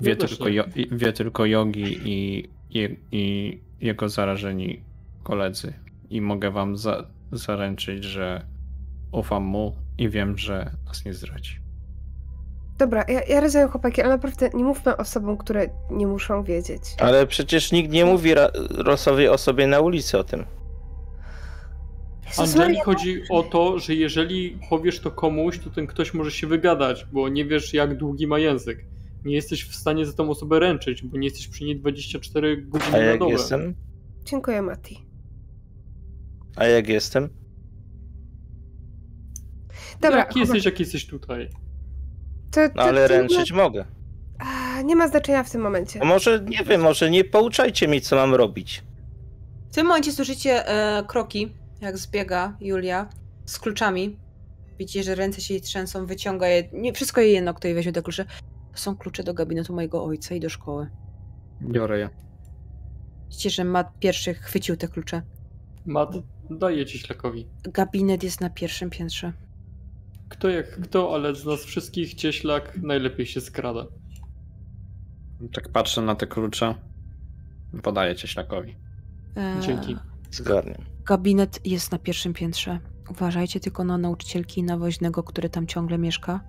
Wie, 0.00 0.16
też 0.16 0.30
tylko, 0.30 0.48
jo, 0.48 0.64
wie 0.92 1.12
tylko 1.12 1.46
Jogi 1.46 1.98
i, 2.04 2.48
i, 2.70 2.96
i 3.12 3.58
jego 3.80 4.08
zarażeni 4.08 4.82
koledzy. 5.22 5.72
I 6.10 6.20
mogę 6.20 6.50
wam 6.50 6.76
za, 6.76 7.10
zaręczyć, 7.32 8.04
że 8.04 8.46
ufam 9.12 9.42
mu 9.42 9.76
i 9.98 10.08
wiem, 10.08 10.38
że 10.38 10.70
nas 10.86 11.04
nie 11.04 11.14
zdradzi. 11.14 11.58
dobra, 12.78 13.04
ja, 13.08 13.20
ja 13.28 13.40
rozumiem 13.40 13.68
chłopaki, 13.68 14.02
ale 14.02 14.10
naprawdę 14.10 14.50
nie 14.54 14.64
mówmy 14.64 14.96
osobom, 14.96 15.36
które 15.38 15.68
nie 15.90 16.06
muszą 16.06 16.44
wiedzieć. 16.44 16.82
Ale 16.98 17.26
przecież 17.26 17.72
nikt 17.72 17.92
nie 17.92 18.04
mówi 18.04 18.34
ra- 18.34 18.50
losowej 18.70 19.28
osobie 19.28 19.66
na 19.66 19.80
ulicy 19.80 20.18
o 20.18 20.24
tym. 20.24 20.44
Angeli 22.38 22.58
Maria, 22.58 22.84
chodzi 22.84 23.22
o 23.30 23.42
to, 23.42 23.78
że 23.78 23.94
jeżeli 23.94 24.58
powiesz 24.70 25.00
to 25.00 25.10
komuś, 25.10 25.58
to 25.58 25.70
ten 25.70 25.86
ktoś 25.86 26.14
może 26.14 26.30
się 26.30 26.46
wygadać, 26.46 27.06
bo 27.12 27.28
nie 27.28 27.44
wiesz 27.44 27.74
jak 27.74 27.96
długi 27.96 28.26
ma 28.26 28.38
język. 28.38 28.84
Nie 29.24 29.34
jesteś 29.34 29.64
w 29.64 29.74
stanie 29.74 30.06
za 30.06 30.12
tą 30.12 30.30
osobę 30.30 30.58
ręczyć, 30.60 31.02
bo 31.02 31.18
nie 31.18 31.24
jesteś 31.28 31.48
przy 31.48 31.64
niej 31.64 31.76
24 31.76 32.64
A 32.68 32.70
godziny 32.70 32.92
na 32.92 32.98
jak 32.98 33.18
dobę. 33.18 33.32
jestem? 33.32 33.74
Dziękuję, 34.24 34.62
Mati. 34.62 35.04
A 36.56 36.64
jak 36.66 36.88
jestem? 36.88 37.28
Dobra, 40.00 40.18
jak 40.18 40.36
jesteś, 40.36 40.64
jak 40.64 40.80
jesteś 40.80 41.06
tutaj? 41.06 41.48
to, 42.50 42.68
to, 42.68 42.74
No 42.76 42.82
ale 42.82 43.08
to 43.08 43.14
ręczyć 43.14 43.52
mogę. 43.52 43.84
A, 44.38 44.82
nie 44.82 44.96
ma 44.96 45.08
znaczenia 45.08 45.42
w 45.42 45.50
tym 45.50 45.60
momencie. 45.60 46.02
A 46.02 46.04
może, 46.04 46.44
nie 46.48 46.64
wiem, 46.64 46.80
może 46.80 47.10
nie 47.10 47.24
pouczajcie 47.24 47.88
mi, 47.88 48.00
co 48.00 48.16
mam 48.16 48.34
robić. 48.34 48.82
W 49.70 49.74
tym 49.74 49.86
momencie 49.86 50.12
słyszycie 50.12 50.68
e, 50.68 51.02
kroki, 51.06 51.52
jak 51.82 51.98
zbiega 51.98 52.56
Julia 52.60 53.08
z 53.46 53.58
kluczami. 53.58 54.16
Widzicie, 54.78 55.02
że 55.02 55.14
ręce 55.14 55.40
się 55.40 55.54
jej 55.54 55.60
trzęsą, 55.60 56.06
wyciąga 56.06 56.48
je. 56.48 56.68
Nie, 56.72 56.92
wszystko 56.92 57.20
jej 57.20 57.32
jedno, 57.32 57.54
kto 57.54 57.68
jej 57.68 57.74
weźmie 57.74 57.92
te 57.92 58.02
klucze. 58.02 58.24
To 58.72 58.78
są 58.78 58.96
klucze 58.96 59.22
do 59.24 59.34
gabinetu 59.34 59.74
mojego 59.74 60.04
ojca 60.04 60.34
i 60.34 60.40
do 60.40 60.48
szkoły. 60.48 60.90
Biorę 61.62 61.98
je. 61.98 62.10
Widzicie, 63.28 63.50
że 63.50 63.64
Matt 63.64 63.98
pierwszy 64.00 64.34
chwycił 64.34 64.76
te 64.76 64.88
klucze. 64.88 65.22
Mat, 65.86 66.14
daję 66.50 66.86
ci 66.86 66.98
ślakowi. 66.98 67.48
Gabinet 67.62 68.22
jest 68.22 68.40
na 68.40 68.50
pierwszym 68.50 68.90
piętrze. 68.90 69.32
Kto 70.28 70.48
jak 70.48 70.80
kto, 70.80 71.14
ale 71.14 71.34
z 71.34 71.44
nas 71.44 71.64
wszystkich 71.64 72.14
cieślak 72.14 72.78
najlepiej 72.82 73.26
się 73.26 73.40
skrada. 73.40 73.86
Tak 75.52 75.68
patrzę 75.68 76.02
na 76.02 76.14
te 76.14 76.26
klucze. 76.26 76.74
Podaję 77.82 78.16
cieślakowi. 78.16 78.76
E, 79.36 79.60
Dzięki. 79.60 79.96
Zgarniam. 80.30 80.91
Gabinet 81.06 81.60
jest 81.66 81.92
na 81.92 81.98
pierwszym 81.98 82.32
piętrze. 82.32 82.78
Uważajcie 83.10 83.60
tylko 83.60 83.84
na 83.84 83.98
nauczycielki 83.98 84.60
i 84.60 84.64
na 84.64 84.78
woźnego, 84.78 85.22
który 85.22 85.48
tam 85.50 85.66
ciągle 85.66 85.98
mieszka. 85.98 86.40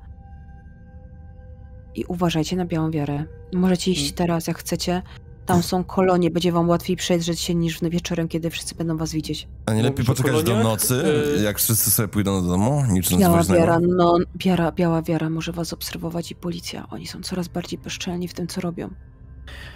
I 1.95 2.05
uważajcie 2.05 2.55
na 2.55 2.65
białą 2.65 2.91
wiarę. 2.91 3.25
Możecie 3.53 3.91
iść 3.91 4.03
Mm. 4.03 4.13
teraz, 4.15 4.47
jak 4.47 4.57
chcecie. 4.57 5.01
Tam 5.45 5.63
są 5.63 5.83
kolonie, 5.83 6.31
będzie 6.31 6.51
wam 6.51 6.69
łatwiej 6.69 6.95
przejrzeć 6.95 7.39
się 7.39 7.55
niż 7.55 7.81
wieczorem, 7.81 8.27
kiedy 8.27 8.49
wszyscy 8.49 8.75
będą 8.75 8.97
was 8.97 9.11
widzieć. 9.13 9.47
A 9.65 9.73
nie 9.73 9.83
lepiej 9.83 10.05
poczekać 10.05 10.43
do 10.43 10.63
nocy, 10.63 11.03
Y- 11.39 11.43
jak 11.43 11.59
wszyscy 11.59 11.91
sobie 11.91 12.07
pójdą 12.07 12.41
do 12.43 12.47
domu, 12.49 12.83
na 13.11 13.17
Biała 13.17 13.43
wiara, 13.43 13.79
no, 13.79 14.17
biara, 14.37 14.71
biała 14.71 15.01
wiara 15.01 15.29
może 15.29 15.51
was 15.51 15.73
obserwować 15.73 16.31
i 16.31 16.35
policja. 16.35 16.87
Oni 16.89 17.07
są 17.07 17.21
coraz 17.21 17.47
bardziej 17.47 17.79
bezczelni 17.79 18.27
w 18.27 18.33
tym, 18.33 18.47
co 18.47 18.61
robią. 18.61 18.89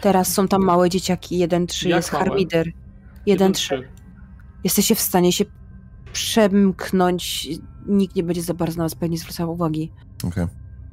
Teraz 0.01 0.33
są 0.33 0.47
tam 0.47 0.63
małe 0.63 0.89
dzieciaki, 0.89 1.37
jeden 1.37 1.67
trzy 1.67 1.89
jest 1.89 2.13
małe? 2.13 2.25
harmider. 2.25 2.71
Jeden 3.25 3.53
trzy. 3.53 3.87
Jesteście 4.67 4.95
w 4.95 4.99
stanie 4.99 5.31
się 5.31 5.45
przemknąć. 6.13 7.47
Nikt 7.85 8.15
nie 8.15 8.23
będzie 8.23 8.41
za 8.41 8.53
bardzo 8.53 8.77
na 8.77 8.83
was 8.83 8.95
pewnie 8.95 9.17
zwracał 9.17 9.51
uwagi. 9.51 9.91
Okej. 10.23 10.45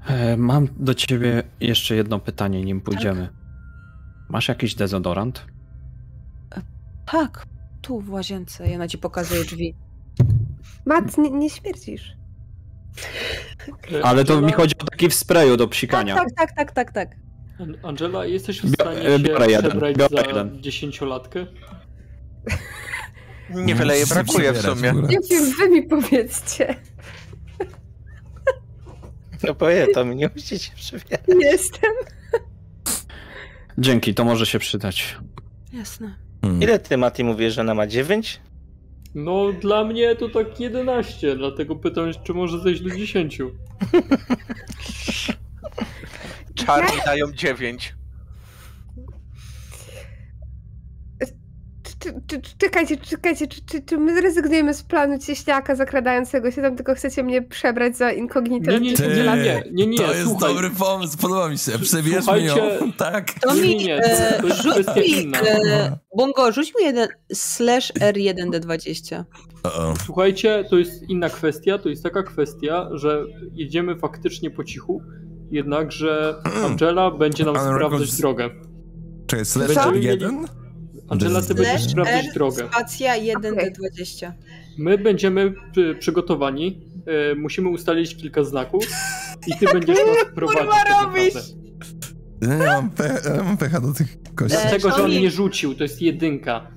E, 0.06 0.36
mam 0.36 0.68
do 0.76 0.94
ciebie 0.94 1.42
jeszcze 1.60 1.96
jedno 1.96 2.18
pytanie, 2.18 2.64
nim 2.64 2.80
pójdziemy. 2.80 3.28
Masz 4.28 4.48
jakiś 4.48 4.74
dezodorant? 4.74 5.46
Tak, 7.06 7.46
tu 7.82 8.00
w 8.00 8.10
łazience. 8.10 8.68
Ja 8.70 8.78
na 8.78 8.88
ci 8.88 8.98
pokazuję 8.98 9.44
drzwi. 9.44 9.74
Mat, 10.86 11.18
nie, 11.18 11.30
nie 11.30 11.50
śmierdzisz. 11.50 12.16
E, 13.92 14.04
Ale 14.04 14.24
to 14.24 14.34
Angela- 14.34 14.46
mi 14.46 14.52
chodzi 14.52 14.74
o 14.78 14.84
taki 14.84 15.08
w 15.08 15.14
sprayu 15.14 15.56
do 15.56 15.68
psikania. 15.68 16.14
Tak, 16.14 16.28
tak, 16.36 16.52
tak, 16.56 16.72
tak, 16.72 16.92
tak. 16.92 17.16
An- 17.60 17.76
Angela, 17.82 18.24
jesteś 18.26 18.60
w 18.62 18.72
stanie 18.74 19.00
e, 19.00 19.18
się 19.18 19.18
biorę 19.18 19.46
jeden, 19.46 19.70
przebrać 19.70 19.96
biorę 19.96 20.22
za 20.22 20.28
jeden. 20.28 20.62
dziesięciolatkę? 20.62 21.46
Niewiele 23.50 23.94
jej 23.94 24.02
musisz 24.02 24.14
brakuje 24.14 24.52
w 24.52 24.62
sumie. 24.62 24.92
Nie 25.08 25.18
wiem, 25.30 25.52
wy 25.58 25.70
mi 25.70 25.82
powiedzcie. 25.82 26.76
No 29.94 30.04
mi 30.04 30.16
nie 30.16 30.30
musicie 30.36 30.72
przybierać. 30.76 31.20
Jestem. 31.40 31.92
Dzięki, 33.78 34.14
to 34.14 34.24
może 34.24 34.46
się 34.46 34.58
przydać. 34.58 35.16
Jasne. 35.72 36.14
Hmm. 36.42 36.62
Ile 36.62 36.78
ty, 36.78 36.96
Mati, 36.96 37.24
mówisz, 37.24 37.54
że 37.54 37.60
ona 37.60 37.74
ma 37.74 37.86
9? 37.86 38.40
No, 39.14 39.52
dla 39.52 39.84
mnie 39.84 40.16
to 40.16 40.28
tak 40.28 40.60
11, 40.60 41.36
dlatego 41.36 41.76
pytam, 41.76 42.10
czy 42.24 42.34
może 42.34 42.60
zejść 42.60 42.82
do 42.82 42.90
10. 42.90 43.38
czarni 46.54 46.98
dają 47.06 47.32
9. 47.32 47.94
Czekajcie, 52.58 52.96
czekajcie, 52.96 53.46
czy, 53.46 53.60
czy, 53.66 53.82
czy 53.82 53.98
my 53.98 54.20
zrezygnujemy 54.20 54.74
z 54.74 54.82
planu 54.82 55.18
cieśniaka 55.18 55.74
zakradającego 55.74 56.50
się 56.50 56.62
tam, 56.62 56.76
tylko 56.76 56.94
chcecie 56.94 57.22
mnie 57.22 57.42
przebrać 57.42 57.96
za 57.96 58.12
inkognito? 58.12 58.70
Nie, 58.70 58.80
nie, 58.80 58.92
nie, 58.92 59.62
nie, 59.72 59.86
nie, 59.86 59.96
To 59.96 60.14
jest 60.14 60.38
dobry 60.38 60.70
pomysł, 60.70 61.18
podoba 61.18 61.48
mi 61.48 61.58
się, 61.58 61.78
przebierzmy 61.78 62.42
ją, 62.42 62.56
tak. 62.96 63.32
To 63.40 63.52
e, 63.52 63.54
mi, 63.54 63.90
e, 63.90 64.00
rzuć 64.62 64.86
mi, 64.96 65.32
Bongo, 66.16 66.52
rzuć 66.52 66.72
mi 66.80 66.84
jeden 66.84 67.08
slash 67.32 67.92
R1D20. 67.92 69.24
Słuchajcie, 70.06 70.64
to 70.70 70.78
jest 70.78 71.10
inna 71.10 71.28
kwestia, 71.28 71.78
to 71.78 71.88
jest 71.88 72.02
taka 72.02 72.22
kwestia, 72.22 72.88
że 72.92 73.24
jedziemy 73.52 73.98
faktycznie 73.98 74.50
po 74.50 74.64
cichu, 74.64 75.02
jednakże 75.50 76.34
hmm. 76.44 76.64
Angela 76.64 77.10
będzie 77.10 77.44
nam 77.44 77.54
sprawdzać 77.54 78.16
drogę. 78.16 78.50
Czy 79.26 79.36
jest 79.36 79.52
slash 79.52 79.70
R1? 79.70 80.44
Angela, 81.14 81.42
ty 81.42 81.54
będziesz 81.54 81.92
R 82.06 82.24
drogę. 82.34 82.68
spacja 82.72 83.14
1D20. 83.18 84.32
My 84.78 84.98
będziemy 84.98 85.54
przy- 85.72 85.96
przygotowani, 86.00 86.80
e, 87.30 87.34
musimy 87.34 87.68
ustalić 87.68 88.16
kilka 88.16 88.44
znaków 88.44 88.84
i 89.46 89.56
ty 89.58 89.66
będziesz 89.72 89.98
nas 89.98 90.06
prowadzić. 90.34 90.60
kurwa 90.60 90.76
tak 90.84 91.02
robisz? 91.02 91.34
Ja 92.42 92.48
nie 92.58 92.66
mam, 92.66 92.90
pe 92.90 93.20
ja 93.36 93.42
mam 93.44 93.56
pecha 93.56 93.80
do 93.80 93.92
tych 93.92 94.16
kości. 94.34 94.58
Dlatego, 94.62 94.90
że 94.90 95.04
on 95.04 95.10
nie 95.10 95.30
rzucił, 95.30 95.74
to 95.74 95.82
jest 95.82 96.02
jedynka. 96.02 96.70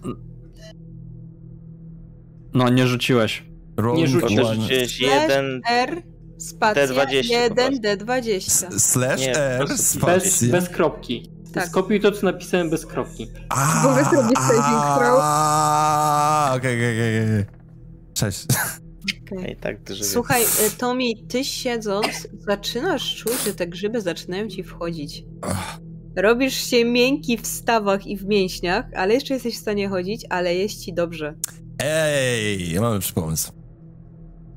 No, 2.53 2.69
nie 2.69 2.87
rzuciłeś. 2.87 3.43
Rolling 3.77 4.07
nie 4.07 4.19
rzuciłeś. 4.19 4.45
one. 4.47 4.67
też 4.67 4.97
Slash 4.97 4.99
jeden. 4.99 5.61
R 5.69 6.01
spacja 6.37 6.87
D20 6.87 7.49
po 7.49 7.55
prostu. 7.55 7.81
1D20. 7.81 8.67
S- 8.67 8.91
Slash 8.91 9.19
Nie, 9.21 9.31
po 9.33 9.39
R, 9.39 9.57
prostu 9.67 9.99
Bez, 9.99 10.25
spacja. 10.35 10.51
bez 10.51 10.69
kropki. 10.69 11.31
Tak. 11.59 11.69
Skopiuj 11.69 11.99
to, 12.01 12.11
co 12.11 12.25
napisałem 12.25 12.69
bez 12.69 12.85
kropki. 12.85 13.31
A, 13.49 13.83
Mogę 13.83 14.03
zrobić 14.03 14.37
saving 14.37 14.83
throw? 14.97 15.21
Okej, 16.57 16.75
okej, 16.75 17.23
okej. 17.23 17.45
Cześć. 18.13 18.45
I 19.51 19.55
tak 19.55 19.77
Słuchaj, 20.01 20.43
e, 20.43 20.69
Tommy, 20.77 21.03
ty 21.27 21.43
siedząc 21.43 22.27
zaczynasz 22.39 23.15
czuć, 23.15 23.43
że 23.45 23.53
te 23.53 23.67
grzyby 23.67 24.01
zaczynają 24.01 24.47
ci 24.47 24.63
wchodzić. 24.63 25.23
Robisz 26.15 26.53
się 26.53 26.85
miękki 26.85 27.37
w 27.37 27.47
stawach 27.47 28.07
i 28.07 28.17
w 28.17 28.25
mięśniach, 28.25 28.85
ale 28.95 29.13
jeszcze 29.13 29.33
jesteś 29.33 29.55
w 29.55 29.61
stanie 29.61 29.89
chodzić, 29.89 30.25
ale 30.29 30.55
jest 30.55 30.85
ci 30.85 30.93
dobrze. 30.93 31.35
Ej, 31.83 32.79
mamy 32.79 32.93
lepszy 32.93 33.13
pomysł. 33.13 33.51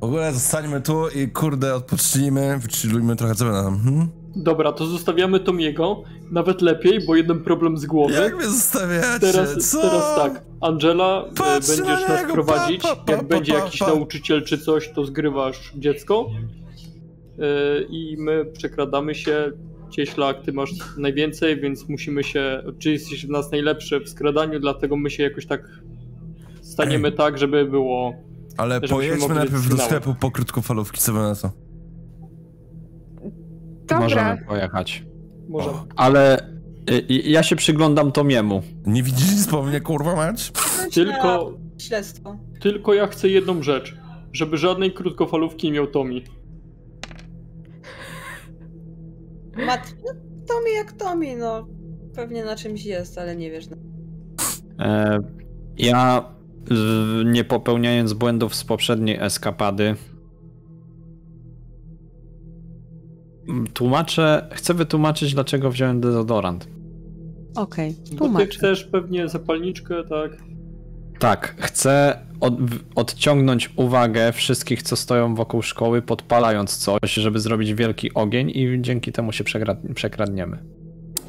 W 0.00 0.04
ogóle 0.04 0.32
zostańmy 0.32 0.80
tu 0.80 1.08
i 1.08 1.28
kurde, 1.28 1.74
odpocznijmy, 1.74 2.58
wychillujmy 2.58 3.16
trochę, 3.16 3.34
co 3.34 3.44
będę 3.44 3.62
tam. 3.62 3.80
Hmm? 3.84 4.08
Dobra, 4.36 4.72
to 4.72 4.86
zostawiamy 4.86 5.40
Tomiego. 5.40 6.02
Nawet 6.30 6.62
lepiej, 6.62 7.00
bo 7.06 7.16
jeden 7.16 7.40
problem 7.40 7.76
z 7.78 7.86
głowy. 7.86 8.14
Jak 8.14 8.36
mnie 8.36 8.46
zostawiacie? 8.46 9.20
Teraz, 9.20 9.70
co? 9.70 9.80
teraz 9.80 10.14
tak, 10.16 10.44
Angela, 10.60 11.24
e, 11.30 11.34
Patrz 11.34 11.68
na 11.68 11.76
będziesz 11.76 12.08
nas 12.08 12.20
niego, 12.20 12.32
prowadzić. 12.32 12.82
pa, 12.82 12.96
pa, 12.96 13.02
pa, 13.04 13.12
Jak 13.12 13.28
będzie 13.28 13.52
pa, 13.52 13.58
jakiś 13.58 13.80
pa. 13.80 13.86
nauczyciel 13.86 14.44
czy 14.44 14.58
coś, 14.58 14.90
to 14.92 15.04
zgrywasz 15.04 15.72
dziecko. 15.76 16.30
E, 17.38 17.82
I 17.82 18.16
my 18.18 18.44
przekradamy 18.44 19.14
się. 19.14 19.52
Cieślak, 19.90 20.42
ty 20.42 20.52
masz 20.52 20.70
najwięcej, 20.98 21.60
więc 21.60 21.88
musimy 21.88 22.24
się. 22.24 22.62
Czy 22.78 22.90
jesteś 22.90 23.26
w 23.26 23.30
nas 23.30 23.52
najlepszy 23.52 24.00
w 24.00 24.08
skradaniu, 24.08 24.60
dlatego 24.60 24.96
my 24.96 25.10
się 25.10 25.22
jakoś 25.22 25.46
tak 25.46 25.68
staniemy 26.62 27.08
Ej. 27.08 27.14
tak, 27.14 27.38
żeby 27.38 27.64
było. 27.64 28.14
Ale 28.56 28.74
żebyśmy 28.74 28.96
pojedźmy 28.96 29.34
najpierw 29.34 29.68
do 29.68 29.76
sklepu 29.78 30.14
po 30.20 30.30
krótkofalówki, 30.30 31.00
co 31.00 31.12
by 31.12 31.18
na 31.18 31.34
to? 31.34 31.50
Dobra. 33.86 33.98
Możemy 34.00 34.44
pojechać. 34.48 35.04
Może. 35.50 35.70
Ale 35.96 36.38
y, 36.90 36.94
y, 37.10 37.14
ja 37.14 37.42
się 37.42 37.56
przyglądam 37.56 38.12
Tomiemu. 38.12 38.62
Nie 38.86 39.02
widzisz 39.02 39.30
nic 39.32 39.46
po 39.46 39.62
mnie, 39.62 39.80
kurwa 39.80 40.16
mać? 40.16 40.52
Tylko, 40.94 41.52
Śledztwo. 41.78 42.36
tylko 42.60 42.94
ja 42.94 43.06
chcę 43.06 43.28
jedną 43.28 43.62
rzecz. 43.62 43.96
Żeby 44.32 44.56
żadnej 44.56 44.92
krótkofalówki 44.92 45.66
nie 45.66 45.72
miał 45.72 45.86
Tomi. 45.86 46.24
Mat... 49.66 49.94
No, 50.04 50.12
Tommy 50.48 50.70
jak 50.70 50.92
Tommy, 50.92 51.36
no. 51.36 51.66
Pewnie 52.14 52.44
na 52.44 52.56
czymś 52.56 52.84
jest, 52.84 53.18
ale 53.18 53.36
nie 53.36 53.50
wiesz. 53.50 53.64
E, 54.78 55.18
ja, 55.78 56.24
nie 57.24 57.44
popełniając 57.44 58.12
błędów 58.12 58.54
z 58.54 58.64
poprzedniej 58.64 59.18
eskapady, 59.20 59.96
tłumaczę, 63.74 64.48
chcę 64.52 64.74
wytłumaczyć, 64.74 65.34
dlaczego 65.34 65.70
wziąłem 65.70 66.00
dezodorant. 66.00 66.68
Okej, 67.56 67.94
Bo 68.04 68.08
ty 68.10 68.16
tłumacz. 68.16 68.56
chcesz 68.56 68.84
pewnie 68.84 69.28
zapalniczkę, 69.28 69.94
tak? 70.08 70.30
Tak, 71.18 71.54
chcę 71.58 72.18
od, 72.40 72.70
w- 72.70 72.80
odciągnąć 72.94 73.70
uwagę 73.76 74.32
wszystkich, 74.32 74.82
co 74.82 74.96
stoją 74.96 75.34
wokół 75.34 75.62
szkoły, 75.62 76.02
podpalając 76.02 76.76
coś, 76.76 77.14
żeby 77.14 77.40
zrobić 77.40 77.74
wielki 77.74 78.14
ogień 78.14 78.50
i 78.50 78.78
dzięki 78.80 79.12
temu 79.12 79.32
się 79.32 79.44
przekradniemy. 79.94 80.64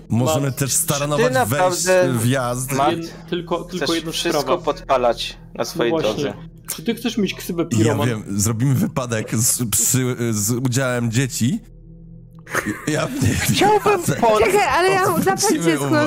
Możemy 0.09 0.45
Ma- 0.47 0.51
też 0.51 0.73
staranować 0.73 1.33
Ty 1.33 1.45
wejść, 1.45 1.87
wjazd. 2.23 2.71
ma- 2.73 2.91
Jed, 2.91 3.13
tylko, 3.29 3.63
tylko 3.63 3.93
jedna 3.93 4.11
wszystko 4.11 4.41
sprawa. 4.41 4.61
podpalać 4.61 5.37
na 5.55 5.65
swojej 5.65 5.93
No 5.93 5.99
drodze. 5.99 6.33
Czy 6.75 6.83
ty 6.83 6.95
chcesz 6.95 7.17
mieć 7.17 7.33
ksywę 7.33 7.63
Ja 7.71 7.77
piroman? 7.77 8.09
wiem, 8.09 8.23
zrobimy 8.27 8.75
wypadek 8.75 9.35
z, 9.35 9.69
przy, 9.69 10.15
z 10.33 10.51
udziałem 10.51 11.11
dzieci. 11.11 11.59
Ja 12.87 13.07
nie 13.21 13.29
Chciałbym 13.35 14.01
po... 14.21 14.37
Czekaj, 14.39 14.67
ale 14.71 14.89
ja 14.89 15.05
zapal 15.05 15.61
dziecko, 15.63 15.99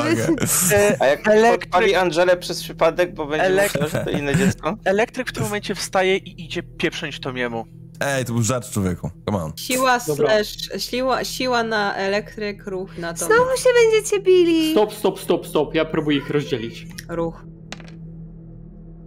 A 1.01 1.07
jak 1.07 1.25
Elektryk- 1.25 1.59
podpali 1.59 1.95
Angelę 1.95 2.37
przez 2.37 2.63
przypadek, 2.63 3.15
bo 3.15 3.27
będzie 3.27 3.47
Elektryk- 3.47 3.83
myślał, 3.83 3.89
że 3.89 4.05
to 4.05 4.11
inne 4.19 4.37
dziecko? 4.37 4.77
Elektryk 4.85 5.29
w 5.29 5.33
tym 5.33 5.43
momencie 5.43 5.75
wstaje 5.75 6.17
i 6.17 6.45
idzie 6.45 6.63
pieprząć 6.63 7.21
Tomiemu. 7.21 7.65
Ej, 8.01 8.25
to 8.25 8.33
był 8.33 8.43
żart 8.43 8.71
człowieku. 8.71 9.11
Come 9.27 9.45
on. 9.45 9.53
Siła 9.57 9.99
Dobra. 10.07 10.29
slash, 10.29 10.83
siła, 10.85 11.25
siła 11.25 11.63
na 11.63 11.95
elektryk, 11.95 12.67
ruch 12.67 12.99
na 12.99 13.13
to. 13.15 13.27
Znowu 13.27 13.57
się 13.57 13.69
będziecie 13.83 14.21
bili. 14.21 14.73
Stop, 14.73 14.95
stop, 14.95 15.21
stop, 15.21 15.47
stop. 15.47 15.75
Ja 15.75 15.85
próbuję 15.85 16.19
ich 16.19 16.31
rozdzielić. 16.31 16.87
Ruch. 17.09 17.45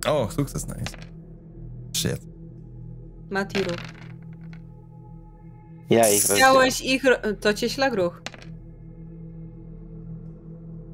O, 0.08 0.30
sukces, 0.32 0.68
nice. 0.68 0.92
Shit. 1.98 2.22
Mati 3.32 3.64
ruch. 3.64 3.97
Ja 5.90 6.10
ich. 6.10 6.24
Chciałeś 6.24 6.82
ich. 6.82 7.04
ro- 7.04 7.18
To 7.42 7.54
cieślak 7.54 7.94
ruch. 7.94 8.22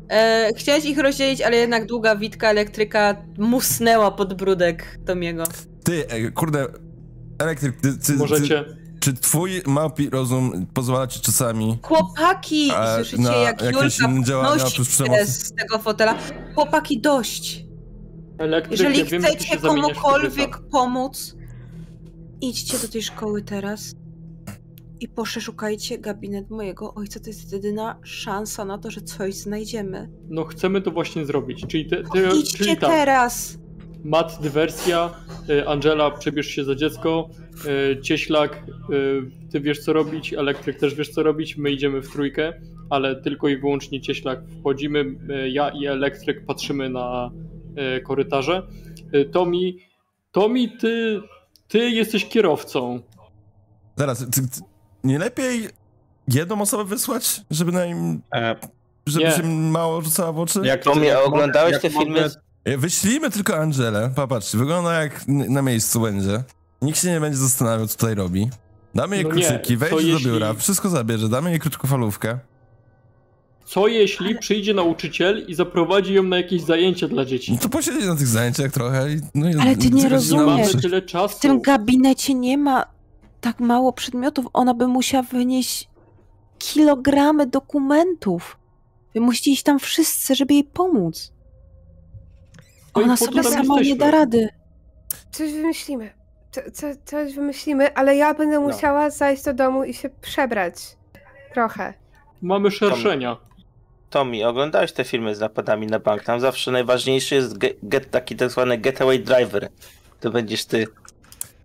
E, 0.09 0.49
chciałeś 0.57 0.85
ich 0.85 0.97
rozdzielić, 0.99 1.41
ale 1.41 1.57
jednak 1.57 1.85
długa 1.85 2.15
witka 2.15 2.49
elektryka 2.49 3.15
musnęła 3.38 4.11
pod 4.11 4.33
brudek 4.33 4.99
Tomiego. 5.05 5.43
Ty, 5.83 6.09
ej, 6.11 6.31
kurde, 6.31 6.67
elektryk, 7.39 7.81
ty, 7.81 7.93
ty, 7.97 8.05
ty, 8.05 8.13
Możecie. 8.13 8.65
czy 8.99 9.13
twój 9.13 9.61
małpi 9.65 10.09
rozum 10.09 10.65
pozwala 10.73 11.07
ci 11.07 11.19
czasami 11.22 11.77
Chłopaki! 11.83 12.72
A, 12.75 12.93
I 12.93 12.95
słyszycie, 12.95 13.23
na 13.23 13.35
jak 13.35 13.61
Julka 13.61 14.07
podnosi 14.43 14.85
z 15.25 15.53
tego 15.53 15.80
fotela. 15.80 16.15
Chłopaki, 16.55 17.01
dość! 17.01 17.65
Elektryk, 18.38 18.72
Jeżeli 18.80 18.99
ja 18.99 19.05
wiem, 19.05 19.22
ty 19.22 19.27
chcecie 19.27 19.47
się 19.47 19.59
zamieniasz 19.59 19.91
w 19.91 20.01
komukolwiek 20.01 20.55
hybryda. 20.55 20.72
pomóc, 20.72 21.35
idźcie 22.41 22.77
do 22.80 22.88
tej 22.88 23.03
szkoły 23.03 23.41
teraz 23.41 23.95
i 25.03 25.07
poszukajcie 25.07 25.98
gabinet 25.98 26.49
mojego 26.49 26.93
ojca. 26.93 27.19
To 27.19 27.30
jest 27.30 27.53
jedyna 27.53 27.99
szansa 28.03 28.65
na 28.65 28.77
to, 28.77 28.91
że 28.91 29.01
coś 29.01 29.33
znajdziemy. 29.33 30.09
No 30.30 30.43
chcemy 30.43 30.82
to 30.82 30.91
właśnie 30.91 31.25
zrobić. 31.25 31.65
Czyli, 31.67 31.85
te, 31.85 32.03
te, 32.03 32.38
Idźcie 32.40 32.57
czyli 32.57 32.77
tak. 32.77 32.90
teraz! 32.90 33.57
Mat, 34.03 34.38
dywersja, 34.41 35.14
y, 35.49 35.67
Angela, 35.67 36.11
przebierz 36.11 36.48
się 36.48 36.64
za 36.64 36.75
dziecko, 36.75 37.30
y, 37.95 38.01
Cieślak, 38.01 38.64
y, 38.90 39.49
ty 39.51 39.59
wiesz 39.59 39.80
co 39.80 39.93
robić, 39.93 40.33
Elektryk 40.33 40.80
też 40.80 40.95
wiesz 40.95 41.09
co 41.09 41.23
robić, 41.23 41.57
my 41.57 41.72
idziemy 41.72 42.01
w 42.01 42.11
trójkę, 42.11 42.53
ale 42.90 43.22
tylko 43.22 43.48
i 43.48 43.57
wyłącznie 43.57 44.01
Cieślak 44.01 44.40
wchodzimy, 44.59 45.06
ja 45.51 45.69
i 45.69 45.85
Elektryk 45.85 46.45
patrzymy 46.45 46.90
na 46.90 47.32
korytarze. 48.03 48.67
Tomi, 49.32 49.77
Tomi, 50.32 50.77
ty, 50.77 51.22
ty 51.67 51.90
jesteś 51.90 52.25
kierowcą. 52.25 53.01
Zaraz, 53.95 54.19
ty, 54.19 54.41
ty, 54.41 54.72
nie 55.03 55.19
lepiej 55.19 55.69
jedną 56.27 56.61
osobę 56.61 56.83
wysłać, 56.85 57.41
żeby 57.51 57.72
na 57.72 57.85
im, 57.85 58.22
E, 58.35 58.56
żeby 59.07 59.25
Nie. 59.25 59.32
się 59.32 59.43
mało 59.43 60.01
rzucała 60.01 60.32
w 60.32 60.40
oczy? 60.40 60.59
jak 60.64 60.83
To 60.83 60.95
mnie 60.95 61.19
oglądałeś 61.19 61.82
te 61.82 61.90
filmy? 61.90 62.06
mogę- 62.22 62.30
E, 62.65 62.77
Wyślijmy 62.77 63.30
tylko 63.32 63.57
Angelę, 63.57 64.11
popatrz, 64.15 64.56
wygląda 64.56 65.01
jak 65.03 65.23
na 65.27 65.61
miejscu 65.61 66.01
będzie. 66.01 66.43
Nikt 66.82 66.99
się 67.01 67.07
nie 67.11 67.19
będzie 67.19 67.38
zastanawiał, 67.38 67.88
co 67.88 67.98
tutaj 67.98 68.15
robi. 68.15 68.49
Damy 68.95 69.15
jej 69.15 69.25
No 69.25 69.32
kluczyki, 69.32 69.77
wejdzie 69.77 69.95
do 69.95 70.01
jeśli- 70.01 70.32
biura, 70.32 70.53
wszystko 70.53 70.90
zabierze, 70.90 71.30
damy 71.30 71.49
jej 71.49 71.59
krótkofalówkę. 71.59 72.40
Co 73.65 73.88
jeśli 73.88 74.38
przyjdzie 74.38 74.73
nauczyciel 74.73 75.45
i 75.48 75.56
zaprowadzi 75.56 76.14
ją 76.14 76.23
na 76.23 76.38
jakieś 76.38 76.61
zajęcia 76.61 77.07
dla 77.07 77.25
dzieci? 77.25 77.51
No 77.51 77.57
to 77.57 77.69
posiedzi 77.69 78.07
na 78.07 78.15
tych 78.15 78.27
zajęciach 78.27 78.72
trochę 78.72 79.14
i... 79.14 79.19
No 79.35 79.49
i 79.49 79.56
Ale 79.56 79.75
ty 79.77 79.90
nie 79.90 80.09
rozumiesz. 80.09 80.69
W 81.30 81.40
tym 81.40 81.61
gabinecie 81.61 82.33
nie 82.33 82.57
ma 82.57 82.85
tak 83.43 83.59
mało 83.59 83.93
przedmiotów. 83.93 84.45
Ona 84.53 84.73
by 84.73 84.88
musiała 84.88 85.23
wynieść 85.23 85.89
kilogramy 86.57 87.47
dokumentów. 87.47 88.57
Wy 89.15 89.22
musicie 89.22 89.51
iść 89.51 89.63
tam 89.63 89.80
wszyscy, 89.80 90.35
żeby 90.35 90.53
jej 90.53 90.63
pomóc. 90.63 91.33
No 92.95 93.01
Ona 93.03 93.17
sobie 93.17 93.43
sama 93.43 93.81
nie 93.81 93.95
da 93.95 94.11
rady. 94.11 94.49
Coś 95.31 95.53
wymyślimy. 95.53 96.13
Co, 96.51 96.61
co, 96.73 96.88
coś 97.05 97.33
wymyślimy, 97.35 97.93
ale 97.95 98.15
ja 98.15 98.33
będę 98.33 98.55
No. 98.59 98.61
musiała 98.61 99.09
zajść 99.09 99.43
do 99.43 99.53
domu 99.53 99.83
i 99.83 99.93
się 99.93 100.09
przebrać. 100.09 100.75
Trochę. 101.53 101.93
Mamy 102.41 102.72
szerszenia. 102.72 103.38
Tommy, 104.09 104.47
oglądałeś 104.47 104.91
te 104.91 105.03
filmy 105.03 105.35
z 105.35 105.39
napadami 105.39 105.88
na 105.88 105.99
bank? 105.99 106.23
Tam 106.23 106.39
zawsze 106.39 106.72
najważniejszy 106.72 107.35
jest 107.35 107.57
ge- 107.57 107.73
get, 107.83 108.09
taki 108.11 108.35
tak 108.35 108.49
zwany 108.49 108.77
getaway 108.77 109.19
driver. 109.19 109.69
To 110.19 110.31
będziesz 110.31 110.65
ty. 110.65 110.88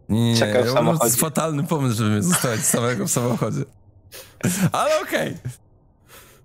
Nie, 0.09 0.21
nie, 0.21 0.33
nie. 0.33 0.39
Czekał 0.39 0.63
w 0.63 0.67
Ja 0.67 0.73
uważam, 0.73 0.93
że 0.95 0.99
to 0.99 1.05
jest 1.07 1.21
fatalny 1.21 1.65
pomysł, 1.65 1.97
żeby 1.97 2.11
mnie 2.11 2.23
zostawić 2.23 2.65
samego 2.65 3.07
w 3.07 3.11
samochodzie. 3.11 3.65
Ale 4.73 5.01
okej. 5.03 5.37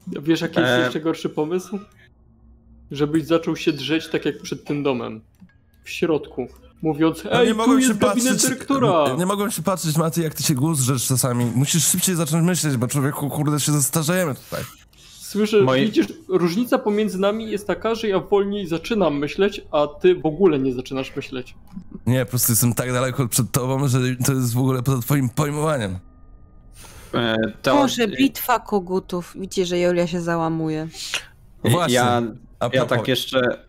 Wiesz, 0.08 0.42
jaki 0.42 0.60
jest 0.60 0.72
E. 0.72 0.80
jeszcze 0.80 1.00
gorszy 1.02 1.30
pomysł? 1.30 1.80
Żebyś 2.92 3.26
zaczął 3.26 3.56
się 3.56 3.74
drzeć 3.74 4.08
tak 4.10 4.26
jak 4.26 4.42
przed 4.42 4.66
tym 4.66 4.84
domem. 4.84 5.22
W 5.84 5.90
środku. 5.90 6.48
Mówiąc, 6.82 7.24
No 7.24 7.32
ej, 7.32 7.48
nie 7.48 7.52
tu 7.54 7.58
mogłem 7.58 7.82
się 7.82 7.88
jest 7.88 8.00
gabinet 8.00 8.34
patrzeć. 8.34 8.50
dyrektora! 8.50 9.08
Nie, 9.12 9.16
nie 9.18 9.26
mogłem 9.26 9.52
się 9.52 9.64
patrzeć, 9.64 9.98
Maty, 9.98 10.22
jak 10.22 10.34
ty 10.34 10.44
się 10.44 10.54
głos 10.56 10.80
rzecz 10.80 11.08
czasami. 11.08 11.46
Musisz 11.56 11.86
szybciej 11.88 12.16
zacząć 12.16 12.46
myśleć, 12.46 12.78
bo 12.78 12.88
człowieku, 12.88 13.30
kurde, 13.30 13.60
się 13.60 13.72
zestarzejemy 13.72 14.36
tutaj. 14.36 14.64
Słyszę, 15.34 15.62
Moi- 15.62 15.86
widzisz, 15.86 16.08
różnica 16.28 16.78
pomiędzy 16.78 17.20
nami 17.20 17.52
jest 17.52 17.68
taka, 17.68 17.96
że 17.96 18.08
ja 18.08 18.20
wolniej 18.20 18.68
zaczynam 18.68 19.18
myśleć, 19.18 19.62
a 19.72 19.88
ty 19.88 20.16
w 20.16 20.26
ogóle 20.26 20.60
nie 20.60 20.74
zaczynasz 20.74 21.16
myśleć. 21.16 21.56
Nie, 22.06 22.26
po 22.26 22.30
prostu 22.30 22.52
jestem 22.52 22.74
tak 22.74 22.92
daleko 22.92 23.28
przed 23.28 23.52
tobą, 23.52 23.88
że 23.88 24.00
to 24.26 24.34
jest 24.34 24.54
w 24.54 24.58
ogóle 24.58 24.84
poza 24.84 25.02
twoim 25.02 25.30
pojmowaniem. 25.30 26.00
E, 27.14 27.36
to, 27.62 27.76
Boże, 27.76 28.08
bitwa 28.08 28.60
kogutów. 28.60 29.34
Widzicie, 29.36 29.66
że 29.66 29.80
Julia 29.80 30.08
się 30.08 30.22
załamuje. 30.22 30.88
Właśnie. 31.64 31.96
Ja, 31.96 32.22
A 32.60 32.70
ja 32.74 32.86
tak 32.86 33.08
jeszcze 33.08 33.66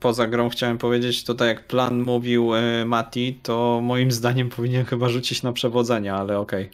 poza 0.00 0.26
grą 0.26 0.48
chciałem 0.48 0.78
powiedzieć, 0.78 1.24
to 1.24 1.34
tak 1.34 1.48
jak 1.48 1.66
plan 1.66 2.02
mówił 2.02 2.54
e, 2.54 2.84
Mati, 2.84 3.40
to 3.42 3.80
moim 3.82 4.12
zdaniem 4.12 4.48
powinien 4.48 4.84
chyba 4.84 5.08
rzucić 5.08 5.42
na 5.42 5.52
przewodzenie, 5.52 6.14
ale 6.14 6.38
okej. 6.38 6.70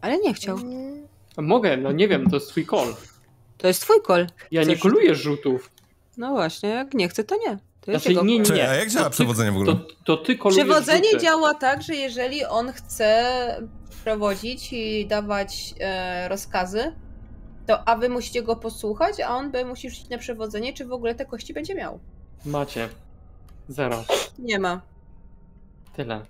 Ale 0.00 0.18
nie 0.18 0.34
chciał. 0.34 0.58
Mogę, 1.38 1.76
no 1.76 1.92
nie 1.92 2.08
wiem, 2.08 2.30
to 2.30 2.36
jest 2.36 2.48
twój 2.48 2.66
call. 2.66 2.94
To 3.58 3.66
jest 3.68 3.80
twój 3.80 4.02
kol. 4.02 4.26
Ja 4.50 4.62
nie 4.62 4.66
Chcesz- 4.74 4.82
koluję 4.82 5.14
rzutów. 5.14 5.70
No 6.16 6.30
właśnie, 6.30 6.68
jak 6.68 6.94
nie 6.94 7.08
chce, 7.08 7.24
to 7.24 7.34
nie. 7.36 7.58
To 7.80 7.90
jest 7.90 8.04
Znaczy, 8.06 8.26
nie, 8.26 8.38
nie. 8.38 8.68
a 8.70 8.74
jak 8.74 8.90
działa 8.90 9.04
To 9.04 9.10
ty- 9.10 9.14
przewodzenie 9.16 9.52
w 9.52 9.56
ogóle? 9.56 9.72
To, 9.74 9.80
to 10.04 10.16
ty 10.16 10.36
kolujesz 10.38 10.64
Przewodzenie 10.64 11.10
rzuty. 11.10 11.24
działa 11.24 11.54
tak, 11.54 11.82
że 11.82 11.94
jeżeli 11.94 12.44
on 12.44 12.72
chce 12.72 13.24
prowadzić 14.04 14.72
i 14.72 15.06
dawać 15.06 15.74
e, 15.80 16.28
rozkazy, 16.28 16.92
to 17.66 17.88
a 17.88 17.96
wy 17.96 18.08
musicie 18.08 18.42
go 18.42 18.56
posłuchać, 18.56 19.20
a 19.20 19.28
on 19.28 19.50
by 19.50 19.64
musi 19.64 19.90
rzucić 19.90 20.08
na 20.08 20.18
przewodzenie, 20.18 20.72
czy 20.72 20.84
w 20.86 20.92
ogóle 20.92 21.14
te 21.14 21.24
kości 21.26 21.54
będzie 21.54 21.74
miał. 21.74 21.98
Macie. 22.46 22.88
Zero. 23.68 24.04
Nie 24.38 24.58
ma. 24.58 24.80
Tyle. 25.96 26.20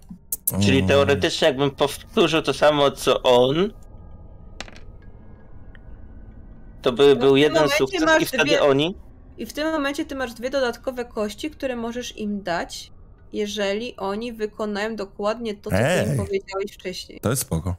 Czyli 0.64 0.84
teoretycznie, 0.84 1.48
jakbym 1.48 1.70
powtórzył 1.70 2.42
to 2.42 2.54
samo 2.54 2.90
co 2.90 3.22
on, 3.22 3.72
to 6.84 6.92
by 6.92 7.16
był 7.16 7.28
tym 7.28 7.36
jeden 7.38 7.68
sukces 7.68 8.02
i 8.20 8.26
wtedy 8.26 8.44
dwie- 8.44 8.62
oni. 8.62 8.96
I 9.38 9.46
w 9.46 9.52
tym 9.52 9.72
momencie 9.72 10.04
ty 10.04 10.14
masz 10.14 10.34
dwie 10.34 10.50
dodatkowe 10.50 11.04
kości, 11.04 11.50
które 11.50 11.76
możesz 11.76 12.16
im 12.16 12.42
dać, 12.42 12.92
jeżeli 13.32 13.96
oni 13.96 14.32
wykonają 14.32 14.96
dokładnie 14.96 15.54
to, 15.54 15.70
co 15.70 15.76
ty 15.76 15.82
Ej. 15.82 16.08
im 16.10 16.16
powiedziałeś 16.16 16.72
wcześniej. 16.72 17.20
To 17.20 17.30
jest 17.30 17.42
spoko. 17.42 17.76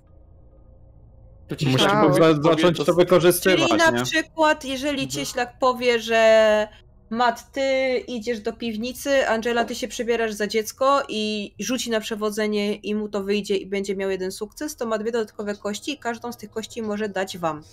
To 1.47 1.55
ci 1.55 1.65
Musimy 1.67 1.89
się 1.89 1.95
Wow. 1.95 2.43
zacząć 2.43 2.77
to 2.85 2.93
wykorzystywać, 2.93 3.59
Czyli 3.69 3.77
na 3.77 3.89
nie? 3.91 4.03
przykład, 4.03 4.65
jeżeli 4.65 5.03
Mhm. 5.03 5.09
cieślak 5.09 5.59
powie, 5.59 5.99
że 5.99 6.67
Mat, 7.09 7.51
ty 7.51 7.97
idziesz 8.07 8.39
do 8.39 8.53
piwnicy, 8.53 9.27
Angela, 9.27 9.65
ty 9.65 9.75
się 9.75 9.87
przebierasz 9.87 10.33
za 10.33 10.47
dziecko 10.47 11.03
i 11.09 11.53
rzuci 11.59 11.89
na 11.89 11.99
przewodzenie 11.99 12.75
i 12.75 12.95
mu 12.95 13.09
to 13.09 13.23
wyjdzie 13.23 13.55
i 13.57 13.65
będzie 13.65 13.95
miał 13.95 14.09
jeden 14.09 14.31
sukces, 14.31 14.75
to 14.75 14.85
ma 14.85 14.97
dwie 14.97 15.11
dodatkowe 15.11 15.55
kości 15.55 15.91
i 15.91 15.97
każdą 15.97 16.31
z 16.31 16.37
tych 16.37 16.49
kości 16.51 16.81
może 16.81 17.09
dać 17.09 17.37
wam. 17.37 17.63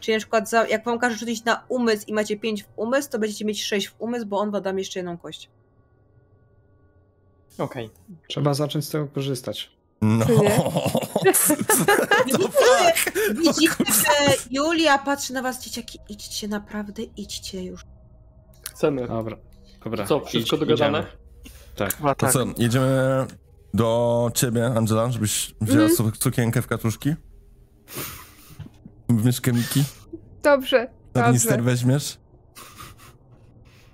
Czyli 0.00 0.14
na 0.14 0.18
przykład 0.18 0.50
za, 0.50 0.66
jak 0.66 0.84
wam 0.84 0.98
każe 0.98 1.16
rzucić 1.16 1.44
na 1.44 1.64
umysł 1.68 2.04
i 2.06 2.12
macie 2.12 2.36
5 2.36 2.62
w 2.64 2.66
umysł, 2.76 3.10
to 3.10 3.18
będziecie 3.18 3.44
mieć 3.44 3.64
6 3.64 3.88
w 3.88 3.94
umysł, 3.98 4.26
bo 4.26 4.38
on 4.38 4.50
wam 4.62 4.78
jeszcze 4.78 4.98
jedną 4.98 5.18
kość. 5.18 5.48
Okej. 7.58 7.90
Trzeba 8.28 8.54
zacząć 8.54 8.84
z 8.84 8.90
tego 8.90 9.06
korzystać. 9.06 9.70
No. 10.02 10.26
To 12.32 12.38
fuck. 12.38 13.12
Widzicie, 13.34 13.68
że 13.78 14.34
Julia 14.50 14.98
patrzy 14.98 15.32
na 15.32 15.42
was, 15.42 15.64
dzieciaki, 15.64 15.98
idźcie, 16.08 16.48
naprawdę 16.48 17.02
idźcie 17.02 17.64
już. 17.64 17.80
Chcemy. 18.62 19.08
Dobra. 19.08 19.36
Dobra. 19.84 20.06
Co, 20.06 20.20
wszystko 20.20 20.56
idź- 20.56 20.60
dogadane? 20.60 20.98
idziemy. 20.98 21.16
Tak. 21.76 21.92
To 21.94 22.14
tak. 22.14 22.32
co, 22.32 22.44
jedziemy 22.58 23.26
do 23.74 24.30
ciebie, 24.34 24.66
Angela, 24.66 25.10
żebyś 25.10 25.54
wzięła 25.60 25.88
su- 25.88 26.12
sukienkę 26.20 26.62
w 26.62 26.66
katuszki? 26.66 27.14
W 29.18 29.24
myszkę 29.24 29.52
Miki? 29.52 29.84
Dobrze, 30.42 30.88
Tornister 31.12 31.62
weźmiesz? 31.62 32.18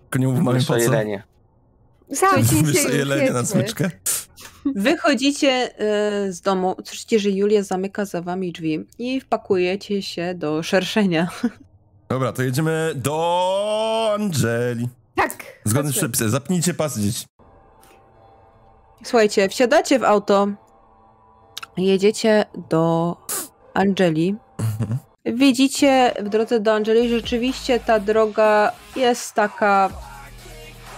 Tylko 0.03 0.19
nie 0.19 0.29
mów 0.29 0.41
mamie 0.41 0.61
po 0.61 0.67
co. 0.67 0.77
Jelenie. 0.77 1.23
Już, 2.63 2.95
jelenie 2.95 3.31
na 3.31 3.45
smyczkę. 3.45 3.91
Wychodzicie 4.75 5.71
y, 6.27 6.33
z 6.33 6.41
domu, 6.41 6.77
słyszycie, 6.85 7.19
że 7.19 7.31
Julia 7.31 7.63
zamyka 7.63 8.05
za 8.05 8.23
wami 8.23 8.53
drzwi 8.53 8.87
i 8.99 9.21
wpakujecie 9.21 10.03
się 10.03 10.35
do 10.35 10.63
szerszenia. 10.63 11.29
Dobra, 12.09 12.33
to 12.33 12.43
jedziemy 12.43 12.93
do 12.95 14.15
Angeli. 14.15 14.89
Tak. 15.15 15.45
Zgodnie 15.65 15.93
z 15.93 15.97
przepisem. 15.97 16.31
Zapnijcie 16.31 16.75
pas 16.75 16.99
dzieci. 16.99 17.27
Słuchajcie, 19.05 19.49
wsiadacie 19.49 19.99
w 19.99 20.05
auto, 20.05 20.49
jedziecie 21.77 22.45
do 22.71 23.17
Angeli. 23.75 24.37
Widzicie 25.25 26.15
w 26.21 26.29
drodze 26.29 26.61
do 26.61 26.75
Angeli, 26.75 27.09
rzeczywiście 27.09 27.81
ta 27.81 28.01
droga 28.01 28.73
jest 28.97 29.35
taka 29.35 29.91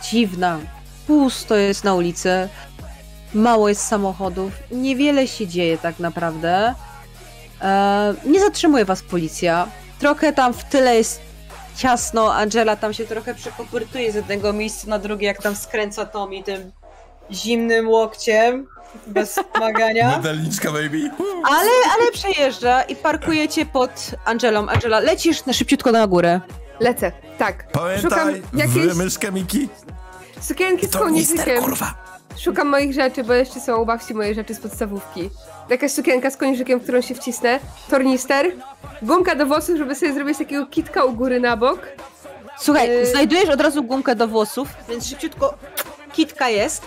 dziwna. 0.02 0.58
Pusto 1.06 1.56
jest 1.56 1.84
na 1.84 1.94
ulicy, 1.94 2.48
mało 3.34 3.68
jest 3.68 3.80
samochodów, 3.80 4.52
niewiele 4.70 5.28
się 5.28 5.46
dzieje 5.46 5.78
tak 5.78 5.98
naprawdę. 5.98 6.74
E, 7.62 8.14
nie 8.26 8.40
zatrzymuje 8.40 8.84
was 8.84 9.02
policja. 9.02 9.68
Trochę 9.98 10.32
tam 10.32 10.54
w 10.54 10.64
tyle 10.64 10.96
jest 10.96 11.20
ciasno, 11.76 12.34
Angela 12.34 12.76
tam 12.76 12.94
się 12.94 13.04
trochę 13.04 13.34
przekopyrtuje 13.34 14.12
z 14.12 14.14
jednego 14.14 14.52
miejsca 14.52 14.88
na 14.88 14.98
drugie, 14.98 15.26
jak 15.26 15.42
tam 15.42 15.56
skręca 15.56 16.06
Tommy 16.06 16.42
tym 16.42 16.72
zimnym 17.32 17.88
łokciem, 17.88 18.66
bez 19.06 19.40
pomagania. 19.52 20.08
Medalniczka, 20.16 20.72
baby. 20.72 21.10
Ale, 21.44 21.70
ale 21.98 22.12
przejeżdża 22.12 22.82
i 22.82 22.96
parkujecie 22.96 23.66
pod 23.66 24.10
Angelą. 24.24 24.68
Angela, 24.68 25.00
lecisz 25.00 25.46
na 25.46 25.52
szybciutko 25.52 25.92
na 25.92 26.06
górę. 26.06 26.40
Lecę, 26.80 27.12
tak. 27.38 27.64
Szukam 28.02 28.18
Pamiętaj, 28.18 28.42
jakiejś 28.54 28.86
w 28.92 28.96
myszkę 28.96 29.32
Miki. 29.32 29.68
sukienki 30.40 30.86
z 30.86 30.90
kołnierzykiem. 30.96 31.64
Szukam 32.38 32.68
moich 32.68 32.92
rzeczy, 32.94 33.24
bo 33.24 33.34
jeszcze 33.34 33.60
są 33.60 33.76
u 33.76 33.86
babci 33.86 34.14
moje 34.14 34.34
rzeczy 34.34 34.54
z 34.54 34.60
podstawówki. 34.60 35.30
Jakaś 35.70 35.92
sukienka 35.92 36.30
z 36.30 36.36
kończykiem, 36.36 36.80
w 36.80 36.82
którą 36.82 37.00
się 37.00 37.14
wcisnę, 37.14 37.60
tornister, 37.90 38.46
gumka 39.02 39.34
do 39.34 39.46
włosów, 39.46 39.78
żeby 39.78 39.94
sobie 39.94 40.12
zrobić 40.14 40.38
takiego 40.38 40.66
kitka 40.66 41.04
u 41.04 41.12
góry 41.12 41.40
na 41.40 41.56
bok. 41.56 41.80
Słuchaj, 42.58 42.88
Yy. 42.88 43.06
znajdujesz 43.06 43.48
od 43.48 43.60
razu 43.60 43.82
gumkę 43.82 44.14
do 44.14 44.28
włosów, 44.28 44.68
więc 44.88 45.06
szybciutko 45.08 45.54
kitka 46.12 46.48
jest. 46.48 46.82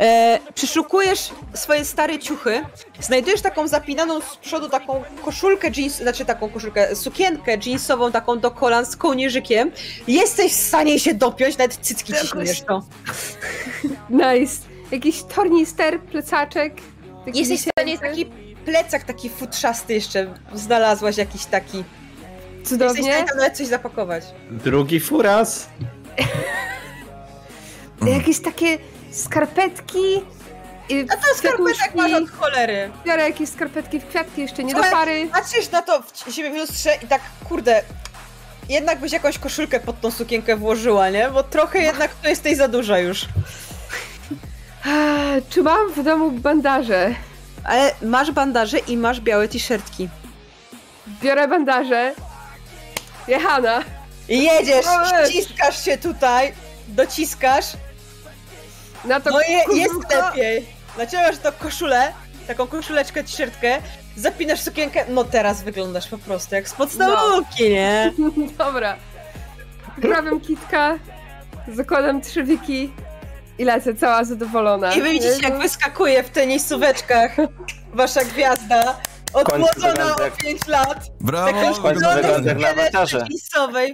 E, 0.00 0.38
przeszukujesz 0.54 1.30
swoje 1.54 1.84
stare 1.84 2.18
ciuchy, 2.18 2.62
znajdujesz 3.00 3.40
taką 3.40 3.68
zapinaną 3.68 4.20
z 4.20 4.36
przodu 4.36 4.68
taką 4.68 5.04
koszulkę 5.24 5.70
jeans, 5.76 5.96
znaczy 5.96 6.24
taką 6.24 6.48
koszulkę, 6.48 6.96
sukienkę 6.96 7.56
jeansową 7.66 8.12
taką 8.12 8.38
do 8.38 8.50
kolan 8.50 8.86
z 8.86 8.96
kołnierzykiem. 8.96 9.72
Jesteś 10.08 10.52
w 10.52 10.56
stanie 10.56 10.98
się 10.98 11.14
dopiąć, 11.14 11.58
nawet 11.58 11.76
cycki 11.76 12.12
ci 12.12 12.26
śmiesz 12.26 12.60
to. 12.60 12.82
Nice. 14.10 14.56
Jakiś 14.90 15.22
tornister, 15.22 16.00
plecaczek. 16.00 16.74
taki 17.24 17.38
Jesteś 17.38 17.60
w 17.60 17.68
stanie 17.70 17.98
taki 17.98 18.26
plecak 18.64 19.04
taki 19.04 19.28
futrzasty 19.30 19.94
jeszcze 19.94 20.34
znalazłaś 20.54 21.16
jakiś 21.16 21.44
taki. 21.44 21.76
Jesteś 21.76 22.64
w 22.64 22.68
Cudownie. 22.68 23.02
stanie 23.02 23.28
tam 23.28 23.36
nawet 23.36 23.56
coś 23.56 23.66
zapakować. 23.66 24.24
Drugi 24.50 25.00
furas. 25.00 25.68
Jakieś 28.06 28.40
takie 28.40 28.78
skarpetki. 29.12 30.24
A 31.10 31.16
to 31.16 31.34
skarpetek 31.34 31.94
masz 31.94 32.12
od 32.12 32.30
cholery. 32.30 32.90
Biorę 33.06 33.22
jakieś 33.22 33.48
skarpetki 33.48 34.00
w 34.00 34.06
kwiatki, 34.08 34.40
jeszcze 34.40 34.64
nie 34.64 34.74
do 34.74 34.82
Słuchaj, 34.82 34.92
pary. 34.92 35.28
Patrzysz 35.32 35.70
na 35.70 35.82
to 35.82 36.02
w 36.02 36.32
siebie 36.34 36.50
w 36.50 36.54
lustrze 36.56 36.90
i 37.02 37.06
tak, 37.06 37.20
kurde, 37.48 37.82
jednak 38.68 39.00
byś 39.00 39.12
jakąś 39.12 39.38
koszulkę 39.38 39.80
pod 39.80 40.00
tą 40.00 40.10
sukienkę 40.10 40.56
włożyła, 40.56 41.08
nie? 41.10 41.28
Bo 41.30 41.42
trochę 41.42 41.78
jednak 41.78 42.10
to 42.22 42.28
jest 42.28 42.42
tej 42.42 42.56
za 42.56 42.68
duża 42.68 42.98
już. 42.98 43.26
Czy 45.50 45.62
mam 45.62 45.92
w 45.92 46.02
domu 46.02 46.30
bandaże? 46.30 47.14
Ale 47.64 47.94
masz 48.02 48.30
bandaże 48.30 48.78
i 48.78 48.96
masz 48.96 49.20
białe 49.20 49.48
t-shirtki. 49.48 50.08
biorę 51.22 51.48
bandaże. 51.48 52.14
Jechana. 53.28 53.84
Jedziesz, 54.28 54.86
ściskasz 55.28 55.84
się 55.84 55.98
tutaj, 55.98 56.52
dociskasz, 56.88 57.64
Na 59.04 59.20
to 59.20 59.30
no 59.30 59.40
je, 59.40 59.80
jest 59.80 59.94
lepiej. 60.14 60.66
Naciągasz 60.98 61.38
to 61.38 61.52
koszulę, 61.52 62.12
taką 62.46 62.66
koszuleczkę, 62.66 63.22
t-shirtkę, 63.24 63.78
zapinasz 64.16 64.60
sukienkę, 64.60 65.04
no 65.08 65.24
teraz 65.24 65.62
wyglądasz 65.62 66.08
po 66.08 66.18
prostu 66.18 66.54
jak 66.54 66.68
z 66.68 66.72
podstawówki, 66.72 67.70
nie? 67.70 68.12
Dobra. 68.58 68.96
Poprawiam 69.94 70.40
kitka, 70.40 70.98
zakładam 71.68 72.20
trzewiki 72.20 72.92
i 73.58 73.64
lecę 73.64 73.94
cała 73.94 74.24
zadowolona. 74.24 74.94
I 74.94 75.02
wy 75.02 75.10
widzicie, 75.10 75.42
jak 75.42 75.58
wyskakuje 75.58 76.22
w 76.22 76.30
tenisóweczkach 76.30 77.36
wasza 77.94 78.24
gwiazda, 78.24 78.96
odmłodzona 79.34 80.16
o 80.16 80.22
jak- 80.22 80.36
5 80.36 80.66
lat, 80.66 80.98
Brawo! 81.20 81.52
wygląda 81.82 82.50
jak 82.50 82.58
na 82.58 82.68
awatarze. 82.68 83.26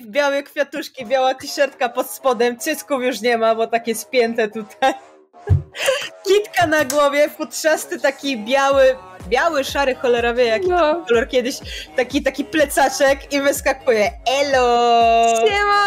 w 0.00 0.06
białe 0.06 0.42
kwiatuszki, 0.42 1.06
biała 1.06 1.34
t-shirtka 1.34 1.88
pod 1.88 2.10
spodem, 2.10 2.58
cycków 2.58 3.02
już 3.02 3.20
nie 3.20 3.38
ma, 3.38 3.54
bo 3.54 3.66
takie 3.66 3.94
spięte 3.94 4.48
tutaj. 4.48 4.94
Kitka 6.28 6.66
na 6.66 6.84
głowie, 6.84 7.28
futrzasty 7.30 8.00
taki 8.00 8.38
biały, 8.44 8.96
biały, 9.28 9.64
szary, 9.64 9.94
cholerawy, 9.94 10.44
jaki 10.44 10.68
No. 10.68 11.04
kolor 11.08 11.28
kiedyś, 11.28 11.58
taki, 11.96 12.22
taki 12.22 12.44
plecaczek 12.44 13.32
i 13.32 13.40
wyskakuje. 13.40 14.10
Elo! 14.40 15.24
Siema! 15.48 15.86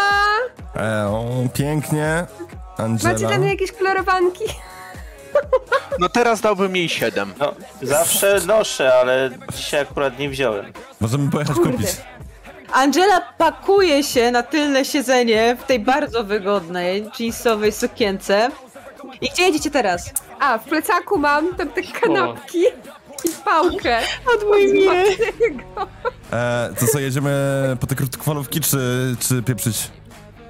E, 0.76 1.08
o, 1.08 1.26
pięknie. 1.54 2.26
Macie 2.80 2.84
Angela. 2.84 3.28
dla 3.30 3.38
mnie 3.38 3.50
jakieś 3.50 3.72
kolorowanki? 3.72 4.44
No 6.00 6.10
teraz 6.10 6.42
dałbym 6.42 6.76
jej 6.76 6.90
7. 6.90 7.34
No, 7.40 7.54
zawsze 7.82 8.40
noszę, 8.48 8.94
ale 8.94 9.30
dzisiaj 9.56 9.82
akurat 9.82 10.20
nie 10.20 10.30
wziąłem. 10.30 10.74
Możemy 11.00 11.32
pojechać 11.32 11.56
Kurde. 11.56 11.72
kupić. 11.72 11.90
Angela 12.74 13.22
pakuje 13.38 14.04
się 14.04 14.32
na 14.32 14.44
tylne 14.44 14.86
siedzenie 14.86 15.58
w 15.60 15.64
tej 15.64 15.80
bardzo 15.80 16.24
wygodnej 16.24 17.10
jeansowej 17.20 17.72
sukience. 17.72 18.50
I 19.22 19.30
gdzie 19.30 19.44
jedziecie 19.44 19.72
teraz? 19.72 20.14
A, 20.40 20.58
w 20.58 20.64
plecaku 20.64 21.18
mam 21.18 21.56
tam 21.56 21.70
te 21.70 21.82
kanapki 21.84 22.60
i 23.26 23.30
pałkę. 23.46 24.00
Od 24.36 24.44
miły. 24.74 25.04
E, 26.34 26.70
to 26.80 26.88
co, 26.88 27.00
jedziemy 27.00 27.32
po 27.80 27.88
te 27.88 27.96
krótkofalówki, 27.96 28.62
czy, 28.62 28.78
czy 29.20 29.44
pieprzyć? 29.44 29.92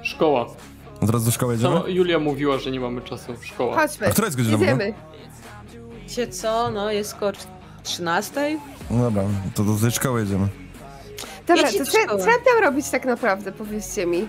Szkoła. 0.02 0.46
Od 1.02 1.10
razu 1.10 1.24
do 1.24 1.30
szkoły 1.30 1.52
jedziemy? 1.52 1.74
No, 1.74 1.86
Julia 1.88 2.18
mówiła, 2.18 2.58
że 2.58 2.70
nie 2.70 2.80
mamy 2.80 3.00
czasu. 3.00 3.32
Szkoła. 3.42 3.76
Chodźmy. 3.76 4.06
A 4.06 4.10
która 4.10 4.26
jest 4.26 4.36
godzina 4.36 4.56
w 4.56 4.62
ogóle? 4.62 4.72
Jedziemy. 4.72 4.94
Wiecie 6.02 6.28
co? 6.28 6.70
No 6.70 6.90
jest 6.92 7.14
koło 7.14 7.32
13. 7.82 8.58
No 8.90 9.02
dobra, 9.04 9.22
to 9.54 9.64
do 9.64 9.76
tej 9.76 9.90
szkoły 9.90 10.20
jedziemy. 10.20 10.48
Dobra, 11.46 11.62
Jedźcie 11.62 11.78
to 11.78 11.84
do 11.84 11.90
co, 11.90 11.98
szkoły. 12.02 12.20
co 12.22 12.26
ja 12.30 12.36
tam 12.36 12.64
robić 12.64 12.90
tak 12.90 13.04
naprawdę, 13.04 13.52
powiedzcie 13.52 14.06
mi. 14.06 14.28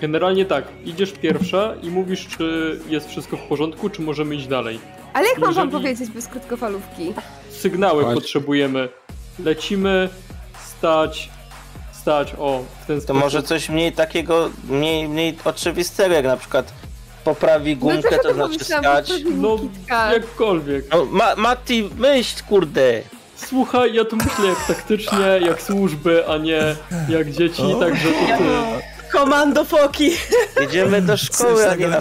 Generalnie 0.00 0.44
tak, 0.44 0.64
idziesz 0.84 1.12
pierwsza 1.12 1.74
i 1.82 1.90
mówisz, 1.90 2.28
czy 2.28 2.78
jest 2.88 3.08
wszystko 3.08 3.36
w 3.36 3.40
porządku, 3.40 3.90
czy 3.90 4.02
możemy 4.02 4.34
iść 4.34 4.46
dalej. 4.46 4.78
Ale 5.12 5.28
jak 5.28 5.38
mam 5.38 5.54
wam 5.54 5.66
Jeżeli- 5.66 5.82
powiedzieć 5.82 6.10
bez 6.10 6.26
krótkofalówki? 6.26 7.14
Sygnały 7.50 8.04
Chodź. 8.04 8.14
potrzebujemy. 8.14 8.88
Lecimy, 9.44 10.08
stać, 10.66 11.30
stać, 12.02 12.34
o, 12.38 12.62
w 12.82 12.86
ten 12.86 12.96
To 12.96 13.02
sposób. 13.02 13.22
może 13.22 13.42
coś 13.42 13.68
mniej 13.68 13.92
takiego, 13.92 14.50
mniej, 14.68 15.08
mniej 15.08 15.38
oczywistego, 15.44 16.14
jak 16.14 16.24
na 16.24 16.36
przykład 16.36 16.72
poprawi 17.24 17.76
gumkę, 17.76 18.08
no 18.16 18.18
to 18.22 18.28
o 18.44 18.48
tym 18.48 18.58
znaczy 18.58 18.64
skać. 18.64 19.08
to 19.08 19.14
No, 19.34 19.58
jakkolwiek. 20.12 20.84
No, 20.90 21.04
Ma 21.04 21.36
Mati, 21.36 21.90
myśl, 21.98 22.42
kurde! 22.48 23.02
Słuchaj, 23.36 23.94
ja 23.94 24.04
tu 24.04 24.16
myślę 24.16 24.46
jak 24.48 24.66
taktycznie, 24.66 25.18
jak 25.40 25.62
służby, 25.62 26.28
a 26.28 26.36
nie 26.38 26.76
jak 27.08 27.30
dzieci, 27.30 27.62
także 27.80 28.08
to 28.08 28.38
ty. 28.38 28.44
Komando 29.12 29.64
foki. 29.64 30.10
Jedziemy 30.60 31.02
do 31.02 31.16
szkoły, 31.16 31.70
a 31.70 31.74
nie 31.74 31.88
na 31.88 31.98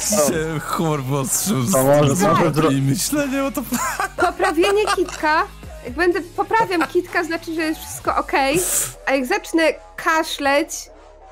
humor 0.62 1.04
wyostrzył. 1.04 1.58
To 1.72 1.84
może- 1.84 2.16
z- 2.16 2.22
może 2.22 2.52
dro- 2.52 2.72
I 2.74 2.82
myślenie 2.82 3.44
o 3.44 3.52
to... 3.52 3.62
Poprawienie 4.18 4.86
kitka. 4.96 5.44
Jak 5.86 5.94
będę 5.94 6.22
poprawiam 6.22 6.88
kitka, 6.88 7.24
znaczy, 7.24 7.56
że 7.56 7.62
jest 7.62 7.80
wszystko 7.82 8.16
ok. 8.18 8.32
A 9.06 9.12
jak 9.12 9.26
zacznę 9.26 9.64
kaszleć, 10.04 10.70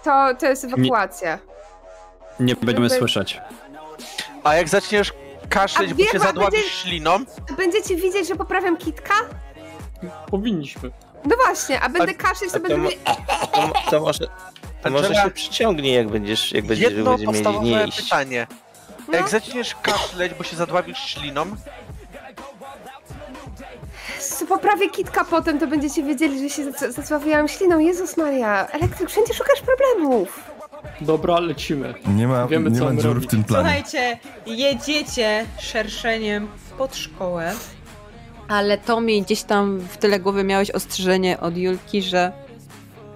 to, 0.03 0.35
to 0.39 0.45
jest 0.45 0.64
ewakuacja. 0.64 1.39
Nie 2.39 2.56
będziemy 2.56 2.89
Żeby- 2.89 2.99
słyszeć. 2.99 3.41
A 4.43 4.56
jak 4.56 4.69
zaczniesz 4.69 5.14
kaszleć, 5.49 5.91
A 5.91 5.95
bo 5.95 6.03
się 6.03 6.19
zadławisz 6.19 6.51
będzie- 6.61 6.69
śliną, 6.75 7.17
A 7.51 7.53
Będziecie 7.53 7.95
widzieć, 7.95 8.27
że 8.27 8.35
poprawiam 8.35 8.77
kitka? 8.77 9.14
Powinniśmy. 10.31 10.91
No 11.25 11.35
właśnie, 11.45 11.81
a 11.81 11.89
będę 11.89 12.14
kaszleć, 12.14 12.51
to 12.51 12.57
a 12.57 12.59
to 12.59 12.67
będę 12.67 12.77
mówić... 12.77 12.99
To, 13.53 13.73
to 13.91 13.99
może, 13.99 14.27
to 14.83 14.89
może 14.89 15.15
się 15.15 15.31
przyciągnij, 15.31 15.93
jak 15.93 16.07
będziesz, 16.09 16.51
jak 16.51 16.65
będziesz, 16.65 16.91
jedno 16.91 17.11
będziemy 17.11 17.31
mieli 17.31 17.43
nie 17.48 17.53
podstawowe 17.53 18.03
pytanie. 18.03 18.48
No. 19.07 19.17
Jak 19.17 19.30
zaczniesz 19.30 19.75
kaszleć, 19.81 20.33
bo 20.33 20.43
się 20.43 20.56
zadławisz 20.56 20.99
śliną, 20.99 21.45
Co 24.39 24.45
poprawię 24.45 24.89
kitka 24.89 25.25
potem, 25.25 25.59
to 25.59 25.67
będziecie 25.67 26.03
wiedzieli, 26.03 26.39
że 26.39 26.49
się 26.55 26.71
zacławiłam 26.91 27.47
śliną. 27.47 27.79
Jezus 27.79 28.17
Maria, 28.17 28.67
elektryk, 28.67 29.09
wszędzie 29.09 29.33
szukasz 29.33 29.61
problemów. 29.61 30.43
Dobra, 31.01 31.39
lecimy. 31.39 31.93
Nie 32.15 32.27
ma, 32.27 32.47
Wiemy, 32.47 32.71
nie 32.71 32.79
co 32.79 32.85
ma 32.85 32.91
dziur 32.91 33.01
w 33.11 33.15
robić. 33.15 33.29
tym 33.29 33.43
planie. 33.43 33.63
Słuchajcie, 33.69 34.19
jedziecie 34.45 35.45
szerszeniem 35.59 36.47
pod 36.77 36.95
szkołę. 36.95 37.53
Ale 38.47 38.77
Tomie, 38.77 39.21
gdzieś 39.21 39.43
tam 39.43 39.79
w 39.79 39.97
tyle 39.97 40.19
głowy 40.19 40.43
miałeś 40.43 40.71
ostrzeżenie 40.71 41.39
od 41.39 41.57
Julki, 41.57 42.01
że 42.01 42.31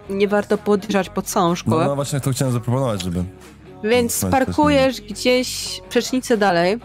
nie 0.09 0.27
warto 0.27 0.57
podjeżdżać 0.57 1.09
pod 1.09 1.25
całą 1.25 1.49
No, 1.49 1.55
szkołę. 1.55 1.85
no 1.85 1.95
właśnie 1.95 2.19
to 2.19 2.31
chciałem 2.31 2.53
zaproponować, 2.53 3.01
żeby... 3.03 3.23
Więc 3.83 4.25
parkujesz 4.31 5.01
gdzieś 5.01 5.81
przecznicę 5.89 6.37
dalej. 6.37 6.79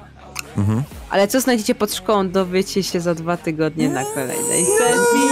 Mhm. 0.57 0.83
Ale 1.11 1.29
co 1.29 1.41
znajdziecie 1.41 1.75
pod 1.75 1.95
szkołą, 1.95 2.31
dowiecie 2.31 2.83
się 2.83 3.01
za 3.01 3.15
dwa 3.15 3.37
tygodnie 3.37 3.89
na 3.89 4.05
kolejnej 4.05 4.65
sesji. 4.65 5.29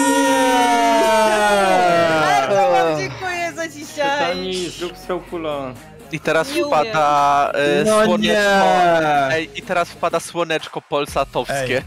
Bardzo 2.20 2.70
wam 2.70 2.98
dziękuję 2.98 3.52
za 3.56 3.68
dzisiaj. 3.68 4.10
Pytani, 4.18 4.70
zrób 4.70 4.96
strzałpula. 4.98 5.72
i 6.12 6.20
teraz 6.20 6.48
wpada 6.48 7.52
e, 7.54 7.84
No 7.84 8.04
słoneczko. 8.04 8.16
nie! 8.18 9.34
Ej, 9.34 9.50
i 9.54 9.62
teraz 9.62 9.88
wpada 9.88 10.20
słoneczko 10.20 10.80
polsatowskie. 10.82 11.76
Ej. 11.76 11.82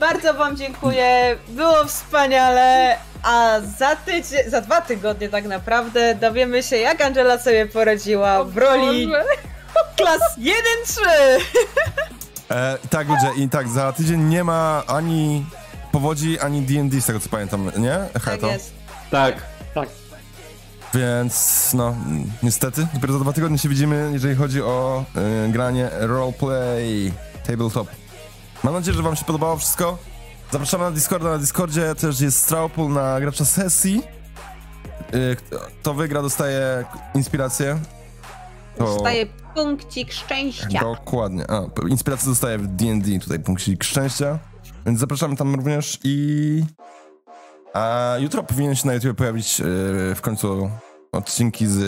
Bardzo 0.00 0.34
wam 0.34 0.56
dziękuję. 0.56 1.36
Było 1.48 1.84
wspaniale. 1.84 2.96
A 3.22 3.60
za 3.78 3.96
tydzień, 3.96 4.50
za 4.50 4.60
dwa 4.60 4.80
tygodnie 4.80 5.28
tak 5.28 5.44
naprawdę 5.44 6.14
dowiemy 6.14 6.62
się, 6.62 6.76
jak 6.76 7.00
Angela 7.00 7.38
sobie 7.38 7.66
poradziła 7.66 8.44
w 8.44 8.56
roli 8.56 9.12
klas 9.96 10.20
1-3. 10.38 11.00
E, 12.50 12.78
tak 12.90 13.08
ludzie, 13.08 13.30
i 13.36 13.48
tak 13.48 13.68
za 13.68 13.92
tydzień 13.92 14.20
nie 14.22 14.44
ma 14.44 14.82
ani 14.86 15.46
powodzi, 15.92 16.38
ani 16.40 16.62
D&D 16.62 17.00
z 17.00 17.06
tego 17.06 17.20
co 17.20 17.28
pamiętam, 17.28 17.70
nie? 17.76 17.98
Tak 18.12 18.22
Heto. 18.22 18.46
jest. 18.46 18.72
Tak, 19.10 19.34
tak. 19.74 19.88
Więc 20.94 21.70
no, 21.74 21.94
niestety, 22.42 22.86
dopiero 22.94 23.12
za 23.12 23.18
dwa 23.20 23.32
tygodnie 23.32 23.58
się 23.58 23.68
widzimy, 23.68 24.10
jeżeli 24.12 24.34
chodzi 24.34 24.62
o 24.62 25.04
y, 25.46 25.52
granie 25.52 25.88
roleplay 25.92 27.12
tabletop. 27.46 27.88
Mam 28.62 28.74
nadzieję, 28.74 28.96
że 28.96 29.02
wam 29.02 29.16
się 29.16 29.24
podobało 29.24 29.56
wszystko. 29.56 29.98
Zapraszamy 30.52 30.84
na 30.84 30.90
Discorda, 30.90 31.30
na 31.30 31.38
Discordzie 31.38 31.94
też 31.94 32.20
jest 32.20 32.38
Strawpool 32.38 32.92
na 32.92 33.20
gracza 33.20 33.44
sesji. 33.44 34.02
Y, 35.14 35.36
kto 35.80 35.94
wygra 35.94 36.22
dostaje 36.22 36.84
inspirację. 37.14 37.78
To- 38.78 38.84
Dostaje 38.84 39.26
punkcik 39.54 40.12
szczęścia. 40.12 40.80
Dokładnie. 40.80 41.44
A, 41.50 41.88
inspirację 41.88 42.28
dostaję 42.28 42.58
w 42.58 42.66
D&D, 42.66 43.18
tutaj 43.18 43.40
punkcik 43.40 43.84
szczęścia. 43.84 44.38
Więc 44.86 45.00
zapraszamy 45.00 45.36
tam 45.36 45.54
również 45.54 45.98
i... 46.04 46.64
A 47.74 48.14
jutro 48.18 48.42
powinien 48.42 48.74
się 48.74 48.86
na 48.86 48.94
YouTube 48.94 49.18
pojawić 49.18 49.58
yy, 49.58 49.66
w 50.14 50.20
końcu 50.20 50.70
odcinki 51.12 51.66
z... 51.66 51.78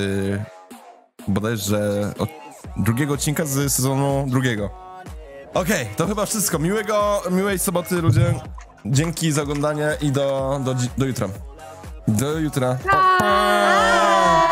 bodajże 1.28 2.12
od 2.18 2.28
drugiego 2.76 3.14
odcinka 3.14 3.46
z 3.46 3.72
sezonu 3.72 4.24
drugiego. 4.28 4.70
Okej, 5.54 5.88
to 5.96 6.06
chyba 6.06 6.26
wszystko. 6.26 6.58
Miłego, 6.58 7.22
miłej 7.30 7.58
soboty 7.58 8.02
ludzie. 8.02 8.34
Dzięki 8.86 9.32
za 9.32 9.42
oglądanie 9.42 9.96
i 10.00 10.10
do, 10.12 10.60
do, 10.64 10.74
do 10.98 11.06
jutra. 11.06 11.28
Do 12.08 12.38
jutra. 12.38 12.78
Pa! 12.90 14.45